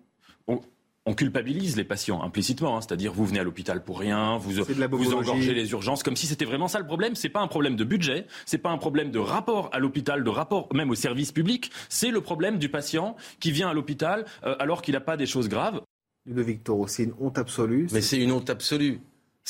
on 1.07 1.13
culpabilise 1.13 1.77
les 1.77 1.85
patients 1.85 2.21
implicitement, 2.21 2.75
hein. 2.75 2.81
c'est-à-dire 2.81 3.13
vous 3.13 3.25
venez 3.25 3.39
à 3.39 3.43
l'hôpital 3.43 3.81
pour 3.81 3.97
rien, 3.97 4.37
vous, 4.37 4.51
vous 4.51 5.13
engorgez 5.13 5.53
les 5.53 5.71
urgences, 5.71 6.03
comme 6.03 6.17
si 6.17 6.27
c'était 6.27 6.43
vraiment 6.43 6.67
ça 6.67 6.79
le 6.79 6.85
problème. 6.85 7.15
C'est 7.15 7.29
pas 7.29 7.39
un 7.39 7.47
problème 7.47 7.77
de 7.77 7.85
budget, 7.85 8.25
c'est 8.45 8.57
pas 8.57 8.71
un 8.71 8.77
problème 8.77 9.09
de 9.09 9.19
rapport 9.19 9.69
à 9.71 9.79
l'hôpital, 9.79 10.25
de 10.25 10.29
rapport 10.29 10.67
même 10.73 10.89
au 10.89 10.95
service 10.95 11.31
public, 11.31 11.71
c'est 11.87 12.11
le 12.11 12.19
problème 12.19 12.59
du 12.59 12.67
patient 12.67 13.15
qui 13.39 13.51
vient 13.53 13.69
à 13.69 13.73
l'hôpital 13.73 14.25
euh, 14.43 14.57
alors 14.59 14.81
qu'il 14.81 14.95
n'a 14.95 14.99
pas 14.99 15.15
des 15.15 15.25
choses 15.25 15.47
graves. 15.47 15.81
Ludovic 16.25 16.65
Toro, 16.65 16.87
c'est 16.87 17.03
une 17.03 17.13
honte 17.21 17.37
absolue. 17.37 17.87
Mais 17.93 18.01
c'est 18.01 18.21
une 18.21 18.33
honte 18.33 18.49
absolue. 18.49 18.99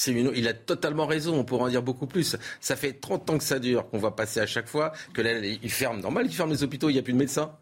Une... 0.06 0.32
Il 0.36 0.48
a 0.48 0.53
totalement 0.53 1.06
raison, 1.06 1.40
on 1.40 1.44
pourra 1.44 1.65
en 1.65 1.69
dire 1.69 1.82
beaucoup 1.82 2.07
plus. 2.07 2.38
Ça 2.60 2.76
fait 2.76 2.94
30 2.94 3.30
ans 3.30 3.38
que 3.38 3.44
ça 3.44 3.60
dure, 3.60 3.90
qu'on 3.90 3.98
va 3.98 4.11
passer 4.11 4.40
à 4.40 4.45
chaque 4.45 4.68
fois, 4.68 4.94
que 5.14 5.22
là, 5.22 5.40
il 5.40 5.72
ferme, 5.72 5.99
normal, 6.02 6.26
il 6.28 6.34
ferme 6.34 6.52
les 6.52 6.64
hôpitaux, 6.64 6.90
il 6.90 6.94
n'y 6.94 6.99
a 6.99 7.03
plus 7.03 7.14
de 7.14 7.18
médecins. 7.18 7.57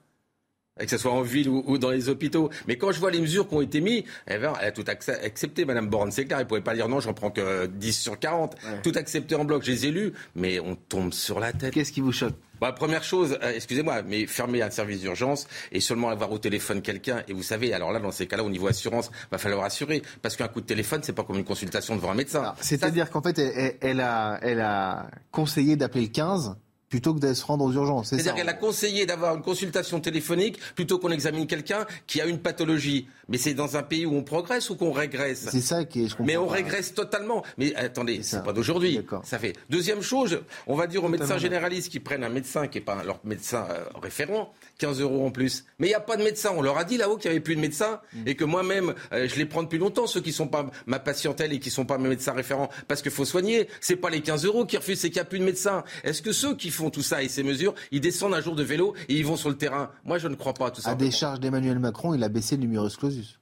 Que 0.77 0.89
ce 0.89 0.97
soit 0.97 1.11
en 1.11 1.21
ville 1.21 1.47
ou, 1.47 1.77
dans 1.77 1.91
les 1.91 2.09
hôpitaux. 2.09 2.49
Mais 2.67 2.77
quand 2.77 2.91
je 2.91 2.99
vois 2.99 3.09
les 3.09 3.21
mesures 3.21 3.47
qui 3.47 3.55
ont 3.55 3.61
été 3.61 3.79
mises, 3.79 4.03
eh 4.27 4.37
ben, 4.37 4.53
elle 4.59 4.67
a 4.67 4.71
tout 4.71 4.83
accepté, 4.87 5.63
Madame 5.63 5.87
Borne. 5.87 6.11
C'est 6.11 6.25
clair, 6.25 6.37
elle 6.37 6.43
ne 6.43 6.49
pouvait 6.49 6.61
pas 6.61 6.75
dire 6.75 6.89
non, 6.89 6.99
j'en 6.99 7.13
prends 7.13 7.31
que 7.31 7.65
10 7.67 7.93
sur 7.93 8.19
40. 8.19 8.55
Tout 8.83 8.91
accepté 8.95 9.35
en 9.35 9.45
bloc. 9.45 9.63
Je 9.63 9.71
les 9.71 9.85
ai 9.87 9.91
lus, 9.91 10.11
mais 10.35 10.59
on 10.59 10.75
tombe 10.75 11.13
sur 11.13 11.39
la 11.39 11.53
tête. 11.53 11.73
Qu'est-ce 11.73 11.93
qui 11.93 12.01
vous 12.01 12.11
choque? 12.11 12.33
Bah, 12.59 12.71
première 12.71 13.03
chose, 13.03 13.37
euh, 13.41 13.51
excusez-moi, 13.53 14.01
mais 14.03 14.25
fermer 14.27 14.61
un 14.61 14.69
service 14.69 15.01
d'urgence 15.01 15.47
et 15.71 15.79
seulement 15.79 16.09
avoir 16.09 16.31
au 16.31 16.39
téléphone 16.39 16.81
quelqu'un. 16.81 17.23
Et 17.27 17.33
vous 17.33 17.43
savez, 17.43 17.73
alors 17.73 17.91
là, 17.91 17.99
dans 17.99 18.11
ces 18.11 18.27
cas-là, 18.27 18.43
au 18.43 18.49
niveau 18.49 18.67
assurance, 18.67 19.11
va 19.31 19.37
falloir 19.37 19.65
assurer 19.65 20.01
parce 20.21 20.35
qu'un 20.35 20.47
coup 20.47 20.61
de 20.61 20.65
téléphone, 20.65 21.01
c'est 21.03 21.13
pas 21.13 21.23
comme 21.23 21.37
une 21.37 21.43
consultation 21.45 21.95
devant 21.95 22.11
un 22.11 22.15
médecin. 22.15 22.53
C'est-à-dire 22.61 23.09
qu'en 23.09 23.21
fait, 23.21 23.39
elle, 23.81 24.01
a, 24.01 24.39
elle 24.41 24.61
a 24.61 25.07
conseillé 25.31 25.75
d'appeler 25.75 26.05
le 26.05 26.11
15 26.11 26.55
plutôt 26.89 27.13
que 27.13 27.19
de 27.19 27.33
se 27.33 27.45
rendre 27.45 27.65
aux 27.65 27.71
urgences. 27.71 28.09
C'est-à-dire 28.09 28.35
qu'elle 28.35 28.49
a 28.49 28.53
conseillé 28.53 29.05
d'avoir 29.05 29.35
une 29.35 29.41
consultation 29.41 29.99
téléphonique 29.99 30.59
plutôt 30.75 30.99
qu'on 30.99 31.11
examine 31.11 31.47
quelqu'un 31.47 31.85
qui 32.07 32.21
a 32.21 32.25
une 32.25 32.39
pathologie. 32.39 33.07
Mais 33.27 33.37
c'est 33.37 33.53
dans 33.53 33.75
un 33.75 33.83
pays 33.83 34.05
où 34.05 34.15
on 34.15 34.23
progresse 34.23 34.69
ou 34.69 34.75
qu'on 34.75 34.91
régresse? 34.91 35.47
C'est 35.49 35.61
ça 35.61 35.83
qui 35.83 36.05
est. 36.05 36.07
Je 36.07 36.15
mais 36.19 36.37
on 36.37 36.47
régresse 36.47 36.93
totalement. 36.93 37.43
Mais 37.57 37.75
attendez, 37.75 38.21
c'est 38.21 38.43
pas 38.43 38.53
d'aujourd'hui. 38.53 38.99
Ça 39.23 39.39
fait. 39.39 39.53
Deuxième 39.69 40.01
chose, 40.01 40.41
on 40.67 40.75
va 40.75 40.87
dire 40.87 41.03
aux 41.03 41.09
médecins 41.09 41.37
généralistes 41.37 41.89
qui 41.89 41.99
prennent 41.99 42.23
un 42.23 42.29
médecin 42.29 42.67
qui 42.67 42.77
n'est 42.77 42.83
pas 42.83 43.03
leur 43.03 43.19
médecin 43.23 43.67
euh, 43.69 43.83
référent, 44.01 44.53
15 44.77 45.01
euros 45.01 45.25
en 45.25 45.31
plus. 45.31 45.65
Mais 45.79 45.87
il 45.87 45.89
n'y 45.89 45.95
a 45.95 45.99
pas 45.99 46.17
de 46.17 46.23
médecin. 46.23 46.51
On 46.55 46.61
leur 46.61 46.77
a 46.77 46.83
dit 46.83 46.97
là-haut 46.97 47.17
qu'il 47.17 47.29
n'y 47.31 47.35
avait 47.35 47.43
plus 47.43 47.55
de 47.55 47.61
médecin 47.61 47.99
mm. 48.13 48.27
et 48.27 48.35
que 48.35 48.43
moi-même, 48.43 48.93
euh, 49.11 49.27
je 49.27 49.35
les 49.35 49.45
prends 49.45 49.63
depuis 49.63 49.79
longtemps, 49.79 50.07
ceux 50.07 50.21
qui 50.21 50.29
ne 50.29 50.35
sont 50.35 50.47
pas 50.47 50.67
ma 50.85 50.99
patientèle 50.99 51.51
et 51.53 51.59
qui 51.59 51.69
ne 51.69 51.73
sont 51.73 51.85
pas 51.85 51.97
mes 51.97 52.09
médecins 52.09 52.33
référents, 52.33 52.69
parce 52.87 53.01
qu'il 53.01 53.11
faut 53.11 53.25
soigner. 53.25 53.67
C'est 53.81 53.95
pas 53.95 54.09
les 54.09 54.21
15 54.21 54.45
euros 54.45 54.65
qui 54.65 54.77
refusent, 54.77 54.99
c'est 54.99 55.09
qu'il 55.09 55.17
n'y 55.17 55.21
a 55.21 55.25
plus 55.25 55.39
de 55.39 55.45
médecin. 55.45 55.83
Est-ce 56.03 56.21
que 56.21 56.31
ceux 56.31 56.55
qui 56.55 56.71
font 56.75 56.89
tout 56.89 57.01
ça 57.01 57.23
et 57.23 57.29
ces 57.29 57.43
mesures, 57.43 57.73
ils 57.91 58.01
descendent 58.01 58.33
un 58.33 58.41
jour 58.41 58.55
de 58.55 58.63
vélo 58.63 58.93
et 59.09 59.15
ils 59.15 59.25
vont 59.25 59.37
sur 59.37 59.49
le 59.49 59.57
terrain 59.57 59.91
Moi, 60.03 60.17
je 60.17 60.27
ne 60.27 60.35
crois 60.35 60.53
pas 60.53 60.67
à 60.67 60.71
tout 60.71 60.81
ça. 60.81 60.91
À 60.91 60.95
des 60.95 61.11
charges 61.11 61.39
d'Emmanuel 61.39 61.79
Macron, 61.79 62.13
il 62.13 62.23
a 62.23 62.29
baissé 62.29 62.55
le 62.55 62.61
numerus 62.61 62.97
clausus. 62.97 63.39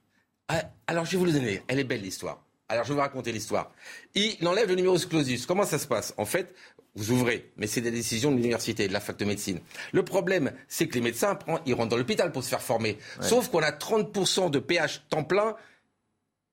Ah, 0.48 0.62
alors, 0.86 1.04
je 1.04 1.12
vais 1.12 1.16
vous 1.18 1.24
le 1.24 1.32
donner. 1.32 1.62
Elle 1.68 1.78
est 1.78 1.84
belle, 1.84 2.02
l'histoire. 2.02 2.44
Alors, 2.68 2.84
je 2.84 2.90
vais 2.90 2.94
vous 2.94 3.00
raconter 3.00 3.32
l'histoire. 3.32 3.72
Il 4.14 4.46
enlève 4.46 4.68
le 4.68 4.74
numerus 4.74 5.06
clausus. 5.06 5.46
Comment 5.46 5.64
ça 5.64 5.78
se 5.78 5.86
passe? 5.86 6.14
En 6.16 6.24
fait, 6.24 6.54
vous 6.96 7.10
ouvrez, 7.10 7.50
mais 7.56 7.66
c'est 7.66 7.80
des 7.80 7.90
décisions 7.90 8.30
de 8.30 8.36
l'université, 8.36 8.86
de 8.86 8.92
la 8.92 9.00
fac 9.00 9.16
de 9.16 9.24
médecine. 9.24 9.58
Le 9.92 10.04
problème, 10.04 10.52
c'est 10.68 10.86
que 10.86 10.94
les 10.94 11.00
médecins, 11.00 11.38
ils 11.66 11.74
rentrent 11.74 11.88
dans 11.88 11.96
l'hôpital 11.96 12.30
pour 12.30 12.44
se 12.44 12.48
faire 12.48 12.62
former. 12.62 12.98
Sauf 13.20 13.48
qu'on 13.48 13.62
a 13.62 13.72
30% 13.72 14.50
de 14.50 14.58
PH 14.60 15.02
temps 15.08 15.24
plein 15.24 15.56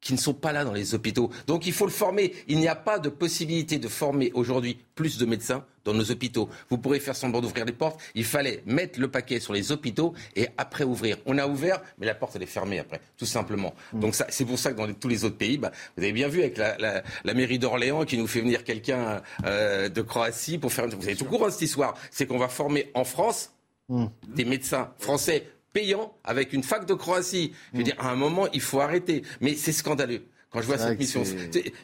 qui 0.01 0.13
ne 0.13 0.17
sont 0.17 0.33
pas 0.33 0.51
là 0.51 0.65
dans 0.65 0.73
les 0.73 0.93
hôpitaux. 0.95 1.29
Donc 1.47 1.65
il 1.65 1.73
faut 1.73 1.85
le 1.85 1.91
former. 1.91 2.33
Il 2.47 2.59
n'y 2.59 2.67
a 2.67 2.75
pas 2.75 2.99
de 2.99 3.09
possibilité 3.09 3.77
de 3.77 3.87
former 3.87 4.31
aujourd'hui 4.33 4.77
plus 4.95 5.17
de 5.17 5.25
médecins 5.25 5.63
dans 5.85 5.93
nos 5.93 6.11
hôpitaux. 6.11 6.49
Vous 6.69 6.77
pourrez 6.77 6.99
faire 6.99 7.15
semblant 7.15 7.41
d'ouvrir 7.41 7.65
les 7.65 7.71
portes. 7.71 7.99
Il 8.15 8.25
fallait 8.25 8.63
mettre 8.65 8.99
le 8.99 9.09
paquet 9.09 9.39
sur 9.39 9.53
les 9.53 9.71
hôpitaux 9.71 10.13
et 10.35 10.47
après 10.57 10.83
ouvrir. 10.83 11.17
On 11.25 11.37
a 11.37 11.47
ouvert, 11.47 11.81
mais 11.97 12.05
la 12.05 12.15
porte 12.15 12.35
elle 12.35 12.43
est 12.43 12.47
fermée 12.47 12.79
après, 12.79 12.99
tout 13.17 13.25
simplement. 13.25 13.73
Mm. 13.93 13.99
Donc 13.99 14.15
c'est 14.29 14.45
pour 14.45 14.59
ça 14.59 14.73
que 14.73 14.77
dans 14.77 14.91
tous 14.93 15.07
les 15.07 15.23
autres 15.23 15.37
pays, 15.37 15.57
bah, 15.57 15.71
vous 15.95 16.03
avez 16.03 16.13
bien 16.13 16.27
vu 16.27 16.39
avec 16.41 16.57
la, 16.57 17.03
mairie 17.33 17.59
d'Orléans 17.59 18.05
qui 18.05 18.17
nous 18.17 18.27
fait 18.27 18.41
venir 18.41 18.63
quelqu'un 18.63 19.21
euh, 19.45 19.89
de 19.89 20.01
Croatie 20.01 20.57
pour 20.57 20.73
faire. 20.73 20.87
Vous 20.87 21.07
avez 21.07 21.15
tout 21.15 21.25
courant 21.25 21.49
cette 21.49 21.61
histoire. 21.61 21.95
C'est 22.09 22.25
qu'on 22.25 22.37
va 22.37 22.49
former 22.49 22.91
en 22.93 23.03
France 23.03 23.53
mm. 23.89 24.05
des 24.27 24.45
médecins 24.45 24.91
français 24.99 25.47
payant 25.73 26.13
avec 26.23 26.53
une 26.53 26.63
fac 26.63 26.85
de 26.85 26.93
Croatie. 26.93 27.53
Je 27.71 27.77
veux 27.77 27.83
mm. 27.83 27.85
dire, 27.85 27.95
à 27.99 28.09
un 28.09 28.15
moment, 28.15 28.47
il 28.53 28.61
faut 28.61 28.79
arrêter. 28.79 29.23
Mais 29.39 29.55
c'est 29.55 29.71
scandaleux 29.71 30.23
quand 30.51 30.61
je 30.61 30.67
vois 30.67 30.77
cette 30.77 30.99
mission. 30.99 31.23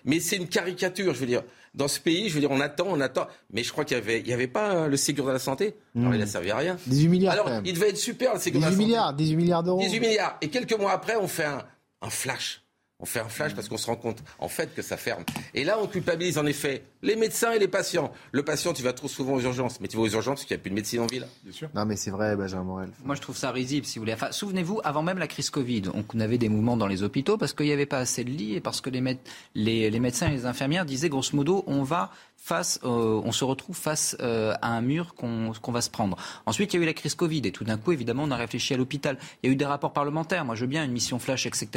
Mais 0.05 0.19
c'est 0.19 0.35
une 0.35 0.47
caricature, 0.47 1.13
je 1.13 1.19
veux 1.19 1.25
dire. 1.25 1.43
Dans 1.73 1.87
ce 1.87 1.99
pays, 1.99 2.27
je 2.27 2.33
veux 2.33 2.39
dire, 2.39 2.51
on 2.51 2.59
attend, 2.59 2.87
on 2.89 2.99
attend. 2.99 3.27
Mais 3.51 3.63
je 3.63 3.71
crois 3.71 3.85
qu'il 3.85 3.97
y 3.97 3.99
avait, 3.99 4.19
il 4.19 4.27
y 4.27 4.33
avait 4.33 4.47
pas 4.47 4.71
hein, 4.71 4.87
le 4.87 4.97
Ségur 4.97 5.25
de 5.25 5.31
la 5.31 5.39
santé? 5.39 5.75
Alors, 5.95 6.13
il 6.13 6.19
n'a 6.19 6.25
servi 6.25 6.49
à 6.49 6.57
rien. 6.57 6.77
18 6.87 7.07
milliards. 7.07 7.33
Alors, 7.33 7.49
il 7.63 7.73
devait 7.73 7.89
être 7.89 7.97
super, 7.97 8.33
le 8.33 8.39
Ségur 8.39 8.59
de 8.59 8.65
la 8.65 8.71
santé. 8.71 8.83
milliards, 8.83 9.13
18 9.13 9.35
milliards 9.35 9.63
d'euros. 9.63 9.79
18 9.79 9.99
milliards. 9.99 10.37
Et 10.41 10.49
quelques 10.49 10.77
mois 10.77 10.91
après, 10.91 11.15
on 11.17 11.27
fait 11.27 11.45
un, 11.45 11.63
un 12.01 12.09
flash. 12.09 12.63
On 12.99 13.05
fait 13.05 13.19
un 13.19 13.29
flash 13.29 13.53
parce 13.53 13.69
qu'on 13.69 13.77
se 13.77 13.85
rend 13.85 13.95
compte, 13.95 14.23
en 14.39 14.47
fait, 14.49 14.73
que 14.73 14.81
ça 14.81 14.97
ferme. 14.97 15.23
Et 15.53 15.63
là, 15.63 15.77
on 15.79 15.85
culpabilise, 15.85 16.39
en 16.39 16.47
effet, 16.47 16.83
les 17.03 17.15
médecins 17.15 17.51
et 17.51 17.59
les 17.59 17.67
patients. 17.67 18.11
Le 18.31 18.43
patient, 18.43 18.73
tu 18.73 18.81
vas 18.81 18.91
trop 18.91 19.07
souvent 19.07 19.33
aux 19.33 19.39
urgences. 19.41 19.79
Mais 19.79 19.87
tu 19.87 19.97
vas 19.97 20.03
aux 20.03 20.09
urgences 20.09 20.39
parce 20.39 20.45
qu'il 20.45 20.57
n'y 20.57 20.61
a 20.61 20.63
plus 20.63 20.71
de 20.71 20.75
médecine 20.75 21.01
en 21.01 21.05
ville. 21.05 21.27
Bien 21.43 21.53
sûr. 21.53 21.69
Non, 21.75 21.85
mais 21.85 21.95
c'est 21.95 22.09
vrai, 22.09 22.35
Benjamin 22.35 22.63
Morel. 22.63 22.89
Moi, 23.03 23.13
je 23.13 23.21
trouve 23.21 23.37
ça 23.37 23.51
risible, 23.51 23.85
si 23.85 23.99
vous 23.99 24.03
voulez. 24.03 24.13
Enfin, 24.13 24.31
souvenez-vous, 24.31 24.81
avant 24.83 25.03
même 25.03 25.19
la 25.19 25.27
crise 25.27 25.51
Covid, 25.51 25.83
on 25.93 26.19
avait 26.19 26.39
des 26.39 26.49
mouvements 26.49 26.75
dans 26.75 26.87
les 26.87 27.03
hôpitaux 27.03 27.37
parce 27.37 27.53
qu'il 27.53 27.67
n'y 27.67 27.71
avait 27.71 27.85
pas 27.85 27.99
assez 27.99 28.23
de 28.23 28.31
lits 28.31 28.55
et 28.55 28.61
parce 28.61 28.81
que 28.81 28.89
les, 28.89 29.19
les, 29.53 29.91
les 29.91 29.99
médecins 29.99 30.29
et 30.29 30.31
les 30.31 30.45
infirmières 30.47 30.85
disaient, 30.85 31.09
grosso 31.09 31.35
modo, 31.35 31.63
on 31.67 31.83
va 31.83 32.11
face, 32.47 32.79
euh, 32.83 33.21
on 33.23 33.31
se 33.33 33.43
retrouve 33.43 33.75
face 33.75 34.15
euh, 34.21 34.53
à 34.61 34.69
un 34.69 34.81
mur 34.81 35.15
qu'on 35.15 35.71
va 35.71 35.81
se 35.81 35.89
prendre. 35.89 36.15
Ensuite, 36.45 36.73
il 36.73 36.77
y 36.77 36.79
a 36.79 36.83
eu 36.83 36.85
la 36.85 36.93
crise 36.93 37.13
Covid 37.13 37.41
et 37.43 37.51
tout 37.51 37.65
d'un 37.65 37.77
coup, 37.77 37.91
évidemment, 37.91 38.23
on 38.23 38.31
a 38.31 38.37
réfléchi 38.37 38.73
à 38.73 38.77
l'hôpital. 38.77 39.17
Il 39.43 39.47
y 39.47 39.49
a 39.49 39.53
eu 39.53 39.57
des 39.57 39.65
rapports 39.65 39.91
parlementaires. 39.91 40.45
Moi, 40.45 40.55
je 40.55 40.61
veux 40.61 40.67
bien 40.67 40.85
une 40.85 40.93
mission 40.93 41.19
flash, 41.19 41.45
etc. 41.45 41.67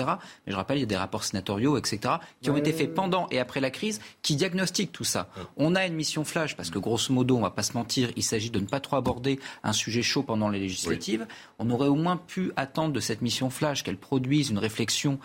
Mais 0.47 0.53
je 0.53 0.57
rappelle, 0.57 0.79
il 0.79 0.81
y 0.81 0.85
a 0.85 0.87
des 0.87 0.97
rapports 0.97 1.25
sénatoriaux, 1.25 1.77
etc. 1.77 2.15
qui 2.41 2.51
ont 2.51 2.57
été 2.57 2.73
faits 2.73 2.95
pendant 2.95 3.27
et 3.31 3.41
après 3.41 3.61
la 3.61 3.71
crise 3.71 4.01
qui 4.23 4.37
diagnostiquent 4.37 4.93
tout 4.93 5.05
ça. 5.05 5.29
On 5.57 5.75
a 5.75 5.85
une 5.87 5.95
mission 5.95 6.25
flash 6.25 6.57
parce 6.57 6.71
que, 6.71 6.79
grosso 6.79 7.13
modo, 7.13 7.37
on 7.37 7.41
va 7.41 7.51
pas 7.51 7.65
se 7.65 7.73
mentir, 7.73 8.13
il 8.15 8.23
s'agit 8.23 8.51
de 8.51 8.61
ne 8.61 8.67
pas 8.67 8.79
trop 8.79 8.97
aborder 8.97 9.41
un 9.65 9.73
sujet 9.73 10.03
chaud 10.03 10.23
pendant 10.23 10.49
les 10.49 10.61
législatives. 10.61 11.27
On 11.59 11.69
aurait 11.71 11.89
au 11.89 11.97
moins 11.97 12.17
pu 12.17 12.53
attendre 12.55 12.93
de 12.93 13.01
cette 13.01 13.23
mission 13.23 13.51
flash 13.51 13.83
qu'elle 13.83 13.97
produise 13.97 14.51
une 14.51 14.59
réflexion 14.59 15.19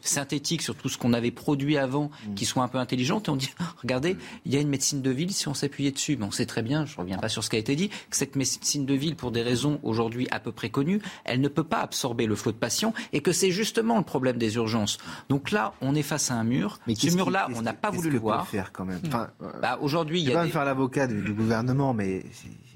synthétique 0.00 0.62
sur 0.62 0.74
tout 0.74 0.88
ce 0.88 0.96
qu'on 0.96 1.12
avait 1.12 1.30
produit 1.30 1.76
avant, 1.76 2.10
mm. 2.28 2.34
qui 2.34 2.46
soit 2.46 2.62
un 2.62 2.68
peu 2.68 2.78
intelligente. 2.78 3.28
Et 3.28 3.30
on 3.30 3.36
dit, 3.36 3.50
regardez, 3.82 4.16
il 4.46 4.54
y 4.54 4.56
a 4.56 4.60
une 4.60 4.68
médecine 4.68 4.85
de 4.94 5.10
ville 5.10 5.32
si 5.32 5.48
on 5.48 5.54
s'appuyait 5.54 5.90
dessus. 5.90 6.16
Mais 6.16 6.24
on 6.24 6.30
sait 6.30 6.46
très 6.46 6.62
bien, 6.62 6.86
je 6.86 6.94
ne 6.94 7.00
reviens 7.00 7.18
pas 7.18 7.28
sur 7.28 7.44
ce 7.44 7.50
qui 7.50 7.56
a 7.56 7.58
été 7.58 7.76
dit, 7.76 7.88
que 7.88 8.16
cette 8.16 8.36
médecine 8.36 8.86
de 8.86 8.94
ville, 8.94 9.16
pour 9.16 9.30
des 9.30 9.42
raisons 9.42 9.80
aujourd'hui 9.82 10.28
à 10.30 10.40
peu 10.40 10.52
près 10.52 10.70
connues, 10.70 11.00
elle 11.24 11.40
ne 11.40 11.48
peut 11.48 11.64
pas 11.64 11.78
absorber 11.78 12.26
le 12.26 12.34
flot 12.34 12.52
de 12.52 12.56
patients 12.56 12.94
et 13.12 13.20
que 13.20 13.32
c'est 13.32 13.50
justement 13.50 13.98
le 13.98 14.04
problème 14.04 14.38
des 14.38 14.56
urgences. 14.56 14.98
Donc 15.28 15.50
là, 15.50 15.74
on 15.80 15.94
est 15.94 16.02
face 16.02 16.30
à 16.30 16.34
un 16.34 16.44
mur. 16.44 16.78
Mais 16.86 16.94
ce 16.94 17.14
mur-là, 17.14 17.48
on 17.54 17.62
n'a 17.62 17.72
pas 17.72 17.90
voulu 17.90 18.10
le 18.10 18.18
voir. 18.18 18.46
faire 18.46 18.72
quand 18.72 18.84
même? 18.84 19.00
Enfin, 19.06 19.30
bah, 19.60 19.78
aujourd'hui, 19.80 20.20
il 20.20 20.28
y 20.28 20.34
a. 20.34 20.44
Des... 20.44 20.50
faire 20.50 20.64
l'avocat 20.64 21.06
du, 21.06 21.32
gouvernement, 21.32 21.94
mais 21.94 22.24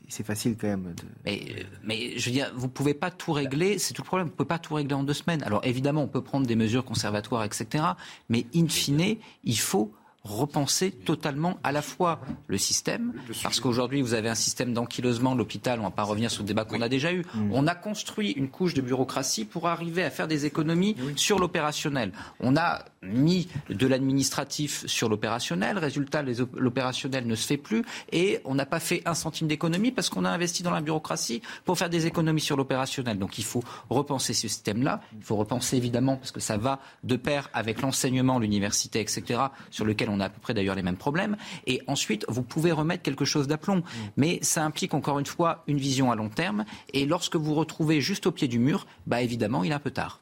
c'est 0.09 0.25
facile 0.25 0.57
quand 0.61 0.67
même. 0.67 0.83
De... 0.83 1.03
Mais, 1.25 1.67
mais, 1.85 2.19
je 2.19 2.27
veux 2.27 2.33
dire, 2.33 2.53
vous 2.55 2.69
pouvez 2.69 2.95
pas 2.95 3.11
tout 3.11 3.33
régler. 3.33 3.79
C'est 3.79 3.95
tout 3.95 4.03
le 4.03 4.07
problème. 4.07 4.29
Vous 4.29 4.35
pouvez 4.35 4.49
pas 4.49 4.59
tout 4.59 4.75
régler 4.75 4.95
en 4.95 5.05
deux 5.05 5.15
semaines. 5.15 5.43
Alors 5.45 5.61
évidemment, 5.65 6.03
on 6.03 6.09
peut 6.09 6.23
prendre 6.23 6.47
des 6.47 6.57
mesures 6.57 6.85
conservatoires, 6.85 7.45
etc. 7.45 7.85
Mais 8.29 8.47
in 8.55 8.69
fine, 8.69 9.17
il 9.45 9.59
faut 9.59 9.93
repenser 10.25 10.91
totalement 10.91 11.59
à 11.65 11.73
la 11.73 11.83
fois 11.83 12.21
le 12.47 12.59
système, 12.59 13.15
parce 13.43 13.59
qu'aujourd'hui 13.61 14.03
vous 14.03 14.15
avez 14.15 14.29
un 14.29 14.35
système 14.35 14.75
d'ankylosement 14.75 15.33
de 15.33 15.39
l'hôpital, 15.39 15.79
on 15.79 15.85
ne 15.85 15.89
va 15.89 15.95
pas 15.95 16.03
revenir 16.03 16.31
sur 16.31 16.43
le 16.43 16.49
débat 16.49 16.65
qu'on 16.65 16.83
a 16.83 16.89
déjà 16.89 17.13
eu, 17.13 17.25
mm. 17.35 17.53
on 17.53 17.67
a 17.67 17.75
construit 17.75 18.33
une 18.33 18.51
couche 18.51 18.75
de 18.75 18.83
bureaucratie 18.83 19.47
pour 19.47 19.69
arriver 19.69 20.03
à 20.03 20.11
faire 20.11 20.29
des 20.29 20.45
économies 20.45 20.95
sur 21.17 21.39
l'opérationnel. 21.39 22.13
On 22.39 22.57
a 22.57 22.85
mis 23.03 23.49
de 23.71 23.87
l'administratif 23.87 24.87
sur 24.87 25.09
l'opérationnel, 25.09 25.79
résultat 25.79 26.23
l'opérationnel 26.55 27.27
ne 27.27 27.35
se 27.35 27.47
fait 27.47 27.57
plus 27.57 27.83
et 28.13 28.41
on 28.45 28.55
n'a 28.55 28.67
pas 28.67 28.81
fait 28.81 29.03
un 29.07 29.15
centime 29.15 29.49
d'économie 29.49 29.91
parce 29.91 30.11
qu'on 30.11 30.27
a 30.27 30.31
investi 30.31 30.63
dans 30.63 30.71
la 30.71 30.83
bureaucratie 30.83 31.41
pour 31.65 31.79
faire 31.79 31.89
des 31.89 32.07
économies 32.07 32.43
sur 32.43 32.59
l'opérationnel. 32.59 33.19
Donc 33.19 33.39
il 33.39 33.45
faut 33.45 33.63
repenser 33.89 34.35
ce 34.35 34.49
système-là, 34.49 35.01
il 35.17 35.25
faut 35.25 35.37
repenser 35.37 35.79
évidemment 35.79 36.17
parce 36.17 36.31
que 36.31 36.41
ça 36.41 36.59
va 36.59 36.79
de 37.05 37.17
pair 37.17 37.49
avec 37.55 37.81
l'enseignement, 37.81 38.39
l'université, 38.39 39.01
etc., 39.01 39.41
sur 39.71 39.87
lequel 39.87 40.10
on 40.11 40.21
a 40.21 40.27
à 40.27 40.29
peu 40.29 40.41
près 40.41 40.55
d'ailleurs 40.55 40.75
les 40.75 40.83
mêmes 40.83 40.97
problèmes. 40.97 41.37
Et 41.67 41.81
ensuite, 41.87 42.25
vous 42.29 42.43
pouvez 42.43 42.73
remettre 42.73 43.03
quelque 43.03 43.25
chose 43.25 43.49
d'aplomb. 43.49 43.77
Mm. 43.77 43.83
Mais 44.17 44.39
ça 44.43 44.65
implique 44.65 44.95
encore 44.95 45.19
une 45.19 45.27
fois 45.27 45.65
une 45.67 45.79
vision 45.79 46.11
à 46.11 46.17
long 46.17 46.29
terme. 46.29 46.65
Et 46.93 47.07
lorsque 47.07 47.37
vous 47.37 47.55
retrouvez 47.55 48.01
juste 48.01 48.27
au 48.27 48.33
pied 48.33 48.49
du 48.49 48.59
mur, 48.59 48.87
bah 49.07 49.23
évidemment, 49.23 49.65
il 49.65 49.71
est 49.71 49.75
un 49.75 49.79
peu 49.79 49.91
tard. 49.91 50.21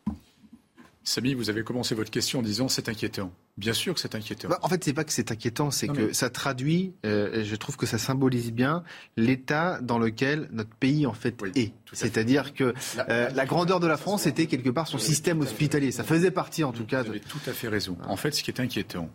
Samy, 1.09 1.32
vous 1.32 1.48
avez 1.48 1.65
commencé 1.65 1.94
votre 1.94 2.10
question 2.10 2.40
en 2.40 2.43
disant 2.43 2.69
c'est 2.69 2.89
inquiétant. 2.90 3.32
Bien 3.56 3.73
sûr 3.73 3.94
que 3.94 4.01
c'est 4.01 4.15
inquiétant. 4.15 4.48
Bah, 4.48 4.59
en 4.60 4.69
fait, 4.69 4.85
c'est 4.85 4.93
pas 4.93 5.05
que 5.05 5.12
c'est 5.12 5.32
inquiétant, 5.32 5.70
c'est 5.70 5.89
que 5.89 6.12
ça 6.12 6.28
traduit, 6.28 6.93
euh, 7.06 7.44
je 7.44 7.56
trouve 7.56 7.78
que 7.78 7.86
ça 7.86 7.97
symbolise 7.97 8.52
bien 8.52 8.85
l'état 9.16 9.81
dans 9.81 9.98
lequel 9.98 10.48
notre 10.52 10.74
pays 10.77 11.06
en 11.06 11.15
fait 11.15 11.35
est. 11.56 11.73
C'est-à-dire 11.94 12.52
que 12.52 12.74
euh, 13.09 13.31
la, 13.31 13.47
grandeur 13.47 13.81
de 13.81 13.86
la 13.86 13.97
France 13.97 14.27
était 14.27 14.47
quelque 14.47 14.69
part 14.69 14.86
son 14.86 14.98
système 14.98 15.40
hospitalier. 15.40 15.93
Ça 15.93 16.05
faisait 16.05 16.31
partie 16.31 16.62
en 16.62 16.73
tout 16.73 16.85
cas. 16.85 17.02
Vous 17.02 17.10
avez 17.10 17.20
tout 17.20 17.40
à 17.47 17.52
fait 17.52 17.69
raison. 17.69 17.97
En 18.06 18.16
fait, 18.16 18.32
ce 18.32 18.43
qui 18.43 18.51
est 18.51 18.60
inquiétant, 18.60 19.09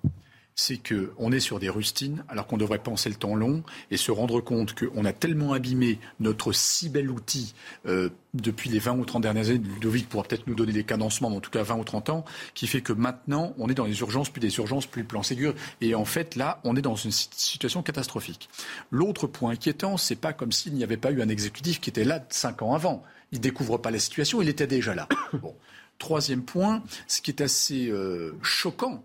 c'est 0.55 0.77
qu'on 0.77 1.31
est 1.31 1.39
sur 1.39 1.59
des 1.59 1.69
rustines 1.69 2.23
alors 2.29 2.47
qu'on 2.47 2.57
devrait 2.57 2.79
penser 2.79 3.09
le 3.09 3.15
temps 3.15 3.35
long 3.35 3.63
et 3.91 3.97
se 3.97 4.11
rendre 4.11 4.41
compte 4.41 4.75
qu'on 4.75 5.05
a 5.05 5.13
tellement 5.13 5.53
abîmé 5.53 5.99
notre 6.19 6.51
si 6.51 6.89
bel 6.89 7.09
outil 7.09 7.53
euh, 7.85 8.09
depuis 8.33 8.69
les 8.69 8.79
20 8.79 8.97
ou 8.97 9.05
30 9.05 9.21
dernières 9.21 9.49
années, 9.49 9.59
Ludovic 9.59 10.09
pourra 10.09 10.23
peut-être 10.23 10.47
nous 10.47 10.55
donner 10.55 10.73
des 10.73 10.83
cadencements, 10.83 11.29
mais 11.29 11.37
en 11.37 11.41
tout 11.41 11.51
cas 11.51 11.63
20 11.63 11.75
ou 11.75 11.83
30 11.83 12.09
ans, 12.09 12.25
qui 12.55 12.67
fait 12.67 12.81
que 12.81 12.93
maintenant 12.93 13.53
on 13.57 13.69
est 13.69 13.75
dans 13.75 13.85
les 13.85 13.99
urgences, 13.99 14.29
plus 14.29 14.39
des 14.39 14.55
urgences, 14.57 14.87
plus 14.87 15.03
le 15.03 15.07
plan 15.07 15.23
Ségur. 15.23 15.53
Et 15.81 15.95
en 15.95 16.05
fait, 16.05 16.35
là, 16.35 16.59
on 16.63 16.75
est 16.75 16.81
dans 16.81 16.95
une 16.95 17.11
situation 17.11 17.83
catastrophique. 17.83 18.49
L'autre 18.91 19.27
point 19.27 19.51
inquiétant, 19.51 19.97
c'est 19.97 20.15
pas 20.15 20.33
comme 20.33 20.51
s'il 20.51 20.73
n'y 20.73 20.83
avait 20.83 20.97
pas 20.97 21.11
eu 21.11 21.21
un 21.21 21.29
exécutif 21.29 21.79
qui 21.79 21.89
était 21.89 22.03
là 22.03 22.25
5 22.29 22.61
ans 22.63 22.73
avant. 22.73 23.03
Il 23.31 23.39
découvre 23.39 23.77
pas 23.77 23.91
la 23.91 23.99
situation, 23.99 24.41
il 24.41 24.49
était 24.49 24.67
déjà 24.67 24.95
là. 24.95 25.07
Bon. 25.33 25.55
Troisième 25.99 26.43
point, 26.43 26.83
ce 27.07 27.21
qui 27.21 27.31
est 27.31 27.41
assez 27.41 27.87
euh, 27.87 28.33
choquant, 28.41 29.03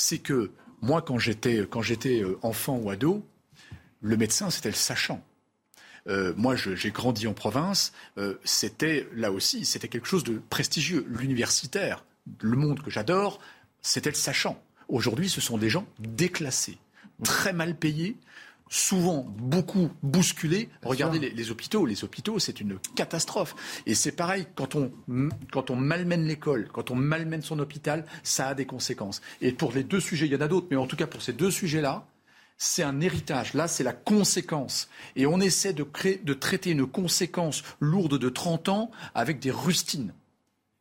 c'est 0.00 0.18
que 0.18 0.50
moi, 0.80 1.02
quand 1.02 1.18
j'étais, 1.18 1.58
euh, 1.58 2.38
enfant 2.42 2.76
ou 2.76 2.90
ado, 2.90 3.26
le 4.00 4.16
médecin, 4.16 4.48
c'était 4.48 4.70
le 4.70 4.74
sachant. 4.74 5.22
Euh, 6.06 6.32
moi, 6.36 6.54
j'ai 6.56 6.90
grandi 6.90 7.26
en 7.26 7.34
province. 7.34 7.92
Euh, 8.16 8.38
c'était 8.44 9.08
là 9.14 9.32
aussi, 9.32 9.64
c'était 9.64 9.88
quelque 9.88 10.06
chose 10.06 10.24
de 10.24 10.40
prestigieux. 10.50 11.04
L'universitaire, 11.08 12.04
le 12.40 12.56
monde 12.56 12.80
que 12.80 12.90
j'adore, 12.90 13.40
c'était 13.82 14.10
le 14.10 14.16
sachant. 14.16 14.62
Aujourd'hui, 14.88 15.28
ce 15.28 15.40
sont 15.40 15.58
des 15.58 15.68
gens 15.68 15.86
déclassés, 15.98 16.78
très 17.24 17.52
mal 17.52 17.76
payés, 17.76 18.16
souvent 18.68 19.26
beaucoup 19.38 19.90
bousculés. 20.02 20.68
Regardez 20.82 21.18
les, 21.18 21.50
hôpitaux. 21.50 21.86
Les 21.86 22.04
hôpitaux, 22.04 22.38
c'est 22.38 22.60
une 22.60 22.78
catastrophe. 22.94 23.54
Et 23.86 23.94
c'est 23.94 24.12
pareil, 24.12 24.46
quand 24.54 24.74
on, 24.74 24.92
quand 25.52 25.70
on 25.70 25.76
malmène 25.76 26.26
l'école, 26.26 26.68
quand 26.72 26.90
on 26.90 26.94
malmène 26.94 27.42
son 27.42 27.58
hôpital, 27.58 28.04
ça 28.22 28.48
a 28.48 28.54
des 28.54 28.66
conséquences. 28.66 29.20
Et 29.40 29.52
pour 29.52 29.72
les 29.72 29.84
deux 29.84 30.00
sujets, 30.00 30.26
il 30.26 30.32
y 30.32 30.36
en 30.36 30.40
a 30.40 30.48
d'autres, 30.48 30.68
mais 30.70 30.76
en 30.76 30.86
tout 30.86 30.96
cas 30.96 31.06
pour 31.06 31.22
ces 31.22 31.32
deux 31.32 31.50
sujets-là, 31.50 32.06
c'est 32.58 32.82
un 32.82 33.00
héritage. 33.00 33.54
Là, 33.54 33.68
c'est 33.68 33.84
la 33.84 33.92
conséquence. 33.92 34.88
Et 35.16 35.26
on 35.26 35.40
essaie 35.40 35.72
de, 35.72 35.84
créer, 35.84 36.18
de 36.18 36.34
traiter 36.34 36.70
une 36.70 36.86
conséquence 36.86 37.62
lourde 37.80 38.18
de 38.18 38.28
30 38.28 38.68
ans 38.68 38.90
avec 39.14 39.38
des 39.38 39.52
rustines. 39.52 40.12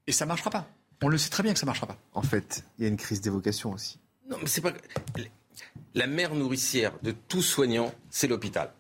Et 0.08 0.12
ça 0.12 0.26
ne 0.26 0.30
marchera 0.30 0.50
pas. 0.50 0.68
On 1.04 1.10
le 1.10 1.18
sait 1.20 1.30
très 1.30 1.44
bien 1.44 1.54
que 1.54 1.60
ça 1.60 1.66
ne 1.66 1.70
marchera 1.70 1.86
pas. 1.88 2.00
En 2.14 2.24
fait, 2.24 2.66
il 2.78 2.84
y 2.84 2.86
a 2.86 2.90
une 2.90 2.98
crise 2.98 3.22
d'évocation 3.22 3.72
aussi. 3.72 4.00
Non, 4.28 4.38
mais 4.42 4.48
c'est 4.48 4.62
pas. 4.62 4.74
La 5.96 6.08
mère 6.08 6.36
nourricière 6.36 6.94
de 7.02 7.12
tout 7.12 7.42
soignant, 7.42 7.94
c'est 8.10 8.28
l'hôpital. 8.28 8.72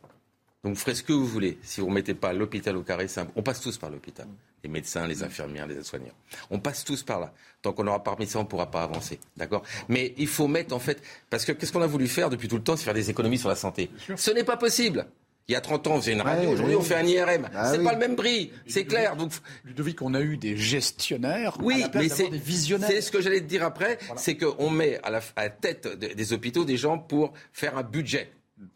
Donc 0.64 0.74
vous 0.76 0.80
ferez 0.80 0.96
ce 0.96 1.04
que 1.04 1.14
vous 1.14 1.26
voulez. 1.26 1.58
Si 1.62 1.82
vous 1.82 1.88
ne 1.88 1.94
mettez 1.94 2.14
pas 2.14 2.34
l'hôpital 2.34 2.76
au 2.78 2.84
carré, 2.84 3.08
on 3.36 3.44
passe 3.44 3.62
tous 3.62 3.78
par 3.78 3.90
l'hôpital. 3.90 4.28
Les 4.64 4.70
médecins, 4.70 5.08
les 5.08 5.24
infirmières, 5.24 5.68
les 5.68 5.76
aides-soignants. 5.76 6.16
On 6.50 6.60
passe 6.60 6.84
tous 6.84 7.04
par 7.04 7.20
là. 7.20 7.34
Tant 7.62 7.74
qu'on 7.74 7.84
n'aura 7.84 8.04
pas 8.04 8.12
remis 8.12 8.28
ça, 8.28 8.40
on 8.40 8.44
ne 8.44 8.48
pourra 8.48 8.70
pas 8.70 8.84
avancer. 8.84 9.20
D'accord? 9.38 9.64
Mais 9.88 10.14
il 10.18 10.28
faut 10.28 10.48
mettre 10.48 10.76
en 10.76 10.80
fait. 10.80 11.02
Parce 11.30 11.46
que 11.46 11.52
qu'est-ce 11.52 11.72
qu'on 11.72 11.82
a 11.82 11.88
voulu 11.88 12.08
faire 12.08 12.30
depuis 12.30 12.48
tout 12.48 12.58
le 12.58 12.64
temps? 12.64 12.76
C'est 12.76 12.86
faire 12.86 12.94
des 12.94 13.10
économies 13.10 13.38
sur 13.38 13.50
la 13.50 13.56
santé. 13.56 13.90
Ce 14.16 14.32
n'est 14.32 14.44
pas 14.44 14.58
possible. 14.58 15.08
Il 15.50 15.54
y 15.54 15.56
a 15.56 15.62
30 15.62 15.88
ans, 15.88 15.92
on 15.96 16.02
faisait 16.02 16.12
une 16.12 16.22
radio. 16.22 16.50
Aujourd'hui, 16.50 16.76
on 16.76 16.82
fait 16.82 16.96
un 16.96 17.06
IRM. 17.06 17.48
Ah 17.56 17.72
c'est 17.72 17.82
pas 17.82 17.94
le 17.94 18.00
même 18.00 18.18
prix. 18.18 18.52
C'est 18.68 18.84
clair. 18.84 19.16
Donc, 19.16 19.32
Ludovic, 19.64 20.02
on 20.02 20.14
a 20.14 20.20
eu 20.20 20.36
des 20.36 20.58
gestionnaires. 20.58 21.58
Oui, 21.62 21.86
mais 21.94 22.10
c'est 22.10 22.28
des 22.28 22.38
visionnaires. 22.38 22.90
C'est 22.90 23.00
ce 23.00 23.12
que 23.12 23.22
j'allais 23.22 23.40
te 23.40 23.46
dire 23.46 23.64
après. 23.64 23.98
C'est 24.18 24.36
qu'on 24.36 24.70
met 24.70 25.00
à 25.04 25.10
la, 25.10 25.22
à 25.38 25.44
la 25.44 25.50
tête 25.50 25.88
des 25.88 26.34
hôpitaux 26.34 26.66
des 26.66 26.76
gens 26.76 27.00
pour 27.00 27.32
faire 27.54 27.78
un 27.78 27.84
budget. 27.84 28.30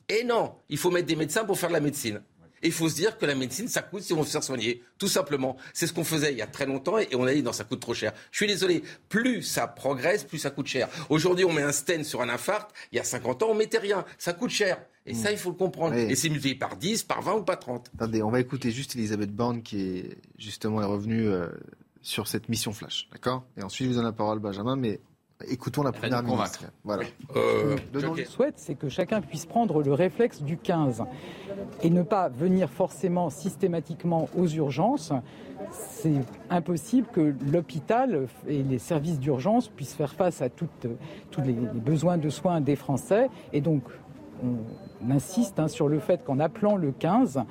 Et 0.07 0.23
non, 0.23 0.53
il 0.69 0.77
faut 0.77 0.91
mettre 0.91 1.07
des 1.07 1.17
médecins 1.17 1.43
pour 1.43 1.59
faire 1.59 1.69
de 1.69 1.73
la 1.73 1.81
médecine. 1.81 2.21
Et 2.63 2.67
il 2.67 2.73
faut 2.73 2.87
se 2.87 2.95
dire 2.95 3.17
que 3.17 3.25
la 3.25 3.35
médecine, 3.35 3.67
ça 3.67 3.81
coûte 3.81 4.03
si 4.03 4.13
on 4.13 4.17
veut 4.21 4.25
se 4.25 4.31
faire 4.31 4.43
soigner. 4.43 4.81
Tout 4.97 5.07
simplement. 5.07 5.57
C'est 5.73 5.87
ce 5.87 5.93
qu'on 5.93 6.03
faisait 6.05 6.31
il 6.31 6.37
y 6.37 6.43
a 6.43 6.47
très 6.47 6.67
longtemps 6.67 6.99
et 6.99 7.09
on 7.15 7.25
a 7.25 7.33
dit 7.33 7.41
non, 7.43 7.51
ça 7.51 7.63
coûte 7.65 7.81
trop 7.81 7.95
cher. 7.95 8.13
Je 8.31 8.37
suis 8.37 8.47
désolé. 8.47 8.83
Plus 9.09 9.41
ça 9.41 9.67
progresse, 9.67 10.23
plus 10.23 10.37
ça 10.37 10.51
coûte 10.51 10.67
cher. 10.67 10.87
Aujourd'hui, 11.09 11.43
on 11.43 11.51
met 11.51 11.63
un 11.63 11.71
stent 11.73 12.03
sur 12.05 12.21
un 12.21 12.29
infarct. 12.29 12.71
Il 12.93 12.97
y 12.97 12.99
a 12.99 13.03
50 13.03 13.43
ans, 13.43 13.47
on 13.49 13.55
mettait 13.55 13.79
rien. 13.79 14.05
Ça 14.17 14.31
coûte 14.33 14.51
cher. 14.51 14.77
Et 15.05 15.13
ça, 15.13 15.31
il 15.31 15.37
faut 15.37 15.49
le 15.49 15.55
comprendre. 15.55 15.95
Et 15.95 16.15
c'est 16.15 16.29
multiplié 16.29 16.55
par 16.55 16.77
10, 16.77 17.03
par 17.03 17.21
20 17.21 17.33
ou 17.33 17.43
par 17.43 17.59
30. 17.59 17.91
Attendez, 17.95 18.21
on 18.21 18.29
va 18.29 18.39
écouter 18.39 18.71
juste 18.71 18.95
Elisabeth 18.95 19.31
Borne 19.31 19.63
qui 19.63 19.81
est 19.81 20.17
justement 20.37 20.81
est 20.81 20.85
revenue 20.85 21.27
euh, 21.27 21.47
sur 22.01 22.27
cette 22.27 22.49
mission 22.49 22.71
flash. 22.71 23.09
D'accord? 23.11 23.43
Et 23.57 23.63
ensuite, 23.63 23.87
je 23.87 23.93
vous 23.93 23.97
donne 23.97 24.05
la 24.05 24.13
parole, 24.13 24.39
Benjamin. 24.39 24.75
Mais 24.75 24.99
Écoutons 25.49 25.83
la 25.83 25.91
première 25.91 26.23
ministre. 26.23 26.65
Voilà. 26.83 27.03
Euh, 27.35 27.77
Ce 27.93 27.99
que 27.99 28.15
je 28.15 28.25
souhaite, 28.25 28.55
c'est 28.57 28.75
que 28.75 28.89
chacun 28.89 29.21
puisse 29.21 29.45
prendre 29.45 29.81
le 29.81 29.93
réflexe 29.93 30.41
du 30.41 30.57
15 30.57 31.03
et 31.81 31.89
ne 31.89 32.03
pas 32.03 32.29
venir 32.29 32.69
forcément 32.69 33.29
systématiquement 33.29 34.29
aux 34.37 34.47
urgences. 34.47 35.13
C'est 35.71 36.21
impossible 36.49 37.07
que 37.11 37.33
l'hôpital 37.51 38.27
et 38.47 38.63
les 38.63 38.79
services 38.79 39.19
d'urgence 39.19 39.69
puissent 39.69 39.93
faire 39.93 40.13
face 40.13 40.41
à 40.41 40.49
tous 40.49 40.67
les, 41.43 41.53
besoins 41.53 42.17
de 42.17 42.29
soins 42.29 42.61
des 42.61 42.75
Français. 42.75 43.29
Et 43.53 43.61
donc, 43.61 43.83
on 44.43 45.11
insiste 45.11 45.59
hein, 45.59 45.67
sur 45.67 45.87
le 45.87 45.99
fait 45.99 46.23
qu'en 46.23 46.39
appelant 46.39 46.75
le 46.75 46.91
15, 46.91 47.43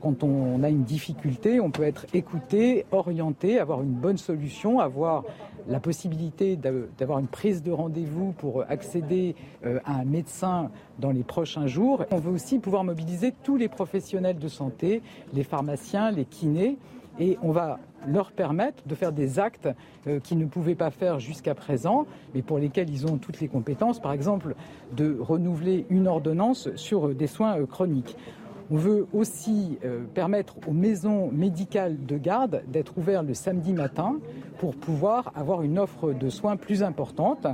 quand 0.00 0.22
on 0.22 0.62
a 0.62 0.68
une 0.68 0.84
difficulté, 0.84 1.60
on 1.60 1.70
peut 1.70 1.82
être 1.82 2.06
écouté, 2.14 2.86
orienté, 2.92 3.58
avoir 3.58 3.82
une 3.82 3.94
bonne 3.94 4.18
solution, 4.18 4.78
avoir 4.78 5.24
la 5.68 5.80
possibilité 5.80 6.56
d'avoir 6.56 7.18
une 7.18 7.26
prise 7.26 7.62
de 7.62 7.72
rendez-vous 7.72 8.32
pour 8.32 8.64
accéder 8.68 9.34
euh, 9.64 9.80
à 9.84 9.96
un 9.96 10.04
médecin 10.04 10.70
dans 10.98 11.10
les 11.10 11.24
prochains 11.24 11.66
jours. 11.66 12.04
On 12.12 12.18
veut 12.18 12.30
aussi 12.30 12.58
pouvoir 12.58 12.84
mobiliser 12.84 13.32
tous 13.42 13.56
les 13.56 13.68
professionnels 13.68 14.38
de 14.38 14.48
santé, 14.48 15.02
les 15.32 15.42
pharmaciens, 15.42 16.10
les 16.10 16.24
kinés, 16.24 16.76
et 17.18 17.38
on 17.42 17.50
va 17.50 17.78
leur 18.06 18.32
permettre 18.32 18.86
de 18.86 18.94
faire 18.94 19.12
des 19.12 19.38
actes 19.38 19.68
euh, 20.06 20.20
qu'ils 20.20 20.38
ne 20.38 20.46
pouvaient 20.46 20.74
pas 20.74 20.90
faire 20.90 21.18
jusqu'à 21.18 21.54
présent, 21.54 22.06
mais 22.34 22.42
pour 22.42 22.58
lesquels 22.58 22.90
ils 22.90 23.06
ont 23.06 23.18
toutes 23.18 23.40
les 23.40 23.48
compétences, 23.48 24.00
par 24.00 24.12
exemple 24.12 24.54
de 24.96 25.16
renouveler 25.18 25.86
une 25.90 26.06
ordonnance 26.06 26.68
sur 26.76 27.14
des 27.14 27.26
soins 27.26 27.58
euh, 27.58 27.66
chroniques. 27.66 28.16
On 28.70 28.76
veut 28.76 29.06
aussi 29.12 29.78
euh, 29.84 30.04
permettre 30.12 30.56
aux 30.66 30.72
maisons 30.72 31.30
médicales 31.30 32.04
de 32.04 32.18
garde 32.18 32.62
d'être 32.66 32.98
ouvertes 32.98 33.26
le 33.26 33.34
samedi 33.34 33.72
matin 33.72 34.16
pour 34.58 34.74
pouvoir 34.74 35.32
avoir 35.36 35.62
une 35.62 35.78
offre 35.78 36.12
de 36.12 36.28
soins 36.28 36.56
plus 36.56 36.82
importante. 36.82 37.46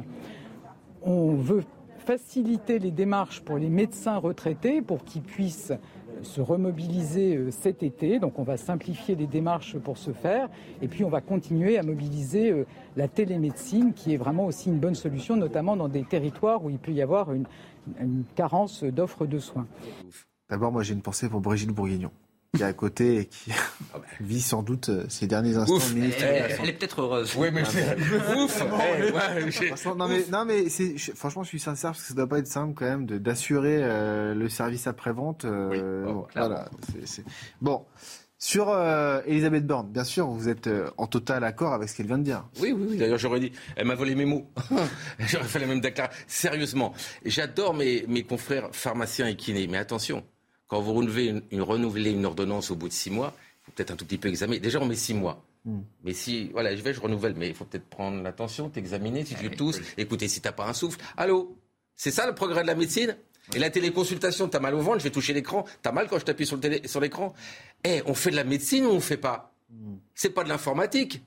On 1.03 1.35
veut 1.35 1.65
faciliter 1.99 2.79
les 2.79 2.91
démarches 2.91 3.43
pour 3.43 3.59
les 3.59 3.69
médecins 3.69 4.17
retraités 4.17 4.81
pour 4.81 5.05
qu'ils 5.05 5.23
puissent 5.23 5.73
se 6.23 6.41
remobiliser 6.41 7.37
euh, 7.37 7.51
cet 7.51 7.83
été. 7.83 8.19
Donc 8.19 8.39
on 8.39 8.43
va 8.43 8.57
simplifier 8.57 9.15
les 9.15 9.27
démarches 9.27 9.77
pour 9.79 9.99
ce 9.99 10.13
faire. 10.13 10.49
Et 10.81 10.89
puis 10.89 11.05
on 11.05 11.09
va 11.09 11.21
continuer 11.21 11.79
à 11.79 11.83
mobiliser 11.83 12.51
euh, 12.51 12.67
la 12.97 13.09
télémédecine 13.09 13.93
qui 13.93 14.15
est 14.15 14.17
vraiment 14.17 14.47
aussi 14.47 14.69
une 14.69 14.79
bonne 14.79 14.95
solution, 14.95 15.37
notamment 15.37 15.77
dans 15.77 15.89
des 15.89 16.05
territoires 16.05 16.65
où 16.65 16.71
il 16.71 16.79
peut 16.79 16.93
y 16.93 17.03
avoir 17.03 17.33
une, 17.33 17.47
une 18.01 18.25
carence 18.35 18.85
d'offres 18.85 19.27
de 19.27 19.39
soins. 19.39 19.67
D'abord, 20.49 20.73
moi, 20.73 20.83
j'ai 20.83 20.95
une 20.95 21.03
pensée 21.03 21.29
pour 21.29 21.41
Brigitte 21.41 21.71
Bourguignon 21.71 22.11
qui 22.55 22.63
est 22.63 22.67
à 22.67 22.73
côté 22.73 23.17
et 23.17 23.27
qui 23.27 23.51
ah 23.51 23.99
bah. 23.99 24.03
vit 24.21 24.43
sans 24.43 24.63
doute 24.63 24.91
euh, 24.91 25.05
ses 25.09 25.27
derniers 25.27 25.57
instants. 25.57 25.77
Ouf, 25.77 25.95
elle, 25.97 26.69
est 26.69 26.73
peut-être 26.75 27.01
heureuse. 27.01 27.35
Oui, 27.37 27.49
mais 27.51 27.63
ouf. 28.37 28.65
non 29.97 30.09
mais, 30.09 30.25
non 30.31 30.45
mais 30.45 30.69
franchement, 31.15 31.43
je 31.45 31.49
suis 31.49 31.61
sincère 31.61 31.93
parce 31.93 32.03
que 32.03 32.09
ça 32.09 32.15
doit 32.15 32.29
pas 32.29 32.39
être 32.39 32.47
simple 32.47 32.75
quand 32.75 32.85
même 32.85 33.07
d'assurer 33.07 33.79
euh, 33.83 34.35
le 34.35 34.49
service 34.51 34.87
après 34.87 35.13
vente. 35.13 35.45
Euh, 35.45 36.05
bon, 36.05 36.27
voilà. 36.35 36.69
Bon. 37.61 37.85
Sur 38.39 38.77
Elisabeth 39.25 39.65
Borne, 39.65 39.93
bien 39.93 40.03
sûr, 40.03 40.27
vous 40.27 40.49
êtes 40.49 40.69
en 40.97 41.07
total 41.07 41.45
accord 41.45 41.75
avec 41.75 41.89
ce 41.89 41.97
qu'elle 41.97 42.09
vient 42.09 42.19
de 42.19 42.25
dire. 42.25 42.45
Oui, 42.61 42.73
oui, 42.73 42.87
oui. 42.91 42.97
D'ailleurs, 42.97 43.17
j'aurais 43.19 43.39
dit, 43.39 43.53
elle 43.77 43.87
m'a 43.87 43.95
volé 43.95 44.17
mes 44.17 44.25
mots. 44.25 44.51
j'aurais 45.21 45.45
fait 45.45 45.61
la 45.61 45.69
même 45.69 45.81
déclaration. 45.81 46.25
Sérieusement, 46.27 46.93
j'adore 47.25 47.73
mes, 47.73 48.05
mes 48.09 48.25
confrères 48.25 48.71
pharmaciens 48.73 49.29
et 49.29 49.37
kinés, 49.37 49.69
mais 49.69 49.79
attention, 49.79 50.25
quand 50.73 50.81
vous 50.81 50.95
renouvelez 50.95 51.43
une, 51.51 51.61
renouvelez 51.61 52.13
une 52.13 52.25
ordonnance 52.25 52.71
au 52.71 52.77
bout 52.77 52.89
de 52.89 52.95
six 52.95 53.11
mois, 53.11 53.35
il 53.37 53.67
faut 53.67 53.73
peut-être 53.73 53.91
un 53.91 53.97
tout 53.97 54.07
petit 54.07 54.17
peu 54.17 54.29
examiner. 54.29 54.59
Déjà, 54.59 54.81
on 54.81 54.87
met 54.87 54.95
six 54.95 55.13
mois. 55.13 55.45
Hmm. 55.67 55.83
Mais 56.03 56.15
si, 56.15 56.49
voilà, 56.49 56.75
je 56.75 56.81
vais, 56.81 56.95
je 56.95 57.01
renouvelle, 57.03 57.35
mais 57.37 57.49
il 57.49 57.55
faut 57.55 57.67
peut-être 57.67 57.85
prendre 57.91 58.23
l'attention, 58.23 58.71
t'examiner, 58.71 59.23
si 59.27 59.35
tu 59.35 59.51
tousses, 59.51 59.83
écoutez, 59.99 60.29
si 60.29 60.41
t'as 60.41 60.53
pas 60.53 60.67
un 60.67 60.73
souffle. 60.73 60.99
Allô? 61.19 61.59
C'est 61.95 62.11
ça 62.11 62.27
le 62.27 62.35
progrès 62.35 62.63
de 62.63 62.69
la 62.69 62.75
médecine? 62.75 63.19
Et 63.55 63.59
la 63.59 63.69
téléconsultation, 63.69 64.49
t'as 64.49 64.61
mal 64.61 64.75
au 64.75 64.81
ventre, 64.81 65.01
je 65.01 65.05
vais 65.05 65.11
toucher 65.11 65.35
l'écran. 65.35 65.67
T'as 65.83 65.93
mal 65.93 66.09
quand 66.09 66.19
je 66.19 66.25
t'appuie 66.25 66.47
sur, 66.47 66.59
sur 66.87 67.01
l'écran? 67.01 67.35
Eh, 67.85 68.01
on 68.07 68.15
fait 68.15 68.31
de 68.31 68.37
la 68.37 68.45
médecine 68.45 68.87
ou 68.87 68.93
on 68.93 69.01
fait 69.01 69.19
pas? 69.19 69.55
Hmm. 69.69 69.97
C'est 70.15 70.31
pas 70.31 70.43
de 70.43 70.49
l'informatique. 70.49 71.23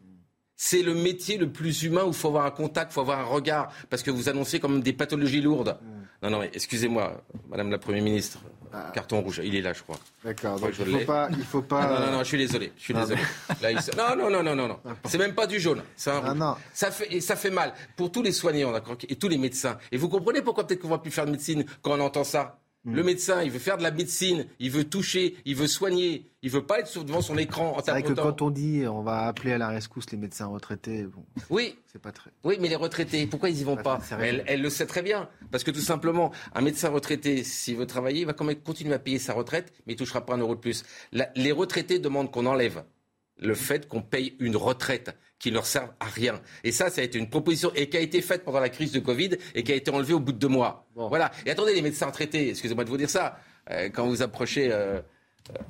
C'est 0.55 0.81
le 0.81 0.95
métier 0.95 1.37
le 1.37 1.51
plus 1.51 1.83
humain 1.83 2.03
où 2.05 2.07
il 2.07 2.13
faut 2.15 2.29
avoir 2.29 2.47
un 2.47 2.51
contact, 2.51 2.93
il 2.93 2.95
faut 2.95 3.01
avoir 3.01 3.19
un 3.19 3.25
regard, 3.25 3.71
parce 3.91 4.01
que 4.01 4.09
vous 4.09 4.27
annoncez 4.27 4.59
comme 4.59 4.81
des 4.81 4.93
pathologies 4.93 5.41
lourdes. 5.41 5.77
Non, 6.25 6.39
non, 6.39 6.41
excusez-moi, 6.41 7.21
Madame 7.49 7.69
la 7.69 7.77
Première 7.77 8.01
ministre, 8.01 8.39
ah. 8.73 8.91
Carton 8.95 9.21
rouge, 9.21 9.41
il 9.43 9.55
est 9.55 9.61
là, 9.61 9.73
je 9.73 9.83
crois. 9.83 9.97
D'accord, 10.23 10.59
donc 10.59 10.71
il 10.79 10.91
ne 10.91 10.99
faut 10.99 11.05
pas, 11.05 11.29
il 11.29 11.43
faut 11.43 11.61
pas. 11.61 11.87
Non, 11.87 12.05
non, 12.07 12.11
non, 12.13 12.19
je 12.19 12.23
suis 12.23 12.37
désolé, 12.39 12.71
je 12.75 12.81
suis 12.81 12.93
désolé. 12.95 13.21
Non, 13.95 14.15
non, 14.17 14.31
non, 14.31 14.41
non, 14.41 14.55
non, 14.55 14.67
non. 14.67 14.79
C'est 15.05 15.19
même 15.19 15.35
pas 15.35 15.45
du 15.45 15.59
jaune, 15.59 15.83
c'est 15.95 16.09
un 16.09 16.19
rouge. 16.19 16.33
Non. 16.35 16.55
Ça 16.73 16.89
fait, 16.89 17.21
ça 17.21 17.35
fait 17.35 17.51
mal 17.51 17.73
pour 17.95 18.11
tous 18.11 18.23
les 18.23 18.31
soignants, 18.31 18.73
et 19.07 19.15
tous 19.17 19.27
les 19.27 19.37
médecins. 19.37 19.77
Et 19.91 19.97
vous 19.97 20.09
comprenez 20.09 20.41
pourquoi 20.41 20.65
peut-être 20.65 20.81
qu'on 20.81 20.89
va 20.89 20.97
plus 20.97 21.11
faire 21.11 21.27
de 21.27 21.31
médecine 21.31 21.63
quand 21.83 21.91
on 21.91 21.99
entend 21.99 22.23
ça? 22.23 22.57
Le 22.85 23.01
hmm. 23.01 23.05
médecin, 23.05 23.43
il 23.43 23.51
veut 23.51 23.59
faire 23.59 23.77
de 23.77 23.83
la 23.83 23.91
médecine, 23.91 24.45
il 24.59 24.71
veut 24.71 24.83
toucher, 24.83 25.35
il 25.45 25.55
veut 25.55 25.67
soigner, 25.67 26.29
il 26.41 26.51
veut 26.51 26.65
pas 26.65 26.79
être 26.79 27.03
devant 27.03 27.21
son 27.21 27.37
écran 27.37 27.75
en 27.75 27.83
C'est 27.83 27.91
vrai 27.91 28.03
que 28.03 28.13
quand 28.13 28.41
on 28.41 28.51
dit 28.51 28.83
on 28.87 29.01
va 29.01 29.23
appeler 29.27 29.53
à 29.53 29.57
la 29.57 29.69
rescousse 29.69 30.11
les 30.11 30.17
médecins 30.17 30.45
retraités, 30.45 31.03
bon, 31.03 31.25
oui, 31.49 31.77
c'est 31.91 32.01
pas 32.01 32.11
très. 32.11 32.31
Oui, 32.43 32.57
mais 32.59 32.67
les 32.67 32.75
retraités, 32.75 33.25
pourquoi 33.27 33.49
ils 33.49 33.59
y 33.59 33.63
vont 33.63 33.77
pas, 33.77 33.99
elle, 34.19 34.61
le 34.61 34.69
sait 34.69 34.85
très 34.85 35.01
bien, 35.01 35.27
parce 35.51 35.63
que 35.63 35.71
tout 35.71 35.81
simplement, 35.81 36.31
un 36.53 36.61
médecin 36.61 36.89
retraité, 36.89 37.43
s'il 37.43 37.77
veut 37.77 37.87
travailler, 37.87 38.21
il 38.21 38.25
va 38.27 38.33
quand 38.33 38.45
même 38.45 38.55
continuer 38.55 38.93
à 38.93 38.99
payer 38.99 39.19
sa 39.19 39.33
retraite, 39.33 39.73
mais 39.87 39.93
il 39.93 39.95
touchera 39.95 40.25
pas 40.25 40.35
un 40.35 40.39
euro 40.39 40.55
de 40.55 40.59
plus. 40.59 40.83
les 41.11 41.51
retraités 41.51 41.99
demandent 41.99 42.31
qu'on 42.31 42.45
enlève 42.45 42.83
le 43.37 43.55
fait 43.55 43.87
qu'on 43.87 44.01
paye 44.01 44.35
une 44.39 44.55
retraite 44.55 45.15
qui 45.45 45.51
ne 45.51 45.57
leur 45.57 45.67
sert 45.67 45.93
à 45.99 46.05
rien. 46.05 46.41
Et 46.63 46.71
ça, 46.71 46.89
ça 46.89 47.01
a 47.01 47.03
été 47.03 47.19
une 47.19 47.29
proposition 47.29 47.71
et 47.75 47.87
qui 47.87 47.97
a 47.97 47.99
été 47.99 48.19
faite 48.23 48.43
pendant 48.43 48.59
la 48.59 48.69
crise 48.69 48.91
de 48.91 48.99
Covid 48.99 49.37
et 49.53 49.61
qui 49.61 49.71
a 49.71 49.75
été 49.75 49.91
enlevée 49.91 50.15
au 50.15 50.19
bout 50.19 50.31
de 50.31 50.39
deux 50.39 50.47
mois. 50.47 50.87
Voilà. 50.95 51.29
Et 51.45 51.51
attendez, 51.51 51.75
les 51.75 51.83
médecins 51.83 52.07
retraités, 52.07 52.49
excusez-moi 52.49 52.83
de 52.83 52.89
vous 52.89 52.97
dire 52.97 53.11
ça, 53.11 53.37
euh, 53.69 53.89
quand 53.93 54.07
vous 54.07 54.23
approchez... 54.23 54.71
Euh, 54.71 55.01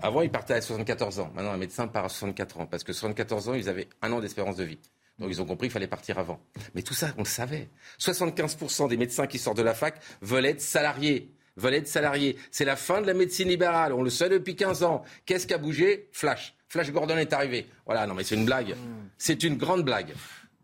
avant, 0.01 0.21
ils 0.21 0.31
partaient 0.31 0.53
à 0.53 0.61
74 0.61 1.19
ans. 1.19 1.29
Maintenant, 1.35 1.51
un 1.51 1.57
médecin 1.57 1.89
part 1.89 2.05
à 2.05 2.09
64 2.09 2.61
ans. 2.61 2.65
Parce 2.67 2.85
que 2.85 2.93
74 2.93 3.49
ans, 3.49 3.53
ils 3.53 3.67
avaient 3.67 3.89
un 4.01 4.13
an 4.13 4.21
d'espérance 4.21 4.55
de 4.55 4.63
vie. 4.63 4.79
Donc 5.19 5.29
ils 5.29 5.41
ont 5.41 5.45
compris 5.45 5.67
qu'il 5.67 5.73
fallait 5.73 5.87
partir 5.87 6.17
avant. 6.17 6.39
Mais 6.73 6.81
tout 6.81 6.93
ça, 6.93 7.09
on 7.17 7.23
le 7.23 7.27
savait. 7.27 7.67
75% 7.99 8.87
des 8.87 8.95
médecins 8.95 9.27
qui 9.27 9.39
sortent 9.39 9.57
de 9.57 9.61
la 9.61 9.73
fac 9.73 9.99
veulent 10.21 10.45
être 10.45 10.61
salariés. 10.61 11.34
Veulent 11.57 11.75
être 11.75 11.87
salariés. 11.87 12.37
C'est 12.51 12.65
la 12.65 12.75
fin 12.75 13.01
de 13.01 13.07
la 13.07 13.13
médecine 13.13 13.49
libérale. 13.49 13.93
On 13.93 14.03
le 14.03 14.09
sait 14.09 14.29
depuis 14.29 14.55
15 14.55 14.83
ans. 14.83 15.03
Qu'est-ce 15.25 15.47
qui 15.47 15.53
a 15.53 15.57
bougé? 15.57 16.09
Flash. 16.11 16.55
Flash 16.67 16.91
Gordon 16.91 17.17
est 17.17 17.33
arrivé. 17.33 17.67
Voilà, 17.85 18.07
non 18.07 18.13
mais 18.13 18.23
c'est 18.23 18.35
une 18.35 18.45
blague. 18.45 18.71
Hmm. 18.71 19.07
C'est 19.17 19.43
une 19.43 19.57
grande 19.57 19.83
blague. 19.83 20.13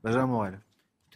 Benjamin 0.03 0.27
Morel 0.27 0.59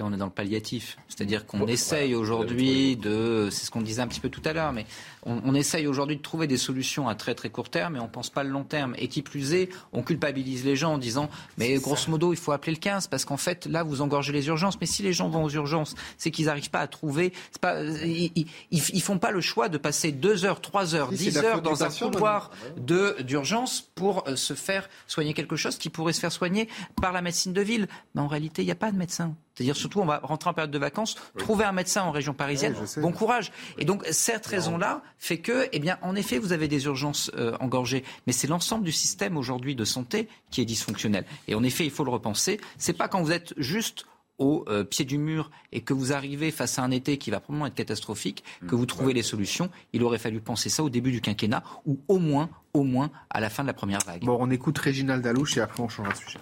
on 0.03 0.11
est 0.11 0.17
dans 0.17 0.25
le 0.25 0.31
palliatif. 0.31 0.97
C'est-à-dire 1.07 1.45
qu'on 1.45 1.67
essaye 1.67 2.15
aujourd'hui 2.15 2.97
de, 2.97 3.47
c'est 3.49 3.65
ce 3.65 3.71
qu'on 3.71 3.81
disait 3.81 4.01
un 4.01 4.07
petit 4.07 4.19
peu 4.19 4.29
tout 4.29 4.41
à 4.43 4.51
l'heure, 4.51 4.73
mais 4.73 4.85
on, 5.23 5.55
essaye 5.55 5.87
aujourd'hui 5.87 6.17
de 6.17 6.21
trouver 6.21 6.47
des 6.47 6.57
solutions 6.57 7.07
à 7.07 7.15
très 7.15 7.33
très 7.33 7.49
court 7.49 7.69
terme 7.69 7.95
et 7.95 7.99
on 7.99 8.09
pense 8.09 8.29
pas 8.29 8.43
le 8.43 8.49
long 8.49 8.65
terme. 8.65 8.93
Et 8.97 9.07
qui 9.07 9.21
plus 9.21 9.53
est, 9.53 9.69
on 9.93 10.03
culpabilise 10.03 10.65
les 10.65 10.75
gens 10.75 10.93
en 10.93 10.97
disant, 10.97 11.29
mais 11.57 11.75
grosso 11.75 12.11
modo, 12.11 12.33
il 12.33 12.37
faut 12.37 12.51
appeler 12.51 12.73
le 12.73 12.79
15 12.79 13.07
parce 13.07 13.23
qu'en 13.23 13.37
fait, 13.37 13.65
là, 13.67 13.83
vous 13.83 14.01
engorgez 14.01 14.33
les 14.33 14.47
urgences. 14.47 14.79
Mais 14.81 14.87
si 14.87 15.01
les 15.01 15.13
gens 15.13 15.29
vont 15.29 15.45
aux 15.45 15.49
urgences, 15.49 15.95
c'est 16.17 16.29
qu'ils 16.29 16.47
n'arrivent 16.47 16.69
pas 16.69 16.81
à 16.81 16.87
trouver, 16.87 17.31
pas, 17.61 17.81
ils, 17.81 18.45
ils, 18.71 19.01
font 19.01 19.17
pas 19.17 19.31
le 19.31 19.41
choix 19.41 19.69
de 19.69 19.77
passer 19.77 20.11
2 20.11 20.43
heures, 20.43 20.59
3 20.59 20.95
heures, 20.95 21.09
10 21.09 21.37
heures 21.37 21.61
dans 21.61 21.83
un 21.83 21.89
couloir 21.89 22.51
de, 22.77 23.15
d'urgence 23.21 23.89
pour 23.95 24.27
euh, 24.27 24.35
se 24.35 24.53
faire 24.53 24.89
soigner 25.07 25.33
quelque 25.33 25.55
chose 25.55 25.77
qui 25.77 25.89
pourrait 25.89 26.13
se 26.13 26.19
faire 26.19 26.31
soigner 26.31 26.67
par 27.01 27.13
la 27.13 27.21
médecine 27.21 27.53
de 27.53 27.61
ville. 27.61 27.87
Mais 28.13 28.21
en 28.21 28.27
réalité, 28.27 28.61
il 28.61 28.65
n'y 28.65 28.71
a 28.71 28.75
pas 28.75 28.91
de 28.91 28.97
médecin. 28.97 29.35
C'est-à-dire 29.55 29.75
surtout, 29.75 30.01
on 30.01 30.05
va 30.05 30.19
rentrer 30.21 30.49
en 30.49 30.53
période 30.53 30.71
de 30.71 30.77
vacances, 30.77 31.15
trouver 31.37 31.63
un 31.63 31.71
médecin 31.71 32.03
en 32.03 32.11
région 32.11 32.33
parisienne, 32.33 32.75
bon 32.97 33.11
courage. 33.11 33.51
Et 33.77 33.85
donc 33.85 34.05
cette 34.11 34.45
raison-là 34.45 35.01
fait 35.17 35.37
que, 35.37 35.67
eh 35.71 35.79
bien, 35.79 35.97
en 36.01 36.15
effet, 36.15 36.37
vous 36.39 36.51
avez 36.51 36.67
des 36.67 36.85
urgences 36.85 37.31
euh, 37.35 37.55
engorgées, 37.59 38.03
mais 38.27 38.33
c'est 38.33 38.47
l'ensemble 38.47 38.83
du 38.83 38.91
système 38.91 39.37
aujourd'hui 39.37 39.75
de 39.75 39.85
santé 39.85 40.27
qui 40.51 40.61
est 40.61 40.65
dysfonctionnel. 40.65 41.25
Et 41.47 41.55
en 41.55 41.63
effet, 41.63 41.85
il 41.85 41.91
faut 41.91 42.03
le 42.03 42.11
repenser. 42.11 42.59
C'est 42.77 42.93
pas 42.93 43.07
quand 43.07 43.21
vous 43.21 43.31
êtes 43.31 43.53
juste 43.57 44.05
au 44.37 44.65
euh, 44.67 44.83
pied 44.83 45.05
du 45.05 45.17
mur 45.17 45.49
et 45.71 45.81
que 45.81 45.93
vous 45.93 46.11
arrivez 46.11 46.51
face 46.51 46.77
à 46.77 46.83
un 46.83 46.91
été 46.91 47.17
qui 47.17 47.31
va 47.31 47.39
probablement 47.39 47.67
être 47.67 47.75
catastrophique, 47.75 48.43
que 48.67 48.75
vous 48.75 48.85
trouvez 48.85 49.13
les 49.13 49.23
solutions. 49.23 49.69
Il 49.93 50.03
aurait 50.03 50.17
fallu 50.17 50.41
penser 50.41 50.69
ça 50.69 50.83
au 50.83 50.89
début 50.89 51.11
du 51.11 51.21
quinquennat 51.21 51.63
ou 51.85 51.99
au 52.07 52.19
moins, 52.19 52.49
au 52.73 52.83
moins 52.83 53.11
à 53.29 53.39
la 53.39 53.49
fin 53.49 53.63
de 53.63 53.67
la 53.67 53.73
première 53.73 53.99
vague. 54.05 54.23
Bon, 54.23 54.37
on 54.39 54.51
écoute 54.51 54.77
Réginald 54.77 55.23
Dalouche 55.23 55.57
et 55.57 55.61
après 55.61 55.81
on 55.81 55.89
changera 55.89 56.13
de 56.13 56.17
sujet. 56.17 56.39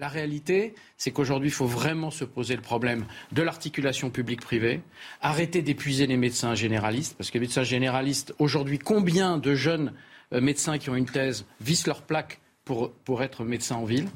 La 0.00 0.08
réalité, 0.08 0.74
c'est 0.96 1.10
qu'aujourd'hui, 1.10 1.50
il 1.50 1.52
faut 1.52 1.66
vraiment 1.66 2.10
se 2.10 2.24
poser 2.24 2.56
le 2.56 2.62
problème 2.62 3.04
de 3.32 3.42
l'articulation 3.42 4.08
publique-privée, 4.08 4.80
arrêter 5.20 5.60
d'épuiser 5.60 6.06
les 6.06 6.16
médecins 6.16 6.54
généralistes, 6.54 7.18
parce 7.18 7.30
que 7.30 7.34
les 7.34 7.40
médecins 7.40 7.64
généralistes, 7.64 8.34
aujourd'hui, 8.38 8.78
combien 8.78 9.36
de 9.36 9.54
jeunes 9.54 9.92
euh, 10.32 10.40
médecins 10.40 10.78
qui 10.78 10.88
ont 10.88 10.94
une 10.94 11.04
thèse 11.04 11.44
vissent 11.60 11.86
leur 11.86 12.00
plaque 12.00 12.40
pour, 12.64 12.92
pour 13.04 13.22
être 13.22 13.44
médecin 13.44 13.76
en 13.76 13.84
ville? 13.84 14.08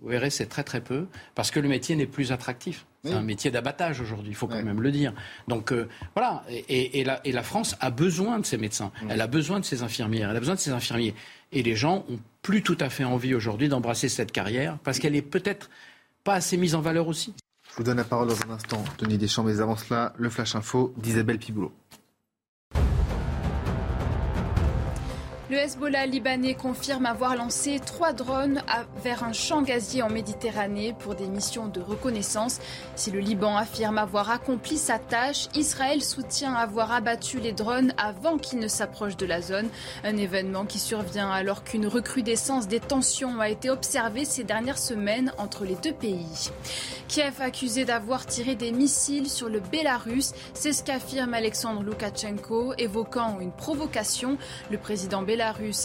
Vous 0.00 0.08
verrez, 0.08 0.30
c'est 0.30 0.46
très 0.46 0.64
très 0.64 0.80
peu, 0.80 1.06
parce 1.34 1.50
que 1.50 1.60
le 1.60 1.68
métier 1.68 1.96
n'est 1.96 2.06
plus 2.06 2.32
attractif. 2.32 2.86
C'est 3.04 3.12
un 3.12 3.22
métier 3.22 3.50
d'abattage 3.50 4.00
aujourd'hui, 4.00 4.30
il 4.30 4.34
faut 4.34 4.48
quand 4.48 4.62
même 4.62 4.80
le 4.80 4.90
dire. 4.90 5.12
Donc 5.46 5.70
euh, 5.70 5.88
voilà, 6.14 6.44
et, 6.48 7.04
la, 7.04 7.20
et, 7.24 7.30
la, 7.30 7.42
France 7.42 7.76
a 7.78 7.90
besoin 7.90 8.40
de 8.40 8.46
ces 8.46 8.58
médecins, 8.58 8.90
elle 9.08 9.20
a 9.20 9.28
besoin 9.28 9.60
de 9.60 9.64
ces 9.64 9.82
infirmières, 9.82 10.30
elle 10.30 10.36
a 10.36 10.40
besoin 10.40 10.56
de 10.56 10.60
ces 10.60 10.72
infirmiers. 10.72 11.14
Et 11.52 11.62
les 11.62 11.76
gens 11.76 12.04
ont 12.08 12.18
plus 12.42 12.62
tout 12.62 12.76
à 12.80 12.90
fait 12.90 13.04
envie 13.04 13.34
aujourd'hui 13.34 13.68
d'embrasser 13.68 14.08
cette 14.08 14.32
carrière 14.32 14.78
parce 14.84 14.98
qu'elle 14.98 15.16
est 15.16 15.22
peut-être 15.22 15.70
pas 16.24 16.34
assez 16.34 16.56
mise 16.56 16.74
en 16.74 16.80
valeur 16.80 17.08
aussi. 17.08 17.34
Je 17.70 17.76
vous 17.76 17.82
donne 17.82 17.96
la 17.96 18.04
parole 18.04 18.28
dans 18.28 18.40
un 18.48 18.54
instant, 18.54 18.84
Denis 18.98 19.18
Deschamps, 19.18 19.42
mais 19.42 19.60
avant 19.60 19.76
cela, 19.76 20.12
le 20.16 20.30
Flash 20.30 20.54
Info 20.54 20.94
d'Isabelle 20.96 21.38
Piboulot. 21.38 21.72
Le 25.48 25.58
Hezbollah 25.58 26.06
libanais 26.06 26.54
confirme 26.54 27.06
avoir 27.06 27.36
lancé 27.36 27.78
trois 27.78 28.12
drones 28.12 28.64
vers 29.04 29.22
un 29.22 29.32
champ 29.32 29.62
gazier 29.62 30.02
en 30.02 30.10
Méditerranée 30.10 30.92
pour 30.98 31.14
des 31.14 31.28
missions 31.28 31.68
de 31.68 31.80
reconnaissance. 31.80 32.58
Si 32.96 33.12
le 33.12 33.20
Liban 33.20 33.56
affirme 33.56 33.98
avoir 33.98 34.28
accompli 34.32 34.76
sa 34.76 34.98
tâche, 34.98 35.46
Israël 35.54 36.02
soutient 36.02 36.54
avoir 36.54 36.90
abattu 36.90 37.38
les 37.38 37.52
drones 37.52 37.94
avant 37.96 38.38
qu'ils 38.38 38.58
ne 38.58 38.66
s'approchent 38.66 39.16
de 39.16 39.24
la 39.24 39.40
zone. 39.40 39.68
Un 40.02 40.16
événement 40.16 40.64
qui 40.64 40.80
survient 40.80 41.30
alors 41.30 41.62
qu'une 41.62 41.86
recrudescence 41.86 42.66
des 42.66 42.80
tensions 42.80 43.38
a 43.38 43.48
été 43.48 43.70
observée 43.70 44.24
ces 44.24 44.42
dernières 44.42 44.78
semaines 44.78 45.32
entre 45.38 45.64
les 45.64 45.76
deux 45.76 45.92
pays. 45.92 46.50
Kiev 47.06 47.40
accusé 47.40 47.84
d'avoir 47.84 48.26
tiré 48.26 48.56
des 48.56 48.72
missiles 48.72 49.30
sur 49.30 49.48
le 49.48 49.60
Bélarus, 49.60 50.32
c'est 50.54 50.72
ce 50.72 50.82
qu'affirme 50.82 51.34
Alexandre 51.34 51.84
Loukachenko, 51.84 52.74
évoquant 52.78 53.38
une 53.38 53.52
provocation. 53.52 54.38
Le 54.72 54.78
président 54.78 55.22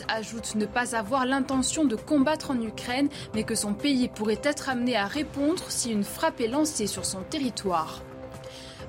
ajoute 0.08 0.56
ne 0.56 0.66
pas 0.66 0.96
avoir 0.96 1.26
l'intention 1.26 1.86
de 1.86 1.96
combattre 1.96 2.52
en 2.52 2.62
Ukraine, 2.62 3.10
mais 3.34 3.44
que 3.44 3.56
son 3.56 3.74
pays 3.74 4.08
pourrait 4.08 4.42
être 4.44 4.70
amené 4.70 4.96
à 4.96 5.06
répondre 5.06 5.64
si 5.70 5.92
une 5.92 6.04
frappe 6.04 6.42
est 6.42 6.48
lancée 6.48 6.88
sur 6.88 7.06
son 7.06 7.22
territoire. 7.22 8.02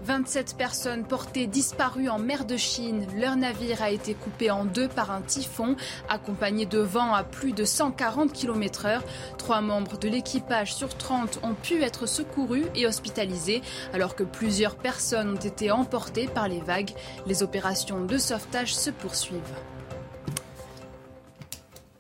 27 0.05 0.57
personnes 0.57 1.05
portées 1.05 1.47
disparues 1.47 2.09
en 2.09 2.19
mer 2.19 2.45
de 2.45 2.57
Chine. 2.57 3.07
Leur 3.17 3.37
navire 3.37 3.83
a 3.83 3.91
été 3.91 4.15
coupé 4.15 4.51
en 4.51 4.65
deux 4.65 4.89
par 4.89 5.13
un 5.13 5.21
typhon, 5.21 5.77
accompagné 6.09 6.67
de 6.67 6.81
vent 6.81 7.15
à 7.15 7.23
plus 7.23 7.53
de 7.53 7.65
140 7.65 8.33
km 8.33 8.87
h 8.87 9.01
Trois 9.39 9.61
membres 9.61 9.99
de 9.99 10.09
l'équipage 10.09 10.75
sur 10.75 10.97
30 10.97 11.41
ont 11.45 11.55
pu 11.55 11.83
être 11.83 12.07
secourus 12.07 12.65
et 12.75 12.87
hospitalisés, 12.87 13.63
alors 13.93 14.17
que 14.17 14.25
plusieurs 14.25 14.75
personnes 14.75 15.35
ont 15.35 15.47
été 15.47 15.71
emportées 15.71 16.27
par 16.27 16.49
les 16.49 16.61
vagues. 16.61 16.93
Les 17.27 17.43
opérations 17.43 18.05
de 18.05 18.19
sauvetage 18.19 18.75
se 18.75 18.91
poursuivent. 18.91 19.41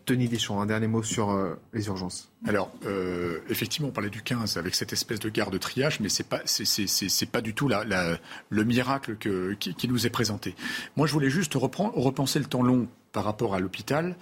Denis 0.06 0.28
Deschamps, 0.28 0.60
un 0.60 0.66
dernier 0.66 0.88
mot 0.88 1.02
sur 1.02 1.30
euh, 1.30 1.54
les 1.72 1.86
urgences. 1.86 2.30
Alors, 2.46 2.72
euh, 2.86 3.40
effectivement, 3.48 3.88
on 3.88 3.92
parlait 3.92 4.10
du 4.10 4.22
15 4.22 4.56
avec 4.56 4.74
cette 4.74 4.92
espèce 4.92 5.20
de 5.20 5.28
garde 5.28 5.52
de 5.52 5.58
triage, 5.58 6.00
mais 6.00 6.08
ce 6.08 6.22
n'est 6.22 6.28
pas, 6.28 6.40
pas 7.32 7.40
du 7.40 7.54
tout 7.54 7.68
le 7.68 8.64
miracle 8.64 9.16
qui, 9.16 9.88
nous 9.88 10.06
est 10.06 10.10
présenté. 10.10 10.54
Moi, 10.96 11.06
je 11.06 11.12
voulais 11.12 11.30
juste 11.30 11.54
repenser 11.54 12.38
le 12.38 12.46
temps 12.46 12.62
long 12.62 12.88
par 13.12 13.24
rapport 13.24 13.54
à 13.54 13.60
l'hôpital. 13.60 14.16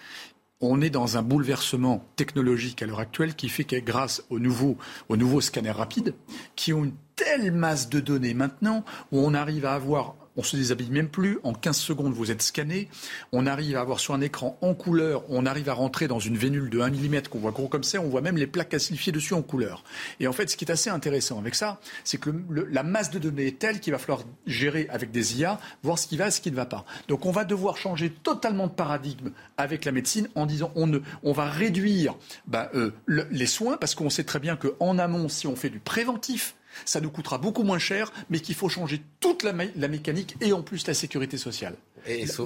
On 0.60 0.82
est 0.82 0.90
dans 0.90 1.16
un 1.16 1.22
bouleversement 1.22 2.04
technologique 2.16 2.82
à 2.82 2.86
l'heure 2.86 3.00
actuelle 3.00 3.34
qui 3.34 3.48
fait 3.48 3.64
que 3.64 3.76
grâce 3.76 4.22
aux 4.28 4.38
nouveaux, 4.38 4.76
aux 5.08 5.16
nouveaux 5.16 5.40
scanners 5.40 5.70
rapides, 5.70 6.14
qui 6.54 6.74
ont 6.74 6.84
une 6.84 6.94
telle 7.16 7.52
masse 7.52 7.88
de 7.88 8.00
données 8.00 8.34
maintenant, 8.34 8.84
où 9.12 9.20
on 9.20 9.32
arrive 9.32 9.64
à 9.64 9.72
avoir 9.72 10.14
on 10.36 10.42
se 10.42 10.56
déshabille 10.56 10.90
même 10.90 11.08
plus. 11.08 11.38
En 11.44 11.52
15 11.52 11.76
secondes, 11.76 12.12
vous 12.12 12.30
êtes 12.30 12.42
scanné. 12.42 12.88
On 13.32 13.46
arrive 13.46 13.76
à 13.76 13.80
avoir 13.80 14.00
sur 14.00 14.14
un 14.14 14.20
écran 14.20 14.58
en 14.60 14.74
couleur, 14.74 15.24
on 15.28 15.46
arrive 15.46 15.68
à 15.68 15.74
rentrer 15.74 16.08
dans 16.08 16.18
une 16.18 16.36
vénule 16.36 16.70
de 16.70 16.80
1 16.80 16.90
mm 16.90 17.22
qu'on 17.30 17.38
voit 17.38 17.50
gros 17.50 17.68
comme 17.68 17.84
ça. 17.84 18.00
On 18.00 18.08
voit 18.08 18.20
même 18.20 18.36
les 18.36 18.46
plaques 18.46 18.70
calcifiées 18.70 19.12
dessus 19.12 19.34
en 19.34 19.42
couleur. 19.42 19.84
Et 20.18 20.26
en 20.26 20.32
fait, 20.32 20.50
ce 20.50 20.56
qui 20.56 20.64
est 20.64 20.70
assez 20.70 20.90
intéressant 20.90 21.38
avec 21.38 21.54
ça, 21.54 21.80
c'est 22.04 22.18
que 22.18 22.30
la 22.70 22.82
masse 22.82 23.10
de 23.10 23.18
données 23.18 23.48
est 23.48 23.58
telle 23.58 23.80
qu'il 23.80 23.92
va 23.92 23.98
falloir 23.98 24.22
gérer 24.46 24.88
avec 24.90 25.10
des 25.10 25.40
IA, 25.40 25.60
voir 25.82 25.98
ce 25.98 26.06
qui 26.06 26.16
va 26.16 26.28
et 26.28 26.30
ce 26.30 26.40
qui 26.40 26.50
ne 26.50 26.56
va 26.56 26.66
pas. 26.66 26.84
Donc 27.08 27.26
on 27.26 27.30
va 27.30 27.44
devoir 27.44 27.76
changer 27.76 28.10
totalement 28.10 28.66
de 28.66 28.72
paradigme 28.72 29.30
avec 29.56 29.84
la 29.84 29.92
médecine 29.92 30.28
en 30.34 30.46
disant 30.46 30.72
on, 30.74 30.86
ne, 30.86 30.98
on 31.22 31.32
va 31.32 31.48
réduire 31.48 32.14
ben, 32.46 32.68
euh, 32.74 32.92
les 33.06 33.46
soins 33.46 33.76
parce 33.76 33.94
qu'on 33.94 34.10
sait 34.10 34.24
très 34.24 34.38
bien 34.38 34.56
qu'en 34.56 34.98
amont, 34.98 35.28
si 35.28 35.46
on 35.46 35.56
fait 35.56 35.70
du 35.70 35.80
préventif, 35.80 36.54
ça 36.84 37.00
nous 37.00 37.10
coûtera 37.10 37.38
beaucoup 37.38 37.62
moins 37.62 37.78
cher, 37.78 38.12
mais 38.28 38.40
qu'il 38.40 38.54
faut 38.54 38.68
changer 38.68 39.02
toute 39.20 39.42
la, 39.42 39.52
mécanique 39.52 40.36
et 40.40 40.52
en 40.52 40.62
plus 40.62 40.86
la 40.86 40.94
sécurité 40.94 41.36
sociale. 41.36 41.74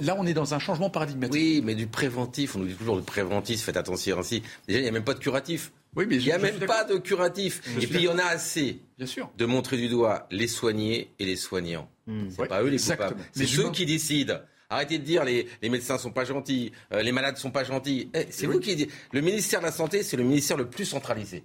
Là, 0.01 0.15
on 0.17 0.25
est 0.25 0.33
dans 0.33 0.53
un 0.53 0.59
changement 0.59 0.89
paradigmatique. 0.89 1.33
Oui, 1.33 1.61
mais 1.63 1.75
du 1.75 1.87
préventif, 1.87 2.55
on 2.55 2.59
nous 2.59 2.67
dit 2.67 2.75
toujours 2.75 2.95
le 2.95 3.01
préventif, 3.01 3.61
faites 3.61 3.77
attention 3.77 4.19
ainsi. 4.19 4.43
Déjà, 4.67 4.79
il 4.79 4.83
n'y 4.83 4.89
a 4.89 4.91
même 4.91 5.03
pas 5.03 5.13
de 5.13 5.19
curatif. 5.19 5.71
Oui, 5.95 6.05
mais 6.09 6.17
il 6.17 6.25
n'y 6.25 6.31
a 6.31 6.37
même 6.37 6.59
pas 6.59 6.83
de 6.83 6.97
curatif. 6.97 7.61
et 7.79 7.87
puis, 7.87 7.99
il 7.99 8.05
y 8.05 8.09
en 8.09 8.17
a 8.17 8.25
assez 8.25 8.79
Bien 8.97 9.07
sûr. 9.07 9.29
de 9.37 9.45
montrer 9.45 9.77
du 9.77 9.87
doigt 9.87 10.27
les 10.29 10.47
soignés 10.47 11.11
et 11.19 11.25
les 11.25 11.37
soignants. 11.37 11.89
Hmm. 12.05 12.29
C'est 12.29 12.47
pas 12.47 12.61
eux 12.61 12.67
les 12.67 12.79
coupables. 12.79 13.17
C'est 13.33 13.47
ceux 13.47 13.71
qui 13.71 13.85
décident. 13.85 14.39
Arrêtez 14.69 14.97
de 14.97 15.03
dire 15.03 15.23
les, 15.23 15.47
les 15.61 15.69
médecins 15.69 15.97
sont 15.97 16.11
pas 16.11 16.25
gentils, 16.25 16.71
euh, 16.91 17.03
les 17.03 17.11
malades 17.11 17.37
sont 17.37 17.51
pas 17.51 17.63
gentils. 17.63 18.09
Eh, 18.13 18.25
c'est 18.31 18.47
vous 18.47 18.59
qui 18.59 18.75
dites. 18.75 18.91
Le 19.11 19.21
ministère 19.21 19.59
de 19.59 19.65
la 19.65 19.71
Santé, 19.71 20.01
c'est 20.01 20.17
le 20.17 20.23
ministère 20.23 20.57
le 20.57 20.67
plus 20.67 20.85
centralisé. 20.85 21.43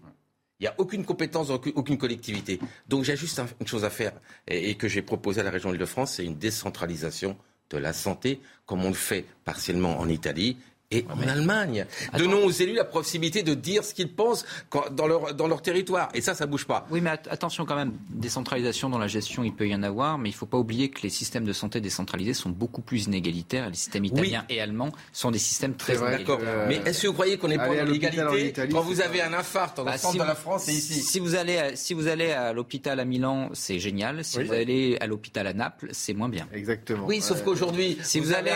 Il 0.61 0.65
n'y 0.65 0.69
a 0.69 0.75
aucune 0.77 1.05
compétence, 1.05 1.49
aucune 1.51 1.97
collectivité. 1.97 2.61
Donc 2.87 3.05
j'ai 3.05 3.17
juste 3.17 3.41
une 3.61 3.67
chose 3.67 3.85
à 3.85 3.91
faire 3.91 4.13
et, 4.47 4.75
que 4.75 4.89
j'ai 4.89 5.01
proposé 5.01 5.41
à 5.41 5.45
la 5.45 5.51
région 5.51 5.73
Île-de-France, 5.73 6.15
c'est 6.17 6.25
une 6.25 6.37
décentralisation 6.37 7.37
de 7.71 7.79
la 7.79 7.93
santé, 7.95 8.41
comme 8.67 8.85
on 8.85 8.89
le 8.89 8.95
fait 8.95 9.25
partiellement 9.45 9.99
en 9.99 10.09
Italie 10.09 10.59
et 10.91 11.07
en 11.09 11.29
Allemagne. 11.29 11.87
Donnons 12.19 12.45
aux 12.45 12.51
élus 12.51 12.75
la 12.75 12.85
possibilité 12.85 13.43
de 13.45 13.55
dire 13.55 13.85
ce 13.85 13.95
qu'ils 13.95 14.13
pensent 14.13 14.45
dans 14.91 15.07
leur, 15.07 15.35
dans 15.35 15.47
leur 15.47 15.63
territoire. 15.63 16.09
Et 16.15 16.21
ça, 16.21 16.35
ça 16.35 16.47
bouge 16.47 16.67
pas. 16.67 16.87
Oui, 16.91 17.01
mais 17.01 17.11
attention 17.11 17.65
quand 17.65 17.77
même, 17.77 17.93
décentralisation 18.09 18.91
dans 18.91 18.99
la 18.99 19.07
gestion, 19.07 19.45
il 19.45 19.55
peut 19.55 19.69
y 19.69 19.75
en 19.75 19.85
avoir, 19.85 20.19
mais 20.19 20.31
il 20.31 20.33
ne 20.33 20.37
faut 20.37 20.47
pas 20.47 20.59
oublier 20.59 20.91
que 20.91 21.03
les 21.03 21.11
systèmes 21.11 21.45
de 21.45 21.53
santé 21.53 21.81
décentralisés 21.81 22.35
sont 22.35 22.51
beaucoup 22.51 22.81
plus 22.81 23.05
inégalitaires. 23.05 23.69
Les 23.69 23.77
systèmes 23.77 24.05
italiens 24.05 24.45
et 24.49 24.61
allemands 24.61 24.91
sont 25.13 25.31
des 25.31 25.39
systèmes 25.39 25.75
très 25.75 25.97
D'accord. 25.97 26.41
Euh, 26.43 26.67
mais 26.69 26.77
est-ce 26.87 27.03
que 27.03 27.07
vous 27.09 27.13
croyez 27.13 27.37
qu'on 27.37 27.49
n'est 27.49 27.57
pas 27.57 27.69
dans 27.69 27.85
l'égalité 27.85 28.53
quand 28.71 28.81
vous 28.81 29.01
avez 29.01 29.23
un 29.23 29.33
infarct 29.33 29.79
le 29.79 29.85
bah, 29.85 29.99
centre 29.99 30.19
de 30.19 30.25
la 30.25 30.35
France 30.35 30.69
et 30.69 30.73
ici 30.73 30.95
Si 30.95 31.21
vous 31.21 31.35
allez 31.35 31.59
à, 31.59 31.77
si 31.77 31.95
vous 31.95 32.09
allez 32.09 32.33
à 32.33 32.53
l'hôpital 32.53 32.99
à 32.99 33.05
Milan, 33.05 33.51
c'est 33.53 33.79
génial. 33.79 34.25
Si 34.25 34.43
vous 34.43 34.53
allez 34.53 34.97
à 35.01 35.07
l'hôpital 35.07 35.47
à 35.47 35.53
Naples, 35.53 35.89
c'est 35.93 36.15
moins 36.15 36.29
bien. 36.29 36.49
Exactement. 36.53 37.07
Oui, 37.07 37.21
sauf 37.21 37.45
qu'aujourd'hui, 37.45 37.99
si 38.03 38.19
vous, 38.19 38.33
allez, 38.33 38.53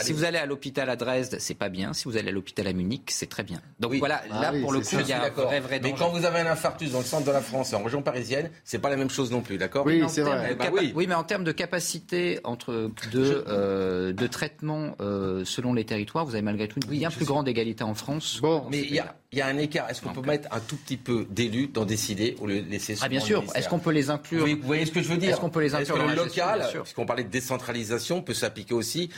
si 0.00 0.12
vous 0.12 0.24
allez 0.24 0.38
à 0.38 0.46
l'hôpital 0.46 0.90
à 0.90 0.96
Dresde, 0.96 1.36
c'est 1.38 1.54
pas 1.54 1.68
bien 1.68 1.75
bien. 1.76 1.92
Si 1.92 2.04
vous 2.04 2.16
allez 2.16 2.28
à 2.28 2.32
l'hôpital 2.32 2.66
à 2.66 2.72
Munich, 2.72 3.10
c'est 3.10 3.28
très 3.28 3.42
bien. 3.42 3.60
Donc 3.78 3.94
voilà, 3.94 4.22
ah 4.30 4.40
là 4.40 4.60
pour 4.60 4.72
le 4.72 4.80
coup, 4.80 4.96
il 4.98 5.06
y 5.06 5.12
a 5.12 5.24
un 5.24 5.30
vrai, 5.30 5.60
vrai 5.60 5.80
Mais 5.82 5.92
quand 5.92 6.08
vous 6.08 6.24
avez 6.24 6.40
un 6.40 6.46
infarctus 6.46 6.90
dans 6.90 6.98
le 6.98 7.04
centre 7.04 7.26
de 7.26 7.30
la 7.30 7.40
France, 7.40 7.72
en 7.72 7.82
région 7.82 8.02
parisienne, 8.02 8.50
c'est 8.64 8.78
pas 8.78 8.90
la 8.90 8.96
même 8.96 9.10
chose 9.10 9.30
non 9.30 9.42
plus, 9.42 9.58
d'accord 9.58 9.86
Oui, 9.86 10.02
c'est 10.08 10.22
vrai. 10.22 10.54
Bah 10.54 10.66
oui. 10.72 10.92
mais 11.06 11.14
en 11.14 11.24
termes 11.24 11.44
de 11.44 11.52
capacité 11.52 12.40
entre 12.44 12.90
de, 13.12 13.44
euh, 13.46 14.12
de 14.12 14.26
traitement 14.26 14.96
euh, 15.00 15.44
selon 15.44 15.74
les 15.74 15.84
territoires, 15.84 16.24
vous 16.24 16.34
avez 16.34 16.42
malgré 16.42 16.66
tout 16.68 16.80
une 16.80 16.98
bien 16.98 17.10
plus 17.10 17.24
grande 17.24 17.48
égalité 17.48 17.84
en 17.84 17.94
France. 17.94 18.40
Bon, 18.40 18.66
mais 18.70 18.80
il 18.80 18.94
y 18.94 18.98
a, 18.98 19.14
y 19.32 19.40
a, 19.40 19.46
un 19.46 19.58
écart. 19.58 19.88
Est-ce 19.90 20.02
qu'on 20.02 20.12
peut 20.12 20.22
mettre 20.22 20.48
un 20.52 20.60
tout 20.60 20.76
petit 20.76 20.96
peu 20.96 21.26
d'élus 21.30 21.68
dans 21.68 21.84
décider 21.84 22.36
ou 22.40 22.46
le 22.46 22.60
laisser 22.60 22.96
Ah 23.00 23.08
bien 23.08 23.20
sûr. 23.20 23.44
Est-ce 23.54 23.68
qu'on 23.68 23.78
peut 23.78 23.90
les 23.90 24.10
inclure 24.10 24.46
Vous 24.46 24.56
voyez 24.62 24.86
ce 24.86 24.92
que 24.92 25.02
je 25.02 25.08
veux 25.08 25.16
dire 25.16 25.30
Est-ce 25.30 25.40
qu'on 25.40 25.50
peut 25.50 25.60
les 25.60 25.74
inclure 25.74 25.96
Est-ce 25.96 26.04
que 26.04 26.10
le 26.10 26.16
local, 26.16 26.68
puisqu'on 26.82 27.06
parlait 27.06 27.24
de 27.24 27.30
décentralisation, 27.30 28.22
peut 28.22 28.34
s'appliquer 28.34 28.74
aussi, 28.74 29.10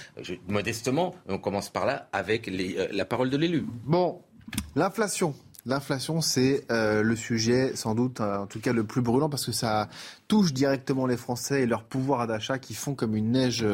modestement, 0.48 1.14
on 1.28 1.38
commence 1.38 1.70
par 1.70 1.86
là, 1.86 2.08
avec 2.12 2.48
euh, 2.48 2.88
la 2.90 3.04
parole 3.04 3.30
de 3.30 3.36
l'élu. 3.36 3.64
Bon, 3.84 4.22
l'inflation. 4.76 5.34
L'inflation, 5.68 6.20
c'est 6.22 6.64
euh, 6.72 7.02
le 7.02 7.14
sujet 7.14 7.76
sans 7.76 7.94
doute, 7.94 8.20
euh, 8.20 8.38
en 8.38 8.46
tout 8.46 8.58
cas 8.58 8.72
le 8.72 8.84
plus 8.84 9.02
brûlant, 9.02 9.28
parce 9.28 9.44
que 9.44 9.52
ça 9.52 9.88
touche 10.26 10.54
directement 10.54 11.06
les 11.06 11.18
Français 11.18 11.62
et 11.62 11.66
leur 11.66 11.84
pouvoir 11.84 12.26
d'achat 12.26 12.58
qui 12.58 12.74
font 12.74 12.94
comme 12.94 13.14
une 13.14 13.32
neige 13.32 13.64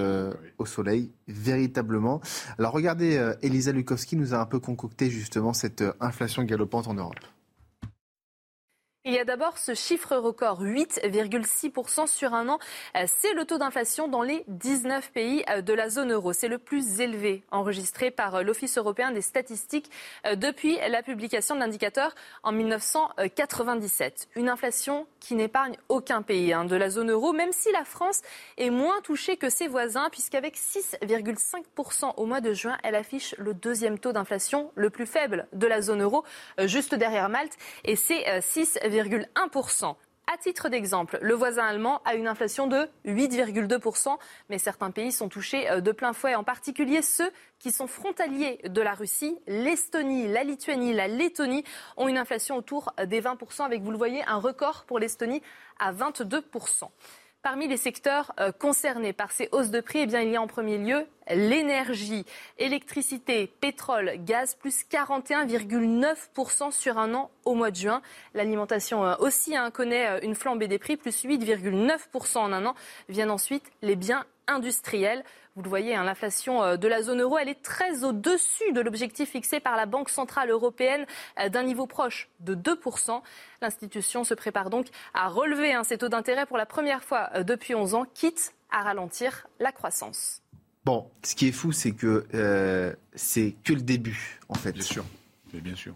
au 0.58 0.66
soleil, 0.66 1.10
véritablement. 1.28 2.20
Alors 2.58 2.72
regardez, 2.72 3.32
Elisa 3.42 3.72
Lukowski 3.72 4.16
nous 4.16 4.34
a 4.34 4.38
un 4.38 4.46
peu 4.46 4.58
concocté 4.58 5.08
justement 5.08 5.52
cette 5.52 5.84
inflation 6.00 6.42
galopante 6.42 6.88
en 6.88 6.94
Europe. 6.94 7.20
Il 9.06 9.12
y 9.12 9.18
a 9.18 9.24
d'abord 9.26 9.58
ce 9.58 9.74
chiffre 9.74 10.16
record, 10.16 10.62
8,6% 10.62 12.06
sur 12.06 12.32
un 12.32 12.48
an. 12.48 12.58
Euh, 12.96 13.04
c'est 13.06 13.34
le 13.34 13.44
taux 13.44 13.58
d'inflation 13.58 14.08
dans 14.08 14.22
les 14.22 14.44
19 14.48 15.12
pays 15.12 15.44
euh, 15.50 15.60
de 15.60 15.74
la 15.74 15.90
zone 15.90 16.10
euro. 16.10 16.32
C'est 16.32 16.48
le 16.48 16.56
plus 16.56 17.02
élevé 17.02 17.42
enregistré 17.50 18.10
par 18.10 18.36
euh, 18.36 18.42
l'Office 18.42 18.78
européen 18.78 19.10
des 19.10 19.20
statistiques 19.20 19.90
depuis 20.36 20.78
la 20.88 21.02
publication 21.02 21.54
de 21.54 21.60
l'indicateur 21.60 22.14
en 22.44 22.52
1997. 22.52 24.28
Une 24.36 24.48
inflation 24.48 25.06
qui 25.20 25.34
n'épargne 25.34 25.76
aucun 25.90 26.22
pays 26.22 26.54
hein, 26.54 26.64
de 26.64 26.74
la 26.74 26.88
zone 26.88 27.10
euro, 27.10 27.34
même 27.34 27.52
si 27.52 27.70
la 27.72 27.84
France 27.84 28.22
est 28.56 28.70
moins 28.70 29.02
touchée 29.02 29.36
que 29.36 29.50
ses 29.50 29.68
voisins, 29.68 30.08
puisqu'avec 30.10 30.56
6,5% 30.56 32.14
au 32.16 32.24
mois 32.24 32.40
de 32.40 32.54
juin, 32.54 32.78
elle 32.82 32.94
affiche 32.94 33.34
le 33.36 33.52
deuxième 33.52 33.98
taux 33.98 34.12
d'inflation 34.12 34.72
le 34.76 34.88
plus 34.88 35.06
faible 35.06 35.46
de 35.52 35.66
la 35.66 35.82
zone 35.82 36.00
euro, 36.00 36.24
juste 36.58 36.94
derrière 36.94 37.28
Malte. 37.28 37.58
Et 37.84 37.96
c'est 37.96 38.40
6, 38.40 38.78
à 40.32 40.38
titre 40.38 40.70
d'exemple, 40.70 41.18
le 41.20 41.34
voisin 41.34 41.66
allemand 41.66 42.00
a 42.06 42.14
une 42.14 42.26
inflation 42.26 42.66
de 42.66 42.88
8,2%, 43.04 44.16
mais 44.48 44.56
certains 44.56 44.90
pays 44.90 45.12
sont 45.12 45.28
touchés 45.28 45.70
euh, 45.70 45.80
de 45.80 45.92
plein 45.92 46.14
fouet, 46.14 46.34
en 46.34 46.44
particulier 46.44 47.02
ceux 47.02 47.30
qui 47.58 47.70
sont 47.70 47.86
frontaliers 47.86 48.58
de 48.64 48.80
la 48.80 48.94
Russie. 48.94 49.38
L'Estonie, 49.46 50.26
la 50.26 50.42
Lituanie, 50.42 50.94
la 50.94 51.08
Lettonie 51.08 51.62
ont 51.98 52.08
une 52.08 52.16
inflation 52.16 52.56
autour 52.56 52.94
des 53.06 53.20
20%, 53.20 53.64
avec, 53.64 53.82
vous 53.82 53.90
le 53.90 53.98
voyez, 53.98 54.24
un 54.26 54.38
record 54.38 54.84
pour 54.86 54.98
l'Estonie 54.98 55.42
à 55.78 55.92
22%. 55.92 56.88
Parmi 57.44 57.68
les 57.68 57.76
secteurs 57.76 58.32
euh, 58.40 58.52
concernés 58.52 59.12
par 59.12 59.30
ces 59.30 59.50
hausses 59.52 59.68
de 59.68 59.82
prix, 59.82 59.98
eh 59.98 60.04
il 60.04 60.30
y 60.30 60.36
a 60.36 60.40
en 60.40 60.46
premier 60.46 60.78
lieu 60.78 61.06
l'énergie, 61.28 62.24
électricité, 62.56 63.52
pétrole, 63.60 64.12
gaz, 64.16 64.54
plus 64.54 64.86
41,9% 64.90 66.72
sur 66.72 66.96
un 66.96 67.12
an 67.12 67.30
au 67.44 67.52
mois 67.52 67.70
de 67.70 67.76
juin. 67.76 68.00
L'alimentation 68.32 69.04
euh, 69.04 69.14
aussi 69.18 69.54
hein, 69.54 69.70
connaît 69.70 70.08
euh, 70.08 70.20
une 70.22 70.34
flambée 70.34 70.68
des 70.68 70.78
prix, 70.78 70.96
plus 70.96 71.22
8,9% 71.22 72.38
en 72.38 72.50
un 72.50 72.64
an. 72.64 72.74
Viennent 73.10 73.30
ensuite 73.30 73.70
les 73.82 73.94
biens 73.94 74.24
industriels. 74.46 75.22
Vous 75.56 75.62
le 75.62 75.68
voyez, 75.68 75.94
hein, 75.94 76.02
l'inflation 76.02 76.64
euh, 76.64 76.76
de 76.76 76.88
la 76.88 77.02
zone 77.02 77.20
euro, 77.20 77.38
elle 77.38 77.48
est 77.48 77.62
très 77.62 78.02
au-dessus 78.02 78.72
de 78.72 78.80
l'objectif 78.80 79.30
fixé 79.30 79.60
par 79.60 79.76
la 79.76 79.86
Banque 79.86 80.08
centrale 80.08 80.50
européenne 80.50 81.06
euh, 81.38 81.48
d'un 81.48 81.62
niveau 81.62 81.86
proche 81.86 82.28
de 82.40 82.56
2%. 82.56 83.22
L'institution 83.62 84.24
se 84.24 84.34
prépare 84.34 84.68
donc 84.68 84.88
à 85.14 85.28
relever 85.28 85.72
hein, 85.72 85.84
ses 85.84 85.96
taux 85.96 86.08
d'intérêt 86.08 86.44
pour 86.46 86.56
la 86.56 86.66
première 86.66 87.04
fois 87.04 87.30
euh, 87.36 87.44
depuis 87.44 87.76
11 87.76 87.94
ans, 87.94 88.04
quitte 88.14 88.52
à 88.72 88.82
ralentir 88.82 89.46
la 89.60 89.70
croissance. 89.70 90.42
Bon, 90.84 91.08
ce 91.22 91.36
qui 91.36 91.46
est 91.46 91.52
fou, 91.52 91.70
c'est 91.70 91.92
que 91.92 92.26
c'est 93.14 93.54
que 93.62 93.72
le 93.72 93.80
début, 93.80 94.40
en 94.48 94.54
fait. 94.54 94.72
Bien 94.72 94.82
sûr, 94.82 95.04
mais 95.52 95.60
bien 95.60 95.76
sûr. 95.76 95.94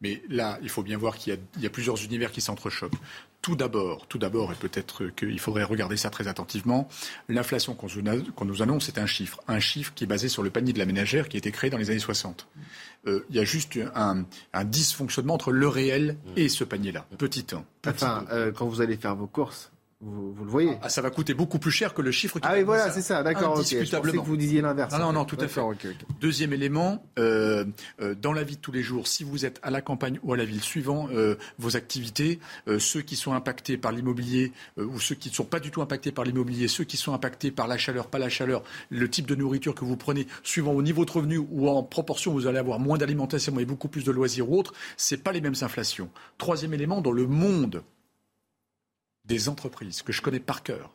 Mais 0.00 0.22
là, 0.28 0.58
il 0.62 0.68
faut 0.70 0.82
bien 0.82 0.96
voir 0.96 1.16
qu'il 1.16 1.38
y, 1.58 1.60
y, 1.60 1.66
a 1.66 1.70
plusieurs 1.70 2.02
univers 2.02 2.32
qui 2.32 2.40
s'entrechoquent. 2.40 2.96
Tout 3.46 3.54
d'abord, 3.54 4.08
tout 4.08 4.18
d'abord, 4.18 4.50
et 4.50 4.56
peut-être 4.56 5.06
qu'il 5.06 5.38
faudrait 5.38 5.62
regarder 5.62 5.96
ça 5.96 6.10
très 6.10 6.26
attentivement, 6.26 6.88
l'inflation 7.28 7.76
qu'on 7.76 8.44
nous 8.44 8.60
annonce, 8.60 8.86
c'est 8.86 8.98
un 8.98 9.06
chiffre. 9.06 9.40
Un 9.46 9.60
chiffre 9.60 9.92
qui 9.94 10.02
est 10.02 10.08
basé 10.08 10.28
sur 10.28 10.42
le 10.42 10.50
panier 10.50 10.72
de 10.72 10.80
la 10.80 10.84
ménagère 10.84 11.28
qui 11.28 11.36
a 11.36 11.38
été 11.38 11.52
créé 11.52 11.70
dans 11.70 11.78
les 11.78 11.90
années 11.90 12.00
60. 12.00 12.48
Euh, 13.06 13.24
il 13.30 13.36
y 13.36 13.38
a 13.38 13.44
juste 13.44 13.78
un, 13.94 14.24
dysfonctionnement 14.64 15.34
entre 15.34 15.52
le 15.52 15.68
réel 15.68 16.16
et 16.34 16.48
ce 16.48 16.64
panier-là. 16.64 17.06
Petit 17.18 17.46
1. 17.52 17.64
Enfin, 17.88 18.24
euh, 18.32 18.50
quand 18.50 18.66
vous 18.66 18.80
allez 18.80 18.96
faire 18.96 19.14
vos 19.14 19.28
courses, 19.28 19.70
vous, 20.02 20.44
le 20.44 20.50
voyez. 20.50 20.76
Ah, 20.82 20.90
ça 20.90 21.00
va 21.00 21.10
coûter 21.10 21.32
beaucoup 21.32 21.58
plus 21.58 21.70
cher 21.70 21.94
que 21.94 22.02
le 22.02 22.10
chiffre 22.10 22.38
qui 22.38 22.46
Ah 22.46 22.52
oui, 22.54 22.64
voilà, 22.64 22.90
c'est 22.90 23.00
ça, 23.00 23.22
d'accord. 23.22 23.56
Indiscutablement. 23.56 24.22
que 24.22 24.28
vous 24.28 24.36
disiez 24.36 24.60
l'inverse. 24.60 24.92
Non, 24.92 24.98
non, 24.98 25.12
non, 25.12 25.24
tout 25.24 25.38
à 25.40 25.48
fait. 25.48 25.62
Deuxième 26.20 26.52
élément, 26.52 27.02
euh, 27.18 27.64
euh, 28.02 28.14
dans 28.14 28.34
la 28.34 28.44
vie 28.44 28.56
de 28.56 28.60
tous 28.60 28.72
les 28.72 28.82
jours, 28.82 29.08
si 29.08 29.24
vous 29.24 29.46
êtes 29.46 29.58
à 29.62 29.70
la 29.70 29.80
campagne 29.80 30.20
ou 30.22 30.34
à 30.34 30.36
la 30.36 30.44
ville, 30.44 30.60
suivant 30.60 31.08
euh, 31.12 31.36
vos 31.58 31.76
activités, 31.76 32.40
ceux 32.78 33.00
qui 33.00 33.16
sont 33.16 33.32
impactés 33.32 33.78
par 33.78 33.92
l'immobilier 33.92 34.52
ou 34.76 35.00
ceux 35.00 35.14
qui 35.14 35.30
ne 35.30 35.34
sont 35.34 35.44
pas 35.44 35.60
du 35.60 35.70
tout 35.70 35.80
impactés 35.80 36.12
par 36.12 36.24
l'immobilier, 36.24 36.68
ceux 36.68 36.84
qui 36.84 36.98
sont 36.98 37.14
impactés 37.14 37.50
par 37.50 37.66
la 37.66 37.78
chaleur, 37.78 38.08
pas 38.08 38.18
la 38.18 38.28
chaleur, 38.28 38.62
le 38.90 39.08
type 39.08 39.26
de 39.26 39.34
nourriture 39.34 39.74
que 39.74 39.84
vous 39.84 39.96
prenez, 39.96 40.26
suivant 40.42 40.72
au 40.72 40.82
niveau 40.82 41.06
de 41.06 41.10
revenus 41.10 41.40
ou 41.50 41.68
en 41.70 41.82
proportion, 41.82 42.32
vous 42.32 42.46
allez 42.46 42.58
avoir 42.58 42.78
moins 42.78 42.98
d'alimentation 42.98 43.58
et 43.58 43.64
beaucoup 43.64 43.88
plus 43.88 44.04
de 44.04 44.12
loisirs 44.12 44.50
ou 44.50 44.58
autres, 44.58 44.74
c'est 44.96 45.22
pas 45.22 45.32
les 45.32 45.40
mêmes 45.40 45.54
inflations. 45.62 46.10
Troisième 46.36 46.74
élément, 46.74 47.00
dans 47.00 47.12
le 47.12 47.26
monde 47.26 47.82
des 49.28 49.48
entreprises, 49.48 50.02
que 50.02 50.12
je 50.12 50.22
connais 50.22 50.40
par 50.40 50.62
cœur. 50.62 50.90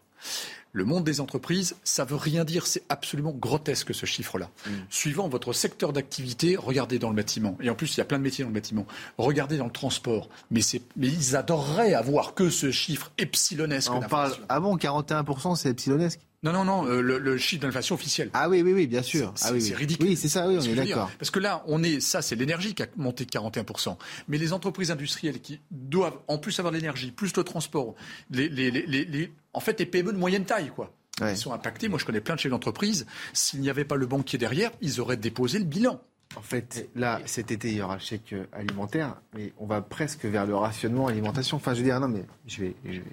Le 0.73 0.85
monde 0.85 1.03
des 1.03 1.19
entreprises, 1.19 1.75
ça 1.83 2.05
veut 2.05 2.15
rien 2.15 2.45
dire, 2.45 2.65
c'est 2.65 2.83
absolument 2.87 3.31
grotesque 3.31 3.93
ce 3.93 4.05
chiffre-là. 4.05 4.49
Mm. 4.65 4.71
Suivant 4.89 5.27
votre 5.27 5.51
secteur 5.51 5.91
d'activité, 5.91 6.55
regardez 6.55 6.97
dans 6.97 7.09
le 7.09 7.15
bâtiment. 7.15 7.57
Et 7.61 7.69
en 7.69 7.75
plus, 7.75 7.95
il 7.95 7.97
y 7.97 8.01
a 8.01 8.05
plein 8.05 8.19
de 8.19 8.23
métiers 8.23 8.45
dans 8.45 8.49
le 8.49 8.53
bâtiment. 8.53 8.85
Regardez 9.17 9.57
dans 9.57 9.65
le 9.65 9.71
transport. 9.71 10.29
Mais, 10.49 10.61
mais 10.95 11.07
ils 11.07 11.35
adoreraient 11.35 11.93
avoir 11.93 12.35
que 12.35 12.49
ce 12.49 12.71
chiffre 12.71 13.11
epsilonesque. 13.17 13.91
On 13.91 14.01
parle, 14.01 14.33
ah 14.47 14.61
bon, 14.61 14.77
41%, 14.77 15.57
c'est 15.57 15.69
epsilonesque? 15.69 16.21
Non, 16.43 16.53
non, 16.53 16.65
non, 16.65 16.87
euh, 16.87 17.01
le, 17.01 17.37
chiffre 17.37 17.61
d'inflation 17.61 17.93
officiel. 17.93 18.31
Ah 18.33 18.49
oui, 18.49 18.63
oui, 18.63 18.73
oui, 18.73 18.87
bien 18.87 19.03
sûr. 19.03 19.31
C'est 19.35 19.49
ah 19.49 19.53
oui, 19.53 19.73
ridicule. 19.73 20.07
Oui, 20.07 20.15
c'est 20.15 20.27
ça, 20.27 20.47
oui, 20.47 20.57
on 20.59 20.63
est 20.63 20.73
d'accord. 20.73 21.11
Parce 21.19 21.29
que 21.29 21.39
là, 21.39 21.63
on 21.67 21.83
est, 21.83 21.99
ça, 21.99 22.23
c'est 22.23 22.35
l'énergie 22.35 22.73
qui 22.73 22.81
a 22.81 22.87
monté 22.97 23.25
de 23.25 23.29
41%. 23.29 23.95
Mais 24.27 24.39
les 24.39 24.51
entreprises 24.51 24.89
industrielles 24.89 25.39
qui 25.39 25.59
doivent 25.69 26.17
en 26.27 26.39
plus 26.39 26.57
avoir 26.59 26.73
l'énergie, 26.73 27.11
plus 27.11 27.35
le 27.35 27.43
transport, 27.43 27.93
les, 28.31 28.49
les, 28.49 28.71
les, 28.71 29.31
en 29.53 29.59
fait, 29.59 29.79
les 29.79 29.85
PME 29.85 30.13
de 30.13 30.17
moyenne 30.17 30.45
taille, 30.45 30.71
quoi. 30.75 30.91
Ils 31.21 31.37
sont 31.37 31.53
impactés. 31.53 31.87
Moi, 31.87 31.99
je 31.99 32.05
connais 32.05 32.21
plein 32.21 32.33
de 32.33 32.39
chefs 32.39 32.49
d'entreprise. 32.49 33.05
S'il 33.33 33.61
n'y 33.61 33.69
avait 33.69 33.85
pas 33.85 33.95
le 33.95 34.07
banquier 34.07 34.39
derrière, 34.39 34.71
ils 34.81 34.99
auraient 34.99 35.17
déposé 35.17 35.59
le 35.59 35.65
bilan. 35.65 36.01
En 36.35 36.41
fait, 36.41 36.89
là, 36.95 37.19
cet 37.25 37.51
été, 37.51 37.69
il 37.69 37.77
y 37.77 37.81
aura 37.81 37.95
le 37.95 38.01
chèque 38.01 38.33
alimentaire, 38.53 39.21
mais 39.35 39.53
on 39.59 39.67
va 39.67 39.81
presque 39.81 40.25
vers 40.25 40.47
le 40.47 40.55
rationnement 40.55 41.07
alimentation. 41.07 41.57
Enfin, 41.57 41.75
je 41.75 41.79
veux 41.79 41.85
dire, 41.85 41.99
non, 41.99 42.07
mais 42.07 42.25
je 42.47 42.61
vais, 42.61 42.75
je 42.85 42.99
vais 42.99 43.05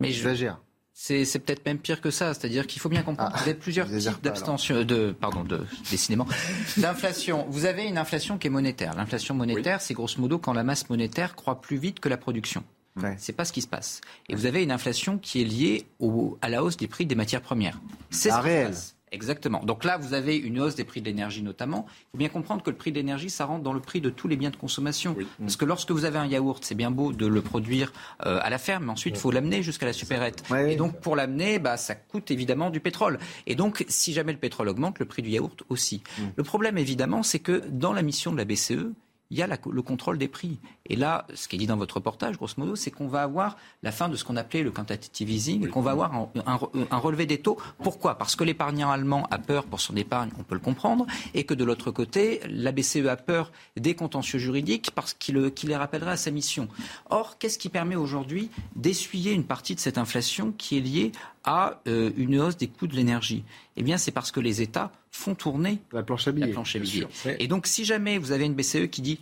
mais 0.00 0.10
j'exagère. 0.10 0.58
C'est, 1.04 1.40
peut-être 1.40 1.66
même 1.66 1.78
pire 1.78 2.00
que 2.00 2.12
ça, 2.12 2.32
c'est-à-dire 2.32 2.64
qu'il 2.64 2.80
faut 2.80 2.88
bien 2.88 3.02
comprendre. 3.02 3.32
Ah, 3.34 3.38
vous 3.38 3.42
avez 3.42 3.58
plusieurs 3.58 3.88
types 3.88 4.22
d'abstention, 4.22 4.84
de, 4.84 5.10
pardon, 5.10 5.42
de 5.42 5.66
décidément, 5.90 6.28
d'inflation. 6.76 7.44
Vous 7.48 7.64
avez 7.64 7.86
une 7.86 7.98
inflation 7.98 8.38
qui 8.38 8.46
est 8.46 8.50
monétaire. 8.50 8.94
L'inflation 8.94 9.34
monétaire, 9.34 9.80
c'est 9.80 9.94
grosso 9.94 10.20
modo 10.20 10.38
quand 10.38 10.52
la 10.52 10.62
masse 10.62 10.88
monétaire 10.90 11.34
croît 11.34 11.60
plus 11.60 11.76
vite 11.76 11.98
que 11.98 12.08
la 12.08 12.16
production. 12.16 12.62
Ouais. 13.02 13.16
C'est 13.18 13.32
pas 13.32 13.44
ce 13.44 13.52
qui 13.52 13.62
se 13.62 13.66
passe. 13.66 14.00
Et 14.28 14.36
vous 14.36 14.46
avez 14.46 14.62
une 14.62 14.70
inflation 14.70 15.18
qui 15.18 15.40
est 15.40 15.44
liée 15.44 15.86
au, 15.98 16.38
à 16.40 16.48
la 16.48 16.62
hausse 16.62 16.76
des 16.76 16.86
prix 16.86 17.04
des 17.04 17.16
matières 17.16 17.42
premières. 17.42 17.80
C'est 18.10 18.28
la 18.28 18.38
réelle. 18.38 18.74
Exactement. 19.12 19.60
Donc 19.64 19.84
là, 19.84 19.98
vous 19.98 20.14
avez 20.14 20.36
une 20.36 20.58
hausse 20.58 20.74
des 20.74 20.84
prix 20.84 21.00
de 21.00 21.06
l'énergie 21.06 21.42
notamment. 21.42 21.86
Il 21.88 22.12
faut 22.12 22.18
bien 22.18 22.28
comprendre 22.30 22.62
que 22.62 22.70
le 22.70 22.76
prix 22.76 22.90
de 22.92 22.96
l'énergie, 22.96 23.30
ça 23.30 23.44
rentre 23.44 23.62
dans 23.62 23.74
le 23.74 23.80
prix 23.80 24.00
de 24.00 24.10
tous 24.10 24.26
les 24.26 24.36
biens 24.36 24.50
de 24.50 24.56
consommation. 24.56 25.14
Parce 25.38 25.56
que 25.56 25.64
lorsque 25.64 25.90
vous 25.90 26.04
avez 26.04 26.18
un 26.18 26.26
yaourt, 26.26 26.64
c'est 26.64 26.74
bien 26.74 26.90
beau 26.90 27.12
de 27.12 27.26
le 27.26 27.42
produire 27.42 27.92
euh, 28.24 28.40
à 28.42 28.48
la 28.48 28.58
ferme, 28.58 28.86
mais 28.86 28.92
ensuite, 28.92 29.16
il 29.16 29.20
faut 29.20 29.30
l'amener 29.30 29.62
jusqu'à 29.62 29.86
la 29.86 29.92
supérette. 29.92 30.42
Et 30.66 30.76
donc, 30.76 31.00
pour 31.00 31.14
l'amener, 31.14 31.58
bah, 31.58 31.76
ça 31.76 31.94
coûte 31.94 32.30
évidemment 32.30 32.70
du 32.70 32.80
pétrole. 32.80 33.18
Et 33.46 33.54
donc, 33.54 33.84
si 33.88 34.12
jamais 34.12 34.32
le 34.32 34.38
pétrole 34.38 34.68
augmente, 34.68 34.98
le 34.98 35.04
prix 35.04 35.22
du 35.22 35.30
yaourt 35.30 35.62
aussi. 35.68 36.02
Mm. 36.18 36.22
Le 36.36 36.42
problème, 36.42 36.78
évidemment, 36.78 37.22
c'est 37.22 37.38
que 37.38 37.62
dans 37.68 37.92
la 37.92 38.02
mission 38.02 38.32
de 38.32 38.38
la 38.38 38.44
BCE, 38.44 38.92
il 39.32 39.38
y 39.38 39.42
a 39.42 39.46
le 39.46 39.82
contrôle 39.82 40.18
des 40.18 40.28
prix. 40.28 40.60
Et 40.84 40.94
là, 40.94 41.26
ce 41.32 41.48
qui 41.48 41.56
est 41.56 41.58
dit 41.58 41.66
dans 41.66 41.78
votre 41.78 41.94
reportage, 41.94 42.36
grosso 42.36 42.52
modo, 42.58 42.76
c'est 42.76 42.90
qu'on 42.90 43.08
va 43.08 43.22
avoir 43.22 43.56
la 43.82 43.90
fin 43.90 44.10
de 44.10 44.16
ce 44.16 44.24
qu'on 44.24 44.36
appelait 44.36 44.62
le 44.62 44.70
quantitative 44.70 45.30
easing 45.30 45.66
et 45.66 45.70
qu'on 45.70 45.80
va 45.80 45.92
avoir 45.92 46.12
un, 46.12 46.96
relevé 46.98 47.24
des 47.24 47.38
taux. 47.38 47.56
Pourquoi? 47.82 48.18
Parce 48.18 48.36
que 48.36 48.44
l'épargnant 48.44 48.90
allemand 48.90 49.26
a 49.30 49.38
peur 49.38 49.64
pour 49.64 49.80
son 49.80 49.96
épargne, 49.96 50.28
on 50.38 50.42
peut 50.42 50.54
le 50.54 50.60
comprendre, 50.60 51.06
et 51.32 51.44
que 51.44 51.54
de 51.54 51.64
l'autre 51.64 51.90
côté, 51.90 52.40
la 52.46 52.72
BCE 52.72 53.06
a 53.08 53.16
peur 53.16 53.52
des 53.78 53.94
contentieux 53.94 54.38
juridiques 54.38 54.90
parce 54.94 55.14
qu'il 55.14 55.36
les 55.36 55.76
rappellerait 55.76 56.12
à 56.12 56.16
sa 56.18 56.30
mission. 56.30 56.68
Or, 57.08 57.38
qu'est-ce 57.38 57.56
qui 57.56 57.70
permet 57.70 57.96
aujourd'hui 57.96 58.50
d'essuyer 58.76 59.32
une 59.32 59.44
partie 59.44 59.74
de 59.74 59.80
cette 59.80 59.96
inflation 59.96 60.52
qui 60.52 60.76
est 60.76 60.80
liée 60.80 61.12
à 61.44 61.80
euh, 61.88 62.10
une 62.18 62.38
hausse 62.38 62.58
des 62.58 62.68
coûts 62.68 62.86
de 62.86 62.96
l'énergie? 62.96 63.44
Eh 63.76 63.82
bien, 63.82 63.96
c'est 63.96 64.10
parce 64.10 64.30
que 64.30 64.40
les 64.40 64.60
États 64.60 64.92
font 65.12 65.34
tourner 65.34 65.78
la 65.92 66.02
planche 66.02 66.26
à 66.26 66.32
billets. 66.32 66.48
La 66.48 66.52
planche 66.52 66.74
à 66.74 66.78
billets. 66.80 67.06
Et 67.38 67.46
donc, 67.46 67.66
si 67.66 67.84
jamais 67.84 68.18
vous 68.18 68.32
avez 68.32 68.46
une 68.46 68.54
BCE 68.54 68.88
qui 68.90 69.02
dit 69.02 69.20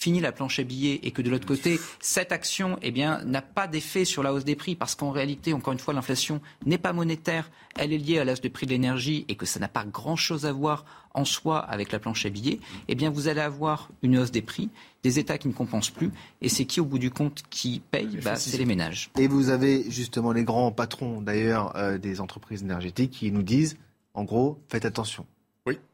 fini 0.00 0.20
la 0.20 0.32
planche 0.32 0.58
à 0.58 0.62
billets 0.62 1.00
et 1.02 1.10
que 1.10 1.20
de 1.20 1.28
l'autre 1.28 1.46
côté, 1.46 1.78
cette 2.00 2.32
action 2.32 2.78
eh 2.80 2.90
bien, 2.90 3.22
n'a 3.24 3.42
pas 3.42 3.66
d'effet 3.66 4.06
sur 4.06 4.22
la 4.22 4.32
hausse 4.32 4.46
des 4.46 4.56
prix 4.56 4.74
parce 4.74 4.94
qu'en 4.94 5.10
réalité, 5.10 5.52
encore 5.52 5.74
une 5.74 5.78
fois, 5.78 5.92
l'inflation 5.92 6.40
n'est 6.64 6.78
pas 6.78 6.94
monétaire, 6.94 7.50
elle 7.76 7.92
est 7.92 7.98
liée 7.98 8.18
à 8.18 8.24
la 8.24 8.32
hausse 8.32 8.40
des 8.40 8.48
prix 8.48 8.64
de 8.64 8.70
l'énergie 8.70 9.26
et 9.28 9.34
que 9.34 9.44
ça 9.44 9.60
n'a 9.60 9.68
pas 9.68 9.84
grand-chose 9.84 10.46
à 10.46 10.52
voir 10.52 10.86
en 11.12 11.26
soi 11.26 11.58
avec 11.58 11.92
la 11.92 11.98
planche 11.98 12.24
à 12.24 12.30
billets, 12.30 12.60
eh 12.88 12.94
bien, 12.94 13.10
vous 13.10 13.28
allez 13.28 13.42
avoir 13.42 13.90
une 14.02 14.16
hausse 14.16 14.30
des 14.30 14.42
prix, 14.42 14.70
des 15.02 15.18
États 15.18 15.36
qui 15.36 15.48
ne 15.48 15.52
compensent 15.52 15.90
plus 15.90 16.10
et 16.40 16.48
c'est 16.48 16.64
qui, 16.64 16.80
au 16.80 16.86
bout 16.86 16.98
du 16.98 17.10
compte, 17.10 17.42
qui 17.50 17.82
paye? 17.90 18.20
Bah, 18.24 18.36
C'est 18.36 18.56
les 18.56 18.64
ménages. 18.64 19.10
Et 19.18 19.26
vous 19.26 19.50
avez 19.50 19.90
justement 19.90 20.32
les 20.32 20.44
grands 20.44 20.72
patrons, 20.72 21.20
d'ailleurs, 21.20 21.76
euh, 21.76 21.98
des 21.98 22.22
entreprises 22.22 22.62
énergétiques 22.62 23.10
qui 23.10 23.30
nous 23.32 23.42
disent, 23.42 23.76
en 24.14 24.24
gros, 24.24 24.62
faites 24.68 24.84
attention. 24.84 25.26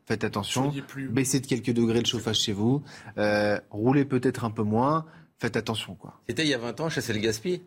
Faites 0.07 0.23
attention. 0.23 0.73
Baissez 1.11 1.41
de 1.41 1.47
quelques 1.47 1.73
degrés 1.73 1.99
le 1.99 2.07
chauffage 2.07 2.39
chez 2.39 2.53
vous. 2.53 2.83
Euh, 3.19 3.59
roulez 3.71 4.05
peut-être 4.05 4.45
un 4.45 4.53
peu 4.53 4.63
moins. 4.63 5.05
Faites 5.39 5.57
attention. 5.57 5.97
quoi. 5.97 6.21
C'était 6.29 6.45
il 6.45 6.49
y 6.49 6.55
a 6.55 6.59
20 6.59 6.81
ans, 6.81 6.89
chasser 6.89 7.13
le 7.13 7.19
gaspille 7.19 7.61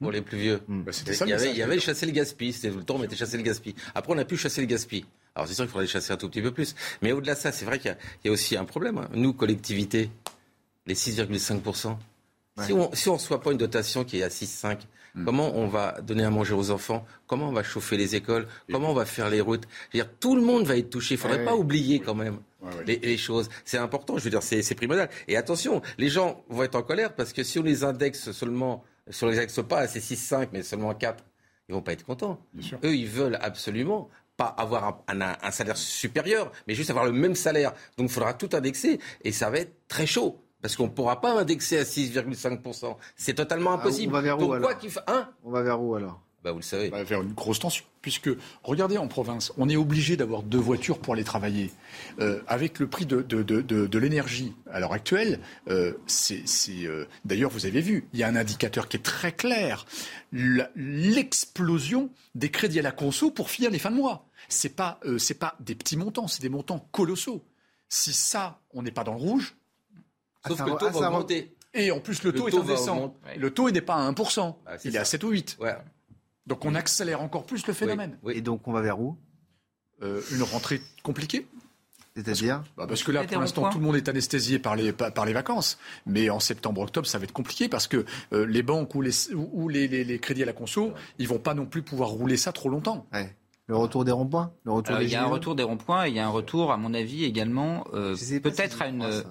pour 0.00 0.12
les 0.12 0.22
plus 0.22 0.38
vieux. 0.38 0.60
Hmm. 0.68 0.82
Bah, 0.82 0.92
il, 1.06 1.28
y 1.28 1.32
avait, 1.32 1.50
il 1.50 1.56
y 1.56 1.62
avait 1.62 1.80
chasser 1.80 2.06
le 2.06 2.12
gaspille. 2.12 2.52
C'était 2.52 2.70
le 2.70 2.84
temps, 2.84 2.94
on 2.94 2.98
mettait 2.98 3.16
chasser 3.16 3.36
le 3.36 3.42
gaspille. 3.42 3.74
Après, 3.94 4.12
on 4.14 4.18
a 4.18 4.24
pu 4.24 4.36
chasser 4.36 4.60
le 4.60 4.68
gaspille. 4.68 5.04
Alors, 5.34 5.48
c'est 5.48 5.54
sûr 5.54 5.64
qu'il 5.64 5.72
faudrait 5.72 5.88
chasser 5.88 6.12
un 6.12 6.16
tout 6.16 6.28
petit 6.28 6.42
peu 6.42 6.52
plus. 6.52 6.76
Mais 7.02 7.10
au-delà 7.10 7.34
de 7.34 7.40
ça, 7.40 7.50
c'est 7.50 7.64
vrai 7.64 7.80
qu'il 7.80 7.96
y, 8.24 8.28
a 8.28 8.32
aussi 8.32 8.56
un 8.56 8.64
problème. 8.64 8.98
Hein. 8.98 9.08
Nous, 9.12 9.32
collectivités, 9.32 10.10
les 10.86 10.94
6,5%. 10.94 11.96
Si 12.62 12.72
on 12.72 12.90
ne 12.90 13.08
reçoit 13.10 13.40
pas 13.40 13.50
une 13.52 13.58
dotation 13.58 14.04
qui 14.04 14.20
est 14.20 14.22
à 14.22 14.28
6,5%, 14.28 14.78
Hmm. 15.14 15.24
Comment 15.24 15.56
on 15.56 15.66
va 15.66 16.00
donner 16.02 16.24
à 16.24 16.30
manger 16.30 16.54
aux 16.54 16.70
enfants? 16.70 17.04
Comment 17.26 17.48
on 17.48 17.52
va 17.52 17.62
chauffer 17.62 17.96
les 17.96 18.14
écoles? 18.14 18.46
Comment 18.70 18.90
on 18.90 18.94
va 18.94 19.04
faire 19.04 19.30
les 19.30 19.40
routes? 19.40 19.66
Dire, 19.92 20.08
Tout 20.20 20.36
le 20.36 20.42
monde 20.42 20.64
va 20.64 20.76
être 20.76 20.90
touché. 20.90 21.14
Il 21.14 21.18
ne 21.18 21.22
faudrait 21.22 21.44
pas 21.44 21.56
oublier 21.56 22.00
quand 22.00 22.14
même 22.14 22.38
les, 22.86 23.16
choses. 23.16 23.48
C'est 23.64 23.78
important, 23.78 24.18
je 24.18 24.24
veux 24.24 24.30
dire, 24.30 24.42
c'est 24.42 24.74
primordial. 24.74 25.08
Et 25.28 25.36
attention, 25.36 25.82
les 25.98 26.08
gens 26.08 26.44
vont 26.48 26.62
être 26.62 26.74
en 26.74 26.82
colère 26.82 27.14
parce 27.14 27.32
que 27.32 27.42
si 27.42 27.58
on 27.58 27.62
les 27.62 27.84
indexe 27.84 28.32
seulement, 28.32 28.84
si 29.08 29.24
on 29.24 29.28
les 29.28 29.38
indexe 29.38 29.60
pas 29.66 29.80
à 29.80 29.88
ces 29.88 30.00
6-5, 30.00 30.48
mais 30.52 30.62
seulement 30.62 30.90
à 30.90 30.94
4, 30.94 31.24
ils 31.68 31.74
vont 31.74 31.82
pas 31.82 31.92
être 31.92 32.04
contents. 32.04 32.40
Eux, 32.84 32.94
ils 32.94 33.08
veulent 33.08 33.38
absolument 33.40 34.08
pas 34.36 34.46
avoir 34.46 35.02
un, 35.06 35.50
salaire 35.50 35.76
supérieur, 35.76 36.50
mais 36.66 36.74
juste 36.74 36.90
avoir 36.90 37.04
le 37.04 37.12
même 37.12 37.34
salaire. 37.34 37.72
Donc 37.96 38.08
il 38.08 38.12
faudra 38.12 38.34
tout 38.34 38.48
indexer 38.54 38.98
et 39.22 39.32
ça 39.32 39.50
va 39.50 39.58
être 39.58 39.86
très 39.86 40.06
chaud. 40.06 40.42
Parce 40.62 40.76
qu'on 40.76 40.84
ne 40.84 40.90
pourra 40.90 41.20
pas 41.20 41.38
indexer 41.38 41.78
à 41.78 41.84
6,5%. 41.84 42.96
C'est 43.16 43.34
totalement 43.34 43.72
ah, 43.72 43.74
impossible. 43.74 44.12
on 44.12 44.16
va 44.16 44.22
vers 44.22 44.38
où 44.40 44.52
alors 44.52 44.70
hein 45.06 45.28
On 45.44 45.50
va 45.50 45.62
vers 45.62 45.80
où 45.80 45.94
alors? 45.94 46.20
Bah, 46.42 46.52
vous 46.52 46.58
le 46.58 46.64
savez. 46.64 46.88
va 46.88 47.02
vers 47.02 47.20
une 47.20 47.34
grosse 47.34 47.58
tension. 47.58 47.84
Puisque, 48.00 48.30
regardez 48.62 48.96
en 48.96 49.08
province, 49.08 49.52
on 49.58 49.68
est 49.68 49.76
obligé 49.76 50.16
d'avoir 50.16 50.42
deux 50.42 50.58
voitures 50.58 50.98
pour 50.98 51.12
aller 51.12 51.24
travailler. 51.24 51.70
Euh, 52.18 52.40
avec 52.46 52.78
le 52.78 52.86
prix 52.88 53.04
de, 53.04 53.20
de, 53.20 53.42
de, 53.42 53.60
de 53.60 53.98
l'énergie 53.98 54.54
à 54.70 54.80
l'heure 54.80 54.94
actuelle, 54.94 55.40
euh, 55.68 55.92
c'est, 56.06 56.44
euh, 56.86 57.06
d'ailleurs, 57.26 57.50
vous 57.50 57.66
avez 57.66 57.82
vu, 57.82 58.08
il 58.14 58.20
y 58.20 58.22
a 58.22 58.28
un 58.28 58.36
indicateur 58.36 58.88
qui 58.88 58.96
est 58.96 59.02
très 59.02 59.32
clair. 59.32 59.84
l'explosion 60.32 62.08
des 62.34 62.50
crédits 62.50 62.78
à 62.78 62.82
la 62.82 62.92
conso 62.92 63.30
pour 63.30 63.50
finir 63.50 63.70
les 63.70 63.78
fins 63.78 63.90
de 63.90 63.96
mois. 63.96 64.26
Ce 64.48 64.66
n'est 64.66 64.72
pas, 64.72 64.98
c'est 65.18 65.38
pas 65.38 65.56
des 65.60 65.74
petits 65.74 65.98
montants, 65.98 66.26
c'est 66.26 66.40
des 66.42 66.48
montants 66.48 66.88
colossaux. 66.90 67.44
Si 67.90 68.14
ça, 68.14 68.60
on 68.72 68.82
n'est 68.82 68.92
pas 68.92 69.04
dans 69.04 69.14
le 69.14 69.20
rouge, 69.20 69.56
Sauf 70.46 70.62
que 70.62 70.70
le 70.70 70.76
taux 70.76 70.90
va 70.90 71.08
augmenter. 71.08 71.54
Et 71.72 71.90
en 71.90 72.00
plus, 72.00 72.22
le, 72.24 72.32
taux, 72.32 72.48
est 72.48 72.54
indécent. 72.54 73.14
Le 73.36 73.50
tôt 73.50 73.70
n'est 73.70 73.80
pas 73.80 73.94
à 73.94 74.10
1%. 74.10 74.54
Bah, 74.64 74.72
il 74.84 74.96
est 74.96 74.98
à 74.98 75.04
7 75.04 75.24
ou 75.24 75.30
8. 75.30 75.58
Donc 76.46 76.64
on 76.64 76.74
accélère 76.74 77.22
encore 77.22 77.44
plus 77.44 77.66
le 77.66 77.72
phénomène. 77.72 78.18
Et 78.28 78.40
donc 78.40 78.66
on 78.66 78.72
va 78.72 78.80
vers 78.80 79.00
où? 79.00 79.16
Euh, 80.02 80.22
Une 80.32 80.42
rentrée 80.42 80.80
compliquée. 81.02 81.46
C'est-à-dire? 82.16 82.64
Bah, 82.76 82.86
parce, 82.88 83.04
que 83.04 83.12
là, 83.12 83.24
pour 83.24 83.40
l'instant, 83.40 83.70
tout 83.70 83.78
le 83.78 83.84
monde 83.84 83.96
est 83.96 84.08
anesthésié 84.08 84.58
par 84.58 84.74
les, 84.74 84.92
par 84.92 85.24
les 85.24 85.32
vacances. 85.32 85.78
Mais 86.06 86.28
en 86.28 86.40
septembre-octobre, 86.40 87.06
ça 87.06 87.18
va 87.18 87.24
être 87.24 87.32
compliqué 87.32 87.68
parce 87.68 87.86
que 87.86 88.04
euh, 88.32 88.46
les 88.46 88.62
banques 88.62 88.94
ou, 88.94 89.02
les, 89.02 89.12
ou 89.32 89.68
les, 89.68 89.86
les, 89.86 90.18
crédits 90.18 90.42
à 90.42 90.46
la 90.46 90.52
conso, 90.52 90.92
ils 91.18 91.28
vont 91.28 91.38
pas 91.38 91.54
non 91.54 91.66
plus 91.66 91.82
pouvoir 91.82 92.08
rouler 92.08 92.36
ça 92.36 92.52
trop 92.52 92.68
longtemps. 92.68 93.06
Le 93.66 93.76
retour 93.76 94.04
des 94.04 94.10
ronds-points? 94.10 94.52
Il 95.00 95.08
y 95.08 95.14
a 95.14 95.22
un 95.22 95.28
retour 95.28 95.54
des 95.54 95.62
ronds-points 95.62 96.06
et 96.06 96.08
il 96.08 96.16
y 96.16 96.18
a 96.18 96.26
un 96.26 96.30
retour, 96.30 96.72
à 96.72 96.76
mon 96.76 96.92
avis, 96.92 97.24
également, 97.24 97.86
euh, 97.94 98.16
peut-être 98.42 98.82
à 98.82 98.88
une, 98.88 99.22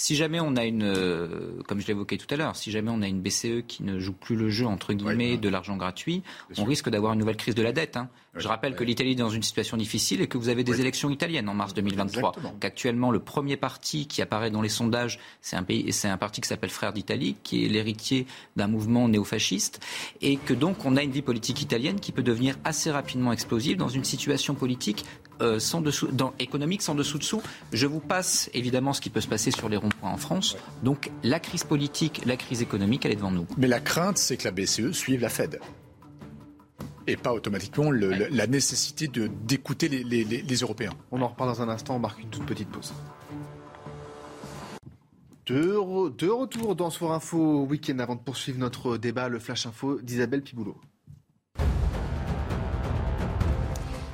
si 0.00 0.16
jamais 0.16 0.40
on 0.40 0.56
a 0.56 0.64
une, 0.64 0.82
euh, 0.82 1.60
comme 1.68 1.78
je 1.78 1.86
l'évoquais 1.86 2.16
tout 2.16 2.26
à 2.30 2.36
l'heure, 2.38 2.56
si 2.56 2.70
jamais 2.70 2.90
on 2.90 3.02
a 3.02 3.06
une 3.06 3.20
BCE 3.20 3.66
qui 3.68 3.82
ne 3.82 3.98
joue 3.98 4.14
plus 4.14 4.34
le 4.34 4.48
jeu 4.48 4.66
entre 4.66 4.94
guillemets 4.94 5.36
de 5.36 5.48
l'argent 5.50 5.76
gratuit, 5.76 6.22
on 6.56 6.64
risque 6.64 6.88
d'avoir 6.88 7.12
une 7.12 7.18
nouvelle 7.18 7.36
crise 7.36 7.54
de 7.54 7.60
la 7.60 7.72
dette. 7.72 7.98
Hein. 7.98 8.08
Je 8.34 8.48
rappelle 8.48 8.74
que 8.74 8.82
l'Italie 8.82 9.12
est 9.12 9.16
dans 9.16 9.28
une 9.28 9.42
situation 9.42 9.76
difficile 9.76 10.22
et 10.22 10.26
que 10.26 10.38
vous 10.38 10.48
avez 10.48 10.64
des 10.64 10.80
élections 10.80 11.10
italiennes 11.10 11.50
en 11.50 11.54
mars 11.54 11.74
2023. 11.74 12.32
Qu'actuellement 12.60 13.10
le 13.10 13.18
premier 13.18 13.58
parti 13.58 14.06
qui 14.06 14.22
apparaît 14.22 14.50
dans 14.50 14.62
les 14.62 14.70
sondages, 14.70 15.18
c'est 15.42 15.56
un 15.56 15.64
pays, 15.64 15.92
c'est 15.92 16.08
un 16.08 16.16
parti 16.16 16.40
qui 16.40 16.48
s'appelle 16.48 16.70
Frères 16.70 16.94
d'Italie, 16.94 17.36
qui 17.42 17.66
est 17.66 17.68
l'héritier 17.68 18.26
d'un 18.56 18.68
mouvement 18.68 19.06
néofasciste, 19.06 19.86
et 20.22 20.38
que 20.38 20.54
donc 20.54 20.86
on 20.86 20.96
a 20.96 21.02
une 21.02 21.10
vie 21.10 21.20
politique 21.20 21.60
italienne 21.60 22.00
qui 22.00 22.12
peut 22.12 22.22
devenir 22.22 22.56
assez 22.64 22.90
rapidement 22.90 23.34
explosive 23.34 23.76
dans 23.76 23.88
une 23.88 24.04
situation 24.04 24.54
politique 24.54 25.04
euh, 25.40 25.58
sans 25.58 25.80
dessous, 25.80 26.08
dans, 26.08 26.32
économique 26.38 26.82
sans 26.82 26.94
dessous 26.94 27.18
dessous. 27.18 27.42
Je 27.72 27.86
vous 27.86 28.00
passe 28.00 28.50
évidemment 28.54 28.92
ce 28.92 29.00
qui 29.00 29.10
peut 29.10 29.20
se 29.20 29.28
passer 29.28 29.50
sur 29.50 29.68
les 29.68 29.76
ronds-points 29.76 30.10
en 30.10 30.16
France. 30.16 30.56
Donc 30.82 31.10
la 31.22 31.40
crise 31.40 31.64
politique, 31.64 32.22
la 32.26 32.36
crise 32.36 32.62
économique, 32.62 33.04
elle 33.04 33.12
est 33.12 33.16
devant 33.16 33.30
nous. 33.30 33.46
Mais 33.56 33.68
la 33.68 33.80
crainte, 33.80 34.18
c'est 34.18 34.36
que 34.36 34.44
la 34.44 34.50
BCE 34.50 34.92
suive 34.92 35.20
la 35.20 35.28
Fed 35.28 35.60
et 37.06 37.16
pas 37.16 37.32
automatiquement 37.32 37.90
la 37.90 38.46
nécessité 38.46 39.08
d'écouter 39.08 39.88
les, 39.88 40.24
les, 40.24 40.56
Européens. 40.56 40.92
On 41.10 41.20
en 41.22 41.28
reparle 41.28 41.50
dans 41.50 41.62
un 41.62 41.68
instant, 41.68 41.96
on 41.96 41.98
marque 41.98 42.20
une 42.20 42.28
toute 42.28 42.46
petite 42.46 42.68
pause. 42.68 42.92
De, 45.46 46.10
de 46.10 46.28
retour 46.28 46.76
dans 46.76 46.90
Soir 46.90 47.12
Info 47.12 47.64
Week-end 47.64 47.98
avant 47.98 48.14
de 48.14 48.20
poursuivre 48.20 48.58
notre 48.58 48.96
débat, 48.96 49.28
le 49.28 49.40
Flash 49.40 49.66
Info 49.66 50.00
d'Isabelle 50.00 50.42
Piboulot. 50.42 50.76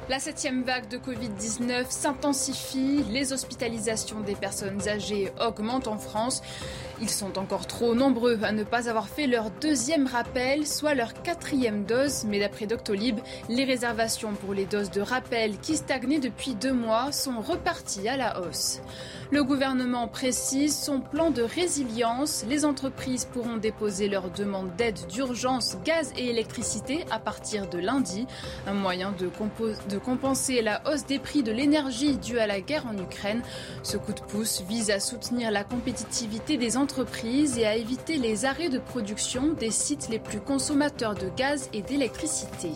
La 0.08 0.20
septième 0.20 0.62
vague 0.62 0.88
de 0.88 0.98
Covid-19 0.98 1.86
s'intensifie, 1.90 3.02
les 3.10 3.32
hospitalisations 3.32 4.20
des 4.20 4.36
personnes 4.36 4.86
âgées 4.86 5.32
augmentent 5.44 5.88
en 5.88 5.98
France. 5.98 6.42
Ils 6.98 7.10
sont 7.10 7.38
encore 7.38 7.66
trop 7.66 7.94
nombreux 7.94 8.38
à 8.42 8.52
ne 8.52 8.64
pas 8.64 8.88
avoir 8.88 9.08
fait 9.08 9.26
leur 9.26 9.50
deuxième 9.50 10.06
rappel, 10.06 10.66
soit 10.66 10.94
leur 10.94 11.12
quatrième 11.22 11.84
dose. 11.84 12.24
Mais 12.24 12.40
d'après 12.40 12.66
Doctolib, 12.66 13.18
les 13.50 13.64
réservations 13.64 14.32
pour 14.32 14.54
les 14.54 14.64
doses 14.64 14.90
de 14.90 15.02
rappel 15.02 15.58
qui 15.58 15.76
stagnaient 15.76 16.20
depuis 16.20 16.54
deux 16.54 16.72
mois 16.72 17.12
sont 17.12 17.40
reparties 17.40 18.08
à 18.08 18.16
la 18.16 18.40
hausse. 18.40 18.80
Le 19.30 19.44
gouvernement 19.44 20.08
précise 20.08 20.74
son 20.74 21.00
plan 21.00 21.30
de 21.30 21.42
résilience. 21.42 22.44
Les 22.48 22.64
entreprises 22.64 23.26
pourront 23.26 23.56
déposer 23.56 24.08
leur 24.08 24.30
demande 24.30 24.74
d'aide 24.76 24.98
d'urgence 25.08 25.76
gaz 25.84 26.12
et 26.16 26.30
électricité 26.30 27.04
à 27.10 27.18
partir 27.18 27.68
de 27.68 27.78
lundi. 27.78 28.26
Un 28.66 28.74
moyen 28.74 29.12
de, 29.12 29.28
de 29.90 29.98
compenser 29.98 30.62
la 30.62 30.80
hausse 30.88 31.04
des 31.04 31.18
prix 31.18 31.42
de 31.42 31.52
l'énergie 31.52 32.16
due 32.16 32.38
à 32.38 32.46
la 32.46 32.60
guerre 32.60 32.86
en 32.86 32.96
Ukraine. 32.96 33.42
Ce 33.82 33.98
coup 33.98 34.12
de 34.12 34.20
pouce 34.20 34.62
vise 34.66 34.90
à 34.90 35.00
soutenir 35.00 35.50
la 35.50 35.64
compétitivité 35.64 36.56
des 36.56 36.76
entreprises 36.76 36.85
et 37.56 37.66
à 37.66 37.76
éviter 37.76 38.16
les 38.16 38.44
arrêts 38.44 38.68
de 38.68 38.78
production 38.78 39.52
des 39.52 39.70
sites 39.70 40.08
les 40.08 40.18
plus 40.18 40.40
consommateurs 40.40 41.14
de 41.14 41.28
gaz 41.36 41.68
et 41.72 41.82
d'électricité. 41.82 42.70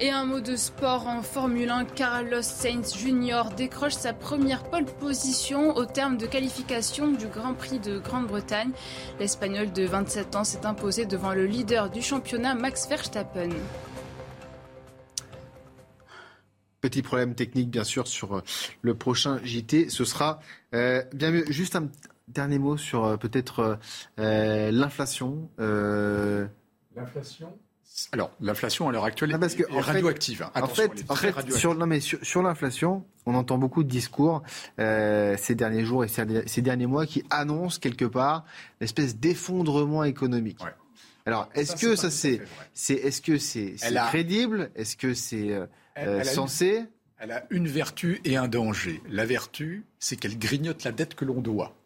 Et 0.00 0.10
un 0.10 0.24
mot 0.24 0.40
de 0.40 0.56
sport 0.56 1.06
en 1.06 1.22
Formule 1.22 1.70
1, 1.70 1.84
Carlos 1.84 2.42
Sainz 2.42 2.96
Jr. 2.96 3.54
décroche 3.56 3.94
sa 3.94 4.12
première 4.12 4.64
pole 4.64 4.86
position 4.86 5.76
au 5.76 5.86
terme 5.86 6.16
de 6.16 6.26
qualification 6.26 7.12
du 7.12 7.26
Grand 7.26 7.54
Prix 7.54 7.78
de 7.78 7.98
Grande-Bretagne. 7.98 8.72
L'Espagnol 9.20 9.72
de 9.72 9.84
27 9.84 10.36
ans 10.36 10.44
s'est 10.44 10.66
imposé 10.66 11.06
devant 11.06 11.32
le 11.32 11.46
leader 11.46 11.90
du 11.90 12.02
championnat 12.02 12.54
Max 12.54 12.88
Verstappen. 12.88 13.50
Petit 16.80 17.02
problème 17.02 17.34
technique 17.34 17.70
bien 17.70 17.84
sûr 17.84 18.06
sur 18.06 18.36
euh, 18.36 18.42
le 18.82 18.94
prochain 18.94 19.40
JT. 19.42 19.88
Ce 19.88 20.04
sera 20.04 20.40
euh, 20.74 21.02
bien 21.14 21.30
mieux. 21.30 21.44
Juste 21.48 21.76
un 21.76 21.88
dernier 22.28 22.58
mot 22.58 22.76
sur 22.76 23.04
euh, 23.04 23.16
peut-être 23.16 23.78
l'inflation. 24.18 25.48
L'inflation 25.58 27.58
alors, 28.12 28.32
l'inflation 28.40 28.88
à 28.88 28.92
l'heure 28.92 29.04
actuelle 29.04 29.38
ah, 29.40 29.46
est 29.46 29.80
radioactive. 29.80 30.44
en 30.54 30.66
fait, 30.66 31.04
sur, 31.52 31.74
non, 31.74 31.86
mais 31.86 32.00
sur, 32.00 32.42
l'inflation, 32.42 33.04
on 33.24 33.34
entend 33.34 33.56
beaucoup 33.56 33.84
de 33.84 33.88
discours 33.88 34.42
euh, 34.80 35.36
ces 35.38 35.54
derniers 35.54 35.84
jours 35.84 36.04
et 36.04 36.08
ces, 36.08 36.62
derniers 36.62 36.86
mois 36.86 37.06
qui 37.06 37.22
annoncent 37.30 37.78
quelque 37.78 38.04
part 38.04 38.44
l'espèce 38.80 39.16
d'effondrement 39.16 40.02
économique. 40.02 40.58
Alors, 41.24 41.48
est-ce 41.54 41.76
que 41.76 41.94
ça 41.94 42.10
c'est, 42.10 42.40
c'est, 42.72 42.94
est-ce 42.94 43.22
que 43.22 43.38
c'est, 43.38 43.76
crédible? 44.08 44.70
Est-ce 44.74 44.96
que 44.96 45.14
c'est 45.14 45.52
euh, 45.52 45.66
euh, 45.98 46.24
censé 46.24 46.84
Elle 47.18 47.30
a 47.30 47.46
une 47.50 47.68
vertu 47.68 48.20
et 48.24 48.36
un 48.36 48.48
danger. 48.48 49.02
La 49.08 49.24
vertu, 49.24 49.84
c'est 50.00 50.16
qu'elle 50.16 50.38
grignote 50.38 50.82
la 50.82 50.90
dette 50.90 51.14
que 51.14 51.24
l'on 51.24 51.40
doit. 51.40 51.76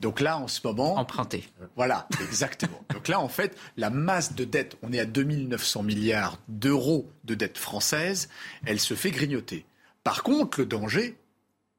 Donc 0.00 0.20
là, 0.20 0.38
en 0.38 0.48
ce 0.48 0.60
moment. 0.64 0.96
Emprunté. 0.96 1.44
Voilà, 1.74 2.08
exactement. 2.20 2.84
Donc 2.92 3.08
là, 3.08 3.20
en 3.20 3.28
fait, 3.28 3.56
la 3.76 3.90
masse 3.90 4.34
de 4.34 4.44
dette, 4.44 4.76
on 4.82 4.92
est 4.92 5.00
à 5.00 5.06
2900 5.06 5.82
milliards 5.82 6.38
d'euros 6.48 7.10
de 7.24 7.34
dette 7.34 7.58
française, 7.58 8.28
elle 8.66 8.80
se 8.80 8.94
fait 8.94 9.10
grignoter. 9.10 9.64
Par 10.04 10.22
contre, 10.22 10.60
le 10.60 10.66
danger, 10.66 11.16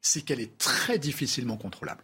c'est 0.02 0.22
qu'elle 0.22 0.42
est 0.42 0.58
très 0.58 0.98
difficilement 0.98 1.58
contrôlable. 1.58 2.04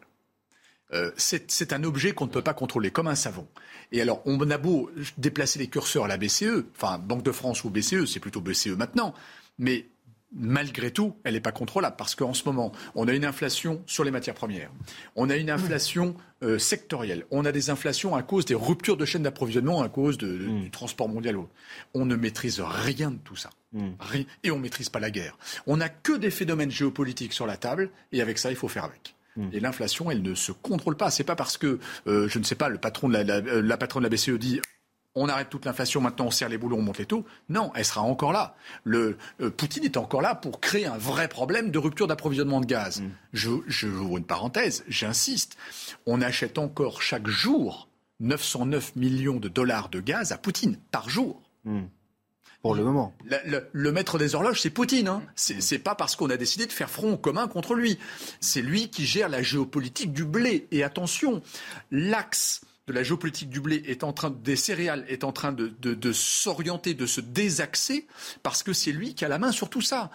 Euh, 0.93 1.11
c'est 1.17 1.73
un 1.73 1.83
objet 1.83 2.11
qu'on 2.11 2.25
ne 2.25 2.31
peut 2.31 2.43
pas 2.43 2.53
contrôler, 2.53 2.91
comme 2.91 3.07
un 3.07 3.15
savon. 3.15 3.47
Et 3.91 4.01
alors, 4.01 4.21
on 4.25 4.39
a 4.51 4.57
beau 4.57 4.91
déplacer 5.17 5.57
les 5.57 5.67
curseurs 5.67 6.05
à 6.05 6.07
la 6.07 6.17
BCE, 6.17 6.65
enfin 6.75 6.99
Banque 6.99 7.23
de 7.23 7.31
France 7.31 7.63
ou 7.63 7.71
BCE, 7.71 8.05
c'est 8.05 8.19
plutôt 8.19 8.41
BCE 8.41 8.67
maintenant, 8.77 9.15
mais 9.57 9.87
malgré 10.35 10.91
tout, 10.91 11.15
elle 11.23 11.33
n'est 11.33 11.39
pas 11.39 11.51
contrôlable 11.51 11.95
parce 11.97 12.15
qu'en 12.15 12.33
ce 12.33 12.43
moment, 12.45 12.71
on 12.95 13.07
a 13.07 13.13
une 13.13 13.25
inflation 13.25 13.81
sur 13.85 14.03
les 14.03 14.11
matières 14.11 14.35
premières, 14.35 14.71
on 15.15 15.29
a 15.29 15.35
une 15.35 15.49
inflation 15.49 16.15
euh, 16.43 16.59
sectorielle, 16.59 17.25
on 17.31 17.45
a 17.45 17.51
des 17.51 17.69
inflations 17.69 18.15
à 18.15 18.23
cause 18.23 18.45
des 18.45 18.55
ruptures 18.55 18.97
de 18.97 19.05
chaînes 19.05 19.23
d'approvisionnement, 19.23 19.81
à 19.81 19.89
cause 19.89 20.17
de, 20.17 20.27
mm. 20.27 20.61
du 20.61 20.71
transport 20.71 21.09
mondial. 21.09 21.37
On 21.93 22.05
ne 22.05 22.15
maîtrise 22.15 22.61
rien 22.61 23.11
de 23.11 23.17
tout 23.17 23.35
ça. 23.35 23.49
Mm. 23.73 23.89
et 24.43 24.51
on 24.51 24.57
ne 24.57 24.61
maîtrise 24.61 24.89
pas 24.89 24.99
la 24.99 25.09
guerre. 25.09 25.37
On 25.65 25.77
n'a 25.77 25.89
que 25.89 26.13
des 26.13 26.29
phénomènes 26.29 26.69
géopolitiques 26.71 27.33
sur 27.33 27.47
la 27.47 27.57
table 27.57 27.89
et 28.11 28.21
avec 28.21 28.37
ça, 28.37 28.51
il 28.51 28.55
faut 28.55 28.67
faire 28.67 28.83
avec. 28.83 29.15
Mm. 29.35 29.49
Et 29.53 29.59
l'inflation, 29.59 30.11
elle 30.11 30.21
ne 30.21 30.35
se 30.35 30.51
contrôle 30.51 30.95
pas. 30.95 31.11
C'est 31.11 31.23
pas 31.23 31.35
parce 31.35 31.57
que, 31.57 31.79
euh, 32.07 32.27
je 32.29 32.39
ne 32.39 32.43
sais 32.43 32.55
pas, 32.55 32.69
le 32.69 32.77
patron 32.77 33.09
de 33.09 33.13
la, 33.13 33.35
euh, 33.35 33.61
la 33.61 33.77
patronne 33.77 34.03
de 34.03 34.09
la 34.09 34.15
BCE 34.15 34.37
dit 34.39 34.61
on 35.15 35.29
arrête 35.29 35.49
toute 35.49 35.65
l'inflation, 35.65 36.01
maintenant 36.01 36.25
on 36.25 36.31
serre 36.31 36.49
les 36.49 36.57
boulons, 36.57 36.77
on 36.79 36.81
monte 36.81 36.97
les 36.97 37.05
taux. 37.05 37.25
Non, 37.49 37.71
elle 37.75 37.85
sera 37.85 38.01
encore 38.01 38.33
là. 38.33 38.55
Le, 38.83 39.17
euh, 39.41 39.49
Poutine 39.49 39.83
est 39.83 39.97
encore 39.97 40.21
là 40.21 40.35
pour 40.35 40.59
créer 40.59 40.85
un 40.85 40.97
vrai 40.97 41.27
problème 41.27 41.71
de 41.71 41.77
rupture 41.77 42.07
d'approvisionnement 42.07 42.61
de 42.61 42.65
gaz. 42.65 43.01
Mm. 43.01 43.09
Je, 43.33 43.49
je 43.67 43.87
ouvre 43.87 44.17
une 44.17 44.25
parenthèse, 44.25 44.83
j'insiste. 44.87 45.57
On 46.05 46.21
achète 46.21 46.57
encore 46.57 47.01
chaque 47.01 47.27
jour 47.27 47.87
909 48.21 48.95
millions 48.95 49.37
de 49.37 49.49
dollars 49.49 49.89
de 49.89 49.99
gaz 49.99 50.31
à 50.31 50.37
Poutine 50.37 50.77
par 50.91 51.09
jour. 51.09 51.41
Mm. 51.65 51.83
Pour 52.63 52.75
le 52.75 52.83
moment. 52.85 53.13
Le, 53.73 53.91
maître 53.91 54.17
des 54.17 54.35
horloges, 54.35 54.61
c'est 54.61 54.69
Poutine. 54.69 55.09
Hein. 55.09 55.21
C'est 55.35 55.79
pas 55.79 55.95
parce 55.95 56.15
qu'on 56.15 56.29
a 56.29 56.37
décidé 56.37 56.65
de 56.65 56.71
faire 56.71 56.89
front 56.89 57.17
commun 57.17 57.49
contre 57.49 57.75
lui. 57.75 57.99
C'est 58.39 58.61
lui 58.61 58.89
qui 58.89 59.05
gère 59.05 59.27
la 59.27 59.43
géopolitique 59.43 60.13
du 60.13 60.23
blé. 60.23 60.65
Et 60.71 60.81
attention, 60.81 61.41
l'axe 61.91 62.61
de 62.87 62.93
la 62.93 63.03
géopolitique 63.03 63.49
du 63.49 63.61
blé 63.61 63.81
est 63.87 64.03
en 64.03 64.11
train, 64.11 64.29
des 64.29 64.55
céréales 64.55 65.05
est 65.07 65.23
en 65.23 65.31
train 65.31 65.53
de, 65.53 66.11
s'orienter, 66.11 66.93
de 66.93 67.05
se 67.05 67.21
désaxer, 67.21 68.07
parce 68.43 68.63
que 68.63 68.73
c'est 68.73 68.91
lui 68.91 69.15
qui 69.15 69.23
a 69.23 69.29
la 69.29 69.39
main 69.39 69.51
sur 69.51 69.69
tout 69.69 69.81
ça. 69.81 70.11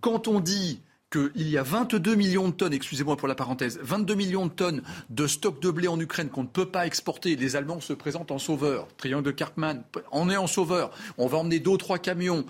Quand 0.00 0.28
on 0.28 0.40
dit 0.40 0.80
qu'il 1.10 1.48
y 1.48 1.58
a 1.58 1.62
22 1.62 2.14
millions 2.14 2.48
de 2.48 2.54
tonnes, 2.54 2.72
excusez-moi 2.72 3.16
pour 3.16 3.28
la 3.28 3.34
parenthèse, 3.34 3.78
22 3.82 4.14
millions 4.14 4.46
de 4.46 4.52
tonnes 4.52 4.82
de 5.10 5.26
stock 5.26 5.60
de 5.60 5.70
blé 5.70 5.88
en 5.88 5.98
Ukraine 5.98 6.28
qu'on 6.28 6.42
ne 6.42 6.48
peut 6.48 6.70
pas 6.70 6.86
exporter. 6.86 7.36
Les 7.36 7.56
Allemands 7.56 7.80
se 7.80 7.92
présentent 7.92 8.30
en 8.30 8.38
sauveur. 8.38 8.88
Triangle 8.96 9.24
de 9.24 9.30
Karpman, 9.30 9.84
on 10.10 10.30
est 10.30 10.36
en 10.36 10.46
sauveur. 10.46 10.90
On 11.18 11.26
va 11.26 11.38
emmener 11.38 11.60
deux 11.60 11.72
ou 11.72 11.76
trois 11.76 11.98
camions 11.98 12.46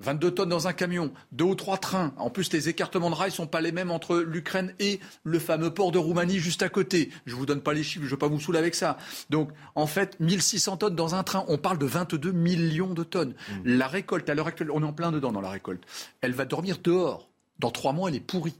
22 0.00 0.30
tonnes 0.32 0.48
dans 0.48 0.66
un 0.66 0.72
camion, 0.72 1.12
deux 1.32 1.44
ou 1.44 1.54
trois 1.54 1.76
trains. 1.76 2.12
En 2.16 2.30
plus, 2.30 2.52
les 2.52 2.68
écartements 2.68 3.10
de 3.10 3.14
rails 3.14 3.30
sont 3.30 3.46
pas 3.46 3.60
les 3.60 3.72
mêmes 3.72 3.90
entre 3.90 4.18
l'Ukraine 4.18 4.74
et 4.78 5.00
le 5.24 5.38
fameux 5.38 5.72
port 5.72 5.92
de 5.92 5.98
Roumanie 5.98 6.38
juste 6.38 6.62
à 6.62 6.68
côté. 6.68 7.10
Je 7.26 7.34
vous 7.34 7.46
donne 7.46 7.60
pas 7.60 7.72
les 7.72 7.82
chiffres, 7.82 8.04
je 8.04 8.06
ne 8.06 8.10
vais 8.10 8.18
pas 8.18 8.28
vous 8.28 8.40
saouler 8.40 8.58
avec 8.58 8.74
ça. 8.74 8.96
Donc, 9.28 9.50
en 9.74 9.86
fait, 9.86 10.18
1600 10.20 10.78
tonnes 10.78 10.96
dans 10.96 11.14
un 11.14 11.22
train. 11.22 11.44
On 11.48 11.58
parle 11.58 11.78
de 11.78 11.86
22 11.86 12.32
millions 12.32 12.94
de 12.94 13.04
tonnes. 13.04 13.34
Mmh. 13.34 13.54
La 13.64 13.88
récolte, 13.88 14.28
à 14.28 14.34
l'heure 14.34 14.46
actuelle, 14.46 14.70
on 14.70 14.82
est 14.82 14.86
en 14.86 14.92
plein 14.92 15.12
dedans 15.12 15.32
dans 15.32 15.40
la 15.40 15.50
récolte. 15.50 15.84
Elle 16.20 16.32
va 16.32 16.44
dormir 16.44 16.78
dehors. 16.82 17.28
Dans 17.58 17.70
trois 17.70 17.92
mois, 17.92 18.08
elle 18.08 18.16
est 18.16 18.20
pourrie. 18.20 18.56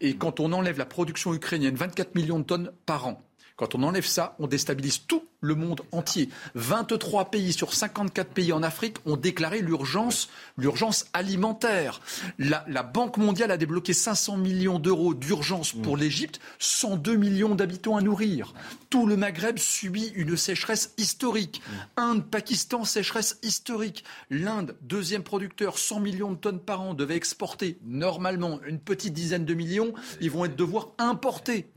Et 0.00 0.14
mmh. 0.14 0.18
quand 0.18 0.40
on 0.40 0.52
enlève 0.52 0.78
la 0.78 0.86
production 0.86 1.34
ukrainienne, 1.34 1.74
24 1.74 2.14
millions 2.14 2.38
de 2.38 2.44
tonnes 2.44 2.70
par 2.86 3.06
an, 3.06 3.20
quand 3.56 3.76
on 3.76 3.84
enlève 3.84 4.06
ça, 4.06 4.34
on 4.40 4.48
déstabilise 4.48 5.06
tout 5.06 5.22
le 5.40 5.54
monde 5.54 5.82
entier. 5.92 6.28
23 6.54 7.26
pays 7.26 7.52
sur 7.52 7.72
54 7.72 8.30
pays 8.30 8.52
en 8.52 8.64
Afrique 8.64 8.96
ont 9.06 9.16
déclaré 9.16 9.60
l'urgence, 9.60 10.28
l'urgence 10.56 11.06
alimentaire. 11.12 12.00
La, 12.38 12.64
Banque 12.82 13.16
mondiale 13.16 13.50
a 13.50 13.56
débloqué 13.56 13.92
500 13.92 14.38
millions 14.38 14.78
d'euros 14.78 15.14
d'urgence 15.14 15.72
pour 15.72 15.96
mmh. 15.96 16.00
l'Égypte, 16.00 16.40
102 16.58 17.16
millions 17.16 17.54
d'habitants 17.54 17.96
à 17.96 18.00
nourrir. 18.00 18.54
Tout 18.90 19.06
le 19.06 19.16
Maghreb 19.16 19.58
subit 19.58 20.12
une 20.14 20.36
sécheresse 20.36 20.92
historique. 20.98 21.62
Mmh. 21.66 22.00
Inde, 22.00 22.24
Pakistan, 22.24 22.84
sécheresse 22.84 23.38
historique. 23.42 24.04
L'Inde, 24.30 24.76
deuxième 24.82 25.22
producteur, 25.22 25.78
100 25.78 26.00
millions 26.00 26.32
de 26.32 26.36
tonnes 26.36 26.60
par 26.60 26.80
an, 26.80 26.94
devait 26.94 27.16
exporter 27.16 27.78
normalement 27.84 28.60
une 28.66 28.80
petite 28.80 29.14
dizaine 29.14 29.44
de 29.44 29.54
millions. 29.54 29.94
Ils 30.20 30.30
vont 30.30 30.44
être 30.44 30.56
devoir 30.56 30.88
importer. 30.98 31.68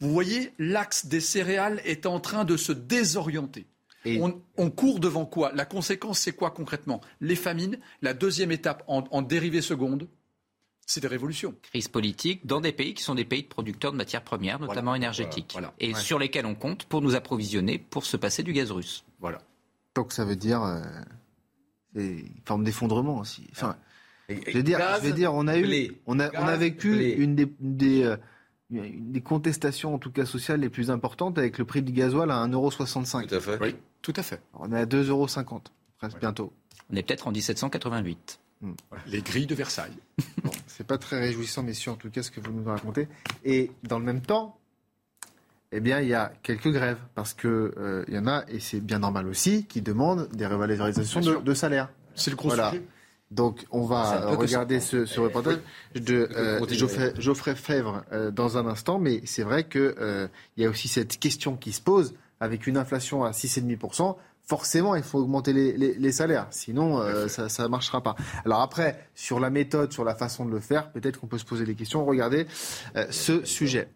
Vous 0.00 0.12
voyez, 0.12 0.52
l'axe 0.58 1.06
des 1.06 1.20
céréales 1.20 1.80
est 1.84 2.06
en 2.06 2.20
train 2.20 2.44
de 2.44 2.56
se 2.56 2.72
désorienter. 2.72 3.66
On, 4.56 4.70
court 4.70 5.00
devant 5.00 5.26
quoi? 5.26 5.52
La 5.54 5.64
conséquence, 5.64 6.20
c'est 6.20 6.32
quoi 6.32 6.50
concrètement? 6.50 7.00
Les 7.20 7.36
famines. 7.36 7.78
La 8.00 8.14
deuxième 8.14 8.52
étape 8.52 8.82
en, 8.86 9.04
en 9.10 9.22
dérivée 9.22 9.60
seconde, 9.60 10.08
c'est 10.86 11.00
des 11.00 11.08
révolutions. 11.08 11.54
Crise 11.62 11.88
politique 11.88 12.46
dans 12.46 12.62
des 12.62 12.72
pays 12.72 12.94
qui 12.94 13.02
sont 13.02 13.14
des 13.14 13.26
pays 13.26 13.42
de 13.42 13.48
producteurs 13.48 13.92
de 13.92 13.98
matières 13.98 14.24
premières, 14.24 14.58
notamment 14.58 14.94
énergétiques, 14.94 15.56
et 15.78 15.94
sur 15.94 16.18
lesquels 16.18 16.46
on 16.46 16.54
compte 16.54 16.84
pour 16.84 17.02
nous 17.02 17.14
approvisionner, 17.14 17.78
pour 17.78 18.06
se 18.06 18.16
passer 18.16 18.42
du 18.42 18.54
gaz 18.54 18.70
russe. 18.70 19.04
Voilà. 19.20 19.38
Donc 19.94 20.12
ça 20.12 20.24
veut 20.24 20.36
dire 20.36 20.62
euh, 20.62 20.80
une 21.94 22.40
forme 22.46 22.64
d'effondrement 22.64 23.18
aussi. 23.18 23.46
Enfin, 23.52 23.76
je 24.28 24.52
veux 24.52 24.62
dire, 24.62 24.80
je 25.02 25.08
veux 25.08 25.12
dire, 25.12 25.34
on 25.34 25.46
a 25.46 25.58
eu, 25.58 25.92
on 26.06 26.20
a, 26.20 26.30
on 26.40 26.46
a 26.46 26.56
vécu 26.56 27.12
une 27.14 27.34
des, 27.34 28.04
euh, 28.04 28.16
une 28.70 29.12
des 29.12 29.20
contestations, 29.20 29.94
en 29.94 29.98
tout 29.98 30.10
cas 30.10 30.26
sociales, 30.26 30.60
les 30.60 30.68
plus 30.68 30.90
importantes 30.90 31.38
avec 31.38 31.58
le 31.58 31.64
prix 31.64 31.82
du 31.82 31.92
gasoil 31.92 32.30
à 32.30 32.46
1,65€. 32.46 33.26
Tout 33.26 33.34
à 33.34 33.40
fait. 33.40 33.58
Oui, 33.60 33.76
tout 34.02 34.12
à 34.16 34.22
fait. 34.22 34.40
on 34.54 34.72
est 34.72 34.78
à 34.78 34.86
2,50€, 34.86 35.62
presque 35.98 36.18
bientôt. 36.20 36.52
On 36.90 36.96
est 36.96 37.02
peut-être 37.02 37.28
en 37.28 37.32
1788. 37.32 38.40
Hmm. 38.60 38.72
Les 39.06 39.22
grilles 39.22 39.46
de 39.46 39.54
Versailles. 39.54 39.96
bon, 40.42 40.50
c'est 40.66 40.86
pas 40.86 40.98
très 40.98 41.20
réjouissant, 41.20 41.62
messieurs, 41.62 41.92
en 41.92 41.96
tout 41.96 42.10
cas, 42.10 42.22
ce 42.22 42.30
que 42.30 42.40
vous 42.40 42.52
nous 42.52 42.64
racontez. 42.64 43.08
Et 43.44 43.70
dans 43.84 43.98
le 43.98 44.04
même 44.04 44.20
temps, 44.20 44.58
eh 45.70 45.80
bien, 45.80 46.00
il 46.00 46.08
y 46.08 46.14
a 46.14 46.32
quelques 46.42 46.70
grèves, 46.70 46.98
parce 47.14 47.34
qu'il 47.34 47.50
euh, 47.50 48.04
y 48.08 48.18
en 48.18 48.26
a, 48.26 48.44
et 48.48 48.58
c'est 48.58 48.80
bien 48.80 48.98
normal 48.98 49.28
aussi, 49.28 49.64
qui 49.66 49.80
demandent 49.80 50.28
des 50.30 50.46
revalorisations 50.46 51.20
de, 51.20 51.36
de 51.36 51.54
salaire. 51.54 51.88
C'est 52.14 52.30
le 52.30 52.36
gros 52.36 52.50
sujet. 52.50 52.82
Donc, 53.30 53.66
on 53.70 53.84
va 53.84 54.30
regarder 54.36 54.80
ce, 54.80 55.04
ce, 55.04 55.20
reportage 55.20 55.58
de 55.94 56.28
euh, 56.34 56.66
Geoffrey, 56.68 57.12
Geoffrey, 57.18 57.54
Fèvre 57.54 58.04
euh, 58.12 58.30
dans 58.30 58.56
un 58.56 58.66
instant. 58.66 58.98
Mais 58.98 59.20
c'est 59.26 59.42
vrai 59.42 59.64
qu'il 59.64 59.94
euh, 60.00 60.28
y 60.56 60.64
a 60.64 60.70
aussi 60.70 60.88
cette 60.88 61.18
question 61.18 61.56
qui 61.56 61.72
se 61.72 61.82
pose 61.82 62.14
avec 62.40 62.66
une 62.66 62.76
inflation 62.76 63.24
à 63.24 63.32
6,5%. 63.32 64.16
Forcément, 64.48 64.96
il 64.96 65.02
faut 65.02 65.18
augmenter 65.18 65.52
les, 65.52 65.76
les, 65.76 65.92
les 65.92 66.12
salaires, 66.12 66.46
sinon 66.48 67.02
euh, 67.02 67.28
ça 67.28 67.62
ne 67.64 67.68
marchera 67.68 68.02
pas. 68.02 68.16
Alors 68.46 68.62
après, 68.62 69.06
sur 69.14 69.40
la 69.40 69.50
méthode, 69.50 69.92
sur 69.92 70.04
la 70.04 70.14
façon 70.14 70.46
de 70.46 70.50
le 70.50 70.60
faire, 70.60 70.90
peut-être 70.90 71.20
qu'on 71.20 71.26
peut 71.26 71.36
se 71.36 71.44
poser 71.44 71.66
des 71.66 71.74
questions. 71.74 72.06
Regardez 72.06 72.46
euh, 72.96 73.06
ce 73.10 73.44
sujet. 73.44 73.90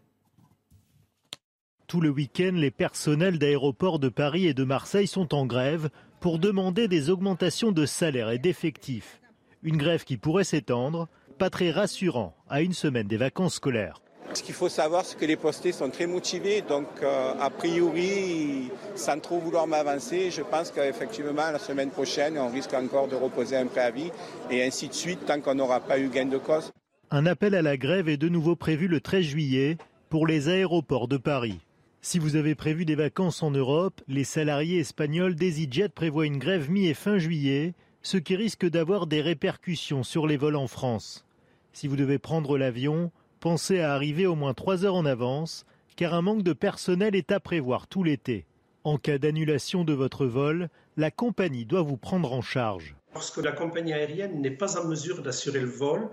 Tout 1.86 2.02
le 2.02 2.10
week-end, 2.10 2.52
les 2.52 2.70
personnels 2.70 3.38
d'aéroports 3.38 3.98
de 3.98 4.10
Paris 4.10 4.46
et 4.46 4.52
de 4.52 4.64
Marseille 4.64 5.06
sont 5.06 5.34
en 5.34 5.46
grève 5.46 5.88
pour 6.20 6.38
demander 6.38 6.86
des 6.86 7.08
augmentations 7.08 7.72
de 7.72 7.86
salaire 7.86 8.28
et 8.28 8.38
d'effectifs. 8.38 9.21
Une 9.64 9.76
grève 9.76 10.02
qui 10.02 10.16
pourrait 10.16 10.42
s'étendre, 10.42 11.08
pas 11.38 11.48
très 11.48 11.70
rassurant 11.70 12.34
à 12.48 12.62
une 12.62 12.72
semaine 12.72 13.06
des 13.06 13.16
vacances 13.16 13.54
scolaires. 13.54 14.02
Ce 14.34 14.42
qu'il 14.42 14.54
faut 14.54 14.68
savoir, 14.68 15.04
c'est 15.04 15.16
que 15.16 15.24
les 15.24 15.36
postés 15.36 15.70
sont 15.70 15.90
très 15.90 16.06
motivés. 16.06 16.62
Donc, 16.62 16.86
euh, 17.02 17.34
a 17.38 17.48
priori, 17.50 18.70
sans 18.96 19.20
trop 19.20 19.38
vouloir 19.38 19.68
m'avancer, 19.68 20.30
je 20.30 20.42
pense 20.42 20.70
qu'effectivement, 20.70 21.50
la 21.52 21.58
semaine 21.58 21.90
prochaine, 21.90 22.38
on 22.38 22.48
risque 22.48 22.74
encore 22.74 23.06
de 23.06 23.14
reposer 23.14 23.56
un 23.56 23.66
préavis 23.66 24.10
et 24.50 24.64
ainsi 24.64 24.88
de 24.88 24.94
suite, 24.94 25.26
tant 25.26 25.40
qu'on 25.40 25.54
n'aura 25.54 25.80
pas 25.80 25.98
eu 25.98 26.08
gain 26.08 26.26
de 26.26 26.38
cause. 26.38 26.72
Un 27.10 27.26
appel 27.26 27.54
à 27.54 27.62
la 27.62 27.76
grève 27.76 28.08
est 28.08 28.16
de 28.16 28.28
nouveau 28.28 28.56
prévu 28.56 28.88
le 28.88 29.00
13 29.00 29.22
juillet 29.22 29.76
pour 30.08 30.26
les 30.26 30.48
aéroports 30.48 31.08
de 31.08 31.18
Paris. 31.18 31.60
Si 32.00 32.18
vous 32.18 32.34
avez 32.34 32.56
prévu 32.56 32.84
des 32.84 32.96
vacances 32.96 33.44
en 33.44 33.52
Europe, 33.52 34.00
les 34.08 34.24
salariés 34.24 34.80
espagnols 34.80 35.36
d'EasyJet 35.36 35.90
prévoient 35.90 36.26
une 36.26 36.38
grève 36.38 36.68
mi 36.68 36.86
et 36.86 36.94
fin 36.94 37.18
juillet 37.18 37.74
ce 38.02 38.16
qui 38.16 38.34
risque 38.34 38.68
d'avoir 38.68 39.06
des 39.06 39.20
répercussions 39.20 40.02
sur 40.02 40.26
les 40.26 40.36
vols 40.36 40.56
en 40.56 40.66
France. 40.66 41.24
Si 41.72 41.86
vous 41.86 41.96
devez 41.96 42.18
prendre 42.18 42.58
l'avion, 42.58 43.12
pensez 43.40 43.80
à 43.80 43.94
arriver 43.94 44.26
au 44.26 44.34
moins 44.34 44.54
trois 44.54 44.84
heures 44.84 44.96
en 44.96 45.06
avance, 45.06 45.64
car 45.96 46.14
un 46.14 46.22
manque 46.22 46.42
de 46.42 46.52
personnel 46.52 47.14
est 47.14 47.30
à 47.30 47.38
prévoir 47.38 47.86
tout 47.86 48.02
l'été. 48.02 48.44
En 48.84 48.98
cas 48.98 49.18
d'annulation 49.18 49.84
de 49.84 49.92
votre 49.92 50.26
vol, 50.26 50.68
la 50.96 51.10
compagnie 51.12 51.64
doit 51.64 51.82
vous 51.82 51.96
prendre 51.96 52.32
en 52.32 52.42
charge. 52.42 52.96
Lorsque 53.14 53.38
la 53.38 53.52
compagnie 53.52 53.92
aérienne 53.92 54.40
n'est 54.40 54.50
pas 54.50 54.80
en 54.80 54.88
mesure 54.88 55.22
d'assurer 55.22 55.60
le 55.60 55.66
vol, 55.66 56.10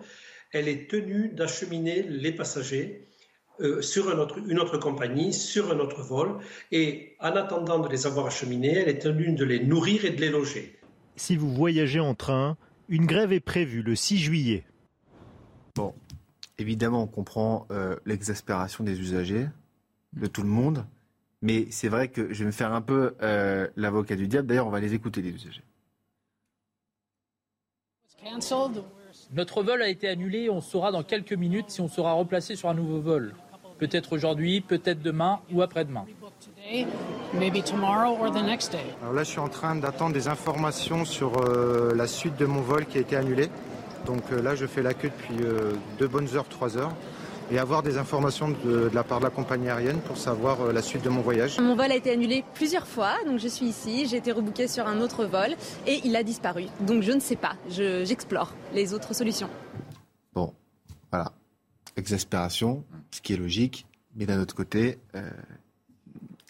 elle 0.52 0.68
est 0.68 0.90
tenue 0.90 1.30
d'acheminer 1.30 2.04
les 2.04 2.32
passagers 2.32 3.08
euh, 3.62 3.82
sur 3.82 4.12
une 4.12 4.60
autre 4.60 4.78
compagnie, 4.78 5.34
sur 5.34 5.72
un 5.72 5.80
autre 5.80 6.04
vol, 6.04 6.38
et 6.72 7.16
en 7.20 7.36
attendant 7.36 7.80
de 7.80 7.90
les 7.90 8.06
avoir 8.06 8.28
acheminés, 8.28 8.78
elle 8.78 8.90
est 8.90 9.00
tenue 9.00 9.34
de 9.34 9.44
les 9.44 9.60
nourrir 9.60 10.06
et 10.06 10.12
de 10.12 10.22
les 10.22 10.30
loger 10.30 10.79
si 11.20 11.36
vous 11.36 11.54
voyagez 11.54 12.00
en 12.00 12.16
train, 12.16 12.58
une 12.88 13.06
grève 13.06 13.34
est 13.34 13.42
prévue 13.42 13.82
le 13.82 13.96
6 13.96 14.18
juillet. 14.18 14.64
Bon, 15.76 15.94
évidemment, 16.58 17.04
on 17.04 17.08
comprend 17.08 17.68
euh, 17.72 17.98
l'exaspération 18.06 18.84
des 18.84 19.00
usagers. 19.00 19.48
de 20.14 20.26
tout 20.26 20.42
le 20.42 20.50
monde. 20.50 20.86
Mais 21.42 21.68
c'est 21.70 21.88
vrai 21.88 22.08
que 22.08 22.34
je 22.34 22.40
vais 22.40 22.46
me 22.46 22.52
faire 22.52 22.74
un 22.74 22.82
peu 22.82 23.16
euh, 23.22 23.68
l'avocat 23.76 24.16
du 24.16 24.28
diable. 24.28 24.48
D'ailleurs, 24.48 24.66
on 24.66 24.72
va 24.72 24.80
les 24.80 24.94
écouter, 24.94 25.22
les 25.22 25.30
usagers. 25.30 25.64
Notre 29.34 29.62
vol 29.62 29.82
a 29.82 29.88
été 29.88 30.08
annulé. 30.08 30.50
On 30.50 30.62
saura 30.62 30.92
dans 30.92 31.04
quelques 31.04 31.34
minutes 31.34 31.70
si 31.70 31.82
on 31.82 31.88
sera 31.88 32.14
replacé 32.14 32.56
sur 32.56 32.70
un 32.70 32.74
nouveau 32.74 33.02
vol. 33.02 33.36
Peut-être 33.78 34.14
aujourd'hui, 34.14 34.62
peut-être 34.62 35.02
demain 35.02 35.40
ou 35.52 35.62
après-demain. 35.62 36.06
Alors 39.02 39.14
là, 39.14 39.24
je 39.24 39.30
suis 39.30 39.40
en 39.40 39.48
train 39.48 39.76
d'attendre 39.76 40.14
des 40.14 40.28
informations 40.28 41.04
sur 41.04 41.38
euh, 41.38 41.96
la 41.96 42.06
suite 42.06 42.38
de 42.38 42.46
mon 42.46 42.62
vol 42.62 42.86
qui 42.86 42.98
a 43.00 43.02
été 43.02 43.16
annulé. 43.16 43.50
Donc 44.06 44.22
euh, 44.32 44.42
là, 44.42 44.54
je 44.54 44.68
fais 44.68 44.84
la 44.84 44.94
queue 44.94 45.10
depuis 45.10 45.44
euh, 45.44 45.74
deux 45.98 46.08
bonnes 46.08 46.28
heures, 46.36 46.48
trois 46.48 46.78
heures 46.78 46.94
et 47.52 47.58
avoir 47.58 47.82
des 47.82 47.98
informations 47.98 48.50
de, 48.50 48.92
la 48.94 49.04
part 49.04 49.18
de 49.18 49.24
la 49.24 49.32
compagnie 49.32 49.70
aérienne 49.70 50.00
pour 50.02 50.18
savoir 50.18 50.72
la 50.72 50.84
suite 50.84 51.04
de 51.04 51.10
mon 51.10 51.22
voyage. 51.22 51.60
Mon 51.60 51.76
vol 51.76 51.92
a 51.92 51.96
été 51.96 52.12
annulé 52.12 52.44
plusieurs 52.54 52.86
fois, 52.86 53.16
donc 53.26 53.40
je 53.40 53.48
suis 53.48 53.66
ici, 53.66 54.06
j'ai 54.06 54.18
été 54.18 54.32
rebooké 54.32 54.68
sur 54.68 54.86
un 54.86 55.02
autre 55.02 55.26
vol 55.26 55.56
et 55.88 56.00
il 56.04 56.16
a 56.16 56.22
disparu. 56.22 56.66
Donc 56.82 57.02
je 57.02 57.12
ne 57.12 57.20
sais 57.20 57.36
pas, 57.36 57.56
j'explore 57.68 58.54
les 58.76 58.94
autres 58.94 59.16
solutions. 59.16 59.50
Bon, 60.32 60.54
voilà. 61.12 61.32
Exaspération, 61.98 62.84
ce 63.10 63.20
qui 63.20 63.34
est 63.34 63.38
logique, 63.38 63.88
mais 64.16 64.28
d'un 64.28 64.40
autre 64.40 64.54
côté, 64.54 65.00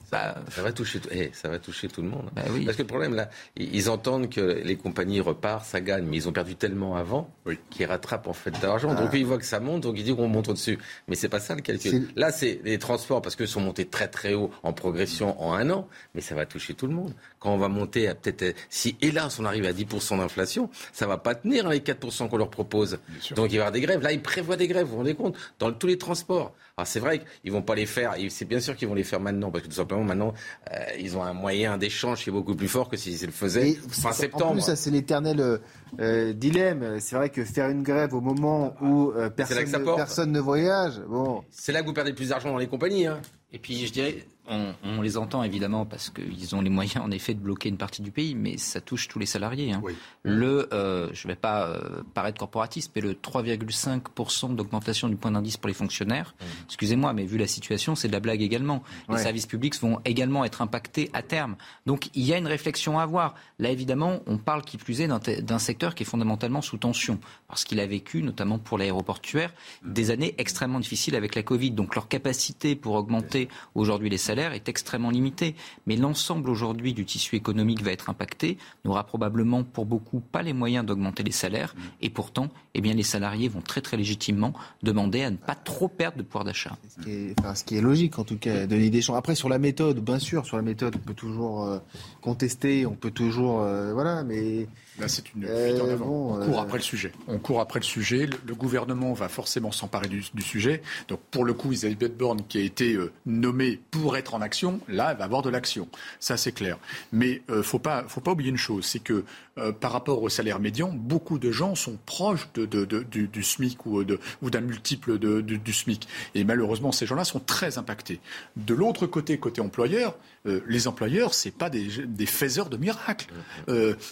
ça, 0.09 0.61
va 0.61 0.71
toucher, 0.71 0.99
eh, 1.11 1.29
ça 1.33 1.49
va 1.49 1.59
toucher 1.59 1.87
tout 1.87 2.01
le 2.01 2.09
monde. 2.09 2.29
Bah 2.35 2.43
Parce 2.65 2.77
que 2.77 2.81
le 2.81 2.87
problème, 2.87 3.13
là, 3.13 3.29
ils 3.55 3.89
entendent 3.89 4.29
que 4.29 4.41
les 4.41 4.75
compagnies 4.75 5.21
repartent, 5.21 5.65
ça 5.65 5.81
gagne, 5.81 6.05
mais 6.05 6.17
ils 6.17 6.27
ont 6.27 6.31
perdu 6.31 6.55
tellement 6.55 6.95
avant 6.95 7.29
qu'ils 7.69 7.85
rattrapent 7.85 8.27
en 8.27 8.33
fait 8.33 8.51
d'argent. 8.59 8.93
Donc 8.93 9.09
ah. 9.13 9.17
ils 9.17 9.25
voient 9.25 9.37
que 9.37 9.45
ça 9.45 9.59
monte, 9.59 9.81
donc 9.81 9.97
ils 9.97 10.03
disent 10.03 10.15
qu'on 10.15 10.27
monte 10.27 10.49
au-dessus. 10.49 10.79
Mais 11.07 11.15
c'est 11.15 11.29
pas 11.29 11.39
ça 11.39 11.55
le 11.55 11.61
calcul. 11.61 12.07
Là, 12.15 12.31
c'est 12.31 12.61
les 12.63 12.79
transports 12.79 13.21
parce 13.21 13.35
qu'ils 13.35 13.47
sont 13.47 13.61
montés 13.61 13.85
très 13.85 14.07
très 14.07 14.33
haut 14.33 14.51
en 14.63 14.73
progression 14.73 15.41
en 15.41 15.53
un 15.53 15.69
an, 15.69 15.87
mais 16.15 16.21
ça 16.21 16.35
va 16.35 16.45
toucher 16.45 16.73
tout 16.73 16.87
le 16.87 16.93
monde. 16.93 17.13
Quand 17.39 17.53
on 17.53 17.57
va 17.57 17.69
monter 17.69 18.07
à 18.07 18.15
peut-être, 18.15 18.57
si 18.69 18.97
hélas 19.01 19.39
on 19.39 19.45
arrive 19.45 19.65
à 19.65 19.71
10% 19.71 20.17
d'inflation, 20.17 20.69
ça 20.91 21.07
va 21.07 21.17
pas 21.17 21.35
tenir 21.35 21.65
avec 21.67 21.85
4% 21.85 22.29
qu'on 22.29 22.37
leur 22.37 22.49
propose. 22.49 22.99
Donc 23.35 23.51
il 23.51 23.51
va 23.51 23.53
y 23.53 23.57
avoir 23.57 23.71
des 23.71 23.81
grèves. 23.81 24.01
Là, 24.01 24.11
ils 24.11 24.21
prévoient 24.21 24.57
des 24.57 24.67
grèves, 24.67 24.85
vous 24.85 24.91
vous 24.91 24.97
rendez 24.97 25.15
compte, 25.15 25.35
dans 25.59 25.71
tous 25.71 25.87
les 25.87 25.97
transports. 25.97 26.53
Alors 26.79 26.87
c'est 26.87 27.01
vrai 27.01 27.21
qu'ils 27.41 27.51
vont 27.51 27.61
pas 27.61 27.75
les 27.75 27.85
faire, 27.85 28.15
c'est 28.29 28.45
bien 28.45 28.61
sûr 28.61 28.73
qu'ils 28.75 28.87
vont 28.87 28.93
les 28.93 29.03
faire 29.03 29.19
maintenant, 29.19 29.51
parce 29.51 29.65
que 29.65 29.69
tout 29.69 29.75
simplement 29.75 30.03
maintenant, 30.03 30.33
euh, 30.71 30.77
ils 30.97 31.17
ont 31.17 31.23
un 31.23 31.33
moyen 31.33 31.77
d'échange 31.77 32.23
qui 32.23 32.29
est 32.29 32.31
beaucoup 32.31 32.55
plus 32.55 32.69
fort 32.69 32.87
que 32.87 32.95
s'ils 32.95 33.25
le 33.25 33.33
faisaient 33.33 33.77
fin 33.89 34.13
septembre. 34.13 34.51
En 34.51 34.53
plus, 34.53 34.61
ça 34.61 34.77
c'est 34.77 34.89
l'éternel 34.89 35.41
euh, 35.41 35.57
euh, 35.99 36.31
dilemme. 36.31 36.97
C'est 37.01 37.17
vrai 37.17 37.31
que 37.31 37.43
faire 37.43 37.69
une 37.69 37.83
grève 37.83 38.13
au 38.13 38.21
moment 38.21 38.75
où 38.81 39.11
personne, 39.35 39.69
ne, 39.69 39.95
personne 39.95 40.31
ne 40.31 40.39
voyage, 40.39 41.01
bon. 41.07 41.43
C'est 41.49 41.73
là 41.73 41.81
que 41.81 41.87
vous 41.87 41.93
perdez 41.93 42.13
plus 42.13 42.29
d'argent 42.29 42.51
dans 42.51 42.57
les 42.57 42.67
compagnies. 42.67 43.07
Hein. 43.07 43.19
Et 43.51 43.59
puis 43.59 43.85
je 43.85 43.91
dirais, 43.91 44.25
on, 44.49 45.01
les 45.01 45.17
entend 45.17 45.43
évidemment 45.43 45.85
parce 45.85 46.09
qu'ils 46.09 46.55
ont 46.55 46.61
les 46.61 46.69
moyens 46.69 47.03
en 47.03 47.11
effet 47.11 47.33
de 47.33 47.39
bloquer 47.39 47.69
une 47.69 47.77
partie 47.77 48.01
du 48.01 48.11
pays, 48.11 48.35
mais 48.35 48.57
ça 48.57 48.81
touche 48.81 49.07
tous 49.07 49.19
les 49.19 49.25
salariés. 49.25 49.71
Hein. 49.71 49.81
Le, 50.23 50.67
euh, 50.73 51.09
je 51.13 51.27
ne 51.27 51.33
vais 51.33 51.37
pas 51.37 51.67
euh, 51.67 52.01
paraître 52.13 52.39
corporatiste, 52.39 52.91
mais 52.95 53.01
le 53.01 53.13
3,5% 53.13 54.55
d'augmentation 54.55 55.07
du 55.07 55.15
point 55.15 55.31
d'indice 55.31 55.57
pour 55.57 55.67
les 55.67 55.73
fonctionnaires, 55.73 56.33
mmh. 56.39 56.45
excusez-moi, 56.65 57.13
mais 57.13 57.25
vu 57.25 57.37
la 57.37 57.47
situation, 57.47 57.95
c'est 57.95 58.07
de 58.07 58.13
la 58.13 58.19
blague 58.19 58.41
également. 58.41 58.83
Les 59.09 59.17
services 59.17 59.45
publics 59.45 59.79
vont 59.81 59.99
également 60.05 60.43
être 60.45 60.61
impactés 60.61 61.09
à 61.13 61.21
terme. 61.21 61.55
Donc 61.85 62.09
il 62.15 62.23
y 62.23 62.33
a 62.33 62.37
une 62.37 62.47
réflexion 62.47 62.99
à 62.99 63.03
avoir. 63.03 63.35
Là 63.59 63.69
évidemment, 63.69 64.19
on 64.25 64.37
parle 64.37 64.63
qui 64.63 64.77
plus 64.77 65.01
est 65.01 65.07
d'un 65.07 65.59
secteur 65.59 65.95
qui 65.95 66.03
est 66.03 66.05
fondamentalement 66.05 66.61
sous 66.61 66.77
tension, 66.77 67.19
parce 67.47 67.63
qu'il 67.63 67.79
a 67.79 67.85
vécu, 67.85 68.23
notamment 68.23 68.57
pour 68.57 68.77
l'aéroportuaire, 68.77 69.53
mmh. 69.83 69.93
des 69.93 70.11
années 70.11 70.35
extrêmement 70.37 70.79
difficiles 70.79 71.15
avec 71.15 71.35
la 71.35 71.43
Covid. 71.43 71.71
Donc 71.71 71.95
leur 71.95 72.07
capacité 72.07 72.75
pour 72.75 72.95
augmenter 72.95 73.47
aujourd'hui 73.75 74.09
les 74.09 74.17
salaires 74.17 74.38
est 74.39 74.69
extrêmement 74.69 75.09
limité. 75.09 75.55
Mais 75.87 75.95
l'ensemble 75.95 76.49
aujourd'hui 76.49 76.93
du 76.93 77.05
tissu 77.05 77.35
économique 77.35 77.83
va 77.83 77.91
être 77.91 78.09
impacté, 78.09 78.57
n'aura 78.85 79.03
probablement 79.03 79.63
pour 79.63 79.85
beaucoup 79.85 80.19
pas 80.19 80.41
les 80.41 80.53
moyens 80.53 80.85
d'augmenter 80.85 81.23
les 81.23 81.31
salaires. 81.31 81.75
Mm. 81.75 81.81
Et 82.01 82.09
pourtant, 82.09 82.49
eh 82.73 82.81
bien, 82.81 82.93
les 82.93 83.03
salariés 83.03 83.47
vont 83.47 83.61
très 83.61 83.81
très 83.81 83.97
légitimement 83.97 84.53
demander 84.83 85.23
à 85.23 85.31
ne 85.31 85.37
pas 85.37 85.55
trop 85.55 85.87
perdre 85.87 86.17
de 86.17 86.23
pouvoir 86.23 86.43
d'achat. 86.43 86.77
Ce, 87.05 87.63
qui 87.63 87.77
est 87.77 87.81
logique 87.81 88.19
en 88.19 88.23
tout 88.23 88.37
cas, 88.37 88.67
Denis 88.67 88.89
Deschamps. 88.89 89.15
Après, 89.15 89.35
sur 89.35 89.49
la 89.49 89.59
méthode, 89.59 89.99
bien 89.99 90.19
sûr, 90.19 90.45
sur 90.45 90.57
la 90.57 90.63
méthode, 90.63 90.95
on 90.95 90.99
peut 90.99 91.13
toujours 91.13 91.63
euh, 91.63 91.79
contester, 92.21 92.85
on 92.85 92.95
peut 92.95 93.11
toujours... 93.11 93.61
Euh, 93.61 93.93
voilà, 93.93 94.23
mais... 94.23 94.67
Là, 94.99 95.07
c'est 95.07 95.33
une 95.33 95.43
fuite 95.43 95.81
en 95.81 95.87
euh, 95.87 95.97
on 96.01 96.45
court 96.45 96.59
après 96.59 96.77
le 96.77 96.83
sujet. 96.83 97.11
On 97.27 97.37
court 97.37 97.61
après 97.61 97.79
le 97.79 97.85
sujet. 97.85 98.27
Le, 98.47 98.55
gouvernement 98.55 99.13
va 99.13 99.29
forcément 99.29 99.71
s'emparer 99.71 100.07
du, 100.07 100.23
sujet. 100.41 100.81
Donc, 101.07 101.19
pour 101.31 101.45
le 101.45 101.53
coup, 101.53 101.69
Elisabeth 101.69 102.17
Borne, 102.17 102.41
qui 102.47 102.57
a 102.57 102.61
été 102.61 102.97
nommée 103.25 103.79
pour 103.91 104.17
être 104.17 104.33
en 104.33 104.41
action, 104.41 104.79
là, 104.87 105.11
elle 105.11 105.17
va 105.17 105.23
avoir 105.23 105.41
de 105.41 105.49
l'action. 105.49 105.87
Ça, 106.19 106.37
c'est 106.37 106.51
clair. 106.51 106.77
Mais 107.11 107.41
il 107.47 107.53
euh, 107.53 107.57
ne 107.57 107.61
faut 107.61 107.79
pas, 107.79 108.03
faut 108.07 108.21
pas 108.21 108.31
oublier 108.31 108.49
une 108.49 108.57
chose, 108.57 108.85
c'est 108.85 108.99
que 108.99 109.23
euh, 109.59 109.71
par 109.71 109.91
rapport 109.91 110.21
au 110.21 110.29
salaire 110.29 110.59
médian, 110.59 110.89
beaucoup 110.93 111.39
de 111.39 111.51
gens 111.51 111.75
sont 111.75 111.97
proches 112.05 112.49
de, 112.53 112.65
du, 112.85 113.43
SMIC 113.43 113.85
ou, 113.85 114.03
ou 114.41 114.49
d'un 114.49 114.61
multiple 114.61 115.17
du, 115.17 115.73
SMIC. 115.73 116.07
Et 116.35 116.43
malheureusement, 116.43 116.91
ces 116.91 117.05
gens-là 117.05 117.23
sont 117.23 117.39
très 117.39 117.77
impactés. 117.77 118.19
De 118.55 118.73
l'autre 118.73 119.07
côté, 119.07 119.37
côté 119.37 119.61
employeur, 119.61 120.15
euh, 120.45 120.61
les 120.67 120.87
employeurs, 120.87 121.33
c'est 121.33 121.51
pas 121.51 121.69
des, 121.69 122.05
des, 122.05 122.25
faiseurs 122.25 122.69
de 122.69 122.77
miracles. 122.77 123.27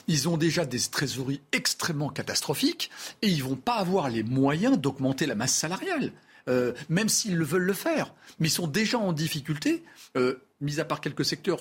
ils 0.07 0.29
ont 0.29 0.37
déjà 0.37 0.65
des 0.65 0.79
trésoreries 0.79 1.41
extrêmement 1.51 2.09
catastrophiques 2.09 2.89
et 3.21 3.27
ils 3.27 3.43
vont 3.43 3.55
pas 3.55 3.75
avoir 3.75 4.09
les 4.09 4.23
moyens 4.23 4.77
d'augmenter 4.77 5.25
la 5.25 5.35
masse 5.35 5.53
salariale. 5.53 6.11
même 6.89 7.09
s'ils 7.09 7.35
le 7.35 7.45
veulent 7.45 7.63
le 7.63 7.73
faire. 7.73 8.13
Mais 8.39 8.47
ils 8.47 8.51
sont 8.51 8.67
déjà 8.67 8.97
en 8.97 9.13
difficulté 9.13 9.83
euh, 10.15 10.41
mis 10.61 10.79
à 10.79 10.85
part 10.85 11.01
quelques 11.01 11.25
secteurs, 11.25 11.59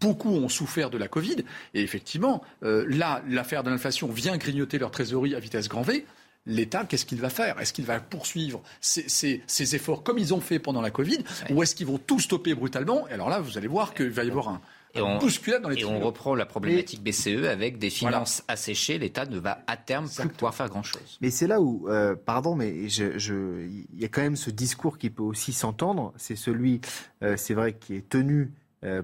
beaucoup 0.00 0.30
ont 0.30 0.48
souffert 0.48 0.90
de 0.90 0.98
la 0.98 1.08
Covid. 1.08 1.36
Et 1.74 1.82
effectivement, 1.82 2.42
euh, 2.62 2.84
là, 2.88 3.22
l'affaire 3.28 3.62
de 3.62 3.70
l'inflation 3.70 4.08
vient 4.08 4.36
grignoter 4.36 4.78
leur 4.78 4.90
trésorerie 4.90 5.34
à 5.34 5.40
vitesse 5.40 5.68
grand 5.68 5.82
V. 5.82 6.04
L'État, 6.48 6.84
qu'est-ce 6.84 7.06
qu'il 7.06 7.20
va 7.20 7.28
faire? 7.28 7.60
Est-ce 7.60 7.72
qu'il 7.72 7.86
va 7.86 7.98
poursuivre 7.98 8.62
ces, 8.80 9.42
efforts 9.74 10.04
comme 10.04 10.18
ils 10.18 10.32
ont 10.32 10.40
fait 10.40 10.60
pendant 10.60 10.80
la 10.80 10.92
Covid? 10.92 11.18
Ou 11.50 11.62
est-ce 11.62 11.74
qu'ils 11.74 11.86
vont 11.86 11.98
tout 11.98 12.20
stopper 12.20 12.54
brutalement? 12.54 13.08
Et 13.08 13.12
alors 13.12 13.28
là, 13.28 13.40
vous 13.40 13.58
allez 13.58 13.66
voir 13.66 13.94
qu'il 13.94 14.10
va 14.10 14.22
y 14.22 14.30
avoir 14.30 14.50
un, 14.50 14.60
et 14.96 15.02
on, 15.02 15.18
et 15.70 15.84
on 15.84 16.00
reprend 16.00 16.34
la 16.34 16.46
problématique 16.46 17.02
BCE 17.02 17.44
avec 17.44 17.78
des 17.78 17.90
finances 17.90 18.42
asséchées. 18.48 18.98
L'État 18.98 19.26
ne 19.26 19.38
va 19.38 19.62
à 19.66 19.76
terme 19.76 20.08
plus 20.08 20.28
pouvoir 20.28 20.54
faire 20.54 20.68
grand-chose. 20.68 21.18
Mais 21.20 21.30
c'est 21.30 21.46
là 21.46 21.60
où, 21.60 21.88
euh, 21.88 22.14
pardon, 22.14 22.54
mais 22.54 22.70
il 22.70 23.84
y 23.98 24.04
a 24.04 24.08
quand 24.08 24.22
même 24.22 24.36
ce 24.36 24.50
discours 24.50 24.98
qui 24.98 25.10
peut 25.10 25.22
aussi 25.22 25.52
s'entendre. 25.52 26.12
C'est 26.16 26.36
celui, 26.36 26.80
euh, 27.22 27.36
c'est 27.36 27.54
vrai, 27.54 27.74
qui 27.74 27.94
est 27.94 28.08
tenu 28.08 28.42
euh, 28.42 28.46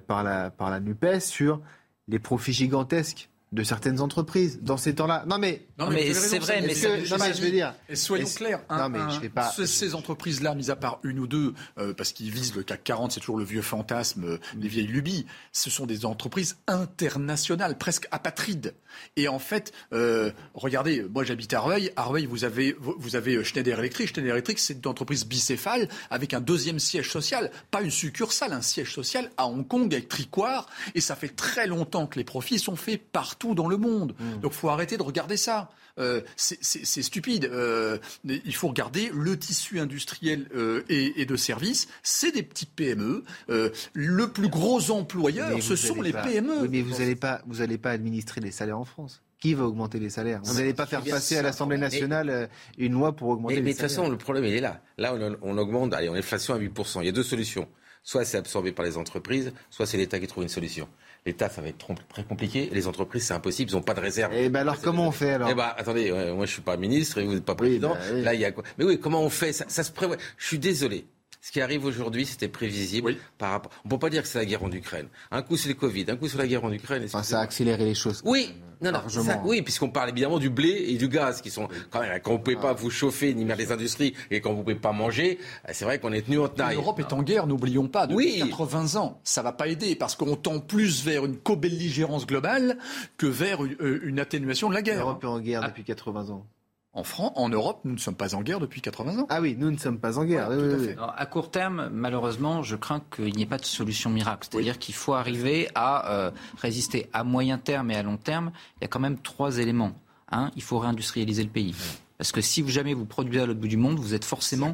par, 0.07 0.23
la, 0.23 0.49
par 0.49 0.69
la 0.69 0.79
NUPES 0.79 1.19
sur 1.19 1.61
les 2.07 2.19
profits 2.19 2.53
gigantesques 2.53 3.29
de 3.53 3.63
certaines 3.63 4.01
entreprises 4.01 4.59
dans 4.61 4.77
ces 4.77 4.95
temps-là. 4.95 5.23
Non 5.27 5.37
mais, 5.37 5.67
non, 5.77 5.89
mais, 5.89 6.11
c'est 6.13 6.39
vrai, 6.39 6.61
mais, 6.61 6.73
je 6.73 7.41
vais 7.41 7.51
dire. 7.51 7.75
Et 7.87 7.95
soyons 7.95 8.27
clairs, 8.27 8.61
non, 8.69 8.89
mais 8.89 8.99
je 9.21 9.27
pas... 9.27 9.51
ces, 9.51 9.93
entreprises-là, 9.93 10.55
mis 10.55 10.71
à 10.71 10.75
part 10.75 10.99
une 11.03 11.19
ou 11.19 11.27
deux, 11.27 11.53
euh, 11.77 11.93
parce 11.93 12.11
qu'ils 12.11 12.31
visent 12.31 12.55
le 12.55 12.63
CAC 12.63 12.83
40, 12.83 13.11
c'est 13.11 13.19
toujours 13.19 13.37
le 13.37 13.43
vieux 13.43 13.61
fantasme, 13.61 14.23
euh, 14.23 14.37
les 14.59 14.67
vieilles 14.67 14.87
lubies. 14.87 15.27
Ce 15.51 15.69
sont 15.69 15.85
des 15.85 16.05
entreprises 16.05 16.57
internationales, 16.67 17.77
presque 17.77 18.07
apatrides. 18.09 18.73
Et 19.17 19.27
en 19.27 19.39
fait, 19.39 19.71
euh, 19.93 20.31
regardez, 20.55 21.05
moi 21.13 21.23
j'habite 21.23 21.53
à 21.53 21.59
Arveil. 21.59 21.91
Arveil, 21.95 22.25
vous 22.25 22.45
avez, 22.45 22.75
vous 22.79 23.15
avez 23.15 23.43
Schneider 23.43 23.77
Electric. 23.77 24.09
Schneider 24.09 24.33
Electric, 24.33 24.57
c'est 24.57 24.73
une 24.73 24.87
entreprise 24.87 25.27
bicéphale 25.27 25.89
avec 26.09 26.33
un 26.33 26.41
deuxième 26.41 26.79
siège 26.79 27.11
social, 27.11 27.51
pas 27.69 27.83
une 27.83 27.91
succursale, 27.91 28.53
un 28.53 28.61
siège 28.61 28.93
social 28.93 29.29
à 29.37 29.47
Hong 29.47 29.67
Kong 29.67 29.93
avec 29.93 30.09
Tricoire. 30.09 30.67
Et 30.95 31.01
ça 31.01 31.15
fait 31.15 31.29
très 31.29 31.67
longtemps 31.67 32.07
que 32.07 32.17
les 32.17 32.25
profits 32.25 32.57
sont 32.57 32.75
faits 32.75 33.01
partout 33.11 33.42
dans 33.53 33.67
le 33.67 33.77
monde. 33.77 34.09
Donc, 34.09 34.19
mmh. 34.19 34.39
Donc 34.39 34.53
faut 34.53 34.69
arrêter 34.69 34.97
de 34.97 35.03
regarder 35.03 35.37
ça. 35.37 35.69
Euh, 35.99 36.21
c'est 36.35 37.03
stupide. 37.03 37.45
Euh, 37.45 37.99
il 38.23 38.55
faut 38.55 38.67
regarder 38.67 39.11
le 39.13 39.37
tissu 39.37 39.79
industriel 39.79 40.47
euh, 40.55 40.83
et, 40.89 41.25
de 41.25 41.35
services. 41.35 41.87
C'est 42.01 42.31
des 42.31 42.43
petites 42.43 42.71
PME. 42.71 43.23
le 43.47 44.27
plus 44.27 44.49
gros 44.49 44.91
employeur, 44.91 45.61
ce 45.61 45.75
sont 45.75 46.01
les 46.01 46.13
PME. 46.13 46.67
mais 46.69 46.81
vous 46.81 46.97
n'allez 46.97 47.15
pas, 47.15 47.41
vous 47.47 47.77
pas 47.77 47.91
administrer 47.91 48.41
les 48.41 48.51
salaires 48.51 48.79
en 48.79 48.85
France. 48.85 49.21
Qui 49.39 49.55
va 49.55 49.65
augmenter 49.65 49.99
les 49.99 50.09
salaires 50.09 50.39
Vous 50.45 50.53
n'allez 50.53 50.73
pas 50.73 50.85
faire 50.85 51.03
passer 51.03 51.35
à 51.35 51.41
l'Assemblée 51.41 51.77
nationale 51.77 52.49
une 52.77 52.93
loi 52.93 53.13
pour 53.13 53.27
augmenter 53.27 53.55
les 53.55 53.59
salaires. 53.59 53.65
Mais 53.65 53.73
de 53.73 53.77
toute 53.77 53.89
façon, 53.89 54.09
le 54.09 54.17
problème, 54.17 54.45
il 54.45 54.53
est 54.53 54.61
là. 54.61 54.81
Là, 54.97 55.13
on, 55.13 55.37
on 55.41 55.57
augmente, 55.57 55.93
allez, 55.93 56.07
on 56.07 56.15
est 56.15 56.19
inflation 56.19 56.53
à 56.53 56.59
8%. 56.59 56.99
Il 57.01 57.05
y 57.05 57.09
a 57.09 57.11
deux 57.11 57.23
solutions. 57.23 57.67
Soit 58.03 58.25
c'est 58.25 58.37
absorbé 58.37 58.73
par 58.73 58.83
les 58.83 58.97
entreprises, 58.97 59.53
soit 59.69 59.85
c'est 59.85 59.97
l'État 59.97 60.19
qui 60.19 60.27
trouve 60.27 60.43
une 60.43 60.49
solution. 60.49 60.89
L'État, 61.25 61.49
ça 61.49 61.61
va 61.61 61.69
être 61.69 61.87
très 62.09 62.23
compliqué. 62.23 62.69
Les 62.73 62.87
entreprises, 62.87 63.23
c'est 63.27 63.33
impossible. 63.33 63.71
Ils 63.71 63.75
n'ont 63.75 63.81
pas 63.81 63.93
de 63.93 64.01
réserve. 64.01 64.33
Et 64.33 64.45
eh 64.45 64.49
ben 64.49 64.59
alors, 64.59 64.81
comment 64.81 65.07
on 65.07 65.11
fait 65.11 65.31
alors 65.33 65.49
Eh 65.49 65.55
ben, 65.55 65.71
attendez, 65.77 66.11
moi, 66.35 66.45
je 66.45 66.51
suis 66.51 66.61
pas 66.61 66.75
ministre 66.75 67.17
et 67.19 67.25
vous 67.25 67.33
n'êtes 67.33 67.45
pas 67.45 67.55
président. 67.55 67.93
Bah 67.93 68.15
Là, 68.15 68.33
il 68.33 68.41
y 68.41 68.45
a 68.45 68.51
quoi? 68.51 68.63
Mais 68.77 68.83
oui, 68.83 68.99
comment 68.99 69.21
on 69.21 69.29
fait? 69.29 69.53
Ça, 69.53 69.65
ça 69.67 69.83
se 69.83 69.91
prévoit. 69.91 70.17
Je 70.37 70.47
suis 70.47 70.59
désolé. 70.59 71.05
Ce 71.43 71.51
qui 71.51 71.59
arrive 71.59 71.83
aujourd'hui, 71.83 72.25
c'était 72.25 72.47
prévisible 72.47 73.17
par 73.37 73.51
rapport. 73.51 73.69
On 73.83 73.89
peut 73.89 73.99
pas 73.99 74.09
dire 74.09 74.21
que 74.21 74.29
c'est 74.29 74.37
la 74.37 74.45
guerre 74.45 74.63
en 74.63 74.71
Ukraine. 74.71 75.07
Un 75.29 75.41
coup 75.41 75.57
c'est 75.57 75.67
le 75.67 75.75
Covid, 75.75 76.05
un 76.07 76.15
coup 76.15 76.29
c'est 76.29 76.37
la 76.37 76.47
guerre 76.47 76.63
en 76.63 76.71
Ukraine. 76.71 77.05
ça 77.09 77.19
a 77.19 77.41
accéléré 77.41 77.83
les 77.83 77.95
choses. 77.95 78.21
Oui, 78.23 78.55
Non, 78.79 78.93
non, 78.93 79.09
ça, 79.09 79.41
oui, 79.43 79.61
puisqu'on 79.61 79.89
parle 79.89 80.11
évidemment 80.11 80.39
du 80.39 80.49
blé 80.49 80.85
et 80.87 80.95
du 80.95 81.09
gaz, 81.09 81.41
qui 81.41 81.51
sont 81.51 81.67
quand 81.89 81.99
même 81.99 82.17
quand 82.21 82.31
vous 82.31 82.39
pouvez 82.39 82.55
pas 82.55 82.71
vous 82.71 82.89
chauffer 82.89 83.33
ni 83.33 83.43
mettre 83.43 83.59
les 83.59 83.73
industries 83.73 84.13
et 84.31 84.39
quand 84.39 84.53
vous 84.53 84.63
pouvez 84.63 84.75
pas 84.75 84.93
manger, 84.93 85.37
c'est 85.73 85.83
vrai 85.83 85.99
qu'on 85.99 86.13
est 86.13 86.21
tenu 86.21 86.39
en 86.39 86.47
tenaille. 86.47 86.75
L'Europe 86.75 87.01
est 87.01 87.11
en 87.11 87.23
guerre, 87.23 87.45
n'oublions 87.45 87.89
pas, 87.89 88.07
depuis 88.07 88.39
80 88.39 88.95
ans. 88.95 89.19
Ça 89.25 89.41
va 89.41 89.51
pas 89.51 89.67
aider 89.67 89.97
parce 89.97 90.15
qu'on 90.15 90.37
tend 90.37 90.61
plus 90.61 91.03
vers 91.03 91.25
une 91.25 91.35
co-belligérance 91.35 92.25
globale 92.25 92.77
que 93.17 93.25
vers 93.25 93.65
une, 93.65 93.75
euh, 93.81 93.99
une 94.05 94.21
atténuation 94.21 94.69
de 94.69 94.75
la 94.75 94.81
guerre. 94.81 94.99
L'Europe 94.99 95.21
est 95.21 95.27
en 95.27 95.41
guerre 95.41 95.61
depuis 95.65 95.83
80 95.83 96.29
ans. 96.29 96.47
En 96.95 97.03
France, 97.03 97.31
en 97.35 97.49
Europe, 97.49 97.79
nous 97.85 97.93
ne 97.93 97.97
sommes 97.97 98.15
pas 98.15 98.35
en 98.35 98.43
guerre 98.43 98.59
depuis 98.59 98.79
80 98.79 99.17
ans. 99.17 99.25
Ah 99.29 99.41
oui, 99.41 99.55
nous 99.57 99.71
ne 99.71 99.77
sommes 99.77 99.97
pas 99.97 100.19
en 100.19 100.25
guerre. 100.25 100.45
Voilà, 100.45 100.77
oui, 100.77 100.85
oui, 100.87 100.91
Alors, 100.91 101.13
à 101.17 101.25
court 101.25 101.49
terme, 101.49 101.89
malheureusement, 101.91 102.61
je 102.61 102.75
crains 102.75 103.01
qu'il 103.15 103.35
n'y 103.35 103.41
ait 103.41 103.47
pas 103.47 103.57
de 103.57 103.65
solution 103.65 104.11
miracle. 104.11 104.47
C'est-à-dire 104.49 104.77
qu'il 104.77 104.93
faut 104.93 105.13
arriver 105.13 105.69
à 105.73 106.11
euh, 106.13 106.31
résister 106.61 107.09
à 107.11 107.23
moyen 107.23 107.57
terme 107.57 107.89
et 107.89 107.95
à 107.95 108.03
long 108.03 108.17
terme. 108.17 108.51
Il 108.77 108.83
y 108.83 108.85
a 108.85 108.87
quand 108.87 108.99
même 108.99 109.17
trois 109.17 109.57
éléments. 109.57 109.93
Un, 110.31 110.51
il 110.55 110.61
faut 110.61 110.77
réindustrialiser 110.77 111.43
le 111.43 111.49
pays. 111.49 111.73
Parce 112.19 112.31
que 112.31 112.41
si 112.41 112.67
jamais 112.69 112.93
vous 112.93 113.05
produisez 113.05 113.41
à 113.41 113.45
l'autre 113.47 113.59
bout 113.59 113.67
du 113.67 113.77
monde, 113.77 113.97
vous 113.97 114.13
êtes 114.13 114.23
forcément 114.23 114.73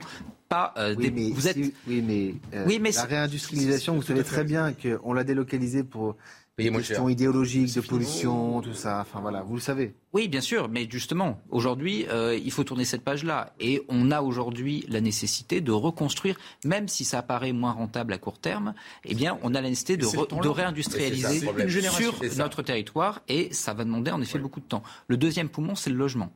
pas 0.49 0.73
euh, 0.77 0.95
oui, 0.97 1.11
mais 1.13 1.29
vous 1.29 1.47
êtes 1.47 1.57
oui 1.87 2.03
mais, 2.05 2.33
euh, 2.55 2.65
oui, 2.67 2.79
mais 2.81 2.91
la 2.91 3.03
réindustrialisation 3.03 3.93
vous 3.93 4.01
savez 4.01 4.23
très 4.23 4.43
bien 4.43 4.73
qu'on 4.73 5.13
l'a 5.13 5.23
délocalisée 5.23 5.83
pour 5.83 6.15
des 6.63 6.71
questions 6.71 7.09
idéologiques, 7.09 7.73
de 7.75 7.81
pollution, 7.81 8.61
tout 8.61 8.73
ça. 8.73 8.99
Enfin 9.01 9.19
voilà, 9.21 9.41
vous 9.41 9.55
le 9.55 9.61
savez. 9.61 9.93
Oui, 10.11 10.27
bien 10.27 10.41
sûr, 10.41 10.69
mais 10.69 10.87
justement, 10.89 11.39
aujourd'hui, 11.51 12.05
euh, 12.09 12.37
il 12.43 12.51
faut 12.51 12.63
tourner 12.63 12.85
cette 12.85 13.03
page-là. 13.03 13.53
Et 13.59 13.83
on 13.89 14.09
a 14.11 14.21
aujourd'hui 14.21 14.85
la 14.89 15.01
nécessité 15.01 15.61
de 15.61 15.71
reconstruire, 15.71 16.37
même 16.65 16.87
si 16.87 17.05
ça 17.05 17.19
apparaît 17.19 17.53
moins 17.53 17.73
rentable 17.73 18.13
à 18.13 18.17
court 18.17 18.39
terme, 18.39 18.73
eh 19.05 19.13
bien, 19.13 19.37
on 19.43 19.53
a 19.53 19.61
la 19.61 19.69
nécessité 19.69 19.97
de, 19.97 20.05
re, 20.05 20.27
de 20.27 20.49
réindustrialiser 20.49 21.41
sur 21.89 22.15
notre 22.37 22.63
territoire. 22.63 23.21
Et 23.27 23.53
ça 23.53 23.73
va 23.73 23.83
demander 23.83 24.11
en 24.11 24.21
effet 24.21 24.39
beaucoup 24.39 24.59
de 24.59 24.65
temps. 24.65 24.83
Le 25.07 25.17
deuxième 25.17 25.49
poumon, 25.49 25.75
c'est 25.75 25.91
le 25.91 25.97
logement. 25.97 26.31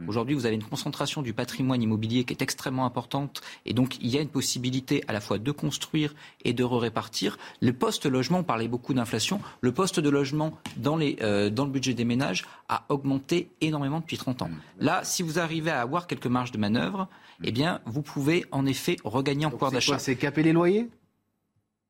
Mm. 0.00 0.08
Aujourd'hui, 0.08 0.34
vous 0.34 0.46
avez 0.46 0.56
une 0.56 0.64
concentration 0.64 1.22
du 1.22 1.32
patrimoine 1.32 1.80
immobilier 1.80 2.24
qui 2.24 2.32
est 2.32 2.42
extrêmement 2.42 2.84
importante 2.84 3.42
et 3.64 3.72
donc 3.72 3.98
il 4.00 4.08
y 4.08 4.18
a 4.18 4.20
une 4.20 4.28
possibilité 4.28 5.04
à 5.06 5.12
la 5.12 5.20
fois 5.20 5.38
de 5.38 5.50
construire 5.52 6.14
et 6.44 6.52
de 6.52 6.64
répartir. 6.64 7.38
Le 7.60 7.72
poste 7.72 8.06
logement, 8.06 8.38
on 8.38 8.42
parlait 8.42 8.66
beaucoup 8.66 8.92
d'inflation, 8.92 9.40
le 9.60 9.72
poste 9.72 10.00
de 10.00 10.10
logement 10.10 10.58
dans, 10.76 10.96
les, 10.96 11.16
euh, 11.22 11.48
dans 11.48 11.64
le 11.64 11.70
budget 11.70 11.94
des 11.94 12.04
ménages 12.04 12.44
a 12.68 12.84
augmenté 12.88 13.50
énormément 13.60 14.00
depuis 14.00 14.18
30 14.18 14.42
ans. 14.42 14.48
Mm. 14.48 14.60
Là, 14.80 15.04
si 15.04 15.22
vous 15.22 15.38
arrivez 15.38 15.70
à 15.70 15.80
avoir 15.80 16.08
quelques 16.08 16.26
marges 16.26 16.50
de 16.50 16.58
manœuvre, 16.58 17.08
eh 17.44 17.52
bien, 17.52 17.80
vous 17.86 18.02
pouvez 18.02 18.44
en 18.50 18.66
effet 18.66 18.96
regagner 19.04 19.46
en 19.46 19.50
pouvoir 19.50 19.70
d'achat. 19.70 19.98
C'est 19.98 20.16
caper 20.16 20.42
les 20.42 20.52
loyers? 20.52 20.88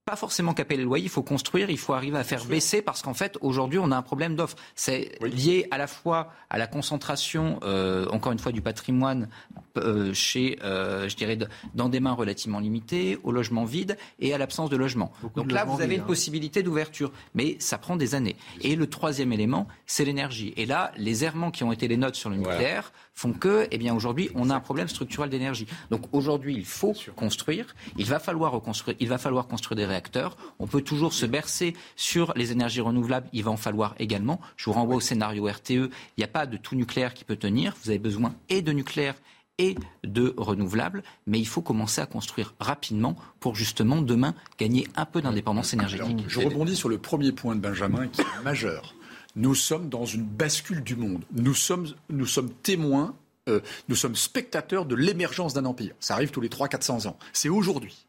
Pas 0.05 0.17
forcément 0.17 0.53
caper 0.53 0.77
les 0.77 0.85
loyers, 0.85 1.07
il 1.07 1.11
faut 1.11 1.23
construire, 1.23 1.71
il 1.71 1.79
faut 1.79 1.95
arriver 1.95 2.19
à 2.19 2.25
faire 2.25 2.45
baisser 2.45 2.83
parce 2.83 3.01
qu'en 3.01 3.15
fait 3.15 3.39
aujourd'hui 3.41 3.79
on 3.79 3.91
a 3.91 3.97
un 3.97 4.03
problème 4.03 4.37
d'offre. 4.37 4.57
C'est 4.75 5.19
lié 5.23 5.67
à 5.71 5.79
la 5.79 5.87
fois 5.87 6.33
à 6.51 6.59
la 6.59 6.67
concentration, 6.67 7.59
euh, 7.63 8.07
encore 8.11 8.33
une 8.33 8.39
fois, 8.39 8.53
du 8.53 8.61
patrimoine 8.61 9.29
euh, 9.77 10.13
chez, 10.13 10.59
euh, 10.63 11.09
je 11.09 11.17
dirais, 11.17 11.39
dans 11.75 11.89
des 11.89 12.01
mains 12.01 12.13
relativement 12.13 12.61
limitées, 12.61 13.19
au 13.25 13.33
logement 13.33 13.65
vide 13.65 13.97
et 14.21 14.35
à 14.35 14.39
l'absence 14.39 14.71
de 14.71 14.77
logement. 14.77 15.13
Donc 15.37 15.51
là 15.51 15.65
vous 15.65 15.81
avez 15.81 15.95
une 15.97 16.03
hein. 16.03 16.05
possibilité 16.07 16.63
d'ouverture, 16.63 17.11
mais 17.35 17.57
ça 17.59 17.79
prend 17.79 17.97
des 17.97 18.15
années. 18.15 18.37
Et 18.61 18.77
le 18.77 18.87
troisième 18.89 19.33
élément, 19.33 19.67
c'est 19.87 20.05
l'énergie. 20.05 20.53
Et 20.57 20.67
là, 20.67 20.93
les 20.97 21.25
errements 21.25 21.51
qui 21.51 21.65
ont 21.65 21.73
été 21.73 21.89
les 21.89 21.97
notes 21.97 22.15
sur 22.15 22.31
le 22.31 22.37
nucléaire 22.37 22.93
font 23.15 23.33
que, 23.33 23.69
eh 23.71 23.79
bien 23.79 23.95
aujourd'hui, 23.95 24.31
on 24.35 24.51
a 24.51 24.55
un 24.55 24.61
problème 24.61 24.89
structurel 24.89 25.31
d'énergie. 25.31 25.67
Donc 25.91 26.03
aujourd'hui, 26.13 26.55
il 26.55 26.67
faut 26.67 26.95
construire, 27.17 27.75
il 27.97 28.07
va 28.07 28.19
falloir 28.19 28.53
reconstruire, 28.53 28.97
il 29.01 29.09
va 29.09 29.19
falloir 29.19 29.47
construire 29.47 29.77
des 29.77 29.87
réacteurs. 29.95 30.37
On 30.59 30.67
peut 30.67 30.83
toujours 30.83 31.13
se 31.13 31.27
bercer 31.27 31.75
sur 31.97 32.33
les 32.37 32.53
énergies 32.53 32.81
renouvelables, 32.81 33.29
il 33.33 33.45
va 33.45 33.51
en 33.51 33.57
falloir 33.57 33.95
également. 33.99 34.41
Je 34.57 34.67
vous 34.67 34.73
renvoie 34.73 34.97
au 34.97 35.01
scénario 35.01 35.47
RTE, 35.47 35.71
il 35.71 35.91
n'y 36.19 36.25
a 36.25 36.29
pas 36.29 36.47
de 36.47 36.57
tout 36.57 36.75
nucléaire 36.75 37.15
qui 37.15 37.25
peut 37.25 37.37
tenir. 37.37 37.75
Vous 37.83 37.91
avez 37.91 37.99
besoin 37.99 38.35
et 38.49 38.63
de 38.63 38.73
nucléaire 38.73 39.15
et 39.59 39.77
de 40.03 40.35
renouvelables, 40.37 41.05
mais 41.29 41.39
il 41.39 41.47
faut 41.47 41.63
commencer 41.63 42.01
à 42.01 42.07
construire 42.07 42.55
rapidement 42.59 43.17
pour 43.39 43.55
justement 43.55 44.03
demain 44.03 44.35
gagner 44.59 44.89
un 44.97 45.05
peu 45.05 45.23
d'indépendance 45.23 45.73
énergétique. 45.75 46.25
je 46.27 46.41
rebondis 46.41 46.75
sur 46.75 46.89
le 46.89 46.99
premier 46.99 47.31
point 47.31 47.55
de 47.55 47.61
Benjamin 47.61 48.09
qui 48.09 48.21
est 48.21 48.43
majeur. 48.43 48.95
Nous 49.37 49.55
sommes 49.55 49.89
dans 49.89 50.05
une 50.05 50.25
bascule 50.25 50.83
du 50.83 50.97
monde. 50.97 51.25
Nous 51.33 51.55
sommes, 51.55 51.87
nous 52.09 52.27
sommes 52.27 52.51
témoins, 52.51 53.15
euh, 53.49 53.61
nous 53.89 53.97
sommes 53.97 54.17
spectateurs 54.17 54.87
de 54.87 54.95
l'émergence 54.95 55.55
d'un 55.55 55.67
empire. 55.67 55.95
Ça 56.01 56.15
arrive 56.15 56.31
tous 56.31 56.41
les 56.41 56.49
300-400 56.49 57.09
ans. 57.09 57.17
C'est 57.33 57.49
aujourd'hui. 57.49 58.07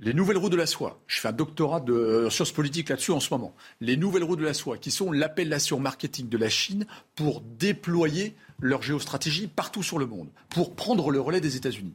Les 0.00 0.14
nouvelles 0.14 0.36
roues 0.36 0.48
de 0.48 0.56
la 0.56 0.66
soie, 0.66 1.00
je 1.08 1.18
fais 1.18 1.26
un 1.26 1.32
doctorat 1.32 1.80
de 1.80 1.92
euh, 1.92 2.30
sciences 2.30 2.52
politiques 2.52 2.88
là-dessus 2.88 3.10
en 3.10 3.18
ce 3.18 3.34
moment. 3.34 3.52
Les 3.80 3.96
nouvelles 3.96 4.22
roues 4.22 4.36
de 4.36 4.44
la 4.44 4.54
soie, 4.54 4.78
qui 4.78 4.92
sont 4.92 5.10
l'appellation 5.10 5.80
marketing 5.80 6.28
de 6.28 6.38
la 6.38 6.48
Chine 6.48 6.86
pour 7.16 7.40
déployer 7.40 8.36
leur 8.60 8.80
géostratégie 8.80 9.48
partout 9.48 9.82
sur 9.82 9.98
le 9.98 10.06
monde, 10.06 10.28
pour 10.50 10.76
prendre 10.76 11.10
le 11.10 11.20
relais 11.20 11.40
des 11.40 11.56
États-Unis. 11.56 11.94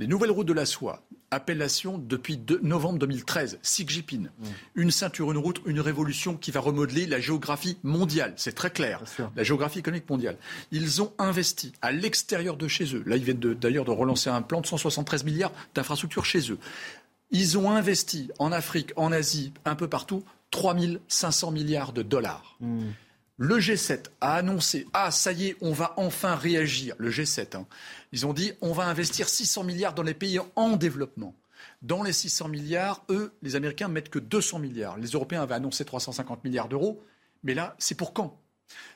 Les 0.00 0.08
nouvelles 0.08 0.32
routes 0.32 0.48
de 0.48 0.52
la 0.52 0.66
soie, 0.66 1.04
appellation 1.30 1.98
depuis 1.98 2.40
novembre 2.62 2.98
2013, 3.00 3.58
Xi 3.62 3.84
Jinping. 3.86 4.22
Mmh. 4.22 4.46
Une 4.76 4.90
ceinture, 4.90 5.30
une 5.32 5.38
route, 5.38 5.60
une 5.66 5.80
révolution 5.80 6.36
qui 6.36 6.50
va 6.50 6.60
remodeler 6.60 7.06
la 7.06 7.20
géographie 7.20 7.78
mondiale. 7.82 8.32
C'est 8.36 8.54
très 8.54 8.70
clair. 8.70 9.00
La 9.36 9.42
géographie 9.42 9.80
économique 9.80 10.08
mondiale. 10.08 10.38
Ils 10.70 11.02
ont 11.02 11.12
investi 11.18 11.72
à 11.82 11.92
l'extérieur 11.92 12.56
de 12.56 12.68
chez 12.68 12.94
eux. 12.94 13.02
Là, 13.06 13.16
ils 13.16 13.24
viennent 13.24 13.38
d'ailleurs 13.38 13.84
de, 13.84 13.92
de 13.92 13.96
relancer 13.96 14.30
un 14.30 14.42
plan 14.42 14.60
de 14.60 14.66
173 14.66 15.24
milliards 15.24 15.52
d'infrastructures 15.74 16.24
chez 16.24 16.50
eux. 16.52 16.58
Ils 17.34 17.58
ont 17.58 17.68
investi 17.68 18.30
en 18.38 18.52
Afrique, 18.52 18.92
en 18.94 19.10
Asie, 19.10 19.52
un 19.64 19.74
peu 19.74 19.88
partout, 19.88 20.22
3 20.52 20.76
500 21.08 21.50
milliards 21.50 21.92
de 21.92 22.02
dollars. 22.02 22.56
Hmm. 22.60 22.92
Le 23.38 23.58
G7 23.58 24.04
a 24.20 24.36
annoncé 24.36 24.86
Ah, 24.92 25.10
ça 25.10 25.32
y 25.32 25.48
est, 25.48 25.56
on 25.60 25.72
va 25.72 25.94
enfin 25.96 26.36
réagir. 26.36 26.94
Le 26.98 27.10
G7, 27.10 27.56
hein. 27.56 27.66
ils 28.12 28.24
ont 28.24 28.32
dit 28.32 28.52
On 28.60 28.72
va 28.72 28.86
investir 28.86 29.28
600 29.28 29.64
milliards 29.64 29.94
dans 29.94 30.04
les 30.04 30.14
pays 30.14 30.38
en 30.54 30.76
développement. 30.76 31.34
Dans 31.82 32.04
les 32.04 32.12
600 32.12 32.46
milliards, 32.46 33.04
eux, 33.10 33.32
les 33.42 33.56
Américains, 33.56 33.88
mettent 33.88 34.10
que 34.10 34.20
200 34.20 34.60
milliards. 34.60 34.96
Les 34.96 35.08
Européens 35.08 35.42
avaient 35.42 35.56
annoncé 35.56 35.84
350 35.84 36.44
milliards 36.44 36.68
d'euros. 36.68 37.02
Mais 37.42 37.54
là, 37.54 37.74
c'est 37.80 37.96
pour 37.96 38.12
quand? 38.12 38.38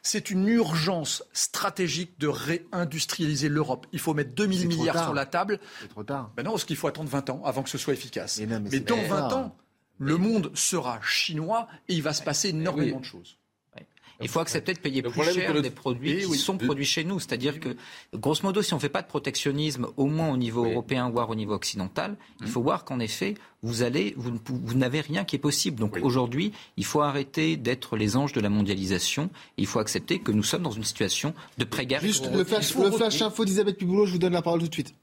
C'est 0.02 0.30
une 0.30 0.48
urgence 0.48 1.24
stratégique 1.32 2.18
de 2.18 2.28
réindustrialiser 2.28 3.48
l'Europe. 3.48 3.86
Il 3.92 3.98
faut 3.98 4.14
mettre 4.14 4.34
2000 4.34 4.68
milliards 4.68 5.04
sur 5.04 5.14
la 5.14 5.26
table. 5.26 5.60
C'est 5.80 5.88
trop 5.88 6.04
tard. 6.04 6.30
Ben 6.36 6.42
non, 6.42 6.52
parce 6.52 6.64
qu'il 6.64 6.76
faut 6.76 6.88
attendre 6.88 7.10
20 7.10 7.30
ans 7.30 7.42
avant 7.44 7.62
que 7.62 7.70
ce 7.70 7.78
soit 7.78 7.94
efficace. 7.94 8.40
mais, 8.40 8.80
dans 8.80 9.02
20 9.02 9.32
ans, 9.32 9.56
le 9.98 10.16
monde 10.16 10.50
sera 10.54 11.00
chinois 11.02 11.68
et 11.88 11.94
il 11.94 12.02
va 12.02 12.12
se 12.12 12.22
passer 12.22 12.50
énormément 12.50 13.00
de 13.00 13.04
choses. 13.04 13.38
Il 14.20 14.28
faut 14.28 14.40
accepter 14.40 14.74
de 14.74 14.78
payer 14.78 15.02
plus 15.02 15.22
cher 15.22 15.60
des 15.60 15.70
produits 15.70 16.26
qui 16.26 16.38
sont 16.38 16.58
produits 16.58 16.84
chez 16.84 17.04
nous. 17.04 17.20
C'est-à-dire 17.20 17.60
que, 17.60 17.76
grosso 18.14 18.42
modo, 18.42 18.62
si 18.62 18.72
on 18.72 18.76
ne 18.76 18.80
fait 18.80 18.88
pas 18.88 19.02
de 19.02 19.06
protectionnisme, 19.06 19.86
au 19.96 20.06
moins 20.06 20.30
au 20.30 20.36
niveau 20.36 20.64
européen, 20.64 21.08
voire 21.10 21.30
au 21.30 21.34
niveau 21.34 21.54
occidental, 21.54 22.16
il 22.40 22.46
mmh. 22.46 22.50
faut 22.50 22.62
voir 22.62 22.84
qu'en 22.84 22.98
effet, 22.98 23.34
vous 23.62 23.82
allez, 23.82 24.14
vous, 24.16 24.32
vous 24.46 24.74
n'avez 24.74 25.00
rien 25.00 25.24
qui 25.24 25.36
est 25.36 25.40
possible. 25.40 25.78
Donc 25.78 25.98
aujourd'hui, 26.02 26.52
il 26.76 26.84
faut 26.84 27.00
arrêter 27.00 27.56
d'être 27.56 27.96
les 27.96 28.16
anges 28.16 28.32
de 28.32 28.40
la 28.40 28.48
mondialisation. 28.48 29.30
il 29.56 29.66
faut 29.66 29.78
accepter 29.78 30.18
que 30.18 30.32
nous 30.32 30.42
sommes 30.42 30.62
dans 30.62 30.70
une 30.70 30.84
situation 30.84 31.34
de 31.58 31.64
pré-guerre. 31.64 32.00
Juste 32.00 32.30
le 32.32 32.44
flash, 32.44 32.74
le 32.74 32.90
flash 32.90 33.22
info 33.22 33.44
d'Isabelle 33.44 33.74
Piboulot, 33.74 34.06
je 34.06 34.12
vous 34.12 34.18
donne 34.18 34.32
la 34.32 34.42
parole 34.42 34.60
tout 34.60 34.68
de 34.68 34.74
suite. 34.74 34.94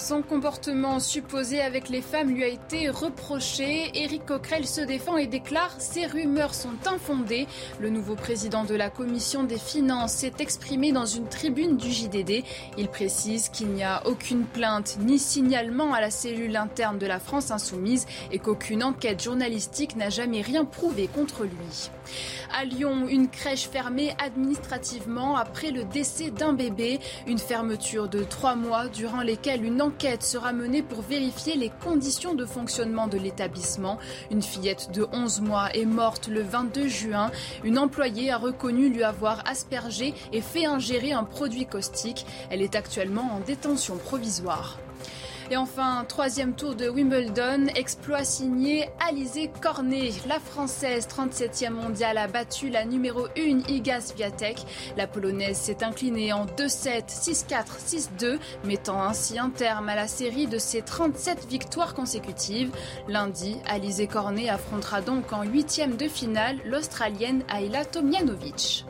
Son 0.00 0.22
comportement 0.22 0.98
supposé 0.98 1.60
avec 1.60 1.90
les 1.90 2.00
femmes 2.00 2.30
lui 2.30 2.42
a 2.42 2.48
été 2.48 2.88
reproché. 2.88 3.90
Éric 3.94 4.24
Coquerel 4.24 4.66
se 4.66 4.80
défend 4.80 5.18
et 5.18 5.26
déclare 5.26 5.74
Ces 5.78 6.06
rumeurs 6.06 6.54
sont 6.54 6.72
infondées. 6.86 7.46
Le 7.80 7.90
nouveau 7.90 8.14
président 8.14 8.64
de 8.64 8.74
la 8.74 8.88
commission 8.88 9.44
des 9.44 9.58
finances 9.58 10.14
s'est 10.14 10.32
exprimé 10.38 10.90
dans 10.92 11.04
une 11.04 11.28
tribune 11.28 11.76
du 11.76 11.92
JDD. 11.92 12.44
Il 12.78 12.88
précise 12.88 13.50
qu'il 13.50 13.68
n'y 13.68 13.84
a 13.84 14.02
aucune 14.06 14.46
plainte 14.46 14.96
ni 15.00 15.18
signalement 15.18 15.92
à 15.92 16.00
la 16.00 16.10
cellule 16.10 16.56
interne 16.56 16.96
de 16.96 17.06
la 17.06 17.20
France 17.20 17.50
insoumise 17.50 18.06
et 18.32 18.38
qu'aucune 18.38 18.82
enquête 18.82 19.22
journalistique 19.22 19.96
n'a 19.96 20.08
jamais 20.08 20.40
rien 20.40 20.64
prouvé 20.64 21.08
contre 21.08 21.44
lui. 21.44 21.90
À 22.52 22.64
Lyon, 22.64 23.06
une 23.08 23.28
crèche 23.28 23.68
fermée 23.68 24.14
administrativement 24.18 25.36
après 25.36 25.70
le 25.70 25.84
décès 25.84 26.30
d'un 26.30 26.52
bébé. 26.52 26.98
Une 27.26 27.38
fermeture 27.38 28.08
de 28.08 28.24
trois 28.24 28.56
mois 28.56 28.88
durant 28.88 29.22
lesquelles 29.22 29.64
une 29.64 29.80
enquête 29.80 30.22
sera 30.22 30.52
menée 30.52 30.82
pour 30.82 31.02
vérifier 31.02 31.56
les 31.56 31.70
conditions 31.82 32.34
de 32.34 32.44
fonctionnement 32.44 33.06
de 33.06 33.18
l'établissement. 33.18 33.98
Une 34.30 34.42
fillette 34.42 34.90
de 34.92 35.06
11 35.12 35.40
mois 35.42 35.70
est 35.74 35.84
morte 35.84 36.28
le 36.28 36.42
22 36.42 36.88
juin. 36.88 37.30
Une 37.64 37.78
employée 37.78 38.30
a 38.30 38.38
reconnu 38.38 38.88
lui 38.88 39.04
avoir 39.04 39.48
aspergé 39.48 40.14
et 40.32 40.40
fait 40.40 40.66
ingérer 40.66 41.12
un 41.12 41.24
produit 41.24 41.66
caustique. 41.66 42.26
Elle 42.50 42.62
est 42.62 42.74
actuellement 42.74 43.30
en 43.34 43.40
détention 43.40 43.96
provisoire. 43.96 44.78
Et 45.52 45.56
enfin, 45.56 46.04
troisième 46.06 46.54
tour 46.54 46.76
de 46.76 46.88
Wimbledon, 46.88 47.66
exploit 47.74 48.22
signé 48.22 48.88
Alizé 49.00 49.50
Cornet. 49.60 50.12
La 50.28 50.38
Française, 50.38 51.08
37e 51.08 51.70
mondiale, 51.70 52.18
a 52.18 52.28
battu 52.28 52.70
la 52.70 52.84
numéro 52.84 53.26
1 53.36 53.68
Iga 53.68 54.00
Swiatek. 54.00 54.64
La 54.96 55.08
Polonaise 55.08 55.56
s'est 55.56 55.82
inclinée 55.82 56.32
en 56.32 56.46
2-7, 56.46 57.08
6-4, 57.08 57.64
6-2, 57.84 58.38
mettant 58.64 59.02
ainsi 59.02 59.40
un 59.40 59.50
terme 59.50 59.88
à 59.88 59.96
la 59.96 60.06
série 60.06 60.46
de 60.46 60.58
ses 60.58 60.82
37 60.82 61.48
victoires 61.48 61.94
consécutives. 61.94 62.70
Lundi, 63.08 63.56
Alizé 63.66 64.06
Cornet 64.06 64.50
affrontera 64.50 65.00
donc 65.00 65.32
en 65.32 65.42
huitième 65.42 65.96
de 65.96 66.06
finale 66.06 66.58
l'Australienne 66.64 67.42
Ayla 67.52 67.84
Tomjanovic. 67.84 68.86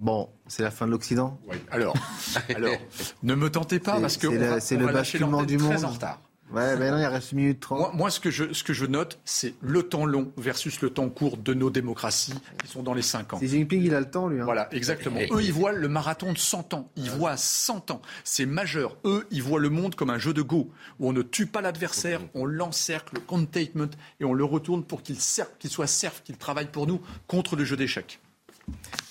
Bon, 0.00 0.30
c'est 0.46 0.62
la 0.62 0.70
fin 0.70 0.86
de 0.86 0.92
l'Occident 0.92 1.38
Oui, 1.46 1.56
alors, 1.70 1.94
alors 2.56 2.74
ne 3.22 3.34
me 3.34 3.50
tentez 3.50 3.78
pas 3.78 4.00
parce 4.00 4.16
que 4.16 4.58
c'est 4.58 4.76
le 4.76 4.86
basculement 4.86 5.42
du 5.42 5.58
monde. 5.58 5.74
Très 5.74 5.84
en 5.84 5.90
retard. 5.90 6.20
Ouais, 6.52 6.76
ben 6.76 6.90
non, 6.90 6.98
il 6.98 7.06
reste 7.06 7.30
une 7.30 7.38
minute 7.38 7.60
30. 7.60 7.78
Moi, 7.78 7.92
moi, 7.94 8.10
ce, 8.10 8.18
que 8.18 8.30
je, 8.30 8.52
ce 8.52 8.64
que 8.64 8.72
je 8.72 8.84
note, 8.84 9.20
c'est 9.24 9.54
le 9.60 9.84
temps 9.84 10.04
long 10.04 10.32
versus 10.36 10.80
le 10.80 10.90
temps 10.90 11.08
court 11.08 11.36
de 11.36 11.54
nos 11.54 11.70
démocraties 11.70 12.34
qui 12.60 12.66
sont 12.66 12.82
dans 12.82 12.94
les 12.94 13.02
5 13.02 13.34
ans. 13.34 13.38
Xi 13.38 13.46
Jinping, 13.46 13.82
il 13.82 13.94
a 13.94 14.00
le 14.00 14.10
temps, 14.10 14.26
lui. 14.26 14.40
Hein. 14.40 14.44
Voilà, 14.44 14.68
exactement. 14.74 15.20
Eux, 15.30 15.42
ils 15.42 15.52
voient 15.52 15.70
le 15.70 15.86
marathon 15.86 16.32
de 16.32 16.38
100 16.38 16.74
ans. 16.74 16.90
Ils 16.96 17.10
voient 17.10 17.36
100 17.36 17.92
ans. 17.92 18.02
C'est 18.24 18.46
majeur. 18.46 18.96
Eux, 19.04 19.28
ils 19.30 19.44
voient 19.44 19.60
le 19.60 19.68
monde 19.68 19.94
comme 19.94 20.10
un 20.10 20.18
jeu 20.18 20.34
de 20.34 20.42
go, 20.42 20.72
où 20.98 21.08
on 21.08 21.12
ne 21.12 21.22
tue 21.22 21.46
pas 21.46 21.60
l'adversaire, 21.60 22.20
on 22.34 22.46
l'encercle, 22.46 23.14
le 23.14 23.20
containment, 23.20 23.90
et 24.18 24.24
on 24.24 24.32
le 24.32 24.44
retourne 24.44 24.82
pour 24.82 25.02
qu'il 25.02 25.18
qu'il 25.60 25.70
soit 25.70 25.86
serve, 25.86 26.20
qu'il 26.24 26.36
travaille 26.36 26.68
pour 26.72 26.88
nous 26.88 27.00
contre 27.28 27.54
le 27.54 27.64
jeu 27.64 27.76
d'échecs. 27.76 28.18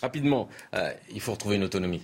Rapidement, 0.01 0.49
euh, 0.73 0.91
il 1.13 1.21
faut 1.21 1.31
retrouver 1.31 1.55
une 1.55 1.63
autonomie. 1.63 2.03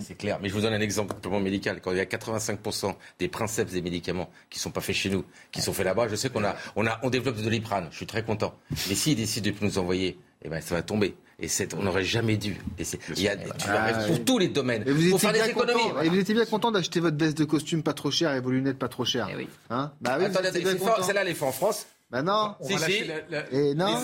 C'est 0.00 0.14
clair. 0.14 0.38
Mais 0.42 0.50
je 0.50 0.54
vous 0.54 0.60
donne 0.60 0.74
un 0.74 0.80
exemple 0.80 1.14
purement 1.22 1.40
médical. 1.40 1.80
Quand 1.80 1.92
il 1.92 1.96
y 1.96 2.00
a 2.00 2.04
85% 2.04 2.94
des 3.18 3.28
princeps 3.28 3.72
des 3.72 3.80
médicaments 3.80 4.28
qui 4.50 4.58
ne 4.58 4.62
sont 4.62 4.70
pas 4.70 4.82
faits 4.82 4.94
chez 4.94 5.08
nous, 5.08 5.24
qui 5.52 5.62
sont 5.62 5.72
faits 5.72 5.86
là-bas, 5.86 6.06
je 6.08 6.16
sais 6.16 6.28
qu'on 6.28 6.44
a, 6.44 6.54
on 6.76 6.86
a, 6.86 7.00
on 7.02 7.08
développe 7.08 7.40
de 7.40 7.48
l'iprane. 7.48 7.88
Je 7.90 7.96
suis 7.96 8.06
très 8.06 8.22
content. 8.22 8.54
Mais 8.88 8.94
s'ils 8.94 9.16
décident 9.16 9.50
de 9.50 9.64
nous 9.64 9.78
envoyer, 9.78 10.18
eh 10.42 10.48
ben, 10.50 10.60
ça 10.60 10.74
va 10.74 10.82
tomber. 10.82 11.14
Et 11.42 11.48
on 11.78 11.82
n'aurait 11.82 12.04
jamais 12.04 12.36
dû. 12.36 12.58
Et 12.78 12.82
il 13.16 13.22
y 13.22 13.28
a, 13.28 13.36
tu 13.36 13.66
ah, 13.68 14.04
pour 14.06 14.22
tous 14.24 14.38
les 14.38 14.48
domaines. 14.48 14.86
Et 14.86 14.92
vous 14.92 15.10
pour 15.10 15.20
faire 15.20 15.32
des 15.32 15.48
économies. 15.48 15.80
Content, 15.80 16.02
et 16.02 16.08
vous 16.10 16.18
étiez 16.18 16.34
bien 16.34 16.44
content 16.44 16.70
d'acheter 16.70 17.00
votre 17.00 17.16
veste 17.16 17.38
de 17.38 17.44
costume 17.44 17.82
pas 17.82 17.94
trop 17.94 18.10
chère 18.10 18.34
et 18.34 18.40
vos 18.40 18.50
lunettes 18.50 18.78
pas 18.78 18.88
trop 18.88 19.06
chères. 19.06 19.28
Eh 19.32 19.36
oui. 19.36 19.48
Hein? 19.70 19.92
Bah 20.02 20.16
oui, 20.18 20.26
Attendez, 20.26 20.50
celle-là, 20.52 21.22
elle 21.22 21.28
est 21.28 21.34
faite 21.34 21.42
en 21.44 21.52
France. 21.52 21.86
Ben 22.10 22.22
non. 22.22 22.54
On 22.60 22.66
si, 22.66 22.78
si. 22.78 23.04
La, 23.04 23.14
la... 23.30 23.52
Et 23.52 23.74
non. 23.74 23.98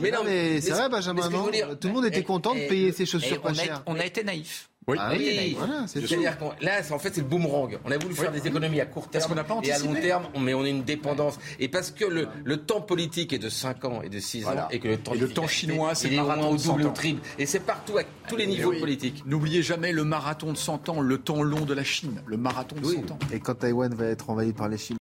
Mais 0.00 0.10
non, 0.10 0.24
mais 0.24 0.60
c'est 0.60 0.72
vrai, 0.72 0.88
Benjamin. 0.88 1.28
Non. 1.30 1.48
Tout 1.80 1.88
le 1.88 1.94
monde 1.94 2.06
était 2.06 2.24
content 2.24 2.54
de 2.54 2.66
payer 2.68 2.92
ses 2.92 3.06
chaussures 3.06 3.40
pas 3.40 3.54
chères. 3.54 3.82
On 3.86 3.98
a 3.98 4.04
été 4.04 4.24
naïf. 4.24 4.68
Oui, 4.88 4.96
ah 4.98 5.10
oui. 5.12 5.54
Voilà, 5.58 5.86
c'est 5.86 6.00
là, 6.00 6.80
en 6.90 6.98
fait, 6.98 7.14
c'est 7.14 7.20
le 7.20 7.26
boomerang. 7.26 7.78
On 7.84 7.90
a 7.90 7.98
voulu 7.98 8.14
faire 8.14 8.32
des 8.32 8.46
économies 8.46 8.80
à 8.80 8.86
court 8.86 9.06
terme 9.08 9.34
pas 9.34 9.60
et 9.62 9.70
à 9.70 9.78
long 9.80 9.92
terme, 9.92 10.28
mais 10.40 10.54
on 10.54 10.64
est 10.64 10.70
une 10.70 10.82
dépendance. 10.82 11.38
Et 11.60 11.68
parce 11.68 11.90
que 11.90 12.06
le, 12.06 12.26
le 12.42 12.56
temps 12.56 12.80
politique 12.80 13.34
est 13.34 13.38
de 13.38 13.50
5 13.50 13.84
ans 13.84 14.00
et 14.02 14.08
de 14.08 14.18
6 14.18 14.46
ans, 14.46 14.68
et 14.70 14.80
que 14.80 14.88
le 14.88 14.96
temps, 14.96 15.12
et 15.12 15.18
le 15.18 15.28
temps 15.28 15.46
chinois, 15.46 15.94
c'est 15.94 16.08
le 16.08 16.22
au 16.22 16.56
double 16.56 16.86
ou 16.86 16.90
triple. 16.92 17.20
Et 17.38 17.44
c'est 17.44 17.60
partout, 17.60 17.98
à 17.98 18.02
tous 18.28 18.36
les 18.36 18.46
niveaux 18.46 18.72
politiques. 18.72 19.24
N'oubliez 19.26 19.62
jamais 19.62 19.92
le 19.92 20.04
marathon 20.04 20.52
de 20.52 20.56
100 20.56 20.88
ans, 20.88 21.02
le 21.02 21.18
temps 21.18 21.42
long 21.42 21.66
de 21.66 21.74
la 21.74 21.84
Chine, 21.84 22.22
le 22.24 22.38
marathon 22.38 22.76
de 22.76 22.86
100 22.86 23.10
ans. 23.10 23.18
Et 23.30 23.40
quand 23.40 23.56
Taïwan 23.56 23.92
va 23.94 24.06
être 24.06 24.30
envahi 24.30 24.54
par 24.54 24.70
les 24.70 24.78
Chinois 24.78 24.96